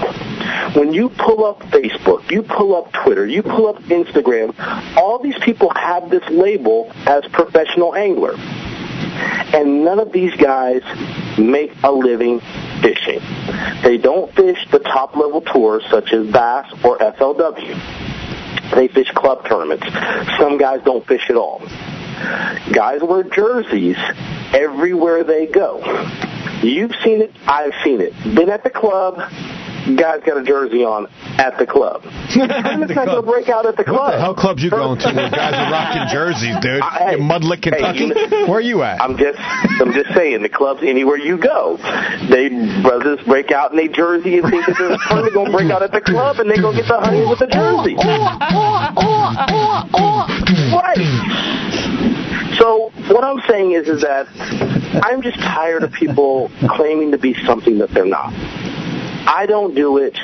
When 0.74 0.94
you 0.94 1.10
pull 1.10 1.46
up 1.46 1.60
Facebook, 1.72 2.30
you 2.32 2.44
pull 2.44 2.76
up 2.76 2.92
Twitter, 2.94 3.26
you 3.26 3.44
pull 3.44 3.68
up 3.68 3.82
Instagram, 3.84 4.58
all 4.98 5.20
these 5.20 5.38
people 5.40 5.72
have 5.76 6.10
this 6.10 6.24
label 6.30 6.92
as 7.06 7.26
professional 7.32 7.96
angler. 7.96 8.36
And 8.38 9.84
none 9.86 10.00
of 10.00 10.12
these 10.12 10.36
guys 10.36 10.82
make 11.38 11.72
a 11.84 11.92
living 11.92 12.42
fishing. 12.82 13.22
They 13.84 13.98
don't 13.98 14.34
fish 14.34 14.58
the 14.72 14.80
top 14.80 15.16
level 15.16 15.42
tours 15.42 15.84
such 15.90 16.12
as 16.14 16.28
Bass 16.28 16.72
or 16.84 16.98
FLW. 16.98 18.72
They 18.74 18.88
fish 18.88 19.10
club 19.12 19.48
tournaments. 19.48 19.86
Some 20.38 20.58
guys 20.58 20.82
don't 20.84 21.06
fish 21.08 21.30
at 21.30 21.36
all. 21.36 21.62
Guys 22.72 23.02
wear 23.02 23.24
jerseys 23.24 23.98
everywhere 24.54 25.24
they 25.24 25.46
go. 25.46 25.82
You've 26.64 26.92
seen 27.04 27.22
it. 27.22 27.32
I've 27.48 27.74
seen 27.84 28.02
it. 28.02 28.14
Been 28.36 28.50
at 28.50 28.64
the 28.64 28.70
club. 28.70 29.20
Guy's 29.86 30.24
got 30.26 30.38
a 30.38 30.44
jersey 30.44 30.84
on 30.84 31.06
at 31.38 31.60
the 31.60 31.68
club. 31.68 32.02
Tournament's 32.34 32.96
not 32.96 33.06
going 33.06 33.22
to 33.22 33.30
break 33.32 33.50
out 33.50 33.68
at 33.68 33.78
the 33.78 33.84
club. 33.84 34.00
What 34.02 34.12
the 34.14 34.20
hell 34.20 34.34
clubs 34.34 34.64
you 34.64 34.72
going 34.72 34.98
to 34.98 35.14
where 35.14 35.30
guys 35.30 35.54
are 35.54 35.70
rocking 35.72 36.08
jerseys, 36.12 36.56
dude? 36.60 36.82
I- 36.82 37.12
You 37.12 37.18
Mudlick, 37.22 37.66
hey, 37.66 37.70
Kentucky? 37.94 38.06
you- 38.36 38.48
Where 38.50 38.58
are 38.58 38.62
you 38.62 38.82
at? 38.82 39.00
I'm 39.00 39.16
just, 39.16 39.38
I'm 39.40 39.94
just 39.94 40.12
saying, 40.16 40.42
the 40.42 40.50
clubs 40.50 40.82
anywhere 40.82 41.18
you 41.18 41.38
go, 41.38 41.78
they 42.32 42.50
brothers 42.82 43.20
break 43.28 43.52
out 43.52 43.74
in 43.74 43.80
a 43.80 43.88
jersey 43.88 44.40
and 44.40 44.50
think 44.50 44.66
that 44.66 44.76
there's 44.80 44.98
a 44.98 45.08
tournament 45.08 45.34
going 45.36 45.52
to 45.52 45.56
break 45.56 45.70
out 45.70 45.84
at 45.84 45.92
the 45.92 46.02
club, 46.02 46.40
and 46.40 46.50
they're 46.50 46.58
going 46.62 46.76
to 46.78 46.82
get 46.82 46.88
the 46.90 47.00
honey 47.00 47.24
with 47.24 47.38
the 47.38 47.46
jersey. 47.46 47.96
Oh, 48.00 48.90
oh, 48.98 49.90
oh, 49.94 50.82
right. 50.82 52.15
So 52.58 52.92
what 53.08 53.24
I'm 53.24 53.42
saying 53.50 53.74
is, 53.74 53.88
is 53.88 54.02
that 54.02 54.28
I'm 55.04 55.22
just 55.22 55.38
tired 55.40 55.84
of 55.84 55.92
people 55.92 56.50
claiming 56.70 57.12
to 57.12 57.18
be 57.18 57.34
something 57.46 57.80
that 57.80 57.92
they're 57.92 58.06
not. 58.06 58.34
I 58.34 59.46
don't 59.48 59.76
do 59.76 59.98
it. 59.98 60.18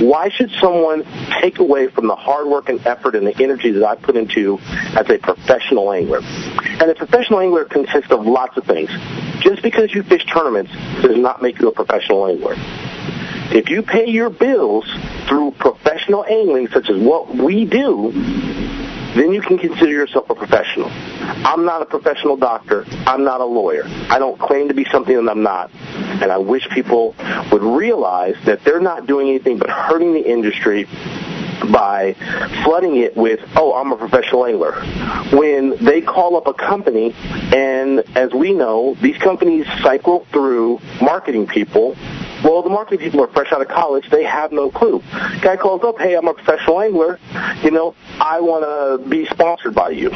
Why 0.00 0.28
should 0.28 0.50
someone 0.60 1.04
take 1.40 1.58
away 1.58 1.88
from 1.88 2.06
the 2.06 2.14
hard 2.14 2.46
work 2.46 2.68
and 2.68 2.84
effort 2.86 3.16
and 3.16 3.26
the 3.26 3.36
energy 3.42 3.72
that 3.72 3.84
I 3.84 3.96
put 3.96 4.16
into 4.16 4.58
as 4.60 5.10
a 5.10 5.18
professional 5.18 5.92
angler? 5.92 6.20
And 6.22 6.82
a 6.82 6.94
professional 6.94 7.40
angler 7.40 7.64
consists 7.64 8.12
of 8.12 8.24
lots 8.24 8.56
of 8.56 8.64
things. 8.64 8.90
Just 9.40 9.62
because 9.62 9.92
you 9.92 10.04
fish 10.04 10.24
tournaments 10.26 10.70
does 11.02 11.16
not 11.16 11.42
make 11.42 11.58
you 11.58 11.68
a 11.68 11.72
professional 11.72 12.28
angler. 12.28 12.54
If 13.50 13.70
you 13.70 13.82
pay 13.82 14.08
your 14.08 14.30
bills 14.30 14.84
through 15.26 15.52
professional 15.52 16.24
angling, 16.24 16.68
such 16.68 16.88
as 16.90 16.98
what 17.02 17.34
we 17.34 17.64
do, 17.64 18.12
then 19.14 19.32
you 19.32 19.40
can 19.40 19.58
consider 19.58 19.90
yourself 19.90 20.28
a 20.30 20.34
professional. 20.34 20.90
I'm 20.90 21.64
not 21.64 21.82
a 21.82 21.86
professional 21.86 22.36
doctor. 22.36 22.84
I'm 23.06 23.24
not 23.24 23.40
a 23.40 23.44
lawyer. 23.44 23.84
I 23.86 24.18
don't 24.18 24.38
claim 24.38 24.68
to 24.68 24.74
be 24.74 24.84
something 24.90 25.14
that 25.14 25.30
I'm 25.30 25.42
not. 25.42 25.70
And 25.72 26.30
I 26.30 26.38
wish 26.38 26.68
people 26.70 27.14
would 27.50 27.62
realize 27.62 28.36
that 28.44 28.64
they're 28.64 28.80
not 28.80 29.06
doing 29.06 29.28
anything 29.28 29.58
but 29.58 29.70
hurting 29.70 30.12
the 30.12 30.28
industry 30.28 30.86
by 31.72 32.14
flooding 32.64 32.96
it 32.96 33.16
with, 33.16 33.40
oh, 33.56 33.74
I'm 33.74 33.92
a 33.92 33.96
professional 33.96 34.46
angler. 34.46 34.72
When 35.32 35.84
they 35.84 36.00
call 36.00 36.36
up 36.36 36.46
a 36.46 36.54
company, 36.54 37.14
and 37.14 38.00
as 38.16 38.32
we 38.32 38.52
know, 38.52 38.96
these 39.02 39.18
companies 39.18 39.66
cycle 39.82 40.26
through 40.32 40.80
marketing 41.00 41.46
people 41.46 41.96
well, 42.44 42.62
the 42.62 42.70
marketing 42.70 43.00
people 43.00 43.22
are 43.22 43.28
fresh 43.28 43.52
out 43.52 43.60
of 43.60 43.68
college. 43.68 44.08
They 44.10 44.24
have 44.24 44.52
no 44.52 44.70
clue. 44.70 45.02
Guy 45.40 45.56
calls 45.56 45.82
up, 45.82 45.98
hey, 45.98 46.16
I'm 46.16 46.28
a 46.28 46.34
professional 46.34 46.80
angler. 46.80 47.18
You 47.62 47.70
know, 47.70 47.94
I 48.20 48.40
want 48.40 48.64
to 48.64 49.08
be 49.08 49.26
sponsored 49.26 49.74
by 49.74 49.90
you. 49.90 50.10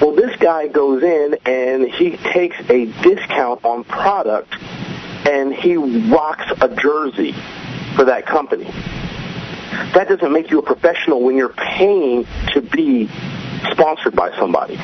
Well, 0.00 0.14
this 0.14 0.36
guy 0.36 0.68
goes 0.68 1.02
in 1.02 1.38
and 1.44 1.90
he 1.90 2.16
takes 2.16 2.56
a 2.68 2.86
discount 3.02 3.64
on 3.64 3.84
product 3.84 4.54
and 5.26 5.54
he 5.54 5.76
rocks 5.76 6.44
a 6.60 6.68
jersey 6.68 7.32
for 7.96 8.04
that 8.04 8.26
company. 8.26 8.64
That 9.94 10.08
doesn't 10.08 10.32
make 10.32 10.50
you 10.50 10.58
a 10.58 10.62
professional 10.62 11.22
when 11.22 11.36
you're 11.36 11.48
paying 11.50 12.26
to 12.52 12.60
be 12.60 13.08
sponsored 13.72 14.14
by 14.14 14.36
somebody. 14.38 14.78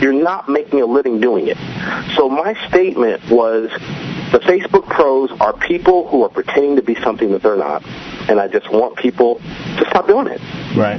You're 0.00 0.12
not 0.12 0.48
making 0.48 0.80
a 0.80 0.86
living 0.86 1.20
doing 1.20 1.46
it. 1.48 1.56
So 2.16 2.28
my 2.28 2.54
statement 2.68 3.22
was 3.30 3.70
the 4.32 4.40
Facebook 4.40 4.86
pros 4.88 5.30
are 5.40 5.52
people 5.52 6.08
who 6.08 6.22
are 6.24 6.28
pretending 6.28 6.76
to 6.76 6.82
be 6.82 6.94
something 6.96 7.30
that 7.32 7.42
they're 7.42 7.56
not. 7.56 7.84
And 8.28 8.40
I 8.40 8.48
just 8.48 8.70
want 8.72 8.96
people 8.96 9.36
to 9.36 9.84
stop 9.88 10.06
doing 10.06 10.26
it. 10.26 10.40
Right. 10.76 10.98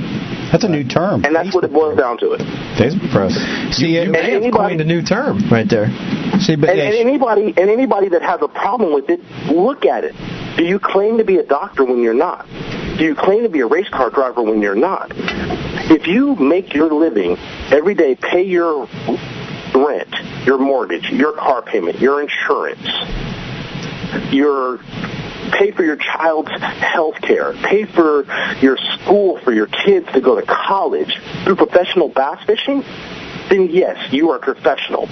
That's 0.52 0.64
a 0.64 0.70
new 0.70 0.84
term. 0.84 1.26
And 1.26 1.36
that's 1.36 1.54
what 1.54 1.64
it 1.64 1.74
boils 1.74 1.98
down 1.98 2.18
to 2.20 2.32
it. 2.34 2.42
Facebook 2.78 3.12
pros. 3.12 3.36
See, 3.76 3.96
you, 3.96 4.04
you 4.04 4.12
may 4.12 4.32
have 4.32 4.54
coined 4.54 4.80
a 4.80 4.86
new 4.86 5.02
term 5.02 5.40
right 5.50 5.68
there. 5.68 5.88
See, 6.40 6.56
but 6.56 6.70
and, 6.70 6.80
and 6.80 6.96
anybody 6.96 7.54
and 7.58 7.70
anybody 7.70 8.10
that 8.10 8.22
has 8.22 8.42
a 8.42 8.48
problem 8.48 8.94
with 8.94 9.10
it, 9.10 9.20
look 9.52 9.86
at 9.86 10.04
it. 10.04 10.16
Do 10.56 10.64
you 10.64 10.80
claim 10.80 11.18
to 11.18 11.26
be 11.26 11.38
a 11.38 11.46
doctor 11.46 11.84
when 11.84 12.02
you're 12.02 12.14
not? 12.14 12.48
Do 12.98 13.04
you 13.04 13.16
claim 13.16 13.44
to 13.44 13.50
be 13.50 13.60
a 13.60 13.68
race 13.68 13.90
car 13.90 14.10
driver 14.10 14.42
when 14.44 14.62
you're 14.62 14.76
not? 14.76 15.12
If 15.88 16.08
you 16.08 16.36
make 16.36 16.74
your 16.74 16.92
living 16.92 17.38
every 17.70 17.94
day, 17.94 18.16
pay 18.16 18.42
your 18.42 18.88
rent, 19.76 20.16
your 20.44 20.58
mortgage, 20.58 21.12
your 21.12 21.34
car 21.34 21.62
payment, 21.62 22.00
your 22.00 22.22
insurance, 22.22 22.88
your 24.32 24.80
pay 25.52 25.70
for 25.72 25.84
your 25.84 25.98
child's 25.98 26.50
health 26.50 27.22
care, 27.22 27.54
pay 27.54 27.86
for 27.86 28.26
your 28.62 28.78
school 28.78 29.40
for 29.42 29.54
your 29.54 29.68
kids 29.68 30.12
to 30.14 30.22
go 30.22 30.40
to 30.40 30.46
college 30.48 31.20
through 31.44 31.56
professional 31.56 32.10
bass 32.10 32.44
fishing, 32.48 32.84
then 33.50 33.70
yes, 33.70 34.12
you 34.12 34.32
are 34.32 34.40
professional. 34.40 35.08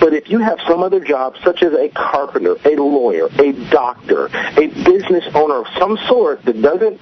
But 0.00 0.12
if 0.12 0.28
you 0.28 0.40
have 0.40 0.58
some 0.66 0.82
other 0.82 0.98
job, 0.98 1.36
such 1.44 1.62
as 1.62 1.72
a 1.72 1.88
carpenter, 1.90 2.56
a 2.64 2.74
lawyer, 2.74 3.28
a 3.38 3.52
doctor, 3.70 4.26
a 4.26 4.66
business 4.66 5.24
owner 5.34 5.60
of 5.60 5.66
some 5.78 5.96
sort 6.08 6.42
that 6.44 6.60
doesn't 6.60 7.00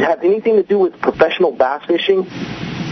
have 0.00 0.22
anything 0.22 0.56
to 0.56 0.62
do 0.62 0.78
with 0.78 1.00
professional 1.00 1.52
bass 1.52 1.84
fishing, 1.86 2.24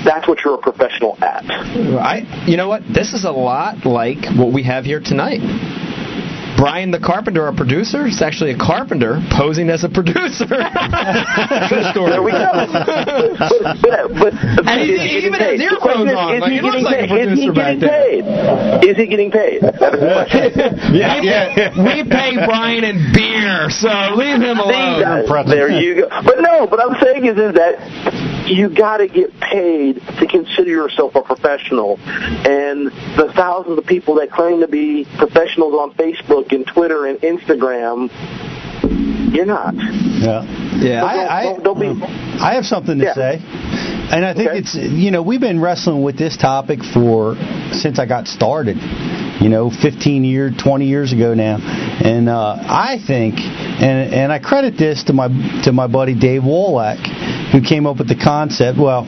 that's 0.05 0.29
what 0.29 0.45
you're 0.45 0.55
a 0.55 0.59
professional 0.59 1.17
at. 1.23 1.45
I, 1.45 2.45
you 2.47 2.57
know 2.57 2.69
what? 2.69 2.83
This 2.93 3.13
is 3.13 3.25
a 3.25 3.31
lot 3.31 3.85
like 3.85 4.19
what 4.37 4.53
we 4.53 4.63
have 4.65 4.85
here 4.85 5.01
tonight. 5.01 5.41
Brian 6.59 6.91
the 6.91 6.99
Carpenter, 6.99 7.47
our 7.47 7.55
producer, 7.55 8.09
is 8.09 8.21
actually 8.21 8.51
a 8.51 8.59
carpenter 8.59 9.23
posing 9.31 9.71
as 9.71 9.85
a 9.85 9.89
producer. 9.89 10.43
True 11.71 11.87
story. 11.95 12.11
There 12.11 12.23
we 12.23 12.33
go. 12.33 12.51
but, 13.39 14.11
but, 14.11 14.35
but, 14.35 14.67
and 14.67 14.83
he, 14.83 14.99
he 14.99 15.19
even 15.23 15.35
has 15.39 15.61
earphones 15.61 16.11
on. 16.11 16.35
Is 16.35 16.41
Like, 16.41 16.51
he 16.51 16.59
he 16.59 16.63
looks 16.63 16.83
getting 16.83 16.85
like 16.85 17.09
paid? 17.09 17.29
Is 17.31 17.39
he 17.39 17.47
producer 17.47 17.53
back 17.55 17.79
getting 17.79 18.27
paid? 18.27 18.91
Is 18.91 18.97
he 18.97 19.07
getting 19.07 19.31
paid? 19.31 19.63
That 19.79 19.95
is 19.95 20.03
yeah, 20.93 21.23
yeah. 21.23 21.71
We 21.79 22.03
pay 22.03 22.35
Brian 22.35 22.83
in 22.83 23.13
beer, 23.15 23.71
so 23.71 23.89
leave 24.17 24.43
him 24.43 24.59
alone. 24.59 25.47
There 25.47 25.71
you 25.71 26.03
go. 26.03 26.09
But 26.09 26.41
no, 26.41 26.67
but 26.67 26.83
I'm 26.83 27.01
saying 27.01 27.27
is, 27.27 27.39
is 27.39 27.55
that 27.55 27.79
you 28.49 28.69
got 28.75 28.99
to 28.99 29.09
get 29.09 29.39
paid 29.41 30.01
to 30.19 30.27
consider 30.27 30.71
yourself 30.71 31.15
a 31.15 31.23
professional. 31.23 31.99
And 32.09 32.87
the 33.17 33.31
thousands 33.35 33.79
of 33.79 33.87
people 33.87 34.17
that 34.17 34.31
claim 34.31 34.61
to 34.61 34.69
be 34.69 35.07
professionals 35.19 35.75
on 35.75 35.93
Facebook 35.95 36.48
and 36.53 36.67
Twitter 36.67 37.07
and 37.07 37.19
Instagram, 37.21 38.09
you're 39.35 39.47
not. 39.47 39.75
Yeah. 39.75 40.43
Yeah. 40.79 41.01
So 41.01 41.07
I, 41.07 41.43
don't, 41.43 41.63
don't, 41.63 41.81
don't 41.81 41.99
be. 42.01 42.07
I 42.41 42.55
have 42.55 42.65
something 42.65 42.99
to 42.99 43.05
Yeah. 43.05 43.15
say. 43.15 43.41
And 44.11 44.25
I 44.25 44.33
think 44.33 44.49
Okay. 44.49 44.59
it's 44.61 44.75
you 44.75 45.11
know 45.11 45.21
we've 45.23 45.41
been 45.41 45.61
wrestling 45.61 46.03
with 46.03 46.17
this 46.17 46.37
topic 46.39 46.83
for 46.83 47.37
since 47.73 47.99
I 47.99 48.07
got 48.07 48.27
started, 48.27 48.79
you 49.41 49.51
know, 49.51 49.69
15 49.71 50.25
years, 50.25 50.55
20 50.57 50.87
years 50.87 51.13
ago 51.13 51.35
now, 51.35 51.59
and 51.59 52.27
uh, 52.27 52.57
I 52.59 52.99
think, 53.07 53.35
and 53.39 54.15
and 54.15 54.33
I 54.33 54.39
credit 54.39 54.79
this 54.79 55.05
to 55.05 55.13
my 55.13 55.29
to 55.65 55.73
my 55.73 55.89
buddy 55.89 56.15
Dave 56.19 56.43
Wallach, 56.43 56.99
who 57.53 57.61
came 57.61 57.87
up 57.87 57.99
with 57.99 58.09
the 58.09 58.17
concept. 58.17 58.79
Well, 58.79 59.07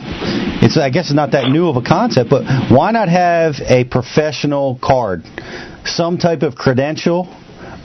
it's 0.60 0.76
I 0.76 0.90
guess 0.90 1.06
it's 1.06 1.14
not 1.14 1.30
that 1.32 1.48
new 1.48 1.68
of 1.68 1.76
a 1.76 1.82
concept, 1.82 2.28
but 2.28 2.44
why 2.70 2.90
not 2.90 3.08
have 3.08 3.54
a 3.66 3.84
professional 3.84 4.78
card, 4.82 5.22
some 5.84 6.18
type 6.18 6.42
of 6.42 6.54
credential 6.54 7.28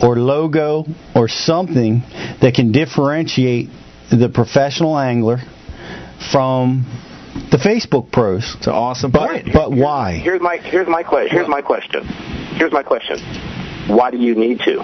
or 0.01 0.15
logo 0.15 0.85
or 1.15 1.27
something 1.27 2.01
that 2.41 2.53
can 2.55 2.71
differentiate 2.71 3.69
the 4.09 4.29
professional 4.29 4.97
angler 4.97 5.37
from 6.31 6.85
the 7.51 7.57
Facebook 7.57 8.11
pros. 8.11 8.55
It's 8.57 8.67
an 8.67 8.73
awesome 8.73 9.11
but, 9.11 9.43
But 9.51 9.71
why? 9.71 10.13
Here's 10.17 10.41
my 10.41 10.57
here's 10.57 10.87
my 10.87 11.03
que- 11.03 11.27
here's 11.29 11.47
my 11.47 11.61
question. 11.61 12.05
Here's 12.57 12.71
my 12.71 12.83
question. 12.83 13.19
Why 13.87 14.11
do 14.11 14.17
you 14.17 14.35
need 14.35 14.59
to? 14.65 14.83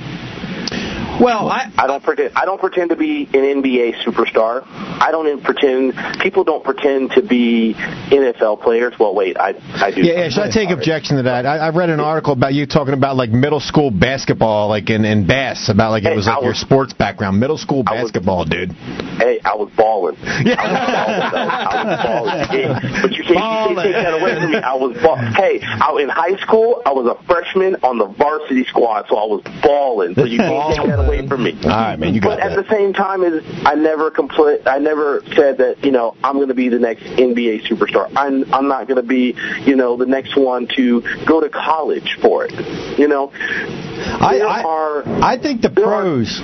Well, 1.22 1.49
I 1.49 1.72
I 1.77 1.85
don't 1.88 2.03
pretend 2.03 2.34
I 2.35 2.45
don't 2.45 2.60
pretend 2.60 2.89
to 2.89 2.95
be 2.95 3.26
an 3.26 3.61
NBA 3.61 4.03
superstar. 4.03 4.64
I 4.68 5.11
don't 5.11 5.43
pretend 5.43 5.93
people 6.19 6.43
don't 6.43 6.64
pretend 6.64 7.11
to 7.11 7.22
be 7.22 7.76
NFL 7.76 8.61
players. 8.61 8.93
Well, 8.99 9.14
wait, 9.14 9.38
I 9.38 9.53
I 9.76 9.91
do. 9.91 10.02
Yeah, 10.02 10.14
yeah. 10.23 10.30
Should 10.30 10.43
I 10.43 10.49
take 10.52 10.69
objection 10.72 11.18
to 11.18 11.23
that? 11.23 11.45
I, 11.45 11.57
I 11.57 11.69
read 11.69 11.89
an 11.89 11.99
article 11.99 12.34
about 12.34 12.53
you 12.56 12.65
talking 12.65 12.95
about 12.95 13.15
like 13.18 13.30
middle 13.30 13.60
school 13.60 13.91
basketball, 13.91 14.68
like 14.69 14.89
in, 14.89 15.06
in 15.06 15.27
bass, 15.27 15.69
about 15.69 15.91
like 15.91 16.03
it 16.03 16.10
Hey, 16.10 16.15
was 16.15 16.26
like 16.26 16.39
I 16.41 16.45
your 16.45 16.56
sports 16.56 16.93
background, 16.93 17.39
middle 17.39 17.57
school 17.57 17.84
basketball, 17.84 18.45
dude. 18.45 18.72
Hey, 18.72 19.39
I 19.45 19.53
was 19.56 19.69
balling. 19.77 20.18
I 20.26 20.41
was 20.41 21.31
balling. 21.31 21.49
I 21.52 21.84
was 21.85 21.99
balling. 22.02 22.61
Yeah, 22.61 22.80
But 23.02 23.11
you 23.11 23.23
can't, 23.23 23.30
you 23.30 23.34
can't 23.35 23.77
take 23.77 23.93
that 23.93 24.14
away 24.19 24.35
from 24.41 24.52
me. 24.52 24.57
I 24.57 24.73
was 24.73 24.98
ball- 25.02 25.18
Hey, 25.18 25.60
I, 25.61 25.95
in 26.02 26.10
high 26.10 26.35
school, 26.41 26.81
I 26.85 26.91
was 26.93 27.06
a 27.06 27.23
freshman 27.26 27.76
on 27.84 27.98
the 27.98 28.07
varsity 28.07 28.64
squad, 28.65 29.06
so 29.07 29.18
I 29.18 29.26
was 29.26 29.41
balling. 29.61 30.15
So 30.15 30.26
you 30.26 30.39
can't 30.39 30.76
take 30.76 30.88
that 30.88 30.99
away 31.06 31.10
from 31.27 31.43
me. 31.43 31.57
All 31.63 31.69
right, 31.69 31.99
man, 31.99 32.13
you 32.13 32.21
got 32.21 32.38
But 32.38 32.39
at 32.39 32.55
the 32.55 32.69
same 32.69 32.93
time, 32.93 33.23
is 33.23 33.43
I 33.65 33.75
never 33.75 34.09
compl- 34.11 34.65
I 34.65 34.79
never 34.79 35.21
said 35.35 35.57
that 35.57 35.83
you 35.83 35.91
know 35.91 36.15
I'm 36.23 36.35
going 36.35 36.47
to 36.47 36.53
be 36.53 36.69
the 36.69 36.79
next 36.79 37.03
NBA 37.03 37.67
superstar. 37.67 38.11
I'm 38.15 38.51
I'm 38.53 38.67
not 38.67 38.88
going 38.88 39.01
to 39.01 39.07
be 39.07 39.35
you 39.65 39.75
know 39.75 39.97
the 39.97 40.05
next 40.05 40.35
one 40.38 40.67
to 40.75 41.01
go 41.25 41.41
to 41.41 41.49
college 41.49 42.17
for 42.21 42.45
it. 42.45 42.51
You 42.97 43.07
know, 43.07 43.31
I, 43.33 44.38
there 44.38 44.47
I, 44.47 44.63
are 44.63 45.03
I 45.05 45.38
think 45.41 45.61
the 45.61 45.69
pros. 45.69 46.39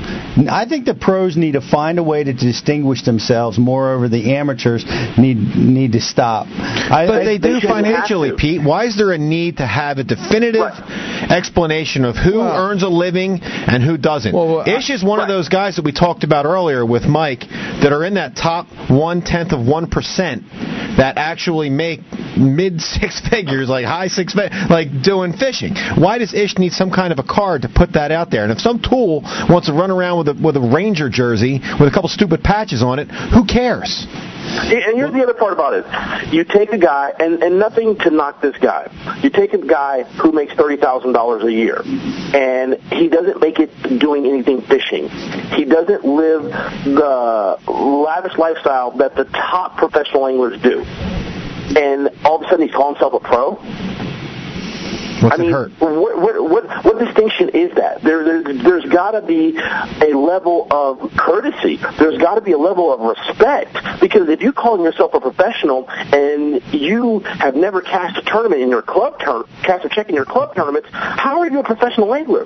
I 0.49 0.65
think 0.67 0.85
the 0.85 0.95
pros 0.95 1.35
need 1.37 1.53
to 1.53 1.61
find 1.61 1.99
a 1.99 2.03
way 2.03 2.23
to 2.23 2.33
distinguish 2.33 3.03
themselves. 3.03 3.57
Moreover, 3.57 4.09
the 4.09 4.35
amateurs 4.35 4.85
need 5.17 5.37
need 5.55 5.93
to 5.93 6.01
stop. 6.01 6.47
I, 6.47 7.05
But 7.07 7.21
I- 7.21 7.25
they 7.25 7.37
do 7.37 7.59
financially. 7.61 8.31
Pete. 8.37 8.63
Why 8.63 8.85
is 8.85 8.97
there 8.97 9.11
a 9.11 9.17
need 9.17 9.57
to 9.57 9.65
have 9.67 9.97
a 9.97 10.03
definitive 10.03 10.71
explanation 11.29 12.05
of 12.05 12.15
who 12.15 12.41
earns 12.41 12.83
a 12.83 12.89
living 12.89 13.39
and 13.41 13.83
who 13.83 13.97
doesn't? 13.97 14.33
Well, 14.33 14.46
well, 14.47 14.67
Ish 14.67 14.89
is 14.89 15.03
one 15.03 15.19
of 15.19 15.27
those 15.27 15.49
guys 15.49 15.75
that 15.75 15.85
we 15.85 15.91
talked 15.91 16.23
about 16.23 16.45
earlier 16.45 16.85
with 16.85 17.03
Mike 17.03 17.41
that 17.41 17.91
are 17.91 18.03
in 18.03 18.15
that 18.15 18.35
top 18.35 18.67
one 18.89 19.21
tenth 19.21 19.51
of 19.51 19.65
one 19.65 19.89
percent 19.89 20.43
that 20.97 21.17
actually 21.17 21.69
make 21.69 21.99
mid 22.37 22.81
six 22.97 23.21
figures, 23.29 23.69
like 23.69 23.85
high 23.85 24.07
six, 24.07 24.35
like 24.69 24.87
doing 25.03 25.33
fishing. 25.33 25.75
Why 25.97 26.17
does 26.17 26.33
Ish 26.33 26.57
need 26.57 26.71
some 26.71 26.91
kind 26.91 27.11
of 27.11 27.19
a 27.19 27.23
card 27.23 27.63
to 27.63 27.69
put 27.69 27.93
that 27.93 28.11
out 28.11 28.31
there? 28.31 28.43
And 28.43 28.51
if 28.51 28.59
some 28.59 28.81
tool 28.81 29.21
wants 29.49 29.67
to 29.67 29.73
run 29.73 29.91
around 29.91 30.19
with 30.19 30.27
a 30.29 30.33
with 30.41 30.55
a 30.57 30.61
Ranger 30.61 31.09
jersey 31.09 31.59
with 31.79 31.87
a 31.87 31.91
couple 31.91 32.09
stupid 32.09 32.43
patches 32.43 32.81
on 32.81 32.99
it, 32.99 33.09
who 33.09 33.45
cares? 33.45 34.05
And 34.47 34.97
here's 34.97 35.13
the 35.13 35.23
other 35.23 35.33
part 35.33 35.53
about 35.53 35.73
it. 35.73 36.33
You 36.33 36.43
take 36.43 36.71
a 36.71 36.77
guy, 36.77 37.13
and, 37.19 37.43
and 37.43 37.59
nothing 37.59 37.97
to 37.99 38.09
knock 38.09 38.41
this 38.41 38.55
guy. 38.57 38.89
You 39.21 39.29
take 39.29 39.53
a 39.53 39.57
guy 39.57 40.03
who 40.03 40.31
makes 40.31 40.53
$30,000 40.53 41.43
a 41.43 41.51
year, 41.51 41.81
and 42.33 42.81
he 42.91 43.09
doesn't 43.09 43.39
make 43.41 43.59
it 43.59 43.99
doing 43.99 44.25
anything 44.25 44.61
fishing. 44.61 45.09
He 45.55 45.65
doesn't 45.65 46.05
live 46.05 46.43
the 46.43 47.59
lavish 47.67 48.37
lifestyle 48.37 48.91
that 48.97 49.15
the 49.15 49.25
top 49.25 49.77
professional 49.77 50.27
anglers 50.27 50.61
do. 50.61 50.83
And 51.77 52.09
all 52.23 52.37
of 52.37 52.43
a 52.43 52.49
sudden 52.49 52.67
he's 52.67 52.75
calling 52.75 52.95
himself 52.95 53.13
a 53.13 53.19
pro? 53.19 53.55
What's 55.21 55.39
I 55.39 55.41
mean, 55.41 55.51
hurt? 55.51 55.71
What, 55.79 56.17
what, 56.19 56.49
what, 56.49 56.85
what 56.85 56.99
distinction 56.99 57.49
is 57.49 57.75
that? 57.75 58.01
There, 58.01 58.23
there, 58.23 58.53
there's 58.53 58.85
got 58.85 59.11
to 59.11 59.21
be 59.21 59.57
a 59.57 60.17
level 60.17 60.67
of 60.71 61.11
courtesy. 61.17 61.77
There's 61.97 62.17
got 62.19 62.35
to 62.35 62.41
be 62.41 62.51
a 62.51 62.57
level 62.57 62.93
of 62.93 62.99
respect. 62.99 63.77
Because 63.99 64.29
if 64.29 64.41
you're 64.41 64.53
calling 64.53 64.83
yourself 64.83 65.13
a 65.13 65.19
professional 65.19 65.89
and 65.89 66.61
you 66.73 67.19
have 67.19 67.55
never 67.55 67.81
cast 67.81 68.17
a 68.17 68.21
tournament 68.21 68.61
in 68.61 68.69
your 68.69 68.81
club 68.81 69.19
tur- 69.19 69.45
cast 69.63 69.85
a 69.85 69.89
check 69.89 70.09
in 70.09 70.15
your 70.15 70.25
club 70.25 70.55
tournaments, 70.55 70.89
how 70.91 71.39
are 71.39 71.49
you 71.49 71.59
a 71.59 71.63
professional 71.63 72.13
angler? 72.13 72.45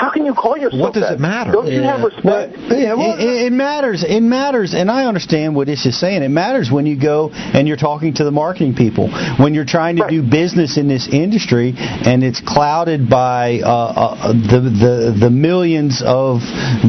How 0.00 0.08
can 0.08 0.24
you 0.24 0.32
call 0.32 0.56
yourself 0.56 0.80
What 0.80 0.94
does 0.94 1.02
that? 1.02 1.16
it 1.16 1.20
matter? 1.20 1.52
Don't 1.52 1.66
you 1.66 1.82
have 1.82 2.00
respect? 2.02 2.56
yeah, 2.70 2.94
well, 2.94 3.20
it, 3.20 3.48
it 3.48 3.52
matters. 3.52 4.02
It 4.02 4.22
matters, 4.22 4.72
and 4.72 4.90
I 4.90 5.04
understand 5.04 5.54
what 5.54 5.68
Ish 5.68 5.84
is 5.84 6.00
saying. 6.00 6.22
It 6.22 6.30
matters 6.30 6.70
when 6.72 6.86
you 6.86 6.98
go 6.98 7.28
and 7.32 7.68
you're 7.68 7.76
talking 7.76 8.14
to 8.14 8.24
the 8.24 8.30
marketing 8.30 8.74
people, 8.74 9.10
when 9.38 9.52
you're 9.52 9.66
trying 9.66 9.96
to 9.96 10.08
do 10.08 10.22
business 10.22 10.78
in 10.78 10.88
this 10.88 11.06
industry, 11.06 11.74
and 11.76 12.24
it's 12.24 12.40
clouded 12.40 13.10
by 13.10 13.60
uh, 13.60 13.68
uh, 13.68 14.32
the 14.32 14.60
the 14.60 15.16
the 15.20 15.30
millions 15.30 16.02
of 16.02 16.40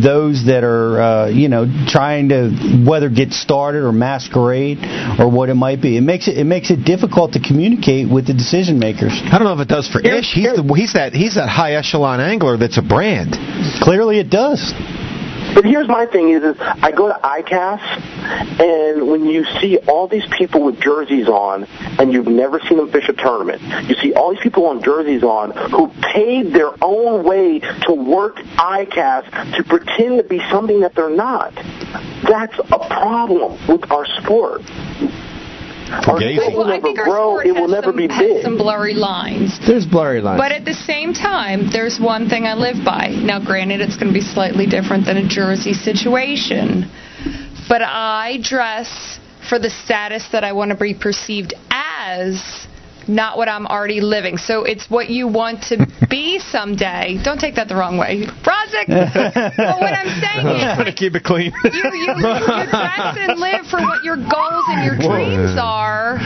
those 0.02 0.46
that 0.46 0.64
are 0.64 1.02
uh, 1.02 1.28
you 1.28 1.50
know 1.50 1.68
trying 1.88 2.30
to 2.30 2.86
whether 2.88 3.10
get 3.10 3.34
started 3.34 3.84
or 3.84 3.92
masquerade 3.92 4.78
or 5.20 5.30
what 5.30 5.50
it 5.50 5.56
might 5.56 5.82
be. 5.82 5.98
It 5.98 6.02
makes 6.02 6.30
it 6.30 6.38
it 6.38 6.46
makes 6.46 6.72
it 6.72 6.86
difficult 6.86 7.34
to 7.34 7.42
communicate 7.42 8.10
with 8.10 8.28
the 8.28 8.34
decision 8.34 8.80
makers. 8.80 9.12
I 9.12 9.38
don't 9.38 9.44
know 9.44 9.60
if 9.60 9.60
it 9.60 9.68
does 9.68 9.90
for 9.90 10.00
Ish. 10.00 10.32
He's 10.32 10.54
the 10.56 10.64
he's 10.78 10.94
that 10.94 11.12
he's 11.12 11.36
that 11.36 11.50
high 11.50 11.74
echelon 11.74 12.22
angler 12.22 12.56
that's 12.56 12.78
a 12.78 12.82
brand. 12.82 13.01
Clearly, 13.82 14.19
it 14.19 14.30
does. 14.30 14.73
But 15.56 15.65
here's 15.65 15.88
my 15.88 16.06
thing: 16.06 16.30
is, 16.30 16.44
is 16.44 16.56
I 16.60 16.91
go 16.91 17.07
to 17.07 17.14
ICAST, 17.15 18.61
and 18.61 19.10
when 19.10 19.26
you 19.26 19.44
see 19.60 19.80
all 19.80 20.07
these 20.07 20.26
people 20.38 20.64
with 20.64 20.80
jerseys 20.80 21.28
on, 21.28 21.65
and 21.99 22.14
you've 22.14 22.28
never 22.28 22.60
seen 22.69 22.78
them 22.78 22.91
fish 22.91 23.10
a 23.10 23.14
tournament, 23.14 23.61
you 23.90 23.95
see 23.95 24.14
all 24.14 24.30
these 24.30 24.40
people 24.40 24.68
on 24.68 24.84
jerseys 24.84 25.23
on 25.23 25.52
who 25.72 25.88
paid 26.14 26.53
their 26.53 26.72
own 26.82 27.23
way 27.23 27.60
to 27.60 27.94
work 27.94 28.38
ICAST 28.38 29.57
to 29.57 29.64
pretend 29.64 30.18
to 30.18 30.23
be 30.23 30.40
something 30.49 30.82
that 30.82 30.94
they're 30.95 31.10
not. 31.10 31.53
That's 32.23 32.57
a 32.60 32.80
problem 32.88 33.57
with 33.68 33.91
our 33.91 34.06
sport. 34.22 34.61
Our 35.92 36.20
sport 36.20 36.54
will 36.54 36.58
Well, 36.58 36.72
I 36.72 36.80
think 36.80 37.00
our 37.00 37.06
grow. 37.06 37.30
sport 37.36 37.46
It 37.48 37.52
will 37.52 37.62
has 37.62 37.72
never 37.72 37.88
some, 37.88 37.96
be 37.98 38.08
has 38.08 38.20
big. 38.20 38.44
some 38.44 38.58
blurry 38.58 38.94
lines. 38.94 39.60
There's 39.66 39.86
blurry 39.86 40.22
lines. 40.22 40.40
But 40.40 40.52
at 40.52 40.66
the 40.66 40.74
same 40.74 41.14
time, 41.14 41.70
there's 41.72 42.00
one 42.00 42.30
thing 42.30 42.46
I 42.46 42.54
live 42.54 42.84
by. 42.86 43.10
Now, 43.10 43.40
granted, 43.44 43.82
it's 43.82 43.96
going 43.98 44.08
to 44.08 44.14
be 44.14 44.22
slightly 44.26 44.66
different 44.66 45.06
than 45.06 45.18
a 45.18 45.28
Jersey 45.28 45.74
situation, 45.74 46.90
but 47.68 47.82
I 47.82 48.40
dress 48.42 49.20
for 49.50 49.60
the 49.60 49.70
status 49.70 50.28
that 50.32 50.44
I 50.44 50.54
want 50.54 50.72
to 50.72 50.78
be 50.78 50.94
perceived 50.94 51.54
as, 51.70 52.68
not 53.07 53.38
what 53.38 53.48
I'm 53.49 53.65
already 53.68 54.02
living. 54.02 54.38
So 54.38 54.64
it's 54.64 54.90
what 54.90 55.10
you 55.10 55.28
want 55.28 55.64
to 55.69 55.88
be 56.10 56.40
someday. 56.40 57.18
Don't 57.23 57.40
take 57.40 57.56
that 57.56 57.68
the 57.68 57.76
wrong 57.76 57.98
way, 57.98 58.26
Brozik. 58.44 58.88
but 58.88 59.36
what 59.82 59.94
I'm 59.94 60.07
saying 60.22 60.48
is, 60.57 60.64
I'm 60.64 60.78
gonna 60.78 60.94
keep 60.94 61.15
it 61.15 61.23
clean. 61.23 61.53
you, 61.64 61.72
you, 61.72 62.14
you 62.15 62.15
dress 62.69 63.18
and 63.18 63.40
live 63.40 63.65
for 63.68 63.80
what 63.82 64.03
your 64.03 64.18
goals 64.18 64.65
and 64.68 64.84
your 64.86 64.95
dreams 64.98 65.57
are 65.60 66.19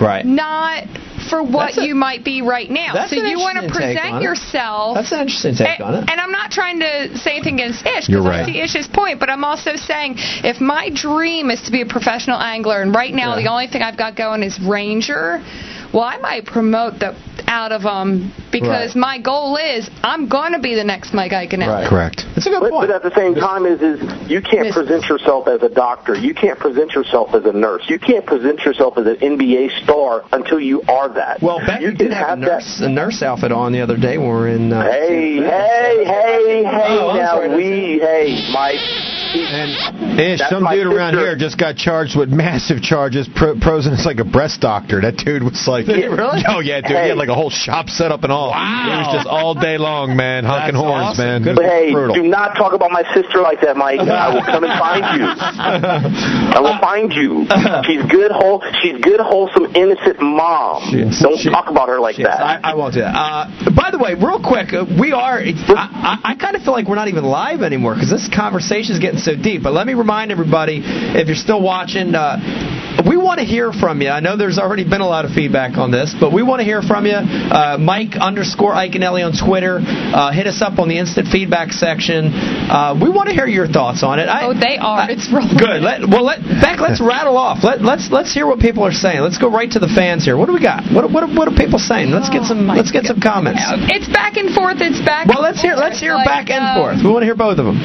Right. 0.00 0.26
not 0.26 0.84
for 1.30 1.42
what 1.42 1.76
a- 1.78 1.86
you 1.86 1.94
might 1.94 2.22
be 2.24 2.42
right 2.42 2.70
now. 2.70 2.92
That's 2.92 3.10
so 3.10 3.18
an 3.18 3.26
you 3.26 3.38
want 3.38 3.58
to 3.58 3.68
present 3.72 4.22
yourself. 4.22 4.94
That's 4.94 5.10
an 5.12 5.20
interesting 5.20 5.54
take 5.56 5.80
and, 5.80 5.82
on 5.82 5.94
it. 5.94 6.10
and 6.10 6.20
I'm 6.20 6.30
not 6.30 6.50
trying 6.50 6.80
to 6.80 7.16
say 7.18 7.32
anything 7.32 7.54
against 7.54 7.84
Ish 7.86 8.08
You're 8.08 8.20
because 8.20 8.26
I 8.26 8.42
right. 8.42 8.46
see 8.46 8.60
Ish's 8.60 8.86
point, 8.88 9.18
but 9.18 9.30
I'm 9.30 9.42
also 9.42 9.74
saying 9.76 10.14
if 10.44 10.60
my 10.60 10.90
dream 10.90 11.50
is 11.50 11.62
to 11.62 11.72
be 11.72 11.80
a 11.80 11.86
professional 11.86 12.38
angler, 12.40 12.80
and 12.82 12.94
right 12.94 13.12
now 13.12 13.34
Yeah. 13.36 13.42
the 13.42 13.48
only 13.50 13.66
thing 13.68 13.82
I've 13.82 13.96
got 13.96 14.16
going 14.16 14.42
is 14.42 14.60
Ranger, 14.60 15.42
well, 15.92 16.02
I 16.04 16.18
might 16.18 16.46
promote 16.46 16.98
the 16.98 17.14
out 17.48 17.70
of 17.72 17.82
them 17.82 18.32
because 18.50 18.94
Right. 18.94 18.96
my 18.96 19.18
goal 19.20 19.56
is 19.56 19.88
I'm 20.02 20.28
going 20.28 20.52
to 20.52 20.58
be 20.58 20.74
the 20.74 20.82
next 20.84 21.12
Mike 21.14 21.32
Iaconelli. 21.32 21.88
Correct. 21.88 22.24
That's 22.34 22.46
a 22.46 22.50
good 22.50 22.60
But, 22.60 22.70
point. 22.70 22.88
but 22.88 22.96
at 22.96 23.02
the 23.02 23.14
same 23.14 23.34
time, 23.34 23.66
is 23.66 23.80
is 23.80 24.28
you 24.30 24.40
can't 24.42 24.72
present 24.72 25.04
yourself 25.08 25.46
as 25.46 25.62
a 25.62 25.68
doctor. 25.68 26.14
You 26.16 26.34
can't 26.34 26.58
present 26.58 26.92
yourself 26.92 27.34
as 27.34 27.44
a 27.44 27.52
nurse. 27.52 27.84
You 27.88 27.98
can't 27.98 28.26
present 28.26 28.64
yourself 28.64 28.98
as 28.98 29.06
an 29.06 29.16
NBA 29.16 29.82
star 29.84 30.24
until 30.32 30.58
you 30.58 30.82
are 30.88 31.08
that. 31.10 31.40
Well, 31.40 31.60
Becky 31.64 31.84
you 31.84 31.92
did 31.92 32.12
have 32.12 32.38
a 32.38 32.40
nurse, 32.42 32.80
a 32.80 32.88
nurse 32.88 33.22
outfit 33.22 33.52
on 33.52 33.72
the 33.72 33.80
other 33.80 33.96
day 33.96 34.18
when 34.18 34.26
we 34.26 34.32
were 34.32 34.48
in. 34.48 34.72
Uh, 34.72 34.82
Hey, 34.82 35.36
hey, 35.36 36.04
hey, 36.04 36.64
hey! 36.64 36.98
Oh, 37.00 37.14
now 37.16 37.34
sorry. 37.36 37.54
we, 37.56 37.98
hey, 38.00 38.50
Mike. 38.52 39.15
That's 39.44 40.48
some 40.48 40.64
dude 40.64 40.86
around 40.86 41.14
here 41.14 41.36
just 41.36 41.58
got 41.58 41.76
charged 41.76 42.16
with 42.16 42.28
massive 42.30 42.82
charges. 42.82 43.28
Pro, 43.34 43.58
pros 43.58 43.86
and 43.86 43.94
it's 43.94 44.06
like 44.06 44.18
a 44.18 44.24
breast 44.24 44.60
doctor. 44.60 45.00
That 45.00 45.16
dude 45.16 45.42
was 45.42 45.66
like, 45.68 45.86
Did 45.86 46.10
really? 46.10 46.42
oh 46.48 46.60
yeah, 46.60 46.80
dude, 46.80 46.90
he 46.90 47.08
had 47.12 47.16
like 47.18 47.28
a 47.28 47.34
whole 47.34 47.50
shop 47.50 47.88
set 47.88 48.10
up 48.12 48.22
and 48.24 48.32
all. 48.32 48.50
Wow. 48.50 48.86
It 48.86 48.96
was 49.06 49.14
just 49.16 49.26
all 49.28 49.54
day 49.54 49.78
long, 49.78 50.16
man, 50.16 50.44
honking 50.44 50.74
That's 50.74 50.84
horns, 50.84 51.04
awesome. 51.18 51.24
man. 51.24 51.42
Good 51.42 51.56
But 51.56 51.64
hey, 51.66 51.92
Brutal. 51.92 52.14
do 52.14 52.22
not 52.24 52.54
talk 52.56 52.72
about 52.72 52.90
my 52.90 53.02
sister 53.14 53.40
like 53.40 53.60
that, 53.60 53.76
Mike. 53.76 54.00
I 54.00 54.32
will 54.34 54.42
come 54.44 54.64
and 54.64 54.78
find 54.78 55.04
you. 55.20 55.26
I 55.28 56.60
will 56.60 56.78
find 56.80 57.12
you. 57.12 57.46
She's 57.86 58.04
good, 58.10 58.30
whole. 58.32 58.62
She's 58.82 59.00
good, 59.02 59.20
wholesome, 59.20 59.74
innocent 59.74 60.20
mom. 60.20 60.82
Don't 61.20 61.38
she- 61.38 61.50
talk 61.50 61.68
about 61.70 61.88
her 61.88 62.00
like 62.00 62.16
that. 62.16 62.40
I, 62.40 62.72
I 62.72 62.74
won't 62.74 62.94
do 62.94 63.00
that. 63.00 63.14
Uh, 63.14 63.70
by 63.74 63.90
the 63.90 63.98
way, 63.98 64.14
real 64.14 64.40
quick, 64.42 64.72
uh, 64.72 64.84
we 64.98 65.12
are. 65.12 65.38
I, 65.38 65.52
I, 65.76 66.32
I 66.32 66.34
kind 66.36 66.56
of 66.56 66.62
feel 66.62 66.72
like 66.72 66.86
we're 66.88 66.94
not 66.96 67.08
even 67.08 67.24
live 67.24 67.62
anymore 67.62 67.94
because 67.94 68.10
this 68.10 68.28
conversation 68.34 68.94
is 68.94 69.00
getting 69.00 69.18
so 69.26 69.34
deep. 69.34 69.62
But 69.62 69.72
let 69.72 69.86
me 69.86 69.94
remind 69.94 70.30
everybody, 70.30 70.80
if 70.84 71.26
you're 71.26 71.34
still 71.34 71.60
watching, 71.60 72.14
uh, 72.14 73.02
we 73.04 73.18
want 73.18 73.40
to 73.40 73.44
hear 73.44 73.72
from 73.72 74.00
you. 74.00 74.08
I 74.08 74.20
know 74.20 74.38
there's 74.38 74.56
already 74.56 74.88
been 74.88 75.02
a 75.02 75.06
lot 75.06 75.24
of 75.26 75.32
feedback 75.32 75.76
on 75.76 75.90
this, 75.90 76.14
but 76.18 76.32
we 76.32 76.42
want 76.42 76.60
to 76.60 76.64
hear 76.64 76.80
from 76.80 77.04
you. 77.04 77.18
Uh, 77.18 77.76
Mike 77.78 78.14
underscore 78.16 78.72
Iaconelli 78.72 79.26
on 79.26 79.34
Twitter. 79.36 79.82
Uh, 79.82 80.32
hit 80.32 80.46
us 80.46 80.62
up 80.62 80.78
on 80.78 80.88
the 80.88 80.96
instant 80.96 81.28
feedback 81.28 81.72
section. 81.74 82.30
Uh, 82.32 82.96
we 82.96 83.10
want 83.10 83.28
to 83.28 83.34
hear 83.34 83.46
your 83.46 83.66
thoughts 83.66 84.02
on 84.02 84.18
it. 84.18 84.30
I, 84.30 84.46
Oh, 84.46 84.54
they 84.54 84.78
are. 84.78 85.10
It's 85.10 85.26
rolling. 85.28 85.58
Good. 85.58 85.82
Let, 85.82 86.06
well, 86.08 86.24
let 86.24 86.40
Beck. 86.62 86.78
Let's 86.78 87.02
rattle 87.02 87.36
off. 87.36 87.64
Let, 87.66 87.82
let's 87.82 88.08
let's 88.14 88.32
hear 88.32 88.46
what 88.46 88.60
people 88.60 88.86
are 88.86 88.94
saying. 88.94 89.20
Let's 89.20 89.38
go 89.38 89.50
right 89.50 89.70
to 89.72 89.80
the 89.82 89.90
fans 89.90 90.24
here. 90.24 90.36
What 90.38 90.46
do 90.46 90.54
we 90.54 90.62
got? 90.62 90.86
What 90.94 91.10
what 91.10 91.26
what 91.34 91.50
are 91.50 91.56
people 91.56 91.82
saying? 91.82 92.14
Let's 92.14 92.30
get 92.30 92.44
some 92.46 92.68
let's 92.70 92.94
get 92.94 93.04
some 93.04 93.18
comments. 93.20 93.60
It's 93.90 94.06
back 94.06 94.36
and 94.38 94.54
forth. 94.54 94.78
It's 94.78 95.02
back. 95.02 95.26
Well, 95.26 95.42
let's 95.42 95.60
hear 95.60 95.74
let's 95.74 95.98
hear 95.98 96.14
Like, 96.14 96.26
back 96.26 96.46
and 96.48 96.62
um, 96.62 96.78
forth. 96.78 97.02
We 97.02 97.10
want 97.10 97.26
to 97.26 97.28
hear 97.28 97.36
both 97.36 97.58
of 97.58 97.66
them. 97.66 97.76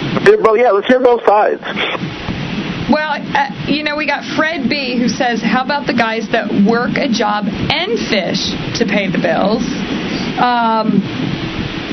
Well, 0.44 0.56
yeah, 0.56 0.72
let's 0.72 0.88
hear 0.88 1.02
both 1.02 1.26
sides. 1.32 1.64
Well, 2.92 3.14
uh, 3.16 3.72
you 3.72 3.84
know, 3.84 3.96
we 3.96 4.06
got 4.06 4.26
Fred 4.36 4.68
B 4.68 5.00
who 5.00 5.08
says, 5.08 5.42
"How 5.42 5.64
about 5.64 5.88
the 5.88 5.94
guys 5.94 6.28
that 6.36 6.52
work 6.68 6.98
a 6.98 7.08
job 7.08 7.48
and 7.48 7.98
fish 8.12 8.52
to 8.80 8.84
pay 8.86 9.08
the 9.08 9.20
bills?" 9.20 9.64
Um, 10.36 11.00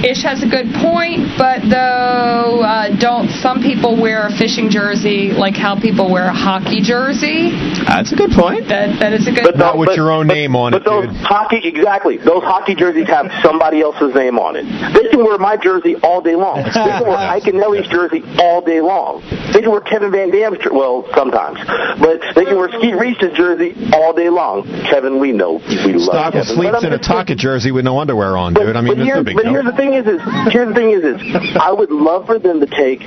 Ish 0.05 0.23
has 0.23 0.43
a 0.43 0.49
good 0.49 0.70
point, 0.79 1.27
but 1.37 1.61
though, 1.69 2.62
uh, 2.62 2.95
don't 3.01 3.29
some 3.43 3.61
people 3.62 4.01
wear 4.01 4.27
a 4.27 4.31
fishing 4.31 4.70
jersey 4.70 5.33
like 5.33 5.55
how 5.57 5.79
people 5.79 6.11
wear 6.11 6.27
a 6.27 6.33
hockey 6.33 6.81
jersey? 6.81 7.51
That's 7.87 8.12
a 8.12 8.16
good 8.16 8.31
point. 8.31 8.69
That 8.69 8.99
that 9.01 9.12
is 9.12 9.27
a 9.27 9.33
good. 9.33 9.43
But 9.43 9.57
Not 9.59 9.77
with 9.79 9.89
but- 9.89 9.97
your 9.97 10.11
own 10.12 10.27
name 10.29 10.55
on 10.55 10.73
But 10.73 10.83
it, 10.83 10.85
those 10.85 11.07
dude. 11.09 11.16
hockey, 11.27 11.61
exactly. 11.65 12.16
Those 12.16 12.43
hockey 12.45 12.75
jerseys 12.75 13.09
have 13.09 13.27
somebody 13.43 13.81
else's 13.83 14.15
name 14.15 14.39
on 14.39 14.55
it. 14.57 14.65
They 14.95 15.09
can 15.11 15.25
wear 15.25 15.37
my 15.39 15.57
jersey 15.57 15.97
all 15.97 16.20
day 16.20 16.37
long. 16.37 16.62
They 16.79 16.95
can 16.95 17.03
wear 17.09 17.19
Iaconelli's 17.19 17.89
jersey 17.89 18.23
all 18.39 18.61
day 18.62 18.81
long. 18.81 19.23
They 19.53 19.61
can 19.62 19.70
wear 19.70 19.81
Kevin 19.81 20.11
Van 20.12 20.31
Dam's 20.31 20.59
jersey, 20.59 20.70
well, 20.77 21.07
sometimes. 21.15 21.59
But 21.99 22.20
they 22.35 22.45
can 22.45 22.57
wear 22.57 22.69
Skeet 22.70 22.95
Reese's 22.95 23.37
jersey 23.37 23.75
all 23.93 24.12
day 24.12 24.29
long. 24.29 24.62
Kevin, 24.89 25.19
we 25.20 25.33
know 25.33 25.61
we 25.85 25.93
love 25.95 26.03
Stop 26.03 26.33
Kevin. 26.33 26.47
But 26.49 26.55
sleeps 26.55 26.77
I'm 26.79 26.85
in 26.87 26.93
a 26.93 26.99
just 26.99 27.09
Taka 27.11 27.35
jersey 27.35 27.73
with 27.73 27.85
no 27.85 27.99
underwear 28.01 28.37
on, 28.37 28.55
but, 28.55 28.65
dude. 28.65 28.77
I 28.77 28.81
mean, 28.81 28.93
but 28.95 28.99
that's 28.99 29.09
no 29.09 29.15
here's, 29.15 29.25
big 29.25 29.37
but 29.37 29.43
deal. 29.45 29.53
here's 29.53 29.65
the 29.66 29.73
thing 29.77 29.88
is, 29.94 30.06
is 30.06 30.20
here's 30.52 30.69
the 30.69 30.74
thing 30.74 30.90
is, 30.90 31.05
is 31.05 31.56
I 31.56 31.73
would 31.73 31.90
love 31.90 32.27
for 32.27 32.39
them 32.39 32.60
to 32.60 32.66
take 32.66 33.01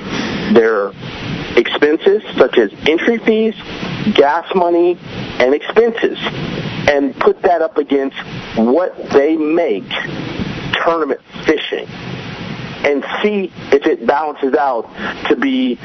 their 0.54 0.92
expenses 1.56 2.22
such 2.36 2.58
as 2.58 2.72
entry 2.88 3.18
fees, 3.18 3.54
gas 4.14 4.46
money, 4.54 4.98
and 5.38 5.54
expenses, 5.54 6.18
and 6.88 7.14
put 7.20 7.42
that 7.42 7.62
up 7.62 7.78
against 7.78 8.16
what 8.56 8.96
they 9.10 9.36
make 9.36 9.88
tournament 10.84 11.20
fishing, 11.44 11.86
and 12.84 13.04
see 13.22 13.52
if 13.72 13.86
it 13.86 14.06
balances 14.06 14.54
out 14.54 14.88
to 15.28 15.36
be 15.36 15.78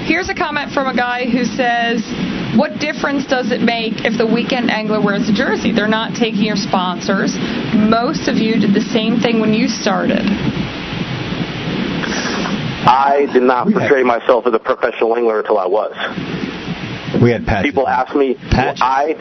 Here's 0.06 0.30
a 0.30 0.35
comment 0.35 0.72
from 0.72 0.88
a 0.88 0.95
guy 0.95 1.25
who 1.25 1.43
says, 1.45 2.01
"What 2.56 2.80
difference 2.80 3.25
does 3.25 3.51
it 3.51 3.61
make 3.61 4.06
if 4.06 4.17
the 4.17 4.25
weekend 4.25 4.72
angler 4.72 5.01
wears 5.01 5.27
a 5.30 5.34
jersey? 5.34 5.72
They're 5.72 5.88
not 5.88 6.16
taking 6.16 6.43
your 6.43 6.56
sponsors. 6.56 7.35
Most 7.74 8.27
of 8.27 8.38
you 8.38 8.59
did 8.59 8.74
the 8.74 8.82
same 8.82 9.19
thing 9.19 9.40
when 9.40 9.53
you 9.53 9.67
started." 9.67 10.24
I 12.88 13.27
did 13.34 13.43
not 13.43 13.67
portray 13.72 14.03
myself 14.03 14.45
as 14.45 14.53
a 14.53 14.59
professional 14.59 15.16
angler 15.16 15.40
until 15.40 15.58
I 15.58 15.66
was. 15.66 15.93
We 17.22 17.32
had 17.32 17.45
patches. 17.45 17.72
People 17.72 17.88
ask 17.88 18.16
me, 18.16 18.38
I 18.51 19.16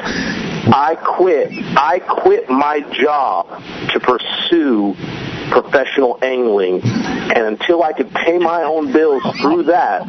I 0.66 0.96
quit. 0.96 1.48
I 1.76 2.00
quit 2.00 2.50
my 2.50 2.80
job 2.92 3.62
to 3.90 4.00
pursue 4.00 4.94
professional 5.50 6.18
angling, 6.22 6.80
and 7.32 7.46
until 7.46 7.82
I 7.82 7.92
could 7.92 8.10
pay 8.10 8.38
my 8.38 8.62
own 8.62 8.92
bills 8.92 9.22
through 9.40 9.64
that, 9.64 10.02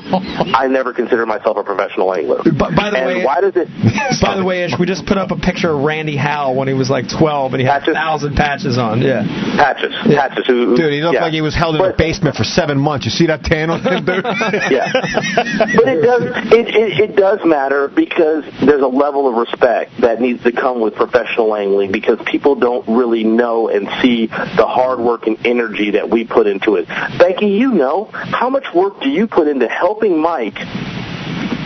I 0.54 0.68
never 0.68 0.94
considered 0.94 1.26
myself 1.26 1.58
a 1.58 1.64
professional 1.64 2.14
angler. 2.14 2.44
By, 2.44 2.76
by 2.76 2.90
the 2.92 2.98
and 2.98 3.08
way, 3.08 3.26
why 3.26 3.42
does 3.42 3.56
it? 3.56 3.68
By 4.22 4.38
the 4.38 4.46
way, 4.46 4.64
Ish, 4.64 4.80
we 4.80 4.86
just 4.86 5.06
put 5.06 5.18
up 5.18 5.32
a 5.32 5.36
picture 5.36 5.72
of 5.72 5.84
Randy 5.84 6.16
Howell 6.16 6.56
when 6.56 6.68
he 6.68 6.74
was 6.74 6.90
like 6.90 7.06
12, 7.10 7.54
and 7.54 7.62
he 7.62 7.68
had 7.68 7.88
a 7.88 7.94
thousand 7.94 8.36
patches 8.36 8.78
on. 8.78 9.02
Yeah, 9.02 9.24
patches, 9.58 9.94
patches. 10.04 10.48
Who, 10.48 10.76
Dude, 10.76 10.94
he 10.94 11.02
looked 11.02 11.16
yeah. 11.16 11.24
like 11.24 11.34
he 11.34 11.42
was 11.42 11.56
held 11.56 11.76
in 11.76 11.82
a 11.82 11.96
basement 11.96 12.36
for 12.36 12.44
seven 12.44 12.78
months. 12.78 13.06
You 13.06 13.12
see 13.12 13.28
that 13.28 13.44
tan 13.44 13.70
on 13.70 13.82
him, 13.82 14.06
dude? 14.06 14.24
yeah. 14.72 14.92
But 15.76 15.88
it 15.88 16.02
does 16.02 16.24
it, 16.52 16.68
it, 16.70 17.10
it 17.12 17.16
does 17.16 17.40
matter 17.44 17.88
because 17.88 18.44
there's 18.66 18.82
a 18.82 18.88
level 18.88 19.28
of 19.28 19.36
respect 19.36 19.92
that 20.02 20.22
needs 20.22 20.44
to 20.44 20.52
come 20.52 20.82
with 20.82 20.96
professional 20.96 21.56
angling 21.56 21.92
because 21.92 22.20
people 22.26 22.56
don't 22.56 22.88
really 22.88 23.24
know 23.24 23.70
and 23.70 23.88
see 24.02 24.28
the 24.28 24.66
hard 24.66 25.00
work 25.00 25.28
and 25.28 25.38
energy 25.46 25.92
that 25.92 26.10
we 26.10 26.26
put 26.26 26.48
into 26.48 26.76
it. 26.76 26.86
Becky, 27.18 27.48
you 27.48 27.72
know 27.72 28.06
how 28.12 28.50
much 28.50 28.66
work 28.74 29.00
do 29.02 29.10
you 29.10 29.28
put 29.28 29.48
into 29.48 29.68
helping 29.68 30.22
Mike 30.22 30.58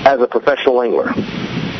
as 0.05 0.19
a 0.21 0.27
professional 0.27 0.81
angler? 0.81 1.11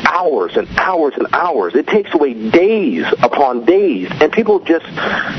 Hours 0.06 0.54
and 0.56 0.68
hours 0.78 1.14
and 1.18 1.28
hours. 1.34 1.76
It 1.76 1.88
takes 1.88 2.14
away 2.14 2.34
days 2.52 3.06
upon 3.22 3.66
days, 3.66 4.10
and 4.12 4.32
people 4.32 4.60
just 4.60 4.86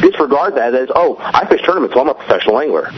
disregard 0.00 0.55
that 0.55 0.74
as, 0.74 0.89
oh, 0.94 1.16
I 1.18 1.47
fish 1.49 1.60
tournaments, 1.66 1.94
so 1.94 2.00
I'm 2.00 2.08
a 2.08 2.15
professional 2.15 2.60
angler. 2.60 2.90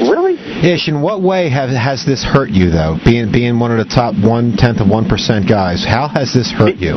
Really? 0.00 0.34
Ish, 0.64 0.88
in 0.88 1.02
what 1.02 1.22
way 1.22 1.48
have, 1.50 1.68
has 1.70 2.04
this 2.06 2.24
hurt 2.24 2.50
you 2.50 2.70
though? 2.70 2.96
Being 3.04 3.30
being 3.30 3.58
one 3.58 3.70
of 3.70 3.78
the 3.78 3.92
top 3.92 4.14
one 4.16 4.56
tenth 4.56 4.80
of 4.80 4.88
one 4.88 5.08
percent 5.08 5.48
guys, 5.48 5.84
how 5.84 6.08
has 6.08 6.32
this 6.32 6.50
hurt 6.50 6.76
you? 6.76 6.96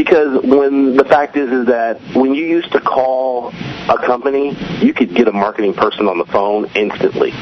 Because 0.00 0.42
when 0.42 0.96
the 0.96 1.04
fact 1.04 1.36
is 1.36 1.52
is 1.52 1.66
that 1.66 2.00
when 2.14 2.34
you 2.34 2.46
used 2.46 2.72
to 2.72 2.80
call 2.80 3.48
a 3.50 3.98
company, 3.98 4.56
you 4.80 4.94
could 4.94 5.14
get 5.14 5.28
a 5.28 5.32
marketing 5.32 5.74
person 5.74 6.08
on 6.08 6.16
the 6.16 6.24
phone 6.24 6.70
instantly. 6.74 7.32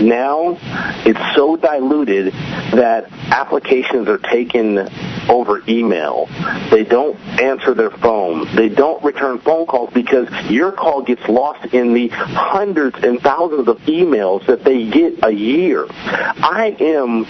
Now 0.00 0.58
it's 1.04 1.34
so 1.34 1.56
diluted 1.56 2.32
that 2.32 3.10
applications 3.30 4.08
are 4.08 4.18
taken 4.18 4.88
over 5.28 5.62
email. 5.68 6.26
They 6.70 6.84
don't 6.84 7.18
answer 7.40 7.74
their 7.74 7.90
phone. 7.90 8.54
They 8.54 8.68
don't 8.68 9.02
return 9.02 9.38
phone 9.38 9.66
calls 9.66 9.92
because 9.92 10.28
your 10.50 10.72
call 10.72 11.02
gets 11.02 11.26
lost 11.28 11.72
in 11.74 11.94
the 11.94 12.08
hundreds 12.08 12.96
and 13.02 13.20
thousands 13.20 13.68
of 13.68 13.78
emails 13.80 14.46
that 14.46 14.64
they 14.64 14.88
get 14.88 15.24
a 15.24 15.30
year. 15.30 15.86
I 15.90 16.76
am 16.78 17.24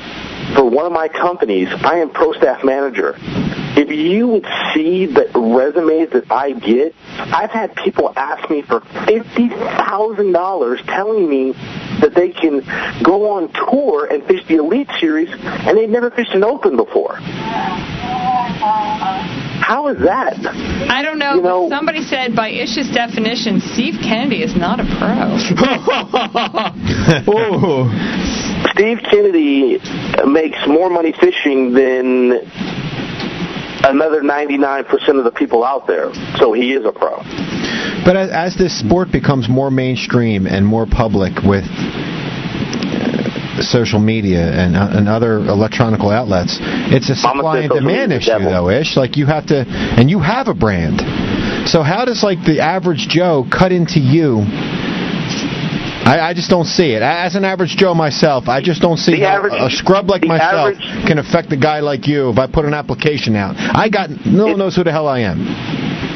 for 0.54 0.64
one 0.64 0.86
of 0.86 0.92
my 0.92 1.08
companies, 1.08 1.68
I 1.70 1.98
am 1.98 2.10
pro 2.10 2.32
staff 2.32 2.64
manager. 2.64 3.16
If 3.78 3.90
you 3.90 4.28
would 4.28 4.46
see 4.72 5.06
the 5.06 5.28
resumes 5.34 6.10
that 6.10 6.30
I 6.30 6.52
get, 6.52 6.94
I've 7.18 7.50
had 7.50 7.74
people 7.76 8.12
ask 8.16 8.48
me 8.48 8.62
for 8.62 8.80
fifty 8.80 9.48
thousand 9.48 10.32
dollars 10.32 10.80
telling 10.86 11.28
me 11.28 11.52
that 12.00 12.15
they 12.15 12.31
can 12.31 12.60
go 13.02 13.31
on 13.31 13.52
tour 13.52 14.07
and 14.07 14.25
fish 14.26 14.47
the 14.49 14.57
Elite 14.57 14.91
Series 14.99 15.31
and 15.31 15.76
they've 15.76 15.89
never 15.89 16.10
fished 16.10 16.34
an 16.34 16.44
Open 16.44 16.76
before. 16.76 17.16
How 19.66 19.89
is 19.89 19.99
that? 19.99 20.39
I 20.89 21.02
don't 21.02 21.18
know, 21.18 21.42
but 21.42 21.68
somebody 21.70 22.02
said 22.02 22.36
by 22.36 22.50
Ish's 22.50 22.89
definition, 22.91 23.60
Steve 23.60 23.94
Kennedy 24.00 24.42
is 24.42 24.55
not 24.55 24.78
a 24.78 24.84
pro. 24.84 25.36
oh. 27.26 27.91
Steve 28.73 28.99
Kennedy 29.10 29.81
makes 30.26 30.58
more 30.68 30.89
money 30.89 31.12
fishing 31.12 31.73
than 31.73 32.33
another 33.84 34.23
99% 34.23 35.18
of 35.18 35.25
the 35.25 35.33
people 35.33 35.65
out 35.65 35.86
there. 35.86 36.12
So 36.39 36.52
he 36.52 36.73
is 36.73 36.84
a 36.84 36.92
pro. 36.92 37.23
But 38.04 38.16
as, 38.16 38.30
as 38.30 38.56
this 38.56 38.78
sport 38.78 39.10
becomes 39.12 39.48
more 39.48 39.70
mainstream 39.70 40.46
and 40.46 40.64
more 40.66 40.86
public 40.86 41.42
with 41.42 41.64
uh, 41.66 43.62
social 43.62 43.98
media 43.98 44.40
and, 44.52 44.76
uh, 44.76 44.88
and 44.92 45.08
other 45.08 45.38
electronical 45.38 46.10
outlets, 46.10 46.58
it's 46.92 47.08
a 47.10 47.16
supply 47.16 47.60
and 47.60 47.70
demand 47.72 48.12
issue, 48.12 48.26
devil. 48.26 48.50
though, 48.50 48.70
Ish. 48.70 48.96
Like 48.96 49.16
you 49.16 49.26
have 49.26 49.46
to, 49.46 49.64
and 49.66 50.10
you 50.10 50.20
have 50.20 50.48
a 50.48 50.54
brand. 50.54 51.00
So 51.68 51.82
how 51.82 52.04
does 52.04 52.22
like 52.22 52.44
the 52.44 52.60
average 52.60 53.08
Joe 53.08 53.44
cut 53.50 53.72
into 53.72 53.98
you? 53.98 54.44
I, 56.06 56.28
I 56.30 56.34
just 56.34 56.48
don't 56.48 56.66
see 56.66 56.92
it. 56.92 57.02
As 57.02 57.34
an 57.34 57.44
average 57.44 57.74
Joe 57.76 57.92
myself, 57.92 58.46
I 58.46 58.60
just 58.62 58.80
don't 58.80 58.96
see 58.96 59.16
The 59.18 59.26
how 59.26 59.38
average- 59.38 59.54
a 59.58 59.70
scrub 59.70 60.08
like 60.08 60.22
myself 60.22 60.76
average- 60.78 61.06
can 61.08 61.18
affect 61.18 61.52
a 61.52 61.56
guy 61.56 61.80
like 61.80 62.06
you 62.06 62.28
if 62.30 62.38
I 62.38 62.46
put 62.46 62.64
an 62.64 62.74
application 62.74 63.34
out. 63.34 63.56
I 63.58 63.88
got 63.88 64.10
no 64.24 64.46
one 64.46 64.58
knows 64.58 64.76
who 64.76 64.84
the 64.84 64.92
hell 64.92 65.08
I 65.08 65.20
am. 65.20 65.42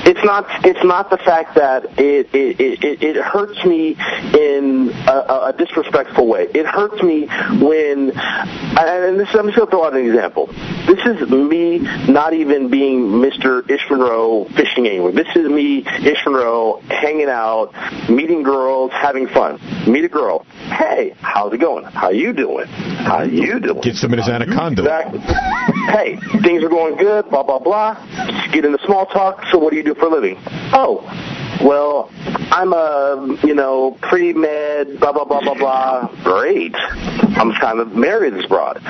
It's 0.05 0.25
not. 0.25 0.47
It's 0.65 0.83
not 0.85 1.11
the 1.11 1.19
fact 1.19 1.55
that 1.57 1.99
it 1.99 2.35
it 2.35 2.61
it, 2.61 3.03
it 3.03 3.17
hurts 3.17 3.65
me 3.65 3.97
in 4.39 4.91
a, 5.07 5.53
a 5.53 5.55
disrespectful 5.57 6.27
way. 6.27 6.49
It 6.55 6.67
hurts 6.67 7.03
me 7.03 7.27
when, 7.27 8.13
and 8.17 9.21
this, 9.21 9.29
I'm 9.35 9.47
just 9.47 9.57
going 9.57 9.67
to 9.67 9.67
throw 9.67 9.85
out 9.85 9.95
an 9.95 10.07
example. 10.07 10.47
This 10.87 11.05
is 11.05 11.29
me 11.29 11.79
not 12.11 12.33
even 12.33 12.71
being 12.71 13.09
Mr. 13.21 13.69
Ish 13.69 13.89
Monroe 13.91 14.47
fishing 14.57 14.87
angler. 14.87 15.13
This 15.13 15.29
is 15.35 15.49
me, 15.49 15.85
Ish 15.87 16.25
Monroe, 16.25 16.81
hanging 16.89 17.29
out, 17.29 17.73
meeting 18.09 18.43
girls, 18.43 18.91
having 18.93 19.29
fun. 19.29 19.61
Meet 19.87 20.05
a 20.05 20.09
girl. 20.09 20.45
Hey, 20.69 21.15
how's 21.21 21.53
it 21.53 21.59
going? 21.59 21.85
How 21.85 22.11
you 22.11 22.33
doing? 22.33 22.67
How 22.67 23.23
you 23.23 23.61
doing? 23.61 23.81
Get 23.81 23.97
some 23.97 24.13
of 24.13 24.19
his 24.19 24.29
anaconda. 24.29 24.83
Exactly. 24.83 25.21
hey, 25.21 26.17
things 26.43 26.63
are 26.63 26.69
going 26.69 26.97
good, 26.97 27.29
blah, 27.31 27.43
blah, 27.43 27.59
blah. 27.59 27.95
Just 28.27 28.53
get 28.53 28.65
into 28.65 28.79
small 28.85 29.07
talk. 29.07 29.45
So 29.51 29.59
what 29.59 29.71
do 29.71 29.77
you 29.77 29.83
do 29.83 29.90
for 29.95 30.07
a 30.07 30.11
living? 30.11 30.39
Oh, 30.73 31.01
well, 31.63 32.11
I'm 32.51 32.73
a, 32.73 33.39
you 33.45 33.55
know, 33.55 33.99
pre-med, 34.03 34.99
blah, 34.99 35.13
blah, 35.13 35.25
blah, 35.25 35.41
blah, 35.41 35.55
blah. 35.55 36.09
Great. 36.25 36.75
I'm 36.77 37.53
kind 37.55 37.81
of 37.81 37.95
married 37.95 38.35
this 38.35 38.47
broad. 38.47 38.81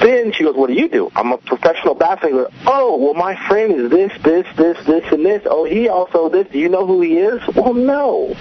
Then 0.00 0.32
she 0.32 0.44
goes, 0.44 0.56
what 0.56 0.68
do 0.68 0.74
you 0.74 0.88
do? 0.88 1.10
I'm 1.14 1.32
a 1.32 1.38
professional 1.38 1.94
angler. 2.02 2.48
Oh, 2.66 2.96
well, 2.98 3.14
my 3.14 3.36
friend 3.48 3.72
is 3.72 3.90
this, 3.90 4.12
this, 4.22 4.46
this, 4.56 4.78
this, 4.86 5.12
and 5.12 5.24
this. 5.24 5.42
Oh, 5.46 5.64
he 5.64 5.88
also 5.88 6.28
this. 6.28 6.46
Do 6.48 6.58
you 6.58 6.68
know 6.68 6.86
who 6.86 7.00
he 7.00 7.18
is? 7.18 7.40
Well, 7.54 7.74
no. 7.74 8.34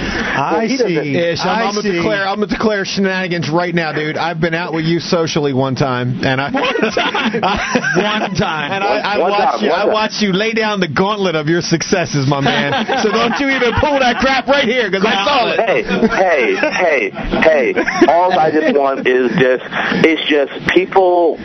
I 0.00 0.66
he 0.66 0.76
doesn't- 0.76 1.04
see. 1.04 1.16
Ish, 1.16 1.40
I'm, 1.40 1.48
I 1.48 1.52
I'm 1.64 1.74
gonna 1.74 1.82
see. 1.82 1.92
declare. 1.92 2.26
I'm 2.26 2.36
gonna 2.36 2.46
declare 2.46 2.84
shenanigans 2.84 3.50
right 3.50 3.74
now, 3.74 3.92
dude. 3.92 4.16
I've 4.16 4.40
been 4.40 4.54
out 4.54 4.72
with 4.72 4.84
you 4.84 5.00
socially 5.00 5.52
one 5.52 5.74
time, 5.74 6.24
and 6.24 6.40
I 6.40 6.50
one 6.50 6.62
time, 6.92 7.40
one 7.40 8.34
time, 8.34 8.72
and 8.72 8.84
I, 8.84 9.14
I 9.14 9.18
watched 9.18 9.62
you. 9.62 9.70
I 9.70 9.84
watched 9.86 10.22
you 10.22 10.32
lay 10.32 10.52
down 10.52 10.80
the 10.80 10.88
gauntlet 10.88 11.34
of 11.34 11.48
your 11.48 11.60
successes, 11.60 12.26
my 12.28 12.40
man. 12.40 12.72
so 13.02 13.10
don't 13.10 13.38
you 13.38 13.48
even 13.50 13.72
pull 13.80 13.98
that 13.98 14.16
crap 14.20 14.46
right 14.46 14.64
here, 14.64 14.90
because 14.90 15.04
I 15.06 15.24
saw 15.24 15.52
it. 15.52 15.60
Hey, 15.60 15.82
hey, 15.82 17.10
hey, 17.10 17.74
hey! 17.74 18.06
All 18.08 18.32
I 18.38 18.50
just 18.50 18.76
want 18.76 19.06
is 19.06 19.30
just 19.38 19.64
it's 20.04 20.24
just 20.28 20.52
people 20.72 21.36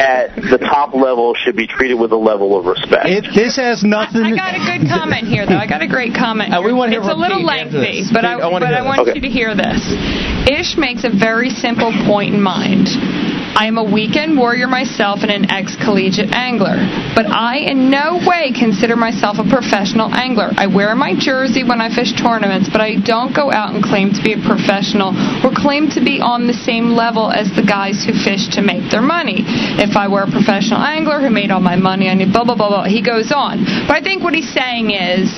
at 0.00 0.34
the 0.36 0.58
top 0.58 0.94
level 0.94 1.34
should 1.34 1.56
be 1.56 1.66
treated 1.66 1.94
with 1.94 2.12
a 2.12 2.16
level 2.16 2.58
of 2.58 2.66
respect. 2.66 3.06
It, 3.06 3.24
this 3.34 3.56
has 3.56 3.82
nothing. 3.82 4.22
I 4.24 4.34
got 4.36 4.54
a 4.54 4.78
good 4.78 4.88
comment 4.88 5.26
here, 5.26 5.46
though. 5.46 5.56
I 5.56 5.66
got 5.66 5.82
a 5.82 5.88
great 5.88 6.14
comment. 6.14 6.52
Uh, 6.52 6.62
we 6.64 6.72
wanna 6.72 6.92
hear 6.92 7.00
it's 7.00 7.10
a 7.10 7.14
little 7.14 7.38
Pete 7.38 7.46
this. 7.70 8.10
but 8.12 8.24
I, 8.24 8.34
I 8.34 8.50
but 8.58 8.74
I 8.74 8.82
want 8.82 9.00
Okay. 9.00 9.12
you 9.14 9.20
to 9.22 9.28
hear 9.28 9.54
this. 9.54 9.80
Ish 10.48 10.76
makes 10.76 11.04
a 11.04 11.10
very 11.10 11.50
simple 11.50 11.92
point 12.06 12.34
in 12.34 12.40
mind. 12.42 12.88
I 13.56 13.64
am 13.66 13.78
a 13.78 13.84
weekend 13.84 14.36
warrior 14.36 14.68
myself 14.68 15.20
and 15.22 15.30
an 15.32 15.50
ex-collegiate 15.50 16.34
angler, 16.36 16.76
but 17.16 17.24
I 17.24 17.64
in 17.72 17.88
no 17.88 18.20
way 18.20 18.52
consider 18.52 18.96
myself 18.96 19.38
a 19.40 19.48
professional 19.48 20.12
angler. 20.12 20.52
I 20.58 20.66
wear 20.66 20.94
my 20.94 21.14
jersey 21.16 21.64
when 21.64 21.80
I 21.80 21.88
fish 21.88 22.12
tournaments, 22.20 22.68
but 22.68 22.82
I 22.82 22.96
don't 23.00 23.34
go 23.34 23.50
out 23.50 23.72
and 23.72 23.82
claim 23.82 24.12
to 24.12 24.20
be 24.22 24.34
a 24.34 24.40
professional 24.44 25.16
or 25.40 25.56
claim 25.56 25.88
to 25.96 26.04
be 26.04 26.20
on 26.20 26.46
the 26.46 26.52
same 26.52 26.92
level 26.92 27.32
as 27.32 27.48
the 27.56 27.64
guys 27.64 28.04
who 28.04 28.12
fish 28.12 28.46
to 28.56 28.60
make 28.60 28.90
their 28.92 29.00
money. 29.00 29.40
If 29.80 29.96
I 29.96 30.06
were 30.08 30.28
a 30.28 30.30
professional 30.30 30.84
angler 30.84 31.20
who 31.24 31.30
made 31.30 31.50
all 31.50 31.64
my 31.64 31.76
money, 31.76 32.10
I 32.10 32.14
need 32.14 32.34
blah 32.36 32.44
blah 32.44 32.56
blah 32.56 32.68
blah. 32.68 32.84
He 32.84 33.00
goes 33.00 33.32
on, 33.32 33.64
but 33.88 33.96
I 33.96 34.02
think 34.04 34.22
what 34.22 34.34
he's 34.34 34.52
saying 34.52 34.90
is 34.92 35.32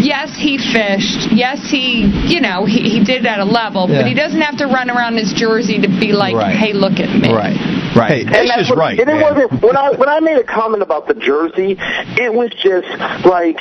yes, 0.00 0.34
he 0.36 0.58
fished. 0.58 1.32
Yes, 1.32 1.70
he, 1.70 2.06
you 2.26 2.40
know, 2.40 2.64
he, 2.64 2.80
he 2.88 3.04
did 3.04 3.24
it 3.24 3.26
at 3.26 3.40
a 3.40 3.44
level, 3.44 3.88
Yeah. 3.88 4.02
but 4.02 4.06
he 4.06 4.14
doesn't 4.14 4.40
have 4.40 4.56
to 4.58 4.66
run 4.66 4.90
around 4.90 5.16
his 5.16 5.32
jersey 5.32 5.80
to 5.80 5.88
be 5.88 6.12
like, 6.12 6.34
Right. 6.34 6.56
hey, 6.56 6.72
look 6.72 6.98
at 7.00 7.10
me. 7.14 7.32
Right. 7.32 7.56
Right. 7.94 8.26
And 8.26 8.48
that's 8.50 8.70
what, 8.70 8.98
And 8.98 9.08
it 9.08 9.22
wasn't 9.22 9.62
when 9.62 9.76
I 9.76 9.92
when 9.92 10.08
I 10.08 10.18
made 10.18 10.36
a 10.36 10.42
comment 10.42 10.82
about 10.82 11.06
the 11.06 11.14
jersey, 11.14 11.76
it 11.78 12.32
was 12.34 12.50
just 12.58 12.88
like 13.24 13.56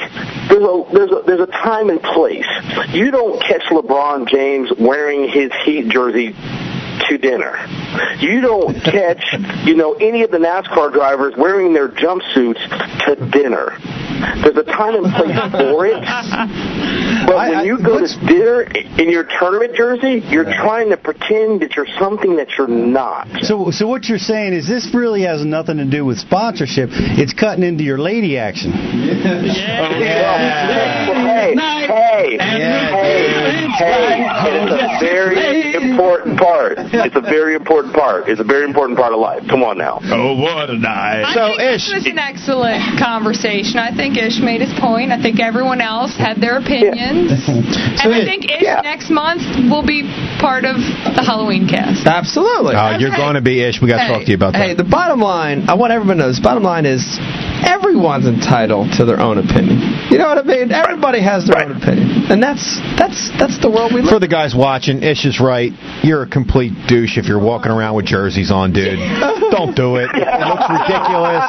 there's 0.49 0.63
a 0.63 0.83
there's 0.91 1.11
a 1.11 1.21
there's 1.27 1.41
a 1.41 1.51
time 1.51 1.89
and 1.89 2.01
place. 2.01 2.47
You 2.89 3.11
don't 3.11 3.39
catch 3.41 3.61
LeBron 3.69 4.27
James 4.27 4.71
wearing 4.79 5.29
his 5.29 5.51
Heat 5.65 5.89
jersey 5.89 6.33
to 7.07 7.13
to 7.13 7.17
dinner. 7.17 7.65
You 8.19 8.41
don't 8.41 8.75
catch, 8.75 9.23
you 9.65 9.75
know, 9.75 9.93
any 9.93 10.23
of 10.23 10.31
the 10.31 10.37
NASCAR 10.37 10.91
drivers 10.91 11.35
wearing 11.37 11.73
their 11.73 11.87
jumpsuits 11.89 12.59
to 13.05 13.15
dinner. 13.29 13.77
There's 14.43 14.57
a 14.57 14.63
time 14.63 14.95
and 14.95 15.13
place 15.13 15.37
for 15.51 15.85
it. 15.85 16.01
But 17.27 17.35
when 17.35 17.65
you 17.65 17.77
go 17.83 17.99
to 17.99 18.07
dinner 18.25 18.63
in 18.99 19.11
your 19.11 19.25
tournament 19.39 19.75
jersey, 19.75 20.23
you're 20.27 20.45
trying 20.45 20.89
to 20.89 20.97
pretend 20.97 21.61
that 21.61 21.75
you're 21.75 21.87
something 21.99 22.37
that 22.37 22.47
you're 22.57 22.67
not. 22.67 23.27
So, 23.41 23.69
so 23.71 23.87
what 23.87 24.05
you're 24.05 24.17
saying 24.17 24.53
is 24.53 24.67
this 24.67 24.91
really 24.93 25.21
has 25.23 25.43
nothing 25.45 25.77
to 25.77 25.85
do 25.85 26.05
with 26.05 26.19
sponsorship. 26.19 26.89
It's 26.91 27.33
cutting 27.33 27.63
into 27.63 27.83
your 27.83 27.97
lady 27.97 28.37
action. 28.37 28.71
Hey, 28.71 29.17
hey, 31.55 32.37
hey, 32.37 33.67
hey, 33.77 34.25
it's 34.61 34.71
a 34.71 34.99
very 34.99 35.73
important 35.75 36.39
part. 36.39 36.77
It's 36.93 37.15
a 37.15 37.21
very 37.21 37.55
important 37.55 37.93
part. 37.93 38.29
It's 38.29 38.39
a 38.39 38.45
very 38.45 38.65
important 38.65 38.97
part 38.97 39.13
of 39.13 39.19
life. 39.19 39.41
Come 39.49 39.63
on 39.63 39.77
now. 39.77 39.97
Oh, 40.03 40.37
what 40.37 40.69
a 40.69 40.77
night. 40.77 41.25
I 41.25 41.33
think 41.33 41.57
this 41.57 41.89
was 41.89 42.05
an 42.05 42.21
excellent 42.21 42.99
conversation. 43.01 43.81
I 43.81 43.89
think 43.89 44.17
Ish 44.17 44.39
made 44.39 44.61
his 44.61 44.73
point. 44.77 45.11
I 45.11 45.17
think 45.21 45.39
everyone 45.41 45.81
else 45.81 46.13
had 46.15 46.37
their 46.37 46.61
opinions. 46.61 47.33
and 47.49 48.13
I 48.13 48.21
think 48.25 48.45
Ish 48.45 48.69
next 48.85 49.09
month 49.09 49.41
will 49.69 49.85
be 49.85 50.05
part 50.37 50.65
of 50.65 50.77
the 50.77 51.23
Halloween 51.25 51.67
cast. 51.67 52.05
Absolutely. 52.05 52.75
Oh, 52.77 52.97
you're 52.99 53.15
going 53.15 53.35
to 53.35 53.45
be 53.45 53.63
ish. 53.63 53.81
We 53.81 53.87
got 53.87 54.05
to 54.05 54.13
talk 54.13 54.25
to 54.25 54.31
you 54.31 54.37
about 54.37 54.53
that. 54.53 54.61
Hey, 54.61 54.73
the 54.75 54.85
bottom 54.85 55.19
line, 55.19 55.69
I 55.69 55.73
want 55.73 55.93
everyone 55.93 56.17
to 56.17 56.23
know 56.23 56.29
this. 56.29 56.39
Bottom 56.39 56.63
line 56.63 56.85
is 56.85 57.01
everyone's 57.63 58.27
entitled 58.27 58.91
to 58.99 59.05
their 59.05 59.19
own 59.19 59.37
opinion. 59.37 59.79
You 60.11 60.17
know 60.19 60.27
what 60.27 60.37
I 60.37 60.43
mean? 60.43 60.71
Everybody 60.71 61.21
has 61.23 61.47
their 61.47 61.63
own 61.63 61.71
opinion. 61.71 62.27
And 62.29 62.43
that's 62.43 62.79
that's 62.99 63.31
that's 63.39 63.59
the 63.59 63.69
world 63.69 63.93
we 63.93 64.01
live 64.01 64.11
For 64.11 64.19
the 64.19 64.27
guys 64.27 64.53
watching, 64.55 65.01
Ish 65.01 65.25
is 65.25 65.39
right. 65.39 65.71
You're 66.03 66.23
a 66.23 66.29
complete 66.29 66.72
douche 66.87 67.17
if 67.17 67.25
you're 67.25 67.41
walking 67.41 67.71
around 67.71 67.95
with 67.95 68.05
jerseys 68.05 68.51
on, 68.51 68.73
dude. 68.73 68.99
Don't 69.51 69.75
do 69.75 69.97
it. 69.97 70.09
It 70.13 70.47
looks 70.47 70.65
ridiculous. 70.69 71.43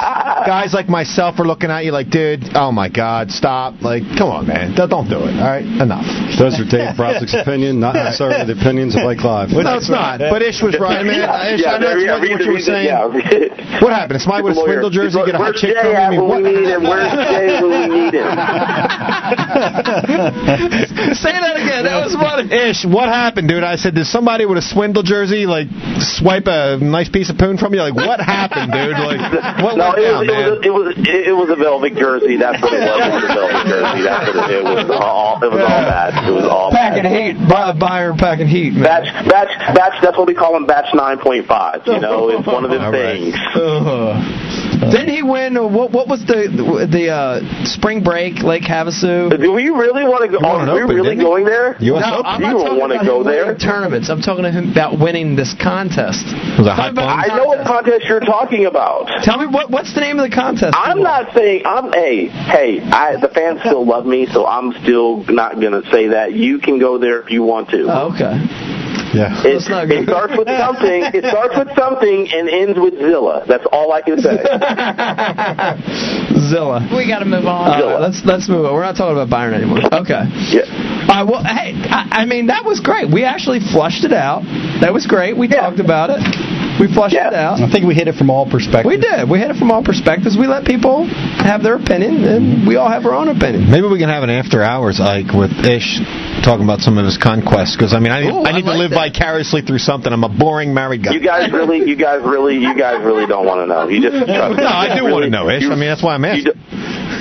Guys 0.45 0.73
like 0.73 0.87
myself 0.89 1.39
are 1.39 1.45
looking 1.45 1.71
at 1.71 1.85
you 1.85 1.91
like, 1.91 2.09
dude, 2.09 2.43
oh 2.55 2.71
my 2.71 2.89
God, 2.89 3.31
stop. 3.31 3.81
Like, 3.81 4.03
come 4.17 4.29
on, 4.29 4.47
man. 4.47 4.75
Don't 4.75 4.89
don't 4.89 5.07
it. 5.07 5.35
All 5.39 5.47
right? 5.47 5.65
Enough. 5.65 6.05
Those 6.37 6.59
are 6.59 6.65
Dave 6.69 6.95
Brozik's 6.95 7.33
opinion, 7.41 7.79
not 7.79 7.95
necessarily 7.95 8.45
the 8.45 8.59
opinions 8.59 8.95
of 8.95 9.01
Ike 9.03 9.23
Live. 9.23 9.49
No, 9.51 9.75
it's 9.77 9.89
not. 9.89 10.19
But 10.19 10.41
Ish 10.41 10.61
was 10.61 10.77
right, 10.79 11.05
man. 11.05 11.17
Ish, 11.55 11.61
Yeah, 11.61 11.73
I 11.75 11.79
know 11.79 11.95
yeah, 11.97 12.19
that's 12.19 12.21
what 12.21 12.29
read 12.29 12.39
you 12.39 12.45
the- 12.45 12.51
were 12.53 12.59
saying. 12.59 12.85
yeah. 12.85 13.61
What 13.81 13.91
happened? 13.91 14.15
Is 14.17 14.23
somebody 14.23 14.43
with 14.43 14.55
a 14.57 14.63
swindle 14.63 14.89
jersey 14.89 15.19
get 15.25 15.35
a 15.35 15.37
hot 15.37 15.55
chick 15.55 15.75
Jay 15.75 15.81
from 15.81 15.95
at 15.95 16.11
me? 16.11 16.17
What? 16.19 16.41
we 16.43 16.49
need 16.53 16.69
him? 16.69 16.83
Where's 16.83 17.11
Jay 17.11 17.59
when 17.61 17.91
we 17.91 17.99
need 18.07 18.13
him? 18.13 18.23
Say 21.15 21.31
that 21.33 21.55
again. 21.57 21.85
That 21.85 22.01
was 22.05 22.13
funny. 22.15 22.51
Ish, 22.51 22.85
what 22.85 23.09
happened, 23.09 23.47
dude? 23.49 23.63
I 23.63 23.75
said, 23.75 23.95
did 23.95 24.05
somebody 24.07 24.45
with 24.45 24.57
a 24.57 24.61
swindle 24.65 25.03
jersey 25.03 25.45
like 25.45 25.67
swipe 25.99 26.47
a 26.47 26.77
nice 26.77 27.09
piece 27.09 27.29
of 27.29 27.37
poon 27.37 27.57
from 27.57 27.73
you? 27.73 27.81
Like, 27.81 27.95
what 27.95 28.19
happened, 28.19 28.71
dude? 28.71 28.93
Like, 28.97 29.21
what 29.63 29.77
no, 29.77 29.93
went 29.95 29.99
it 29.99 30.05
down, 30.05 30.19
was, 30.19 30.27
man? 30.27 30.39
it 30.39 30.49
was 30.49 30.61
it 30.65 30.73
was 30.73 30.87
it 31.25 31.35
was 31.35 31.49
a 31.49 31.57
Velvick 31.59 31.95
jersey. 31.97 32.37
That's 32.37 32.61
what 32.61 32.73
it 32.73 32.81
was. 32.85 33.01
It 33.01 33.13
was 33.13 33.23
a 33.25 33.33
Velvick 33.33 33.65
jersey. 33.65 34.01
That's 34.05 34.27
what 34.35 34.49
it, 34.49 34.55
it 34.55 34.63
was. 34.63 34.85
All 34.93 35.41
it 35.41 35.51
was 35.51 35.61
all 35.61 35.83
bad. 35.89 36.11
It 36.27 36.33
was 36.33 36.45
all 36.45 36.71
Packing 36.71 37.03
bad. 37.03 37.35
heat. 37.35 37.49
Buy- 37.49 37.73
Byron 37.75 38.17
packing 38.17 38.47
heat, 38.47 38.73
man. 38.73 38.83
Batch, 38.83 39.09
batch, 39.29 39.53
batch. 39.75 39.95
That's 40.01 40.17
what 40.17 40.27
we 40.27 40.33
call 40.35 40.53
them. 40.53 40.65
Batch 40.65 40.93
nine 40.93 41.19
point 41.19 41.45
five. 41.47 41.81
You 41.85 41.99
know, 41.99 42.29
it's 42.29 42.45
one 42.47 42.63
of 42.65 42.71
them 42.71 42.81
All 42.81 42.91
right. 42.91 43.17
things. 43.19 43.35
Uh-huh. 43.55 44.64
Didn't 44.91 45.09
he 45.15 45.23
win? 45.23 45.57
uh, 45.57 45.67
What 45.67 45.91
what 45.91 46.07
was 46.07 46.21
the 46.25 46.47
the 46.89 47.09
uh, 47.09 47.65
spring 47.65 48.03
break 48.03 48.39
Lake 48.43 48.63
Havasu? 48.63 49.29
Do 49.39 49.51
we 49.53 49.69
really 49.69 50.03
want 50.03 50.23
to 50.25 50.29
go? 50.31 50.43
Are 50.45 50.65
we 50.75 50.81
really 50.93 51.15
going 51.15 51.45
there? 51.45 51.75
no, 51.79 51.95
I'm 52.23 52.41
You 52.41 52.47
not 52.47 52.53
don't 52.53 52.65
talking 52.65 52.79
want 52.79 52.91
to 52.93 52.99
about 52.99 53.05
go 53.05 53.23
there. 53.23 53.55
tournaments. 53.57 54.09
I'm 54.09 54.21
talking 54.21 54.43
to 54.43 54.51
him 54.51 54.71
about 54.71 54.99
winning 54.99 55.35
this 55.35 55.55
contest. 55.61 56.25
Was 56.57 56.67
Talk 56.67 56.91
about 56.91 57.09
I 57.09 57.27
the 57.29 57.35
know 57.35 57.45
what 57.45 57.65
contest. 57.65 58.05
contest 58.05 58.05
you're 58.09 58.19
talking 58.19 58.65
about. 58.65 59.07
Tell 59.23 59.37
me 59.37 59.47
what 59.47 59.69
what's 59.71 59.93
the 59.93 60.01
name 60.01 60.19
of 60.19 60.29
the 60.29 60.35
contest? 60.35 60.75
I'm 60.77 61.01
not 61.01 61.33
saying 61.33 61.63
I'm. 61.65 61.91
Hey, 61.93 62.27
hey, 62.27 62.81
I, 62.81 63.15
the 63.19 63.29
fans 63.29 63.59
still 63.61 63.85
love 63.85 64.05
me, 64.05 64.25
so 64.27 64.45
I'm 64.45 64.73
still 64.83 65.23
not 65.25 65.59
gonna 65.61 65.81
say 65.91 66.07
that. 66.09 66.33
You 66.33 66.59
can 66.59 66.79
go 66.79 66.97
there 66.97 67.21
if 67.21 67.31
you 67.31 67.43
want 67.43 67.69
to. 67.69 67.85
Oh, 67.89 68.13
okay. 68.13 68.35
Yeah. 69.15 69.31
It, 69.47 69.63
it 69.63 70.03
starts 70.03 70.35
with 70.35 70.47
something. 70.51 70.99
It 71.15 71.23
starts 71.23 71.55
with 71.55 71.71
something 71.75 72.27
and 72.27 72.49
ends 72.49 72.77
with 72.77 72.99
Zilla. 72.99 73.45
That's 73.47 73.65
all 73.71 73.93
I 73.95 74.01
can 74.01 74.19
say. 74.19 74.35
Zilla. 76.51 76.83
We 76.91 77.07
got 77.07 77.19
to 77.19 77.25
move 77.25 77.47
on. 77.47 77.71
All 77.71 77.79
right, 77.79 77.95
uh, 77.95 77.99
let's 77.99 78.21
let's 78.25 78.49
move 78.49 78.65
on. 78.65 78.73
We're 78.73 78.83
not 78.83 78.97
talking 78.99 79.15
about 79.15 79.29
Byron 79.29 79.55
anymore. 79.55 79.79
Okay. 79.87 80.27
Yeah. 80.51 80.67
All 81.07 81.23
right. 81.23 81.23
Well, 81.23 81.43
hey, 81.43 81.73
I, 81.87 82.23
I 82.23 82.25
mean 82.25 82.47
that 82.47 82.65
was 82.65 82.81
great. 82.81 83.07
We 83.11 83.23
actually 83.23 83.59
flushed 83.59 84.03
it 84.03 84.13
out. 84.13 84.43
That 84.81 84.91
was 84.93 85.07
great. 85.07 85.37
We 85.37 85.47
talked 85.47 85.79
about 85.79 86.09
it. 86.11 86.19
We 86.79 86.91
flushed 86.91 87.15
it 87.15 87.33
out. 87.33 87.59
I 87.61 87.71
think 87.71 87.85
we 87.85 87.95
hit 87.95 88.07
it 88.07 88.15
from 88.15 88.29
all 88.29 88.49
perspectives. 88.49 88.87
We 88.87 88.97
did. 88.99 89.29
We 89.29 89.39
hit 89.39 89.49
it 89.51 89.57
from 89.57 89.71
all 89.71 89.83
perspectives. 89.83 90.35
We 90.37 90.47
let 90.47 90.65
people 90.65 91.05
have 91.39 91.63
their 91.63 91.75
opinion, 91.75 92.23
and 92.25 92.67
we 92.67 92.75
all 92.75 92.89
have 92.89 93.05
our 93.05 93.13
own 93.13 93.29
opinion. 93.29 93.71
Maybe 93.71 93.87
we 93.87 93.97
can 93.99 94.09
have 94.09 94.23
an 94.23 94.29
after 94.29 94.61
hours 94.61 94.99
Ike 94.99 95.31
with 95.31 95.51
Ish 95.63 95.99
talking 96.43 96.63
about 96.65 96.81
some 96.81 96.97
of 96.97 97.05
his 97.05 97.17
conquests 97.17 97.75
because 97.75 97.93
I 97.93 97.99
mean 97.99 98.11
I 98.11 98.21
need, 98.21 98.33
Ooh, 98.33 98.43
I 98.43 98.51
need 98.51 98.65
I 98.67 98.73
to 98.73 98.77
live 98.77 98.91
that. 98.91 99.11
vicariously 99.13 99.61
through 99.61 99.79
something. 99.79 100.11
I'm 100.11 100.23
a 100.23 100.29
boring 100.29 100.73
married 100.73 101.03
guy. 101.03 101.13
You 101.13 101.21
guys 101.23 101.51
really, 101.51 101.79
you 101.87 101.95
guys 101.95 102.21
really, 102.23 102.57
you 102.57 102.75
guys 102.77 103.03
really 103.03 103.25
don't 103.25 103.45
want 103.45 103.61
to 103.61 103.67
know. 103.67 103.87
You 103.87 104.01
just 104.01 104.25
trust 104.27 104.57
me. 104.57 104.63
no, 104.63 104.69
I 104.69 104.95
do 104.99 105.05
want 105.05 105.23
to 105.23 105.29
know 105.29 105.49
Ish. 105.49 105.63
I 105.63 105.75
mean 105.75 105.87
that's 105.89 106.03
why 106.03 106.13
I'm 106.15 106.25
asking. 106.25 106.53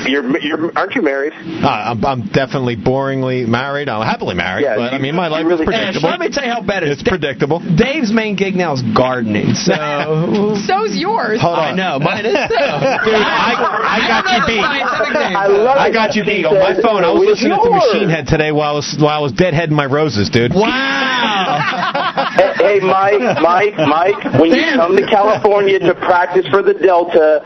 You're, 0.06 0.38
you're, 0.40 0.78
aren't 0.78 0.94
you 0.94 1.02
married? 1.02 1.32
Uh, 1.34 1.68
I'm, 1.68 2.04
I'm 2.04 2.26
definitely 2.28 2.76
boringly 2.76 3.46
married. 3.46 3.88
I'm 3.88 4.06
happily 4.06 4.34
married, 4.34 4.64
Yeah, 4.64 4.76
but 4.76 4.92
I 4.92 4.98
mean 4.98 5.14
my 5.14 5.28
life 5.28 5.44
you 5.44 5.52
is 5.52 5.60
predictable. 5.64 6.08
Let 6.10 6.20
me 6.20 6.28
tell 6.30 6.44
you 6.44 6.50
how 6.52 6.62
bad 6.62 6.82
it 6.82 6.88
is. 6.90 7.00
It's 7.00 7.08
predictable. 7.08 7.60
Dave's 7.60 8.12
main 8.12 8.36
gig 8.36 8.54
now 8.54 8.72
is 8.74 8.82
gardening. 8.94 9.54
So 9.54 9.74
So's 10.66 10.96
yours. 10.96 11.40
Hold 11.40 11.58
on. 11.58 11.72
I 11.72 11.72
know 11.74 11.98
mine 11.98 12.26
is 12.26 12.32
too. 12.48 12.54
Dude, 12.54 13.24
I, 13.24 13.54
I 13.56 13.98
got 14.06 14.24
you 14.30 14.40
beat. 14.46 14.64
I 14.64 15.46
love 15.46 15.76
I 15.78 15.90
got 15.92 16.14
you 16.14 16.24
beat 16.24 16.44
on 16.44 16.54
my 16.54 16.74
phone. 16.80 17.04
I 17.04 17.10
was 17.12 17.24
listening 17.26 17.58
to 17.58 17.68
yours. 17.68 17.82
Machine 17.92 18.08
Head 18.08 18.26
today 18.26 18.52
while 18.52 18.72
I 18.72 18.76
was 18.76 18.96
while 19.00 19.18
I 19.18 19.22
was 19.22 19.32
deadheading 19.32 19.70
my 19.70 19.86
roses, 19.86 20.28
dude. 20.30 20.52
Wow. 20.54 22.30
Hey, 22.36 22.52
hey, 22.56 22.80
Mike, 22.80 23.20
Mike, 23.40 23.74
Mike. 23.76 24.40
When 24.40 24.50
you 24.50 24.62
come 24.74 24.96
to 24.96 25.06
California 25.06 25.78
to 25.78 25.94
practice 25.94 26.46
for 26.48 26.62
the 26.62 26.74
Delta, 26.74 27.42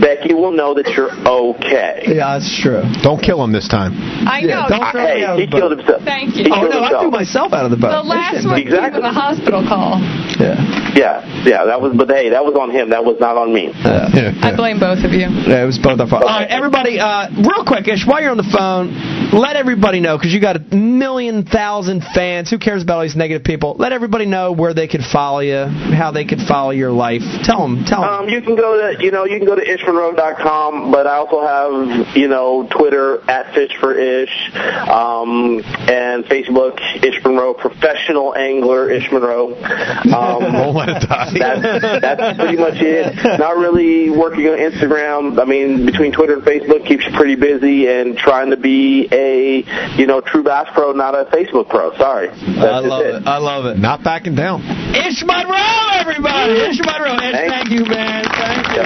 Becky 0.00 0.34
will 0.34 0.50
know 0.52 0.74
that 0.74 0.86
you're 0.96 1.10
okay. 1.26 1.93
Yeah, 2.02 2.34
that's 2.38 2.50
true. 2.60 2.82
Don't 3.02 3.22
kill 3.22 3.42
him 3.42 3.52
this 3.52 3.68
time. 3.68 3.92
I 4.26 4.40
Yeah, 4.40 4.66
know. 4.66 4.78
don't 4.78 4.90
throw 4.90 5.02
me 5.04 5.08
Hey, 5.20 5.24
out 5.24 5.38
he 5.38 5.44
of 5.44 5.50
boat. 5.50 5.58
killed 5.60 5.78
himself. 5.78 6.02
Thank 6.02 6.34
He 6.34 6.42
you. 6.42 6.50
Oh 6.52 6.60
killed 6.66 6.74
no, 6.74 6.82
I 6.82 7.00
threw 7.00 7.10
myself 7.10 7.52
out 7.52 7.64
of 7.64 7.70
the 7.70 7.76
boat. 7.76 7.90
The 7.92 8.02
last 8.02 8.44
one 8.46 8.58
Exactly. 8.60 8.90
gave 8.90 8.94
him 8.98 9.04
a 9.04 9.12
hospital 9.12 9.62
call. 9.66 10.00
Yeah. 10.40 10.58
Yeah, 10.94 11.44
yeah. 11.44 11.64
That 11.64 11.80
was, 11.80 11.94
but 11.96 12.08
hey, 12.10 12.30
that 12.30 12.44
was 12.44 12.54
on 12.54 12.70
him. 12.70 12.90
That 12.90 13.04
was 13.04 13.16
not 13.20 13.36
on 13.36 13.52
me. 13.54 13.70
Yeah. 13.74 14.32
I 14.42 14.54
blame 14.56 14.78
both 14.80 15.04
of 15.04 15.12
you. 15.12 15.26
Yeah, 15.46 15.62
it 15.62 15.66
was 15.66 15.78
both 15.78 15.98
our 16.00 16.06
fault. 16.08 16.22
All 16.24 16.28
right, 16.28 16.48
everybody, 16.50 16.98
uh, 16.98 17.30
real 17.30 17.64
quick, 17.66 17.86
Ish, 17.88 18.06
while 18.06 18.20
you're 18.22 18.30
on 18.30 18.36
the 18.36 18.46
phone, 18.50 18.94
let 19.34 19.56
everybody 19.56 20.00
know, 20.00 20.16
because 20.16 20.32
you 20.32 20.40
got 20.40 20.56
a 20.56 20.74
million 20.74 21.44
thousand 21.44 22.02
fans. 22.14 22.50
Who 22.50 22.58
cares 22.58 22.82
about 22.82 22.96
all 22.98 23.02
these 23.02 23.16
negative 23.16 23.44
people? 23.44 23.74
Let 23.78 23.92
everybody 23.92 24.26
know 24.26 24.52
where 24.52 24.74
they 24.74 24.86
could 24.88 25.02
follow 25.02 25.40
you, 25.40 25.66
how 25.66 26.10
they 26.12 26.24
could 26.24 26.40
follow 26.46 26.70
your 26.70 26.92
life. 26.92 27.22
Tell 27.42 27.58
them, 27.62 27.84
tell 27.86 28.00
them. 28.02 28.10
Um, 28.10 28.28
you 28.28 28.40
can 28.42 28.54
go 28.56 28.74
to 28.78 29.02
you 29.02 29.10
know 29.10 29.24
you 29.24 29.38
can 29.38 29.46
go 29.46 29.54
to 29.56 29.64
ishmonroe.com, 29.64 30.90
but 30.92 31.06
I 31.06 31.16
also 31.16 31.40
have 31.42 31.83
you 32.14 32.28
know 32.28 32.66
Twitter 32.70 33.20
at 33.30 33.54
Fish 33.54 33.72
for 33.80 33.94
Ish, 33.96 34.50
um, 34.54 35.60
and 35.88 36.24
Facebook 36.24 36.78
Ish 37.04 37.22
Monroe 37.24 37.54
Professional 37.54 38.34
Angler 38.34 38.90
Ish 38.90 39.10
Monroe. 39.12 39.54
Um, 39.54 40.52
Won't 40.54 40.76
let 40.76 40.88
it 40.90 41.08
die. 41.08 41.30
that's, 41.38 42.00
that's 42.00 42.38
pretty 42.38 42.56
much 42.58 42.74
it. 42.76 43.38
Not 43.38 43.56
really 43.56 44.10
working 44.10 44.46
on 44.48 44.58
Instagram. 44.58 45.40
I 45.40 45.44
mean, 45.44 45.86
between 45.86 46.12
Twitter 46.12 46.34
and 46.34 46.42
Facebook 46.42 46.86
keeps 46.86 47.04
you 47.06 47.12
pretty 47.12 47.34
busy, 47.36 47.86
and 47.88 48.16
trying 48.16 48.50
to 48.50 48.56
be 48.56 49.08
a 49.12 49.62
you 49.96 50.06
know 50.06 50.20
true 50.20 50.42
bass 50.42 50.68
pro, 50.74 50.92
not 50.92 51.14
a 51.14 51.24
Facebook 51.30 51.68
pro. 51.68 51.96
Sorry, 51.96 52.28
that's 52.28 52.38
I 52.58 52.78
love 52.80 53.04
it. 53.06 53.14
it. 53.16 53.26
I 53.26 53.38
love 53.38 53.66
it. 53.66 53.78
Not 53.78 54.02
backing 54.04 54.34
down. 54.34 54.62
Ish 54.94 55.24
Monroe, 55.24 55.88
everybody. 55.94 56.52
Ish 56.52 56.80
Monroe. 56.84 57.14
Ish, 57.14 57.32
Thank 57.34 57.52
thank 57.52 57.70
you, 57.70 57.84
man. 57.86 58.24
Thank 58.24 58.68
you. 58.76 58.84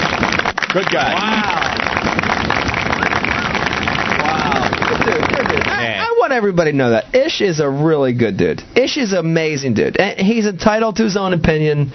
Good 0.73 0.91
guy. 0.93 1.15
Wow. 1.15 2.69
Wow. 4.21 4.71
Good 4.89 5.05
dude. 5.07 5.37
Good 5.37 5.49
dude. 5.49 5.68
I, 5.79 6.09
I 6.09 6.17
want 6.19 6.33
everybody 6.33 6.73
to 6.73 6.77
know 6.77 6.91
that. 6.91 7.15
Ish 7.15 7.41
is 7.41 7.61
a 7.61 7.69
really 7.69 8.13
good 8.13 8.37
dude. 8.37 8.63
Ish 8.77 8.97
is 8.97 9.13
an 9.13 9.19
amazing 9.19 9.75
dude. 9.75 9.97
And 9.97 10.19
he's 10.19 10.47
entitled 10.47 10.97
to 10.97 11.05
his 11.05 11.17
own 11.17 11.33
opinion. 11.33 11.93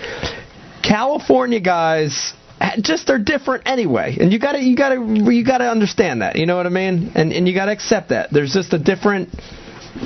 California 0.82 1.60
guys 1.60 2.34
just 2.80 3.08
they're 3.08 3.20
different 3.20 3.64
anyway. 3.68 4.18
And 4.20 4.32
you 4.32 4.40
gotta 4.40 4.62
you 4.62 4.76
gotta 4.76 4.96
you 4.96 5.46
gotta 5.46 5.70
understand 5.70 6.22
that. 6.22 6.36
You 6.36 6.46
know 6.46 6.56
what 6.56 6.66
I 6.66 6.70
mean? 6.70 7.12
And 7.16 7.34
and 7.34 7.48
you 7.48 7.54
gotta 7.54 7.72
accept 7.72 8.10
that. 8.10 8.32
There's 8.32 8.54
just 8.54 8.74
a 8.74 8.80
different 8.80 9.30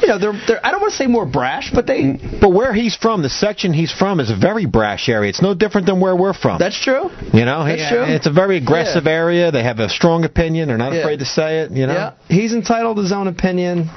you 0.01 0.07
know, 0.07 0.17
they're, 0.19 0.33
they're 0.48 0.66
I 0.66 0.72
don't 0.72 0.82
want 0.82 0.91
to 0.91 0.98
say 0.98 1.07
more 1.07 1.25
brash, 1.25 1.72
but 1.74 1.88
they 1.88 2.19
But 2.41 2.49
where 2.51 2.74
he's 2.74 2.95
from, 2.95 3.22
the 3.22 3.30
section 3.30 3.74
he's 3.74 3.91
from, 3.91 4.19
is 4.19 4.30
a 4.30 4.35
very 4.35 4.66
brash 4.66 5.07
area. 5.09 5.30
It's 5.30 5.41
no 5.41 5.53
different 5.53 5.88
than 5.88 5.99
where 5.99 6.16
we're 6.16 6.33
from. 6.33 6.59
that's 6.59 6.80
true. 6.80 7.09
you 7.33 7.45
know, 7.45 7.64
that's 7.66 7.82
He- 7.83 7.88
true. 7.95 8.03
it's 8.03 8.27
a 8.27 8.32
very 8.32 8.57
aggressive 8.57 9.06
Yeah. 9.06 9.11
area. 9.11 9.51
They 9.51 9.64
have 9.64 9.80
a 9.80 9.90
strong 9.90 10.25
opinion. 10.25 10.67
They're 10.67 10.77
not 10.77 10.93
Yeah. 10.93 10.99
afraid 10.99 11.19
to 11.19 11.25
say 11.25 11.59
it. 11.59 11.72
You 11.72 11.88
know. 11.88 11.93
Yeah, 11.93 12.11
he's 12.27 12.53
entitled 12.53 12.98
to 12.98 13.03
his 13.03 13.11
own 13.11 13.27
opinion. 13.27 13.90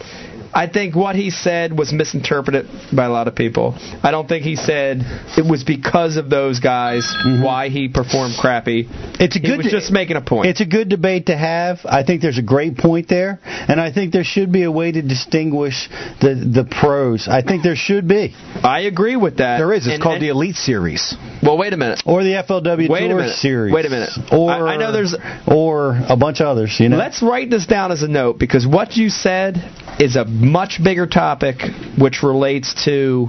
I 0.52 0.66
think 0.66 0.96
what 0.96 1.14
he 1.14 1.30
said 1.30 1.76
was 1.76 1.92
misinterpreted 1.92 2.66
by 2.94 3.04
a 3.04 3.10
lot 3.10 3.28
of 3.28 3.34
people. 3.34 3.74
I 4.02 4.10
don't 4.10 4.28
think 4.28 4.44
he 4.44 4.56
said 4.56 5.02
it 5.38 5.48
was 5.48 5.64
because 5.64 6.16
of 6.16 6.28
those 6.28 6.60
guys 6.60 7.02
mm-hmm. 7.04 7.42
why 7.42 7.68
he 7.68 7.88
performed 7.88 8.34
crappy. 8.38 8.86
It's 8.88 9.36
a 9.36 9.40
good. 9.40 9.50
He 9.50 9.56
was 9.58 9.66
just 9.70 9.92
making 9.92 10.16
a 10.16 10.20
point. 10.20 10.46
It's 10.46 10.60
a 10.60 10.66
good 10.66 10.88
debate 10.88 11.26
to 11.26 11.36
have. 11.36 11.80
I 11.84 12.02
think 12.04 12.22
there's 12.22 12.38
a 12.38 12.42
great 12.42 12.76
point 12.76 13.08
there, 13.08 13.38
and 13.44 13.80
I 13.80 13.92
think 13.92 14.12
there 14.12 14.24
should 14.24 14.50
be 14.50 14.64
a 14.64 14.72
way 14.72 14.90
to 14.90 15.02
distinguish 15.02 15.88
the 16.20 16.34
the 16.34 16.64
pros. 16.64 17.28
I 17.28 17.42
think 17.42 17.62
there 17.62 17.76
should 17.76 18.08
be. 18.08 18.34
I 18.62 18.80
agree 18.80 19.16
with 19.16 19.38
that. 19.38 19.58
There 19.58 19.72
is. 19.72 19.86
It's 19.86 19.94
And- 19.94 20.02
called 20.02 20.16
and- 20.16 20.24
the 20.24 20.28
Elite 20.28 20.56
Series. 20.56 21.14
Well, 21.42 21.58
wait 21.58 21.72
a 21.72 21.76
minute. 21.76 22.02
Or 22.04 22.22
the 22.22 22.34
FLW 22.34 22.88
Wait 22.88 23.04
a 23.04 23.08
Tour 23.08 23.16
minute. 23.16 23.36
Series. 23.36 23.72
Wait 23.72 23.86
a 23.86 23.90
minute. 23.90 24.10
Or 24.32 24.50
I- 24.50 24.74
I 24.74 24.76
know 24.76 24.92
there's- 24.92 25.14
or 25.46 25.98
a 26.08 26.16
bunch 26.16 26.40
of 26.40 26.46
others. 26.46 26.78
You 26.80 26.88
know. 26.88 26.96
Let's 26.96 27.22
write 27.22 27.50
this 27.50 27.66
down 27.66 27.92
as 27.92 28.02
a 28.02 28.08
note 28.08 28.38
because 28.38 28.66
what 28.66 28.96
you 28.96 29.08
said 29.10 29.62
is 29.98 30.16
a 30.16 30.24
much 30.40 30.80
bigger 30.82 31.06
topic 31.06 31.60
which 31.98 32.22
relates 32.22 32.84
to 32.84 33.28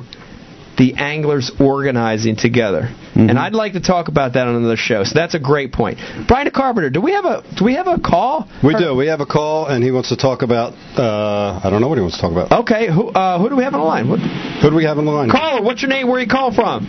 the 0.77 0.95
anglers 0.95 1.51
organizing 1.59 2.35
together. 2.35 2.83
Mm-hmm. 2.83 3.29
And 3.29 3.37
I'd 3.37 3.53
like 3.53 3.73
to 3.73 3.81
talk 3.81 4.07
about 4.07 4.33
that 4.33 4.47
on 4.47 4.55
another 4.55 4.77
show. 4.77 5.03
So 5.03 5.11
that's 5.13 5.35
a 5.35 5.39
great 5.39 5.73
point. 5.73 5.99
Brian 6.27 6.49
Carpenter, 6.49 6.89
do 6.89 7.01
we 7.01 7.11
have 7.11 7.25
a 7.25 7.43
do 7.55 7.65
we 7.65 7.75
have 7.75 7.87
a 7.87 7.99
call? 7.99 8.47
We 8.63 8.73
do. 8.73 8.95
We 8.95 9.07
have 9.07 9.19
a 9.19 9.25
call, 9.25 9.67
and 9.67 9.83
he 9.83 9.91
wants 9.91 10.09
to 10.09 10.17
talk 10.17 10.41
about. 10.41 10.73
Uh, 10.97 11.59
I 11.63 11.69
don't 11.69 11.81
know 11.81 11.87
what 11.87 11.97
he 11.97 12.01
wants 12.01 12.15
to 12.17 12.21
talk 12.21 12.31
about. 12.31 12.51
Okay, 12.63 12.87
who 12.87 13.09
uh, 13.09 13.37
who 13.39 13.49
do 13.49 13.55
we 13.57 13.63
have 13.63 13.73
on 13.73 13.81
the 13.81 13.85
line? 13.85 14.09
What, 14.09 14.19
Who 14.19 14.69
do 14.69 14.75
we 14.75 14.85
have 14.85 14.97
on 14.97 15.05
the 15.05 15.11
line? 15.11 15.29
caller, 15.29 15.61
what's 15.61 15.81
your 15.81 15.89
name? 15.89 16.07
Where 16.07 16.19
you 16.19 16.27
call 16.27 16.53
from? 16.53 16.87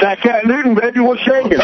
Fat 0.00 0.20
Cat 0.22 0.46
Newton, 0.46 0.74
baby, 0.74 1.00
what's 1.00 1.20
shaking? 1.20 1.58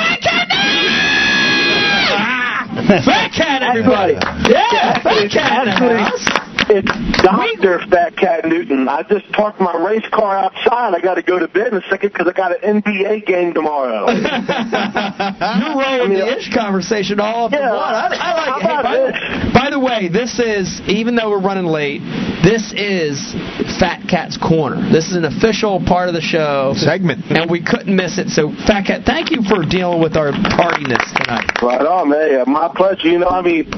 Fat 3.05 3.31
Cat, 3.33 3.63
everybody. 3.63 4.15
Yeah, 4.51 5.03
Fat 5.03 5.31
Cat. 5.31 6.40
In 6.71 6.85
the 6.85 6.93
house. 6.93 7.49
It's 7.53 7.61
Dr. 7.61 7.81
Fat 7.91 8.17
Cat 8.17 8.45
Newton. 8.45 8.89
I 8.89 9.03
just 9.03 9.31
parked 9.33 9.61
my 9.61 9.75
race 9.77 10.07
car 10.13 10.37
outside. 10.39 10.95
I 10.95 11.01
got 11.01 11.15
to 11.15 11.23
go 11.23 11.39
to 11.39 11.49
bed 11.49 11.69
in 11.69 11.75
a 11.75 11.83
second 11.91 12.13
because 12.13 12.27
I 12.29 12.33
got 12.33 12.53
an 12.63 12.83
NBA 12.83 13.27
game 13.27 13.53
tomorrow. 13.55 14.07
You're 14.11 15.77
rolling 15.77 16.15
the 16.15 16.37
ish 16.37 16.53
conversation 16.55 17.21
all 17.21 17.47
up 17.47 17.53
in 17.53 17.59
Yeah. 17.59 17.75
one. 17.75 17.95
I, 17.95 18.09
I 18.09 18.17
How 18.17 18.37
like 18.37 18.49
it. 18.49 18.65
about 18.65 18.81
Hey, 18.81 18.83
by, 18.83 18.97
the, 18.97 19.53
by 19.55 19.71
the 19.71 19.81
way, 19.81 20.09
this 20.09 20.39
is 20.39 20.81
even 20.89 21.15
though 21.17 21.31
we're 21.31 21.43
running 21.43 21.67
late, 21.67 22.01
this 22.43 22.73
is 22.73 23.33
Fat 23.79 24.07
Cat's 24.09 24.37
Corner. 24.39 24.81
This 24.91 25.09
is 25.11 25.17
an 25.17 25.25
official 25.25 25.83
part 25.85 26.09
of 26.09 26.15
the 26.15 26.21
show 26.23 26.73
Segment. 26.77 27.25
and 27.31 27.51
we 27.51 27.63
couldn't 27.63 27.95
miss 27.95 28.19
it. 28.19 28.29
So, 28.31 28.53
Fat 28.67 28.87
Cat, 28.87 29.03
thank 29.05 29.31
you 29.31 29.43
for 29.43 29.65
dealing 29.65 30.01
with 30.01 30.17
our 30.17 30.33
tardiness 30.33 31.05
tonight. 31.21 31.51
Right 31.63 31.85
on, 31.85 32.09
man. 32.11 32.45
My 32.47 32.71
pleasure. 32.75 33.09
You 33.09 33.19
know, 33.19 33.29
I 33.29 33.43
mean, 33.43 33.69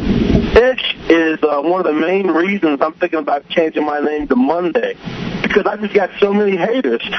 Ish 0.55 0.97
is 1.09 1.39
uh, 1.43 1.63
one 1.63 1.81
of 1.81 1.87
the 1.87 1.99
main 1.99 2.27
reasons 2.27 2.81
I'm 2.83 2.93
thinking 2.93 3.21
about 3.21 3.49
changing 3.49 3.87
my 3.87 4.01
name 4.01 4.29
to 4.29 4.37
Monday 4.37 4.97
because 5.53 5.67
I 5.67 5.77
just 5.77 5.95
got 5.95 6.11
so 6.19 6.33
many 6.33 6.57
haters. 6.57 7.03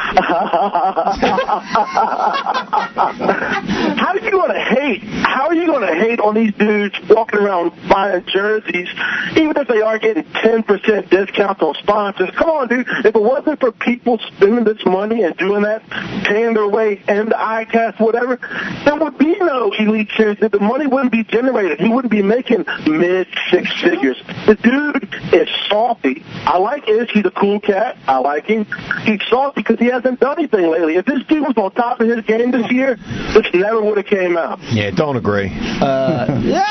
How 3.93 4.09
are 4.09 4.19
you 4.19 4.31
going 4.31 4.53
to 4.53 4.59
hate? 4.59 5.03
How 5.03 5.47
are 5.47 5.53
you 5.53 5.67
going 5.67 5.87
to 5.87 5.93
hate 5.93 6.19
on 6.19 6.33
these 6.35 6.53
dudes 6.55 6.95
walking 7.09 7.39
around 7.39 7.71
buying 7.89 8.25
jerseys, 8.25 8.87
even 9.31 9.55
if 9.57 9.67
they 9.67 9.81
are 9.81 9.99
getting 9.99 10.23
10% 10.23 11.09
discounts 11.09 11.61
on 11.61 11.75
sponsors? 11.75 12.29
Come 12.31 12.49
on, 12.49 12.67
dude. 12.67 12.87
If 12.87 13.15
it 13.15 13.21
wasn't 13.21 13.59
for 13.59 13.71
people 13.71 14.19
spending 14.35 14.63
this 14.63 14.83
money 14.85 15.23
and 15.23 15.35
doing 15.37 15.63
that, 15.63 15.87
paying 16.25 16.53
their 16.53 16.67
way 16.67 17.03
into 17.07 17.35
ICAST, 17.35 17.99
whatever, 17.99 18.39
there 18.85 18.95
would 18.95 19.17
be 19.17 19.37
no 19.39 19.71
elite 19.71 20.09
series. 20.17 20.39
The 20.39 20.59
money 20.59 20.87
wouldn't 20.87 21.11
be 21.11 21.23
generated. 21.23 21.79
He 21.79 21.89
wouldn't 21.89 22.11
be 22.11 22.21
making 22.21 22.65
mid 22.87 23.27
six 23.51 23.81
figures. 23.81 24.21
The 24.45 24.55
dude 24.55 25.33
is 25.33 25.49
salty. 25.69 26.23
I 26.45 26.57
like 26.57 26.87
Ish. 26.87 27.11
He's 27.11 27.25
a 27.25 27.31
cool 27.31 27.59
cat. 27.59 27.97
I 28.07 28.17
like 28.23 28.45
him. 28.45 28.65
He's 29.03 29.21
salty 29.29 29.61
because 29.61 29.77
he 29.79 29.85
hasn't 29.87 30.19
done 30.19 30.37
anything 30.39 30.67
lately. 30.71 30.95
If 30.95 31.05
this 31.05 31.21
dude 31.27 31.41
was 31.41 31.53
on 31.57 31.71
top 31.71 31.99
of 31.99 32.07
his 32.07 32.23
game 32.25 32.51
this 32.51 32.71
year, 32.71 32.95
this 33.33 33.45
never 33.53 33.81
would 33.81 33.97
have 33.97 34.05
came 34.07 34.37
out. 34.37 34.59
Yeah, 34.71 34.91
don't 34.91 35.17
agree. 35.17 35.51
Uh, 35.53 36.25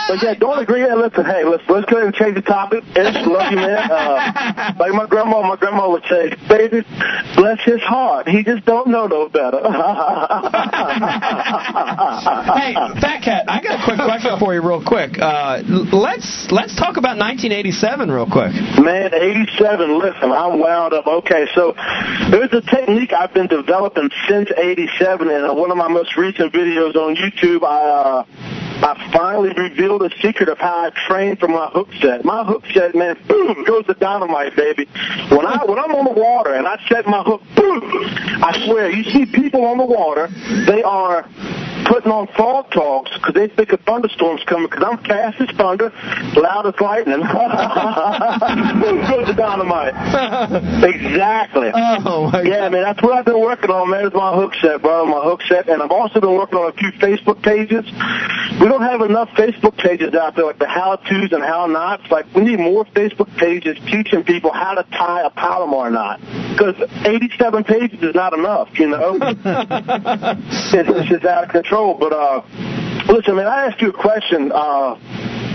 But 0.08 0.22
yeah, 0.22 0.34
don't 0.34 0.58
agree. 0.58 0.80
Yeah, 0.82 0.94
listen, 0.94 1.24
hey, 1.24 1.44
let's 1.44 1.62
let's 1.68 1.86
go 1.90 1.96
ahead 1.98 2.06
and 2.06 2.14
change 2.14 2.34
the 2.34 2.42
topic. 2.42 2.82
Ish, 2.96 3.26
love 3.26 3.50
you, 3.52 3.56
man. 3.58 3.90
Uh, 3.90 4.72
like 4.80 4.92
my 4.92 5.06
grandma, 5.06 5.42
my 5.42 5.56
grandma 5.56 5.90
would 5.90 6.04
say, 6.08 6.30
baby, 6.48 6.82
bless 7.36 7.60
his 7.64 7.80
heart. 7.82 8.26
He 8.28 8.42
just 8.42 8.64
don't 8.64 8.88
know 8.88 9.06
no 9.06 9.28
better. 9.28 9.60
hey, 11.52 12.74
Fat 13.00 13.20
Cat, 13.22 13.44
I 13.48 13.60
got 13.62 13.80
a 13.80 13.84
quick 13.84 13.98
question 13.98 14.38
for 14.38 14.54
you, 14.54 14.62
real 14.62 14.82
quick. 14.84 15.18
Uh, 15.18 15.62
let's 15.92 16.48
let's 16.50 16.74
talk 16.76 16.96
about 16.96 17.18
1987 17.18 18.10
real 18.10 18.26
quick. 18.26 18.52
Man, 18.80 19.12
87, 19.14 19.98
listen, 19.98 20.30
I'm 20.32 20.58
wound 20.58 20.94
up. 20.94 21.06
Okay, 21.06 21.41
so 21.54 21.74
there's 22.30 22.52
a 22.52 22.60
technique 22.60 23.12
I've 23.12 23.34
been 23.34 23.46
developing 23.46 24.10
since 24.28 24.50
87, 24.50 25.28
and 25.28 25.56
one 25.56 25.70
of 25.70 25.76
my 25.76 25.88
most 25.88 26.16
recent 26.16 26.52
videos 26.52 26.94
on 26.96 27.16
YouTube, 27.16 27.62
I, 27.64 27.82
uh, 27.82 28.24
I 28.84 29.10
finally 29.12 29.52
revealed 29.54 30.00
the 30.00 30.10
secret 30.20 30.48
of 30.48 30.58
how 30.58 30.86
I 30.86 30.90
train 31.06 31.36
for 31.36 31.48
my 31.48 31.66
hook 31.68 31.88
set. 32.00 32.24
My 32.24 32.44
hook 32.44 32.64
set, 32.74 32.94
man, 32.94 33.16
boom, 33.28 33.64
goes 33.64 33.84
the 33.86 33.94
dynamite, 33.94 34.56
baby. 34.56 34.86
When 35.30 35.46
I 35.46 35.64
when 35.64 35.78
I'm 35.78 35.94
on 35.94 36.04
the 36.04 36.20
water 36.20 36.54
and 36.54 36.66
I 36.66 36.80
set 36.88 37.06
my 37.06 37.22
hook, 37.22 37.42
boom, 37.54 37.82
I 37.84 38.64
swear, 38.66 38.90
you 38.90 39.04
see 39.04 39.26
people 39.26 39.64
on 39.66 39.78
the 39.78 39.84
water, 39.84 40.28
they 40.66 40.82
are 40.82 41.28
putting 41.86 42.10
on 42.12 42.26
fog 42.36 42.70
talks 42.70 43.10
because 43.14 43.34
they 43.34 43.48
think 43.48 43.72
a 43.72 43.76
thunderstorm's 43.78 44.42
coming 44.44 44.68
because 44.68 44.84
I'm 44.84 44.98
fast 45.04 45.40
as 45.40 45.50
thunder, 45.56 45.92
loud 46.36 46.66
as 46.66 46.74
lightning. 46.80 47.20
Goes 49.12 49.26
the 49.26 49.34
dynamite. 49.36 49.94
exactly. 50.84 51.70
Oh 51.74 52.30
my 52.30 52.42
Yeah, 52.42 52.68
man, 52.68 52.82
that's 52.82 53.02
what 53.02 53.12
I've 53.14 53.24
been 53.24 53.40
working 53.40 53.70
on, 53.70 53.90
man. 53.90 54.06
Is 54.06 54.12
my 54.14 54.34
hook 54.34 54.54
set, 54.60 54.82
bro. 54.82 55.06
My 55.06 55.22
hook 55.22 55.42
set, 55.48 55.68
and 55.68 55.82
I've 55.82 55.90
also 55.90 56.20
been 56.20 56.34
working 56.34 56.58
on 56.58 56.70
a 56.70 56.74
few 56.74 56.92
Facebook 56.92 57.42
pages. 57.42 57.84
We 58.60 58.68
don't 58.68 58.82
have 58.82 59.00
enough 59.00 59.28
Facebook 59.30 59.76
pages 59.76 60.14
out 60.14 60.36
there, 60.36 60.44
like 60.44 60.58
the 60.58 60.68
how-tos 60.68 61.32
and 61.32 61.42
how-nots. 61.42 62.10
Like 62.10 62.26
we 62.34 62.42
need 62.42 62.58
more 62.58 62.84
Facebook 62.86 63.34
pages 63.36 63.78
teaching 63.86 64.24
people 64.24 64.52
how 64.52 64.74
to 64.74 64.82
tie 64.90 65.22
a 65.22 65.30
Palomar 65.30 65.90
knot. 65.90 66.20
Because 66.52 66.76
87 67.04 67.64
pages 67.64 68.02
is 68.02 68.14
not 68.14 68.32
enough, 68.34 68.68
you 68.78 68.88
know. 68.88 69.16
it's, 69.20 70.72
it's 70.72 71.08
just 71.08 71.24
out 71.24 71.44
of 71.44 71.50
control. 71.50 71.71
But 71.72 72.12
uh, 72.12 72.42
listen, 73.08 73.34
man, 73.34 73.46
I 73.46 73.66
asked 73.66 73.80
you 73.80 73.88
a 73.88 73.92
question. 73.94 74.52
Uh, 74.52 74.98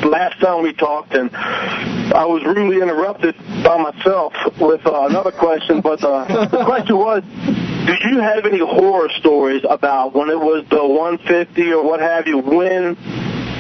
last 0.04 0.40
time 0.40 0.64
we 0.64 0.74
talked, 0.74 1.14
and 1.14 1.30
I 1.36 2.26
was 2.26 2.44
rudely 2.44 2.82
interrupted 2.82 3.36
by 3.64 3.78
myself 3.78 4.34
with 4.60 4.84
uh, 4.88 5.06
another 5.06 5.32
question. 5.32 5.82
But 5.82 6.04
uh, 6.04 6.48
the 6.48 6.66
question 6.66 6.98
was, 6.98 7.22
do 7.22 8.10
you 8.10 8.20
have 8.20 8.48
any 8.48 8.58
horror 8.58 9.10
stories 9.20 9.64
about 9.70 10.16
when 10.16 10.32
it 10.32 10.40
was 10.40 10.66
the 10.72 10.84
150 10.84 11.72
or 11.74 11.84
what 11.84 12.00
have 12.00 12.28
you, 12.28 12.40
when 12.40 12.98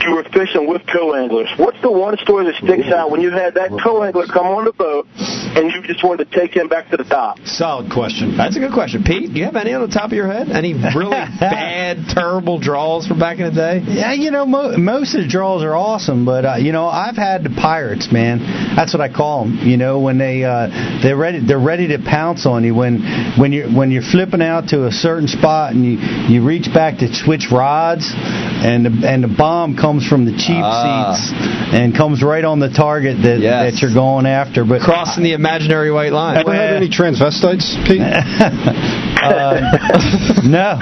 you 0.08 0.16
were 0.16 0.24
fishing 0.24 0.68
with 0.68 0.82
co-anglers? 0.88 1.50
What's 1.58 1.82
the 1.82 1.92
one 1.92 2.18
story 2.18 2.45
that 2.45 2.56
sticks 2.56 2.88
out 2.94 3.11
when 3.11 3.22
you 3.22 3.32
had 3.32 3.56
that 3.56 3.72
co-angler 3.84 4.27
come 4.27 4.48
on 4.48 4.66
the 4.66 4.72
boat 4.72 5.08
and 5.18 5.72
you 5.72 5.82
just 5.84 6.03
wanted 6.03 6.32
to 6.32 6.40
take 6.40 6.56
him 6.56 6.68
back 6.68 6.90
to 6.92 6.98
the 6.98 7.03
top? 7.03 7.40
Solid 7.45 7.92
question. 7.92 8.38
That's 8.38 8.56
a 8.56 8.60
good 8.60 8.72
question. 8.72 9.03
Pete, 9.03 9.34
do 9.34 9.40
you 9.40 9.45
have 9.45 9.56
any 9.56 9.74
on 9.74 9.82
the 9.82 9.94
top 9.94 10.06
of 10.06 10.14
your 10.14 10.27
head? 10.27 10.50
Any 10.50 10.74
really 10.74 11.11
bad, 11.40 12.08
terrible 12.10 12.60
draws 12.60 13.08
from 13.08 13.19
back 13.19 13.40
in 13.40 13.45
the 13.45 13.52
day? 13.52 13.82
Yeah, 13.86 14.14
you 14.14 14.32
know, 14.32 14.45
mo- 14.45 14.77
most 14.77 15.16
of 15.16 15.22
the 15.22 15.27
draws 15.27 15.64
are 15.64 15.76
awesome, 15.76 16.26
but 16.26 16.45
uh, 16.45 16.56
you 16.56 16.72
know, 16.72 16.88
I've 16.88 17.18
had 17.18 17.44
the 17.44 17.50
pirates, 17.50 18.11
man. 18.11 18.40
That's 18.76 18.94
what 18.94 19.02
I 19.02 19.11
call 19.11 19.44
them. 19.44 19.60
You 19.68 19.77
know, 19.77 20.00
when 20.00 20.18
they 20.18 20.44
uh, 20.44 21.02
they're 21.03 21.18
ready, 21.18 21.45
they're 21.45 21.60
ready 21.60 21.88
to 21.90 22.00
pounce 22.00 22.45
on 22.45 22.64
you 22.64 22.74
when 22.74 23.02
when 23.38 23.52
you 23.52 23.66
are 23.66 23.69
when 23.69 23.92
you're 23.92 24.03
flipping 24.03 24.42
out 24.42 24.69
to 24.69 24.88
a 24.88 24.92
certain 24.92 25.27
spot 25.27 25.74
and 25.74 25.84
you 25.84 25.98
you 26.32 26.45
reach 26.45 26.68
back 26.74 27.00
to 27.00 27.14
switch 27.14 27.48
rods, 27.52 28.11
and 28.14 28.86
the, 28.86 29.08
and 29.08 29.24
the 29.24 29.27
bomb 29.27 29.76
comes 29.76 29.97
from 30.06 30.26
the 30.26 30.32
cheap 30.34 30.61
Ah. 30.64 31.14
seats 31.16 31.34
and 31.74 31.95
comes 31.95 32.22
right 32.22 32.43
on 32.43 32.59
the 32.59 32.69
target 32.69 33.22
that 33.24 33.40
Yes. 33.40 33.74
that 33.74 33.82
you're 33.82 33.93
going 33.93 34.26
after. 34.26 34.66
But 34.66 34.82
Crossing 34.82 35.24
the 35.24 35.34
imaginary 35.34 35.92
white 35.92 36.11
line. 36.14 36.38
Ever 36.38 36.53
had 36.53 36.74
any 36.76 36.90
transvestites, 36.90 37.76
Pete? 37.88 38.01
uh, 39.24 40.42
no. 40.43 40.80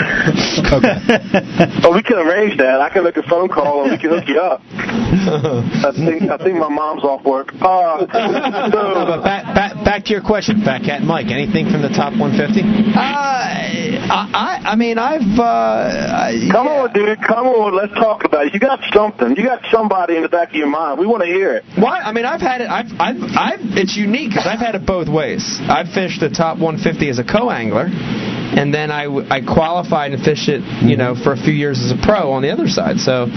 Oh, 1.83 1.91
we 1.93 2.01
can 2.03 2.17
arrange 2.17 2.57
that. 2.57 2.81
I 2.81 2.89
can 2.89 3.03
make 3.03 3.17
a 3.17 3.23
phone 3.23 3.47
call 3.49 3.83
and 3.83 3.91
we 3.91 3.97
can 3.97 4.09
hook 4.09 4.27
you 4.27 4.39
up. 4.41 4.61
I 4.71 5.91
think 5.95 6.29
I 6.29 6.37
think 6.37 6.57
my 6.57 6.69
mom's 6.69 7.03
off 7.03 7.23
work. 7.23 7.53
Uh, 7.61 8.05
No, 8.15 9.05
but 9.07 9.23
back, 9.23 9.55
back, 9.55 9.85
back 9.85 10.03
to 10.05 10.11
your 10.11 10.21
question, 10.21 10.61
Fat 10.63 10.83
Cat 10.83 11.03
Mike. 11.03 11.27
Anything 11.27 11.69
from 11.71 11.81
the 11.81 11.89
top 11.89 12.13
150? 12.17 12.61
Uh, 12.95 12.99
I, 12.99 14.29
I, 14.65 14.71
I 14.71 14.75
mean, 14.75 14.97
I've. 14.97 15.39
Uh, 15.39 15.43
I, 15.43 16.47
Come 16.51 16.67
on, 16.67 16.93
dude. 16.93 17.17
Come 17.21 17.47
on. 17.47 17.75
Let's 17.75 17.93
talk 17.93 18.23
about 18.25 18.47
it. 18.47 18.53
You 18.53 18.59
got 18.59 18.81
something. 18.95 19.35
You 19.35 19.43
got 19.43 19.61
somebody 19.71 20.15
in 20.15 20.23
the 20.23 20.29
back 20.29 20.49
of 20.49 20.55
your 20.55 20.67
mind. 20.67 20.99
We 20.99 21.05
want 21.05 21.21
to 21.23 21.27
hear 21.27 21.53
it. 21.55 21.63
Why? 21.77 21.99
I 21.99 22.13
mean, 22.13 22.25
I've 22.25 22.41
had 22.41 22.61
it. 22.61 22.69
I've, 22.69 22.91
I've, 22.99 23.21
I've. 23.35 23.59
It's 23.77 23.95
unique 23.95 24.29
because 24.29 24.47
I've 24.47 24.59
had 24.59 24.75
it 24.75 24.85
both 24.85 25.09
ways. 25.09 25.59
I've 25.61 25.89
fished 25.89 26.21
the 26.21 26.29
top 26.29 26.57
150 26.57 27.09
as 27.09 27.19
a 27.19 27.23
co-angler, 27.23 27.87
and 27.91 28.73
then 28.73 28.91
I, 28.91 29.05
I 29.29 29.41
qualified 29.41 30.13
and 30.13 30.23
fished 30.23 30.47
it, 30.47 30.63
you 30.81 30.95
know, 30.95 31.15
for 31.15 31.33
a 31.33 31.37
few 31.37 31.53
years 31.53 31.83
as 31.83 31.91
a 31.91 31.99
pro 32.01 32.31
on 32.31 32.41
the 32.41 32.51
other 32.51 32.67
side. 32.67 32.97
So, 32.97 33.27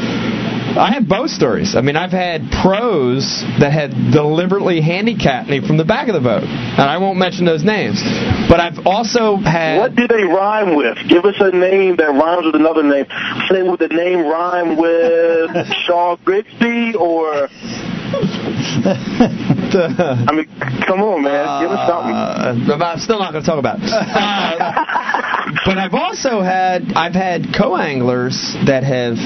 I 0.78 0.92
have 0.92 1.08
both 1.08 1.30
stories. 1.30 1.74
I 1.74 1.80
mean, 1.80 1.96
I've 1.96 2.12
had 2.12 2.50
pros 2.62 3.42
that 3.58 3.72
had 3.72 3.90
deliberately 4.12 4.80
handicapped 4.80 5.48
me 5.48 5.60
from 5.66 5.76
the 5.76 5.84
back 5.84 6.08
of 6.08 6.14
the 6.14 6.20
boat, 6.20 6.44
and 6.44 6.80
I 6.82 6.98
won't 6.98 7.18
mention 7.18 7.44
those 7.44 7.64
names. 7.64 8.00
But 8.48 8.60
I've 8.60 8.86
also 8.86 9.36
had. 9.36 9.78
What 9.78 9.96
do 9.96 10.06
they 10.06 10.22
rhyme 10.22 10.76
with? 10.76 10.96
Give 11.08 11.24
us 11.24 11.34
a 11.40 11.50
name 11.50 11.96
that 11.96 12.10
rhymes 12.10 12.46
with 12.46 12.54
another 12.54 12.84
name. 12.84 13.06
Say, 13.50 13.62
would 13.62 13.80
the 13.80 13.88
name 13.88 14.20
rhyme 14.20 14.76
with 14.76 15.66
Shaw 15.84 16.16
Grigsby 16.24 16.94
or? 16.94 17.48
I 20.28 20.32
mean, 20.32 20.46
come 20.86 21.02
on, 21.02 21.22
man. 21.22 21.62
Give 21.62 21.70
us 21.70 21.88
something. 21.88 22.14
Uh, 22.14 22.54
but 22.66 22.82
I'm 22.84 22.98
still 22.98 23.18
not 23.18 23.32
going 23.32 23.44
to 23.44 23.48
talk 23.48 23.58
about 23.58 23.78
it. 23.80 23.90
Uh, 23.90 25.54
but 25.66 25.78
I've 25.78 25.94
also 25.94 26.40
had 26.40 26.92
I've 26.94 27.14
had 27.14 27.54
co-anglers 27.56 28.54
that 28.66 28.84
have, 28.84 29.16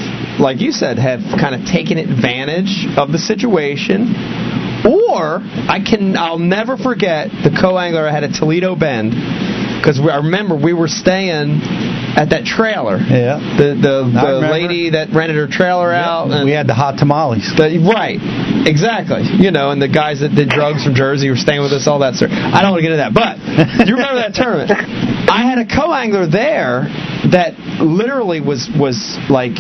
like 0.41 0.61
you 0.61 0.73
said, 0.73 0.99
have 0.99 1.21
kind 1.39 1.55
of 1.55 1.67
taken 1.67 1.99
advantage 1.99 2.87
of 2.97 3.13
the 3.13 3.19
situation. 3.19 4.15
Or 4.85 5.39
I 5.43 5.79
can 5.79 6.17
I'll 6.17 6.39
never 6.39 6.77
forget 6.77 7.29
the 7.31 7.51
co-angler 7.51 8.07
I 8.09 8.11
had 8.11 8.25
at 8.25 8.35
Toledo 8.35 8.75
Bend 8.75 9.13
because 9.83 10.01
I 10.01 10.17
remember 10.17 10.57
we 10.57 10.73
were 10.73 10.89
staying 10.89 11.61
at 12.17 12.31
that 12.31 12.45
trailer. 12.45 12.99
Yeah. 12.99 13.39
The 13.57 13.75
the, 13.75 13.97
the 14.13 14.49
lady 14.51 14.91
that 14.91 15.11
rented 15.13 15.37
her 15.37 15.49
trailer 15.49 15.93
out. 15.93 16.31
And 16.31 16.45
we 16.45 16.53
had 16.53 16.67
the 16.67 16.75
hot 16.75 16.99
tamales. 16.99 17.49
the, 17.57 17.81
right, 17.81 18.21
exactly. 18.67 19.23
You 19.25 19.51
know, 19.51 19.71
and 19.71 19.81
the 19.81 19.89
guys 19.89 20.21
that 20.21 20.35
did 20.35 20.49
drugs 20.49 20.85
from 20.85 20.95
Jersey 20.95 21.31
were 21.31 21.37
staying 21.37 21.63
with 21.63 21.73
us, 21.73 21.87
all 21.87 22.01
that 22.01 22.15
stuff. 22.15 22.31
I 22.31 22.61
don't 22.61 22.73
want 22.73 22.85
to 22.85 22.89
get 22.89 22.93
into 22.93 23.05
that, 23.05 23.15
but 23.15 23.39
you 23.89 23.97
remember 23.97 24.21
that 24.21 24.35
tournament? 24.35 24.71
I 25.33 25.49
had 25.49 25.59
a 25.59 25.67
co-angler 25.67 26.27
there 26.27 26.85
that 27.33 27.57
literally 27.81 28.41
was 28.41 28.69
was 28.77 28.99
like 29.31 29.57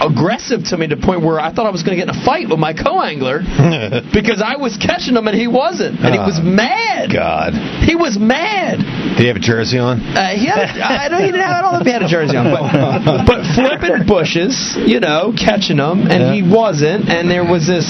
aggressive 0.00 0.64
to 0.70 0.76
me 0.76 0.86
to 0.88 0.96
the 0.96 1.02
point 1.02 1.22
where 1.22 1.40
I 1.40 1.52
thought 1.52 1.66
I 1.66 1.70
was 1.70 1.82
going 1.82 1.98
to 1.98 2.04
get 2.04 2.08
in 2.12 2.20
a 2.20 2.24
fight 2.24 2.48
with 2.48 2.58
my 2.58 2.72
co-angler 2.72 3.40
because 4.16 4.40
I 4.40 4.56
was 4.56 4.76
catching 4.76 5.16
him 5.16 5.26
and 5.28 5.36
he 5.36 5.48
wasn't, 5.48 6.00
and 6.00 6.14
he 6.14 6.20
was 6.20 6.40
mad. 6.42 7.12
God. 7.12 7.52
He 7.84 7.94
was 7.96 8.18
mad. 8.18 8.78
Did 9.16 9.20
he 9.20 9.26
have 9.28 9.36
a 9.36 9.42
jersey 9.42 9.78
on? 9.78 10.00
Uh, 10.00 10.34
he 10.34 10.46
had 10.46 10.70
a, 10.72 10.84
I 10.84 11.08
don't 11.08 11.26
even 11.28 11.40
have, 11.40 11.52
I 11.52 11.60
don't 11.62 11.72
know 11.74 11.80
if 11.80 11.86
he 11.86 11.92
had 11.92 12.02
a 12.02 12.08
jersey 12.08 12.36
on, 12.36 12.48
but 12.48 13.26
but 13.28 13.40
flipping 13.54 14.06
bushes, 14.06 14.76
you 14.86 15.00
know, 15.00 15.32
catching 15.36 15.76
them, 15.76 16.06
and 16.08 16.34
he 16.34 16.40
wasn't, 16.42 17.08
and 17.08 17.30
there 17.30 17.44
was 17.44 17.66
this. 17.66 17.84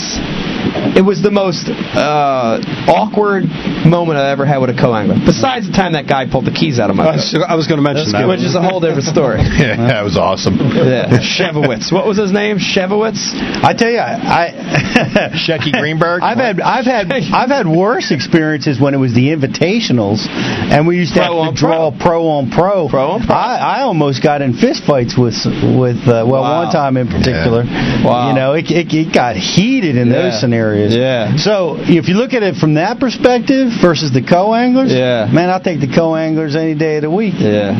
It 0.97 1.05
was 1.05 1.21
the 1.23 1.31
most 1.31 1.69
uh, 1.69 2.63
awkward 2.87 3.45
moment 3.85 4.17
I 4.19 4.31
ever 4.31 4.47
had 4.47 4.59
with 4.59 4.71
a 4.71 4.79
co-angler. 4.79 5.19
Besides 5.27 5.67
the 5.69 5.75
time 5.75 5.93
that 5.95 6.07
guy 6.09 6.25
pulled 6.31 6.47
the 6.47 6.55
keys 6.55 6.79
out 6.79 6.89
of 6.89 6.97
my 6.97 7.03
I 7.05 7.07
boat, 7.13 7.17
was, 7.19 7.47
I 7.49 7.55
was 7.55 7.67
going 7.67 7.77
to 7.79 7.85
mention 7.85 8.13
that. 8.13 8.27
which 8.27 8.41
is 8.41 8.55
a 8.55 8.63
whole 8.63 8.81
different 8.81 9.05
story. 9.05 9.43
yeah, 9.59 9.77
that 9.77 10.03
was 10.03 10.17
awesome. 10.17 10.57
Yeah, 10.59 11.19
Shevowitz. 11.21 11.92
What 11.93 12.07
was 12.07 12.17
his 12.19 12.33
name? 12.33 12.59
Shevowitz. 12.59 13.33
I 13.62 13.75
tell 13.75 13.91
you, 13.91 13.99
I, 13.99 14.15
I 14.17 15.29
Shecky 15.37 15.73
Greenberg. 15.73 16.23
I've 16.23 16.39
had 16.39 16.61
I've 16.61 16.85
had 16.87 17.12
I've 17.12 17.51
had 17.51 17.67
worse 17.67 18.11
experiences 18.11 18.81
when 18.81 18.95
it 18.95 18.99
was 18.99 19.15
the 19.15 19.29
invitationals, 19.29 20.27
and 20.29 20.87
we 20.87 20.97
used 20.97 21.15
to 21.15 21.21
Pro 21.21 21.45
have 21.45 21.55
to 21.55 21.61
draw 21.61 21.91
pro 21.91 22.29
on 22.29 22.51
pro. 22.51 22.89
Pro 22.89 23.11
on 23.12 23.27
pro. 23.27 23.35
I, 23.35 23.57
I 23.57 23.81
almost 23.83 24.23
got 24.23 24.43
in 24.43 24.55
fistfights 24.55 25.19
with 25.19 25.37
with 25.79 25.99
uh, 26.09 26.25
well 26.27 26.43
Wow. 26.43 26.65
one 26.65 26.73
time 26.73 26.97
in 26.97 27.09
particular. 27.09 27.65
Wow. 27.65 28.29
You 28.31 28.35
know, 28.35 28.55
it, 28.55 28.71
it, 28.71 28.93
it 28.93 29.15
got 29.15 29.37
heated 29.37 29.97
in 29.97 30.09
Yeah. 30.09 30.23
those 30.31 30.41
scenarios. 30.41 30.95
Yeah. 30.95 31.37
So 31.37 31.77
if 31.79 32.09
you 32.09 32.15
look 32.15 32.33
at 32.33 32.43
it 32.43 32.57
from 32.57 32.75
that 32.75 32.99
perspective 33.01 33.69
versus 33.81 34.12
the 34.12 34.23
co-anglers, 34.23 34.91
Yeah. 34.93 35.29
man, 35.33 35.51
I'll 35.51 35.62
take 35.62 35.81
the 35.81 35.93
co-anglers 35.95 36.57
any 36.57 36.75
day 36.75 36.97
of 36.97 37.03
the 37.03 37.11
week. 37.11 37.35
Yeah. 37.39 37.73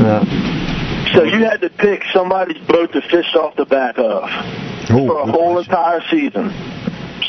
yeah. 0.00 0.59
So 1.14 1.24
you 1.24 1.44
had 1.44 1.60
to 1.62 1.70
pick 1.70 2.02
somebody's 2.12 2.62
boat 2.66 2.92
to 2.92 3.00
fish 3.02 3.34
off 3.34 3.56
the 3.56 3.64
back 3.64 3.98
of 3.98 4.28
for 4.86 5.20
a 5.20 5.26
whole 5.30 5.58
entire 5.58 6.00
season. 6.10 6.50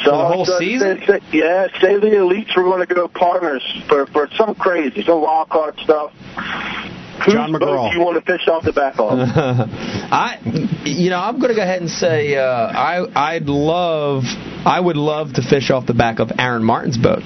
So 0.03 0.11
For 0.11 0.11
the 0.11 0.17
whole 0.17 0.23
all 0.23 0.41
of 0.41 0.47
a 0.47 0.51
sudden, 0.51 0.67
season? 0.67 1.03
say- 1.07 1.19
yeah, 1.31 1.67
say 1.79 1.99
the 1.99 2.07
elites 2.17 2.55
were 2.55 2.63
going 2.63 2.85
to 2.85 2.93
go 2.93 3.07
partners 3.07 3.61
for 3.87 4.05
for 4.07 4.27
some 4.37 4.55
crazy, 4.55 5.03
some 5.03 5.21
wild 5.21 5.49
card 5.49 5.77
stuff. 5.83 6.11
Whose 7.25 7.35
John 7.35 7.51
boat 7.51 7.61
McGraw. 7.61 7.91
do 7.91 7.97
you 7.99 8.03
want 8.03 8.23
to 8.23 8.31
fish 8.31 8.47
off 8.47 8.63
the 8.63 8.73
back 8.73 8.95
of? 8.97 9.11
I, 9.19 10.39
you 10.85 11.11
know, 11.11 11.19
I'm 11.19 11.37
going 11.37 11.49
to 11.49 11.55
go 11.55 11.61
ahead 11.61 11.79
and 11.81 11.89
say 11.89 12.35
uh, 12.35 12.43
I, 12.43 13.35
I'd 13.35 13.45
love, 13.45 14.23
I 14.65 14.79
would 14.79 14.97
love 14.97 15.33
to 15.33 15.43
fish 15.47 15.69
off 15.69 15.85
the 15.85 15.93
back 15.93 16.17
of 16.19 16.31
Aaron 16.39 16.63
Martens' 16.63 16.97
boat. 16.97 17.21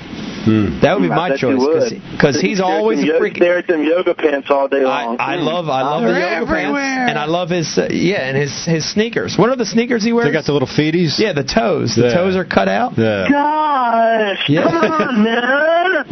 That 0.46 0.94
would 0.96 1.02
be 1.04 1.10
my 1.10 1.36
choice 1.36 1.92
because 2.12 2.40
he's 2.40 2.58
Stare 2.58 2.66
always 2.70 3.04
a 3.04 3.08
them 3.08 3.22
freaking. 3.22 3.36
stare 3.38 3.58
at 3.58 3.68
them 3.68 3.84
yoga 3.84 4.14
pants 4.14 4.48
all 4.52 4.68
day 4.68 4.84
long. 4.84 5.18
I, 5.20 5.34
I 5.34 5.36
love, 5.38 5.68
I 5.70 5.82
love 5.82 6.04
the 6.04 6.10
They're 6.14 6.40
yoga 6.40 6.46
pants, 6.52 6.78
and 7.10 7.18
I 7.18 7.26
love 7.26 7.50
his, 7.50 7.78
uh, 7.78 7.88
yeah, 7.90 8.28
and 8.28 8.38
his 8.38 8.66
his 8.66 8.90
sneakers. 8.92 9.36
What 9.38 9.50
are 9.50 9.56
the 9.56 9.66
sneakers 9.66 10.04
he 10.04 10.14
wears? 10.14 10.28
They 10.28 10.32
got 10.34 10.46
the 10.46 10.54
little 10.54 10.68
feeties. 10.68 11.18
yeah, 11.20 11.34
the 11.34 11.44
toes. 11.44 11.96
The 11.96 12.08
Yeah. 12.10 12.14
toes 12.14 12.36
are 12.36 12.46
cut 12.46 12.68
out. 12.68 12.94
Yeah. 12.98 13.28
Gosh, 13.30 14.50
Yeah. 14.50 14.64
come 14.64 14.78
on, 14.78 15.24
man, 15.24 16.04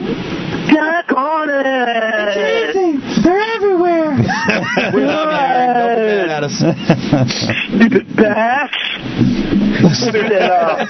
get 0.67 1.11
on 1.15 1.49
it. 1.49 2.73
They're 4.17 4.61
everywhere. 4.87 4.91
we 4.93 5.01
love 5.05 5.29
Aaron. 5.29 5.73
Don't 5.73 5.95
be 5.95 6.05
mad 6.05 6.29
at 6.29 6.43
us. 6.43 6.57
Stupid 7.73 8.05
bass. 8.15 8.69
Stupid, 9.93 10.31
uh, 10.31 10.85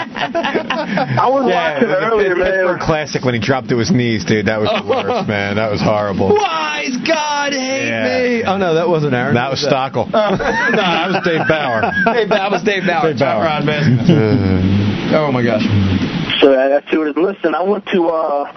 I 0.00 1.28
was 1.30 1.44
watching 1.44 1.88
earlier, 1.88 2.34
Pittsburgh 2.34 2.78
man. 2.78 2.86
Classic 2.86 3.24
when 3.24 3.34
he 3.34 3.40
dropped 3.40 3.68
to 3.70 3.78
his 3.78 3.90
knees, 3.90 4.24
dude. 4.24 4.46
That 4.46 4.60
was 4.60 4.68
the 4.70 4.82
worst, 4.88 5.28
man. 5.28 5.56
That 5.56 5.70
was 5.70 5.80
horrible. 5.80 6.34
Wise 6.34 6.96
God 7.06 7.52
hate 7.52 7.88
Yeah. 7.88 8.04
me. 8.04 8.44
Oh 8.44 8.56
no, 8.58 8.74
that 8.74 8.88
wasn't 8.88 9.14
Aaron. 9.14 9.34
That 9.34 9.50
was 9.50 9.60
Stockel. 9.64 10.06
no, 10.12 10.26
that 10.36 11.08
was 11.10 11.22
Dave 11.24 11.46
Bauer. 11.48 11.90
Hey, 12.12 12.26
that 12.26 12.50
was 12.50 12.62
Dave 12.62 12.84
Bauer. 12.86 13.10
Dave 13.12 13.18
Bauer. 13.20 13.42
Rod 13.44 13.64
man. 13.64 15.12
oh 15.14 15.30
my 15.32 15.42
gosh. 15.42 15.62
So 16.40 16.52
uh, 16.52 16.68
that's 16.68 16.90
who 16.90 17.02
it 17.02 17.10
is. 17.10 17.16
Listen, 17.16 17.54
I 17.54 17.62
went 17.62 17.86
to 17.92 18.08
uh, 18.08 18.52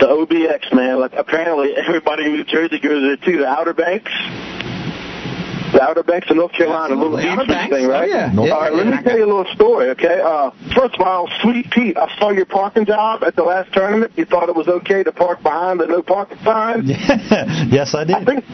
the 0.00 0.06
OBX, 0.06 0.72
man. 0.74 0.98
Like 1.00 1.12
apparently 1.14 1.74
everybody 1.76 2.24
in 2.26 2.32
New 2.32 2.44
Jersey 2.44 2.78
goes 2.78 3.02
there 3.02 3.16
too. 3.16 3.38
The 3.38 3.46
Outer 3.46 3.74
Banks. 3.74 4.10
The 5.72 5.82
Outer 5.82 6.04
Banks 6.04 6.30
of 6.30 6.36
North 6.36 6.52
Carolina, 6.52 6.94
little 6.94 7.18
Absolutely. 7.18 7.22
beach 7.22 7.38
Outer 7.40 7.46
Banks. 7.48 7.74
thing, 7.74 7.88
right? 7.88 8.08
Oh, 8.08 8.14
yeah. 8.14 8.32
All 8.38 8.46
Yeah, 8.46 8.68
let 8.70 8.86
yeah. 8.86 8.96
me 8.96 9.02
tell 9.02 9.18
you 9.18 9.24
a 9.24 9.26
little 9.34 9.52
story, 9.56 9.88
okay? 9.90 10.20
Uh, 10.20 10.50
first 10.72 10.94
of 10.94 11.00
all, 11.00 11.28
Sweet 11.42 11.68
Pete, 11.72 11.96
I 11.96 12.16
saw 12.16 12.30
your 12.30 12.46
parking 12.46 12.86
job 12.86 13.24
at 13.24 13.34
the 13.34 13.42
last 13.42 13.72
tournament. 13.72 14.12
You 14.14 14.24
thought 14.24 14.48
it 14.48 14.54
was 14.54 14.68
okay 14.68 15.02
to 15.02 15.10
park 15.10 15.42
behind 15.42 15.80
the 15.80 15.86
no 15.86 16.00
parking 16.00 16.38
sign. 16.44 16.86
yes, 16.86 17.92
I 17.92 18.04
did. 18.04 18.14
I 18.14 18.24
think 18.24 18.44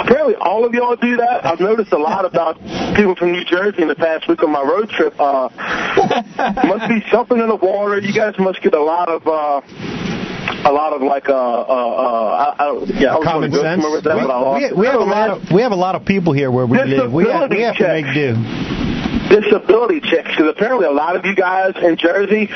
apparently 0.00 0.34
all 0.34 0.64
of 0.64 0.74
y'all 0.74 0.96
do 0.96 1.16
that. 1.18 1.46
I've 1.46 1.60
noticed 1.60 1.92
a 1.92 1.98
lot 1.98 2.24
about 2.24 2.58
people 2.96 3.14
from 3.14 3.30
New 3.30 3.44
Jersey 3.44 3.82
in 3.82 3.86
the 3.86 3.94
past 3.94 4.26
week 4.26 4.42
on 4.42 4.50
my 4.50 4.62
road 4.62 4.88
trip. 4.90 5.14
Uh, 5.16 5.50
must 6.66 6.88
be 6.88 7.04
something 7.12 7.38
in 7.38 7.46
the 7.46 7.54
water. 7.54 8.00
You 8.00 8.12
guys 8.12 8.34
must 8.36 8.62
get 8.62 8.74
a 8.74 8.82
lot 8.82 9.08
of. 9.08 9.24
Uh, 9.28 9.60
a 10.64 10.72
lot 10.72 10.92
of 10.92 11.02
like 11.02 11.28
uh 11.28 11.34
uh 11.34 11.36
uh 11.36 12.54
I, 12.58 12.62
I 12.62 12.64
don't 12.66 12.88
yeah 12.94 13.16
I 13.16 13.22
Common 13.22 13.52
sense? 13.52 13.62
somewhere 13.62 13.90
with 13.92 14.04
that, 14.04 14.14
but 14.14 14.30
I 14.30 14.40
lost 14.40 14.74
we, 14.74 14.80
we 14.80 14.86
have 14.86 15.00
a 15.00 15.04
lot 15.04 15.30
of 15.30 15.50
we 15.52 15.62
have 15.62 15.72
a 15.72 15.76
lot 15.76 15.94
of 15.94 16.04
people 16.04 16.32
here 16.32 16.50
where 16.50 16.66
we 16.66 16.78
live. 16.78 17.12
We 17.12 17.24
have, 17.26 17.50
we 17.50 17.62
have 17.62 17.76
to 17.76 17.88
make 17.88 18.06
do. 18.14 18.34
disability 19.28 20.00
checks 20.00 20.30
because 20.30 20.48
apparently 20.48 20.86
a 20.86 20.90
lot 20.90 21.16
of 21.16 21.24
you 21.24 21.34
guys 21.34 21.74
in 21.82 21.96
Jersey 21.96 22.48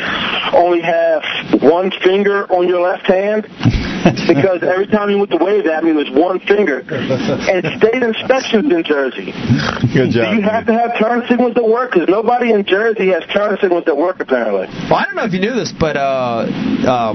only 0.53 0.81
have 0.81 1.23
one 1.61 1.91
finger 2.03 2.51
on 2.53 2.67
your 2.69 2.81
left 2.81 3.07
hand 3.07 3.43
because 4.27 4.63
every 4.63 4.87
time 4.87 5.11
you 5.11 5.19
went 5.19 5.31
to 5.31 5.37
wave 5.37 5.67
at 5.67 5.85
me 5.85 5.91
it 5.91 5.95
was 5.95 6.11
one 6.11 6.41
finger. 6.41 6.81
And 6.91 7.63
state 7.79 8.03
inspections 8.03 8.73
in 8.73 8.83
Jersey. 8.85 9.33
Good 9.93 10.11
job. 10.11 10.33
Do 10.33 10.37
you 10.37 10.43
have 10.43 10.67
to 10.67 10.73
have 10.73 10.99
turn 10.99 11.23
signals 11.29 11.55
that 11.55 11.67
work? 11.67 11.93
Because 11.93 12.09
nobody 12.09 12.53
in 12.53 12.65
Jersey 12.65 13.09
has 13.09 13.23
turn 13.33 13.59
signals 13.61 13.85
that 13.85 13.97
work 13.97 14.21
apparently. 14.21 14.67
Well, 14.89 14.97
I 14.97 15.05
don't 15.05 15.15
know 15.15 15.25
if 15.25 15.33
you 15.33 15.41
knew 15.41 15.55
this, 15.55 15.73
but 15.73 15.97
uh, 15.97 16.49
uh, 16.89 17.15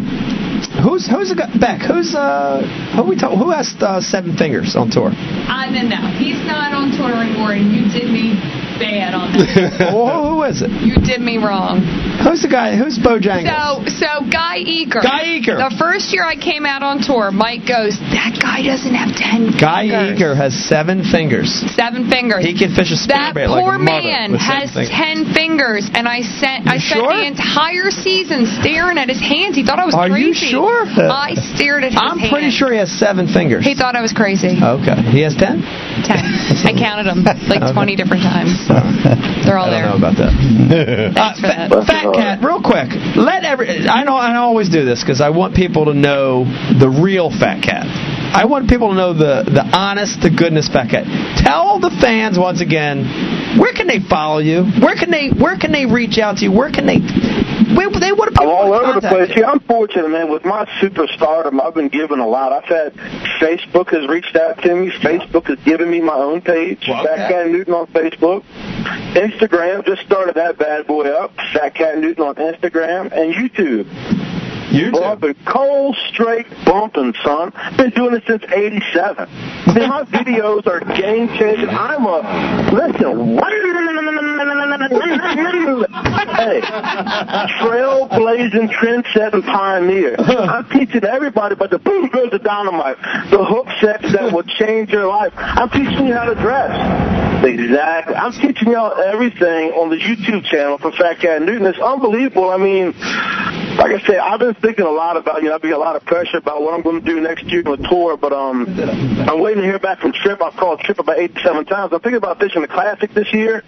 who's 0.83 1.07
who's 1.07 1.33
Beck? 1.59 1.81
Who's 1.81 2.13
uh, 2.15 2.61
who 2.95 3.09
we 3.09 3.15
talk, 3.17 3.37
who 3.37 3.51
has 3.51 3.73
uh, 3.79 4.01
seven 4.01 4.35
fingers 4.37 4.75
on 4.75 4.89
tour? 4.89 5.11
Uh, 5.13 5.65
no, 5.71 5.81
no, 5.83 6.01
he's 6.17 6.39
not 6.45 6.73
on 6.73 6.91
tour 6.95 7.13
anymore, 7.13 7.53
and 7.53 7.71
you 7.73 7.85
did 7.91 8.09
me 8.11 8.37
bad 8.77 9.13
on 9.17 9.33
that. 9.33 9.89
well, 9.95 10.21
who 10.29 10.43
is 10.45 10.61
it? 10.61 10.69
you 10.85 11.01
did 11.01 11.17
me 11.21 11.37
wrong. 11.41 11.81
Who's 12.21 12.45
the 12.45 12.49
guy? 12.49 12.77
Who's 12.77 12.97
Bojangles? 13.01 13.89
So, 13.89 14.05
so 14.05 14.29
Guy 14.29 14.61
Eaker. 14.61 15.01
Guy 15.01 15.41
Eaker. 15.41 15.57
The 15.57 15.73
first 15.81 16.13
year 16.13 16.21
I 16.25 16.37
came 16.37 16.61
out 16.65 16.85
on 16.85 17.01
tour, 17.01 17.33
Mike 17.33 17.65
goes, 17.65 17.97
"That 18.13 18.37
guy 18.37 18.61
doesn't 18.61 18.93
have 18.93 19.17
ten 19.17 19.49
fingers. 19.53 19.61
Guy 19.61 19.89
fingers." 19.89 20.13
Eaker 20.21 20.33
has 20.37 20.53
seven 20.53 21.01
fingers. 21.01 21.49
Seven 21.73 22.05
fingers. 22.09 22.45
He 22.45 22.53
can 22.53 22.73
fish 22.77 22.93
a 22.93 22.99
That 23.09 23.33
spinnerbait 23.33 23.49
like 23.49 23.63
poor 23.65 23.75
a 23.75 23.81
mother 23.81 24.05
man 24.05 24.31
with 24.37 24.41
seven 24.45 24.61
has 24.61 24.69
fingers. 24.77 24.93
ten 24.93 25.17
fingers, 25.33 25.83
and 25.97 26.05
I 26.05 26.21
sent 26.21 26.69
I 26.69 26.77
spent 26.77 27.01
sure? 27.01 27.13
the 27.17 27.25
entire 27.25 27.89
season 27.89 28.45
staring 28.61 28.97
at 29.01 29.09
his 29.09 29.21
hands. 29.21 29.57
He 29.57 29.65
thought 29.65 29.81
I 29.81 29.85
was 29.89 29.97
Are 29.97 30.09
you 30.09 30.37
crazy. 30.37 30.53
Sure? 30.85 31.09
I 31.11 31.33
stared 31.55 31.83
at 31.83 31.91
his 31.93 31.99
I'm 32.01 32.19
hands. 32.19 32.29
pretty 32.31 32.51
sure 32.51 32.71
he 32.71 32.77
has 32.77 32.91
seven 32.91 33.25
fingers. 33.31 33.65
He 33.65 33.73
thought 33.73 33.95
I 33.95 34.01
was 34.01 34.13
crazy. 34.13 34.53
Okay, 34.61 34.97
he 35.09 35.21
has 35.25 35.33
ten. 35.35 35.61
Ten. 36.05 36.21
I 36.67 36.73
counted 36.77 37.07
them 37.09 37.23
like 37.49 37.63
Okay. 37.63 37.73
twenty 37.73 37.95
different 37.95 38.23
times. 38.23 38.53
They're 38.67 39.57
all 39.57 39.69
there. 39.71 39.85
I 39.85 39.97
don't 39.97 39.97
there. 39.97 39.97
know 39.97 39.97
about 39.97 40.17
that. 40.19 40.33
Thanks 41.17 41.39
for 41.41 41.47
Uh, 41.47 41.81
that. 41.81 41.87
Fat 41.87 42.05
Cat, 42.13 42.35
real 42.43 42.61
quick. 42.61 42.91
Let 43.15 43.43
every 43.43 43.87
I 43.87 44.03
know 44.03 44.15
I 44.15 44.35
always 44.37 44.69
do 44.69 44.85
this 44.85 45.01
because 45.01 45.21
I 45.21 45.29
want 45.29 45.55
people 45.55 45.85
to 45.85 45.93
know 45.93 46.43
the 46.77 46.89
real 46.89 47.29
Fat 47.31 47.63
Cat. 47.63 47.85
I 47.87 48.45
want 48.45 48.69
people 48.69 48.89
to 48.89 48.95
know 48.95 49.13
the 49.13 49.43
the 49.47 49.63
honest 49.63 50.21
to 50.21 50.29
goodness 50.29 50.67
Beckett. 50.69 51.05
Tell 51.41 51.79
the 51.79 51.89
fans 52.01 52.37
once 52.37 52.61
again 52.61 53.07
where 53.59 53.73
can 53.73 53.87
they 53.87 53.99
follow 53.99 54.39
you? 54.39 54.63
Where 54.79 54.95
can 54.95 55.11
they 55.11 55.29
where 55.29 55.57
can 55.57 55.71
they 55.71 55.85
reach 55.85 56.17
out 56.17 56.37
to 56.37 56.43
you? 56.43 56.51
Where 56.51 56.71
can 56.71 56.85
they 56.85 56.99
where, 57.75 57.89
they 57.89 58.11
want 58.11 58.33
to 58.35 58.41
I'm 58.41 58.47
all 58.47 58.73
over 58.73 58.99
the 58.99 59.07
place. 59.07 59.33
See, 59.33 59.43
I'm 59.43 59.59
fortunate, 59.61 60.09
man. 60.09 60.31
With 60.31 60.45
my 60.45 60.65
superstardom, 60.79 61.59
I've 61.61 61.73
been 61.73 61.89
given 61.89 62.19
a 62.19 62.27
lot. 62.27 62.51
I've 62.51 62.65
had 62.65 62.93
Facebook 63.41 63.89
has 63.89 64.07
reached 64.07 64.35
out 64.35 64.61
to 64.61 64.75
me. 64.75 64.91
Facebook 64.91 65.47
has 65.47 65.59
given 65.65 65.89
me 65.89 65.99
my 65.99 66.13
own 66.13 66.41
page, 66.41 66.85
Well, 66.87 67.03
Fat 67.03 67.19
okay. 67.19 67.33
Cat 67.33 67.47
Newton 67.47 67.73
on 67.73 67.87
Facebook. 67.87 68.43
Instagram 69.15 69.85
just 69.85 70.03
started 70.03 70.35
that 70.35 70.57
bad 70.57 70.87
boy 70.87 71.07
up. 71.09 71.33
Fat 71.53 71.75
Cat 71.75 71.97
Newton 71.97 72.23
on 72.23 72.35
Instagram 72.35 73.11
and 73.11 73.33
YouTube. 73.33 74.26
YouTube. 74.69 74.93
Well, 74.93 75.03
I've 75.05 75.19
been 75.19 75.35
cold 75.45 75.95
straight 76.09 76.47
bumping, 76.65 77.13
son. 77.23 77.51
Been 77.77 77.91
doing 77.91 78.15
it 78.15 78.23
since 78.27 78.43
'87. 78.51 79.29
My 79.87 80.03
videos 80.03 80.67
are 80.67 80.79
game 80.95 81.27
changing. 81.37 81.69
I'm 81.69 82.05
a 82.05 82.21
listen. 82.73 83.35
What? 83.35 83.53
Hey, 86.37 86.61
trailblazing, 87.59 88.71
trend-setting 88.71 89.41
pioneer. 89.41 90.15
I'm 90.19 90.69
teaching 90.69 91.03
everybody 91.03 91.53
about 91.53 91.69
the 91.71 91.79
boom 91.79 92.07
goes 92.09 92.31
the 92.31 92.39
dynamite, 92.39 92.97
the 93.29 93.43
hook 93.43 93.67
sets 93.81 94.11
that 94.13 94.31
will 94.31 94.43
change 94.43 94.89
your 94.91 95.07
life. 95.07 95.33
I'm 95.35 95.69
teaching 95.69 96.07
you 96.07 96.13
how 96.13 96.25
to 96.25 96.35
dress. 96.35 97.43
Exactly. 97.43 98.15
I'm 98.15 98.31
teaching 98.31 98.71
y'all 98.71 98.93
everything 98.93 99.71
on 99.71 99.89
the 99.89 99.97
YouTube 99.97 100.45
channel 100.45 100.77
for 100.77 100.91
Fat 100.91 101.19
Cat 101.19 101.41
Newton. 101.41 101.67
It's 101.67 101.79
unbelievable. 101.79 102.49
I 102.49 102.57
mean, 102.57 102.93
like 103.77 103.91
I 103.91 103.99
said, 104.05 104.17
I've 104.17 104.39
been 104.39 104.55
thinking 104.55 104.85
a 104.85 104.89
lot 104.89 105.17
about, 105.17 105.41
you 105.43 105.49
know, 105.49 105.55
I've 105.55 105.61
been 105.61 105.73
a 105.73 105.77
lot 105.77 105.95
of 105.95 106.03
pressure 106.05 106.37
about 106.37 106.61
what 106.61 106.73
I'm 106.73 106.81
going 106.81 106.99
to 106.99 107.05
do 107.05 107.21
next 107.21 107.45
year 107.45 107.61
on 107.67 107.81
the 107.81 107.87
tour, 107.87 108.17
but 108.17 108.33
um, 108.33 108.65
I'm 109.29 109.39
waiting 109.39 109.61
to 109.61 109.67
hear 109.67 109.79
back 109.79 109.99
from 109.99 110.13
Trip. 110.13 110.41
I've 110.41 110.55
called 110.55 110.79
Trip 110.79 110.97
about 110.99 111.19
eight 111.19 111.35
to 111.35 111.41
seven 111.41 111.65
times. 111.65 111.93
I'm 111.93 111.99
thinking 111.99 112.17
about 112.17 112.39
fishing 112.39 112.61
the 112.61 112.67
Classic 112.67 113.13
this 113.13 113.31
year, 113.33 113.63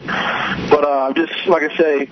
but 0.69 0.83
uh, 0.83 1.07
I'm 1.07 1.13
just, 1.13 1.33
like 1.47 1.63
I 1.63 1.77
say, 1.77 2.09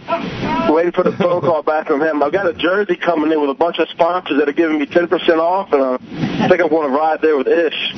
waiting 0.72 0.92
for 0.92 1.04
the 1.04 1.16
phone 1.18 1.42
call 1.42 1.64
back 1.64 1.88
from 1.88 2.02
him. 2.02 2.22
I've 2.22 2.32
got 2.32 2.46
a 2.46 2.54
jersey 2.54 2.96
coming 2.96 3.32
in 3.32 3.42
with 3.42 3.50
a 3.50 3.56
bunch 3.56 3.80
of 3.80 3.90
sponsors 3.90 4.38
that 4.38 4.48
are 4.48 4.54
giving 4.54 4.78
me 4.80 4.86
10% 4.86 5.10
off, 5.40 5.74
and 5.74 5.82
uh, 5.82 5.98
I 6.44 6.48
think 6.48 6.62
I'm 6.62 6.70
going 6.70 6.92
to 6.92 6.96
ride 6.96 7.22
there 7.22 7.36
with 7.38 7.48
Ish. 7.48 7.94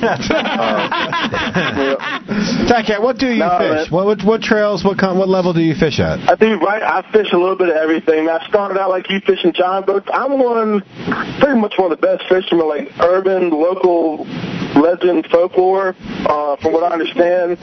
Fat 2.68 2.86
Cat, 2.86 3.02
what 3.02 3.18
do 3.18 3.28
you 3.28 3.40
No, 3.40 3.58
fish? 3.58 3.90
What, 3.90 4.06
what 4.06 4.22
what 4.24 4.40
trails? 4.40 4.84
What 4.84 4.98
kind, 4.98 5.18
what 5.18 5.28
level 5.28 5.52
do 5.52 5.60
you 5.60 5.74
fish 5.74 6.00
at? 6.00 6.20
I 6.28 6.34
do 6.36 6.58
right. 6.58 6.82
I 6.82 7.02
fish 7.12 7.32
a 7.32 7.36
little 7.36 7.56
bit 7.56 7.68
of 7.68 7.76
everything. 7.76 8.28
I 8.28 8.46
started 8.48 8.80
out 8.80 8.88
like 8.90 9.10
you 9.10 9.20
fishing 9.20 9.52
John 9.52 9.84
boats. 9.92 10.08
I'm 10.12 10.38
one, 10.38 10.82
pretty 11.40 11.60
much 11.60 11.74
one 11.76 11.92
of 11.92 12.00
the 12.00 12.06
best 12.06 12.28
fishermen, 12.28 12.68
like 12.68 12.92
urban, 13.00 13.50
local, 13.50 14.24
legend, 14.80 15.26
folklore. 15.30 15.96
Uh, 16.26 16.56
from 16.56 16.72
what 16.72 16.84
I 16.84 16.94
understand, 16.94 17.58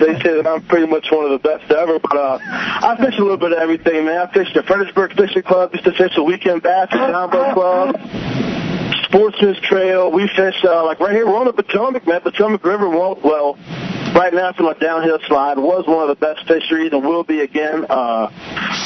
they 0.00 0.20
say 0.20 0.36
that 0.36 0.46
I'm 0.46 0.62
pretty 0.66 0.86
much 0.86 1.10
one 1.10 1.24
of 1.24 1.30
the 1.30 1.38
best 1.38 1.70
ever. 1.70 1.98
But 1.98 2.16
uh, 2.16 2.38
I 2.42 2.96
fish 3.00 3.18
a 3.18 3.22
little 3.22 3.36
bit 3.36 3.52
of 3.52 3.58
everything, 3.58 4.04
man. 4.04 4.28
I 4.28 4.32
fished 4.32 4.54
the 4.54 4.62
Fredericksburg 4.62 5.16
Fishing 5.16 5.42
Club. 5.42 5.72
Used 5.72 5.84
to 5.84 5.92
fish 5.92 6.14
the 6.14 6.22
Weekend 6.22 6.62
Bass 6.62 6.90
John 6.90 7.30
Boat 7.30 7.54
Club. 7.54 7.96
Sportsman's 9.04 9.58
Trail. 9.60 10.12
We 10.12 10.28
fish 10.28 10.62
uh, 10.64 10.84
like 10.84 11.00
right 11.00 11.12
here. 11.12 11.26
We're 11.26 11.38
on 11.38 11.46
the 11.46 11.52
Potomac, 11.52 12.06
man. 12.06 12.20
Potomac 12.20 12.64
River. 12.64 12.88
Well, 12.88 13.56
right 14.18 14.34
now 14.34 14.52
from 14.52 14.66
a 14.66 14.74
downhill 14.74 15.18
slide. 15.26 15.58
Was 15.58 15.86
one 15.86 16.02
of 16.02 16.08
the 16.08 16.26
best 16.26 16.46
fisheries 16.48 16.92
and 16.92 17.02
will 17.02 17.22
be 17.22 17.40
again. 17.40 17.86
Uh, 17.88 18.28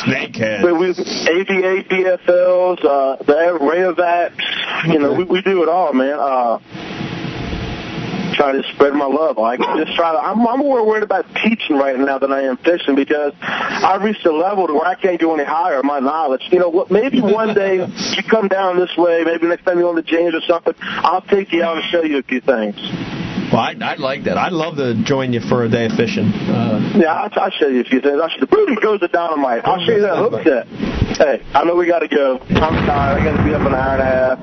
Snakehead. 0.04 0.62
but 0.62 0.78
we 0.78 0.90
ABA, 0.90 1.88
BFLs, 1.88 2.84
uh, 2.84 3.16
the 3.24 3.58
Rayovacs. 3.60 4.92
You 4.92 4.98
know, 4.98 5.14
we, 5.14 5.24
we 5.24 5.42
do 5.42 5.62
it 5.62 5.68
all, 5.68 5.92
man. 5.94 6.18
Uh, 6.18 6.58
trying 8.34 8.60
to 8.60 8.72
spread 8.74 8.92
my 8.94 9.06
love. 9.06 9.38
Like 9.38 9.60
just 9.76 9.94
try 9.96 10.12
to. 10.12 10.18
I'm, 10.18 10.46
I'm 10.46 10.58
more 10.58 10.86
worried 10.86 11.02
about 11.02 11.24
teaching 11.42 11.76
right 11.76 11.98
now 11.98 12.18
than 12.18 12.32
I 12.32 12.42
am 12.42 12.58
fishing 12.58 12.94
because 12.94 13.32
I've 13.40 14.02
reached 14.02 14.26
a 14.26 14.32
level 14.32 14.66
to 14.66 14.74
where 14.74 14.86
I 14.86 14.96
can't 14.96 15.18
go 15.18 15.34
any 15.34 15.44
higher 15.44 15.80
in 15.80 15.86
my 15.86 15.98
knowledge. 15.98 16.42
You 16.50 16.58
know 16.58 16.68
what? 16.68 16.90
Maybe 16.90 17.20
one 17.22 17.54
day 17.54 17.86
you 17.86 18.22
come 18.24 18.48
down 18.48 18.78
this 18.78 18.94
way. 18.98 19.24
Maybe 19.24 19.46
next 19.46 19.64
time 19.64 19.78
you're 19.78 19.88
on 19.88 19.96
the 19.96 20.02
James 20.02 20.34
or 20.34 20.42
something, 20.42 20.74
I'll 20.80 21.22
take 21.22 21.52
you 21.52 21.62
out 21.62 21.78
and 21.78 21.86
show 21.86 22.02
you 22.02 22.18
a 22.18 22.22
few 22.22 22.40
things. 22.42 22.76
Well, 23.52 23.60
I'd, 23.60 23.82
I'd 23.82 23.98
like 24.00 24.24
that. 24.24 24.38
I'd 24.38 24.52
love 24.52 24.76
to 24.76 24.94
join 25.04 25.32
you 25.34 25.40
for 25.40 25.64
a 25.64 25.68
day 25.68 25.84
of 25.86 25.92
fishing. 25.92 26.24
Uh, 26.24 26.92
Yeah, 26.96 27.12
I'll, 27.12 27.30
I'll 27.36 27.50
show 27.50 27.68
you 27.68 27.80
a 27.82 27.84
few 27.84 28.00
things. 28.00 28.18
I'll 28.20 28.28
show 28.30 28.40
you, 28.40 28.46
boom 28.46 28.74
goes 28.80 29.00
the 29.00 29.08
dynamite. 29.08 29.62
I'll 29.64 29.84
show 29.84 29.92
you 29.92 30.00
that 30.00 30.16
hook 30.16 30.40
set. 30.42 30.66
Hey, 31.18 31.42
I 31.54 31.62
know 31.64 31.76
we 31.76 31.86
got 31.86 31.98
to 32.00 32.08
go. 32.08 32.38
I'm 32.48 32.86
tired. 32.86 33.20
I 33.20 33.24
got 33.24 33.36
to 33.36 33.44
be 33.44 33.52
up 33.54 33.60
an 33.60 33.74
hour 33.74 33.92
and 33.92 34.02
a 34.02 34.04
half. 34.04 34.38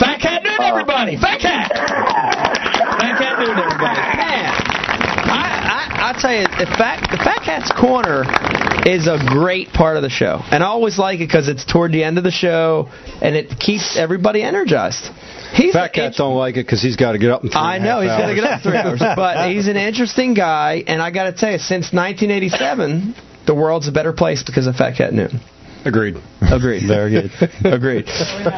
Fat 0.00 0.20
Cat 0.20 0.42
Newton, 0.42 0.64
everybody! 0.64 1.16
Fat 1.16 1.38
Cat! 1.40 1.70
Fat 1.72 3.18
Cat 3.18 3.38
Newton, 3.38 3.58
everybody. 3.58 4.17
I, 6.08 6.18
tell 6.18 6.32
you, 6.32 6.42
the 6.42 6.66
Fat, 6.78 7.10
the 7.10 7.18
Fat 7.18 7.42
Cat's 7.44 7.70
Corner 7.70 8.24
is 8.88 9.06
a 9.06 9.18
great 9.28 9.68
part 9.68 9.96
of 9.96 10.02
the 10.02 10.08
show. 10.08 10.40
And 10.50 10.62
I 10.64 10.68
always 10.68 10.98
like 10.98 11.16
it 11.20 11.26
because 11.26 11.48
it's 11.48 11.66
toward 11.66 11.92
the 11.92 12.02
end 12.02 12.16
of 12.16 12.24
the 12.24 12.30
show, 12.30 12.88
and 13.20 13.36
it 13.36 13.58
keeps 13.60 13.94
everybody 13.94 14.42
energized. 14.42 15.10
He's 15.52 15.74
Fat 15.74 15.92
Cat 15.92 16.14
don't 16.16 16.34
like 16.34 16.56
it 16.56 16.64
because 16.64 16.80
he's 16.80 16.96
got 16.96 17.12
to 17.12 17.18
get 17.18 17.30
up 17.30 17.44
in 17.44 17.50
three 17.50 17.60
I 17.60 17.78
know 17.78 18.00
he's 18.00 18.08
got 18.08 18.28
to 18.28 18.34
get 18.34 18.44
up 18.44 18.62
three 18.62 18.76
hours, 18.76 19.00
but 19.00 19.50
he's 19.50 19.68
an 19.68 19.76
interesting 19.76 20.32
guy, 20.32 20.82
and 20.86 21.02
I 21.02 21.10
got 21.10 21.24
to 21.24 21.32
tell 21.32 21.52
you, 21.52 21.58
since 21.58 21.92
1987, 21.92 23.14
the 23.46 23.54
world's 23.54 23.88
a 23.88 23.92
better 23.92 24.14
place 24.14 24.42
because 24.42 24.66
of 24.66 24.76
Fat 24.76 24.96
Cat 24.96 25.12
Newton. 25.12 25.40
Agreed. 25.84 26.16
Agreed. 26.42 26.82
Very 26.86 27.10
good. 27.10 27.30
Agreed. 27.64 28.06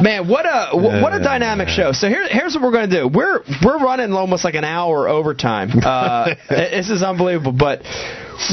Man, 0.00 0.28
what 0.28 0.46
a 0.46 0.70
what 0.76 1.12
a 1.14 1.20
dynamic 1.20 1.68
show. 1.68 1.92
So 1.92 2.08
here, 2.08 2.26
here's 2.28 2.54
what 2.54 2.62
we're 2.62 2.72
going 2.72 2.88
to 2.90 3.00
do. 3.02 3.08
We're 3.08 3.40
we're 3.64 3.78
running 3.78 4.12
almost 4.12 4.44
like 4.44 4.54
an 4.54 4.64
hour 4.64 5.08
overtime. 5.08 5.70
Uh, 5.82 6.34
this 6.48 6.90
is 6.90 7.02
unbelievable, 7.02 7.52
but. 7.52 7.82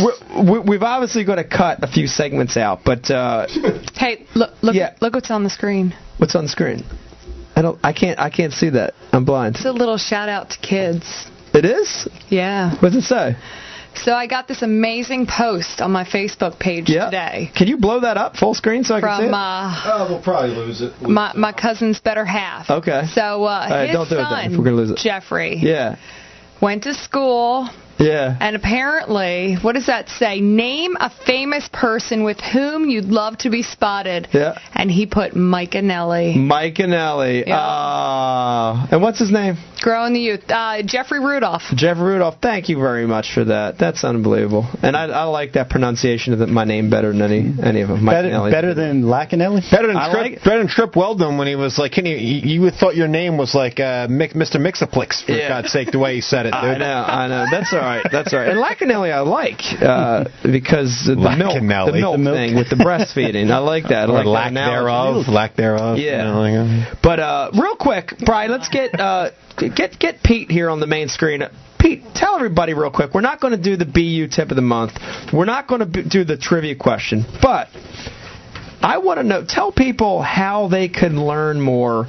We're, 0.03 0.43
we- 0.51 0.59
we've 0.59 0.83
obviously 0.83 1.23
got 1.23 1.35
to 1.35 1.45
cut 1.45 1.81
a 1.81 1.87
few 1.87 2.07
segments 2.07 2.57
out, 2.57 2.81
but 2.83 3.09
uh, 3.09 3.47
Hey, 3.95 4.25
look, 4.35 4.51
look, 4.61 4.75
look 4.99 5.13
what's 5.13 5.31
on 5.31 5.45
the 5.45 5.49
screen. 5.49 5.93
what's 6.17 6.35
on 6.35 6.43
the 6.43 6.49
screen? 6.49 6.83
I 7.55 7.61
don't. 7.61 7.79
I 7.83 7.93
can't. 7.93 8.19
I 8.19 8.29
can't 8.29 8.51
see 8.51 8.69
that. 8.71 8.93
I'm 9.13 9.23
blind. 9.23 9.55
It's 9.55 9.65
a 9.65 9.71
little 9.71 9.97
shout 9.97 10.27
out 10.27 10.49
to 10.49 10.57
kids. 10.59 11.29
It 11.53 11.63
is. 11.63 12.07
Yeah. 12.27 12.75
What's 12.81 12.95
it 12.97 13.03
say? 13.03 13.37
So 14.03 14.13
I 14.13 14.27
got 14.27 14.47
this 14.47 14.61
amazing 14.61 15.25
post 15.27 15.81
on 15.81 15.91
my 15.91 16.03
Facebook 16.03 16.59
page 16.59 16.89
Yeah. 16.89 17.05
today 17.05 17.51
Can 17.55 17.67
you 17.67 17.77
blow 17.77 17.99
that 18.01 18.17
up 18.17 18.37
full 18.37 18.53
screen 18.53 18.83
so 18.83 18.95
I 18.95 19.01
can 19.01 19.09
see 19.17 19.23
from 19.25 19.29
it? 19.29 19.33
uh, 19.33 19.81
Oh, 19.85 20.07
we'll 20.09 20.21
probably 20.21 20.55
lose 20.55 20.81
it. 20.81 20.93
my 21.01 21.31
my 21.35 21.51
cousin's 21.51 21.99
better 21.99 22.25
half. 22.25 22.69
Okay. 22.69 23.03
So 23.13 23.21
uh, 23.21 23.23
All 23.25 23.69
right, 23.69 23.87
his 23.89 23.95
don't 23.95 24.09
do 24.09 24.15
it 24.15 24.17
then, 24.19 24.29
son 24.29 24.51
if 24.53 24.57
we're 24.57 24.63
gonna 24.65 24.75
lose 24.77 24.91
it. 24.91 24.97
Jeffrey 24.97 25.57
Yeah. 25.57 25.95
went 26.61 26.83
to 26.83 26.93
school. 26.93 27.69
Yeah. 27.99 28.35
And 28.39 28.55
apparently, 28.55 29.55
what 29.61 29.73
does 29.73 29.87
that 29.87 30.09
say? 30.09 30.39
Name 30.39 30.95
a 30.99 31.09
famous 31.25 31.67
person 31.73 32.23
with 32.23 32.39
whom 32.39 32.89
you'd 32.89 33.05
love 33.05 33.37
to 33.39 33.49
be 33.49 33.63
spotted. 33.63 34.27
Yeah. 34.33 34.57
And 34.73 34.89
he 34.91 35.05
put 35.05 35.35
Mike 35.35 35.71
Anelli. 35.71 36.35
Mike 36.35 36.75
Anelli. 36.75 37.43
Uh, 37.47 38.87
and 38.91 39.01
what's 39.01 39.19
his 39.19 39.31
name? 39.31 39.55
Growing 39.81 40.13
the 40.13 40.19
youth. 40.19 40.41
Uh, 40.49 40.81
Jeffrey 40.83 41.19
Rudolph. 41.19 41.61
Jeff 41.75 41.97
Rudolph. 41.97 42.35
Thank 42.41 42.69
you 42.69 42.77
very 42.79 43.05
much 43.05 43.33
for 43.33 43.45
that. 43.45 43.77
That's 43.77 44.03
unbelievable. 44.03 44.67
And 44.81 44.95
I, 44.95 45.05
I 45.05 45.23
like 45.23 45.53
that 45.53 45.69
pronunciation 45.69 46.33
of 46.33 46.39
the, 46.39 46.47
my 46.47 46.63
name 46.65 46.89
better 46.89 47.11
than 47.11 47.21
any 47.21 47.53
any 47.63 47.81
of 47.81 47.89
them. 47.89 48.03
Mike 48.03 48.15
Better, 48.15 48.29
Anelli. 48.29 48.51
better 48.51 48.73
than 48.73 49.03
Lackinelli? 49.03 49.69
Better 49.71 49.87
than 49.87 49.97
I 49.97 50.11
Trip, 50.11 50.21
like- 50.31 50.43
better 50.43 50.57
than 50.59 50.67
Trip 50.67 50.95
Weldon 50.95 51.37
when 51.37 51.47
he 51.47 51.55
was 51.55 51.77
like, 51.77 51.91
can 51.91 52.05
you, 52.05 52.17
you 52.17 52.63
you 52.65 52.71
thought 52.71 52.95
your 52.95 53.07
name 53.07 53.37
was 53.37 53.53
like 53.53 53.79
uh, 53.79 54.07
Mr. 54.07 54.55
Mixaplex 54.57 55.23
for 55.25 55.31
Yeah. 55.31 55.49
God's 55.49 55.71
sake, 55.71 55.91
the 55.91 55.99
way 55.99 56.15
he 56.15 56.21
said 56.21 56.45
it, 56.47 56.51
dude. 56.51 56.55
I 56.63 56.77
know, 56.77 56.85
I 57.07 57.27
know. 57.27 57.45
That's 57.51 57.71
all 57.73 57.79
right. 57.87 58.05
That's 58.11 58.33
all 58.33 58.39
right. 58.39 58.49
And 58.49 58.59
Lacanelli 58.59 59.11
I 59.11 59.21
like 59.21 59.61
uh, 59.81 60.25
because 60.43 61.03
the 61.05 61.15
milk, 61.15 61.55
the 61.55 61.61
milk, 61.61 61.91
The 61.91 62.17
milk. 62.17 62.35
thing 62.35 62.55
with 62.55 62.69
the 62.69 62.75
breastfeeding. 62.75 63.51
I 63.51 63.57
like 63.59 63.83
that. 63.85 64.09
I 64.09 64.13
or 64.13 64.23
like 64.23 64.25
lack 64.25 64.51
analogy. 64.51 65.23
thereof, 65.23 65.27
lack 65.27 65.55
thereof. 65.55 65.97
Yeah. 65.97 66.17
you 66.17 66.23
know, 66.23 66.39
like, 66.41 66.91
uh, 66.91 66.95
But 67.01 67.19
uh, 67.19 67.51
real 67.53 67.75
quick, 67.75 68.13
Brian, 68.25 68.51
let's 68.51 68.69
get 68.69 68.99
uh, 68.99 69.31
get 69.57 69.97
get 69.99 70.23
Pete 70.23 70.49
here 70.51 70.69
on 70.69 70.79
the 70.79 70.87
main 70.87 71.07
screen. 71.07 71.43
Pete, 71.79 72.03
tell 72.15 72.35
everybody 72.35 72.73
real 72.73 72.89
quick. 72.91 73.13
We're 73.13 73.21
not 73.21 73.39
going 73.39 73.55
to 73.55 73.61
do 73.61 73.75
the 73.77 73.85
BU 73.85 74.29
tip 74.35 74.49
of 74.49 74.55
the 74.55 74.63
month. 74.63 74.93
We're 75.31 75.45
not 75.45 75.67
going 75.67 75.81
to 75.91 76.03
do 76.03 76.23
the 76.23 76.35
trivia 76.35 76.75
question, 76.75 77.23
but 77.41 77.67
I 78.81 78.97
want 78.99 79.19
to 79.19 79.23
know. 79.23 79.45
Tell 79.47 79.71
people 79.71 80.21
how 80.21 80.69
they 80.69 80.87
can 80.89 81.23
learn 81.23 81.61
more 81.61 82.07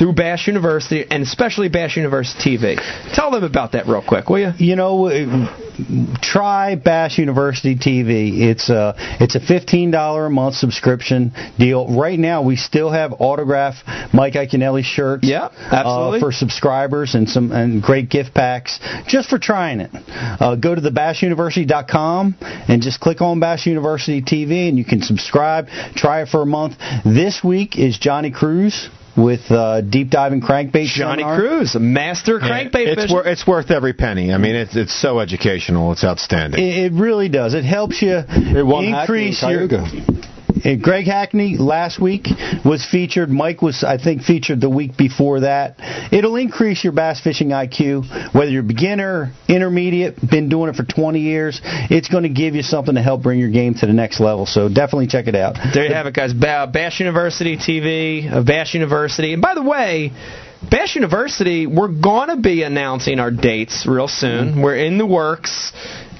through 0.00 0.14
Bass 0.14 0.46
University 0.46 1.04
and 1.10 1.22
especially 1.22 1.68
Bass 1.68 1.94
University 1.94 2.56
TV. 2.56 3.14
Tell 3.14 3.30
them 3.30 3.44
about 3.44 3.72
that 3.72 3.86
real 3.86 4.02
quick, 4.02 4.30
will 4.30 4.38
you? 4.38 4.52
You 4.56 4.74
know, 4.74 5.08
uh, 5.08 6.16
try 6.22 6.74
Bass 6.74 7.18
University 7.18 7.76
TV. 7.76 8.40
It's 8.40 8.70
a 8.70 8.94
it's 9.20 9.34
a 9.34 9.40
fifteen 9.40 9.90
dollar 9.90 10.24
a 10.24 10.30
month 10.30 10.54
subscription 10.54 11.32
deal. 11.58 11.86
Right 11.98 12.18
now, 12.18 12.40
we 12.40 12.56
still 12.56 12.90
have 12.90 13.12
autograph 13.18 13.74
Mike 14.14 14.32
Iaconelli 14.32 14.84
shirts. 14.84 15.28
Yeah, 15.28 15.50
absolutely. 15.70 16.20
Uh, 16.20 16.22
for 16.22 16.32
subscribers 16.32 17.14
and 17.14 17.28
some 17.28 17.52
and 17.52 17.82
great 17.82 18.08
gift 18.08 18.32
packs 18.32 18.80
just 19.06 19.28
for 19.28 19.38
trying 19.38 19.80
it. 19.80 19.90
Uh, 19.92 20.56
go 20.56 20.74
to 20.74 20.80
thebassuniversity.com 20.80 22.36
and 22.40 22.80
just 22.80 23.00
click 23.00 23.20
on 23.20 23.38
Bass 23.38 23.66
University 23.66 24.22
TV 24.22 24.70
and 24.70 24.78
you 24.78 24.84
can 24.86 25.02
subscribe. 25.02 25.66
Try 25.94 26.22
it 26.22 26.28
for 26.28 26.40
a 26.40 26.46
month. 26.46 26.78
This 27.04 27.44
week 27.44 27.78
is 27.78 27.98
Johnny 27.98 28.30
Cruz. 28.30 28.88
With 29.16 29.50
uh, 29.50 29.80
deep 29.80 30.10
diving 30.10 30.40
crankbait. 30.40 30.86
Johnny 30.86 31.22
seminar. 31.22 31.38
Cruz, 31.38 31.74
a 31.74 31.80
master 31.80 32.38
crankbait 32.38 32.86
it's, 32.86 33.02
fisher. 33.02 33.14
wor- 33.14 33.26
it's 33.26 33.46
worth 33.46 33.70
every 33.70 33.92
penny. 33.92 34.32
I 34.32 34.38
mean, 34.38 34.54
it's 34.54 34.76
it's 34.76 34.94
so 34.94 35.20
educational. 35.20 35.92
It's 35.92 36.04
outstanding. 36.04 36.62
It, 36.62 36.92
it 36.92 36.92
really 36.92 37.28
does. 37.28 37.54
It 37.54 37.64
helps 37.64 38.02
you 38.02 38.22
won 38.64 38.84
increase 38.84 39.42
your. 39.42 39.68
And 40.64 40.80
Uh, 40.80 40.84
Greg 40.84 41.06
Hackney 41.06 41.56
last 41.56 42.00
week 42.00 42.26
was 42.64 42.84
featured. 42.84 43.30
Mike 43.30 43.62
was, 43.62 43.84
I 43.84 43.96
think, 43.98 44.22
featured 44.22 44.60
the 44.60 44.68
week 44.70 44.96
before 44.96 45.40
that. 45.40 45.76
It'll 46.12 46.36
increase 46.36 46.82
your 46.84 46.92
bass 46.92 47.20
fishing 47.20 47.48
IQ, 47.48 48.34
whether 48.34 48.50
you're 48.50 48.62
beginner, 48.62 49.32
intermediate, 49.48 50.16
been 50.28 50.48
doing 50.48 50.68
it 50.70 50.76
for 50.76 50.84
20 50.84 51.20
years. 51.20 51.60
It's 51.64 52.08
going 52.08 52.24
to 52.24 52.28
give 52.28 52.54
you 52.54 52.62
something 52.62 52.94
to 52.94 53.02
help 53.02 53.22
bring 53.22 53.38
your 53.38 53.50
game 53.50 53.74
to 53.74 53.86
the 53.86 53.92
next 53.92 54.20
level. 54.20 54.46
So 54.46 54.68
definitely 54.68 55.06
check 55.06 55.26
it 55.28 55.34
out. 55.34 55.56
There 55.74 55.86
you 55.86 55.94
have 55.94 56.06
it, 56.06 56.14
guys. 56.14 56.32
Ba- 56.32 56.68
Bass 56.72 57.00
University 57.00 57.56
TV, 57.56 58.30
uh, 58.30 58.42
Bass 58.42 58.74
University. 58.74 59.32
And 59.32 59.42
by 59.42 59.54
the 59.54 59.62
way, 59.62 60.12
Bass 60.68 60.94
University, 60.94 61.66
we're 61.66 61.88
going 61.88 62.28
to 62.28 62.36
be 62.36 62.62
announcing 62.64 63.18
our 63.18 63.30
dates 63.30 63.86
real 63.86 64.08
soon. 64.08 64.60
We're 64.60 64.76
in 64.76 64.98
the 64.98 65.06
works. 65.06 65.72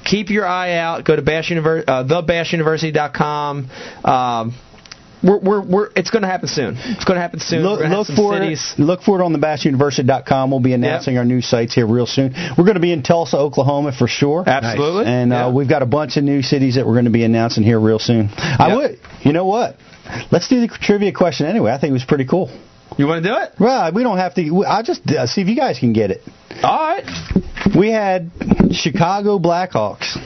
Keep 0.05 0.29
your 0.29 0.45
eye 0.45 0.73
out. 0.73 1.05
Go 1.05 1.15
to 1.15 1.21
Bass 1.21 1.49
Univer- 1.49 1.83
uh, 1.87 2.03
thebassuniversity.com. 2.03 3.69
Um, 4.03 4.55
we're, 5.23 5.39
we're, 5.39 5.61
we're, 5.61 5.89
it's 5.95 6.09
going 6.09 6.23
to 6.23 6.27
happen 6.27 6.47
soon. 6.47 6.75
It's 6.77 7.05
going 7.05 7.15
to 7.15 7.21
happen 7.21 7.39
soon. 7.39 7.61
Look, 7.61 7.79
look 7.81 8.07
for 8.07 8.33
cities. 8.33 8.73
it. 8.77 8.81
Look 8.81 9.03
for 9.03 9.19
it 9.19 9.23
on 9.23 9.33
the 9.33 9.39
BassUniversity.com. 9.39 10.49
We'll 10.49 10.61
be 10.61 10.73
announcing 10.73 11.17
our 11.17 11.25
new 11.25 11.41
sites 11.41 11.75
here 11.75 11.85
real 11.85 12.07
soon. 12.07 12.33
We're 12.57 12.63
going 12.63 12.75
to 12.75 12.81
be 12.81 12.91
in 12.91 13.03
Tulsa, 13.03 13.37
Oklahoma 13.37 13.91
for 13.91 14.07
sure. 14.07 14.43
Absolutely. 14.47 15.05
And 15.05 15.31
uh, 15.31 15.51
we've 15.53 15.69
got 15.69 15.83
a 15.83 15.85
bunch 15.85 16.17
of 16.17 16.23
new 16.23 16.41
cities 16.41 16.75
that 16.75 16.87
we're 16.87 16.93
going 16.93 17.05
to 17.05 17.11
be 17.11 17.23
announcing 17.23 17.63
here 17.63 17.79
real 17.79 17.99
soon. 17.99 18.29
I 18.35 18.75
would. 18.75 18.99
You 19.21 19.33
know 19.33 19.45
what? 19.45 19.75
Let's 20.31 20.47
do 20.47 20.59
the 20.59 20.67
trivia 20.67 21.13
question 21.13 21.45
anyway. 21.45 21.71
I 21.71 21.79
think 21.79 21.91
it 21.91 21.93
was 21.93 22.03
pretty 22.03 22.25
cool. 22.25 22.49
You 22.97 23.07
want 23.07 23.23
to 23.23 23.29
do 23.29 23.35
it? 23.35 23.53
Well, 23.59 23.91
we 23.93 24.03
don't 24.03 24.17
have 24.17 24.35
to. 24.35 24.65
I'll 24.67 24.83
just 24.83 25.09
uh, 25.09 25.25
see 25.27 25.41
if 25.41 25.47
you 25.47 25.55
guys 25.55 25.79
can 25.79 25.93
get 25.93 26.11
it. 26.11 26.21
All 26.63 26.77
right. 26.77 27.05
We 27.77 27.89
had 27.89 28.31
Chicago 28.71 29.39
Blackhawks 29.39 30.17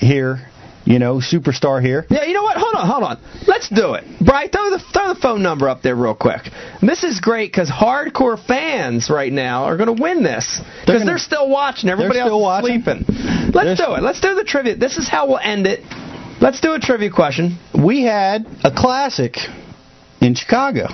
here. 0.00 0.46
You 0.84 0.98
know, 0.98 1.16
superstar 1.16 1.82
here. 1.82 2.06
Yeah, 2.08 2.24
you 2.24 2.32
know 2.32 2.42
what? 2.42 2.56
Hold 2.56 2.74
on, 2.74 2.86
hold 2.88 3.02
on. 3.02 3.18
Let's 3.46 3.68
do 3.68 3.92
it. 3.92 4.04
Brian, 4.24 4.48
throw 4.48 4.70
the 4.70 4.78
throw 4.78 5.12
the 5.12 5.20
phone 5.20 5.42
number 5.42 5.68
up 5.68 5.82
there 5.82 5.94
real 5.94 6.14
quick. 6.14 6.40
And 6.80 6.88
this 6.88 7.04
is 7.04 7.20
great 7.20 7.52
because 7.52 7.68
hardcore 7.68 8.42
fans 8.42 9.10
right 9.10 9.30
now 9.30 9.64
are 9.64 9.76
going 9.76 9.94
to 9.94 10.02
win 10.02 10.22
this 10.22 10.62
because 10.86 11.04
they're, 11.04 11.18
still 11.18 11.50
watching. 11.50 11.90
Everybody 11.90 12.20
else 12.20 12.64
is 12.64 12.70
sleeping. 12.70 13.04
Let's 13.52 13.78
do 13.78 13.94
it. 13.96 14.02
Let's 14.02 14.22
do 14.22 14.34
the 14.34 14.44
trivia. 14.44 14.76
This 14.76 14.96
is 14.96 15.10
how 15.10 15.28
we'll 15.28 15.40
end 15.40 15.66
it. 15.66 15.80
Let's 16.40 16.62
do 16.62 16.72
a 16.72 16.78
trivia 16.78 17.10
question. 17.10 17.58
We 17.74 18.04
had 18.04 18.46
a 18.64 18.72
classic 18.74 19.36
in 20.22 20.34
Chicago. 20.36 20.86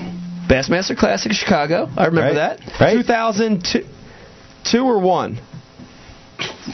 Bassmaster 0.49 0.97
Classic 0.97 1.33
Chicago. 1.33 1.89
I 1.97 2.07
remember 2.07 2.39
Right. 2.39 2.59
that. 2.59 2.81
Right. 2.81 2.93
2002 2.93 3.85
two 4.65 4.85
or 4.85 4.99
one? 4.99 5.39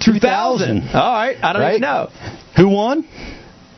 2000. 0.00 0.88
All 0.94 1.12
right. 1.12 1.36
I 1.42 1.52
don't 1.52 1.62
Right. 1.62 1.70
even 1.70 1.80
know. 1.82 2.08
Who 2.56 2.68
won? 2.68 3.04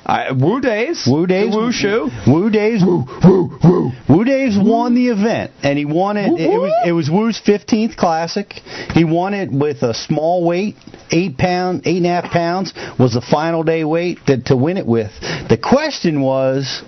I, 0.05 0.33
Woo 0.33 0.61
Daves. 0.61 1.07
Woo 1.11 1.27
Daves. 1.29 1.55
Woo 1.55 1.71
Shoe. 1.73 2.11
Woo 2.27 2.51
Daves. 2.51 2.85
Woo 2.85 3.07
Woo 3.25 3.59
Woo. 3.63 3.93
Woo 4.09 4.25
Daves 4.25 4.61
won 4.63 4.95
the 4.95 5.09
event, 5.09 5.53
and 5.63 5.79
he 5.79 5.85
won 5.85 6.17
it. 6.17 6.27
It 6.41 6.59
was, 6.59 6.73
it 6.87 6.93
was 6.93 7.09
Woo's 7.11 7.41
15th 7.41 7.97
classic. 7.97 8.53
He 8.95 9.05
won 9.05 9.33
it 9.33 9.51
with 9.53 9.83
a 9.85 9.95
small 9.95 10.45
weight, 10.45 10.77
eight 11.13 11.39
pound, 11.39 11.83
eight 11.85 11.99
and 11.99 12.07
a 12.07 12.09
half 12.09 12.25
pounds 12.33 12.75
was 12.99 13.13
the 13.15 13.21
final 13.21 13.63
day 13.63 13.85
weight 13.85 14.19
that, 14.27 14.47
to 14.47 14.57
win 14.57 14.77
it 14.77 14.87
with. 14.87 15.13
The 15.49 15.57
question 15.57 16.21
was, 16.21 16.83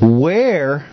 where 0.00 0.86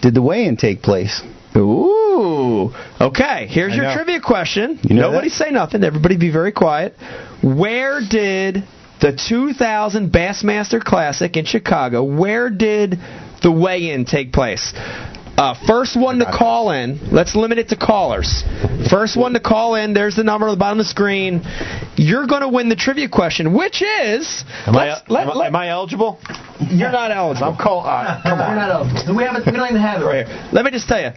did 0.00 0.14
the 0.14 0.22
weigh-in 0.22 0.56
take 0.56 0.82
place? 0.82 1.22
Ooh. 1.56 2.72
Okay, 3.00 3.46
here's 3.48 3.72
I 3.72 3.76
your 3.76 3.84
know. 3.84 3.94
trivia 3.94 4.20
question. 4.20 4.78
You 4.82 4.96
know 4.96 5.10
Nobody 5.10 5.28
that? 5.28 5.34
say 5.34 5.50
nothing. 5.50 5.82
Everybody 5.82 6.16
be 6.16 6.30
very 6.30 6.52
quiet. 6.52 6.94
Where 7.42 8.00
did 8.00 8.64
the 9.00 9.12
2000 9.12 10.10
Bassmaster 10.10 10.82
Classic 10.82 11.36
in 11.36 11.44
Chicago, 11.44 12.02
where 12.02 12.50
did 12.50 12.98
the 13.42 13.52
weigh-in 13.52 14.04
take 14.04 14.32
place? 14.32 14.72
Uh, 15.38 15.54
first 15.68 15.96
one 15.96 16.18
to 16.18 16.24
call 16.24 16.72
in. 16.72 16.98
Let's 17.12 17.36
limit 17.36 17.58
it 17.58 17.68
to 17.68 17.76
callers. 17.76 18.42
First 18.90 19.16
one 19.16 19.34
to 19.34 19.40
call 19.40 19.76
in. 19.76 19.94
There's 19.94 20.16
the 20.16 20.24
number 20.24 20.48
on 20.48 20.54
the 20.54 20.58
bottom 20.58 20.80
of 20.80 20.84
the 20.86 20.90
screen. 20.90 21.42
You're 21.96 22.26
going 22.26 22.42
to 22.42 22.48
win 22.48 22.68
the 22.68 22.74
trivia 22.74 23.08
question, 23.08 23.54
which 23.56 23.80
is. 23.80 24.44
Am 24.66 24.74
I, 24.76 24.88
let's- 24.88 25.02
am, 25.30 25.36
let- 25.38 25.46
am 25.46 25.54
I 25.56 25.68
eligible? 25.68 26.18
you're 26.68 26.90
not 26.90 27.12
eligible. 27.12 27.52
I'm 27.52 27.56
call. 27.56 27.86
Uh, 27.86 28.20
come 28.24 28.38
You're 28.40 28.48
on. 28.48 28.56
not 28.56 28.70
eligible. 28.70 29.16
We 29.16 29.22
haven't. 29.22 29.46
We 29.46 29.52
don't 29.52 29.68
even 29.68 29.80
have 29.80 30.02
it 30.02 30.04
right 30.04 30.26
here. 30.26 30.48
Let 30.52 30.64
me 30.64 30.72
just 30.72 30.88
tell 30.88 31.00
you. 31.00 31.10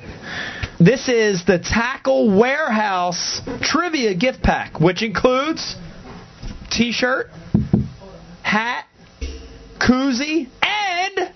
This 0.79 1.09
is 1.09 1.43
the 1.45 1.57
Tackle 1.57 2.37
Warehouse 2.39 3.41
Trivia 3.61 4.13
Gift 4.15 4.43
Pack, 4.43 4.79
which 4.79 5.01
includes 5.01 5.75
T-shirt, 6.71 7.27
hat, 8.43 8.85
koozie, 9.79 10.47
and 10.61 11.33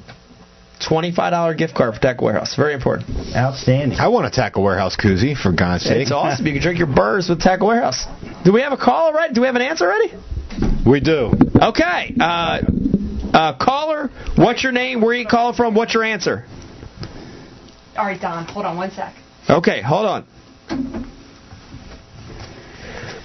twenty-five 0.88 1.32
dollar 1.32 1.54
gift 1.56 1.74
card 1.76 1.94
for 1.96 2.00
Tackle 2.02 2.26
Warehouse. 2.26 2.56
Very 2.56 2.74
important. 2.74 3.10
Outstanding. 3.36 3.98
I 4.00 4.08
want 4.10 4.26
a 4.26 4.30
tackle 4.32 4.64
warehouse 4.64 4.96
koozie 4.96 5.36
for 5.36 5.52
God's 5.52 5.84
sake. 5.84 6.02
It's 6.04 6.12
awesome. 6.12 6.46
You 6.46 6.54
can 6.54 6.62
drink 6.62 6.78
your 6.80 6.88
burrs 6.94 7.28
with 7.30 7.40
Tackle 7.42 7.68
Warehouse. 7.68 8.06
Do 8.44 8.54
we 8.54 8.62
have 8.62 8.72
a 8.74 8.78
call 8.78 9.08
already? 9.08 9.34
Do 9.34 9.42
we 9.42 9.48
have 9.48 9.56
an 9.56 9.62
answer 9.62 9.86
already? 9.86 10.14
We 10.86 11.00
do. 11.00 11.32
Okay. 11.62 12.14
Uh, 12.20 12.62
uh, 13.34 13.58
caller, 13.58 14.10
what's 14.38 14.64
your 14.64 14.72
name? 14.72 15.02
Where 15.02 15.12
are 15.12 15.20
you 15.20 15.26
calling 15.28 15.56
from? 15.56 15.76
What's 15.76 15.94
your 15.94 16.04
answer? 16.04 16.46
All 17.98 18.06
right, 18.06 18.20
Don, 18.22 18.46
hold 18.46 18.66
on 18.66 18.78
one 18.78 18.92
sec. 18.92 19.14
Okay, 19.50 19.82
hold 19.82 20.06
on. 20.06 20.28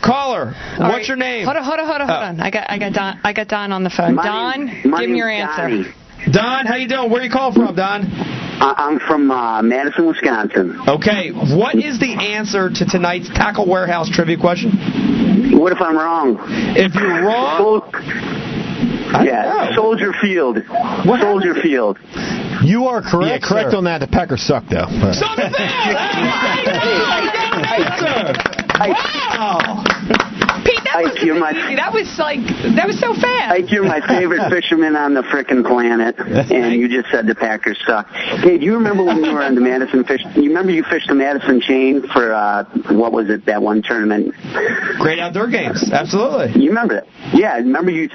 Caller, 0.03 0.55
All 0.79 0.89
what's 0.89 0.93
right. 0.95 1.09
your 1.09 1.17
name? 1.19 1.45
Hold 1.45 1.57
on, 1.59 1.63
hold 1.65 1.79
on, 1.79 1.87
hold 1.87 2.01
on, 2.01 2.09
hold 2.09 2.21
Oh. 2.23 2.27
on. 2.27 2.41
I 2.41 2.51
got, 2.51 2.71
I 2.71 2.79
got 2.79 2.93
Don, 2.95 3.21
I 3.23 3.33
got 3.35 3.49
Don 3.49 3.71
on 3.73 3.85
the 3.85 3.91
phone. 3.91 4.15
My 4.15 4.25
Don, 4.25 4.67
name- 4.67 4.83
give 4.83 5.11
me 5.11 5.19
your 5.19 5.29
name's 5.29 5.51
answer. 5.51 5.63
Donnie. 5.69 5.95
Don, 6.33 6.67
how 6.67 6.77
you 6.77 6.89
doing? 6.89 7.11
Where 7.11 7.23
you 7.23 7.31
calling 7.31 7.55
from, 7.55 7.75
Don? 7.75 8.05
I- 8.07 8.75
I'm 8.77 8.99
from 9.01 9.31
uh, 9.31 9.63
Madison, 9.63 10.07
Wisconsin. 10.07 10.79
Okay, 10.87 11.31
what 11.31 11.75
is 11.77 11.99
the 11.99 12.13
answer 12.13 12.69
to 12.71 12.85
tonight's 12.85 13.29
Tackle 13.29 13.67
Warehouse 13.69 14.09
trivia 14.11 14.37
question? 14.39 14.71
What 15.59 15.73
if 15.73 15.81
I'm 15.81 15.97
wrong? 15.97 16.37
If 16.77 16.95
you're 16.95 17.23
wrong, 17.25 17.59
Sol- 17.91 19.25
yeah, 19.25 19.75
Soldier 19.75 20.13
Field. 20.21 20.59
Soldier 21.05 21.55
Field. 21.61 21.99
You 22.63 22.85
are 22.87 23.01
correct. 23.03 23.43
Yeah, 23.43 23.49
correct 23.49 23.71
sir. 23.73 23.77
on 23.79 23.85
that. 23.85 23.99
The 23.99 24.07
Packers 24.07 24.43
suck, 24.43 24.65
though. 24.69 24.87
But- 24.87 25.15
something 25.15 25.53
Wow! 28.81 29.85
Pete, 30.93 30.95
that 30.95 31.03
was 31.05 31.13
Ike, 31.17 31.23
you're 31.25 31.39
my- 31.39 31.51
easy. 31.53 31.77
That 31.77 31.93
was 31.93 32.19
like, 32.19 32.41
that 32.77 32.87
was 32.87 32.99
so 33.01 33.15
fast. 33.15 33.53
Ike, 33.53 33.71
you're 33.71 33.85
my 33.85 34.01
favorite 34.07 34.49
fisherman 34.51 34.97
on 34.97 35.15
the 35.15 35.23
frickin' 35.23 35.65
planet, 35.67 36.19
and 36.19 36.75
you 36.81 36.89
just 36.89 37.11
said 37.11 37.27
the 37.27 37.35
Packers 37.35 37.79
suck. 37.87 38.09
Hey, 38.11 38.59
do 38.59 38.65
you 38.65 38.75
remember 38.75 39.05
when 39.05 39.25
you 39.25 39.33
were 39.33 39.43
on 39.43 39.55
the 39.55 39.61
Madison 39.61 40.05
fish? 40.05 40.21
You 40.35 40.49
remember 40.49 40.73
you 40.73 40.83
fished 40.85 41.09
the 41.09 41.15
Madison 41.15 41.61
chain 41.61 42.03
for 42.09 42.33
uh, 42.33 42.65
what 42.91 43.13
was 43.13 43.29
it? 43.31 43.47
That 43.47 43.63
one 43.63 43.83
tournament. 43.83 44.35
Great 44.99 45.19
outdoor 45.19 45.49
games, 45.49 45.91
absolutely. 45.93 46.61
You 46.63 46.71
remember 46.71 47.01
that? 47.03 47.07
Yeah, 47.35 47.55
remember 47.57 47.91
you 47.91 48.09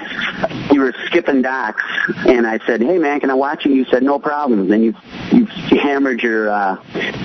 you 0.72 0.80
were 0.80 0.94
skipping 1.06 1.42
docks, 1.42 1.82
and 2.26 2.46
I 2.46 2.58
said, 2.66 2.80
"Hey 2.80 2.98
man, 2.98 3.20
can 3.20 3.30
I 3.30 3.34
watch 3.34 3.64
you?" 3.64 3.72
You 3.72 3.84
said, 3.90 4.02
"No 4.02 4.18
problem." 4.18 4.68
Then 4.68 4.82
you 4.82 4.94
you 5.32 5.46
hammered 5.80 6.20
your 6.20 6.50
uh, 6.50 6.76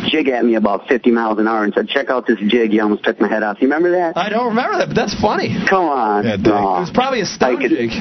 jig 0.09 0.27
at 0.29 0.43
me 0.45 0.55
about 0.55 0.87
50 0.87 1.11
miles 1.11 1.39
an 1.39 1.47
hour 1.47 1.63
and 1.63 1.73
said, 1.73 1.87
"Check 1.89 2.09
out 2.09 2.27
this 2.27 2.39
jig." 2.47 2.73
You 2.73 2.83
almost 2.83 3.03
took 3.03 3.19
my 3.19 3.27
head 3.27 3.43
off. 3.43 3.57
You 3.61 3.67
remember 3.67 3.91
that? 3.91 4.17
I 4.17 4.29
don't 4.29 4.47
remember 4.49 4.77
that, 4.77 4.87
but 4.87 4.95
that's 4.95 5.19
funny. 5.19 5.40
Come 5.69 5.85
on. 5.85 6.25
It 6.25 6.47
Aw. 6.47 6.79
was 6.81 6.91
probably 6.91 7.21
a 7.21 7.25
could- 7.25 7.69
jig. 7.71 7.91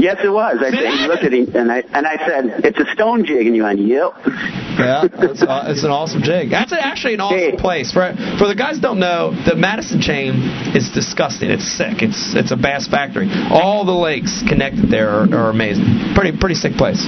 Yes, 0.00 0.18
it 0.24 0.32
was. 0.32 0.58
I 0.60 0.70
said, 0.70 0.80
you 0.80 1.08
looked 1.08 1.24
at 1.24 1.32
him, 1.32 1.54
and 1.54 1.70
I 1.70 1.82
and 1.92 2.06
I 2.06 2.16
said, 2.16 2.64
"It's 2.64 2.78
a 2.78 2.92
stone 2.94 3.24
jig," 3.24 3.46
and 3.46 3.54
you 3.56 3.64
went, 3.64 3.78
"Yep." 3.78 4.12
Yeah, 4.78 5.04
it's, 5.04 5.42
uh, 5.42 5.64
it's 5.68 5.84
an 5.84 5.90
awesome 5.90 6.22
jig. 6.22 6.50
That's 6.50 6.72
actually 6.72 7.14
an 7.14 7.20
awesome 7.20 7.56
place. 7.58 7.92
For 7.92 8.14
for 8.38 8.48
the 8.48 8.54
guys 8.56 8.76
who 8.76 8.82
don't 8.82 9.00
know, 9.00 9.32
the 9.44 9.54
Madison 9.54 10.00
chain 10.00 10.40
is 10.74 10.90
disgusting. 10.90 11.50
It's 11.50 11.66
sick. 11.76 12.02
It's 12.02 12.34
it's 12.34 12.52
a 12.52 12.56
bass 12.56 12.88
factory. 12.88 13.28
All 13.50 13.84
the 13.84 13.92
lakes 13.92 14.42
connected 14.48 14.90
there 14.90 15.10
are, 15.10 15.28
are 15.34 15.50
amazing. 15.50 16.14
Pretty 16.14 16.36
pretty 16.38 16.54
sick 16.54 16.72
place. 16.74 17.04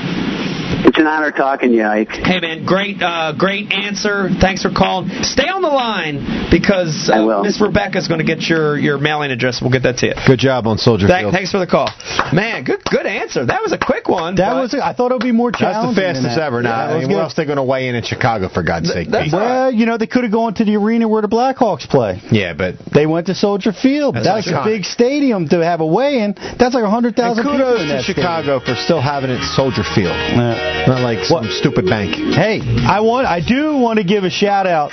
It's 0.85 0.99
an 0.99 1.07
honor 1.07 1.31
talking 1.31 1.71
to 1.71 1.77
you, 1.77 1.85
Ike. 1.85 2.11
Hey 2.11 2.41
man, 2.41 2.67
great 2.67 3.01
uh, 3.01 3.33
great 3.37 3.73
answer. 3.73 4.29
Thanks 4.41 4.63
for 4.63 4.71
calling. 4.71 5.09
Stay 5.23 5.49
on 5.49 5.63
the 5.63 5.69
line 5.69 6.51
because 6.51 7.11
uh, 7.13 7.43
Miss 7.43 7.61
is 7.61 8.09
going 8.09 8.21
to 8.21 8.27
get 8.27 8.43
your 8.49 8.79
your 8.79 8.99
mailing 8.99 9.31
address. 9.31 9.61
We'll 9.61 9.73
get 9.73 9.85
that 9.85 9.99
to 9.99 10.07
you. 10.07 10.15
Good 10.27 10.39
job 10.39 10.67
on 10.67 10.79
Soldier 10.79 11.07
Thank, 11.07 11.25
Field. 11.25 11.35
thanks 11.35 11.51
for 11.51 11.59
the 11.59 11.67
call, 11.67 11.89
man. 12.33 12.65
Good 12.65 12.74
good 12.83 13.07
answer. 13.07 13.45
That 13.47 13.63
was 13.63 13.73
a 13.73 13.79
quick 13.79 14.09
one. 14.09 14.37
That 14.37 14.55
was. 14.55 14.75
I 14.75 14.93
thought 14.93 15.11
it 15.11 15.15
would 15.15 15.23
be 15.23 15.33
more 15.33 15.53
challenging. 15.53 15.95
That's 15.95 15.95
challenging. 15.95 15.95
the 15.95 16.01
than 16.01 16.15
fastest 16.15 16.37
that. 16.37 16.47
ever. 16.47 16.63
Yeah, 16.63 16.69
Now, 16.71 16.77
that 16.87 16.91
I 16.91 16.95
was 16.95 17.03
mean, 17.03 17.09
good. 17.09 17.15
where 17.17 17.25
else 17.25 17.35
they 17.35 17.45
going 17.45 17.57
to 17.57 17.63
weigh 17.65 17.89
in 17.89 17.95
in 17.95 18.03
Chicago, 18.05 18.49
for 18.49 18.63
God's 18.63 18.89
sake? 18.91 19.09
Pete? 19.11 19.33
Well, 19.33 19.73
you 19.73 19.87
know, 19.87 19.97
they 19.99 20.07
could 20.07 20.25
have 20.25 20.33
gone 20.33 20.55
to 20.55 20.65
the 20.65 20.77
arena 20.77 21.09
where 21.09 21.23
the 21.23 21.29
Blackhawks 21.29 21.89
play. 21.89 22.21
Yeah, 22.31 22.55
but 22.55 22.77
They 22.93 23.07
went 23.07 23.27
to 23.29 23.35
Soldier 23.35 23.73
Field. 23.73 24.15
That's 24.17 24.27
That's 24.27 24.49
a 24.49 24.63
big 24.65 24.85
stadium 24.85 25.49
to 25.49 25.65
have 25.65 25.81
a 25.81 25.87
weigh-in. 25.87 26.35
That's 26.59 26.75
like 26.75 26.85
a 26.85 26.91
hundred 26.91 27.15
and 27.15 27.17
thousand 27.17 27.45
people 27.45 27.59
kudos 27.59 27.81
in 27.83 27.87
to 27.89 27.93
that 27.95 28.05
Chicago 28.05 28.61
for 28.61 28.75
still 28.75 29.01
having 29.01 29.31
it 29.31 29.43
Soldier 29.55 29.83
Field. 29.85 30.15
Yeah. 30.15 30.85
Not 30.89 31.01
like 31.03 31.25
some 31.25 31.47
stupid 31.51 31.87
bank. 31.87 32.15
Hey, 32.35 32.61
I 32.87 33.01
want 33.01 33.27
I 33.27 33.41
do 33.41 33.77
want 33.79 33.99
to 33.99 34.05
give 34.05 34.25
a 34.25 34.31
shout 34.31 34.67
out 34.67 34.91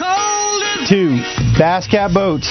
to 0.89 1.21
Bass 1.57 1.87
Cat 1.87 2.13
Boats. 2.13 2.47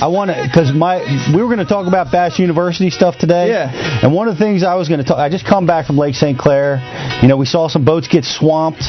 I 0.00 0.06
want 0.08 0.30
to 0.30 0.40
because 0.46 0.72
my 0.72 1.02
we 1.34 1.42
were 1.42 1.48
going 1.48 1.58
to 1.58 1.66
talk 1.66 1.88
about 1.88 2.12
Bass 2.12 2.38
University 2.38 2.90
stuff 2.90 3.18
today. 3.18 3.48
Yeah. 3.48 4.02
And 4.02 4.14
one 4.14 4.28
of 4.28 4.38
the 4.38 4.44
things 4.44 4.62
I 4.62 4.74
was 4.76 4.88
going 4.88 4.98
to 5.00 5.04
talk, 5.04 5.18
I 5.18 5.28
just 5.28 5.46
come 5.46 5.66
back 5.66 5.86
from 5.86 5.98
Lake 5.98 6.14
St. 6.14 6.38
Clair. 6.38 6.78
You 7.22 7.28
know, 7.28 7.36
we 7.36 7.46
saw 7.46 7.68
some 7.68 7.84
boats 7.84 8.06
get 8.06 8.24
swamped. 8.24 8.82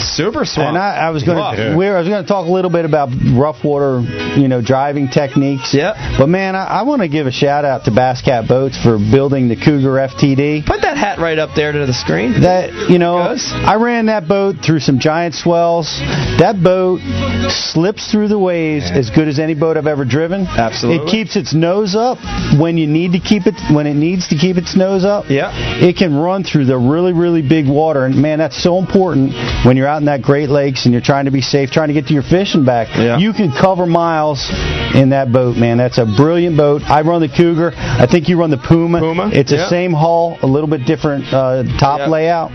Super 0.00 0.44
swamped. 0.44 0.76
And 0.76 0.78
I, 0.78 1.08
I 1.08 1.10
was 1.10 1.24
going 1.24 1.38
to 1.38 1.76
we 1.76 1.88
I 1.88 1.98
was 1.98 2.08
going 2.08 2.22
to 2.22 2.28
talk 2.28 2.46
a 2.46 2.52
little 2.52 2.70
bit 2.70 2.84
about 2.84 3.08
rough 3.36 3.64
water, 3.64 4.00
you 4.36 4.48
know, 4.48 4.60
driving 4.60 5.08
techniques. 5.08 5.72
Yep. 5.72 5.96
But 6.18 6.28
man, 6.28 6.54
I, 6.54 6.64
I 6.64 6.82
want 6.82 7.02
to 7.02 7.08
give 7.08 7.26
a 7.26 7.32
shout 7.32 7.64
out 7.64 7.84
to 7.84 7.90
Bass 7.90 8.22
Cat 8.22 8.46
Boats 8.46 8.76
for 8.82 8.98
building 8.98 9.48
the 9.48 9.56
Cougar 9.56 10.12
FTD. 10.12 10.66
Put 10.66 10.82
that 10.82 10.96
hat 10.96 11.18
right 11.18 11.38
up 11.38 11.56
there 11.56 11.72
to 11.72 11.86
the 11.86 11.94
screen. 11.94 12.42
That 12.42 12.90
you 12.90 12.98
know, 12.98 13.16
I 13.16 13.76
ran 13.76 14.06
that 14.06 14.28
boat 14.28 14.56
through 14.64 14.80
some 14.80 14.98
giant 14.98 15.34
swells. 15.34 15.86
That 16.38 16.62
boat 16.62 17.00
slips 17.50 18.10
through 18.10 18.28
the 18.28 18.38
waves 18.38 18.90
as 18.90 19.10
good 19.10 19.28
as 19.28 19.38
any 19.38 19.54
boat 19.54 19.76
I've 19.76 19.86
ever 19.86 20.04
driven. 20.04 20.46
Absolutely. 20.56 21.06
It 21.06 21.10
keeps 21.10 21.36
its 21.36 21.54
nose 21.54 21.94
up 21.94 22.18
when 22.58 22.76
you 22.76 22.86
need 22.86 23.12
to 23.12 23.20
keep 23.20 23.46
it 23.46 23.54
when 23.72 23.86
it 23.86 23.94
needs 23.94 24.28
to 24.28 24.36
keep 24.36 24.56
its 24.56 24.76
nose 24.76 25.04
up. 25.04 25.26
Yeah. 25.28 25.50
It 25.80 25.96
can 25.96 26.14
run 26.16 26.44
through 26.44 26.66
the 26.66 26.76
really 26.76 27.12
really 27.12 27.42
big 27.46 27.68
water, 27.68 28.04
and 28.04 28.16
man, 28.16 28.38
that's 28.38 28.60
so 28.62 28.78
important 28.78 29.32
when 29.64 29.76
you're 29.76 29.86
out 29.86 29.98
in 29.98 30.06
that 30.06 30.22
Great 30.22 30.48
Lakes 30.50 30.84
and 30.84 30.92
you're 30.92 31.02
trying 31.02 31.26
to 31.26 31.30
be 31.30 31.40
safe, 31.40 31.70
trying 31.70 31.88
to 31.88 31.94
get 31.94 32.06
to 32.08 32.14
your 32.14 32.22
fishing 32.22 32.64
back. 32.64 32.88
Yeah. 32.96 33.18
You 33.18 33.32
can 33.32 33.52
cover 33.52 33.86
miles 33.86 34.48
in 34.94 35.10
that 35.10 35.32
boat, 35.32 35.56
man. 35.56 35.78
That's 35.78 35.98
a 35.98 36.06
brilliant 36.06 36.56
boat. 36.56 36.82
I 36.82 37.02
run 37.02 37.20
the 37.20 37.28
Cougar. 37.28 37.72
I 37.76 38.06
think 38.10 38.28
you 38.28 38.38
run 38.38 38.50
the 38.50 38.58
Puma. 38.58 38.98
Puma, 39.00 39.30
It's 39.32 39.50
the 39.50 39.56
yeah. 39.56 39.68
same 39.68 39.92
hull, 39.92 40.38
a 40.42 40.46
little 40.46 40.68
bit 40.68 40.84
different 40.86 41.24
uh, 41.32 41.62
top 41.78 42.00
Yep. 42.00 42.08
layout, 42.08 42.50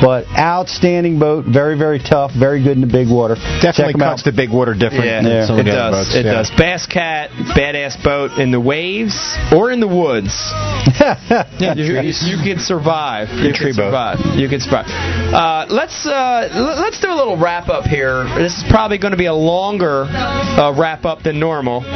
but 0.00 0.26
outstanding 0.36 1.18
boat. 1.18 1.44
Very 1.46 1.76
very 1.76 1.98
tough. 1.98 2.32
Very 2.38 2.62
good 2.62 2.72
in 2.76 2.80
the 2.80 2.86
big 2.90 3.08
water. 3.08 3.34
Definitely 3.34 3.72
Check 3.72 3.94
'em 3.94 4.00
cuts 4.00 4.20
out. 4.22 4.24
the 4.24 4.32
big 4.32 4.50
water 4.50 4.74
different 4.74 5.04
Yeah, 5.04 5.22
than 5.22 5.46
some 5.46 5.58
it 5.58 5.64
does. 5.64 5.94
boats. 5.94 6.14
It 6.14 6.26
yeah. 6.26 6.32
does. 6.32 6.50
Bass 6.56 6.86
Cat, 6.86 7.30
badass 7.56 8.02
boat 8.02 8.38
in 8.38 8.50
the 8.50 8.60
waves 8.60 9.16
or 9.52 9.70
in 9.70 9.80
the 9.80 9.88
woods. 9.88 10.32
yeah, 11.00 11.74
you, 11.74 12.00
you, 12.00 12.12
you 12.36 12.38
can 12.42 12.58
survive. 12.58 13.28
You 13.30 13.52
tree 13.52 13.72
can 13.72 13.76
boat. 13.76 13.88
survive. 13.92 14.18
You 14.38 14.48
can 14.48 14.60
survive. 14.60 14.86
Uh, 14.88 15.66
let's 15.68 16.06
uh, 16.06 16.48
l- 16.52 16.80
let's 16.80 17.00
do 17.00 17.10
a 17.10 17.14
little 17.16 17.36
wrap 17.36 17.68
up 17.68 17.84
here. 17.84 18.24
This 18.36 18.56
is 18.58 18.64
probably 18.70 18.98
going 18.98 19.12
to 19.12 19.18
be 19.18 19.26
a 19.26 19.34
longer 19.34 20.04
uh, 20.04 20.74
wrap 20.78 21.04
up 21.04 21.22
than 21.22 21.38
normal. 21.40 21.82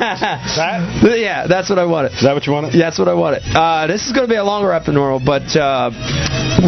Uh, 0.00 1.14
yeah, 1.14 1.46
that's 1.46 1.68
what 1.70 1.78
I 1.78 1.84
wanted. 1.84 2.12
Is 2.12 2.22
that 2.22 2.34
what 2.34 2.46
you 2.46 2.52
wanted? 2.52 2.74
Yeah, 2.74 2.86
that's 2.86 2.98
what 2.98 3.08
I 3.08 3.14
wanted. 3.14 3.42
Uh, 3.44 3.86
this 3.86 4.06
is 4.06 4.12
going 4.12 4.26
to 4.26 4.32
be 4.32 4.36
a 4.36 4.44
longer 4.44 4.68
wrap 4.68 4.86
than 4.86 4.94
normal, 4.94 5.20
but 5.24 5.54
uh, 5.56 5.90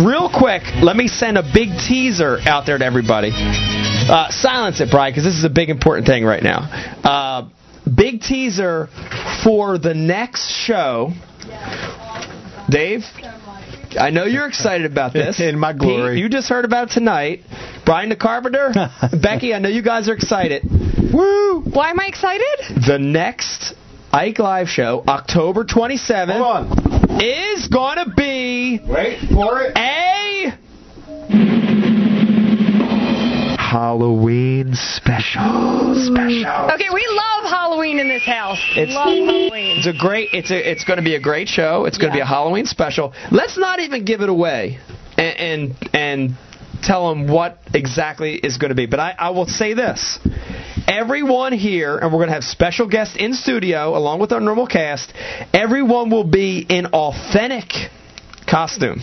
real 0.06 0.30
quick, 0.32 0.62
let 0.82 0.96
me 0.96 1.08
send 1.08 1.38
a 1.38 1.42
big 1.42 1.70
teaser 1.78 2.38
out 2.46 2.66
there 2.66 2.78
to 2.78 2.84
everybody. 2.84 3.30
Uh, 3.32 4.30
silence 4.30 4.80
it, 4.80 4.90
Brian, 4.90 5.12
because 5.12 5.24
this 5.24 5.34
is 5.34 5.44
a 5.44 5.50
big 5.50 5.70
important 5.70 6.06
thing 6.06 6.24
right 6.24 6.42
now. 6.42 6.60
Uh, 7.02 7.48
big 7.92 8.20
teaser 8.20 8.88
for 9.42 9.78
the 9.78 9.94
next 9.94 10.50
show. 10.50 11.12
Dave, 12.68 13.04
I 13.98 14.10
know 14.10 14.24
you're 14.24 14.46
excited 14.48 14.90
about 14.90 15.12
this. 15.14 15.40
In 15.40 15.58
my 15.58 15.72
glory. 15.72 16.14
Pete, 16.16 16.22
you 16.22 16.28
just 16.28 16.48
heard 16.48 16.64
about 16.64 16.88
it 16.90 16.94
tonight. 16.94 17.40
Brian 17.84 18.08
the 18.08 18.16
Carpenter, 18.16 18.72
Becky, 19.22 19.54
I 19.54 19.58
know 19.58 19.68
you 19.68 19.82
guys 19.82 20.08
are 20.08 20.14
excited. 20.14 20.62
Woo! 21.12 21.62
Why 21.62 21.90
am 21.90 22.00
I 22.00 22.06
excited? 22.06 22.84
The 22.86 22.98
next 22.98 23.74
Ike 24.12 24.38
Live 24.38 24.68
show, 24.68 25.04
October 25.06 25.64
27th, 25.64 26.32
Hold 26.38 26.70
on. 27.12 27.20
is 27.22 27.68
going 27.68 27.98
to 28.04 28.12
be 28.16 28.80
Wait 28.82 29.18
for 29.32 29.62
it. 29.62 29.76
a 29.76 30.52
Halloween 33.76 34.72
special. 34.72 35.94
Special. 35.94 36.70
Okay, 36.72 36.88
we 36.94 37.06
love 37.10 37.44
Halloween 37.44 37.98
in 37.98 38.08
this 38.08 38.24
house. 38.24 38.58
It's, 38.74 38.94
love 38.94 39.04
Halloween. 39.04 39.76
it's 39.76 39.86
a 39.86 39.92
great. 39.92 40.30
It's 40.32 40.50
a. 40.50 40.70
It's 40.70 40.84
going 40.84 40.96
to 40.96 41.02
be 41.04 41.14
a 41.14 41.20
great 41.20 41.46
show. 41.46 41.84
It's 41.84 41.98
going 41.98 42.10
to 42.10 42.16
be 42.16 42.22
a 42.22 42.26
Halloween 42.26 42.64
special. 42.64 43.12
Let's 43.30 43.58
not 43.58 43.80
even 43.80 44.06
give 44.06 44.22
it 44.22 44.30
away, 44.30 44.78
and 45.18 45.36
and, 45.38 45.90
and 45.92 46.30
tell 46.82 47.10
them 47.10 47.28
what 47.28 47.58
exactly 47.74 48.36
is 48.36 48.56
going 48.56 48.70
to 48.70 48.74
be. 48.74 48.86
But 48.86 49.00
I, 49.00 49.14
I 49.18 49.30
will 49.30 49.44
say 49.44 49.74
this: 49.74 50.20
everyone 50.88 51.52
here, 51.52 51.98
and 51.98 52.10
we're 52.10 52.20
going 52.20 52.28
to 52.28 52.34
have 52.34 52.44
special 52.44 52.88
guests 52.88 53.14
in 53.18 53.34
studio 53.34 53.94
along 53.94 54.20
with 54.20 54.32
our 54.32 54.40
normal 54.40 54.66
cast. 54.66 55.12
Everyone 55.52 56.08
will 56.08 56.24
be 56.24 56.64
in 56.66 56.86
authentic 56.86 57.68
costume 58.48 59.02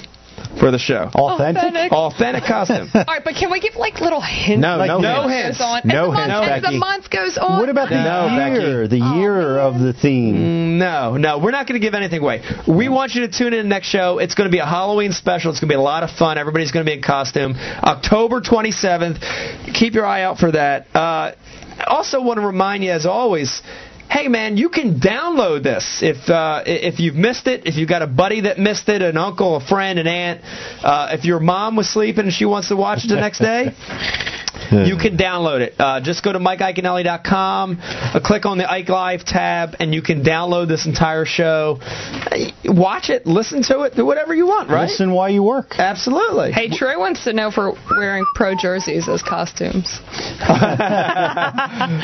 for 0.59 0.71
the 0.71 0.77
show. 0.77 1.09
Authentic. 1.13 1.63
Authentic. 1.63 1.91
Authentic 1.91 2.43
costume. 2.43 2.89
All 2.93 3.03
right, 3.07 3.23
but 3.23 3.35
can 3.35 3.51
we 3.51 3.59
give 3.59 3.75
like 3.75 3.99
little 3.99 4.21
hints? 4.21 4.61
No, 4.61 4.77
like, 4.77 4.87
no 4.87 5.27
as 5.27 5.31
hints. 5.31 5.59
it 5.59 5.61
goes 5.61 5.61
on? 5.61 5.81
No 5.87 6.11
the 6.11 6.17
hints, 6.17 6.29
month, 6.29 6.51
As 6.51 6.61
the 6.63 6.77
month 6.77 7.09
goes 7.09 7.37
on. 7.37 7.59
What 7.59 7.69
about 7.69 7.89
the 7.89 8.03
No, 8.03 8.53
year? 8.53 8.87
The 8.87 8.97
year 8.97 9.57
of 9.59 9.79
the 9.79 9.93
theme. 9.93 10.77
No, 10.77 11.17
no, 11.17 11.39
we're 11.39 11.51
not 11.51 11.67
going 11.67 11.79
to 11.79 11.85
give 11.85 11.93
anything 11.93 12.21
away. 12.21 12.43
We 12.67 12.89
want 12.89 13.15
you 13.15 13.27
to 13.27 13.31
tune 13.31 13.53
in 13.53 13.59
to 13.59 13.63
the 13.63 13.69
next 13.69 13.87
show. 13.87 14.19
It's 14.19 14.35
going 14.35 14.49
to 14.49 14.51
be 14.51 14.59
a 14.59 14.65
Halloween 14.65 15.11
special. 15.11 15.51
It's 15.51 15.59
going 15.59 15.69
to 15.69 15.73
be 15.73 15.77
a 15.77 15.81
lot 15.81 16.03
of 16.03 16.11
fun. 16.11 16.37
Everybody's 16.37 16.71
going 16.71 16.85
to 16.85 16.89
be 16.89 16.95
in 16.95 17.03
costume. 17.03 17.55
October 17.57 18.41
27th. 18.41 19.73
Keep 19.73 19.93
your 19.93 20.05
eye 20.05 20.23
out 20.23 20.37
for 20.37 20.51
that. 20.51 20.87
Uh, 20.95 21.33
I 21.75 21.85
also 21.87 22.21
want 22.21 22.39
to 22.39 22.45
remind 22.45 22.83
you, 22.83 22.91
as 22.91 23.05
always, 23.05 23.61
hey 24.09 24.27
man, 24.27 24.57
you 24.57 24.69
can 24.69 24.99
download 24.99 25.63
this 25.63 25.99
if 26.01 26.29
uh, 26.29 26.63
if 26.65 26.99
you've 26.99 27.15
missed 27.15 27.47
it. 27.47 27.65
If 27.65 27.75
you've 27.75 27.89
got 27.89 28.01
a 28.01 28.07
buddy 28.07 28.41
that 28.41 28.59
missed 28.59 28.89
it, 28.89 29.01
an 29.01 29.17
uncle, 29.17 29.55
a 29.55 29.65
friend, 29.65 29.99
an 29.99 30.07
aunt. 30.07 30.41
Uh, 30.83 31.09
if 31.11 31.25
your 31.25 31.39
mom 31.39 31.75
was 31.75 31.89
sleeping 31.89 32.25
and 32.25 32.33
she 32.33 32.45
wants 32.45 32.69
to 32.69 32.75
watch 32.75 33.05
it 33.05 33.07
the 33.07 33.15
next 33.15 33.39
day. 33.39 33.73
You 34.71 34.97
can 34.97 35.17
download 35.17 35.61
it. 35.61 35.75
Uh, 35.79 36.01
just 36.01 36.23
go 36.23 36.31
to 36.33 36.39
MikeIaconelli.com, 36.39 37.79
uh, 37.81 38.19
click 38.23 38.45
on 38.45 38.57
the 38.57 38.69
Ike 38.69 38.89
Live 38.89 39.25
tab, 39.25 39.75
and 39.79 39.93
you 39.93 40.01
can 40.01 40.23
download 40.23 40.67
this 40.67 40.85
entire 40.85 41.25
show. 41.25 41.79
Uh, 41.81 42.37
Watch 42.65 43.09
it, 43.09 43.25
listen 43.27 43.61
to 43.63 43.81
it, 43.81 43.95
do 43.95 44.05
whatever 44.05 44.33
you 44.33 44.47
want, 44.47 44.69
right? 44.69 44.89
Listen 44.89 45.11
while 45.11 45.29
you 45.29 45.43
work. 45.43 45.75
Absolutely. 45.77 46.51
Hey, 46.53 46.69
Troy 46.69 46.97
wants 46.97 47.25
to 47.25 47.33
know 47.33 47.49
if 47.49 47.57
we're 47.57 47.73
wearing 47.91 48.25
pro 48.35 48.55
jerseys 48.55 49.07
as 49.09 49.21
costumes. 49.21 49.99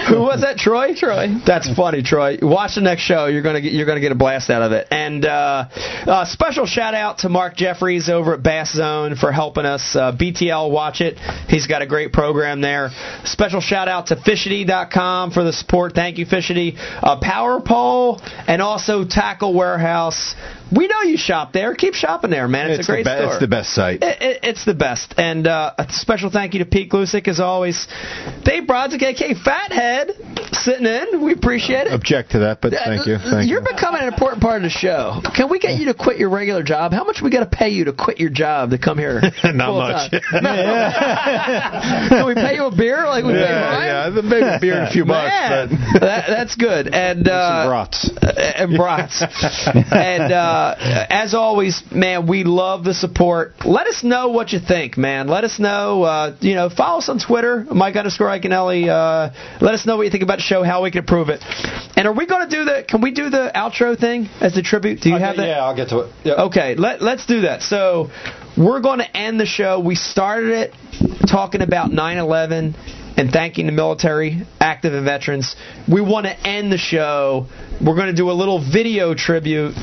Who 0.10 0.20
was 0.20 0.42
that, 0.42 0.58
Troy? 0.58 0.94
Troy. 0.96 1.28
That's 1.46 1.74
funny, 1.74 2.04
Troy. 2.04 2.38
Watch 2.42 2.76
the 2.76 2.82
next 2.82 3.04
show. 3.04 3.26
You're 3.28 3.42
gonna 3.42 3.62
get 3.62 3.72
you're 3.74 3.86
gonna 3.86 4.02
get 4.02 4.12
a 4.12 4.16
blast 4.16 4.50
out 4.50 4.62
of 4.62 4.72
it. 4.74 4.88
And 4.92 5.26
uh, 5.26 5.70
uh, 6.06 6.26
special 6.26 6.66
shout 6.66 6.94
out 6.94 7.20
to 7.20 7.30
Mark 7.30 7.56
Jeffries 7.56 8.10
over 8.10 8.34
at 8.34 8.44
Bass 8.44 8.74
Zone 8.74 9.16
for 9.16 9.32
helping 9.32 9.66
us. 9.66 9.96
Uh, 9.96 10.12
BTL, 10.12 10.72
watch 10.72 11.02
it. 11.02 11.18
He's 11.48 11.68
got 11.68 11.82
a 11.82 11.88
great 11.88 12.12
program 12.12 12.39
there. 12.62 12.90
Special 13.26 13.62
shout 13.62 13.88
out 13.88 14.08
to 14.08 14.16
Fishidy.com 14.16 15.32
for 15.32 15.44
the 15.44 15.54
support. 15.54 15.94
Thank 15.94 16.18
you, 16.18 16.26
Fishity. 16.26 16.76
Uh, 16.78 17.20
Power 17.20 17.62
Pole 17.62 18.22
and 18.48 18.62
also 18.62 19.06
Tackle 19.06 19.54
Warehouse. 19.54 20.36
We 20.76 20.88
know 20.88 21.02
you 21.02 21.18
shop 21.18 21.52
there. 21.54 21.74
Keep 21.76 21.94
shopping 21.96 22.30
there, 22.30 22.48
man. 22.48 22.70
It's, 22.72 22.80
It's 22.82 22.90
a 22.90 22.92
great 22.92 23.04
the 23.06 23.12
be- 23.12 23.18
store. 23.18 23.32
it's 23.34 23.40
the 23.40 23.48
best 23.48 23.74
site. 23.74 24.04
It, 24.04 24.22
it, 24.22 24.40
it's 24.44 24.66
the 24.66 24.74
best. 24.76 25.14
And 25.18 25.48
uh, 25.48 25.74
a 25.78 25.92
special 25.92 26.30
thank 26.30 26.54
you 26.54 26.60
to 26.60 26.66
Pete 26.66 26.92
Gluszek, 26.92 27.28
as 27.28 27.40
always. 27.40 27.88
Dave 28.44 28.64
Brozik, 28.68 29.02
aka 29.02 29.34
Fathead, 29.34 30.12
sitting 30.54 30.86
in. 30.86 31.24
We 31.26 31.34
appreciate 31.34 31.88
it. 31.88 31.94
Object 31.94 32.32
to 32.32 32.40
that, 32.40 32.62
but 32.62 32.74
thank 32.74 33.08
you. 33.08 33.18
Thank 33.18 33.50
You're 33.50 33.62
you. 33.62 33.68
becoming 33.74 34.02
an 34.02 34.08
important 34.14 34.42
part 34.44 34.58
of 34.58 34.64
the 34.64 34.70
show. 34.70 35.22
Can 35.36 35.50
we 35.50 35.58
get 35.60 35.80
you 35.80 35.86
to 35.86 35.94
quit 35.96 36.18
your 36.18 36.30
regular 36.30 36.62
job? 36.64 36.92
How 36.94 37.04
much 37.04 37.20
we 37.24 37.30
got 37.32 37.50
to 37.50 37.58
pay 37.58 37.70
you 37.70 37.86
to 37.86 37.94
quit 37.94 38.20
your 38.20 38.30
job 38.30 38.70
to 38.72 38.78
come 38.78 38.98
here? 39.00 39.22
Not 39.44 39.74
much. 39.74 40.12
Can 42.10 42.26
we 42.28 42.36
pay 42.36 42.56
you 42.56 42.66
a 42.66 42.76
beer 42.76 43.06
like 43.08 43.24
we 43.24 43.34
pay 43.34 43.40
Yeah, 43.40 43.76
Brian? 43.76 44.16
yeah, 44.16 44.22
maybe 44.22 44.46
a 44.46 44.60
beer 44.62 44.74
and 44.80 44.88
a 44.88 44.92
few 44.92 45.06
bucks, 45.06 45.30
that, 46.00 46.26
that's 46.28 46.56
good. 46.56 46.88
And 46.94 47.28
uh, 47.28 47.68
brats. 47.68 48.10
and 48.22 48.76
brats. 48.78 49.24
and 49.92 50.32
uh, 50.34 50.59
as 51.10 51.34
always, 51.34 51.84
man, 51.92 52.28
we 52.28 52.44
love 52.44 52.84
the 52.84 52.94
support. 52.94 53.54
Let 53.66 53.88
us 53.88 54.04
know 54.04 54.30
what 54.30 54.52
you 54.52 54.60
think, 54.60 54.98
man. 54.98 55.28
Let 55.28 55.44
us 55.44 55.60
know. 55.60 56.04
Uh, 56.04 56.36
you 56.40 56.56
know, 56.56 56.70
follow 56.70 57.00
us 57.00 57.10
on 57.10 57.20
Twitter, 57.20 57.66
Mike 57.72 57.96
underscore 57.96 58.28
Iaconelli. 58.28 58.88
Uh, 58.88 59.34
let 59.62 59.74
us 59.74 59.86
know 59.86 59.98
what 59.98 60.04
you 60.04 60.12
think 60.12 60.24
about 60.24 60.38
the 60.38 60.44
show, 60.44 60.64
how 60.64 60.84
we 60.84 60.92
can 60.92 61.00
improve 61.00 61.30
it. 61.30 61.44
And 61.96 62.08
are 62.08 62.14
we 62.14 62.26
going 62.26 62.50
to 62.50 62.56
do 62.56 62.66
the? 62.66 62.86
Can 62.88 63.02
we 63.02 63.12
do 63.12 63.30
the 63.30 63.52
outro 63.56 64.00
thing 64.00 64.30
as 64.42 64.54
the 64.56 64.62
tribute? 64.62 65.02
Do 65.02 65.10
you 65.10 65.18
have 65.18 65.38
that? 65.38 65.48
Yeah, 65.48 65.64
I'll 65.64 65.76
get 65.76 65.90
to 65.90 66.00
it. 66.00 66.14
Yep. 66.24 66.38
Okay, 66.38 66.76
let, 66.76 67.02
let's 67.02 67.26
do 67.26 67.42
that. 67.42 67.62
So 67.62 68.10
we're 68.58 68.82
going 68.82 69.00
to 69.00 69.18
end 69.18 69.40
the 69.40 69.46
show. 69.46 69.80
We 69.80 69.96
started 69.96 70.52
it 70.52 70.74
talking 71.28 71.62
about 71.62 71.92
9/11 71.92 72.76
and 73.18 73.32
thanking 73.32 73.66
the 73.66 73.74
military, 73.74 74.44
active 74.62 74.94
and 74.94 75.04
veterans. 75.04 75.56
We 75.92 76.00
want 76.00 76.26
to 76.26 76.48
end 76.48 76.72
the 76.72 76.78
show. 76.78 77.48
We're 77.86 77.96
going 77.96 78.08
to 78.08 78.16
do 78.16 78.32
a 78.32 78.34
little 78.34 78.60
video 78.60 79.14
tribute 79.14 79.76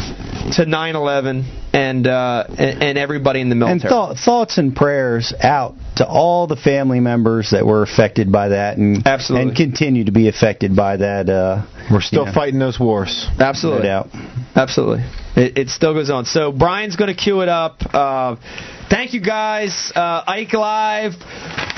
to 0.53 0.65
9/11 0.65 1.45
and 1.73 2.07
uh, 2.07 2.45
and, 2.49 2.83
and 2.83 2.99
everybody 2.99 3.41
in 3.41 3.49
the 3.49 3.53
And 3.55 3.83
military. 3.83 4.15
th- 4.15 4.19
thoughts 4.25 4.59
and 4.59 4.75
prayers 4.75 5.33
out 5.41 5.75
to 5.97 6.07
all 6.07 6.47
the 6.47 6.57
family 6.57 7.01
members 7.01 7.51
that 7.51 7.65
were 7.67 7.83
affected 7.83 8.31
by 8.31 8.49
that, 8.49 8.77
and 8.79 9.07
Absolutely. 9.07 9.49
and 9.49 9.57
continue 9.57 10.05
to 10.05 10.13
be 10.13 10.29
affected 10.29 10.75
by 10.77 10.97
that. 10.99 11.29
Uh, 11.29 11.63
We're 11.91 12.01
still 12.01 12.21
you 12.23 12.27
know, 12.27 12.33
fighting 12.35 12.59
those 12.59 12.79
wars. 12.79 13.27
Absolutely. 13.39 13.83
No 13.89 14.05
doubt. 14.05 14.09
Absolutely. 14.55 15.05
It, 15.37 15.59
it 15.59 15.69
still 15.69 15.95
goes 15.95 16.11
on. 16.11 16.25
So 16.25 16.53
Brian's 16.53 16.97
going 16.97 17.15
to 17.15 17.21
cue 17.21 17.41
it 17.43 17.49
up. 17.49 17.83
Uh, 17.93 18.37
thank 18.89 19.13
you 19.15 19.21
guys. 19.21 19.93
Uh, 19.95 20.23
Ike 20.27 20.53
Live, 20.55 21.13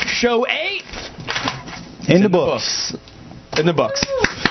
show 0.06 0.46
eight. 0.48 0.84
In 2.08 2.22
the 2.22 2.28
books. 2.30 2.96
In 3.58 3.66
the 3.66 3.72
books. 3.74 4.00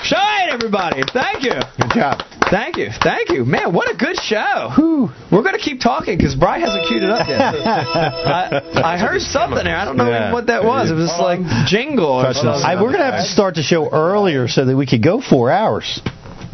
Show 0.04 0.16
eight, 0.16 0.48
everybody. 0.50 1.02
Thank 1.12 1.42
you. 1.42 1.52
Good 1.80 1.90
job. 1.94 2.22
Thank 2.50 2.76
you. 2.76 2.88
Thank 3.02 3.30
you. 3.30 3.44
Man, 3.44 3.72
what 3.74 3.90
a 3.92 3.96
good 3.96 4.16
show. 4.20 4.72
We're 5.32 5.42
going 5.42 5.56
to 5.56 5.60
keep 5.60 5.80
talking 5.80 6.16
because 6.16 6.34
Brian 6.34 6.62
hasn't 6.62 6.86
queued 6.88 7.02
it 7.02 7.10
up 7.10 7.28
yet. 7.28 7.38
I, 7.42 8.94
I 8.94 8.98
heard 8.98 9.20
something 9.20 9.64
there. 9.64 9.76
I 9.76 9.84
don't 9.84 9.96
know 9.96 10.08
Yeah. 10.08 10.32
what 10.32 10.46
that 10.46 10.64
was. 10.64 10.90
It 10.90 10.94
was 10.94 11.08
just 11.08 11.20
like 11.20 11.40
jingle 11.66 12.06
or 12.06 12.32
something. 12.32 12.62
I, 12.64 12.80
we're 12.80 12.92
gonna 12.92 13.10
have 13.10 13.24
to 13.24 13.30
start 13.30 13.54
the 13.54 13.62
show 13.62 13.88
earlier 13.90 14.48
so 14.48 14.64
that 14.64 14.76
we 14.76 14.86
could 14.86 15.02
go 15.02 15.20
four 15.20 15.50
hours. 15.50 16.00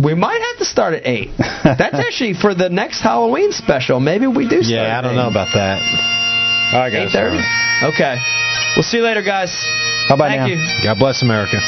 We 0.03 0.15
might 0.15 0.41
have 0.41 0.59
to 0.59 0.65
start 0.65 0.95
at 0.95 1.07
8. 1.07 1.31
That's 1.39 1.95
actually 2.07 2.35
for 2.35 2.55
the 2.55 2.69
next 2.69 3.01
Halloween 3.01 3.53
special. 3.53 4.01
Maybe 4.01 4.27
we 4.27 4.49
do 4.49 4.63
start 4.63 4.67
Yeah, 4.89 4.99
I 4.99 5.03
don't 5.03 5.13
8. 5.13 5.17
know 5.17 5.29
about 5.31 5.55
that. 5.55 5.79
All 6.75 6.81
right, 6.81 6.91
guys. 6.91 7.15
8.30? 7.15 7.95
Okay. 7.95 8.17
We'll 8.77 8.83
see 8.83 8.97
you 8.99 9.05
later, 9.05 9.23
guys. 9.23 9.55
Bye 10.09 10.17
bye 10.17 10.29
Thank 10.31 10.41
now. 10.41 10.47
you. 10.47 10.59
God 10.83 10.99
bless 10.99 11.23
America. 11.23 11.59